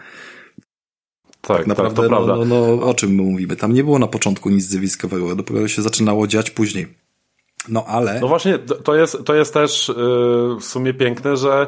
Tak, 1.41 1.57
tak 1.57 1.67
naprawdę, 1.67 2.01
tak, 2.01 2.11
no, 2.11 2.25
no, 2.25 2.45
no, 2.45 2.65
o 2.65 2.93
czym 2.93 3.15
my 3.15 3.23
mówimy? 3.23 3.55
Tam 3.55 3.73
nie 3.73 3.83
było 3.83 3.99
na 3.99 4.07
początku 4.07 4.49
nic 4.49 4.65
zjawiskowego, 4.65 5.35
dopiero 5.35 5.67
się 5.67 5.81
zaczynało 5.81 6.27
dziać 6.27 6.51
później. 6.51 6.98
No 7.69 7.85
ale. 7.87 8.19
No 8.19 8.27
właśnie, 8.27 8.59
to 8.59 8.95
jest, 8.95 9.17
to 9.25 9.35
jest 9.35 9.53
też 9.53 9.87
yy, 9.87 9.95
w 10.59 10.63
sumie 10.63 10.93
piękne, 10.93 11.37
że 11.37 11.67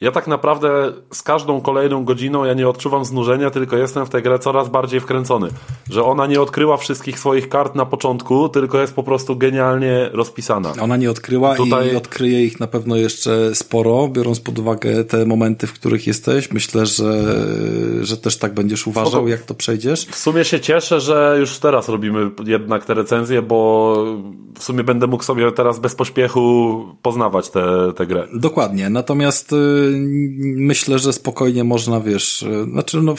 ja 0.00 0.10
tak 0.10 0.26
naprawdę 0.26 0.92
z 1.12 1.22
każdą 1.22 1.60
kolejną 1.60 2.04
godziną 2.04 2.44
ja 2.44 2.54
nie 2.54 2.68
odczuwam 2.68 3.04
znużenia, 3.04 3.50
tylko 3.50 3.76
jestem 3.76 4.06
w 4.06 4.10
tę 4.10 4.22
grę 4.22 4.38
coraz 4.38 4.68
bardziej 4.68 5.00
wkręcony. 5.00 5.48
Że 5.90 6.04
ona 6.04 6.26
nie 6.26 6.40
odkryła 6.40 6.76
wszystkich 6.76 7.18
swoich 7.18 7.48
kart 7.48 7.74
na 7.74 7.86
początku, 7.86 8.48
tylko 8.48 8.80
jest 8.80 8.94
po 8.94 9.02
prostu 9.02 9.36
genialnie 9.36 10.10
rozpisana. 10.12 10.72
Ona 10.80 10.96
nie 10.96 11.10
odkryła 11.10 11.54
Tutaj... 11.54 11.92
i 11.92 11.96
odkryje 11.96 12.44
ich 12.44 12.60
na 12.60 12.66
pewno 12.66 12.96
jeszcze 12.96 13.54
sporo, 13.54 14.08
biorąc 14.08 14.40
pod 14.40 14.58
uwagę 14.58 15.04
te 15.04 15.26
momenty, 15.26 15.66
w 15.66 15.72
których 15.72 16.06
jesteś. 16.06 16.50
Myślę, 16.50 16.86
że, 16.86 17.24
że 18.02 18.16
też 18.16 18.38
tak 18.38 18.54
będziesz 18.54 18.86
uważał, 18.86 19.28
jak 19.28 19.42
to 19.42 19.54
przejdziesz. 19.54 20.06
W 20.06 20.16
sumie 20.16 20.44
się 20.44 20.60
cieszę, 20.60 21.00
że 21.00 21.36
już 21.40 21.58
teraz 21.58 21.88
robimy 21.88 22.30
jednak 22.46 22.84
te 22.84 22.94
recenzje, 22.94 23.42
bo 23.42 23.94
w 24.58 24.64
sumie 24.64 24.84
będę 24.84 25.06
mógł 25.06 25.24
sobie 25.24 25.52
teraz 25.52 25.78
bez 25.78 25.94
pośpiechu 25.94 26.84
poznawać 27.02 27.50
tę 27.96 28.06
grę. 28.06 28.26
Dokładnie. 28.34 28.90
Natomiast 28.90 29.52
y, 29.52 29.83
myślę, 30.40 30.98
że 30.98 31.12
spokojnie 31.12 31.64
można, 31.64 32.00
wiesz, 32.00 32.42
e, 32.42 32.64
znaczy 32.64 33.02
no, 33.02 33.14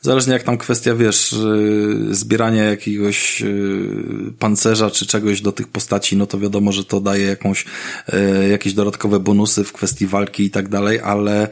zależnie 0.00 0.32
jak 0.32 0.42
tam 0.42 0.58
kwestia, 0.58 0.94
wiesz, 0.94 1.32
e, 1.32 2.14
zbierania 2.14 2.64
jakiegoś 2.64 3.42
e, 3.42 3.46
pancerza 4.38 4.90
czy 4.90 5.06
czegoś 5.06 5.40
do 5.40 5.52
tych 5.52 5.68
postaci, 5.68 6.16
no 6.16 6.26
to 6.26 6.38
wiadomo, 6.38 6.72
że 6.72 6.84
to 6.84 7.00
daje 7.00 7.26
jakąś, 7.26 7.64
jakieś 8.50 8.72
dodatkowe 8.74 9.20
bonusy 9.20 9.64
w 9.64 9.72
kwestii 9.72 10.06
walki 10.06 10.44
i 10.44 10.50
tak 10.50 10.68
dalej, 10.68 11.00
ale 11.00 11.48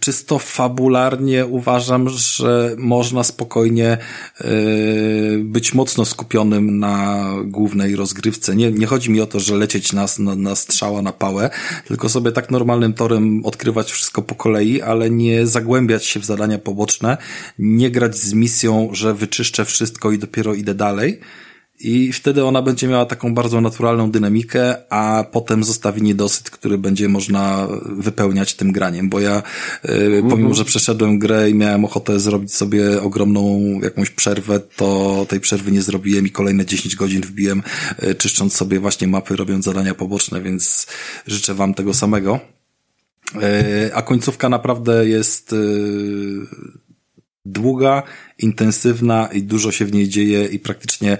czysto 0.00 0.38
fabularnie 0.38 1.46
uważam, 1.46 2.08
że 2.08 2.74
można 2.78 3.24
spokojnie 3.24 3.98
być 5.38 5.74
mocno 5.74 6.04
skupionym 6.04 6.78
na 6.78 7.26
głównej 7.44 7.96
rozgrywce. 7.96 8.56
Nie, 8.56 8.72
nie 8.72 8.86
chodzi 8.86 9.10
mi 9.10 9.20
o 9.20 9.26
to, 9.26 9.40
że 9.40 9.56
lecieć 9.56 9.92
na, 9.92 10.06
na, 10.18 10.34
na 10.34 10.54
strzała 10.54 11.02
na 11.02 11.12
pałę, 11.12 11.50
tylko 11.88 12.08
sobie 12.08 12.32
tak 12.32 12.50
normalnym 12.50 12.92
torem 12.92 13.39
odkrywać 13.44 13.92
wszystko 13.92 14.22
po 14.22 14.34
kolei, 14.34 14.82
ale 14.82 15.10
nie 15.10 15.46
zagłębiać 15.46 16.04
się 16.04 16.20
w 16.20 16.24
zadania 16.24 16.58
poboczne, 16.58 17.16
nie 17.58 17.90
grać 17.90 18.16
z 18.16 18.32
misją, 18.32 18.88
że 18.92 19.14
wyczyszczę 19.14 19.64
wszystko 19.64 20.12
i 20.12 20.18
dopiero 20.18 20.54
idę 20.54 20.74
dalej. 20.74 21.20
I 21.80 22.12
wtedy 22.12 22.44
ona 22.44 22.62
będzie 22.62 22.88
miała 22.88 23.06
taką 23.06 23.34
bardzo 23.34 23.60
naturalną 23.60 24.10
dynamikę, 24.10 24.92
a 24.92 25.24
potem 25.32 25.64
zostawi 25.64 26.02
niedosyt, 26.02 26.50
który 26.50 26.78
będzie 26.78 27.08
można 27.08 27.68
wypełniać 27.82 28.54
tym 28.54 28.72
graniem, 28.72 29.08
bo 29.08 29.20
ja, 29.20 29.42
-hmm. 29.84 30.30
pomimo, 30.30 30.54
że 30.54 30.64
przeszedłem 30.64 31.18
grę 31.18 31.50
i 31.50 31.54
miałem 31.54 31.84
ochotę 31.84 32.20
zrobić 32.20 32.54
sobie 32.54 33.02
ogromną 33.02 33.60
jakąś 33.82 34.10
przerwę, 34.10 34.60
to 34.60 35.26
tej 35.28 35.40
przerwy 35.40 35.72
nie 35.72 35.82
zrobiłem 35.82 36.26
i 36.26 36.30
kolejne 36.30 36.66
10 36.66 36.96
godzin 36.96 37.22
wbiłem, 37.22 37.62
e, 37.98 38.14
czyszcząc 38.14 38.54
sobie 38.54 38.80
właśnie 38.80 39.08
mapy, 39.08 39.36
robiąc 39.36 39.64
zadania 39.64 39.94
poboczne, 39.94 40.40
więc 40.40 40.86
życzę 41.26 41.54
wam 41.54 41.74
tego 41.74 41.94
samego. 41.94 42.40
A 43.94 44.02
końcówka 44.02 44.48
naprawdę 44.48 45.08
jest 45.08 45.54
długa, 47.44 48.02
intensywna 48.38 49.28
i 49.32 49.42
dużo 49.42 49.72
się 49.72 49.84
w 49.84 49.92
niej 49.92 50.08
dzieje 50.08 50.46
i 50.46 50.58
praktycznie 50.58 51.18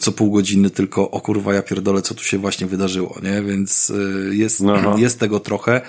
co 0.00 0.12
pół 0.12 0.30
godziny 0.30 0.70
tylko 0.70 1.10
o 1.10 1.20
kurwa 1.20 1.54
ja 1.54 1.62
pierdolę 1.62 2.02
co 2.02 2.14
tu 2.14 2.24
się 2.24 2.38
właśnie 2.38 2.66
wydarzyło, 2.66 3.16
nie? 3.22 3.42
Więc 3.42 3.92
jest, 4.30 4.62
jest 4.96 5.20
tego 5.20 5.40
trochę. 5.40 5.80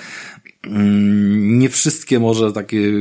Mm, 0.63 1.59
nie 1.59 1.69
wszystkie 1.69 2.19
może 2.19 2.53
takie 2.53 2.91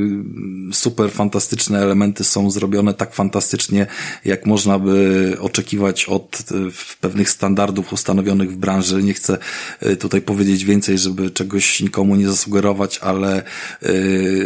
super 0.72 1.10
fantastyczne 1.10 1.78
elementy 1.78 2.24
są 2.24 2.50
zrobione 2.50 2.94
tak 2.94 3.14
fantastycznie, 3.14 3.86
jak 4.24 4.46
można 4.46 4.78
by 4.78 5.36
oczekiwać 5.40 6.04
od 6.04 6.38
pewnych 7.00 7.30
standardów 7.30 7.92
ustanowionych 7.92 8.52
w 8.52 8.56
branży. 8.56 9.02
Nie 9.02 9.14
chcę 9.14 9.38
e, 9.80 9.96
tutaj 9.96 10.22
powiedzieć 10.22 10.64
więcej, 10.64 10.98
żeby 10.98 11.30
czegoś 11.30 11.80
nikomu 11.80 12.16
nie 12.16 12.28
zasugerować, 12.28 12.98
ale 12.98 13.42
e, 13.82 13.92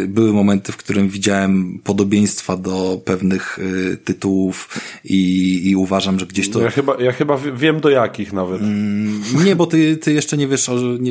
były 0.07 0.33
momenty, 0.33 0.71
w 0.71 0.77
którym 0.77 1.09
widziałem 1.09 1.79
podobieństwa 1.83 2.57
do 2.57 3.01
pewnych 3.05 3.59
e, 3.93 3.97
tytułów 3.97 4.69
i, 5.03 5.61
i 5.69 5.75
uważam, 5.75 6.19
że 6.19 6.25
gdzieś 6.25 6.49
to... 6.49 6.61
Ja 6.61 6.69
chyba, 6.69 6.95
ja 6.99 7.11
chyba 7.11 7.37
wiem 7.37 7.79
do 7.79 7.89
jakich 7.89 8.33
nawet. 8.33 8.61
Mm, 8.61 9.21
nie, 9.45 9.55
bo 9.55 9.65
ty, 9.65 9.97
ty 9.97 10.13
jeszcze 10.13 10.37
nie 10.37 10.47
wiesz, 10.47 10.69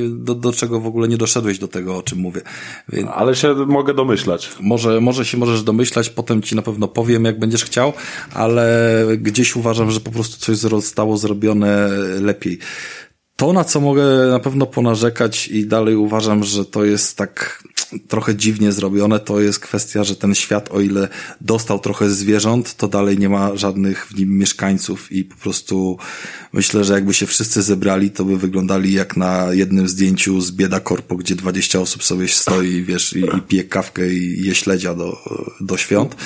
do, 0.09 0.35
do 0.35 0.53
czego 0.53 0.81
w 0.81 0.87
ogóle 0.87 1.09
nie 1.09 1.17
doszedłeś 1.17 1.59
do 1.59 1.69
tego, 1.69 1.90
o 1.97 2.03
czym 2.03 2.19
mówię. 2.19 2.41
Więc 2.89 3.09
Ale 3.15 3.37
się 3.37 3.55
mogę 3.55 3.95
domyślać. 3.95 4.51
Może, 4.61 5.01
może 5.01 5.25
się 5.25 5.39
możesz 5.39 5.63
domyślać, 5.63 6.11
potem 6.11 6.43
ci 6.43 6.57
na 6.57 6.63
pewno 6.63 6.89
powiem, 6.89 7.25
jak 7.25 7.39
będziesz 7.39 7.65
chciał, 7.65 7.93
ale 8.35 9.07
gdzieś 9.19 9.57
uważam, 9.57 9.91
że 9.91 10.01
po 10.01 10.11
prostu 10.11 10.37
coś 10.39 10.57
zostało 10.57 11.17
zrobione 11.17 11.89
lepiej. 12.21 12.59
To, 13.37 13.53
na 13.53 13.65
co 13.65 13.81
mogę 13.81 14.05
na 14.31 14.41
pewno 14.41 14.67
ponarzekać 14.67 15.49
i 15.49 15.67
dalej 15.67 15.97
uważam, 15.97 16.45
że 16.45 16.65
to 16.65 16.85
jest 16.85 17.17
tak 17.17 17.63
trochę 18.09 18.37
dziwnie 18.37 18.73
zrobione, 18.73 19.21
to 19.21 19.41
jest 19.41 19.59
kwestia, 19.59 20.05
że 20.05 20.17
ten 20.17 20.35
świat, 20.35 20.69
o 20.73 20.81
ile 20.81 21.09
dostał 21.41 21.79
trochę 21.79 22.11
zwierząt, 22.11 22.75
to 22.77 22.89
dalej 22.89 23.19
nie 23.19 23.29
ma 23.29 23.57
żadnych 23.57 24.07
w 24.07 24.19
nim 24.19 24.39
mieszkańców 24.39 25.13
i 25.13 25.25
po 25.25 25.37
prostu 25.37 25.99
myślę, 26.53 26.85
że 26.85 26.95
jakby 26.95 27.15
się 27.15 27.27
wszyscy 27.27 27.63
zebrali, 27.63 28.11
to 28.11 28.25
by 28.25 28.37
wyglądali 28.37 28.93
jak 28.93 29.17
na 29.17 29.53
jednym 29.53 29.89
zdjęciu 29.89 30.41
z 30.41 30.51
Bieda 30.51 30.81
Korpo, 30.81 31.17
gdzie 31.17 31.35
20 31.35 31.81
osób 31.81 32.05
sobie 32.05 32.29
stoi, 32.29 32.83
wiesz, 32.83 33.13
i, 33.13 33.21
i 33.21 33.41
pije 33.49 33.65
kawkę 33.65 34.13
i 34.13 34.47
je 34.47 34.55
śledzia 34.55 34.95
do, 34.95 35.17
do 35.61 35.77
świąt. 35.77 36.17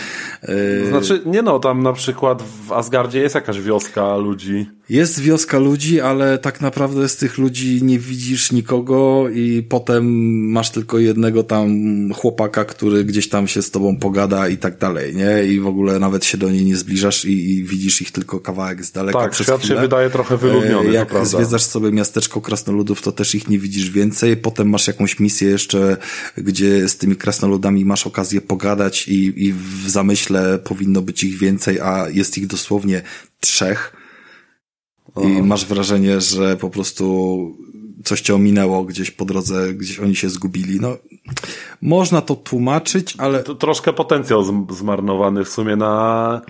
Znaczy, 0.89 1.23
nie 1.27 1.43
no, 1.43 1.59
tam 1.59 1.82
na 1.82 1.93
przykład 1.93 2.43
w 2.66 2.73
Asgardzie 2.73 3.20
jest 3.20 3.35
jakaś 3.35 3.61
wioska 3.61 4.16
ludzi. 4.16 4.66
Jest 4.89 5.20
wioska 5.20 5.59
ludzi, 5.59 6.01
ale 6.01 6.39
tak 6.39 6.61
naprawdę 6.61 7.09
z 7.09 7.16
tych 7.16 7.39
ludzi 7.39 7.82
nie 7.82 7.98
widzisz 7.98 8.52
nikogo 8.52 9.28
i 9.35 9.66
potem 9.69 10.05
masz 10.51 10.70
tylko 10.70 10.98
jednego 10.98 11.43
tam 11.43 11.70
chłopaka, 12.15 12.65
który 12.65 13.05
gdzieś 13.05 13.28
tam 13.28 13.48
się 13.48 13.62
z 13.62 13.70
tobą 13.70 13.97
pogada 13.97 14.48
i 14.48 14.56
tak 14.56 14.78
dalej, 14.78 15.15
nie? 15.16 15.44
I 15.44 15.61
w 15.61 15.66
ogóle 15.66 15.98
nawet 15.98 16.24
się 16.24 16.39
do 16.39 16.51
niej 16.51 16.65
nie 16.65 16.77
zbliżasz 16.77 17.24
i, 17.24 17.51
i 17.51 17.65
widzisz 17.65 18.02
ich 18.02 18.11
tylko 18.11 18.40
kawałek 18.40 18.85
z 18.85 18.93
daleka 18.93 19.19
tak, 19.19 19.31
przez 19.31 19.47
świat 19.47 19.61
chwilę. 19.61 19.77
się 19.77 19.81
wydaje 19.81 20.11
trochę 20.11 20.36
wyludniony, 20.36 20.93
Jak 20.93 21.27
zwiedzasz 21.27 21.62
sobie 21.62 21.93
miasteczko 21.93 22.40
krasnoludów, 22.40 23.02
to 23.02 23.12
też 23.12 23.35
ich 23.35 23.48
nie 23.48 23.59
widzisz 23.59 23.90
więcej. 23.90 24.36
Potem 24.36 24.69
masz 24.69 24.86
jakąś 24.86 25.20
misję 25.20 25.48
jeszcze, 25.48 25.97
gdzie 26.36 26.89
z 26.89 26.97
tymi 26.97 27.16
krasnoludami 27.16 27.85
masz 27.85 28.06
okazję 28.06 28.40
pogadać 28.40 29.09
i, 29.09 29.47
i 29.47 29.52
w 29.52 29.90
zamyśle 29.90 30.59
powinno 30.59 31.02
być 31.02 31.24
ich 31.24 31.39
więcej, 31.39 31.81
a 31.81 32.09
jest 32.09 32.39
ich 32.39 32.47
dosłownie 32.47 33.02
trzech 33.40 34.03
i 35.23 35.43
masz 35.43 35.66
wrażenie, 35.66 36.20
że 36.20 36.57
po 36.57 36.70
prostu 36.70 37.36
coś 38.05 38.20
cię 38.20 38.35
ominęło 38.35 38.85
gdzieś 38.85 39.11
po 39.11 39.24
drodze, 39.24 39.74
gdzieś 39.74 39.99
oni 39.99 40.16
się 40.16 40.31
zgubili. 40.31 40.81
No, 40.81 40.97
można 41.82 42.20
to 42.20 42.36
tłumaczyć, 42.36 43.15
ale... 43.19 43.43
To 43.43 43.55
troszkę 43.55 43.93
potencjał 43.93 44.65
zmarnowany 44.70 45.45
w 45.45 45.49
sumie 45.49 45.77
na 45.77 46.41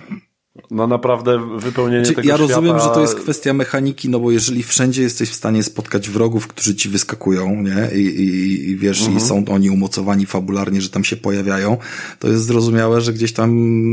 no 0.71 0.87
naprawdę 0.87 1.59
wypełnienie 1.59 2.05
znaczy, 2.05 2.17
tego 2.17 2.29
Ja 2.29 2.37
rozumiem, 2.37 2.77
świata... 2.77 2.89
że 2.89 2.95
to 2.95 3.01
jest 3.01 3.15
kwestia 3.15 3.55
mechaniki, 3.55 4.09
no 4.09 4.21
bo 4.21 4.31
jeżeli 4.31 4.63
wszędzie 4.63 5.03
jesteś 5.03 5.31
w 5.31 5.35
stanie 5.35 5.63
spotkać 5.63 6.11
wrogów, 6.11 6.47
którzy 6.47 6.75
ci 6.75 6.89
wyskakują, 6.89 7.63
nie? 7.63 7.99
I, 7.99 8.01
i, 8.01 8.71
i 8.71 8.77
wiesz, 8.77 9.01
mhm. 9.01 9.19
i 9.19 9.21
są 9.21 9.45
oni 9.49 9.71
umocowani 9.71 10.27
fabularnie, 10.27 10.81
że 10.81 10.89
tam 10.89 11.05
się 11.05 11.17
pojawiają, 11.17 11.77
to 12.19 12.29
jest 12.29 12.45
zrozumiałe, 12.45 13.01
że 13.01 13.13
gdzieś 13.13 13.33
tam 13.33 13.51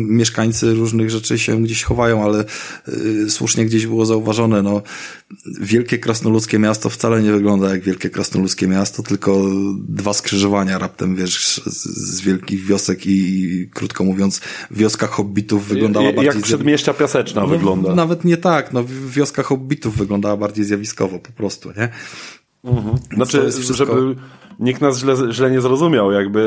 mieszkańcy 0.10 0.74
różnych 0.74 1.10
rzeczy 1.10 1.40
się 1.40 1.64
gdzieś 1.64 1.84
chowają, 1.84 2.24
ale 2.24 2.46
y, 2.88 3.30
słusznie 3.30 3.66
gdzieś 3.66 3.88
było 3.88 4.06
zauważone, 4.06 4.62
no 4.62 4.82
wielkie 5.62 5.98
krasnoludzkie 5.98 6.60
miasto 6.60 6.90
wcale 6.90 7.22
nie 7.22 7.32
wygląda 7.32 7.70
jak 7.70 7.82
wielkie 7.82 8.10
krasnoludzkie 8.10 8.68
miasto, 8.68 9.04
tylko 9.04 9.42
dwa 9.88 10.14
skrzyżowania 10.14 10.78
raptem, 10.78 11.16
wiesz, 11.16 11.62
z, 11.66 11.84
z 11.84 12.22
wielkich 12.22 12.66
wiosek 12.66 13.06
i, 13.06 13.70
krótko 13.74 14.04
mówiąc, 14.04 14.42
wioska 14.72 15.08
hobbitów 15.08 15.68
wyglądała 15.68 16.10
I, 16.10 16.16
bardziej 16.16 16.42
przedmieścia 16.58 16.94
piaseczna 16.94 17.42
no, 17.42 17.48
wygląda. 17.48 17.96
Nawet 17.96 18.26
nie 18.26 18.38
tak, 18.38 18.74
no 18.74 18.84
wioska 19.08 19.44
hobbitów 19.44 19.98
wyglądała 19.98 20.38
bardziej 20.38 20.66
zjawiskowo 20.66 21.20
po 21.20 21.32
prostu, 21.32 21.70
nie? 21.70 21.90
Mhm. 22.64 22.98
Znaczy, 23.16 23.52
wszystko... 23.52 23.74
żeby 23.74 24.16
nikt 24.62 24.82
nas 24.82 25.00
źle, 25.00 25.16
źle 25.32 25.52
nie 25.52 25.62
zrozumiał, 25.62 26.12
jakby 26.12 26.40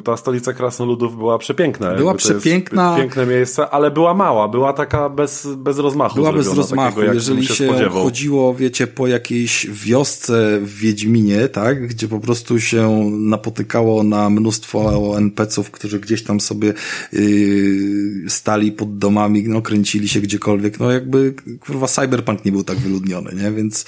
y, 0.00 0.02
ta 0.02 0.16
stolica 0.16 0.52
Krasnoludów 0.52 1.16
była 1.16 1.38
przepiękna. 1.38 1.94
Była 1.94 2.14
przepiękna. 2.14 2.96
Piękne 2.96 3.26
miejsce, 3.26 3.70
ale 3.70 3.90
była 3.90 4.14
mała, 4.14 4.48
była 4.48 4.72
taka 4.72 5.08
bez, 5.08 5.48
bez 5.56 5.78
rozmachu. 5.78 6.14
Była 6.14 6.32
bez 6.32 6.56
rozmachu, 6.56 6.96
takiego, 6.96 7.14
jeżeli 7.14 7.46
się, 7.46 7.54
się 7.54 7.88
chodziło, 7.88 8.54
wiecie, 8.54 8.86
po 8.86 9.06
jakiejś 9.06 9.66
wiosce 9.70 10.58
w 10.62 10.74
Wiedźminie, 10.74 11.48
tak, 11.48 11.86
gdzie 11.86 12.08
po 12.08 12.20
prostu 12.20 12.60
się 12.60 13.10
napotykało 13.10 14.02
na 14.02 14.30
mnóstwo 14.30 15.14
NPC-ów, 15.18 15.70
którzy 15.70 16.00
gdzieś 16.00 16.22
tam 16.24 16.40
sobie 16.40 16.74
yy, 17.12 18.30
stali 18.30 18.72
pod 18.72 18.98
domami, 18.98 19.44
no 19.48 19.62
kręcili 19.62 20.08
się 20.08 20.20
gdziekolwiek, 20.20 20.80
no 20.80 20.90
jakby, 20.90 21.34
kurwa, 21.60 21.86
cyberpunk 21.86 22.44
nie 22.44 22.52
był 22.52 22.64
tak 22.64 22.78
wyludniony, 22.78 23.30
nie, 23.42 23.52
więc 23.52 23.84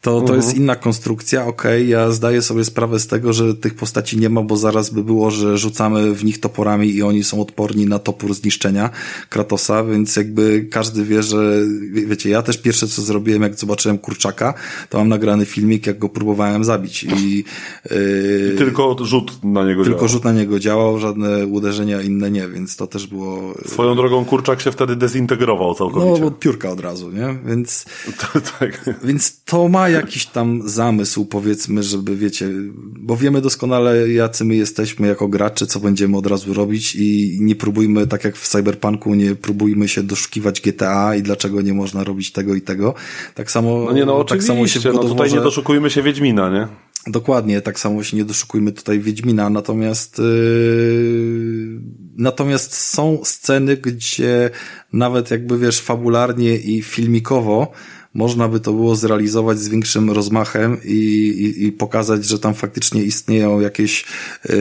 to, 0.00 0.20
to 0.20 0.34
jest 0.34 0.48
mhm. 0.48 0.62
inna 0.62 0.76
konstrukcja, 0.76 1.46
okej, 1.46 1.82
okay, 1.82 1.84
ja 1.84 2.10
zdaję 2.10 2.42
sobie 2.42 2.64
sprawę 2.64 2.87
z 2.96 3.06
tego, 3.06 3.32
że 3.32 3.54
tych 3.54 3.74
postaci 3.74 4.18
nie 4.18 4.28
ma, 4.28 4.42
bo 4.42 4.56
zaraz 4.56 4.90
by 4.90 5.04
było, 5.04 5.30
że 5.30 5.58
rzucamy 5.58 6.14
w 6.14 6.24
nich 6.24 6.40
toporami 6.40 6.90
i 6.94 7.02
oni 7.02 7.24
są 7.24 7.40
odporni 7.40 7.86
na 7.86 7.98
topór 7.98 8.34
zniszczenia 8.34 8.90
Kratosa, 9.28 9.84
więc 9.84 10.16
jakby 10.16 10.66
każdy 10.70 11.04
wie, 11.04 11.22
że 11.22 11.60
wiecie, 11.92 12.30
ja 12.30 12.42
też 12.42 12.58
pierwsze 12.58 12.88
co 12.88 13.02
zrobiłem, 13.02 13.42
jak 13.42 13.54
zobaczyłem 13.54 13.98
kurczaka, 13.98 14.54
to 14.88 14.98
mam 14.98 15.08
nagrany 15.08 15.44
filmik, 15.44 15.86
jak 15.86 15.98
go 15.98 16.08
próbowałem 16.08 16.64
zabić 16.64 17.04
i, 17.04 17.44
yy, 17.90 18.52
I 18.54 18.58
tylko 18.58 18.96
rzut 19.00 19.44
na 19.44 19.64
niego 19.64 19.84
Tylko 19.84 19.98
działał. 19.98 20.08
rzut 20.08 20.24
na 20.24 20.32
niego 20.32 20.58
działał, 20.58 20.98
żadne 20.98 21.46
uderzenia 21.46 22.02
inne 22.02 22.30
nie, 22.30 22.48
więc 22.48 22.76
to 22.76 22.86
też 22.86 23.06
było... 23.06 23.54
Swoją 23.66 23.94
drogą 23.94 24.24
kurczak 24.24 24.60
się 24.60 24.72
wtedy 24.72 24.96
dezintegrował 24.96 25.74
całkowicie. 25.74 26.20
No, 26.20 26.26
od 26.26 26.38
piórka 26.38 26.70
od 26.70 26.80
razu, 26.80 27.10
nie? 27.10 27.38
Więc, 27.46 27.84
to, 28.18 28.40
tak. 28.58 28.84
więc 29.04 29.44
to 29.44 29.68
ma 29.68 29.88
jakiś 29.88 30.26
tam 30.26 30.62
zamysł, 30.64 31.24
powiedzmy, 31.24 31.82
żeby 31.82 32.16
wiecie, 32.16 32.50
bo 32.82 33.16
wiemy 33.16 33.40
doskonale, 33.40 34.08
jacy 34.08 34.44
my 34.44 34.56
jesteśmy 34.56 35.06
jako 35.06 35.28
gracze, 35.28 35.66
co 35.66 35.80
będziemy 35.80 36.16
od 36.16 36.26
razu 36.26 36.54
robić 36.54 36.96
i 36.96 37.38
nie 37.40 37.54
próbujmy, 37.54 38.06
tak 38.06 38.24
jak 38.24 38.36
w 38.36 38.48
Cyberpunku, 38.48 39.14
nie 39.14 39.34
próbujmy 39.34 39.88
się 39.88 40.02
doszukiwać 40.02 40.60
GTA 40.60 41.14
i 41.14 41.22
dlaczego 41.22 41.62
nie 41.62 41.74
można 41.74 42.04
robić 42.04 42.32
tego 42.32 42.54
i 42.54 42.60
tego. 42.60 42.94
Tak 43.34 43.50
samo, 43.50 43.84
no 43.84 43.92
nie, 43.92 44.04
no, 44.04 44.24
tak 44.24 44.42
samo 44.42 44.66
się 44.66 44.80
w 44.80 44.84
no 44.84 44.98
tutaj 44.98 45.32
nie 45.32 45.40
doszukujmy 45.40 45.90
się 45.90 46.02
Wiedźmina, 46.02 46.50
nie? 46.50 46.68
Dokładnie, 47.06 47.60
tak 47.60 47.80
samo 47.80 48.02
się 48.02 48.16
nie 48.16 48.24
doszukujmy 48.24 48.72
tutaj 48.72 49.00
Wiedźmina, 49.00 49.50
natomiast 49.50 50.18
yy, 50.18 51.80
natomiast 52.16 52.74
są 52.74 53.20
sceny, 53.24 53.76
gdzie 53.76 54.50
nawet 54.92 55.30
jakby 55.30 55.58
wiesz, 55.58 55.80
fabularnie 55.80 56.56
i 56.56 56.82
filmikowo 56.82 57.72
można 58.14 58.48
by 58.48 58.60
to 58.60 58.72
było 58.72 58.96
zrealizować 58.96 59.58
z 59.58 59.68
większym 59.68 60.10
rozmachem 60.10 60.76
i, 60.84 60.94
i, 60.94 61.66
i 61.66 61.72
pokazać, 61.72 62.24
że 62.24 62.38
tam 62.38 62.54
faktycznie 62.54 63.02
istnieją 63.02 63.60
jakieś 63.60 64.04
yy, 64.48 64.58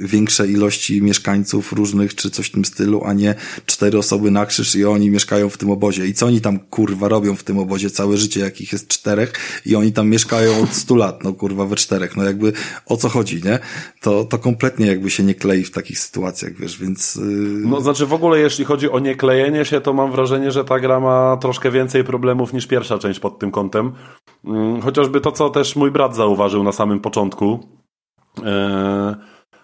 większe 0.00 0.48
ilości 0.48 1.02
mieszkańców 1.02 1.72
różnych, 1.72 2.14
czy 2.14 2.30
coś 2.30 2.46
w 2.46 2.52
tym 2.52 2.64
stylu, 2.64 3.04
a 3.04 3.12
nie 3.12 3.34
cztery 3.66 3.98
osoby 3.98 4.30
na 4.30 4.46
krzyż 4.46 4.74
i 4.74 4.84
oni 4.84 5.10
mieszkają 5.10 5.48
w 5.48 5.56
tym 5.56 5.70
obozie. 5.70 6.06
I 6.06 6.14
co 6.14 6.26
oni 6.26 6.40
tam 6.40 6.58
kurwa 6.58 7.08
robią 7.08 7.36
w 7.36 7.44
tym 7.44 7.58
obozie 7.58 7.90
całe 7.90 8.16
życie, 8.16 8.40
jakich 8.40 8.72
jest 8.72 8.88
czterech 8.88 9.32
i 9.66 9.76
oni 9.76 9.92
tam 9.92 10.08
mieszkają 10.08 10.62
od 10.62 10.70
stu 10.74 10.96
lat, 10.96 11.24
no 11.24 11.32
kurwa 11.32 11.66
we 11.66 11.76
czterech. 11.76 12.16
No 12.16 12.24
jakby 12.24 12.52
o 12.86 12.96
co 12.96 13.08
chodzi, 13.08 13.42
nie? 13.44 13.58
To, 14.00 14.24
to 14.24 14.38
kompletnie 14.38 14.86
jakby 14.86 15.10
się 15.10 15.22
nie 15.22 15.34
klei 15.34 15.64
w 15.64 15.70
takich 15.70 15.98
sytuacjach, 15.98 16.52
wiesz, 16.52 16.78
więc... 16.78 17.16
Yy... 17.16 17.22
No 17.64 17.80
znaczy 17.80 18.06
w 18.06 18.12
ogóle 18.12 18.38
jeśli 18.38 18.64
chodzi 18.64 18.90
o 18.90 18.98
nieklejenie 18.98 19.64
się, 19.64 19.80
to 19.80 19.92
mam 19.92 20.12
wrażenie, 20.12 20.50
że 20.50 20.64
ta 20.64 20.80
gra 20.80 21.00
ma 21.00 21.36
troszkę 21.40 21.70
więcej 21.70 21.97
problemów 22.04 22.52
niż 22.52 22.66
pierwsza 22.66 22.98
część 22.98 23.20
pod 23.20 23.38
tym 23.38 23.50
kątem. 23.50 23.92
Mm, 24.44 24.80
chociażby 24.80 25.20
to, 25.20 25.32
co 25.32 25.50
też 25.50 25.76
mój 25.76 25.90
brat 25.90 26.16
zauważył 26.16 26.62
na 26.62 26.72
samym 26.72 27.00
początku. 27.00 27.68
E, 28.44 29.14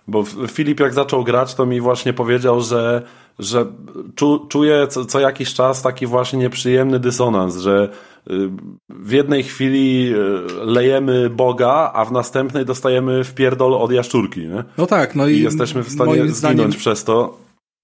Bo 0.08 0.24
Filip 0.48 0.80
jak 0.80 0.94
zaczął 0.94 1.24
grać, 1.24 1.54
to 1.54 1.66
mi 1.66 1.80
właśnie 1.80 2.12
powiedział, 2.12 2.60
że, 2.60 3.02
że 3.38 3.66
czu, 4.14 4.46
czuje 4.48 4.86
co, 4.86 5.04
co 5.04 5.20
jakiś 5.20 5.54
czas 5.54 5.82
taki 5.82 6.06
właśnie 6.06 6.38
nieprzyjemny 6.38 6.98
dysonans, 6.98 7.56
że 7.56 7.88
y, 8.30 8.50
w 8.88 9.12
jednej 9.12 9.42
chwili 9.42 10.14
y, 10.14 10.64
lejemy 10.64 11.30
Boga, 11.30 11.90
a 11.94 12.04
w 12.04 12.12
następnej 12.12 12.64
dostajemy 12.64 13.24
wpierdol 13.24 13.74
od 13.74 13.92
jaszczurki, 13.92 14.40
nie? 14.40 14.64
No 14.78 14.86
tak, 14.86 15.14
no 15.14 15.26
i, 15.26 15.34
I 15.34 15.42
jesteśmy 15.42 15.82
w 15.82 15.90
stanie 15.90 16.10
moim 16.10 16.28
zdaniem 16.28 16.56
zginąć 16.56 16.76
przez 16.76 17.04
to. 17.04 17.38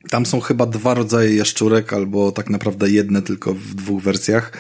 Tam 0.09 0.27
są 0.27 0.40
chyba 0.40 0.66
dwa 0.66 0.94
rodzaje 0.94 1.36
jaszczurek, 1.36 1.93
albo 1.93 2.32
tak 2.32 2.51
naprawdę 2.51 2.90
jedne 2.90 3.22
tylko 3.22 3.55
w 3.55 3.74
dwóch 3.74 4.02
wersjach. 4.02 4.52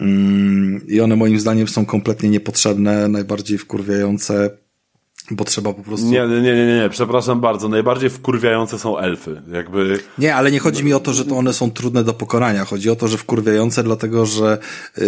Mm, 0.00 0.86
I 0.88 1.00
one 1.00 1.16
moim 1.16 1.40
zdaniem 1.40 1.68
są 1.68 1.86
kompletnie 1.86 2.28
niepotrzebne, 2.28 3.08
najbardziej 3.08 3.58
wkurwiające 3.58 4.50
bo 5.30 5.44
trzeba 5.44 5.72
po 5.72 5.82
prostu... 5.82 6.06
Nie, 6.06 6.20
nie, 6.20 6.42
nie, 6.42 6.66
nie, 6.66 6.66
nie, 6.66 6.88
przepraszam 6.90 7.40
bardzo. 7.40 7.68
Najbardziej 7.68 8.10
wkurwiające 8.10 8.78
są 8.78 8.98
elfy. 8.98 9.42
Jakby... 9.52 9.98
Nie, 10.18 10.34
ale 10.34 10.52
nie 10.52 10.58
chodzi 10.58 10.84
mi 10.84 10.92
o 10.92 11.00
to, 11.00 11.12
że 11.12 11.24
to 11.24 11.36
one 11.36 11.52
są 11.52 11.70
trudne 11.70 12.04
do 12.04 12.12
pokonania. 12.12 12.64
Chodzi 12.64 12.90
o 12.90 12.96
to, 12.96 13.08
że 13.08 13.16
wkurwiające 13.16 13.84
dlatego, 13.84 14.26
że 14.26 14.58
yy, 14.96 15.06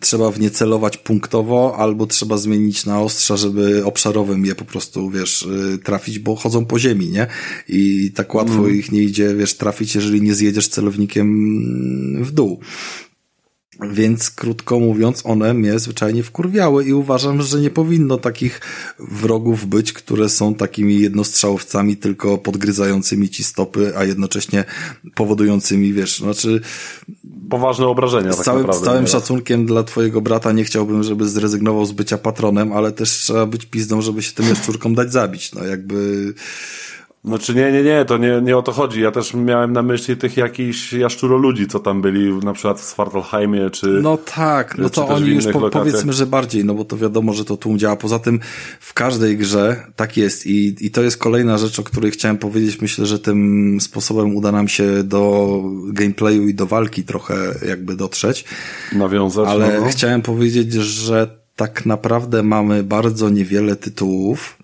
trzeba 0.00 0.30
w 0.30 0.40
nie 0.40 0.50
celować 0.50 0.96
punktowo, 0.96 1.76
albo 1.78 2.06
trzeba 2.06 2.36
zmienić 2.36 2.86
na 2.86 3.00
ostrza, 3.02 3.36
żeby 3.36 3.84
obszarowym 3.84 4.46
je 4.46 4.54
po 4.54 4.64
prostu, 4.64 5.10
wiesz, 5.10 5.48
yy, 5.70 5.78
trafić, 5.78 6.18
bo 6.18 6.36
chodzą 6.36 6.66
po 6.66 6.78
ziemi, 6.78 7.08
nie? 7.08 7.26
I 7.68 8.12
tak 8.14 8.34
łatwo 8.34 8.58
mm. 8.58 8.76
ich 8.76 8.92
nie 8.92 9.02
idzie, 9.02 9.34
wiesz, 9.34 9.54
trafić, 9.54 9.94
jeżeli 9.94 10.22
nie 10.22 10.34
zjedziesz 10.34 10.68
celownikiem 10.68 12.24
w 12.24 12.30
dół. 12.30 12.60
Więc 13.92 14.30
krótko 14.30 14.80
mówiąc, 14.80 15.26
one 15.26 15.54
mnie 15.54 15.78
zwyczajnie 15.78 16.22
wkurwiały 16.22 16.84
i 16.84 16.92
uważam, 16.92 17.42
że 17.42 17.60
nie 17.60 17.70
powinno 17.70 18.16
takich 18.18 18.60
wrogów 18.98 19.66
być, 19.66 19.92
które 19.92 20.28
są 20.28 20.54
takimi 20.54 21.00
jednostrzałowcami, 21.00 21.96
tylko 21.96 22.38
podgryzającymi 22.38 23.28
ci 23.28 23.44
stopy, 23.44 23.92
a 23.96 24.04
jednocześnie 24.04 24.64
powodującymi, 25.14 25.92
wiesz, 25.92 26.18
znaczy 26.18 26.60
poważne 27.50 27.86
obrażenia. 27.86 28.32
Z 28.32 28.36
tak 28.36 28.44
całym, 28.44 28.60
naprawdę, 28.60 28.84
z 28.84 28.90
całym 28.90 29.06
szacunkiem 29.06 29.66
dla 29.66 29.82
twojego 29.82 30.20
brata 30.20 30.52
nie 30.52 30.64
chciałbym, 30.64 31.02
żeby 31.02 31.28
zrezygnował 31.28 31.86
z 31.86 31.92
bycia 31.92 32.18
patronem, 32.18 32.72
ale 32.72 32.92
też 32.92 33.10
trzeba 33.10 33.46
być 33.46 33.66
pizdą, 33.66 34.02
żeby 34.02 34.22
się 34.22 34.32
tym 34.32 34.48
jaszczurkom 34.48 34.94
dać 34.94 35.12
zabić. 35.12 35.52
No 35.52 35.64
jakby 35.64 36.34
znaczy 37.24 37.54
nie, 37.54 37.72
nie, 37.72 37.82
nie, 37.82 38.04
to 38.04 38.18
nie, 38.18 38.40
nie 38.42 38.56
o 38.56 38.62
to 38.62 38.72
chodzi. 38.72 39.00
Ja 39.00 39.10
też 39.10 39.34
miałem 39.34 39.72
na 39.72 39.82
myśli 39.82 40.16
tych 40.16 40.36
jakichś 40.36 40.94
ludzi, 41.22 41.66
co 41.66 41.80
tam 41.80 42.02
byli 42.02 42.34
na 42.34 42.52
przykład 42.52 42.80
w 42.80 42.84
Svartalheimie, 42.84 43.70
czy 43.70 43.86
No 43.86 44.16
tak, 44.16 44.78
no 44.78 44.90
to 44.90 45.08
oni 45.08 45.30
już 45.30 45.46
po, 45.46 45.70
powiedzmy, 45.70 46.12
że 46.12 46.26
bardziej, 46.26 46.64
no 46.64 46.74
bo 46.74 46.84
to 46.84 46.96
wiadomo, 46.96 47.32
że 47.32 47.44
to 47.44 47.56
tłum 47.56 47.78
działa. 47.78 47.96
Poza 47.96 48.18
tym 48.18 48.40
w 48.80 48.94
każdej 48.94 49.36
grze 49.36 49.86
tak 49.96 50.16
jest 50.16 50.46
i, 50.46 50.86
i 50.86 50.90
to 50.90 51.02
jest 51.02 51.16
kolejna 51.16 51.58
rzecz, 51.58 51.78
o 51.78 51.82
której 51.82 52.10
chciałem 52.10 52.38
powiedzieć. 52.38 52.80
Myślę, 52.80 53.06
że 53.06 53.18
tym 53.18 53.78
sposobem 53.80 54.36
uda 54.36 54.52
nam 54.52 54.68
się 54.68 55.02
do 55.02 55.62
gameplayu 55.92 56.48
i 56.48 56.54
do 56.54 56.66
walki 56.66 57.04
trochę 57.04 57.34
jakby 57.68 57.96
dotrzeć. 57.96 58.44
Nawiązać. 58.92 59.48
Ale 59.48 59.74
no, 59.74 59.80
no. 59.80 59.90
chciałem 59.90 60.22
powiedzieć, 60.22 60.72
że 60.72 61.40
tak 61.56 61.86
naprawdę 61.86 62.42
mamy 62.42 62.82
bardzo 62.82 63.30
niewiele 63.30 63.76
tytułów, 63.76 64.56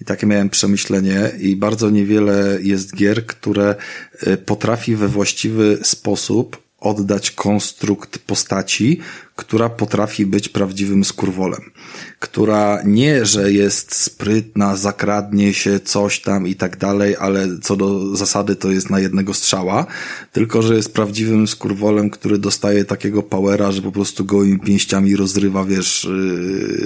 i 0.00 0.04
takie 0.04 0.26
miałem 0.26 0.50
przemyślenie 0.50 1.30
i 1.38 1.56
bardzo 1.56 1.90
niewiele 1.90 2.58
jest 2.62 2.96
gier, 2.96 3.26
które 3.26 3.74
y, 4.26 4.36
potrafi 4.36 4.96
we 4.96 5.08
właściwy 5.08 5.78
sposób 5.82 6.64
oddać 6.80 7.30
konstrukt 7.30 8.18
postaci, 8.18 9.00
która 9.36 9.68
potrafi 9.68 10.26
być 10.26 10.48
prawdziwym 10.48 11.04
skurwolem. 11.04 11.60
Która 12.18 12.82
nie, 12.84 13.26
że 13.26 13.52
jest 13.52 13.94
sprytna, 13.94 14.76
zakradnie 14.76 15.54
się 15.54 15.80
coś 15.80 16.20
tam 16.20 16.48
i 16.48 16.54
tak 16.54 16.76
dalej, 16.76 17.16
ale 17.16 17.48
co 17.62 17.76
do 17.76 18.16
zasady 18.16 18.56
to 18.56 18.70
jest 18.70 18.90
na 18.90 19.00
jednego 19.00 19.34
strzała, 19.34 19.86
tylko 20.32 20.62
że 20.62 20.76
jest 20.76 20.94
prawdziwym 20.94 21.48
skurwolem, 21.48 22.10
który 22.10 22.38
dostaje 22.38 22.84
takiego 22.84 23.22
powera, 23.22 23.72
że 23.72 23.82
po 23.82 23.92
prostu 23.92 24.24
gołymi 24.24 24.58
pięściami 24.58 25.16
rozrywa, 25.16 25.64
wiesz, 25.64 26.08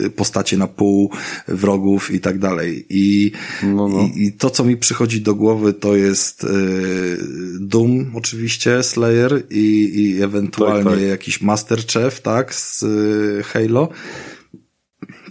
yy, 0.03 0.11
postacie 0.11 0.57
na 0.57 0.67
pół, 0.67 1.11
wrogów 1.49 2.11
i 2.11 2.21
tak 2.21 2.39
dalej. 2.39 2.87
I, 2.91 3.33
no, 3.63 3.89
no. 3.89 4.01
i, 4.01 4.23
i 4.23 4.33
to, 4.33 4.51
co 4.51 4.65
mi 4.65 4.77
przychodzi 4.77 5.21
do 5.21 5.35
głowy, 5.35 5.73
to 5.73 5.97
jest 5.97 6.43
yy, 6.43 7.19
Doom, 7.61 8.11
oczywiście, 8.15 8.83
Slayer 8.83 9.43
i, 9.51 9.91
i 9.95 10.23
ewentualnie 10.23 10.91
tak, 10.91 11.01
tak. 11.01 11.09
jakiś 11.09 11.41
Master 11.41 11.87
Chef, 11.87 12.21
tak? 12.21 12.38
Tak, 12.39 12.55
z 12.55 12.83
y, 12.83 13.43
Halo. 13.43 13.89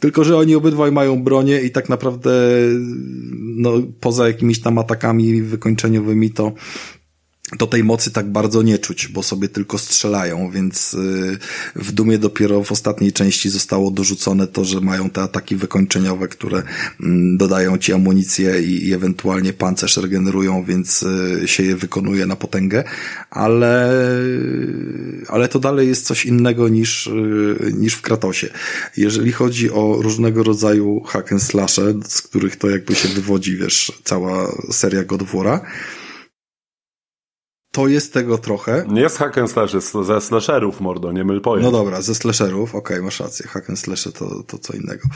Tylko, 0.02 0.24
że 0.24 0.38
oni 0.38 0.56
obydwaj 0.56 0.92
mają 0.92 1.24
bronię 1.24 1.62
i 1.62 1.72
tak 1.72 1.90
naprawdę, 1.90 2.32
no, 3.40 3.72
poza 4.00 4.28
jakimiś 4.28 4.62
tam 4.62 4.78
atakami 4.78 5.42
wykończeniowymi, 5.42 6.32
to 6.32 6.52
to 7.58 7.68
tej 7.68 7.84
mocy 7.84 8.12
tak 8.12 8.32
bardzo 8.32 8.62
nie 8.62 8.80
czuć, 8.80 9.08
bo 9.08 9.24
sobie 9.24 9.50
tylko 9.50 9.78
strzelają, 9.78 10.52
więc 10.52 10.94
y, 10.94 11.38
w 11.76 11.92
Dumie 11.92 12.18
dopiero 12.18 12.64
w 12.64 12.72
ostatniej 12.72 13.14
części 13.14 13.50
zostało 13.50 13.92
dorzucone 13.92 14.48
to, 14.48 14.66
że 14.66 14.82
mają 14.82 15.10
te 15.10 15.22
ataki 15.22 15.56
wykończeniowe, 15.56 16.28
które 16.28 16.64
mm, 17.02 17.38
dodają 17.38 17.78
ci 17.78 17.94
amunicję 17.94 18.62
i, 18.62 18.94
ewentualnie 18.94 19.54
pancerz 19.54 19.98
regenerują, 19.98 20.64
więc 20.64 21.04
y, 21.04 21.48
się 21.48 21.64
je 21.64 21.76
wykonuje 21.76 22.26
na 22.26 22.36
potęgę, 22.36 22.84
ale, 23.30 23.92
ale 25.28 25.48
to 25.48 25.60
dalej 25.60 25.88
jest 25.88 26.06
coś 26.06 26.26
innego 26.26 26.70
niż, 26.70 27.08
y, 27.08 27.74
niż 27.74 27.94
w 27.94 28.02
Kratosie. 28.02 28.50
Jeżeli 28.98 29.32
chodzi 29.32 29.72
o 29.72 29.98
różnego 30.02 30.44
rodzaju 30.44 31.02
hack 31.02 31.32
and 31.32 31.44
slashe, 31.44 31.94
z 32.08 32.22
których 32.22 32.56
to 32.56 32.70
jakby 32.70 32.96
się 32.96 33.08
wywodzi, 33.08 33.58
wiesz, 33.58 33.92
cała 34.04 34.52
seria 34.72 35.04
God 35.04 35.22
of 35.22 35.34
War'a, 35.34 35.60
to 37.78 37.88
jest 37.88 38.14
tego 38.14 38.38
trochę. 38.38 38.86
Nie 38.90 39.02
jest 39.02 39.18
hack 39.18 39.38
and 39.38 39.52
slash, 39.52 39.74
jest 39.74 39.94
ze 40.06 40.22
slasherów, 40.22 40.82
mordo, 40.82 41.12
nie 41.12 41.24
myl 41.24 41.42
pojęć. 41.42 41.66
No 41.66 41.72
dobra, 41.72 42.02
ze 42.02 42.16
slasherów, 42.16 42.76
okej, 42.76 42.98
okay, 42.98 43.06
masz 43.06 43.20
rację, 43.20 43.48
hack 43.48 43.70
and 43.70 43.80
slash 43.80 44.04
to, 44.04 44.44
to 44.48 44.58
co 44.58 44.74
innego. 44.74 45.08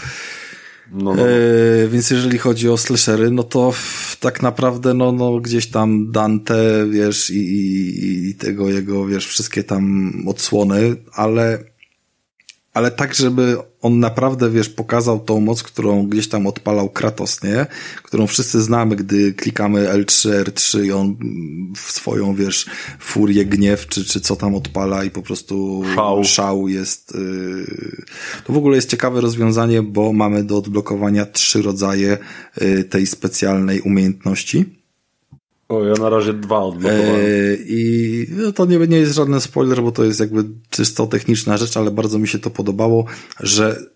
No, 0.92 1.14
no. 1.16 1.30
E, 1.30 1.88
więc 1.88 2.12
jeżeli 2.12 2.38
chodzi 2.38 2.70
o 2.70 2.78
slashery, 2.78 3.32
no 3.32 3.44
to 3.44 3.74
tak 4.20 4.42
naprawdę, 4.42 4.94
no, 4.94 5.12
no 5.12 5.40
gdzieś 5.40 5.68
tam 5.68 6.12
Dante, 6.12 6.88
wiesz, 6.90 7.30
i, 7.30 7.40
i, 7.40 8.30
i 8.30 8.36
tego 8.36 8.70
jego, 8.70 9.06
wiesz, 9.06 9.28
wszystkie 9.28 9.64
tam 9.64 10.14
odsłony, 10.28 10.96
ale 11.14 11.64
ale 12.74 12.92
tak, 12.92 13.16
żeby 13.16 13.58
on 13.82 14.00
naprawdę, 14.00 14.50
wiesz, 14.50 14.70
pokazał 14.70 15.20
tą 15.20 15.40
moc, 15.40 15.64
którą 15.64 16.08
gdzieś 16.08 16.30
tam 16.30 16.48
odpalał 16.48 16.90
Kratos, 16.90 17.44
nie? 17.44 17.66
Którą 18.04 18.28
wszyscy 18.28 18.62
znamy, 18.62 18.96
gdy 18.96 19.34
klikamy 19.34 19.88
L3, 19.88 20.44
R3 20.44 20.86
i 20.86 20.92
on 20.92 21.16
w 21.76 21.92
swoją, 21.92 22.36
wiesz, 22.36 22.66
furię, 23.00 23.46
gniew, 23.46 23.88
czy, 23.88 24.06
czy 24.06 24.22
co 24.22 24.36
tam 24.36 24.56
odpala 24.56 25.04
i 25.04 25.10
po 25.10 25.22
prostu 25.22 25.84
szał, 25.96 26.24
szał 26.24 26.68
jest. 26.68 27.14
Yy... 27.16 28.06
To 28.44 28.54
w 28.54 28.58
ogóle 28.58 28.76
jest 28.76 28.90
ciekawe 28.90 29.22
rozwiązanie, 29.22 29.82
bo 29.82 30.14
mamy 30.14 30.44
do 30.44 30.58
odblokowania 30.58 31.26
trzy 31.26 31.62
rodzaje 31.62 32.18
yy, 32.62 32.84
tej 32.84 33.08
specjalnej 33.08 33.82
umiejętności 33.82 34.81
o, 35.72 35.86
ja 35.86 35.94
na 35.94 36.10
razie 36.10 36.34
dwa 36.34 36.60
odblokowałem. 36.60 37.16
Eee, 37.16 37.58
I 37.68 38.26
no, 38.30 38.52
to 38.52 38.66
nie, 38.66 38.78
nie 38.78 38.98
jest 38.98 39.16
żaden 39.16 39.42
spoiler, 39.42 39.82
bo 39.82 39.92
to 39.92 40.04
jest 40.04 40.20
jakby 40.20 40.44
czysto 40.70 41.08
techniczna 41.08 41.58
rzecz, 41.58 41.78
ale 41.78 41.92
bardzo 41.92 42.20
mi 42.20 42.28
się 42.28 42.40
to 42.40 42.50
podobało, 42.50 43.06
że 43.40 43.92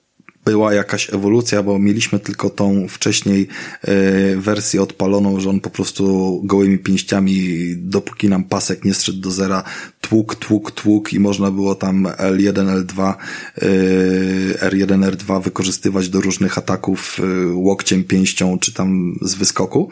była 0.46 0.74
jakaś 0.74 1.14
ewolucja, 1.14 1.64
bo 1.64 1.80
mieliśmy 1.80 2.20
tylko 2.20 2.50
tą 2.50 2.88
wcześniej 2.88 3.48
e, 3.82 4.36
wersję 4.36 4.82
odpaloną, 4.82 5.40
że 5.40 5.50
on 5.50 5.60
po 5.60 5.70
prostu 5.70 6.42
gołymi 6.44 6.78
pięściami, 6.78 7.38
dopóki 7.78 8.30
nam 8.30 8.44
pasek 8.44 8.86
nie 8.86 8.94
zszedł 8.94 9.20
do 9.20 9.32
zera, 9.32 9.64
tłuk, 10.02 10.36
tłuk, 10.36 10.72
tłuk 10.72 11.14
i 11.14 11.20
można 11.20 11.52
było 11.52 11.76
tam 11.76 12.04
L1, 12.04 12.84
L2, 12.84 13.14
e, 13.58 14.70
R1, 14.70 15.12
R2 15.12 15.44
wykorzystywać 15.44 16.10
do 16.10 16.22
różnych 16.22 16.58
ataków 16.58 17.20
e, 17.20 17.48
łokciem, 17.48 18.04
pięścią 18.04 18.60
czy 18.60 18.74
tam 18.74 19.16
z 19.22 19.36
wyskoku. 19.36 19.90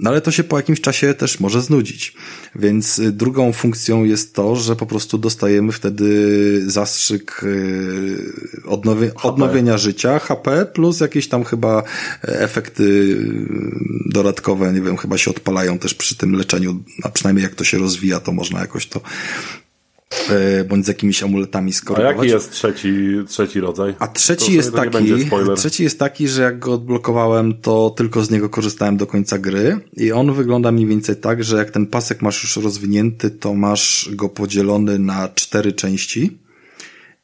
No 0.00 0.10
ale 0.10 0.20
to 0.20 0.30
się 0.30 0.44
po 0.44 0.56
jakimś 0.56 0.80
czasie 0.80 1.14
też 1.14 1.40
może 1.40 1.62
znudzić. 1.62 2.14
Więc 2.56 2.98
y, 2.98 3.12
drugą 3.12 3.52
funkcją 3.52 4.04
jest 4.04 4.34
to, 4.34 4.56
że 4.56 4.76
po 4.76 4.86
prostu 4.86 5.18
dostajemy 5.18 5.72
wtedy 5.72 6.70
zastrzyk 6.70 7.40
y, 7.44 8.32
odnowie, 8.66 9.14
odnowienia 9.22 9.78
życia, 9.78 10.18
HP, 10.18 10.66
plus 10.66 11.00
jakieś 11.00 11.28
tam 11.28 11.44
chyba 11.44 11.82
efekty 12.22 12.82
y, 12.82 13.18
dodatkowe, 14.06 14.72
nie 14.72 14.80
wiem, 14.80 14.96
chyba 14.96 15.18
się 15.18 15.30
odpalają 15.30 15.78
też 15.78 15.94
przy 15.94 16.16
tym 16.16 16.34
leczeniu, 16.34 16.82
a 17.02 17.08
przynajmniej 17.08 17.42
jak 17.42 17.54
to 17.54 17.64
się 17.64 17.78
rozwija, 17.78 18.20
to 18.20 18.32
można 18.32 18.60
jakoś 18.60 18.86
to 18.86 19.00
E, 19.00 19.69
bądź 20.68 20.84
z 20.84 20.88
jakimiś 20.88 21.22
amuletami 21.22 21.72
skorygować. 21.72 22.16
A 22.16 22.18
jaki 22.18 22.28
jest 22.28 22.50
trzeci, 22.50 22.92
trzeci 23.28 23.60
rodzaj? 23.60 23.94
A 23.98 24.08
trzeci 24.08 24.54
jest 24.54 24.74
taki, 24.74 25.14
trzeci 25.56 25.82
jest 25.82 25.98
taki, 25.98 26.28
że 26.28 26.42
jak 26.42 26.58
go 26.58 26.72
odblokowałem, 26.72 27.60
to 27.60 27.90
tylko 27.90 28.24
z 28.24 28.30
niego 28.30 28.48
korzystałem 28.48 28.96
do 28.96 29.06
końca 29.06 29.38
gry 29.38 29.80
i 29.96 30.12
on 30.12 30.34
wygląda 30.34 30.72
mniej 30.72 30.86
więcej 30.86 31.16
tak, 31.16 31.44
że 31.44 31.56
jak 31.56 31.70
ten 31.70 31.86
pasek 31.86 32.22
masz 32.22 32.42
już 32.42 32.56
rozwinięty, 32.56 33.30
to 33.30 33.54
masz 33.54 34.08
go 34.12 34.28
podzielony 34.28 34.98
na 34.98 35.28
cztery 35.28 35.72
części 35.72 36.38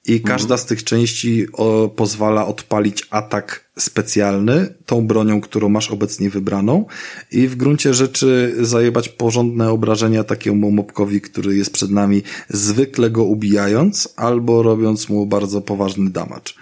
i 0.04 0.20
każda 0.20 0.54
mhm. 0.54 0.58
z 0.58 0.66
tych 0.66 0.84
części 0.84 1.46
o, 1.52 1.88
pozwala 1.96 2.46
odpalić 2.46 3.06
atak 3.10 3.65
specjalny 3.78 4.74
tą 4.86 5.06
bronią, 5.06 5.40
którą 5.40 5.68
masz 5.68 5.90
obecnie 5.90 6.30
wybraną 6.30 6.84
i 7.32 7.48
w 7.48 7.56
gruncie 7.56 7.94
rzeczy 7.94 8.56
zajebać 8.60 9.08
porządne 9.08 9.70
obrażenia 9.70 10.24
takiemu 10.24 10.70
mobkowi, 10.70 11.20
który 11.20 11.56
jest 11.56 11.72
przed 11.72 11.90
nami, 11.90 12.22
zwykle 12.48 13.10
go 13.10 13.24
ubijając 13.24 14.08
albo 14.16 14.62
robiąc 14.62 15.08
mu 15.08 15.26
bardzo 15.26 15.60
poważny 15.60 16.10
damage. 16.10 16.52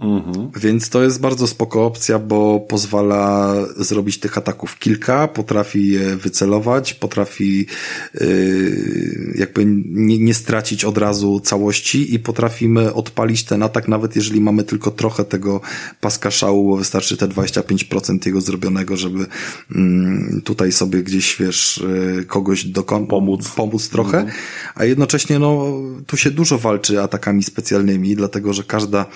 Mhm. 0.00 0.50
Więc 0.56 0.88
to 0.88 1.02
jest 1.02 1.20
bardzo 1.20 1.46
spoko 1.46 1.86
opcja, 1.86 2.18
bo 2.18 2.60
pozwala 2.60 3.54
zrobić 3.76 4.20
tych 4.20 4.38
ataków 4.38 4.78
kilka, 4.78 5.28
potrafi 5.28 5.88
je 5.88 6.16
wycelować, 6.16 6.94
potrafi 6.94 7.66
yy, 8.14 9.34
jakby 9.34 9.64
nie, 9.86 10.18
nie 10.18 10.34
stracić 10.34 10.84
od 10.84 10.98
razu 10.98 11.40
całości 11.40 12.14
i 12.14 12.18
potrafimy 12.18 12.94
odpalić 12.94 13.44
ten 13.44 13.62
atak, 13.62 13.88
nawet 13.88 14.16
jeżeli 14.16 14.40
mamy 14.40 14.64
tylko 14.64 14.90
trochę 14.90 15.24
tego 15.24 15.60
paska 16.00 16.30
szału, 16.30 16.68
bo 16.68 16.76
wystarczy 16.76 17.16
te 17.16 17.28
25% 17.28 18.26
jego 18.26 18.40
zrobionego, 18.40 18.96
żeby 18.96 19.26
yy, 19.70 20.40
tutaj 20.44 20.72
sobie 20.72 21.02
gdzieś, 21.02 21.36
wiesz, 21.40 21.84
yy, 22.16 22.24
kogoś 22.24 22.66
dokon- 22.66 23.06
pomóc. 23.06 23.48
pomóc 23.48 23.88
trochę, 23.88 24.18
mhm. 24.18 24.36
a 24.74 24.84
jednocześnie 24.84 25.38
no, 25.38 25.72
tu 26.06 26.16
się 26.16 26.30
dużo 26.30 26.58
walczy 26.58 27.02
atakami 27.02 27.42
specjalnymi, 27.42 28.16
dlatego, 28.16 28.52
że 28.52 28.64
każda 28.64 29.06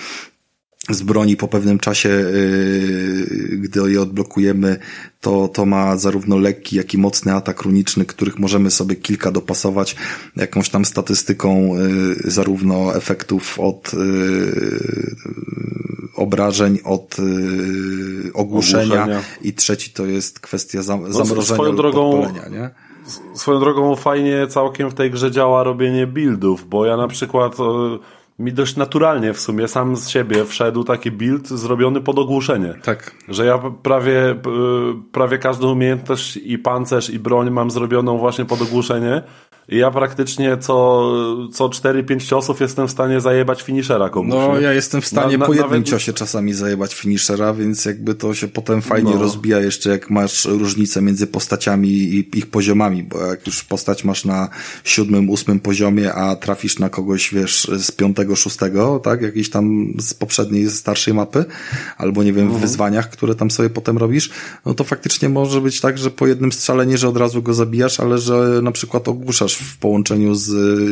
z 0.90 1.02
broni 1.02 1.36
po 1.36 1.48
pewnym 1.48 1.78
czasie, 1.78 2.09
yy, 2.09 3.59
gdy 3.59 3.93
je 3.93 4.02
odblokujemy, 4.02 4.77
to, 5.20 5.48
to 5.48 5.66
ma 5.66 5.97
zarówno 5.97 6.36
lekki, 6.39 6.77
jak 6.77 6.94
i 6.94 6.98
mocny 6.98 7.35
atak 7.35 7.62
runiczny, 7.62 8.05
których 8.05 8.39
możemy 8.39 8.70
sobie 8.70 8.97
kilka 8.97 9.31
dopasować 9.31 9.97
jakąś 10.36 10.69
tam 10.69 10.85
statystyką 10.85 11.77
yy, 11.77 12.31
zarówno 12.31 12.97
efektów 12.97 13.61
od 13.61 13.93
yy, 13.93 15.16
obrażeń, 16.16 16.78
od 16.85 17.16
ogłuszenia, 18.35 19.02
ogłuszenia, 19.02 19.23
i 19.43 19.52
trzeci 19.52 19.90
to 19.90 20.06
jest 20.06 20.40
kwestia 20.40 20.82
zam 20.82 21.02
no, 21.02 21.12
zamrożenia 21.12 21.55
swoją 21.55 21.77
drogą, 21.77 22.32
nie? 22.51 22.70
Swoją 23.35 23.61
drogą 23.61 23.97
fajnie 23.97 24.47
całkiem 24.47 24.90
w 24.90 24.94
tej 24.94 25.11
grze 25.11 25.31
działa 25.31 25.62
robienie 25.62 26.06
buildów, 26.06 26.69
bo 26.69 26.86
ja 26.86 26.97
na 26.97 27.09
przykład 27.09 27.56
mi 28.39 28.52
dość 28.52 28.77
naturalnie 28.77 29.32
w 29.32 29.40
sumie 29.40 29.69
sam 29.69 29.97
z 29.97 30.09
siebie 30.09 30.44
wszedł 30.44 30.85
taki 30.85 31.11
build 31.11 31.48
zrobiony 31.48 32.01
pod 32.01 32.19
ogłuszenie. 32.19 32.74
Tak. 32.82 33.15
Że 33.28 33.47
ja 33.47 33.59
prawie, 33.82 34.36
prawie 35.12 35.39
każdą 35.39 35.73
umiejętność 35.73 36.36
i 36.36 36.59
pancerz 36.59 37.11
i 37.11 37.19
broń 37.19 37.51
mam 37.51 37.70
zrobioną 37.70 38.19
właśnie 38.19 38.44
pod 38.44 38.62
ogłuszenie 38.62 39.23
ja 39.69 39.91
praktycznie 39.91 40.57
co, 40.57 41.11
co 41.53 41.69
4-5 41.69 42.27
ciosów 42.27 42.61
jestem 42.61 42.89
w 42.89 42.91
stanie 42.91 43.20
zajebać 43.20 43.62
finishera 43.62 44.09
komuś. 44.09 44.35
No, 44.35 44.61
ja 44.61 44.73
jestem 44.73 45.01
w 45.01 45.07
stanie 45.07 45.39
na, 45.39 45.47
po 45.47 45.53
jednym 45.53 45.70
nawet... 45.70 45.86
ciosie 45.86 46.12
czasami 46.12 46.55
zajebać 46.55 46.95
finishera, 46.95 47.55
więc 47.55 47.85
jakby 47.85 48.15
to 48.15 48.35
się 48.35 48.49
potem 48.49 48.82
fajnie 48.82 49.15
no. 49.15 49.20
rozbija 49.20 49.61
jeszcze 49.61 49.91
jak 49.91 50.11
masz 50.11 50.45
różnicę 50.45 51.03
między 51.03 51.27
postaciami 51.27 51.89
i 51.89 52.39
ich 52.39 52.47
poziomami, 52.47 53.03
bo 53.03 53.27
jak 53.27 53.47
już 53.47 53.65
postać 53.65 54.05
masz 54.05 54.24
na 54.24 54.49
siódmym, 54.85 55.31
ósmym 55.31 55.61
poziomie, 55.61 56.15
a 56.15 56.36
trafisz 56.36 56.78
na 56.78 56.89
kogoś, 56.89 57.35
wiesz, 57.35 57.70
z 57.78 57.91
piątego, 57.91 58.36
szóstego, 58.36 59.01
tak, 59.05 59.23
jakiś 59.23 59.51
tam 59.51 59.95
z 59.99 60.15
poprzedniej, 60.15 60.70
starszej 60.70 61.15
mapy, 61.15 61.45
albo 61.97 62.23
nie 62.23 62.32
wiem, 62.32 62.45
w 62.45 62.53
mhm. 62.53 62.61
wyzwaniach, 62.61 63.11
które 63.11 63.35
tam 63.35 63.51
sobie 63.51 63.70
potem 63.70 63.99
robisz, 63.99 64.31
no 64.66 64.74
to 64.74 64.85
faktycznie 64.85 65.28
może 65.28 65.61
być 65.61 65.81
tak, 65.81 65.99
że 65.99 66.11
po 66.11 66.27
jednym 66.27 66.53
strzale 66.53 66.86
nie, 66.86 66.99
że 66.99 67.09
od 67.09 67.16
razu 67.16 67.43
go 67.43 67.55
zabijasz, 67.55 68.01
ale 68.01 68.19
że 68.19 68.61
na 68.62 68.73
przykład 68.73 69.09
ogłuszasz 69.09 69.53
w 69.55 69.78
połączeniu 69.78 70.35
z 70.35 70.51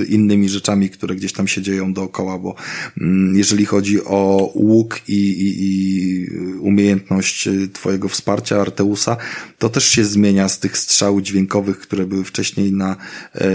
innymi 0.09 0.49
rzeczami, 0.49 0.91
które 0.91 1.15
gdzieś 1.15 1.33
tam 1.33 1.49
się 1.49 1.63
dzieją 1.63 1.93
dookoła, 1.93 2.39
bo 2.39 2.55
mm, 3.01 3.37
jeżeli 3.37 3.65
chodzi 3.67 4.05
o 4.05 4.51
łuk 4.55 5.01
i, 5.09 5.31
i, 5.31 5.55
i 5.59 6.29
umiejętność 6.59 7.49
twojego 7.73 8.09
wsparcia 8.09 8.61
Arteusa, 8.61 9.17
to 9.59 9.69
też 9.69 9.85
się 9.85 10.05
zmienia 10.05 10.49
z 10.49 10.59
tych 10.59 10.79
strzałów 10.79 11.23
dźwiękowych, 11.23 11.79
które 11.79 12.07
były 12.07 12.25
wcześniej 12.25 12.73
na 12.73 12.97
e, 13.35 13.49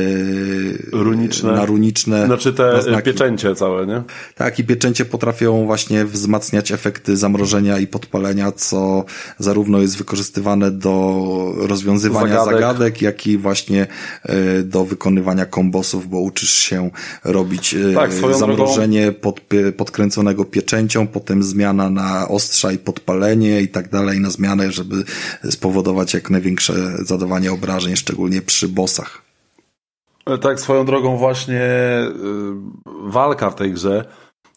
runiczne. 0.92 1.52
na 1.52 1.66
runiczne. 1.66 2.26
Znaczy 2.26 2.54
te 2.54 2.82
znaki. 2.82 3.06
pieczęcie 3.06 3.56
całe, 3.56 3.88
nie? 3.88 4.04
Tak, 4.36 4.60
i 4.60 4.64
pieczęcie 4.64 5.06
potrafią 5.06 5.66
właśnie 5.66 6.06
wzmacniać 6.06 6.72
efekty 6.72 7.18
zamrożenia 7.18 7.80
i 7.80 7.88
podpalenia, 7.88 8.52
co 8.52 9.06
zarówno 9.40 9.82
jest 9.82 9.98
wykorzystywane 9.98 10.72
do 10.72 11.54
rozwiązywania 11.58 12.46
zagadek, 12.46 12.54
zagadek 12.54 13.02
jak 13.02 13.28
i 13.28 13.38
właśnie 13.38 13.88
e, 14.24 14.64
do 14.64 14.86
wykonywania 14.98 15.46
kombosów, 15.46 16.10
bo 16.10 16.20
uczysz 16.20 16.54
się 16.54 16.90
robić 17.24 17.74
e, 17.74 17.94
tak, 17.94 18.14
zamrożenie 18.14 19.04
drogą... 19.04 19.20
pod, 19.20 19.42
podkręconego 19.78 20.46
pieczęcią, 20.46 21.08
potem 21.08 21.44
zmiana 21.44 21.90
na 21.90 22.28
ostrza 22.28 22.72
i 22.72 22.78
podpalenie 22.78 23.62
i 23.62 23.68
tak 23.68 23.90
dalej 23.90 24.20
na 24.20 24.30
zmianę, 24.30 24.72
żeby 24.72 25.04
spowodować 25.50 26.14
jak 26.14 26.30
największe 26.30 26.74
zadawanie 27.06 27.52
obrażeń, 27.52 27.96
szczególnie 27.96 28.42
przy 28.42 28.68
bossach. 28.68 29.22
E, 30.26 30.38
tak, 30.38 30.60
swoją 30.60 30.86
drogą 30.86 31.18
właśnie 31.18 31.62
walka 33.04 33.50
w 33.50 33.56
tej 33.56 33.72
grze 33.72 34.06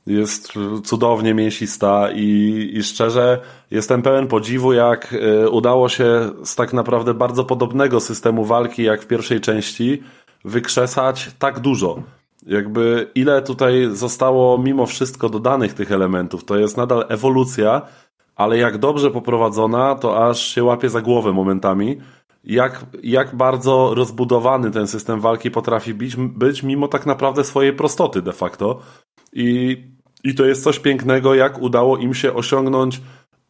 jest 0.07 0.53
cudownie 0.85 1.35
mięsista 1.35 2.09
i, 2.15 2.71
i 2.75 2.83
szczerze 2.83 3.41
jestem 3.71 4.03
pełen 4.03 4.27
podziwu, 4.27 4.73
jak 4.73 5.15
udało 5.51 5.89
się 5.89 6.31
z 6.45 6.55
tak 6.55 6.73
naprawdę 6.73 7.15
bardzo 7.15 7.45
podobnego 7.45 8.01
systemu 8.01 8.45
walki 8.45 8.83
jak 8.83 9.03
w 9.03 9.07
pierwszej 9.07 9.41
części 9.41 10.03
wykrzesać 10.45 11.31
tak 11.39 11.61
dużo. 11.61 12.03
Jakby 12.47 13.11
ile 13.15 13.43
tutaj 13.43 13.89
zostało 13.93 14.59
mimo 14.59 14.87
wszystko 14.87 15.29
dodanych 15.29 15.75
tych 15.75 15.93
elementów. 15.93 16.45
To 16.45 16.57
jest 16.57 16.77
nadal 16.77 17.05
ewolucja, 17.09 17.83
ale 18.37 18.59
jak 18.59 18.79
dobrze 18.79 19.11
poprowadzona, 19.11 19.95
to 19.95 20.29
aż 20.29 20.43
się 20.55 20.65
łapie 20.65 20.89
za 20.89 21.01
głowę 21.01 21.33
momentami. 21.33 21.97
Jak, 22.45 22.87
jak 23.03 23.37
bardzo 23.37 23.95
rozbudowany 23.95 24.71
ten 24.71 24.87
system 24.87 25.21
walki 25.21 25.51
potrafi 25.51 25.95
być, 25.95 26.17
być 26.17 26.63
mimo 26.63 26.89
tak 26.89 27.07
naprawdę 27.07 27.45
swojej 27.45 27.73
prostoty 27.73 28.23
de 28.23 28.33
facto. 28.33 28.81
I, 29.33 29.77
I 30.25 30.35
to 30.35 30.45
jest 30.45 30.63
coś 30.65 30.79
pięknego, 30.79 31.35
jak 31.35 31.63
udało 31.63 31.97
im 31.97 32.15
się 32.15 32.35
osiągnąć 32.35 33.01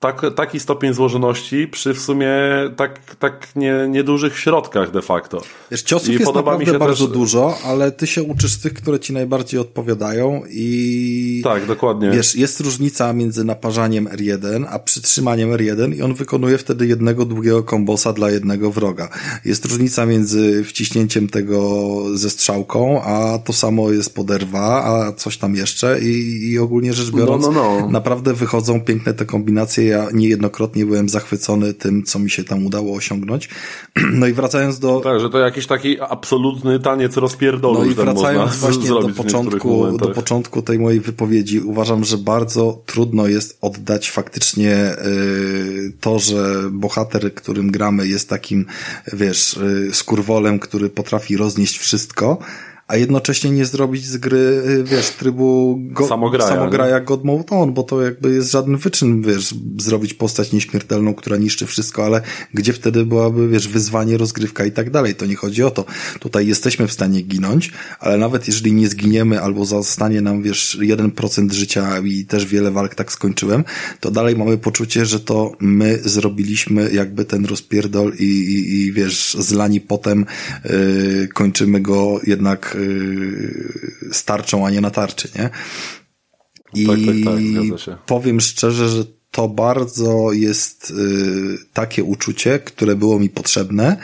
tak, 0.01 0.22
taki 0.36 0.60
stopień 0.60 0.94
złożoności 0.94 1.68
przy 1.68 1.94
w 1.94 2.01
sumie 2.01 2.31
tak, 2.77 3.16
tak 3.16 3.48
nie, 3.56 3.74
niedużych 3.89 4.39
środkach 4.39 4.90
de 4.90 5.02
facto. 5.02 5.43
Wiesz, 5.70 5.82
ciosów 5.82 6.09
I 6.09 6.12
jest 6.12 6.35
naprawdę 6.35 6.78
bardzo 6.78 7.05
też... 7.05 7.14
dużo, 7.14 7.55
ale 7.64 7.93
ty 7.93 8.06
się 8.06 8.22
uczysz 8.22 8.56
tych, 8.56 8.74
które 8.74 9.01
ci 9.01 9.12
najbardziej 9.12 9.60
odpowiadają 9.60 10.43
i... 10.51 11.40
Tak, 11.44 11.66
dokładnie. 11.66 12.10
Wiesz, 12.10 12.36
jest 12.36 12.60
różnica 12.60 13.12
między 13.12 13.44
naparzaniem 13.44 14.06
R1, 14.06 14.66
a 14.70 14.78
przytrzymaniem 14.78 15.51
R1 15.51 15.97
i 15.97 16.02
on 16.02 16.14
wykonuje 16.14 16.59
wtedy 16.59 16.86
jednego 16.86 17.24
długiego 17.24 17.62
kombosa 17.62 18.12
dla 18.12 18.31
jednego 18.31 18.70
wroga. 18.70 19.09
Jest 19.44 19.64
różnica 19.64 20.06
między 20.06 20.64
wciśnięciem 20.64 21.28
tego 21.28 21.81
ze 22.14 22.31
strzałką, 22.31 23.02
a 23.02 23.39
to 23.39 23.52
samo 23.52 23.90
jest 23.90 24.14
pod 24.14 24.27
R2, 24.27 24.56
a 24.59 25.12
coś 25.12 25.39
tam 25.39 25.55
jeszcze 25.55 26.01
i, 26.01 26.48
i 26.51 26.59
ogólnie 26.59 26.93
rzecz 26.93 27.10
biorąc, 27.10 27.44
no, 27.47 27.52
no, 27.52 27.81
no. 27.81 27.89
naprawdę 27.89 28.35
wychodzą 28.35 28.81
piękne 28.81 29.14
te 29.14 29.27
kombinacje 29.27 29.90
ja 29.91 30.09
niejednokrotnie 30.12 30.87
byłem 30.87 31.09
zachwycony 31.09 31.75
tym, 31.75 32.03
co 32.03 32.19
mi 32.19 32.31
się 32.31 32.45
tam 32.45 32.67
udało 32.67 32.97
osiągnąć. 32.97 33.49
No 34.21 34.27
i 34.27 34.33
wracając 34.33 34.79
do... 34.79 35.01
Tak, 35.01 35.21
że 35.21 35.31
to 35.31 35.39
jakiś 35.39 35.67
taki 35.67 36.01
absolutny 36.01 36.81
taniec 36.81 37.17
rozpierdolu. 37.17 37.79
No 37.79 37.85
i 37.85 37.95
wracając 37.95 38.57
właśnie 38.57 38.89
do 38.89 39.09
początku, 39.09 39.99
do 39.99 40.09
początku 40.09 40.62
tej 40.62 40.79
mojej 40.79 41.01
wypowiedzi, 41.01 41.61
uważam, 41.61 42.05
że 42.05 42.19
bardzo 42.19 42.83
trudno 42.87 43.27
jest 43.27 43.59
oddać 43.61 44.11
faktycznie 44.11 44.97
yy, 45.05 45.93
to, 46.01 46.19
że 46.19 46.71
bohater, 46.71 47.35
którym 47.35 47.71
gramy 47.71 48.09
jest 48.09 48.29
takim, 48.29 48.67
wiesz, 49.12 49.59
yy, 49.87 49.95
skurwolem, 49.95 50.59
który 50.59 50.89
potrafi 50.89 51.37
roznieść 51.37 51.79
wszystko, 51.79 52.39
a 52.91 52.97
jednocześnie 52.97 53.51
nie 53.51 53.65
zrobić 53.65 54.07
z 54.07 54.17
gry, 54.17 54.39
y, 54.39 54.85
wiesz, 54.85 55.11
trybu 55.11 55.79
go, 55.81 56.09
samograja, 56.09 56.49
samograja 56.49 57.01
God 57.01 57.25
Mode 57.25 57.45
On, 57.51 57.75
bo 57.75 57.83
to 57.83 58.03
jakby 58.03 58.35
jest 58.35 58.51
żaden 58.51 58.77
wyczyn, 58.77 59.23
wiesz, 59.23 59.55
zrobić 59.79 60.15
postać 60.15 60.53
nieśmiertelną, 60.53 61.15
która 61.15 61.37
niszczy 61.37 61.67
wszystko, 61.67 62.05
ale 62.05 62.23
gdzie 62.55 62.73
wtedy 62.73 63.07
byłaby, 63.07 63.49
wiesz, 63.49 63.69
wyzwanie, 63.69 64.17
rozgrywka 64.17 64.65
i 64.65 64.73
tak 64.73 64.91
dalej. 64.91 65.15
To 65.15 65.27
nie 65.27 65.37
chodzi 65.37 65.62
o 65.62 65.71
to. 65.71 65.85
Tutaj 66.21 66.47
jesteśmy 66.47 66.87
w 66.87 66.93
stanie 66.93 67.23
ginąć, 67.23 67.73
ale 68.01 68.19
nawet 68.19 68.47
jeżeli 68.47 68.73
nie 68.73 68.89
zginiemy 68.89 69.41
albo 69.41 69.65
zostanie 69.65 70.21
nam, 70.21 70.43
wiesz, 70.43 70.79
1% 70.81 71.53
życia 71.53 71.99
i 72.05 72.25
też 72.25 72.47
wiele 72.47 72.71
walk 72.71 72.95
tak 72.95 73.12
skończyłem, 73.12 73.65
to 74.01 74.11
dalej 74.11 74.37
mamy 74.37 74.59
poczucie, 74.59 75.07
że 75.07 75.21
to 75.21 75.53
my 75.61 75.99
zrobiliśmy 76.05 76.91
jakby 76.93 77.25
ten 77.25 77.45
rozpierdol 77.45 78.12
i, 78.19 78.25
i, 78.25 78.77
i 78.77 78.93
wiesz, 78.93 79.37
zlani 79.39 79.81
potem 79.81 80.27
yy, 80.65 81.29
kończymy 81.29 81.81
go 81.81 82.21
jednak 82.27 82.80
starczą, 84.12 84.66
a 84.66 84.70
nie 84.70 84.81
na 84.81 84.90
tarczy, 84.90 85.28
nie? 85.39 85.51
I 86.74 86.86
tak, 86.86 86.97
tak, 86.97 87.35
tak, 87.86 87.98
powiem 88.07 88.40
szczerze, 88.40 88.89
że 88.89 89.05
to 89.31 89.48
bardzo 89.48 90.32
jest 90.32 90.90
y, 90.90 91.59
takie 91.73 92.05
uczucie, 92.05 92.59
które 92.59 92.97
było 92.97 93.19
mi 93.19 93.28
potrzebne, 93.28 93.97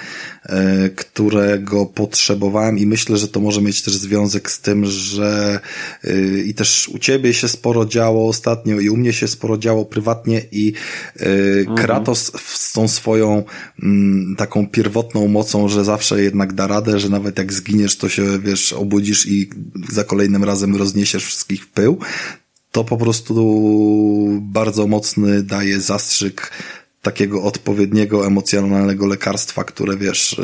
y, 0.44 0.90
którego 0.90 1.86
potrzebowałem 1.86 2.78
i 2.78 2.86
myślę, 2.86 3.16
że 3.16 3.28
to 3.28 3.40
może 3.40 3.62
mieć 3.62 3.82
też 3.82 3.96
związek 3.96 4.50
z 4.50 4.60
tym, 4.60 4.84
że 4.84 5.60
y, 6.04 6.44
i 6.46 6.54
też 6.54 6.88
u 6.88 6.98
ciebie 6.98 7.34
się 7.34 7.48
sporo 7.48 7.86
działo 7.86 8.28
ostatnio 8.28 8.80
i 8.80 8.88
u 8.88 8.96
mnie 8.96 9.12
się 9.12 9.28
sporo 9.28 9.58
działo 9.58 9.84
prywatnie 9.84 10.42
i 10.52 10.72
mhm. 11.20 11.76
Kratos 11.76 12.32
z 12.46 12.72
tą 12.72 12.88
swoją 12.88 13.44
mm, 13.82 14.36
taką 14.36 14.68
pierwotną 14.68 15.28
mocą, 15.28 15.68
że 15.68 15.84
zawsze 15.84 16.22
jednak 16.22 16.52
da 16.52 16.66
radę, 16.66 17.00
że 17.00 17.08
nawet 17.08 17.38
jak 17.38 17.52
zginiesz, 17.52 17.96
to 17.96 18.08
się 18.08 18.38
wiesz, 18.38 18.72
obudzisz 18.72 19.26
i 19.26 19.50
za 19.88 20.04
kolejnym 20.04 20.44
razem 20.44 20.76
rozniesiesz 20.76 21.24
wszystkich 21.24 21.64
w 21.64 21.68
pył, 21.68 21.98
to 22.76 22.84
po 22.84 22.96
prostu 22.96 23.34
bardzo 24.40 24.86
mocny 24.86 25.42
daje 25.42 25.80
zastrzyk 25.80 26.50
takiego 27.06 27.42
odpowiedniego 27.42 28.26
emocjonalnego 28.26 29.06
lekarstwa, 29.06 29.64
które 29.64 29.96
wiesz, 29.96 30.40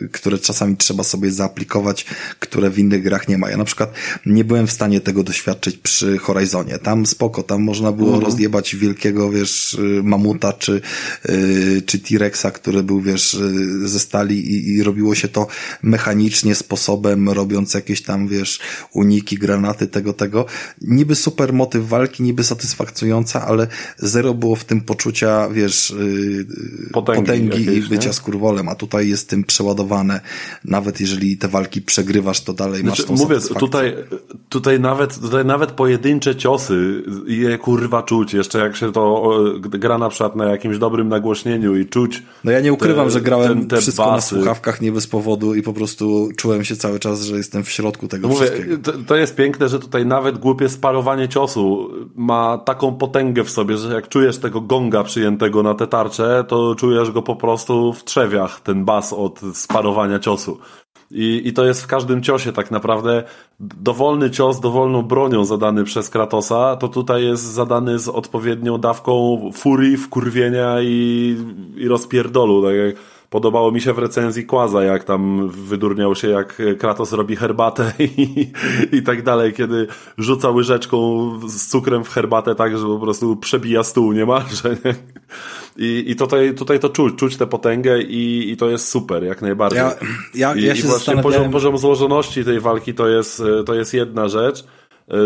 yy, 0.00 0.08
które 0.08 0.38
czasami 0.38 0.76
trzeba 0.76 1.04
sobie 1.04 1.30
zaaplikować, 1.30 2.04
które 2.40 2.70
w 2.70 2.78
innych 2.78 3.02
grach 3.02 3.28
nie 3.28 3.38
ma. 3.38 3.50
Ja 3.50 3.56
na 3.56 3.64
przykład 3.64 3.92
nie 4.26 4.44
byłem 4.44 4.66
w 4.66 4.72
stanie 4.72 5.00
tego 5.00 5.22
doświadczyć 5.22 5.76
przy 5.76 6.18
Horizonie. 6.18 6.78
Tam 6.78 7.06
spoko, 7.06 7.42
tam 7.42 7.62
można 7.62 7.92
było 7.92 8.08
mhm. 8.08 8.24
rozjebać 8.24 8.76
wielkiego, 8.76 9.30
wiesz, 9.30 9.78
mamuta 10.02 10.52
czy, 10.52 10.80
yy, 11.28 11.82
czy 11.82 11.98
T-Rexa, 11.98 12.46
który 12.54 12.82
był, 12.82 13.00
wiesz, 13.00 13.34
y, 13.34 13.88
ze 13.88 14.00
stali 14.00 14.36
i, 14.52 14.74
i 14.74 14.82
robiło 14.82 15.14
się 15.14 15.28
to 15.28 15.46
mechanicznie 15.82 16.54
sposobem, 16.54 17.28
robiąc 17.28 17.74
jakieś 17.74 18.02
tam, 18.02 18.28
wiesz, 18.28 18.60
uniki, 18.92 19.36
granaty, 19.36 19.86
tego, 19.86 20.12
tego. 20.12 20.46
Niby 20.80 21.14
super 21.14 21.52
motyw 21.52 21.88
walki, 21.88 22.22
niby 22.22 22.44
satysfakcjonująca, 22.44 23.46
ale 23.46 23.66
zero 23.98 24.34
było 24.34 24.56
w 24.56 24.64
tym 24.64 24.80
poczucia 24.80 25.45
wiesz, 25.50 25.90
y, 25.90 26.46
potęgi, 26.92 27.20
potęgi 27.20 27.64
jakieś, 27.64 27.86
i 27.86 27.88
bycia 27.88 28.06
nie? 28.06 28.12
skurwolem, 28.12 28.68
a 28.68 28.74
tutaj 28.74 29.08
jest 29.08 29.28
tym 29.28 29.44
przeładowane. 29.44 30.20
Nawet 30.64 31.00
jeżeli 31.00 31.36
te 31.36 31.48
walki 31.48 31.82
przegrywasz, 31.82 32.40
to 32.40 32.52
dalej 32.52 32.80
znaczy, 32.80 33.02
masz 33.02 33.08
tą 33.08 33.16
Mówię, 33.16 33.36
tutaj, 33.58 33.94
tutaj 34.48 34.80
nawet, 34.80 35.20
tutaj 35.20 35.44
nawet 35.44 35.72
pojedyncze 35.72 36.36
ciosy 36.36 37.02
je 37.26 37.58
kurwa 37.58 38.02
czuć, 38.02 38.34
jeszcze 38.34 38.58
jak 38.58 38.76
się 38.76 38.92
to 38.92 39.32
gra 39.60 39.98
na 39.98 40.08
przykład 40.08 40.36
na 40.36 40.44
jakimś 40.44 40.78
dobrym 40.78 41.08
nagłośnieniu 41.08 41.76
i 41.76 41.86
czuć. 41.86 42.22
No 42.44 42.52
ja 42.52 42.60
nie 42.60 42.72
ukrywam, 42.72 43.06
te, 43.06 43.10
że 43.10 43.20
grałem 43.20 43.58
ten, 43.58 43.68
te 43.68 43.76
wszystko 43.76 44.04
basy. 44.04 44.34
na 44.34 44.40
słuchawkach 44.40 44.80
nie 44.80 44.92
bez 44.92 45.06
powodu 45.06 45.54
i 45.54 45.62
po 45.62 45.72
prostu 45.72 46.28
czułem 46.36 46.64
się 46.64 46.76
cały 46.76 46.98
czas, 46.98 47.22
że 47.22 47.36
jestem 47.36 47.64
w 47.64 47.70
środku 47.70 48.08
tego 48.08 48.28
Mówię, 48.28 48.46
wszystkiego. 48.46 48.78
To, 48.78 48.92
to 49.06 49.16
jest 49.16 49.36
piękne, 49.36 49.68
że 49.68 49.78
tutaj 49.78 50.06
nawet 50.06 50.38
głupie 50.38 50.68
sparowanie 50.68 51.28
ciosu 51.28 51.90
ma 52.16 52.58
taką 52.58 52.94
potęgę 52.94 53.44
w 53.44 53.50
sobie, 53.50 53.76
że 53.76 53.94
jak 53.94 54.08
czujesz 54.08 54.38
tego 54.38 54.60
gonga 54.60 55.04
przyjętego 55.04 55.35
tego 55.38 55.62
na 55.62 55.74
te 55.74 55.86
tarcze, 55.86 56.44
to 56.48 56.74
czujesz 56.74 57.10
go 57.10 57.22
po 57.22 57.36
prostu 57.36 57.92
w 57.92 58.04
trzewiach, 58.04 58.60
ten 58.60 58.84
bas 58.84 59.12
od 59.12 59.40
sparowania 59.54 60.18
ciosu. 60.18 60.58
I, 61.10 61.42
I 61.44 61.52
to 61.52 61.64
jest 61.64 61.82
w 61.82 61.86
każdym 61.86 62.22
ciosie 62.22 62.52
tak 62.52 62.70
naprawdę 62.70 63.22
dowolny 63.60 64.30
cios, 64.30 64.60
dowolną 64.60 65.02
bronią 65.02 65.44
zadany 65.44 65.84
przez 65.84 66.10
Kratosa, 66.10 66.76
to 66.76 66.88
tutaj 66.88 67.24
jest 67.24 67.42
zadany 67.42 67.98
z 67.98 68.08
odpowiednią 68.08 68.78
dawką 68.78 69.40
furii, 69.54 69.96
wkurwienia 69.96 70.76
i, 70.80 71.36
i 71.76 71.88
rozpierdolu. 71.88 72.62
Tak 72.62 72.74
jak 72.76 72.96
podobało 73.36 73.72
mi 73.72 73.80
się 73.80 73.92
w 73.92 73.98
recenzji 73.98 74.46
Kłaza, 74.46 74.84
jak 74.84 75.04
tam 75.04 75.48
wydurniał 75.48 76.14
się, 76.14 76.28
jak 76.28 76.62
Kratos 76.78 77.12
robi 77.12 77.36
herbatę 77.36 77.92
i, 78.18 78.52
i 78.92 79.02
tak 79.02 79.22
dalej, 79.22 79.52
kiedy 79.52 79.86
rzuca 80.18 80.50
łyżeczką 80.50 81.30
z 81.48 81.66
cukrem 81.66 82.04
w 82.04 82.08
herbatę 82.08 82.54
tak, 82.54 82.78
że 82.78 82.86
po 82.86 82.98
prostu 82.98 83.36
przebija 83.36 83.82
stół 83.82 84.12
niemalże. 84.12 84.76
Nie? 84.84 84.94
I, 85.76 86.04
i 86.10 86.16
tutaj, 86.16 86.54
tutaj 86.54 86.80
to 86.80 86.88
czuć, 86.88 87.14
czuć 87.14 87.36
tę 87.36 87.46
potęgę 87.46 88.02
i, 88.02 88.50
i 88.50 88.56
to 88.56 88.68
jest 88.68 88.88
super, 88.88 89.24
jak 89.24 89.42
najbardziej. 89.42 89.78
Ja, 89.78 89.94
ja, 90.34 90.54
I, 90.54 90.62
ja 90.62 90.74
i 90.74 90.82
właśnie 90.82 91.16
poziom, 91.16 91.50
poziom 91.50 91.78
złożoności 91.78 92.44
tej 92.44 92.60
walki 92.60 92.94
to 92.94 93.08
jest, 93.08 93.42
to 93.66 93.74
jest 93.74 93.94
jedna 93.94 94.28
rzecz. 94.28 94.64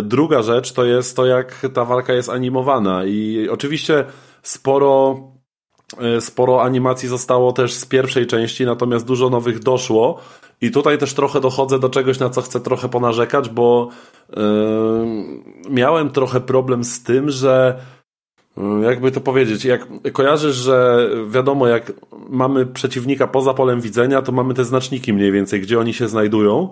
Druga 0.03 0.43
rzecz 0.43 0.73
to 0.73 0.85
jest 0.85 1.17
to, 1.17 1.27
jak 1.27 1.67
ta 1.75 1.85
walka 1.85 2.13
jest 2.13 2.29
animowana 2.29 3.05
i 3.05 3.49
oczywiście 3.51 4.05
sporo 4.43 5.21
E, 5.21 5.30
sporo 6.21 6.63
animacji 6.63 7.09
zostało 7.09 7.53
też 7.53 7.75
z 7.75 7.87
pierwszej 7.87 8.27
części, 8.27 8.65
natomiast 8.67 9.07
dużo 9.07 9.31
nowych 9.31 9.59
doszło. 9.59 10.21
I 10.61 10.71
tutaj 10.71 10.99
też 10.99 11.15
trochę 11.15 11.41
dochodzę 11.41 11.79
do 11.79 11.89
czegoś, 11.89 12.19
na 12.19 12.31
co 12.31 12.43
chcę 12.43 12.61
trochę 12.61 12.89
ponarzekać, 12.89 13.49
bo 13.49 13.89
yy, 14.37 14.43
miałem 15.71 16.11
trochę 16.11 16.41
problem 16.41 16.85
z 16.85 17.03
tym, 17.03 17.31
że 17.31 17.81
yy, 18.57 18.85
jakby 18.85 19.11
to 19.11 19.21
powiedzieć, 19.21 19.65
jak 19.65 19.89
kojarzysz, 20.13 20.57
że 20.57 21.09
wiadomo, 21.29 21.67
jak 21.67 21.93
mamy 22.29 22.67
przeciwnika 22.67 23.27
poza 23.27 23.55
polem 23.55 23.81
widzenia, 23.81 24.23
to 24.23 24.33
mamy 24.33 24.55
te 24.55 24.65
znaczniki 24.65 25.13
mniej 25.13 25.33
więcej, 25.33 25.61
gdzie 25.61 25.79
oni 25.79 25.95
się 25.95 26.09
znajdują. 26.09 26.69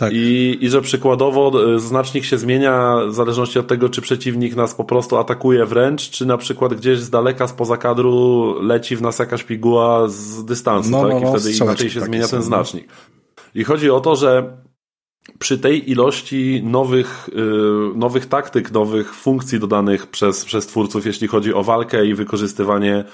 Tak. 0.00 0.12
I, 0.12 0.58
I 0.60 0.70
że 0.70 0.82
przykładowo 0.82 1.74
e, 1.74 1.78
znacznik 1.78 2.24
się 2.24 2.38
zmienia 2.38 2.96
w 3.08 3.14
zależności 3.14 3.58
od 3.58 3.66
tego, 3.66 3.88
czy 3.88 4.00
przeciwnik 4.00 4.56
nas 4.56 4.74
po 4.74 4.84
prostu 4.84 5.16
atakuje 5.16 5.66
wręcz, 5.66 6.10
czy 6.10 6.26
na 6.26 6.36
przykład 6.36 6.74
gdzieś 6.74 6.98
z 6.98 7.10
daleka, 7.10 7.48
spoza 7.48 7.76
kadru 7.76 8.54
leci 8.62 8.96
w 8.96 9.02
nas 9.02 9.18
jakaś 9.18 9.44
piguła 9.44 10.08
z 10.08 10.44
dystansu, 10.44 10.90
no, 10.90 11.02
tak? 11.02 11.10
No, 11.10 11.20
no, 11.20 11.36
I 11.36 11.40
wtedy 11.40 11.56
inaczej 11.56 11.90
się 11.90 12.00
zmienia 12.00 12.28
ten 12.28 12.38
no. 12.38 12.44
znacznik. 12.44 12.88
I 13.54 13.64
chodzi 13.64 13.90
o 13.90 14.00
to, 14.00 14.16
że 14.16 14.56
przy 15.38 15.58
tej 15.58 15.90
ilości 15.90 16.62
nowych, 16.64 17.28
yy, 17.34 17.92
nowych 17.94 18.26
taktyk, 18.26 18.70
nowych 18.70 19.14
funkcji 19.14 19.60
dodanych 19.60 20.06
przez, 20.06 20.44
przez 20.44 20.66
twórców, 20.66 21.06
jeśli 21.06 21.28
chodzi 21.28 21.54
o 21.54 21.62
walkę 21.62 22.06
i 22.06 22.14
wykorzystywanie 22.14 23.04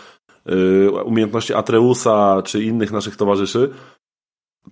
yy, 0.47 1.03
umiejętności 1.05 1.55
Atreusa 1.55 2.43
czy 2.45 2.63
innych 2.63 2.93
naszych 2.93 3.17
towarzyszy, 3.17 3.71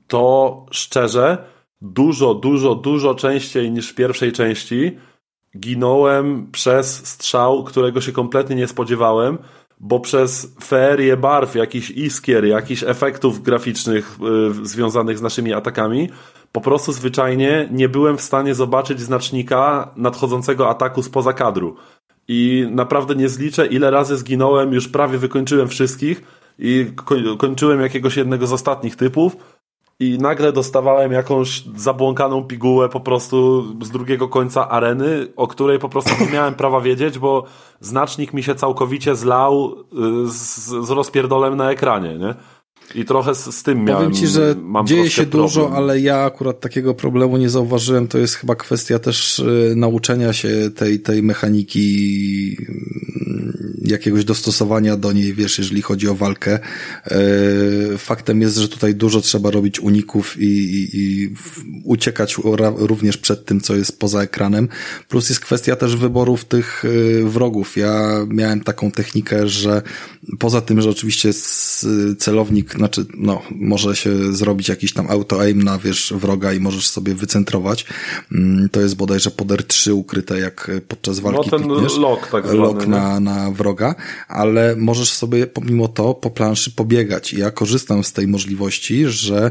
to 0.06 0.66
szczerze 0.70 1.53
dużo, 1.84 2.34
dużo, 2.34 2.74
dużo 2.74 3.14
częściej 3.14 3.70
niż 3.70 3.88
w 3.88 3.94
pierwszej 3.94 4.32
części 4.32 4.96
ginąłem 5.58 6.50
przez 6.52 7.06
strzał, 7.06 7.64
którego 7.64 8.00
się 8.00 8.12
kompletnie 8.12 8.56
nie 8.56 8.68
spodziewałem, 8.68 9.38
bo 9.80 10.00
przez 10.00 10.54
feerię 10.64 11.16
barw, 11.16 11.54
jakichś 11.54 11.90
iskier, 11.90 12.44
jakichś 12.44 12.82
efektów 12.82 13.42
graficznych 13.42 14.18
yy, 14.20 14.66
związanych 14.66 15.18
z 15.18 15.22
naszymi 15.22 15.52
atakami, 15.52 16.08
po 16.52 16.60
prostu 16.60 16.92
zwyczajnie 16.92 17.68
nie 17.70 17.88
byłem 17.88 18.18
w 18.18 18.22
stanie 18.22 18.54
zobaczyć 18.54 19.00
znacznika 19.00 19.92
nadchodzącego 19.96 20.68
ataku 20.68 21.02
spoza 21.02 21.32
kadru. 21.32 21.76
I 22.28 22.66
naprawdę 22.70 23.14
nie 23.14 23.28
zliczę, 23.28 23.66
ile 23.66 23.90
razy 23.90 24.16
zginąłem, 24.16 24.72
już 24.72 24.88
prawie 24.88 25.18
wykończyłem 25.18 25.68
wszystkich 25.68 26.22
i 26.58 26.86
kończyłem 27.38 27.80
jakiegoś 27.80 28.16
jednego 28.16 28.46
z 28.46 28.52
ostatnich 28.52 28.96
typów 28.96 29.36
i 30.00 30.18
nagle 30.18 30.52
dostawałem 30.52 31.12
jakąś 31.12 31.64
zabłąkaną 31.76 32.44
pigułę 32.44 32.88
po 32.88 33.00
prostu 33.00 33.64
z 33.84 33.90
drugiego 33.90 34.28
końca 34.28 34.68
areny, 34.68 35.26
o 35.36 35.46
której 35.46 35.78
po 35.78 35.88
prostu 35.88 36.10
nie 36.24 36.32
miałem 36.32 36.54
prawa 36.54 36.80
wiedzieć, 36.80 37.18
bo 37.18 37.44
znacznik 37.80 38.32
mi 38.32 38.42
się 38.42 38.54
całkowicie 38.54 39.16
zlał 39.16 39.72
y, 39.72 40.30
z, 40.30 40.66
z 40.86 40.90
rozpierdolem 40.90 41.56
na 41.56 41.70
ekranie, 41.70 42.18
nie? 42.18 42.34
I 42.94 43.04
trochę 43.04 43.34
z, 43.34 43.56
z 43.56 43.62
tym 43.62 43.84
miałem. 43.84 44.04
Powiem 44.04 44.14
ci, 44.20 44.26
że 44.26 44.54
dzieje 44.84 45.10
się 45.10 45.22
problem. 45.22 45.42
dużo, 45.42 45.72
ale 45.76 46.00
ja 46.00 46.18
akurat 46.18 46.60
takiego 46.60 46.94
problemu 46.94 47.36
nie 47.36 47.50
zauważyłem. 47.50 48.08
To 48.08 48.18
jest 48.18 48.34
chyba 48.34 48.54
kwestia 48.54 48.98
też 48.98 49.38
y, 49.38 49.72
nauczenia 49.76 50.32
się 50.32 50.70
tej, 50.76 51.00
tej 51.00 51.22
mechaniki 51.22 52.56
jakiegoś 53.84 54.24
dostosowania 54.24 54.96
do 54.96 55.12
niej, 55.12 55.34
wiesz, 55.34 55.58
jeżeli 55.58 55.82
chodzi 55.82 56.08
o 56.08 56.14
walkę. 56.14 56.58
E, 57.04 57.18
faktem 57.98 58.40
jest, 58.40 58.56
że 58.56 58.68
tutaj 58.68 58.94
dużo 58.94 59.20
trzeba 59.20 59.50
robić 59.50 59.80
uników 59.80 60.36
i, 60.38 60.44
i, 60.44 60.90
i 60.92 61.34
uciekać 61.84 62.36
również 62.76 63.16
przed 63.16 63.44
tym, 63.44 63.60
co 63.60 63.76
jest 63.76 63.98
poza 63.98 64.22
ekranem. 64.22 64.68
Plus 65.08 65.28
jest 65.28 65.40
kwestia 65.40 65.76
też 65.76 65.96
wyborów 65.96 66.44
tych 66.44 66.84
e, 66.84 67.24
wrogów. 67.24 67.76
Ja 67.76 68.26
miałem 68.28 68.60
taką 68.60 68.90
technikę, 68.90 69.48
że 69.48 69.82
poza 70.38 70.60
tym, 70.60 70.80
że 70.80 70.90
oczywiście 70.90 71.30
celownik, 72.18 72.74
znaczy, 72.74 73.06
no, 73.16 73.42
może 73.50 73.96
się 73.96 74.32
zrobić 74.32 74.68
jakiś 74.68 74.92
tam 74.92 75.10
auto-aim 75.10 75.62
na, 75.62 75.78
wiesz, 75.78 76.12
wroga 76.16 76.52
i 76.52 76.60
możesz 76.60 76.86
sobie 76.86 77.14
wycentrować. 77.14 77.86
Mm, 78.32 78.68
to 78.68 78.80
jest 78.80 78.96
bodajże 78.96 79.30
poder 79.30 79.66
3 79.66 79.94
ukryte, 79.94 80.40
jak 80.40 80.70
podczas 80.88 81.18
walki 81.18 81.50
No 81.52 81.58
ten 81.58 81.68
lock 82.00 82.30
tak 82.30 82.44
zwany. 82.44 82.60
Lock 82.60 82.86
na, 82.86 83.20
na 83.20 83.50
wroga, 83.50 83.94
ale 84.28 84.76
możesz 84.76 85.12
sobie 85.12 85.46
pomimo 85.46 85.88
to 85.88 86.14
po 86.14 86.30
planszy 86.30 86.70
pobiegać. 86.70 87.32
I 87.32 87.38
ja 87.38 87.50
korzystam 87.50 88.04
z 88.04 88.12
tej 88.12 88.28
możliwości, 88.28 89.06
że 89.06 89.50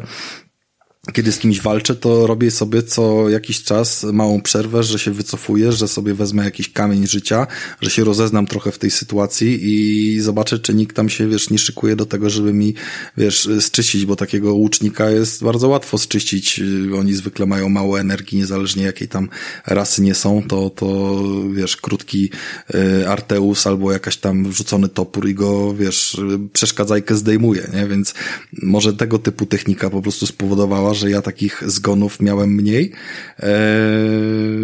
kiedy 1.11 1.31
z 1.31 1.39
kimś 1.39 1.61
walczę, 1.61 1.95
to 1.95 2.27
robię 2.27 2.51
sobie 2.51 2.83
co 2.83 3.29
jakiś 3.29 3.63
czas 3.63 4.03
małą 4.03 4.41
przerwę, 4.41 4.83
że 4.83 4.99
się 4.99 5.11
wycofuję, 5.11 5.71
że 5.71 5.87
sobie 5.87 6.13
wezmę 6.13 6.43
jakiś 6.45 6.69
kamień 6.69 7.07
życia, 7.07 7.47
że 7.81 7.89
się 7.89 8.03
rozeznam 8.03 8.47
trochę 8.47 8.71
w 8.71 8.79
tej 8.79 8.91
sytuacji 8.91 9.59
i 9.61 10.19
zobaczę, 10.19 10.59
czy 10.59 10.73
nikt 10.73 10.95
tam 10.95 11.09
się, 11.09 11.27
wiesz, 11.27 11.49
nie 11.49 11.57
szykuje 11.57 11.95
do 11.95 12.05
tego, 12.05 12.29
żeby 12.29 12.53
mi, 12.53 12.73
wiesz, 13.17 13.49
zczyścić, 13.59 14.05
bo 14.05 14.15
takiego 14.15 14.53
łucznika 14.53 15.09
jest 15.09 15.43
bardzo 15.43 15.69
łatwo 15.69 15.97
zczyścić. 15.97 16.61
Oni 16.99 17.13
zwykle 17.13 17.45
mają 17.45 17.69
mało 17.69 17.99
energii, 17.99 18.37
niezależnie 18.37 18.83
jakiej 18.83 19.07
tam 19.07 19.29
rasy 19.67 20.01
nie 20.01 20.15
są, 20.15 20.43
to, 20.47 20.69
to 20.69 21.19
wiesz, 21.53 21.77
krótki 21.77 22.29
y, 22.75 23.09
Arteus 23.09 23.67
albo 23.67 23.91
jakaś 23.91 24.17
tam 24.17 24.49
wrzucony 24.49 24.89
topór 24.89 25.29
i 25.29 25.33
go, 25.33 25.73
wiesz, 25.73 26.21
przeszkadzajkę 26.53 27.15
zdejmuje, 27.15 27.69
nie? 27.73 27.87
Więc 27.87 28.13
może 28.61 28.93
tego 28.93 29.19
typu 29.19 29.45
technika 29.45 29.89
po 29.89 30.01
prostu 30.01 30.27
spowodowała, 30.27 30.92
że 30.93 31.09
ja 31.09 31.21
takich 31.21 31.63
zgonów 31.65 32.21
miałem 32.21 32.49
mniej. 32.49 32.91
E, 33.39 33.49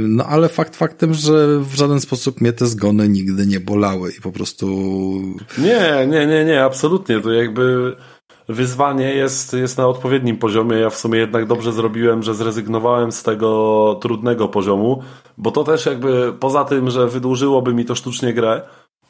no 0.08 0.26
ale 0.26 0.50
fakt 0.50 0.76
faktem, 0.76 1.14
że 1.14 1.60
w 1.60 1.74
żaden 1.76 2.00
sposób 2.00 2.42
mnie 2.42 2.54
te 2.54 2.68
zgony 2.68 3.10
nigdy 3.10 3.48
nie 3.48 3.60
bolały 3.60 4.12
i 4.18 4.22
po 4.22 4.32
prostu... 4.32 4.68
Nie, 5.58 6.08
nie, 6.08 6.28
nie, 6.28 6.46
nie, 6.46 6.64
absolutnie. 6.64 7.22
To 7.22 7.32
jakby 7.32 7.96
wyzwanie 8.50 9.14
jest, 9.14 9.54
jest 9.54 9.78
na 9.78 9.88
odpowiednim 9.88 10.38
poziomie. 10.38 10.78
Ja 10.78 10.90
w 10.90 10.98
sumie 10.98 11.20
jednak 11.20 11.46
dobrze 11.46 11.74
zrobiłem, 11.74 12.24
że 12.24 12.36
zrezygnowałem 12.36 13.12
z 13.12 13.24
tego 13.24 14.00
trudnego 14.02 14.48
poziomu, 14.48 15.04
bo 15.38 15.52
to 15.52 15.64
też 15.64 15.86
jakby 15.86 16.34
poza 16.40 16.64
tym, 16.64 16.90
że 16.90 17.08
wydłużyłoby 17.08 17.74
mi 17.74 17.86
to 17.86 17.96
sztucznie 17.96 18.34
grę, 18.34 18.62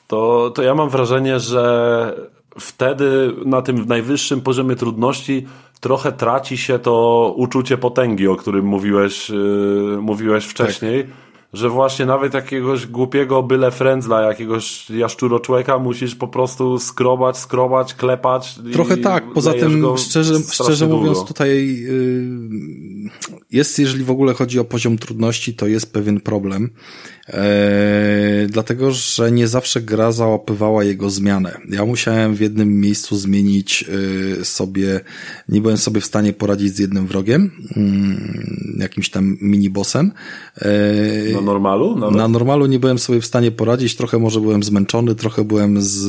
to, 0.08 0.52
to 0.56 0.64
ja 0.64 0.76
mam 0.76 0.90
wrażenie, 0.90 1.40
że 1.40 2.16
wtedy 2.60 3.34
na 3.46 3.62
tym 3.62 3.86
najwyższym 3.86 4.42
poziomie 4.42 4.76
trudności 4.76 5.48
trochę 5.80 6.12
traci 6.12 6.58
się 6.58 6.80
to 6.80 7.34
uczucie 7.38 7.78
potęgi, 7.78 8.28
o 8.28 8.36
którym 8.36 8.66
mówiłeś, 8.66 9.30
yy, 9.30 9.98
mówiłeś 10.02 10.46
wcześniej. 10.46 11.04
Tak. 11.04 11.14
Że 11.54 11.70
właśnie 11.70 12.06
nawet 12.06 12.34
jakiegoś 12.34 12.88
głupiego 12.88 13.44
byle 13.44 13.72
frędzla, 13.72 14.22
jakiegoś 14.22 14.90
jaszczuroczłeka 14.90 15.80
musisz 15.80 16.16
po 16.16 16.28
prostu 16.28 16.80
skrobać, 16.80 17.38
skrobać, 17.38 17.94
klepać. 17.94 18.60
Trochę 18.74 18.98
tak, 18.98 19.34
poza 19.34 19.54
tym 19.54 19.98
szczerze, 19.98 20.34
szczerze 20.52 20.88
mówiąc 20.88 21.24
tutaj 21.24 21.78
yy, 21.82 23.10
jest, 23.52 23.80
jeżeli 23.80 24.04
w 24.04 24.12
ogóle 24.12 24.34
chodzi 24.34 24.60
o 24.60 24.66
poziom 24.66 24.98
trudności, 24.98 25.54
to 25.54 25.68
jest 25.68 25.94
pewien 25.94 26.22
problem. 26.22 26.70
Eee, 27.34 28.48
dlatego, 28.48 28.92
że 28.92 29.32
nie 29.32 29.48
zawsze 29.48 29.82
gra 29.82 30.12
załapywała 30.12 30.84
jego 30.84 31.10
zmianę. 31.10 31.58
Ja 31.70 31.86
musiałem 31.86 32.36
w 32.36 32.40
jednym 32.40 32.80
miejscu 32.80 33.18
zmienić 33.18 33.86
y, 34.42 34.46
sobie, 34.46 35.00
nie 35.50 35.62
byłem 35.62 35.78
sobie 35.78 36.02
w 36.02 36.06
stanie 36.06 36.34
poradzić 36.34 36.76
z 36.76 36.80
jednym 36.80 37.08
wrogiem, 37.08 37.52
y, 38.78 38.82
jakimś 38.82 39.10
tam 39.10 39.38
minibossem. 39.42 40.12
Eee, 40.62 41.34
na 41.34 41.42
normalu? 41.42 41.96
Nawet? 41.96 42.18
Na 42.18 42.28
normalu 42.28 42.66
nie 42.66 42.80
byłem 42.80 43.00
sobie 43.00 43.22
w 43.22 43.26
stanie 43.26 43.52
poradzić, 43.52 43.96
trochę 43.96 44.20
może 44.20 44.40
byłem 44.40 44.64
zmęczony, 44.64 45.16
trochę 45.16 45.44
byłem 45.44 45.82
z, 45.82 46.08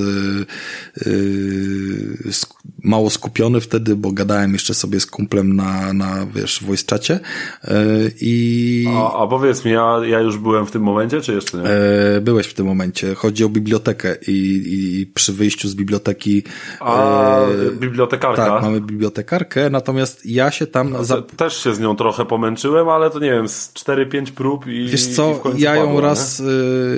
mało 2.85 3.11
skupiony 3.11 3.61
wtedy, 3.61 3.97
bo 3.97 4.13
gadałem 4.13 4.53
jeszcze 4.53 4.75
sobie 4.75 5.01
z 5.01 5.07
kumplem 5.07 5.57
na, 5.57 5.93
na 5.93 6.27
wiesz, 6.35 6.65
voice 6.65 6.85
czacie 6.85 7.21
eee, 7.65 7.75
i... 8.21 8.87
A, 8.97 9.23
a 9.23 9.27
powiedz 9.27 9.65
mi, 9.65 9.73
ja, 9.73 10.01
ja 10.07 10.21
już 10.21 10.39
byłem 10.39 10.67
w 10.67 10.71
tym 10.71 10.83
momencie 10.83 11.21
czy 11.21 11.35
jeszcze 11.35 11.59
nie? 11.59 11.65
E, 11.65 12.21
byłeś 12.21 12.47
w 12.47 12.55
tym 12.55 12.67
momencie. 12.67 13.15
Chodzi 13.15 13.45
o 13.45 13.49
bibliotekę 13.49 14.17
i, 14.29 14.63
i 14.67 15.07
przy 15.07 15.33
wyjściu 15.33 15.69
z 15.69 15.75
biblioteki... 15.75 16.43
A, 16.81 17.41
e, 17.41 17.71
bibliotekarka. 17.71 18.47
Tak, 18.47 18.63
mamy 18.63 18.81
bibliotekarkę, 18.81 19.71
natomiast 19.71 20.27
ja 20.27 20.51
się 20.51 20.67
tam... 20.67 20.91
No, 20.91 21.05
za... 21.05 21.23
Też 21.23 21.63
się 21.65 21.75
z 21.75 21.81
nią 21.81 21.97
trochę 21.97 22.25
pomęczyłem, 22.25 22.89
ale 22.89 23.11
to 23.11 23.19
nie 23.19 23.31
wiem, 23.31 23.49
z 23.49 23.73
4-5 23.75 24.31
prób 24.31 24.67
i 24.67 24.89
Wiesz 24.89 25.07
co, 25.07 25.43
i 25.57 25.61
ja 25.61 25.77
ją 25.77 26.01
raz, 26.01 26.43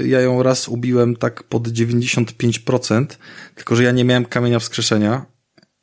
ja 0.04 0.20
ją 0.20 0.42
raz 0.42 0.68
ubiłem 0.68 1.16
tak 1.16 1.42
pod 1.42 1.68
95%, 1.68 3.06
tylko 3.54 3.76
że 3.76 3.82
ja 3.82 3.92
nie 3.92 4.04
miałem 4.04 4.24
kamienia 4.24 4.58
wskrzeszenia, 4.58 5.31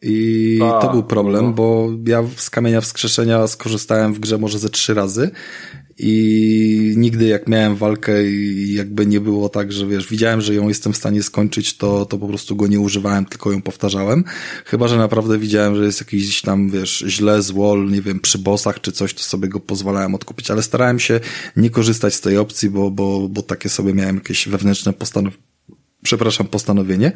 i 0.01 0.59
A, 0.63 0.81
to 0.81 0.91
był 0.91 1.03
problem, 1.03 1.45
no. 1.45 1.51
bo 1.51 1.89
ja 2.07 2.23
z 2.35 2.49
kamienia 2.49 2.81
wskrzeszenia 2.81 3.47
skorzystałem 3.47 4.13
w 4.13 4.19
grze 4.19 4.37
może 4.37 4.59
ze 4.59 4.69
trzy 4.69 4.93
razy 4.93 5.31
i 5.99 6.93
nigdy 6.97 7.25
jak 7.25 7.47
miałem 7.47 7.75
walkę 7.75 8.29
i 8.29 8.73
jakby 8.73 9.05
nie 9.05 9.19
było 9.19 9.49
tak, 9.49 9.71
że 9.71 9.87
wiesz, 9.87 10.07
widziałem, 10.07 10.41
że 10.41 10.53
ją 10.55 10.67
jestem 10.67 10.93
w 10.93 10.97
stanie 10.97 11.23
skończyć, 11.23 11.77
to, 11.77 12.05
to 12.05 12.17
po 12.17 12.27
prostu 12.27 12.55
go 12.55 12.67
nie 12.67 12.79
używałem, 12.79 13.25
tylko 13.25 13.51
ją 13.51 13.61
powtarzałem. 13.61 14.23
Chyba, 14.65 14.87
że 14.87 14.97
naprawdę 14.97 15.37
widziałem, 15.37 15.75
że 15.75 15.85
jest 15.85 16.01
jakiś 16.01 16.41
tam, 16.41 16.69
wiesz, 16.69 17.03
źle 17.07 17.41
z 17.41 17.51
wall, 17.51 17.85
nie 17.89 18.01
wiem, 18.01 18.19
przy 18.19 18.37
bossach 18.37 18.81
czy 18.81 18.91
coś, 18.91 19.13
to 19.13 19.23
sobie 19.23 19.47
go 19.47 19.59
pozwalałem 19.59 20.15
odkupić, 20.15 20.51
ale 20.51 20.63
starałem 20.63 20.99
się 20.99 21.19
nie 21.55 21.69
korzystać 21.69 22.13
z 22.13 22.21
tej 22.21 22.37
opcji, 22.37 22.69
bo, 22.69 22.91
bo, 22.91 23.29
bo 23.29 23.41
takie 23.41 23.69
sobie 23.69 23.93
miałem 23.93 24.15
jakieś 24.15 24.47
wewnętrzne 24.47 24.93
postanowienie, 24.93 25.43
przepraszam, 26.03 26.47
postanowienie. 26.47 27.11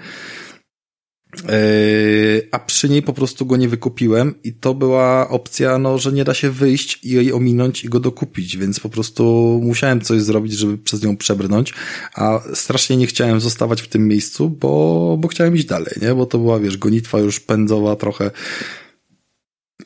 Yy, 1.41 2.47
a 2.51 2.59
przy 2.59 2.89
niej 2.89 3.01
po 3.01 3.13
prostu 3.13 3.45
go 3.45 3.57
nie 3.57 3.69
wykupiłem 3.69 4.35
i 4.43 4.53
to 4.53 4.73
była 4.73 5.29
opcja, 5.29 5.77
no, 5.77 5.97
że 5.97 6.11
nie 6.11 6.23
da 6.23 6.33
się 6.33 6.49
wyjść 6.49 6.99
i 7.03 7.09
jej 7.09 7.33
ominąć 7.33 7.83
i 7.83 7.89
go 7.89 7.99
dokupić, 7.99 8.57
więc 8.57 8.79
po 8.79 8.89
prostu 8.89 9.23
musiałem 9.63 10.01
coś 10.01 10.21
zrobić, 10.21 10.53
żeby 10.53 10.77
przez 10.77 11.03
nią 11.03 11.17
przebrnąć, 11.17 11.73
a 12.15 12.39
strasznie 12.53 12.97
nie 12.97 13.07
chciałem 13.07 13.39
zostawać 13.39 13.81
w 13.81 13.87
tym 13.87 14.07
miejscu, 14.07 14.49
bo, 14.49 15.17
bo 15.19 15.27
chciałem 15.27 15.55
iść 15.55 15.65
dalej, 15.65 15.93
nie? 16.01 16.15
Bo 16.15 16.25
to 16.25 16.37
była, 16.37 16.59
wiesz, 16.59 16.77
gonitwa 16.77 17.19
już 17.19 17.39
pędzowa 17.39 17.95
trochę, 17.95 18.31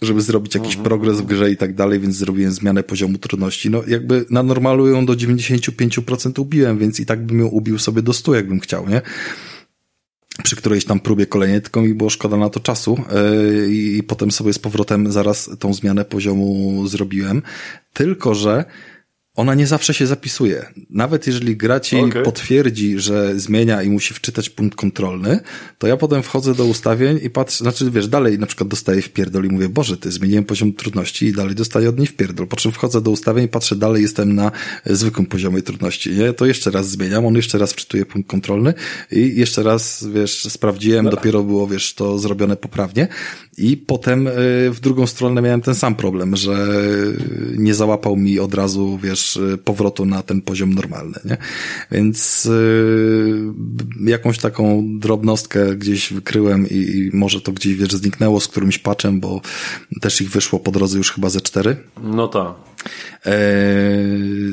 żeby 0.01 0.21
zrobić 0.21 0.55
jakiś 0.55 0.75
mhm. 0.75 0.83
progres 0.83 1.17
w 1.17 1.25
grze 1.25 1.51
i 1.51 1.57
tak 1.57 1.75
dalej, 1.75 1.99
więc 1.99 2.15
zrobiłem 2.15 2.51
zmianę 2.51 2.83
poziomu 2.83 3.17
trudności. 3.17 3.69
No 3.69 3.83
jakby 3.87 4.25
na 4.29 4.43
normalu 4.43 4.87
ją 4.87 5.05
do 5.05 5.13
95% 5.13 6.41
ubiłem, 6.41 6.77
więc 6.77 6.99
i 6.99 7.05
tak 7.05 7.25
bym 7.25 7.39
ją 7.39 7.47
ubił 7.47 7.79
sobie 7.79 8.01
do 8.01 8.13
100, 8.13 8.35
jakbym 8.35 8.59
chciał, 8.59 8.89
nie? 8.89 9.01
Przy 10.43 10.55
którejś 10.55 10.85
tam 10.85 10.99
próbie 10.99 11.25
kolejnej, 11.25 11.61
tylko 11.61 11.81
mi 11.81 11.93
było 11.93 12.09
szkoda 12.09 12.37
na 12.37 12.49
to 12.49 12.59
czasu 12.59 12.97
yy, 13.11 13.73
i 13.73 14.03
potem 14.03 14.31
sobie 14.31 14.53
z 14.53 14.59
powrotem 14.59 15.11
zaraz 15.11 15.49
tą 15.59 15.73
zmianę 15.73 16.05
poziomu 16.05 16.87
zrobiłem. 16.87 17.41
Tylko, 17.93 18.35
że 18.35 18.65
ona 19.37 19.55
nie 19.55 19.67
zawsze 19.67 19.93
się 19.93 20.07
zapisuje. 20.07 20.65
Nawet 20.89 21.27
jeżeli 21.27 21.57
gra 21.57 21.79
ci 21.79 21.97
okay. 21.97 22.23
potwierdzi, 22.23 22.99
że 22.99 23.39
zmienia 23.39 23.83
i 23.83 23.89
musi 23.89 24.13
wczytać 24.13 24.49
punkt 24.49 24.77
kontrolny, 24.77 25.39
to 25.77 25.87
ja 25.87 25.97
potem 25.97 26.23
wchodzę 26.23 26.55
do 26.55 26.65
ustawień 26.65 27.19
i 27.23 27.29
patrzę, 27.29 27.57
znaczy 27.57 27.91
wiesz, 27.91 28.07
dalej 28.07 28.39
na 28.39 28.47
przykład 28.47 28.69
dostaję 28.69 29.01
w 29.01 29.09
pierdol 29.09 29.45
i 29.45 29.49
mówię, 29.49 29.69
Boże, 29.69 29.97
ty 29.97 30.11
zmieniłem 30.11 30.43
poziom 30.43 30.73
trudności 30.73 31.25
i 31.25 31.33
dalej 31.33 31.55
dostaję 31.55 31.89
od 31.89 31.97
niej 31.97 32.07
w 32.07 32.15
pierdol. 32.15 32.47
Po 32.47 32.55
czym 32.55 32.71
wchodzę 32.71 33.01
do 33.01 33.11
ustawień 33.11 33.45
i 33.45 33.47
patrzę, 33.47 33.75
dalej 33.75 34.01
jestem 34.01 34.35
na 34.35 34.51
zwykłym 34.85 35.25
poziomie 35.25 35.61
trudności, 35.61 36.11
nie? 36.11 36.33
To 36.33 36.45
jeszcze 36.45 36.71
raz 36.71 36.89
zmieniam, 36.89 37.25
on 37.25 37.35
jeszcze 37.35 37.57
raz 37.57 37.73
wczytuje 37.73 38.05
punkt 38.05 38.29
kontrolny 38.29 38.73
i 39.11 39.33
jeszcze 39.35 39.63
raz, 39.63 40.07
wiesz, 40.13 40.43
sprawdziłem, 40.49 41.05
no. 41.05 41.11
dopiero 41.11 41.43
było, 41.43 41.67
wiesz, 41.67 41.93
to 41.93 42.19
zrobione 42.19 42.55
poprawnie 42.55 43.07
i 43.57 43.77
potem 43.77 44.27
y, 44.27 44.31
w 44.71 44.79
drugą 44.79 45.07
stronę 45.07 45.41
miałem 45.41 45.61
ten 45.61 45.75
sam 45.75 45.95
problem, 45.95 46.35
że 46.35 46.67
nie 47.57 47.73
załapał 47.73 48.15
mi 48.15 48.39
od 48.39 48.53
razu, 48.53 48.99
wiesz, 49.03 49.26
powrotu 49.63 50.05
na 50.05 50.23
ten 50.23 50.41
poziom 50.41 50.73
normalny, 50.73 51.19
nie? 51.25 51.37
Więc 51.91 52.45
y, 52.45 53.53
jakąś 54.05 54.37
taką 54.37 54.83
drobnostkę 54.99 55.75
gdzieś 55.75 56.13
wykryłem 56.13 56.69
i, 56.69 57.09
może 57.13 57.41
to 57.41 57.51
gdzieś, 57.51 57.75
wiesz, 57.75 57.91
zniknęło 57.91 58.39
z 58.39 58.47
którymś 58.47 58.77
patchem, 58.77 59.19
bo 59.19 59.41
też 60.01 60.21
ich 60.21 60.29
wyszło 60.29 60.59
po 60.59 60.71
drodze 60.71 60.97
już 60.97 61.11
chyba 61.11 61.29
ze 61.29 61.41
cztery. 61.41 61.77
No 62.03 62.27
tak. 62.27 62.53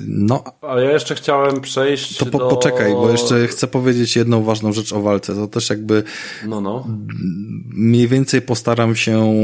No. 0.07 0.45
Ale 0.61 0.85
ja 0.85 0.93
jeszcze 0.93 1.15
chciałem 1.15 1.61
przejść. 1.61 2.17
To 2.17 2.27
po, 2.27 2.39
do... 2.39 2.49
poczekaj, 2.49 2.93
bo 2.93 3.11
jeszcze 3.11 3.47
chcę 3.47 3.67
powiedzieć 3.67 4.17
jedną 4.17 4.43
ważną 4.43 4.73
rzecz 4.73 4.93
o 4.93 5.03
walce. 5.03 5.35
To 5.35 5.47
też 5.47 5.71
jakby. 5.71 6.03
No, 6.47 6.61
no. 6.61 6.89
Mniej 7.69 8.09
więcej 8.09 8.43
postaram 8.43 8.97
się 8.97 9.35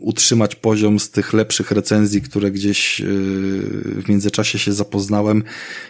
utrzymać 0.00 0.56
poziom 0.56 1.00
z 1.00 1.10
tych 1.10 1.32
lepszych 1.32 1.70
recenzji, 1.70 2.22
które 2.22 2.50
gdzieś 2.50 3.00
yy, 3.00 3.06
w 3.06 4.04
międzyczasie 4.08 4.39
się 4.44 4.72
zapoznałem 4.72 5.42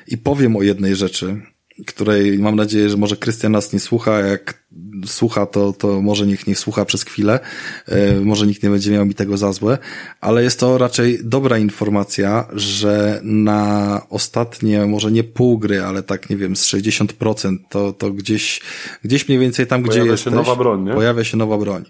i 0.07 0.19
powiem 0.19 0.57
o 0.57 0.62
jednej 0.62 0.97
rzeczy 0.97 1.41
której 1.87 2.39
mam 2.39 2.57
nadzieję, 2.57 2.91
że 2.91 2.97
może 2.97 3.17
Krystian 3.17 3.53
nas 3.53 3.73
nie 3.73 3.81
słucha. 3.81 4.20
Jak 4.20 4.65
słucha, 5.07 5.47
to, 5.47 5.73
to 5.73 6.03
może 6.03 6.27
niech 6.27 6.47
nie 6.47 6.55
słucha 6.55 6.85
przez 6.85 7.05
chwilę. 7.05 7.41
E, 7.87 8.20
może 8.20 8.47
nikt 8.47 8.62
nie 8.62 8.70
będzie 8.70 8.91
miał 8.91 9.07
mi 9.07 9.15
tego 9.15 9.37
za 9.37 9.53
złe, 9.53 9.79
ale 10.20 10.43
jest 10.43 10.61
to 10.61 10.79
raczej 10.79 11.19
dobra 11.25 11.59
informacja, 11.59 12.49
że 12.53 13.20
na 13.25 14.01
ostatnie, 14.11 14.87
może 14.87 15.12
nie 15.12 15.25
pół 15.25 15.59
gry, 15.59 15.83
ale 15.83 16.03
tak 16.03 16.31
nie 16.31 16.37
wiem, 16.37 16.57
z 16.57 16.67
60% 16.67 17.57
to, 17.69 17.93
to 17.93 18.11
gdzieś, 18.11 18.61
gdzieś 19.05 19.29
mniej 19.29 19.41
więcej 19.41 19.67
tam, 19.67 19.83
pojawia 19.83 20.03
gdzie 20.03 20.11
jesteś. 20.11 20.25
Pojawia 20.25 20.45
się 20.45 20.51
nowa 20.51 20.62
broń, 20.62 20.85
nie? 20.85 20.95
Pojawia 20.95 21.25
się 21.25 21.37
nowa 21.37 21.59
broń. 21.59 21.85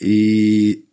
I 0.00 0.87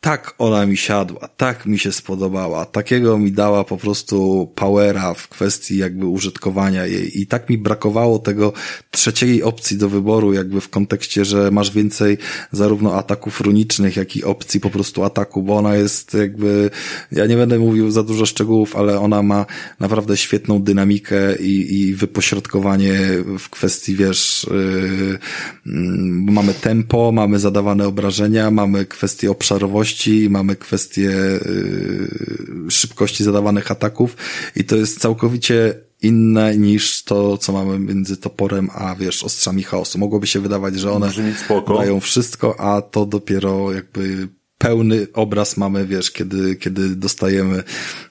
tak 0.00 0.34
ona 0.38 0.66
mi 0.66 0.76
siadła, 0.76 1.28
tak 1.36 1.66
mi 1.66 1.78
się 1.78 1.92
spodobała, 1.92 2.64
takiego 2.64 3.18
mi 3.18 3.32
dała 3.32 3.64
po 3.64 3.76
prostu 3.76 4.48
powera 4.54 5.14
w 5.14 5.28
kwestii 5.28 5.76
jakby 5.76 6.06
użytkowania 6.06 6.86
jej. 6.86 7.20
I 7.20 7.26
tak 7.26 7.50
mi 7.50 7.58
brakowało 7.58 8.18
tego 8.18 8.52
trzeciej 8.90 9.42
opcji 9.42 9.76
do 9.76 9.88
wyboru 9.88 10.32
jakby 10.32 10.60
w 10.60 10.68
kontekście, 10.68 11.24
że 11.24 11.50
masz 11.50 11.70
więcej 11.70 12.18
zarówno 12.52 12.94
ataków 12.94 13.40
runicznych, 13.40 13.96
jak 13.96 14.16
i 14.16 14.24
opcji 14.24 14.60
po 14.60 14.70
prostu 14.70 15.04
ataku, 15.04 15.42
bo 15.42 15.56
ona 15.56 15.74
jest 15.74 16.14
jakby, 16.14 16.70
ja 17.12 17.26
nie 17.26 17.36
będę 17.36 17.58
mówił 17.58 17.90
za 17.90 18.02
dużo 18.02 18.26
szczegółów, 18.26 18.76
ale 18.76 19.00
ona 19.00 19.22
ma 19.22 19.46
naprawdę 19.80 20.16
świetną 20.16 20.62
dynamikę 20.62 21.36
i, 21.36 21.80
i 21.80 21.94
wypośrodkowanie 21.94 22.98
w 23.38 23.48
kwestii, 23.50 23.94
wiesz, 23.94 24.46
yy, 24.50 25.18
yy, 25.66 25.78
mamy 26.32 26.54
tempo, 26.54 27.12
mamy 27.12 27.38
zadawane 27.38 27.86
obrażenia, 27.86 28.50
mamy 28.50 28.86
kwestię 28.86 29.30
obszarowości, 29.30 29.87
mamy 30.30 30.56
kwestię 30.56 31.10
yy, 31.10 32.70
szybkości 32.70 33.24
zadawanych 33.24 33.70
ataków 33.70 34.16
i 34.56 34.64
to 34.64 34.76
jest 34.76 35.00
całkowicie 35.00 35.74
inne 36.02 36.56
niż 36.56 37.02
to, 37.02 37.38
co 37.38 37.52
mamy 37.52 37.78
między 37.78 38.16
toporem 38.16 38.68
a 38.74 38.94
wiesz, 38.94 39.24
ostrzami 39.24 39.62
chaosu. 39.62 39.98
Mogłoby 39.98 40.26
się 40.26 40.40
wydawać, 40.40 40.78
że 40.78 40.92
one 40.92 41.10
dają 41.78 42.00
wszystko, 42.00 42.60
a 42.60 42.82
to 42.82 43.06
dopiero 43.06 43.72
jakby 43.72 44.28
pełny 44.58 45.06
obraz 45.12 45.56
mamy, 45.56 45.86
wiesz, 45.86 46.10
kiedy, 46.10 46.56
kiedy 46.56 46.96
dostajemy 46.96 47.62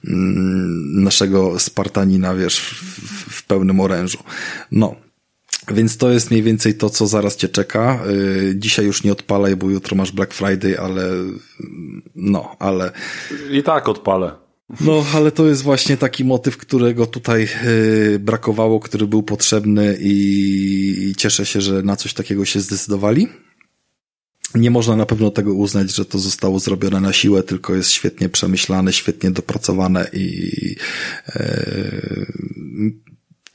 mm, 0.04 1.02
naszego 1.02 1.58
Spartanina, 1.58 2.34
wiesz, 2.34 2.60
w, 2.60 3.34
w 3.34 3.46
pełnym 3.46 3.80
orężu. 3.80 4.18
No, 4.72 4.96
więc 5.72 5.96
to 5.96 6.10
jest 6.10 6.30
mniej 6.30 6.42
więcej 6.42 6.74
to, 6.74 6.90
co 6.90 7.06
zaraz 7.06 7.36
cię 7.36 7.48
czeka. 7.48 8.04
Y, 8.06 8.54
dzisiaj 8.56 8.86
już 8.86 9.04
nie 9.04 9.12
odpalaj, 9.12 9.56
bo 9.56 9.70
jutro 9.70 9.96
masz 9.96 10.12
Black 10.12 10.34
Friday, 10.34 10.80
ale 10.80 11.02
no, 12.14 12.56
ale... 12.58 12.92
I 13.50 13.62
tak 13.62 13.88
odpalę. 13.88 14.48
No, 14.80 15.04
ale 15.14 15.32
to 15.32 15.46
jest 15.46 15.62
właśnie 15.62 15.96
taki 15.96 16.24
motyw, 16.24 16.56
którego 16.56 17.06
tutaj 17.06 17.48
yy, 17.64 18.18
brakowało, 18.18 18.80
który 18.80 19.06
był 19.06 19.22
potrzebny 19.22 19.98
i, 20.00 21.14
cieszę 21.16 21.46
się, 21.46 21.60
że 21.60 21.82
na 21.82 21.96
coś 21.96 22.14
takiego 22.14 22.44
się 22.44 22.60
zdecydowali. 22.60 23.28
Nie 24.54 24.70
można 24.70 24.96
na 24.96 25.06
pewno 25.06 25.30
tego 25.30 25.54
uznać, 25.54 25.94
że 25.94 26.04
to 26.04 26.18
zostało 26.18 26.58
zrobione 26.58 27.00
na 27.00 27.12
siłę, 27.12 27.42
tylko 27.42 27.74
jest 27.74 27.90
świetnie 27.90 28.28
przemyślane, 28.28 28.92
świetnie 28.92 29.30
dopracowane 29.30 30.10
i 30.12 30.50
yy, 31.34 32.26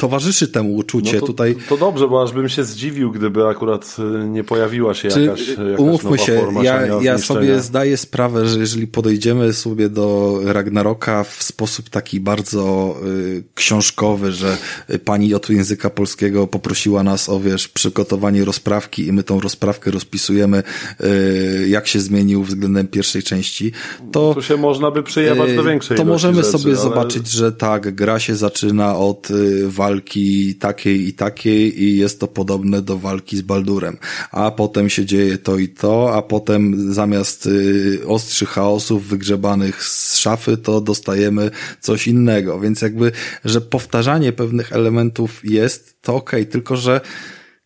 towarzyszy 0.03 0.47
temu 0.47 0.75
uczucie. 0.75 1.13
No 1.13 1.19
to, 1.19 1.27
Tutaj... 1.27 1.55
to 1.69 1.77
dobrze, 1.77 2.07
bo 2.07 2.23
aż 2.23 2.31
bym 2.31 2.49
się 2.49 2.63
zdziwił, 2.63 3.11
gdyby 3.11 3.47
akurat 3.47 3.95
y, 4.23 4.27
nie 4.27 4.43
pojawiła 4.43 4.93
się 4.93 5.09
Czy, 5.09 5.21
jakaś, 5.21 5.47
jakaś 5.47 5.79
Umówmy 5.79 6.17
się, 6.17 6.47
ja, 6.61 6.81
ja 7.01 7.17
sobie 7.17 7.59
zdaję 7.59 7.97
sprawę, 7.97 8.47
że 8.47 8.59
jeżeli 8.59 8.87
podejdziemy 8.87 9.53
sobie 9.53 9.89
do 9.89 10.39
Ragnaroka 10.45 11.23
w 11.23 11.43
sposób 11.43 11.89
taki 11.89 12.19
bardzo 12.19 12.95
y, 13.07 13.43
książkowy, 13.55 14.31
że 14.31 14.57
pani 15.05 15.33
od 15.33 15.49
języka 15.49 15.89
polskiego 15.89 16.47
poprosiła 16.47 17.03
nas 17.03 17.29
o, 17.29 17.39
wiesz, 17.39 17.67
przygotowanie 17.67 18.45
rozprawki 18.45 19.07
i 19.07 19.11
my 19.11 19.23
tą 19.23 19.39
rozprawkę 19.39 19.91
rozpisujemy, 19.91 20.63
y, 21.03 21.67
jak 21.69 21.87
się 21.87 21.99
zmienił 21.99 22.43
względem 22.43 22.87
pierwszej 22.87 23.23
części, 23.23 23.71
to... 24.11 24.33
Tu 24.33 24.41
się 24.41 24.57
można 24.57 24.91
by 24.91 25.03
przyjebać 25.03 25.55
do 25.55 25.61
y, 25.61 25.65
większej 25.65 25.97
To 25.97 26.05
możemy 26.05 26.43
rzeczy, 26.43 26.51
sobie 26.51 26.71
ale... 26.71 26.81
zobaczyć, 26.81 27.27
że 27.27 27.51
tak, 27.51 27.95
gra 27.95 28.19
się 28.19 28.35
zaczyna 28.35 28.97
od 28.97 29.31
y, 29.31 29.67
walki 29.93 30.55
takiej 30.55 31.07
i 31.07 31.13
takiej 31.13 31.83
i 31.83 31.97
jest 31.97 32.19
to 32.19 32.27
podobne 32.27 32.81
do 32.81 32.97
walki 32.97 33.37
z 33.37 33.41
Baldurem. 33.41 33.97
A 34.31 34.51
potem 34.51 34.89
się 34.89 35.05
dzieje 35.05 35.37
to 35.37 35.57
i 35.57 35.67
to, 35.67 36.15
a 36.15 36.21
potem 36.21 36.93
zamiast 36.93 37.45
y, 37.45 38.07
ostrzy 38.07 38.45
chaosów 38.45 39.07
wygrzebanych 39.07 39.83
z 39.83 40.17
szafy, 40.17 40.57
to 40.57 40.81
dostajemy 40.81 41.51
coś 41.81 42.07
innego. 42.07 42.59
Więc 42.59 42.81
jakby, 42.81 43.11
że 43.45 43.61
powtarzanie 43.61 44.31
pewnych 44.31 44.71
elementów 44.71 45.41
jest, 45.43 46.01
to 46.01 46.15
okej, 46.15 46.41
okay, 46.41 46.51
tylko 46.51 46.77
że 46.77 47.01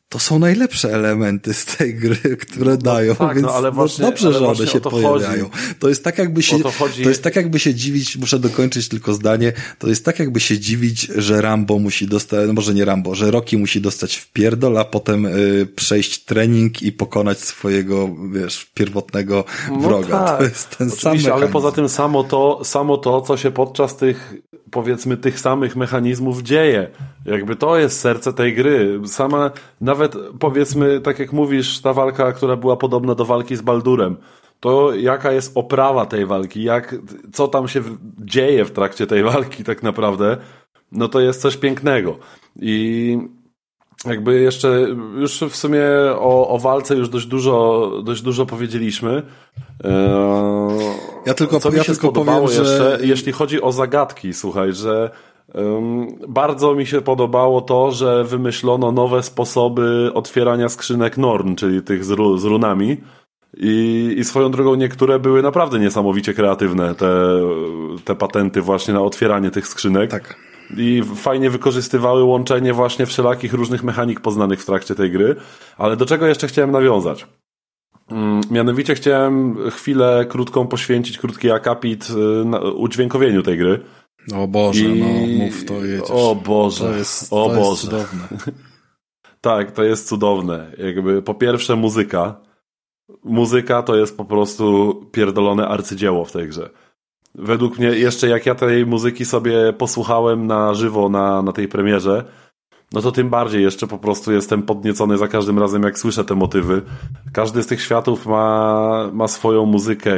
to 0.10 0.20
są 0.20 0.40
najlepsze 0.40 0.94
elementy 0.94 1.54
z 1.54 1.66
tej 1.66 1.96
gry, 1.96 2.38
które 2.38 2.72
no, 2.72 2.78
dają, 2.78 3.16
tak, 3.16 3.28
no, 3.28 3.34
więc 3.34 3.64
no, 3.64 3.72
właśnie, 3.72 4.06
dobrze, 4.06 4.34
że 4.34 4.48
one 4.48 4.68
się 4.68 4.82
to 4.82 4.90
pojawiają. 4.90 5.50
Chodzi. 5.50 5.76
To 5.80 5.90
jest 5.90 6.04
tak 6.04 6.18
jakby 6.18 6.44
się, 6.44 6.60
to, 6.60 6.72
to, 7.04 7.10
jest 7.10 7.24
tak 7.24 7.36
jakby 7.36 7.60
się 7.60 7.74
dziwić, 7.74 8.18
muszę 8.18 8.40
dokończyć 8.40 8.88
tylko 8.88 9.14
zdanie, 9.14 9.54
to 9.80 9.88
jest 9.88 10.06
tak 10.06 10.20
jakby 10.20 10.40
się 10.40 10.60
dziwić, 10.60 11.02
że 11.16 11.42
Rambo 11.42 11.80
musi 11.80 12.08
dostać, 12.08 12.48
no 12.48 12.54
może 12.54 12.74
nie 12.74 12.86
Rambo, 12.86 13.16
że 13.16 13.32
Rocky 13.32 13.58
musi 13.58 13.82
dostać 13.82 14.16
w 14.16 14.32
pierdol, 14.32 14.78
a 14.78 14.86
potem 14.86 15.26
y, 15.26 15.68
przejść 15.76 16.26
trening 16.26 16.82
i 16.82 16.92
pokonać 16.92 17.40
swojego, 17.40 18.16
wiesz, 18.34 18.72
pierwotnego 18.74 19.46
no 19.72 19.80
wroga. 19.80 20.26
Tak. 20.26 20.38
To 20.38 20.44
jest 20.44 20.78
ten 20.78 20.92
sam 20.92 21.18
ale 21.34 21.48
poza 21.48 21.72
tym 21.72 21.90
samo 21.90 22.24
to, 22.24 22.62
samo 22.64 22.98
to, 22.98 23.22
co 23.22 23.38
się 23.38 23.52
podczas 23.52 23.98
tych 23.98 24.34
powiedzmy 24.72 25.18
tych 25.18 25.40
samych 25.40 25.76
mechanizmów 25.76 26.42
dzieje. 26.42 26.88
Jakby 27.26 27.56
to 27.56 27.78
jest 27.78 28.00
serce 28.00 28.34
tej 28.34 28.56
gry. 28.56 29.00
Sama, 29.06 29.52
nawet 29.82 30.16
powiedzmy, 30.40 31.02
tak 31.02 31.20
jak 31.20 31.34
mówisz, 31.34 31.82
ta 31.82 31.94
walka, 31.94 32.32
która 32.32 32.56
była 32.56 32.78
podobna 32.78 33.16
do 33.16 33.26
walki 33.26 33.56
z 33.56 33.62
Baldurem, 33.62 34.18
to 34.60 34.96
jaka 34.96 35.32
jest 35.32 35.58
oprawa 35.58 36.06
tej 36.06 36.26
walki, 36.26 36.64
jak, 36.64 36.96
co 37.34 37.48
tam 37.48 37.68
się 37.68 37.82
dzieje 38.20 38.66
w 38.66 38.72
trakcie 38.72 39.08
tej 39.08 39.24
walki 39.24 39.64
tak 39.64 39.84
naprawdę, 39.84 40.38
no 40.92 41.08
to 41.08 41.20
jest 41.20 41.42
coś 41.42 41.58
pięknego. 41.58 42.18
I 42.62 43.18
jakby 44.06 44.42
jeszcze, 44.42 44.88
już 45.18 45.40
w 45.40 45.56
sumie 45.56 45.84
o, 46.16 46.50
o 46.50 46.58
walce 46.58 46.96
już 46.96 47.10
dość 47.10 47.26
dużo, 47.26 47.92
dość 48.04 48.22
dużo 48.22 48.46
powiedzieliśmy. 48.46 49.24
Eee, 49.84 51.07
ja 51.28 51.34
tylko, 51.34 51.60
co 51.60 51.72
ja 51.72 51.78
mi 51.78 51.86
się 51.86 51.92
tylko 51.92 52.08
podobało 52.08 52.48
powiem, 52.48 52.64
jeszcze, 52.64 53.00
że... 53.00 53.06
jeśli 53.06 53.32
chodzi 53.32 53.62
o 53.62 53.72
zagadki, 53.72 54.34
słuchaj, 54.34 54.74
że 54.74 55.10
um, 55.54 56.08
bardzo 56.28 56.76
mi 56.76 56.86
się 56.86 57.02
podobało 57.02 57.62
to, 57.62 57.92
że 57.92 58.24
wymyślono 58.24 58.92
nowe 58.92 59.24
sposoby 59.24 60.12
otwierania 60.14 60.70
skrzynek 60.70 61.18
Norn, 61.18 61.56
czyli 61.56 61.82
tych 61.82 62.06
z, 62.06 62.12
ru, 62.12 62.38
z 62.38 62.44
runami. 62.44 62.98
I, 63.58 64.16
I 64.18 64.24
swoją 64.24 64.52
drogą 64.52 64.76
niektóre 64.76 65.20
były 65.20 65.42
naprawdę 65.42 65.80
niesamowicie 65.80 66.34
kreatywne, 66.34 66.96
te, 66.96 67.40
te 68.06 68.16
patenty 68.16 68.62
właśnie 68.62 68.94
na 68.94 69.02
otwieranie 69.02 69.52
tych 69.52 69.68
skrzynek. 69.68 70.12
Tak 70.12 70.36
i 70.78 71.04
fajnie 71.16 71.50
wykorzystywały 71.50 72.24
łączenie 72.24 72.74
właśnie 72.74 73.06
wszelakich 73.06 73.54
różnych 73.54 73.84
mechanik 73.84 74.20
poznanych 74.20 74.62
w 74.62 74.66
trakcie 74.66 74.96
tej 74.96 75.12
gry. 75.12 75.36
Ale 75.78 75.98
do 75.98 76.06
czego 76.06 76.28
jeszcze 76.28 76.48
chciałem 76.48 76.72
nawiązać? 76.72 77.28
Mm, 78.12 78.42
mianowicie 78.52 78.96
chciałem 78.96 79.58
chwilę 79.70 80.26
krótką 80.30 80.68
poświęcić, 80.68 81.18
krótki 81.18 81.52
akapit 81.52 82.08
y, 82.10 82.46
na 82.46 82.60
udźwiękowieniu 82.60 83.44
tej 83.44 83.58
gry. 83.58 83.80
O 84.36 84.48
Boże, 84.48 84.84
I... 84.84 85.00
no 85.00 85.46
mów 85.46 85.66
to 85.66 85.74
jedziesz. 85.74 86.12
O 86.12 86.36
Boże, 86.36 86.84
to 86.84 86.96
jest, 86.96 87.34
o 87.34 87.50
to 87.50 87.56
Boże. 87.56 87.70
Jest 87.70 87.82
cudowne. 87.82 88.28
tak, 89.42 89.72
to 89.72 89.84
jest 89.84 90.08
cudowne. 90.08 90.72
Jakby 90.78 91.22
po 91.22 91.34
pierwsze 91.34 91.76
muzyka. 91.76 92.42
Muzyka 93.24 93.84
to 93.84 93.96
jest 93.96 94.18
po 94.18 94.26
prostu 94.26 94.96
pierdolone 95.12 95.68
arcydzieło 95.68 96.26
w 96.26 96.32
tej 96.32 96.48
grze. 96.48 96.70
Według 97.36 97.80
mnie, 97.80 97.88
jeszcze 97.88 98.28
jak 98.28 98.46
ja 98.46 98.56
tej 98.56 98.86
muzyki 98.86 99.26
sobie 99.26 99.74
posłuchałem 99.74 100.48
na 100.48 100.74
żywo 100.74 101.10
na, 101.10 101.42
na 101.42 101.52
tej 101.52 101.68
premierze, 101.68 102.26
no 102.92 103.02
to 103.02 103.12
tym 103.12 103.30
bardziej 103.30 103.64
jeszcze 103.64 103.88
po 103.88 103.98
prostu 103.98 104.32
jestem 104.32 104.64
podniecony 104.64 105.18
za 105.18 105.28
każdym 105.28 105.60
razem, 105.60 105.84
jak 105.84 106.00
słyszę 106.00 106.26
te 106.26 106.36
motywy. 106.36 106.82
Każdy 107.34 107.64
z 107.64 107.68
tych 107.68 107.82
światów 107.82 108.26
ma, 108.26 109.10
ma 109.14 109.28
swoją 109.28 109.66
muzykę. 109.66 110.12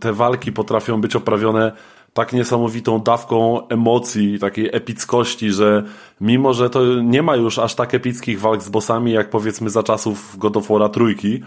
Te 0.00 0.12
walki 0.12 0.52
potrafią 0.52 1.00
być 1.00 1.16
oprawione 1.16 1.72
tak 2.12 2.32
niesamowitą 2.32 3.00
dawką 3.00 3.68
emocji, 3.68 4.38
takiej 4.38 4.68
epickości, 4.72 5.50
że 5.50 5.84
mimo, 6.20 6.54
że 6.54 6.70
to 6.70 7.00
nie 7.02 7.22
ma 7.22 7.36
już 7.36 7.58
aż 7.58 7.74
tak 7.74 7.94
epickich 7.94 8.40
walk 8.40 8.62
z 8.62 8.68
bossami, 8.68 9.12
jak 9.12 9.30
powiedzmy 9.30 9.70
za 9.70 9.82
czasów 9.82 10.38
God 10.38 10.56
of 10.56 10.68
War'a 10.68 10.90
trójki, 10.90 11.42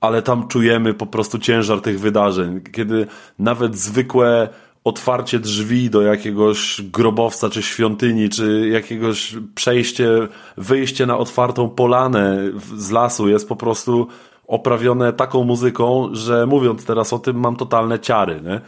ale 0.00 0.22
tam 0.22 0.48
czujemy 0.48 0.94
po 0.94 1.06
prostu 1.06 1.38
ciężar 1.38 1.80
tych 1.80 2.00
wydarzeń. 2.00 2.60
Kiedy 2.72 3.06
nawet 3.38 3.76
zwykłe 3.76 4.48
otwarcie 4.88 5.38
drzwi 5.38 5.90
do 5.90 6.02
jakiegoś 6.02 6.82
grobowca, 6.82 7.50
czy 7.50 7.62
świątyni, 7.62 8.28
czy 8.28 8.68
jakiegoś 8.72 9.36
przejście, 9.54 10.28
wyjście 10.56 11.06
na 11.06 11.18
otwartą 11.18 11.68
polanę 11.68 12.38
z 12.76 12.90
lasu 12.90 13.28
jest 13.28 13.48
po 13.48 13.56
prostu 13.56 14.06
oprawione 14.46 15.12
taką 15.12 15.44
muzyką, 15.44 16.08
że 16.12 16.46
mówiąc 16.46 16.84
teraz 16.84 17.12
o 17.12 17.18
tym 17.18 17.40
mam 17.40 17.56
totalne 17.56 17.98
ciary. 17.98 18.40
Nie? 18.44 18.60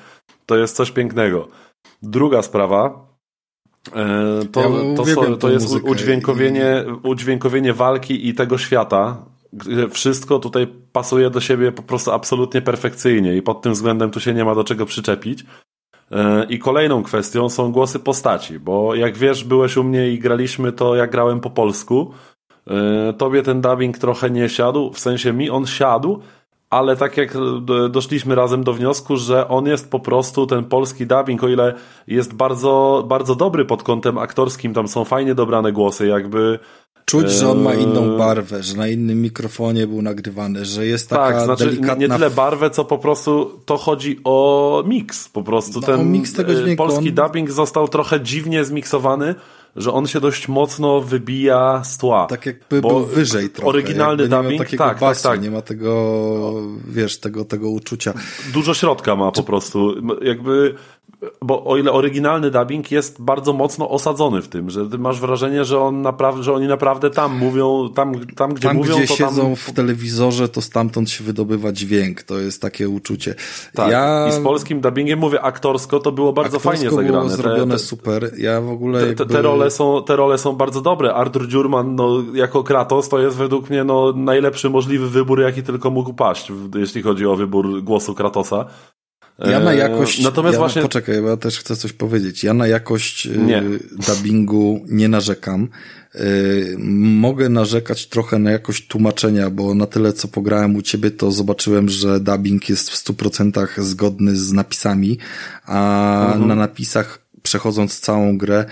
To 0.46 0.56
jest 0.56 0.76
coś 0.76 0.90
pięknego. 0.90 1.48
Druga 2.02 2.42
sprawa, 2.42 3.06
e, 3.92 4.44
to, 4.52 4.60
ja 4.60 4.68
to, 4.96 5.04
to, 5.04 5.36
to 5.36 5.50
jest 5.50 5.74
udźwiękowienie, 5.74 6.84
udźwiękowienie 7.02 7.72
walki 7.72 8.28
i 8.28 8.34
tego 8.34 8.58
świata, 8.58 9.24
wszystko 9.90 10.38
tutaj 10.38 10.66
pasuje 10.92 11.30
do 11.30 11.40
siebie 11.40 11.72
po 11.72 11.82
prostu 11.82 12.10
absolutnie 12.10 12.62
perfekcyjnie 12.62 13.36
i 13.36 13.42
pod 13.42 13.62
tym 13.62 13.72
względem 13.72 14.10
tu 14.10 14.20
się 14.20 14.34
nie 14.34 14.44
ma 14.44 14.54
do 14.54 14.64
czego 14.64 14.86
przyczepić. 14.86 15.44
E, 16.10 16.44
I 16.48 16.58
kolejną 16.58 17.02
kwestią 17.02 17.48
są 17.48 17.72
głosy 17.72 17.98
postaci, 17.98 18.58
bo 18.58 18.94
jak 18.94 19.16
wiesz, 19.16 19.44
byłeś 19.44 19.76
u 19.76 19.84
mnie 19.84 20.10
i 20.10 20.18
graliśmy 20.18 20.72
to, 20.72 20.96
jak 20.96 21.10
grałem 21.10 21.40
po 21.40 21.50
polsku. 21.50 22.10
E, 22.66 23.12
tobie 23.12 23.42
ten 23.42 23.60
dubbing 23.60 23.98
trochę 23.98 24.30
nie 24.30 24.48
siadł, 24.48 24.92
w 24.92 24.98
sensie 24.98 25.32
mi 25.32 25.50
on 25.50 25.66
siadł, 25.66 26.20
ale 26.70 26.96
tak 26.96 27.16
jak 27.16 27.34
doszliśmy 27.90 28.34
razem 28.34 28.64
do 28.64 28.72
wniosku, 28.72 29.16
że 29.16 29.48
on 29.48 29.66
jest 29.66 29.90
po 29.90 30.00
prostu 30.00 30.46
ten 30.46 30.64
polski 30.64 31.06
dubbing, 31.06 31.44
o 31.44 31.48
ile 31.48 31.74
jest 32.06 32.34
bardzo, 32.34 33.04
bardzo 33.08 33.34
dobry 33.34 33.64
pod 33.64 33.82
kątem 33.82 34.18
aktorskim, 34.18 34.74
tam 34.74 34.88
są 34.88 35.04
fajnie 35.04 35.34
dobrane 35.34 35.72
głosy, 35.72 36.06
jakby 36.06 36.58
Czuć, 37.10 37.30
że 37.30 37.50
on 37.50 37.62
ma 37.62 37.74
inną 37.74 38.18
barwę, 38.18 38.62
że 38.62 38.76
na 38.76 38.88
innym 38.88 39.22
mikrofonie 39.22 39.86
był 39.86 40.02
nagrywany, 40.02 40.64
że 40.64 40.86
jest 40.86 41.08
taka 41.08 41.32
tak, 41.32 41.44
znaczy 41.44 41.64
delikatna... 41.64 41.94
nie 41.94 42.08
tyle 42.08 42.30
barwę, 42.30 42.70
co 42.70 42.84
po 42.84 42.98
prostu 42.98 43.60
to 43.64 43.76
chodzi 43.76 44.20
o 44.24 44.82
mix. 44.86 45.28
Po 45.28 45.42
prostu 45.42 45.80
no, 45.80 45.86
ten 45.86 46.12
mix 46.12 46.32
tego 46.32 46.54
dźwięku, 46.54 46.76
polski 46.76 47.08
on... 47.08 47.14
dubbing 47.14 47.50
został 47.50 47.88
trochę 47.88 48.20
dziwnie 48.20 48.64
zmiksowany, 48.64 49.34
że 49.76 49.92
on 49.92 50.06
się 50.06 50.20
dość 50.20 50.48
mocno 50.48 51.00
wybija 51.00 51.84
z 51.84 51.98
tła. 51.98 52.26
Tak 52.26 52.46
jakby 52.46 52.80
był 52.80 53.06
wyżej 53.06 53.50
trochę. 53.50 53.68
Oryginalny 53.68 54.28
dubbing, 54.28 54.58
tak, 54.60 54.78
tak, 54.78 54.98
basu, 54.98 55.22
tak, 55.22 55.32
tak. 55.32 55.42
Nie 55.42 55.50
ma 55.50 55.62
tego, 55.62 56.54
wiesz, 56.88 57.18
tego, 57.18 57.44
tego 57.44 57.70
uczucia. 57.70 58.14
Dużo 58.52 58.74
środka 58.74 59.16
ma 59.16 59.32
po 59.32 59.42
prostu. 59.42 59.94
Jakby 60.22 60.74
bo 61.42 61.64
o 61.64 61.76
ile 61.76 61.92
oryginalny 61.92 62.50
dubbing 62.50 62.90
jest 62.90 63.22
bardzo 63.22 63.52
mocno 63.52 63.90
osadzony 63.90 64.42
w 64.42 64.48
tym, 64.48 64.70
że 64.70 64.90
ty 64.90 64.98
masz 64.98 65.20
wrażenie, 65.20 65.64
że 65.64 65.80
on 65.80 66.02
naprawdę, 66.02 66.42
że 66.42 66.52
oni 66.52 66.66
naprawdę 66.66 67.10
tam 67.10 67.38
mówią, 67.38 67.88
tam, 67.94 68.14
tam 68.36 68.54
gdzie 68.54 68.68
tam, 68.68 68.76
mówią, 68.76 68.94
gdzie 68.96 69.06
to 69.06 69.14
siedzą 69.14 69.42
tam... 69.42 69.56
w 69.56 69.72
telewizorze, 69.72 70.48
to 70.48 70.60
stamtąd 70.60 71.10
się 71.10 71.24
wydobywa 71.24 71.72
dźwięk. 71.72 72.22
To 72.22 72.38
jest 72.38 72.62
takie 72.62 72.88
uczucie. 72.88 73.34
Tak, 73.74 73.90
ja... 73.90 74.28
i 74.28 74.32
z 74.32 74.38
polskim 74.38 74.80
dubbingiem 74.80 75.18
mówię 75.18 75.42
aktorsko, 75.42 76.00
to 76.00 76.12
było 76.12 76.32
bardzo 76.32 76.56
aktorsko 76.56 76.70
fajnie 76.70 76.96
zagrane. 76.96 77.26
było 77.26 77.36
zrobione 77.36 77.74
te, 77.74 77.78
super. 77.78 78.30
Ja 78.38 78.60
w 78.60 78.68
ogóle 78.68 79.00
te, 79.00 79.06
jakby... 79.06 79.26
te, 79.26 79.42
role 79.42 79.70
są, 79.70 80.02
te 80.02 80.16
role 80.16 80.38
są 80.38 80.52
bardzo 80.52 80.80
dobre. 80.80 81.14
Arthur 81.14 81.48
Dziurman, 81.48 81.94
no, 81.94 82.22
jako 82.34 82.62
Kratos, 82.62 83.08
to 83.08 83.18
jest 83.18 83.36
według 83.36 83.70
mnie, 83.70 83.84
no, 83.84 84.12
najlepszy 84.12 84.70
możliwy 84.70 85.10
wybór, 85.10 85.40
jaki 85.40 85.62
tylko 85.62 85.90
mógł 85.90 86.12
paść, 86.12 86.52
jeśli 86.74 87.02
chodzi 87.02 87.26
o 87.26 87.36
wybór 87.36 87.82
głosu 87.82 88.14
Kratosa. 88.14 88.64
Ja 89.40 89.60
na 89.60 89.74
jakość. 89.74 90.20
Natomiast 90.22 90.52
ja 90.52 90.58
właśnie. 90.58 90.82
Poczekaj, 90.82 91.22
bo 91.22 91.28
ja 91.28 91.36
też 91.36 91.58
chcę 91.58 91.76
coś 91.76 91.92
powiedzieć. 91.92 92.44
Ja 92.44 92.54
na 92.54 92.66
jakość 92.66 93.26
y, 93.26 93.38
nie. 93.38 93.62
dubbingu 94.06 94.84
nie 94.88 95.08
narzekam. 95.08 95.68
Y, 96.14 96.76
mogę 96.78 97.48
narzekać 97.48 98.06
trochę 98.06 98.38
na 98.38 98.50
jakość 98.50 98.86
tłumaczenia, 98.86 99.50
bo 99.50 99.74
na 99.74 99.86
tyle 99.86 100.12
co 100.12 100.28
pograłem 100.28 100.76
u 100.76 100.82
ciebie, 100.82 101.10
to 101.10 101.32
zobaczyłem, 101.32 101.88
że 101.88 102.20
dubbing 102.20 102.68
jest 102.68 102.90
w 102.90 103.04
100% 103.04 103.82
zgodny 103.82 104.36
z 104.36 104.52
napisami, 104.52 105.18
a 105.64 106.22
mhm. 106.24 106.48
na 106.48 106.54
napisach 106.54 107.18
przechodząc 107.42 108.00
całą 108.00 108.38
grę 108.38 108.64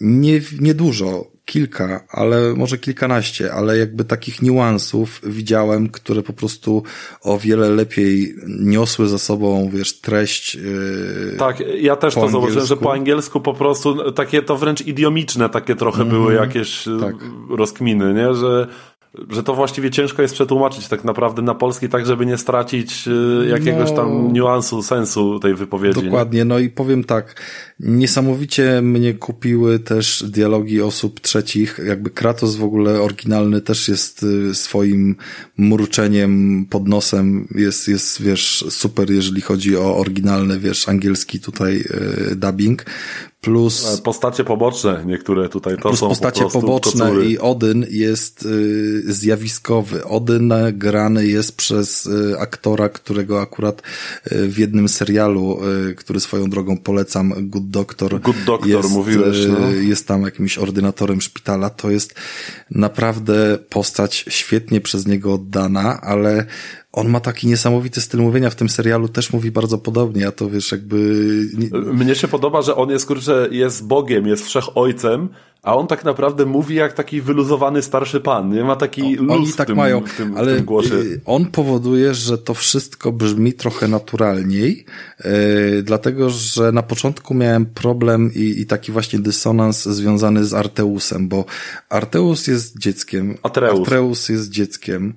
nie, 0.00 0.40
nie 0.60 0.74
dużo 0.74 1.35
kilka, 1.46 2.04
ale 2.10 2.54
może 2.54 2.78
kilkanaście, 2.78 3.52
ale 3.52 3.78
jakby 3.78 4.04
takich 4.04 4.42
niuansów 4.42 5.20
widziałem, 5.24 5.88
które 5.88 6.22
po 6.22 6.32
prostu 6.32 6.82
o 7.22 7.38
wiele 7.38 7.70
lepiej 7.70 8.34
niosły 8.46 9.08
za 9.08 9.18
sobą, 9.18 9.70
wiesz, 9.72 10.00
treść. 10.00 10.54
Yy, 10.54 11.36
tak, 11.38 11.62
ja 11.80 11.96
też 11.96 12.14
to 12.14 12.20
angielsku. 12.20 12.32
zauważyłem, 12.32 12.66
że 12.66 12.76
po 12.76 12.92
angielsku 12.92 13.40
po 13.40 13.54
prostu 13.54 14.12
takie 14.12 14.42
to 14.42 14.56
wręcz 14.56 14.80
idiomiczne 14.80 15.48
takie 15.48 15.76
trochę 15.76 16.02
mm 16.02 16.08
-hmm. 16.08 16.16
były 16.16 16.34
jakieś 16.34 16.88
y, 16.88 17.00
tak. 17.00 17.14
rozkminy, 17.50 18.14
nie? 18.14 18.34
Że 18.34 18.68
że 19.30 19.42
to 19.42 19.54
właściwie 19.54 19.90
ciężko 19.90 20.22
jest 20.22 20.34
przetłumaczyć 20.34 20.88
tak 20.88 21.04
naprawdę 21.04 21.42
na 21.42 21.54
polski, 21.54 21.88
tak 21.88 22.06
żeby 22.06 22.26
nie 22.26 22.38
stracić 22.38 23.08
y, 23.08 23.46
jakiegoś 23.48 23.90
no, 23.90 23.96
tam 23.96 24.32
niuansu, 24.32 24.82
sensu 24.82 25.40
tej 25.40 25.54
wypowiedzi. 25.54 26.02
Dokładnie, 26.02 26.38
nie? 26.38 26.44
no 26.44 26.58
i 26.58 26.70
powiem 26.70 27.04
tak, 27.04 27.42
niesamowicie 27.80 28.82
mnie 28.82 29.14
kupiły 29.14 29.78
też 29.78 30.24
dialogi 30.28 30.82
osób 30.82 31.20
trzecich, 31.20 31.80
jakby 31.86 32.10
Kratos 32.10 32.56
w 32.56 32.64
ogóle 32.64 33.02
oryginalny 33.02 33.60
też 33.60 33.88
jest 33.88 34.22
y, 34.22 34.54
swoim 34.54 35.16
mruczeniem 35.56 36.64
pod 36.70 36.88
nosem, 36.88 37.48
jest, 37.54 37.88
jest 37.88 38.22
wiesz, 38.22 38.64
super 38.68 39.10
jeżeli 39.10 39.40
chodzi 39.40 39.76
o 39.76 39.96
oryginalny, 39.96 40.58
wiesz, 40.58 40.88
angielski 40.88 41.40
tutaj 41.40 41.84
y, 42.30 42.36
dubbing, 42.36 42.84
plus... 43.40 44.00
Postacie 44.00 44.44
poboczne 44.44 45.02
niektóre 45.06 45.48
tutaj 45.48 45.76
to 45.76 45.82
plus 45.82 46.00
są 46.00 46.08
postacie 46.08 46.44
po 46.44 46.50
poboczne 46.50 47.04
kocury. 47.04 47.26
i 47.26 47.38
Odyn 47.38 47.86
jest 47.90 48.42
y, 48.42 49.12
zjawiskowy. 49.12 50.04
Odyn 50.04 50.52
grany 50.72 51.26
jest 51.26 51.56
przez 51.56 52.06
y, 52.06 52.38
aktora, 52.38 52.88
którego 52.88 53.40
akurat 53.40 53.82
y, 54.32 54.48
w 54.48 54.58
jednym 54.58 54.88
serialu, 54.88 55.58
który 55.96 56.20
swoją 56.20 56.50
drogą 56.50 56.78
polecam, 56.78 57.34
Good 57.38 57.70
Doctor, 57.70 58.20
Good 58.20 58.44
Doctor 58.46 58.68
jest, 58.68 58.90
mówiłeś, 58.90 59.36
no. 59.48 59.70
jest 59.70 60.08
tam 60.08 60.22
jakimś 60.22 60.58
ordynatorem 60.58 61.20
szpitala. 61.20 61.70
To 61.70 61.90
jest 61.90 62.14
naprawdę 62.70 63.58
postać 63.70 64.24
świetnie 64.28 64.80
przez 64.80 65.06
niego 65.06 65.34
oddana, 65.34 66.00
ale 66.00 66.46
on 66.96 67.08
ma 67.08 67.20
taki 67.20 67.46
niesamowity 67.46 68.00
styl 68.00 68.20
mówienia 68.20 68.50
w 68.50 68.54
tym 68.54 68.68
serialu, 68.68 69.08
też 69.08 69.32
mówi 69.32 69.50
bardzo 69.50 69.78
podobnie, 69.78 70.28
a 70.28 70.32
to 70.32 70.50
wiesz, 70.50 70.72
jakby... 70.72 70.96
Mnie 71.92 72.14
się 72.14 72.28
podoba, 72.28 72.62
że 72.62 72.76
on 72.76 72.90
jest, 72.90 73.06
kurczę, 73.06 73.48
jest 73.50 73.86
Bogiem, 73.86 74.26
jest 74.26 74.46
wszechojcem, 74.46 75.28
a 75.62 75.76
on 75.76 75.86
tak 75.86 76.04
naprawdę 76.04 76.46
mówi 76.46 76.74
jak 76.74 76.92
taki 76.92 77.20
wyluzowany 77.20 77.82
starszy 77.82 78.20
pan, 78.20 78.50
nie? 78.54 78.64
Ma 78.64 78.76
taki 78.76 79.16
luz 79.16 79.36
Oni 79.36 79.52
tak 79.52 79.66
tym, 79.66 79.76
mają, 79.76 80.00
w 80.00 80.16
tym, 80.16 80.36
ale 80.36 80.52
w 80.52 80.56
tym 80.56 80.64
głosie. 80.64 80.94
Y, 80.94 81.20
on 81.24 81.46
powoduje, 81.46 82.14
że 82.14 82.38
to 82.38 82.54
wszystko 82.54 83.12
brzmi 83.12 83.52
trochę 83.52 83.88
naturalniej, 83.88 84.84
yy, 85.24 85.82
dlatego, 85.82 86.30
że 86.30 86.72
na 86.72 86.82
początku 86.82 87.34
miałem 87.34 87.66
problem 87.66 88.30
i, 88.34 88.60
i 88.60 88.66
taki 88.66 88.92
właśnie 88.92 89.18
dysonans 89.18 89.84
związany 89.84 90.44
z 90.44 90.54
Arteusem, 90.54 91.28
bo 91.28 91.44
Arteus 91.88 92.46
jest 92.46 92.78
dzieckiem, 92.78 93.38
Atreus, 93.42 93.80
Atreus 93.80 94.28
jest 94.28 94.50
dzieckiem, 94.50 95.14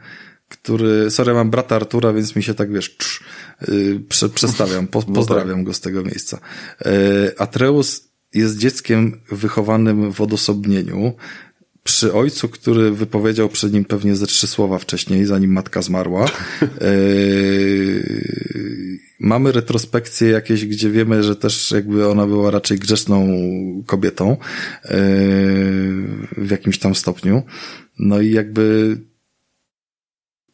który, 0.50 1.12
sorry, 1.12 1.34
mam 1.34 1.50
brata 1.50 1.76
Artura, 1.76 2.14
więc 2.14 2.36
mi 2.36 2.44
się 2.44 2.54
tak, 2.54 2.72
wiesz, 2.72 2.96
cz, 2.98 3.20
yy, 3.68 4.00
prze, 4.10 4.30
przestawiam, 4.30 4.88
po, 4.88 5.04
no 5.08 5.14
pozdrawiam 5.14 5.58
tak. 5.58 5.64
go 5.64 5.74
z 5.74 5.82
tego 5.82 6.04
miejsca. 6.04 6.40
Yy, 6.86 6.92
Atreus 7.38 8.10
jest 8.34 8.58
dzieckiem 8.58 9.22
wychowanym 9.32 10.14
w 10.14 10.22
odosobnieniu, 10.22 11.14
przy 11.84 12.14
ojcu, 12.14 12.50
który 12.50 12.92
wypowiedział 12.92 13.50
przed 13.50 13.74
nim 13.74 13.86
pewnie 13.86 14.16
ze 14.16 14.28
trzy 14.28 14.48
słowa 14.48 14.80
wcześniej, 14.80 15.26
zanim 15.26 15.52
matka 15.52 15.82
zmarła. 15.82 16.26
Yy, 16.62 16.70
mamy 19.20 19.52
retrospekcje 19.52 20.30
jakieś, 20.30 20.66
gdzie 20.66 20.90
wiemy, 20.90 21.24
że 21.24 21.36
też 21.36 21.72
jakby 21.72 22.08
ona 22.08 22.28
była 22.28 22.52
raczej 22.52 22.80
grzeszną 22.80 23.28
kobietą 23.86 24.30
yy, 24.30 24.90
w 26.38 26.48
jakimś 26.52 26.80
tam 26.80 26.96
stopniu. 26.96 27.44
No 28.00 28.22
i 28.22 28.32
jakby 28.32 28.98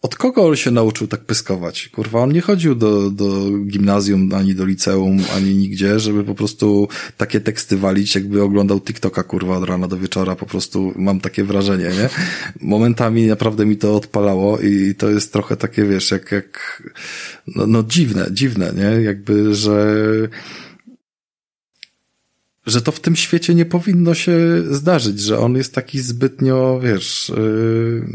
od 0.05 0.15
kogo 0.15 0.47
on 0.47 0.55
się 0.55 0.71
nauczył 0.71 1.07
tak 1.07 1.21
pyskować? 1.21 1.89
Kurwa, 1.89 2.19
on 2.19 2.31
nie 2.31 2.41
chodził 2.41 2.75
do, 2.75 3.09
do 3.09 3.51
gimnazjum, 3.67 4.33
ani 4.33 4.55
do 4.55 4.65
liceum, 4.65 5.17
ani 5.35 5.55
nigdzie, 5.55 5.99
żeby 5.99 6.23
po 6.23 6.35
prostu 6.35 6.87
takie 7.17 7.41
teksty 7.41 7.77
walić, 7.77 8.15
jakby 8.15 8.43
oglądał 8.43 8.81
TikToka, 8.81 9.23
kurwa, 9.23 9.57
od 9.57 9.63
rana 9.63 9.87
do 9.87 9.97
wieczora, 9.97 10.35
po 10.35 10.45
prostu 10.45 10.93
mam 10.95 11.19
takie 11.19 11.43
wrażenie, 11.43 11.83
nie? 11.83 12.09
Momentami 12.61 13.27
naprawdę 13.27 13.65
mi 13.65 13.77
to 13.77 13.95
odpalało 13.95 14.59
i 14.59 14.95
to 14.95 15.09
jest 15.09 15.33
trochę 15.33 15.57
takie, 15.57 15.85
wiesz, 15.85 16.11
jak, 16.11 16.31
jak, 16.31 16.83
no, 17.55 17.67
no 17.67 17.83
dziwne, 17.83 18.27
dziwne, 18.31 18.73
nie? 18.75 19.03
Jakby, 19.03 19.55
że, 19.55 19.95
że 22.65 22.81
to 22.81 22.91
w 22.91 22.99
tym 22.99 23.15
świecie 23.15 23.55
nie 23.55 23.65
powinno 23.65 24.13
się 24.13 24.37
zdarzyć, 24.69 25.19
że 25.19 25.39
on 25.39 25.55
jest 25.55 25.75
taki 25.75 25.99
zbytnio, 25.99 26.79
wiesz, 26.83 27.31
yy, 27.37 28.07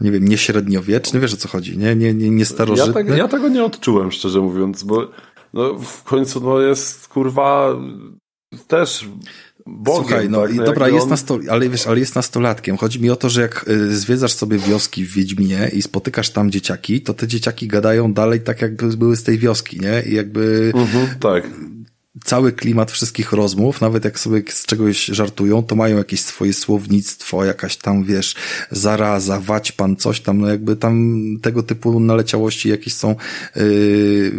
nie 0.00 0.10
wiem, 0.10 0.28
nieśredniowieczny, 0.28 1.20
wiesz 1.20 1.34
o 1.34 1.36
co 1.36 1.48
chodzi, 1.48 1.78
nie, 1.78 1.96
nie, 1.96 2.14
nie, 2.14 2.30
nie 2.30 2.44
starożytny. 2.44 3.02
Ja, 3.02 3.08
tak, 3.08 3.18
ja 3.18 3.28
tego 3.28 3.48
nie 3.48 3.64
odczułem, 3.64 4.12
szczerze 4.12 4.40
mówiąc, 4.40 4.82
bo 4.82 5.10
no, 5.52 5.78
w 5.78 6.02
końcu 6.02 6.40
no 6.40 6.60
jest, 6.60 7.08
kurwa, 7.08 7.76
też 8.66 9.08
Bogiem, 9.66 10.04
Słuchaj, 10.04 10.28
no 10.28 10.42
tak, 10.42 10.54
i 10.54 10.56
no 10.56 10.64
dobra, 10.64 10.88
jest 10.88 11.02
on... 11.02 11.10
nasto... 11.10 11.38
ale 11.50 11.68
wiesz, 11.68 11.86
ale 11.86 12.00
jest 12.00 12.14
nastolatkiem. 12.14 12.76
Chodzi 12.76 13.00
mi 13.00 13.10
o 13.10 13.16
to, 13.16 13.28
że 13.28 13.40
jak 13.40 13.68
y, 13.68 13.96
zwiedzasz 13.96 14.32
sobie 14.32 14.58
wioski 14.58 15.04
w 15.04 15.12
Wiedźminie 15.12 15.70
i 15.72 15.82
spotykasz 15.82 16.30
tam 16.30 16.50
dzieciaki, 16.50 17.00
to 17.00 17.14
te 17.14 17.26
dzieciaki 17.26 17.68
gadają 17.68 18.12
dalej 18.12 18.40
tak, 18.40 18.62
jakby 18.62 18.96
były 18.96 19.16
z 19.16 19.22
tej 19.22 19.38
wioski, 19.38 19.80
nie? 19.80 20.02
I 20.06 20.14
jakby... 20.14 20.72
Mhm, 20.74 21.08
tak 21.20 21.50
cały 22.24 22.52
klimat 22.52 22.90
wszystkich 22.90 23.32
rozmów, 23.32 23.80
nawet 23.80 24.04
jak 24.04 24.18
sobie 24.18 24.42
z 24.48 24.66
czegoś 24.66 25.04
żartują, 25.04 25.62
to 25.62 25.76
mają 25.76 25.96
jakieś 25.96 26.20
swoje 26.20 26.52
słownictwo, 26.52 27.44
jakaś 27.44 27.76
tam, 27.76 28.04
wiesz, 28.04 28.34
zaraza, 28.70 29.40
wać 29.40 29.72
pan, 29.72 29.96
coś 29.96 30.20
tam, 30.20 30.38
no 30.38 30.48
jakby 30.48 30.76
tam 30.76 31.22
tego 31.42 31.62
typu 31.62 32.00
naleciałości 32.00 32.68
jakieś 32.68 32.94
są 32.94 33.16
yy, 33.56 34.32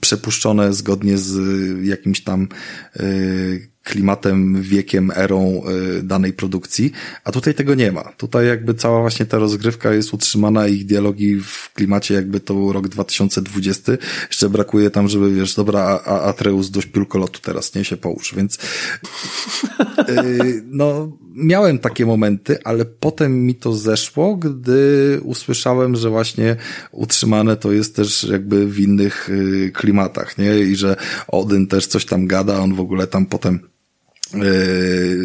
przepuszczone 0.00 0.72
zgodnie 0.72 1.18
z 1.18 1.38
jakimś 1.84 2.20
tam 2.20 2.48
yy, 2.96 3.71
klimatem, 3.84 4.62
wiekiem, 4.62 5.12
erą 5.16 5.62
y, 5.98 6.02
danej 6.02 6.32
produkcji, 6.32 6.92
a 7.24 7.32
tutaj 7.32 7.54
tego 7.54 7.74
nie 7.74 7.92
ma. 7.92 8.02
Tutaj 8.02 8.46
jakby 8.46 8.74
cała 8.74 9.00
właśnie 9.00 9.26
ta 9.26 9.38
rozgrywka 9.38 9.92
jest 9.92 10.14
utrzymana, 10.14 10.68
ich 10.68 10.86
dialogi 10.86 11.40
w 11.40 11.72
klimacie 11.74 12.14
jakby 12.14 12.40
to 12.40 12.54
był 12.54 12.72
rok 12.72 12.88
2020. 12.88 13.92
Jeszcze 14.28 14.48
brakuje 14.48 14.90
tam, 14.90 15.08
żeby 15.08 15.34
wiesz, 15.34 15.54
dobra, 15.54 16.00
a 16.04 16.20
Atreus 16.20 16.70
dość 16.70 16.86
piórkolotu 16.86 17.40
teraz, 17.40 17.74
nie 17.74 17.84
się 17.84 17.96
połóż, 17.96 18.34
więc 18.36 18.58
y, 20.08 20.62
no, 20.66 21.12
miałem 21.34 21.78
takie 21.78 22.06
momenty, 22.06 22.58
ale 22.64 22.84
potem 22.84 23.46
mi 23.46 23.54
to 23.54 23.72
zeszło, 23.72 24.36
gdy 24.36 25.20
usłyszałem, 25.22 25.96
że 25.96 26.10
właśnie 26.10 26.56
utrzymane 26.92 27.56
to 27.56 27.72
jest 27.72 27.96
też 27.96 28.24
jakby 28.24 28.66
w 28.66 28.80
innych 28.80 29.28
y, 29.30 29.70
klimatach, 29.74 30.38
nie? 30.38 30.58
I 30.58 30.76
że 30.76 30.96
Odyn 31.28 31.66
też 31.66 31.86
coś 31.86 32.04
tam 32.04 32.26
gada, 32.26 32.58
on 32.58 32.74
w 32.74 32.80
ogóle 32.80 33.06
tam 33.06 33.26
potem 33.26 33.71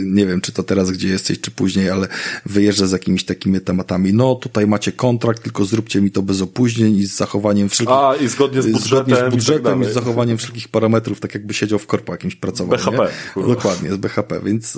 nie 0.05 0.25
wiem, 0.25 0.41
czy 0.41 0.51
to 0.51 0.63
teraz, 0.63 0.91
gdzie 0.91 1.07
jesteś, 1.07 1.41
czy 1.41 1.51
później, 1.51 1.89
ale 1.89 2.07
wyjeżdża 2.45 2.87
z 2.87 2.91
jakimiś 2.91 3.25
takimi 3.25 3.61
tematami. 3.61 4.13
No, 4.13 4.35
tutaj 4.35 4.67
macie 4.67 4.91
kontrakt, 4.91 5.43
tylko 5.43 5.65
zróbcie 5.65 6.01
mi 6.01 6.11
to 6.11 6.21
bez 6.21 6.41
opóźnień 6.41 6.95
i 6.97 7.05
z 7.05 7.15
zachowaniem 7.15 7.69
wszelkich... 7.69 7.95
A, 7.95 8.15
i 8.15 8.27
zgodnie 8.27 8.61
z 8.61 8.67
budżetem. 8.71 8.89
Zgodnie 8.89 9.15
z 9.15 9.17
i, 9.17 9.21
tak 9.21 9.31
budżetem 9.31 9.81
i, 9.81 9.85
z 9.85 9.93
zachowaniem 9.93 10.37
wszelkich 10.37 10.67
parametrów, 10.67 11.19
tak 11.19 11.33
jakby 11.33 11.53
siedział 11.53 11.79
w 11.79 11.87
korpo 11.87 12.11
jakimś 12.11 12.35
pracował. 12.35 12.77
BHP. 12.77 13.09
Nie? 13.37 13.43
Dokładnie, 13.43 13.93
z 13.93 13.97
BHP, 13.97 14.41
więc... 14.43 14.77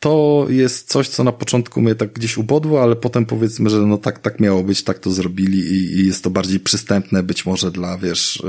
To 0.00 0.46
jest 0.48 0.88
coś, 0.88 1.08
co 1.08 1.24
na 1.24 1.32
początku 1.32 1.80
mnie 1.80 1.94
tak 1.94 2.12
gdzieś 2.12 2.38
ubodło, 2.38 2.82
ale 2.82 2.96
potem 2.96 3.26
powiedzmy, 3.26 3.70
że 3.70 3.78
no 3.78 3.98
tak, 3.98 4.18
tak 4.18 4.40
miało 4.40 4.62
być, 4.62 4.84
tak 4.84 4.98
to 4.98 5.10
zrobili 5.10 5.58
i, 5.58 6.00
i 6.00 6.06
jest 6.06 6.24
to 6.24 6.30
bardziej 6.30 6.60
przystępne 6.60 7.22
być 7.22 7.46
może 7.46 7.70
dla, 7.70 7.98
wiesz, 7.98 8.42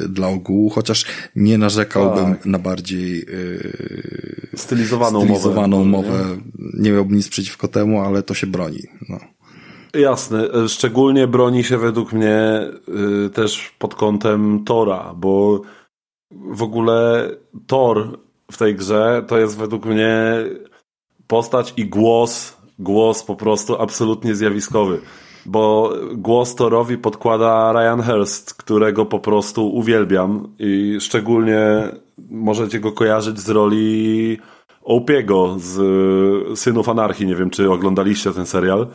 yy, 0.00 0.08
dla 0.08 0.28
ogółu, 0.28 0.70
chociaż 0.70 1.04
nie 1.36 1.58
narzekałbym 1.58 2.34
tak. 2.34 2.46
na 2.46 2.58
bardziej 2.58 3.18
yy, 3.18 4.48
stylizowaną, 4.56 5.20
stylizowaną 5.20 5.84
mowę. 5.84 6.08
mowę. 6.08 6.36
Nie? 6.58 6.82
nie 6.82 6.92
miałbym 6.92 7.16
nic 7.16 7.28
przeciwko 7.28 7.68
temu, 7.68 8.00
ale 8.00 8.22
to 8.22 8.34
się 8.34 8.46
broni. 8.46 8.82
No. 9.08 9.18
Jasne, 10.00 10.48
szczególnie 10.68 11.26
broni 11.26 11.64
się 11.64 11.78
według 11.78 12.12
mnie 12.12 12.60
yy, 12.88 13.30
też 13.30 13.74
pod 13.78 13.94
kątem 13.94 14.64
Tora, 14.64 15.14
bo 15.16 15.62
w 16.30 16.62
ogóle 16.62 17.30
Thor 17.66 18.25
w 18.52 18.58
tej 18.58 18.74
grze 18.74 19.24
to 19.28 19.38
jest 19.38 19.58
według 19.58 19.84
mnie 19.86 20.44
postać 21.26 21.74
i 21.76 21.86
głos, 21.86 22.56
głos 22.78 23.22
po 23.22 23.36
prostu 23.36 23.82
absolutnie 23.82 24.34
zjawiskowy. 24.34 25.00
Bo 25.46 25.92
głos 26.14 26.54
Torowi 26.54 26.98
podkłada 26.98 27.72
Ryan 27.72 28.02
Hurst, 28.02 28.54
którego 28.54 29.06
po 29.06 29.18
prostu 29.18 29.68
uwielbiam 29.74 30.48
i 30.58 30.96
szczególnie 31.00 31.60
możecie 32.30 32.80
go 32.80 32.92
kojarzyć 32.92 33.40
z 33.40 33.48
roli 33.48 34.38
Opiego 34.82 35.56
z 35.58 36.58
Synów 36.58 36.88
Anarchii. 36.88 37.26
Nie 37.26 37.34
wiem, 37.34 37.50
czy 37.50 37.70
oglądaliście 37.70 38.32
ten 38.32 38.46
serial. 38.46 38.86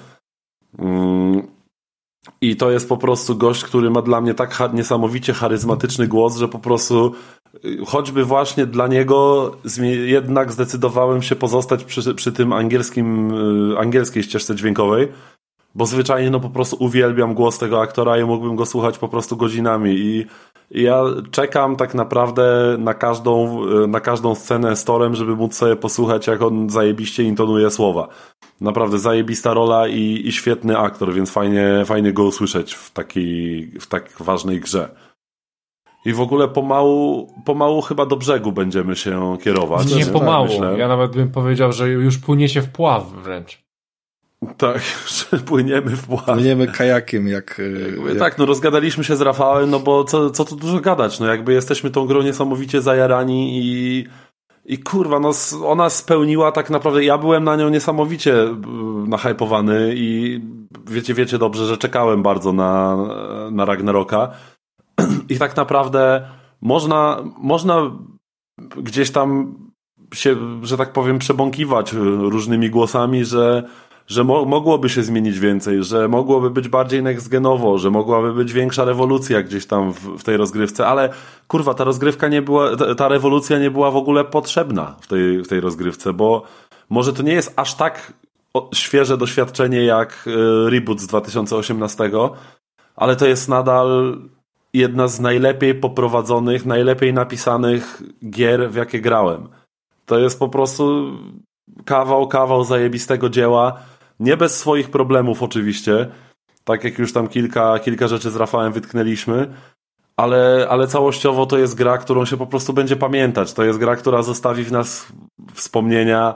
I 2.42 2.56
to 2.56 2.72
jest 2.72 2.90
po 2.90 2.98
prostu 2.98 3.36
gość, 3.36 3.64
który 3.64 3.90
ma 3.90 4.02
dla 4.02 4.22
mnie 4.22 4.34
tak 4.34 4.74
niesamowicie 4.74 5.34
charyzmatyczny 5.34 6.08
głos, 6.08 6.38
że 6.38 6.48
po 6.48 6.60
prostu 6.60 7.14
choćby 7.88 8.26
właśnie 8.26 8.66
dla 8.66 8.88
niego 8.88 9.52
jednak 10.06 10.52
zdecydowałem 10.52 11.22
się 11.22 11.36
pozostać 11.36 11.84
przy, 11.84 12.16
przy 12.16 12.32
tym 12.32 12.54
angielskim, 12.54 13.32
y, 13.72 13.80
angielskiej 13.80 14.24
ścieżce 14.24 14.56
dźwiękowej, 14.56 15.08
bo 15.76 15.86
zwyczajnie 15.86 16.30
no 16.30 16.40
po 16.40 16.50
prostu 16.50 16.78
uwielbiam 16.80 17.34
głos 17.34 17.58
tego 17.58 17.82
aktora 17.82 18.18
i 18.18 18.24
mógłbym 18.24 18.56
go 18.56 18.66
słuchać 18.66 18.98
po 18.98 19.08
prostu 19.08 19.38
godzinami 19.38 19.92
i 19.92 20.26
ja 20.72 21.04
czekam 21.32 21.76
tak 21.76 21.94
naprawdę 21.94 22.76
na 22.80 22.94
każdą, 22.94 23.66
na 23.88 24.00
każdą 24.00 24.36
scenę 24.36 24.76
z 24.76 24.86
Torem, 24.86 25.16
żeby 25.16 25.36
móc 25.36 25.56
sobie 25.56 25.76
posłuchać 25.76 26.28
jak 26.28 26.42
on 26.42 26.70
zajebiście 26.70 27.24
intonuje 27.24 27.70
słowa. 27.70 28.08
Naprawdę 28.62 29.00
zajebista 29.00 29.54
rola 29.54 29.88
i, 29.88 30.22
i 30.26 30.32
świetny 30.32 30.78
aktor, 30.78 31.14
więc 31.14 31.32
fajnie, 31.32 31.84
fajnie 31.86 32.14
go 32.14 32.24
usłyszeć 32.24 32.74
w 32.74 32.92
takiej, 32.92 33.72
w 33.80 33.88
tak 33.88 34.12
ważnej 34.20 34.60
grze. 34.60 34.90
I 36.06 36.14
w 36.14 36.22
ogóle 36.22 36.48
pomału, 36.48 37.34
pomału 37.46 37.82
chyba 37.82 38.06
do 38.06 38.16
brzegu 38.16 38.52
będziemy 38.52 38.96
się 38.96 39.38
kierować. 39.44 39.96
Nie 39.96 40.06
pomału. 40.06 40.48
Tak, 40.60 40.78
ja 40.78 40.88
nawet 40.88 41.12
bym 41.12 41.32
powiedział, 41.32 41.72
że 41.72 41.90
już 41.90 42.18
płyniecie 42.18 42.62
w 42.62 42.70
pław 42.70 43.12
wręcz. 43.12 43.62
Tak, 44.58 44.82
że 45.32 45.38
płyniemy 45.38 45.96
w 45.96 46.08
pław. 46.08 46.26
Płyniemy 46.26 46.68
kajakiem, 46.68 47.28
jak, 47.28 47.62
jak... 48.08 48.20
Tak, 48.20 48.38
no 48.38 48.46
rozgadaliśmy 48.46 49.04
się 49.04 49.16
z 49.16 49.22
Rafałem, 49.22 49.70
no 49.70 49.80
bo 49.80 50.04
co, 50.04 50.30
co 50.30 50.46
tu 50.46 50.56
dużo 50.56 50.80
gadać, 50.80 51.20
no 51.20 51.28
jakby 51.28 51.54
jesteśmy 51.54 51.92
tą 51.92 52.06
grą 52.06 52.22
niesamowicie 52.22 52.82
zajarani 52.82 53.60
i 53.64 54.06
i 54.66 54.78
kurwa, 54.78 55.20
no 55.20 55.32
ona 55.66 55.90
spełniła 55.90 56.52
tak 56.52 56.70
naprawdę, 56.70 57.04
ja 57.04 57.18
byłem 57.18 57.44
na 57.44 57.56
nią 57.56 57.70
niesamowicie 57.70 58.34
nahypowany 59.08 59.94
i 59.96 60.42
wiecie, 60.88 61.14
wiecie 61.14 61.38
dobrze, 61.38 61.66
że 61.66 61.78
czekałem 61.78 62.24
bardzo 62.24 62.54
na, 62.54 62.98
na 63.52 63.66
Ragnaroka. 63.66 64.32
I 65.30 65.38
tak 65.38 65.58
naprawdę 65.58 66.28
można, 66.62 67.24
można 67.38 67.92
gdzieś 68.78 69.12
tam 69.12 69.56
się, 70.14 70.36
że 70.64 70.78
tak 70.78 70.94
powiem, 70.94 71.20
przebąkiwać 71.20 71.94
różnymi 72.20 72.70
głosami, 72.70 73.26
że, 73.26 73.64
że 74.12 74.24
mo 74.24 74.46
mogłoby 74.46 74.90
się 74.90 75.04
zmienić 75.04 75.40
więcej, 75.40 75.84
że 75.84 76.08
mogłoby 76.08 76.50
być 76.50 76.68
bardziej 76.68 77.04
next-genowo, 77.04 77.78
że 77.78 77.92
mogłaby 77.92 78.34
być 78.34 78.54
większa 78.54 78.86
rewolucja 78.86 79.44
gdzieś 79.44 79.66
tam 79.66 79.94
w, 79.94 80.00
w, 80.00 80.24
tej 80.24 80.38
rozgrywce, 80.38 80.88
ale 80.88 81.10
kurwa, 81.48 81.74
ta 81.74 81.84
rozgrywka 81.84 82.28
nie 82.28 82.42
była, 82.42 82.76
ta, 82.76 82.96
ta 82.96 83.08
rewolucja 83.08 83.60
nie 83.60 83.72
była 83.72 83.92
w 83.92 83.96
ogóle 83.96 84.24
potrzebna 84.26 84.96
w 85.02 85.08
tej, 85.08 85.44
w 85.44 85.48
tej 85.48 85.60
rozgrywce, 85.60 86.14
bo 86.14 86.44
może 86.90 87.14
to 87.14 87.24
nie 87.24 87.34
jest 87.34 87.54
aż 87.56 87.76
tak 87.76 88.14
świeże 88.74 89.18
doświadczenie 89.18 89.84
jak 89.86 90.28
e, 90.28 90.70
reboot 90.70 91.00
z 91.00 91.08
2018, 91.08 92.10
ale 92.96 93.16
to 93.16 93.28
jest 93.28 93.50
nadal 93.50 94.18
jedna 94.74 95.08
z 95.08 95.20
najlepiej 95.20 95.76
poprowadzonych, 95.76 96.66
najlepiej 96.66 97.14
napisanych 97.14 98.02
gier, 98.30 98.72
w 98.72 98.76
jakie 98.76 99.02
grałem. 99.02 99.48
To 100.06 100.20
jest 100.20 100.40
po 100.40 100.50
prostu 100.50 101.12
kawał, 101.86 102.28
kawał 102.28 102.64
zajebistego 102.64 103.30
dzieła. 103.30 103.91
Nie 104.22 104.38
bez 104.38 104.60
swoich 104.60 104.92
problemów 104.92 105.44
oczywiście. 105.44 106.08
Tak 106.64 106.84
jak 106.84 107.00
już 107.00 107.14
tam 107.14 107.28
kilka, 107.28 107.80
kilka 107.80 108.08
rzeczy 108.08 108.32
z 108.32 108.36
Rafałem 108.36 108.74
wytknęliśmy. 108.74 109.54
Ale, 110.18 110.68
ale 110.70 110.88
całościowo 110.88 111.46
to 111.46 111.58
jest 111.58 111.76
gra, 111.76 111.98
którą 111.98 112.26
się 112.26 112.38
po 112.38 112.48
prostu 112.48 112.74
będzie 112.74 112.96
pamiętać. 112.96 113.54
To 113.54 113.64
jest 113.64 113.80
gra, 113.80 113.96
która 113.96 114.22
zostawi 114.24 114.64
w 114.64 114.72
nas 114.72 115.08
wspomnienia 115.54 116.36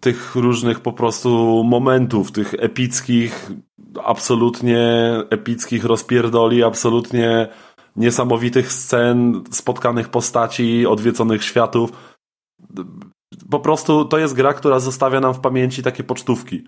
tych 0.00 0.34
różnych 0.34 0.80
po 0.80 0.92
prostu 0.92 1.62
momentów, 1.64 2.32
tych 2.32 2.54
epickich, 2.58 3.50
absolutnie 4.04 5.12
epickich 5.30 5.84
rozpierdoli, 5.84 6.62
absolutnie 6.62 7.48
niesamowitych 7.96 8.72
scen, 8.72 9.44
spotkanych 9.50 10.08
postaci, 10.08 10.86
odwiedzonych 10.86 11.44
światów. 11.44 11.92
Po 13.50 13.60
prostu 13.60 14.04
to 14.04 14.18
jest 14.18 14.34
gra, 14.34 14.54
która 14.54 14.78
zostawia 14.78 15.20
nam 15.20 15.34
w 15.34 15.40
pamięci 15.40 15.82
takie 15.82 16.04
pocztówki. 16.04 16.64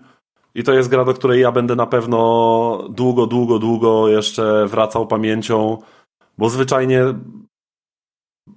I 0.55 0.63
to 0.63 0.73
jest 0.73 0.89
gra, 0.89 1.05
do 1.05 1.13
której 1.13 1.41
ja 1.41 1.51
będę 1.51 1.75
na 1.75 1.85
pewno 1.85 2.87
długo, 2.89 3.27
długo, 3.27 3.59
długo 3.59 4.07
jeszcze 4.09 4.67
wracał 4.67 5.07
pamięcią, 5.07 5.77
bo 6.37 6.49
zwyczajnie 6.49 7.03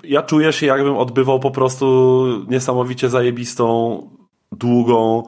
ja 0.04 0.22
czuję 0.22 0.52
się, 0.52 0.66
jakbym 0.66 0.96
odbywał 0.96 1.40
po 1.40 1.50
prostu 1.50 2.26
niesamowicie 2.48 3.08
zajebistą, 3.08 4.00
długą 4.52 5.22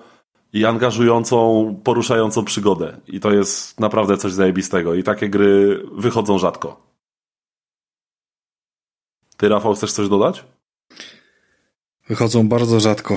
i 0.52 0.65
angażującą, 0.65 1.74
poruszającą 1.84 2.44
przygodę. 2.44 3.00
I 3.07 3.20
to 3.20 3.32
jest 3.32 3.81
naprawdę 3.81 4.16
coś 4.16 4.32
zajebistego. 4.32 4.94
I 4.94 5.02
takie 5.02 5.28
gry 5.28 5.82
wychodzą 5.92 6.39
rzadko. 6.39 6.81
Ty, 9.36 9.49
Rafał, 9.49 9.74
chcesz 9.74 9.92
coś 9.92 10.08
dodać? 10.08 10.44
Wychodzą 12.08 12.49
bardzo 12.49 12.81
rzadko. 12.81 13.16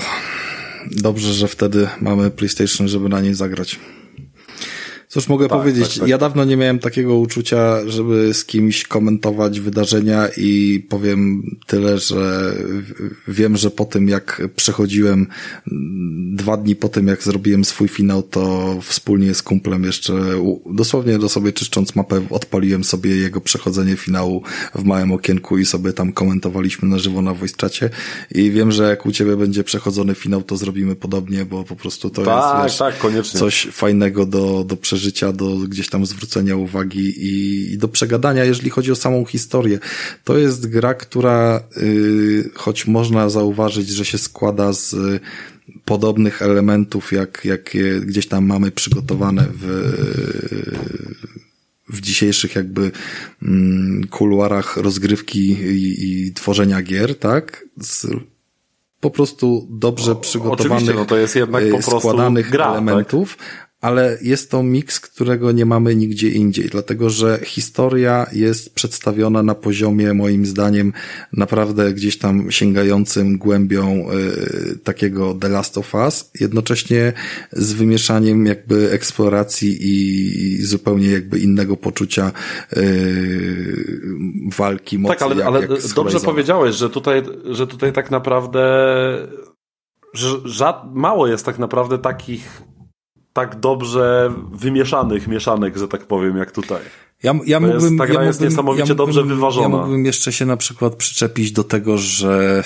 Dobrze, 0.91 1.33
że 1.33 1.47
wtedy 1.47 1.87
mamy 2.01 2.31
PlayStation, 2.31 2.87
żeby 2.87 3.09
na 3.09 3.21
niej 3.21 3.33
zagrać. 3.33 3.79
Cóż 5.13 5.27
mogę 5.27 5.47
tak, 5.47 5.59
powiedzieć? 5.59 5.89
Tak, 5.89 5.99
tak. 5.99 6.09
Ja 6.09 6.17
dawno 6.17 6.45
nie 6.45 6.57
miałem 6.57 6.79
takiego 6.79 7.17
uczucia, 7.17 7.77
żeby 7.85 8.33
z 8.33 8.45
kimś 8.45 8.83
komentować 8.83 9.59
wydarzenia 9.59 10.27
i 10.37 10.85
powiem 10.89 11.43
tyle, 11.67 11.97
że 11.97 12.53
wiem, 13.27 13.57
że 13.57 13.71
po 13.71 13.85
tym 13.85 14.09
jak 14.09 14.41
przechodziłem 14.55 15.27
dwa 16.33 16.57
dni 16.57 16.75
po 16.75 16.89
tym 16.89 17.07
jak 17.07 17.23
zrobiłem 17.23 17.65
swój 17.65 17.87
finał, 17.87 18.23
to 18.23 18.75
wspólnie 18.81 19.33
z 19.33 19.43
kumplem 19.43 19.83
jeszcze 19.83 20.13
dosłownie 20.73 21.19
do 21.19 21.29
sobie 21.29 21.51
czyszcząc 21.51 21.95
mapę 21.95 22.21
odpaliłem 22.29 22.83
sobie 22.83 23.15
jego 23.15 23.41
przechodzenie 23.41 23.95
finału 23.95 24.43
w 24.75 24.83
małym 24.83 25.11
okienku 25.11 25.57
i 25.57 25.65
sobie 25.65 25.93
tam 25.93 26.13
komentowaliśmy 26.13 26.87
na 26.87 26.99
żywo 26.99 27.21
na 27.21 27.33
voice 27.33 27.55
czacie 27.57 27.89
i 28.31 28.51
wiem, 28.51 28.71
że 28.71 28.89
jak 28.89 29.05
u 29.05 29.11
ciebie 29.11 29.37
będzie 29.37 29.63
przechodzony 29.63 30.15
finał, 30.15 30.43
to 30.43 30.57
zrobimy 30.57 30.95
podobnie, 30.95 31.45
bo 31.45 31.63
po 31.63 31.75
prostu 31.75 32.09
to 32.09 32.23
tak, 32.23 32.63
jest 32.63 32.63
wiesz, 32.63 32.77
tak, 32.77 33.25
coś 33.25 33.67
fajnego 33.71 34.25
do, 34.25 34.63
do 34.63 34.77
przeżycia 34.77 35.02
życia, 35.03 35.33
do 35.33 35.55
gdzieś 35.55 35.89
tam 35.89 36.05
zwrócenia 36.05 36.55
uwagi 36.55 37.25
i, 37.25 37.33
i 37.73 37.77
do 37.77 37.87
przegadania, 37.87 38.45
jeżeli 38.45 38.69
chodzi 38.69 38.91
o 38.91 38.95
samą 38.95 39.25
historię. 39.25 39.79
To 40.23 40.37
jest 40.37 40.67
gra, 40.67 40.93
która, 40.93 41.63
y, 41.77 42.49
choć 42.55 42.87
można 42.87 43.29
zauważyć, 43.29 43.89
że 43.89 44.05
się 44.05 44.17
składa 44.17 44.73
z 44.73 44.95
podobnych 45.85 46.41
elementów, 46.41 47.11
jak, 47.11 47.41
jak 47.45 47.75
je 47.75 47.99
gdzieś 47.99 48.27
tam 48.27 48.45
mamy 48.45 48.71
przygotowane 48.71 49.47
w, 49.53 49.65
w 51.89 52.01
dzisiejszych 52.01 52.55
jakby 52.55 52.91
mm, 53.41 54.07
kuluarach 54.07 54.77
rozgrywki 54.77 55.51
i, 55.51 56.27
i 56.27 56.33
tworzenia 56.33 56.81
gier, 56.81 57.19
tak? 57.19 57.65
Z 57.81 58.07
po 59.03 59.11
prostu 59.11 59.67
dobrze 59.69 60.15
przygotowanych, 60.15 60.95
no 60.95 61.05
to 61.05 61.17
jest 61.17 61.35
jednak 61.35 61.63
po 61.63 61.77
prostu 61.77 61.99
składanych 61.99 62.49
gra, 62.49 62.65
tak? 62.65 62.73
elementów. 62.73 63.37
Tak? 63.37 63.72
Ale 63.83 64.17
jest 64.21 64.51
to 64.51 64.63
miks, 64.63 64.99
którego 64.99 65.51
nie 65.51 65.65
mamy 65.65 65.95
nigdzie 65.95 66.29
indziej, 66.29 66.69
dlatego 66.69 67.09
że 67.09 67.39
historia 67.43 68.25
jest 68.31 68.75
przedstawiona 68.75 69.43
na 69.43 69.55
poziomie, 69.55 70.13
moim 70.13 70.45
zdaniem, 70.45 70.93
naprawdę 71.33 71.93
gdzieś 71.93 72.17
tam 72.17 72.51
sięgającym 72.51 73.37
głębią 73.37 74.07
y, 74.11 74.79
takiego 74.79 75.33
The 75.33 75.49
Last 75.49 75.77
of 75.77 75.95
Us, 75.95 76.31
jednocześnie 76.39 77.13
z 77.51 77.73
wymieszaniem 77.73 78.45
jakby 78.45 78.91
eksploracji 78.91 79.77
i 79.81 80.61
zupełnie 80.61 81.11
jakby 81.11 81.39
innego 81.39 81.77
poczucia 81.77 82.31
y, 82.77 83.99
walki, 84.57 84.99
mocy. 84.99 85.15
Tak, 85.15 85.21
ale, 85.21 85.35
jak, 85.35 85.47
ale 85.47 85.59
jak 85.59 85.69
dobrze 85.95 86.19
powiedziałeś, 86.19 86.75
że 86.75 86.89
tutaj, 86.89 87.23
że 87.45 87.67
tutaj 87.67 87.93
tak 87.93 88.11
naprawdę 88.11 88.63
że 90.13 90.73
mało 90.93 91.27
jest 91.27 91.45
tak 91.45 91.59
naprawdę 91.59 91.97
takich 91.97 92.61
tak 93.33 93.59
dobrze 93.59 94.33
wymieszanych 94.51 95.27
mieszanek, 95.27 95.77
że 95.77 95.87
tak 95.87 96.05
powiem, 96.05 96.37
jak 96.37 96.51
tutaj. 96.51 96.81
Ja, 97.23 97.33
ja 97.45 97.59
mógłbym, 97.59 97.81
jest, 97.83 97.97
ta 97.97 98.07
gra 98.07 98.21
ja 98.21 98.27
jest 98.27 98.39
mógłbym, 98.39 98.49
niesamowicie 98.49 98.89
ja 98.89 98.95
dobrze 98.95 99.23
wyważona. 99.23 99.67
Ja 99.67 99.81
mógłbym 99.81 100.05
jeszcze 100.05 100.33
się 100.33 100.45
na 100.45 100.57
przykład 100.57 100.95
przyczepić 100.95 101.51
do 101.51 101.63
tego, 101.63 101.97
że 101.97 102.63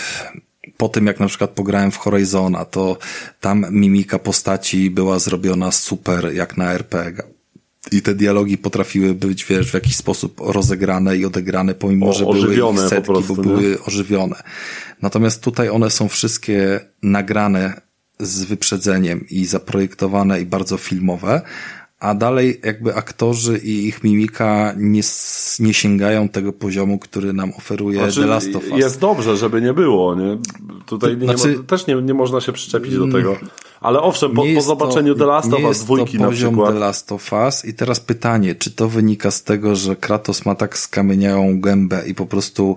po 0.78 0.90
tym 0.90 1.08
jak 1.08 1.20
na 1.20 1.28
przykład 1.28 1.50
pograłem 1.50 1.92
w 1.92 1.98
Horizona, 1.98 2.66
to 2.66 2.98
tam 3.40 3.66
mimika 3.72 4.20
postaci 4.20 4.90
była 4.90 5.20
zrobiona 5.20 5.72
super 5.72 6.34
jak 6.34 6.58
na 6.58 6.74
RPG. 6.74 7.24
I 7.92 8.02
te 8.02 8.16
dialogi 8.16 8.58
potrafiły 8.58 9.14
być, 9.14 9.46
wiesz, 9.46 9.72
w 9.72 9.74
jakiś 9.74 9.96
sposób 9.96 10.40
rozegrane 10.40 11.18
i 11.18 11.26
odegrane, 11.26 11.76
pomimo, 11.76 12.10
o, 12.10 12.14
że 12.14 12.26
były 12.26 12.78
setki, 12.78 13.06
prostu, 13.06 13.36
bo 13.36 13.42
były 13.42 13.84
ożywione. 13.84 14.36
Natomiast 15.02 15.44
tutaj 15.44 15.70
one 15.70 15.90
są 15.90 16.08
wszystkie 16.08 16.80
nagrane 17.04 17.82
z 18.20 18.44
wyprzedzeniem 18.44 19.26
i 19.30 19.46
zaprojektowane 19.46 20.42
i 20.42 20.46
bardzo 20.46 20.78
filmowe, 20.78 21.42
a 22.00 22.16
dalej 22.16 22.60
jakby 22.64 22.96
aktorzy 22.96 23.58
i 23.58 23.88
ich 23.88 24.04
mimika 24.04 24.74
nie, 24.78 25.02
nie 25.60 25.74
sięgają 25.74 26.30
tego 26.30 26.54
poziomu, 26.54 27.00
który 27.00 27.34
nam 27.34 27.54
oferuje 27.58 28.00
znaczy, 28.00 28.22
The 28.22 28.28
Last 28.28 28.56
of 28.56 28.64
Us. 28.72 28.80
Jest 28.80 29.00
dobrze, 29.00 29.38
żeby 29.38 29.62
nie 29.62 29.74
było, 29.74 30.16
nie? 30.16 30.38
Tutaj 30.86 31.18
nie 31.18 31.26
znaczy, 31.26 31.64
też 31.64 31.88
nie, 31.88 31.96
nie 31.96 32.14
można 32.14 32.42
się 32.42 32.52
przyczepić 32.52 32.96
do 32.96 33.08
tego. 33.08 33.38
Ale 33.82 34.02
owszem, 34.02 34.34
po, 34.34 34.44
po 34.56 34.62
zobaczeniu 34.62 35.14
to, 35.14 35.20
The 35.20 35.26
Last 35.26 35.54
of 35.54 35.64
Us 35.64 35.84
dwójki 35.84 36.18
na 36.18 36.30
przykład. 36.30 36.74
The 36.74 36.80
Last 36.80 37.12
of 37.12 37.34
Us 37.34 37.66
i 37.66 37.74
teraz 37.74 38.00
pytanie, 38.00 38.56
czy 38.56 38.72
to 38.72 38.90
wynika 38.90 39.32
z 39.32 39.44
tego, 39.44 39.76
że 39.76 39.96
Kratos 39.96 40.46
ma 40.46 40.56
tak 40.56 40.78
skamieniałą 40.78 41.62
gębę 41.62 42.04
i 42.08 42.16
po 42.16 42.26
prostu 42.26 42.76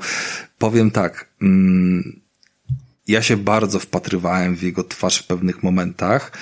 powiem 0.59 0.91
tak, 0.91 1.29
mm, 1.43 2.21
ja 3.11 3.23
się 3.23 3.37
bardzo 3.37 3.79
wpatrywałem 3.79 4.57
w 4.57 4.63
jego 4.63 4.85
twarz 4.85 5.19
w 5.19 5.27
pewnych 5.27 5.63
momentach 5.63 6.33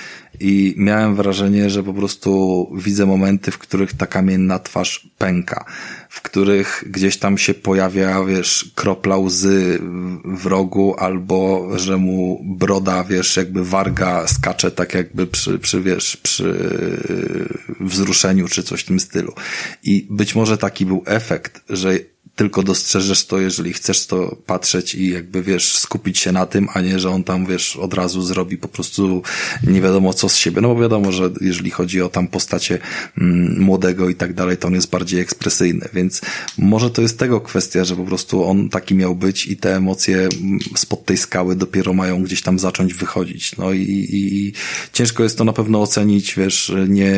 i 0.41 0.75
miałem 0.77 1.15
wrażenie, 1.15 1.71
że 1.71 1.83
po 1.83 1.95
prostu 1.95 2.73
widzę 2.77 3.07
momenty, 3.07 3.51
w 3.51 3.59
których 3.59 3.93
ta 3.93 4.07
kamienna 4.07 4.59
twarz 4.59 5.11
pęka, 5.19 5.65
w 6.09 6.23
których 6.23 6.85
gdzieś 6.87 7.17
tam 7.17 7.39
się 7.39 7.55
pojawia, 7.55 8.25
wiesz, 8.25 8.71
kropla 8.75 9.17
łzy 9.17 9.79
w 10.25 10.47
rogu, 10.47 10.95
albo 10.99 11.69
że 11.79 11.97
mu 11.97 12.41
broda, 12.45 13.05
wiesz, 13.05 13.37
jakby 13.37 13.65
warga 13.65 14.27
skacze 14.27 14.71
tak 14.71 14.95
jakby 14.95 15.27
przy, 15.27 15.59
przy 15.59 15.83
wiesz, 15.83 16.17
przy 16.17 16.55
wzruszeniu, 17.81 18.49
czy 18.49 18.63
coś 18.63 18.83
w 18.83 18.87
tym 18.87 19.01
stylu. 19.01 19.33
I 19.83 20.07
być 20.11 20.35
może 20.35 20.59
taki 20.59 20.87
był 20.87 21.03
efekt, 21.07 21.63
że 21.69 21.99
tylko 22.39 22.63
dostrzeżesz 22.63 23.27
to, 23.27 23.39
jeżeli 23.39 23.73
chcesz 23.73 24.07
to 24.07 24.37
patrzeć 24.47 24.95
i 24.95 25.11
jakby, 25.11 25.43
wiesz, 25.43 25.79
skupić 25.79 26.19
się 26.19 26.33
na 26.33 26.47
tym, 26.47 26.69
a 26.75 26.81
nie, 26.81 26.99
że 26.99 27.11
on 27.11 27.25
tam, 27.25 27.47
wiesz, 27.47 27.77
od 27.77 27.95
razu 27.95 28.23
zrobi 28.23 28.57
po 28.57 28.69
prostu 28.69 29.23
nie 29.67 29.81
wiadomo 29.81 30.13
co 30.13 30.29
z 30.29 30.37
siebie. 30.37 30.61
No 30.61 30.75
bo 30.75 30.81
wiadomo, 30.81 31.13
że 31.13 31.31
jeżeli 31.41 31.71
chodzi 31.71 32.03
o 32.03 32.09
tam 32.09 32.29
postacie 32.29 32.79
mm, 33.19 33.61
młodego 33.61 34.09
i 34.09 34.15
tak 34.15 34.35
dalej, 34.35 34.57
to 34.57 34.69
on 34.69 34.75
jest 34.75 34.91
bardziej 34.91 35.21
ekspresyjny, 35.21 35.89
więc 35.93 36.21
może 36.59 36.91
to 36.91 37.03
jest 37.03 37.19
tego 37.19 37.41
kwestia, 37.41 37.85
że 37.85 37.97
po 37.97 38.05
prostu 38.05 38.45
on 38.45 38.69
taki 38.69 38.95
miał 38.95 39.15
być 39.15 39.47
i 39.47 39.57
te 39.57 39.77
emocje 39.77 40.17
mm, 40.19 40.59
spod 40.77 41.05
tej 41.05 41.17
skały 41.17 41.57
dopiero 41.57 41.93
mają 41.93 42.23
gdzieś 42.23 42.43
tam 42.43 42.59
zacząć 42.59 42.95
wychodzić. 42.95 43.57
No 43.57 43.73
i, 43.73 43.83
i, 43.83 44.37
i 44.37 44.53
ciężko 44.93 45.23
jest 45.23 45.39
to 45.39 45.45
na 45.45 45.53
pewno 45.53 45.83
ocenić, 45.83 46.35
wiesz, 46.35 46.73
nie, 46.89 47.15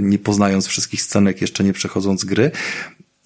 nie 0.00 0.18
poznając 0.18 0.66
wszystkich 0.66 1.02
scenek, 1.02 1.40
jeszcze 1.40 1.64
nie 1.64 1.72
przechodząc 1.72 2.24
gry, 2.24 2.50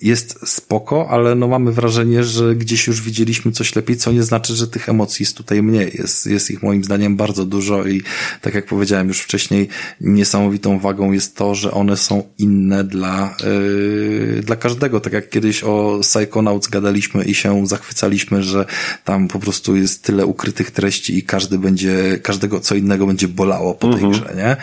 jest 0.01 0.49
spoko, 0.49 1.09
ale 1.11 1.35
no 1.35 1.49
mamy 1.49 1.73
wrażenie, 1.73 2.25
że 2.25 2.57
gdzieś 2.57 2.87
już 2.87 3.03
widzieliśmy 3.03 3.53
coś 3.53 3.77
lepiej, 3.77 3.97
co 3.97 4.13
nie 4.13 4.23
znaczy, 4.23 4.57
że 4.57 4.69
tych 4.69 4.89
emocji 4.89 5.23
jest 5.23 5.37
tutaj 5.37 5.63
mniej. 5.63 5.93
Jest, 5.95 6.27
jest 6.27 6.51
ich 6.51 6.63
moim 6.63 6.85
zdaniem 6.85 7.17
bardzo 7.17 7.45
dużo 7.45 7.87
i 7.87 8.03
tak 8.41 8.55
jak 8.55 8.67
powiedziałem 8.67 9.09
już 9.09 9.21
wcześniej, 9.21 9.69
niesamowitą 10.01 10.79
wagą 10.79 11.13
jest 11.13 11.37
to, 11.37 11.55
że 11.55 11.71
one 11.71 11.97
są 11.97 12.23
inne 12.39 12.85
dla, 12.85 13.37
yy, 13.41 14.43
dla 14.43 14.57
każdego. 14.57 15.01
Tak 15.01 15.13
jak 15.13 15.31
kiedyś 15.31 15.65
o 15.65 15.99
Psychonauts 16.03 16.69
gadaliśmy 16.69 17.25
i 17.25 17.35
się 17.35 17.67
zachwycaliśmy, 17.67 18.43
że 18.43 18.67
tam 19.05 19.29
po 19.29 19.39
prostu 19.39 19.77
jest 19.77 20.03
tyle 20.03 20.27
ukrytych 20.27 20.71
treści 20.71 21.19
i 21.19 21.23
każdy 21.23 21.59
będzie, 21.59 22.19
każdego 22.23 22.61
co 22.61 22.75
innego 22.75 23.07
będzie 23.07 23.29
bolało 23.29 23.75
po 23.75 23.95
tej 23.95 24.05
mhm. 24.05 24.13
grze, 24.13 24.35
nie? 24.37 24.57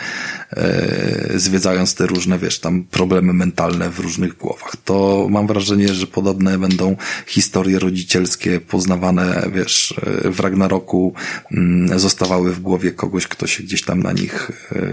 Yy, 0.56 1.40
zwiedzając 1.40 1.94
te 1.94 2.06
różne, 2.06 2.38
wiesz, 2.38 2.58
tam 2.58 2.84
problemy 2.84 3.32
mentalne 3.32 3.90
w 3.90 3.98
różnych 3.98 4.36
głowach. 4.36 4.76
To 4.84 5.26
mam 5.30 5.46
wrażenie, 5.46 5.88
że 5.88 6.06
podobne 6.06 6.58
będą 6.58 6.96
historie 7.26 7.78
rodzicielskie 7.78 8.60
poznawane, 8.60 9.50
wiesz, 9.54 9.94
w 10.24 10.40
Ragnaroku 10.40 11.14
mm, 11.52 11.98
zostawały 11.98 12.52
w 12.52 12.60
głowie 12.60 12.90
kogoś, 12.90 13.26
kto 13.26 13.46
się 13.46 13.62
gdzieś 13.62 13.82
tam 13.82 14.02
na 14.02 14.12
nich, 14.12 14.50
e, 14.72 14.86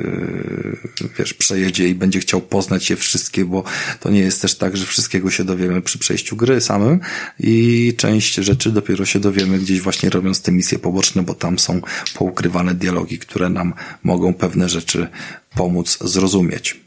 wiesz, 1.19 1.33
przejedzie 1.33 1.87
i 1.87 1.95
będzie 1.95 2.19
chciał 2.19 2.41
poznać 2.41 2.89
je 2.89 2.95
wszystkie, 2.95 3.45
bo 3.45 3.63
to 3.99 4.09
nie 4.09 4.19
jest 4.19 4.41
też 4.41 4.57
tak, 4.57 4.77
że 4.77 4.85
wszystkiego 4.85 5.29
się 5.29 5.43
dowiemy 5.43 5.81
przy 5.81 5.99
przejściu 5.99 6.35
gry 6.35 6.61
samym 6.61 6.99
i 7.39 7.93
część 7.97 8.35
rzeczy 8.35 8.71
dopiero 8.71 9.05
się 9.05 9.19
dowiemy 9.19 9.59
gdzieś 9.59 9.81
właśnie 9.81 10.09
robiąc 10.09 10.41
te 10.41 10.51
misje 10.51 10.79
poboczne, 10.79 11.23
bo 11.23 11.33
tam 11.33 11.59
są 11.59 11.81
poukrywane 12.15 12.73
dialogi, 12.73 13.19
które 13.19 13.49
nam 13.49 13.73
mogą 14.03 14.33
pewne 14.33 14.69
rzeczy 14.69 15.07
pomóc 15.55 15.97
zrozumieć. 16.01 16.81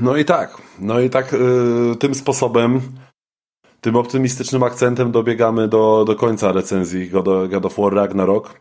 No 0.00 0.16
i 0.16 0.24
tak, 0.24 0.62
no 0.78 1.00
i 1.00 1.10
tak 1.10 1.32
yy, 1.32 1.96
tym 1.96 2.14
sposobem, 2.14 2.80
tym 3.80 3.96
optymistycznym 3.96 4.62
akcentem 4.62 5.12
dobiegamy 5.12 5.68
do, 5.68 6.04
do 6.04 6.16
końca 6.16 6.52
recenzji 6.52 7.08
God, 7.08 7.50
God 7.50 7.66
of 7.66 7.78
War 7.78 7.94
Ragnarok. 7.94 8.60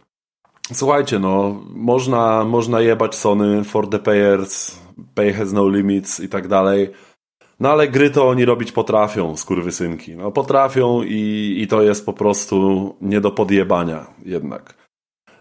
Słuchajcie, 0.74 1.20
no, 1.20 1.62
można, 1.74 2.44
można 2.44 2.82
jebać 2.82 3.16
Sony 3.16 3.64
for 3.64 3.90
the 3.90 4.00
payers, 4.00 4.80
pay 5.16 5.34
has 5.34 5.54
no 5.54 5.70
limits 5.70 6.20
i 6.20 6.30
tak 6.30 6.48
dalej. 6.48 6.90
No 7.60 7.70
ale 7.70 7.88
gry 7.88 8.10
to 8.10 8.30
oni 8.30 8.46
robić 8.46 8.72
potrafią, 8.72 9.38
skurwysynki. 9.38 10.16
No 10.16 10.32
potrafią 10.32 11.04
i, 11.04 11.56
i 11.64 11.68
to 11.68 11.82
jest 11.82 12.06
po 12.06 12.14
prostu 12.14 12.96
nie 13.02 13.22
do 13.22 13.32
podjebania 13.32 14.08
jednak. 14.26 14.79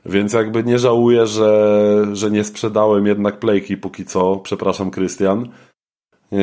Więc 0.06 0.32
jakby 0.32 0.64
nie 0.64 0.78
żałuję, 0.78 1.26
że, 1.26 2.06
że 2.12 2.30
nie 2.30 2.44
sprzedałem 2.44 3.06
jednak 3.06 3.38
playki 3.38 3.76
póki 3.76 4.04
co. 4.04 4.36
Przepraszam, 4.36 4.90
Krystian. 4.90 5.48
Yy, 6.32 6.38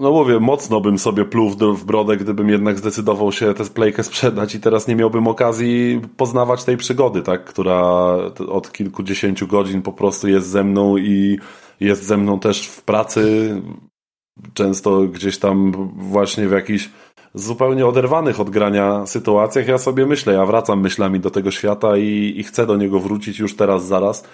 no 0.00 0.10
mówię, 0.10 0.40
mocno 0.40 0.80
bym 0.80 0.98
sobie 0.98 1.24
pluł 1.24 1.50
w 1.50 1.84
brodę, 1.84 2.16
gdybym 2.16 2.48
jednak 2.48 2.78
zdecydował 2.78 3.32
się 3.32 3.54
tę 3.54 3.64
playkę 3.64 4.02
sprzedać 4.02 4.54
i 4.54 4.60
teraz 4.60 4.88
nie 4.88 4.96
miałbym 4.96 5.26
okazji 5.26 6.00
poznawać 6.16 6.64
tej 6.64 6.76
przygody, 6.76 7.22
tak, 7.22 7.44
która 7.44 7.80
od 8.48 8.72
kilkudziesięciu 8.72 9.46
godzin 9.46 9.82
po 9.82 9.92
prostu 9.92 10.28
jest 10.28 10.48
ze 10.48 10.64
mną 10.64 10.96
i 10.96 11.38
jest 11.80 12.04
ze 12.04 12.16
mną 12.16 12.40
też 12.40 12.66
w 12.68 12.82
pracy, 12.82 13.54
często 14.54 15.02
gdzieś 15.02 15.38
tam 15.38 15.72
właśnie 15.96 16.48
w 16.48 16.52
jakichś 16.52 16.90
zupełnie 17.34 17.86
oderwanych 17.86 18.40
od 18.40 18.50
grania 18.50 19.06
sytuacjach. 19.06 19.68
Ja 19.68 19.78
sobie 19.78 20.06
myślę, 20.06 20.32
ja 20.32 20.46
wracam 20.46 20.80
myślami 20.80 21.20
do 21.20 21.30
tego 21.30 21.50
świata 21.50 21.96
i, 21.96 22.34
i 22.36 22.44
chcę 22.44 22.66
do 22.66 22.76
niego 22.76 23.00
wrócić 23.00 23.38
już 23.38 23.56
teraz, 23.56 23.86
zaraz. 23.86 24.24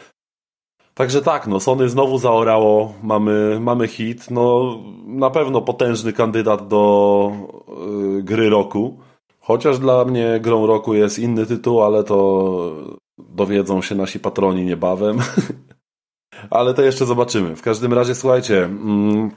Także 0.94 1.22
tak, 1.22 1.46
no 1.46 1.60
Sony 1.60 1.88
znowu 1.88 2.18
zaorało, 2.18 2.94
mamy, 3.02 3.58
mamy 3.60 3.88
hit, 3.88 4.30
no 4.30 4.76
na 5.06 5.30
pewno 5.30 5.62
potężny 5.62 6.12
kandydat 6.12 6.68
do 6.68 7.32
y, 8.18 8.22
gry 8.22 8.50
roku. 8.50 8.98
Chociaż 9.40 9.78
dla 9.78 10.04
mnie 10.04 10.40
grą 10.40 10.66
roku 10.66 10.94
jest 10.94 11.18
inny 11.18 11.46
tytuł, 11.46 11.82
ale 11.82 12.04
to 12.04 12.72
dowiedzą 13.18 13.82
się 13.82 13.94
nasi 13.94 14.20
patroni 14.20 14.64
niebawem. 14.64 15.18
ale 16.50 16.74
to 16.74 16.82
jeszcze 16.82 17.06
zobaczymy. 17.06 17.56
W 17.56 17.62
każdym 17.62 17.92
razie 17.92 18.14
słuchajcie, 18.14 18.64
mm, 18.64 19.30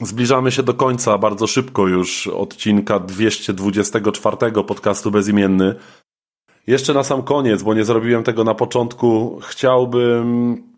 zbliżamy 0.00 0.52
się 0.52 0.62
do 0.62 0.74
końca. 0.74 1.18
Bardzo 1.18 1.46
szybko 1.46 1.86
już. 1.86 2.26
Odcinka 2.26 2.98
224 2.98 4.36
podcastu 4.66 5.10
Bezimienny. 5.10 5.74
Jeszcze 6.66 6.94
na 6.94 7.02
sam 7.02 7.22
koniec, 7.22 7.62
bo 7.62 7.74
nie 7.74 7.84
zrobiłem 7.84 8.24
tego 8.24 8.44
na 8.44 8.54
początku, 8.54 9.40
chciałbym 9.42 10.68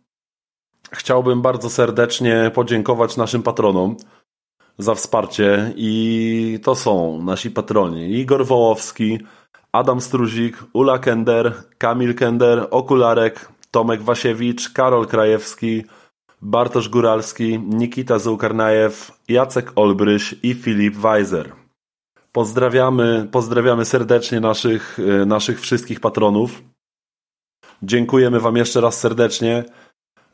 Chciałbym 0.93 1.43
bardzo 1.43 1.71
serdecznie 1.71 2.51
podziękować 2.55 3.17
naszym 3.17 3.43
patronom 3.43 3.97
za 4.79 4.95
wsparcie 4.95 5.73
i 5.77 6.59
to 6.63 6.75
są 6.75 7.23
nasi 7.23 7.51
patroni. 7.51 8.19
Igor 8.19 8.47
Wołowski, 8.47 9.19
Adam 9.73 10.01
Struzik, 10.01 10.65
Ula 10.73 10.99
Kender, 10.99 11.63
Kamil 11.79 12.15
Kender, 12.15 12.69
Okularek, 12.71 13.49
Tomek 13.71 14.03
Wasiewicz, 14.03 14.69
Karol 14.69 15.07
Krajewski, 15.07 15.85
Bartosz 16.43 16.89
Góralski, 16.89 17.59
Nikita 17.59 18.19
Zułkarnajew, 18.19 19.13
Jacek 19.29 19.73
Olbryś 19.77 20.35
i 20.43 20.55
Filip 20.55 20.95
Weiser. 20.95 21.53
Pozdrawiamy, 22.33 23.29
pozdrawiamy 23.33 23.85
serdecznie 23.85 24.41
naszych, 24.41 24.99
e, 25.23 25.27
naszych 25.27 25.61
wszystkich 25.61 26.01
patronów. 26.01 26.63
Dziękujemy 27.83 28.41
Wam 28.41 28.57
jeszcze 28.57 28.81
raz 28.81 29.01
serdecznie 29.01 29.65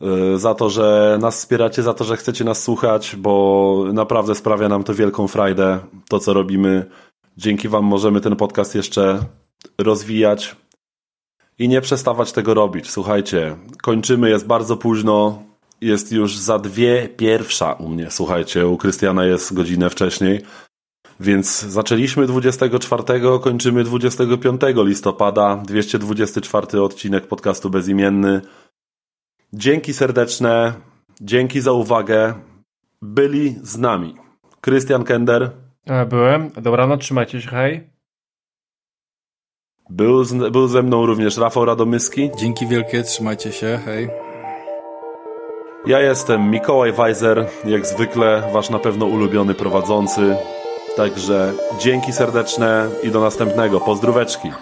e, 0.01 0.39
za 0.39 0.55
to, 0.55 0.71
że 0.71 1.19
nas 1.21 1.37
wspieracie, 1.37 1.83
za 1.83 1.95
to, 1.95 2.05
że 2.05 2.17
chcecie 2.17 2.45
nas 2.45 2.63
słuchać, 2.63 3.17
bo 3.17 3.85
naprawdę 3.93 4.35
sprawia 4.35 4.69
nam 4.69 4.85
to 4.85 4.95
wielką 4.95 5.29
frajdę, 5.29 5.79
to 6.09 6.19
co 6.19 6.33
robimy. 6.33 6.91
Dzięki 7.37 7.69
Wam 7.69 7.85
możemy 7.85 8.21
ten 8.21 8.37
podcast 8.37 8.75
jeszcze 8.75 9.21
rozwijać 9.79 10.57
i 11.59 11.69
nie 11.69 11.81
przestawać 11.81 12.33
tego 12.33 12.55
robić. 12.55 12.91
Słuchajcie, 12.91 13.57
kończymy, 13.83 14.31
jest 14.31 14.47
bardzo 14.47 14.77
późno, 14.77 15.46
jest 15.81 16.13
już 16.13 16.37
za 16.39 16.59
dwie 16.59 17.09
pierwsza 17.09 17.73
u 17.73 17.89
mnie. 17.89 18.11
Słuchajcie, 18.11 18.67
u 18.67 18.77
Krystiana 18.77 19.25
jest 19.25 19.55
godzinę 19.55 19.91
wcześniej. 19.91 20.41
Więc 21.21 21.61
zaczęliśmy 21.61 22.27
24, 22.27 23.03
kończymy 23.43 23.85
25 23.85 24.61
listopada, 24.77 25.57
224 25.57 26.83
odcinek 26.83 27.27
podcastu 27.27 27.71
Bezimienny. 27.71 28.41
Dzięki 29.53 29.95
serdeczne, 29.95 30.73
dzięki 31.21 31.61
za 31.61 31.73
uwagę. 31.73 32.35
Byli 33.03 33.57
z 33.63 33.79
nami 33.79 34.15
Krystian 34.61 35.05
Kender. 35.05 35.51
E, 35.87 36.07
byłem. 36.07 36.51
Dobranoc, 36.51 37.01
trzymajcie 37.01 37.43
się, 37.43 37.49
hej. 37.49 37.91
Był, 39.91 40.25
z, 40.25 40.53
był 40.53 40.69
ze 40.69 40.83
mną 40.83 41.07
również 41.07 41.37
Rafał 41.37 41.65
Radomyski. 41.65 42.31
Dzięki 42.39 42.67
wielkie, 42.67 43.03
trzymajcie 43.03 43.53
się, 43.53 43.81
hej. 43.85 44.26
Ja 45.87 46.01
jestem 46.01 46.51
Mikołaj 46.51 46.93
Weiser, 46.93 47.47
jak 47.65 47.87
zwykle 47.87 48.43
wasz 48.53 48.71
na 48.71 48.79
pewno 48.79 49.07
ulubiony 49.07 49.55
prowadzący. 49.55 50.37
Także 50.97 51.53
dzięki 51.79 52.13
serdeczne 52.13 52.89
i 53.03 53.11
do 53.11 53.21
następnego. 53.21 53.81
Pozdróweczki. 53.81 54.53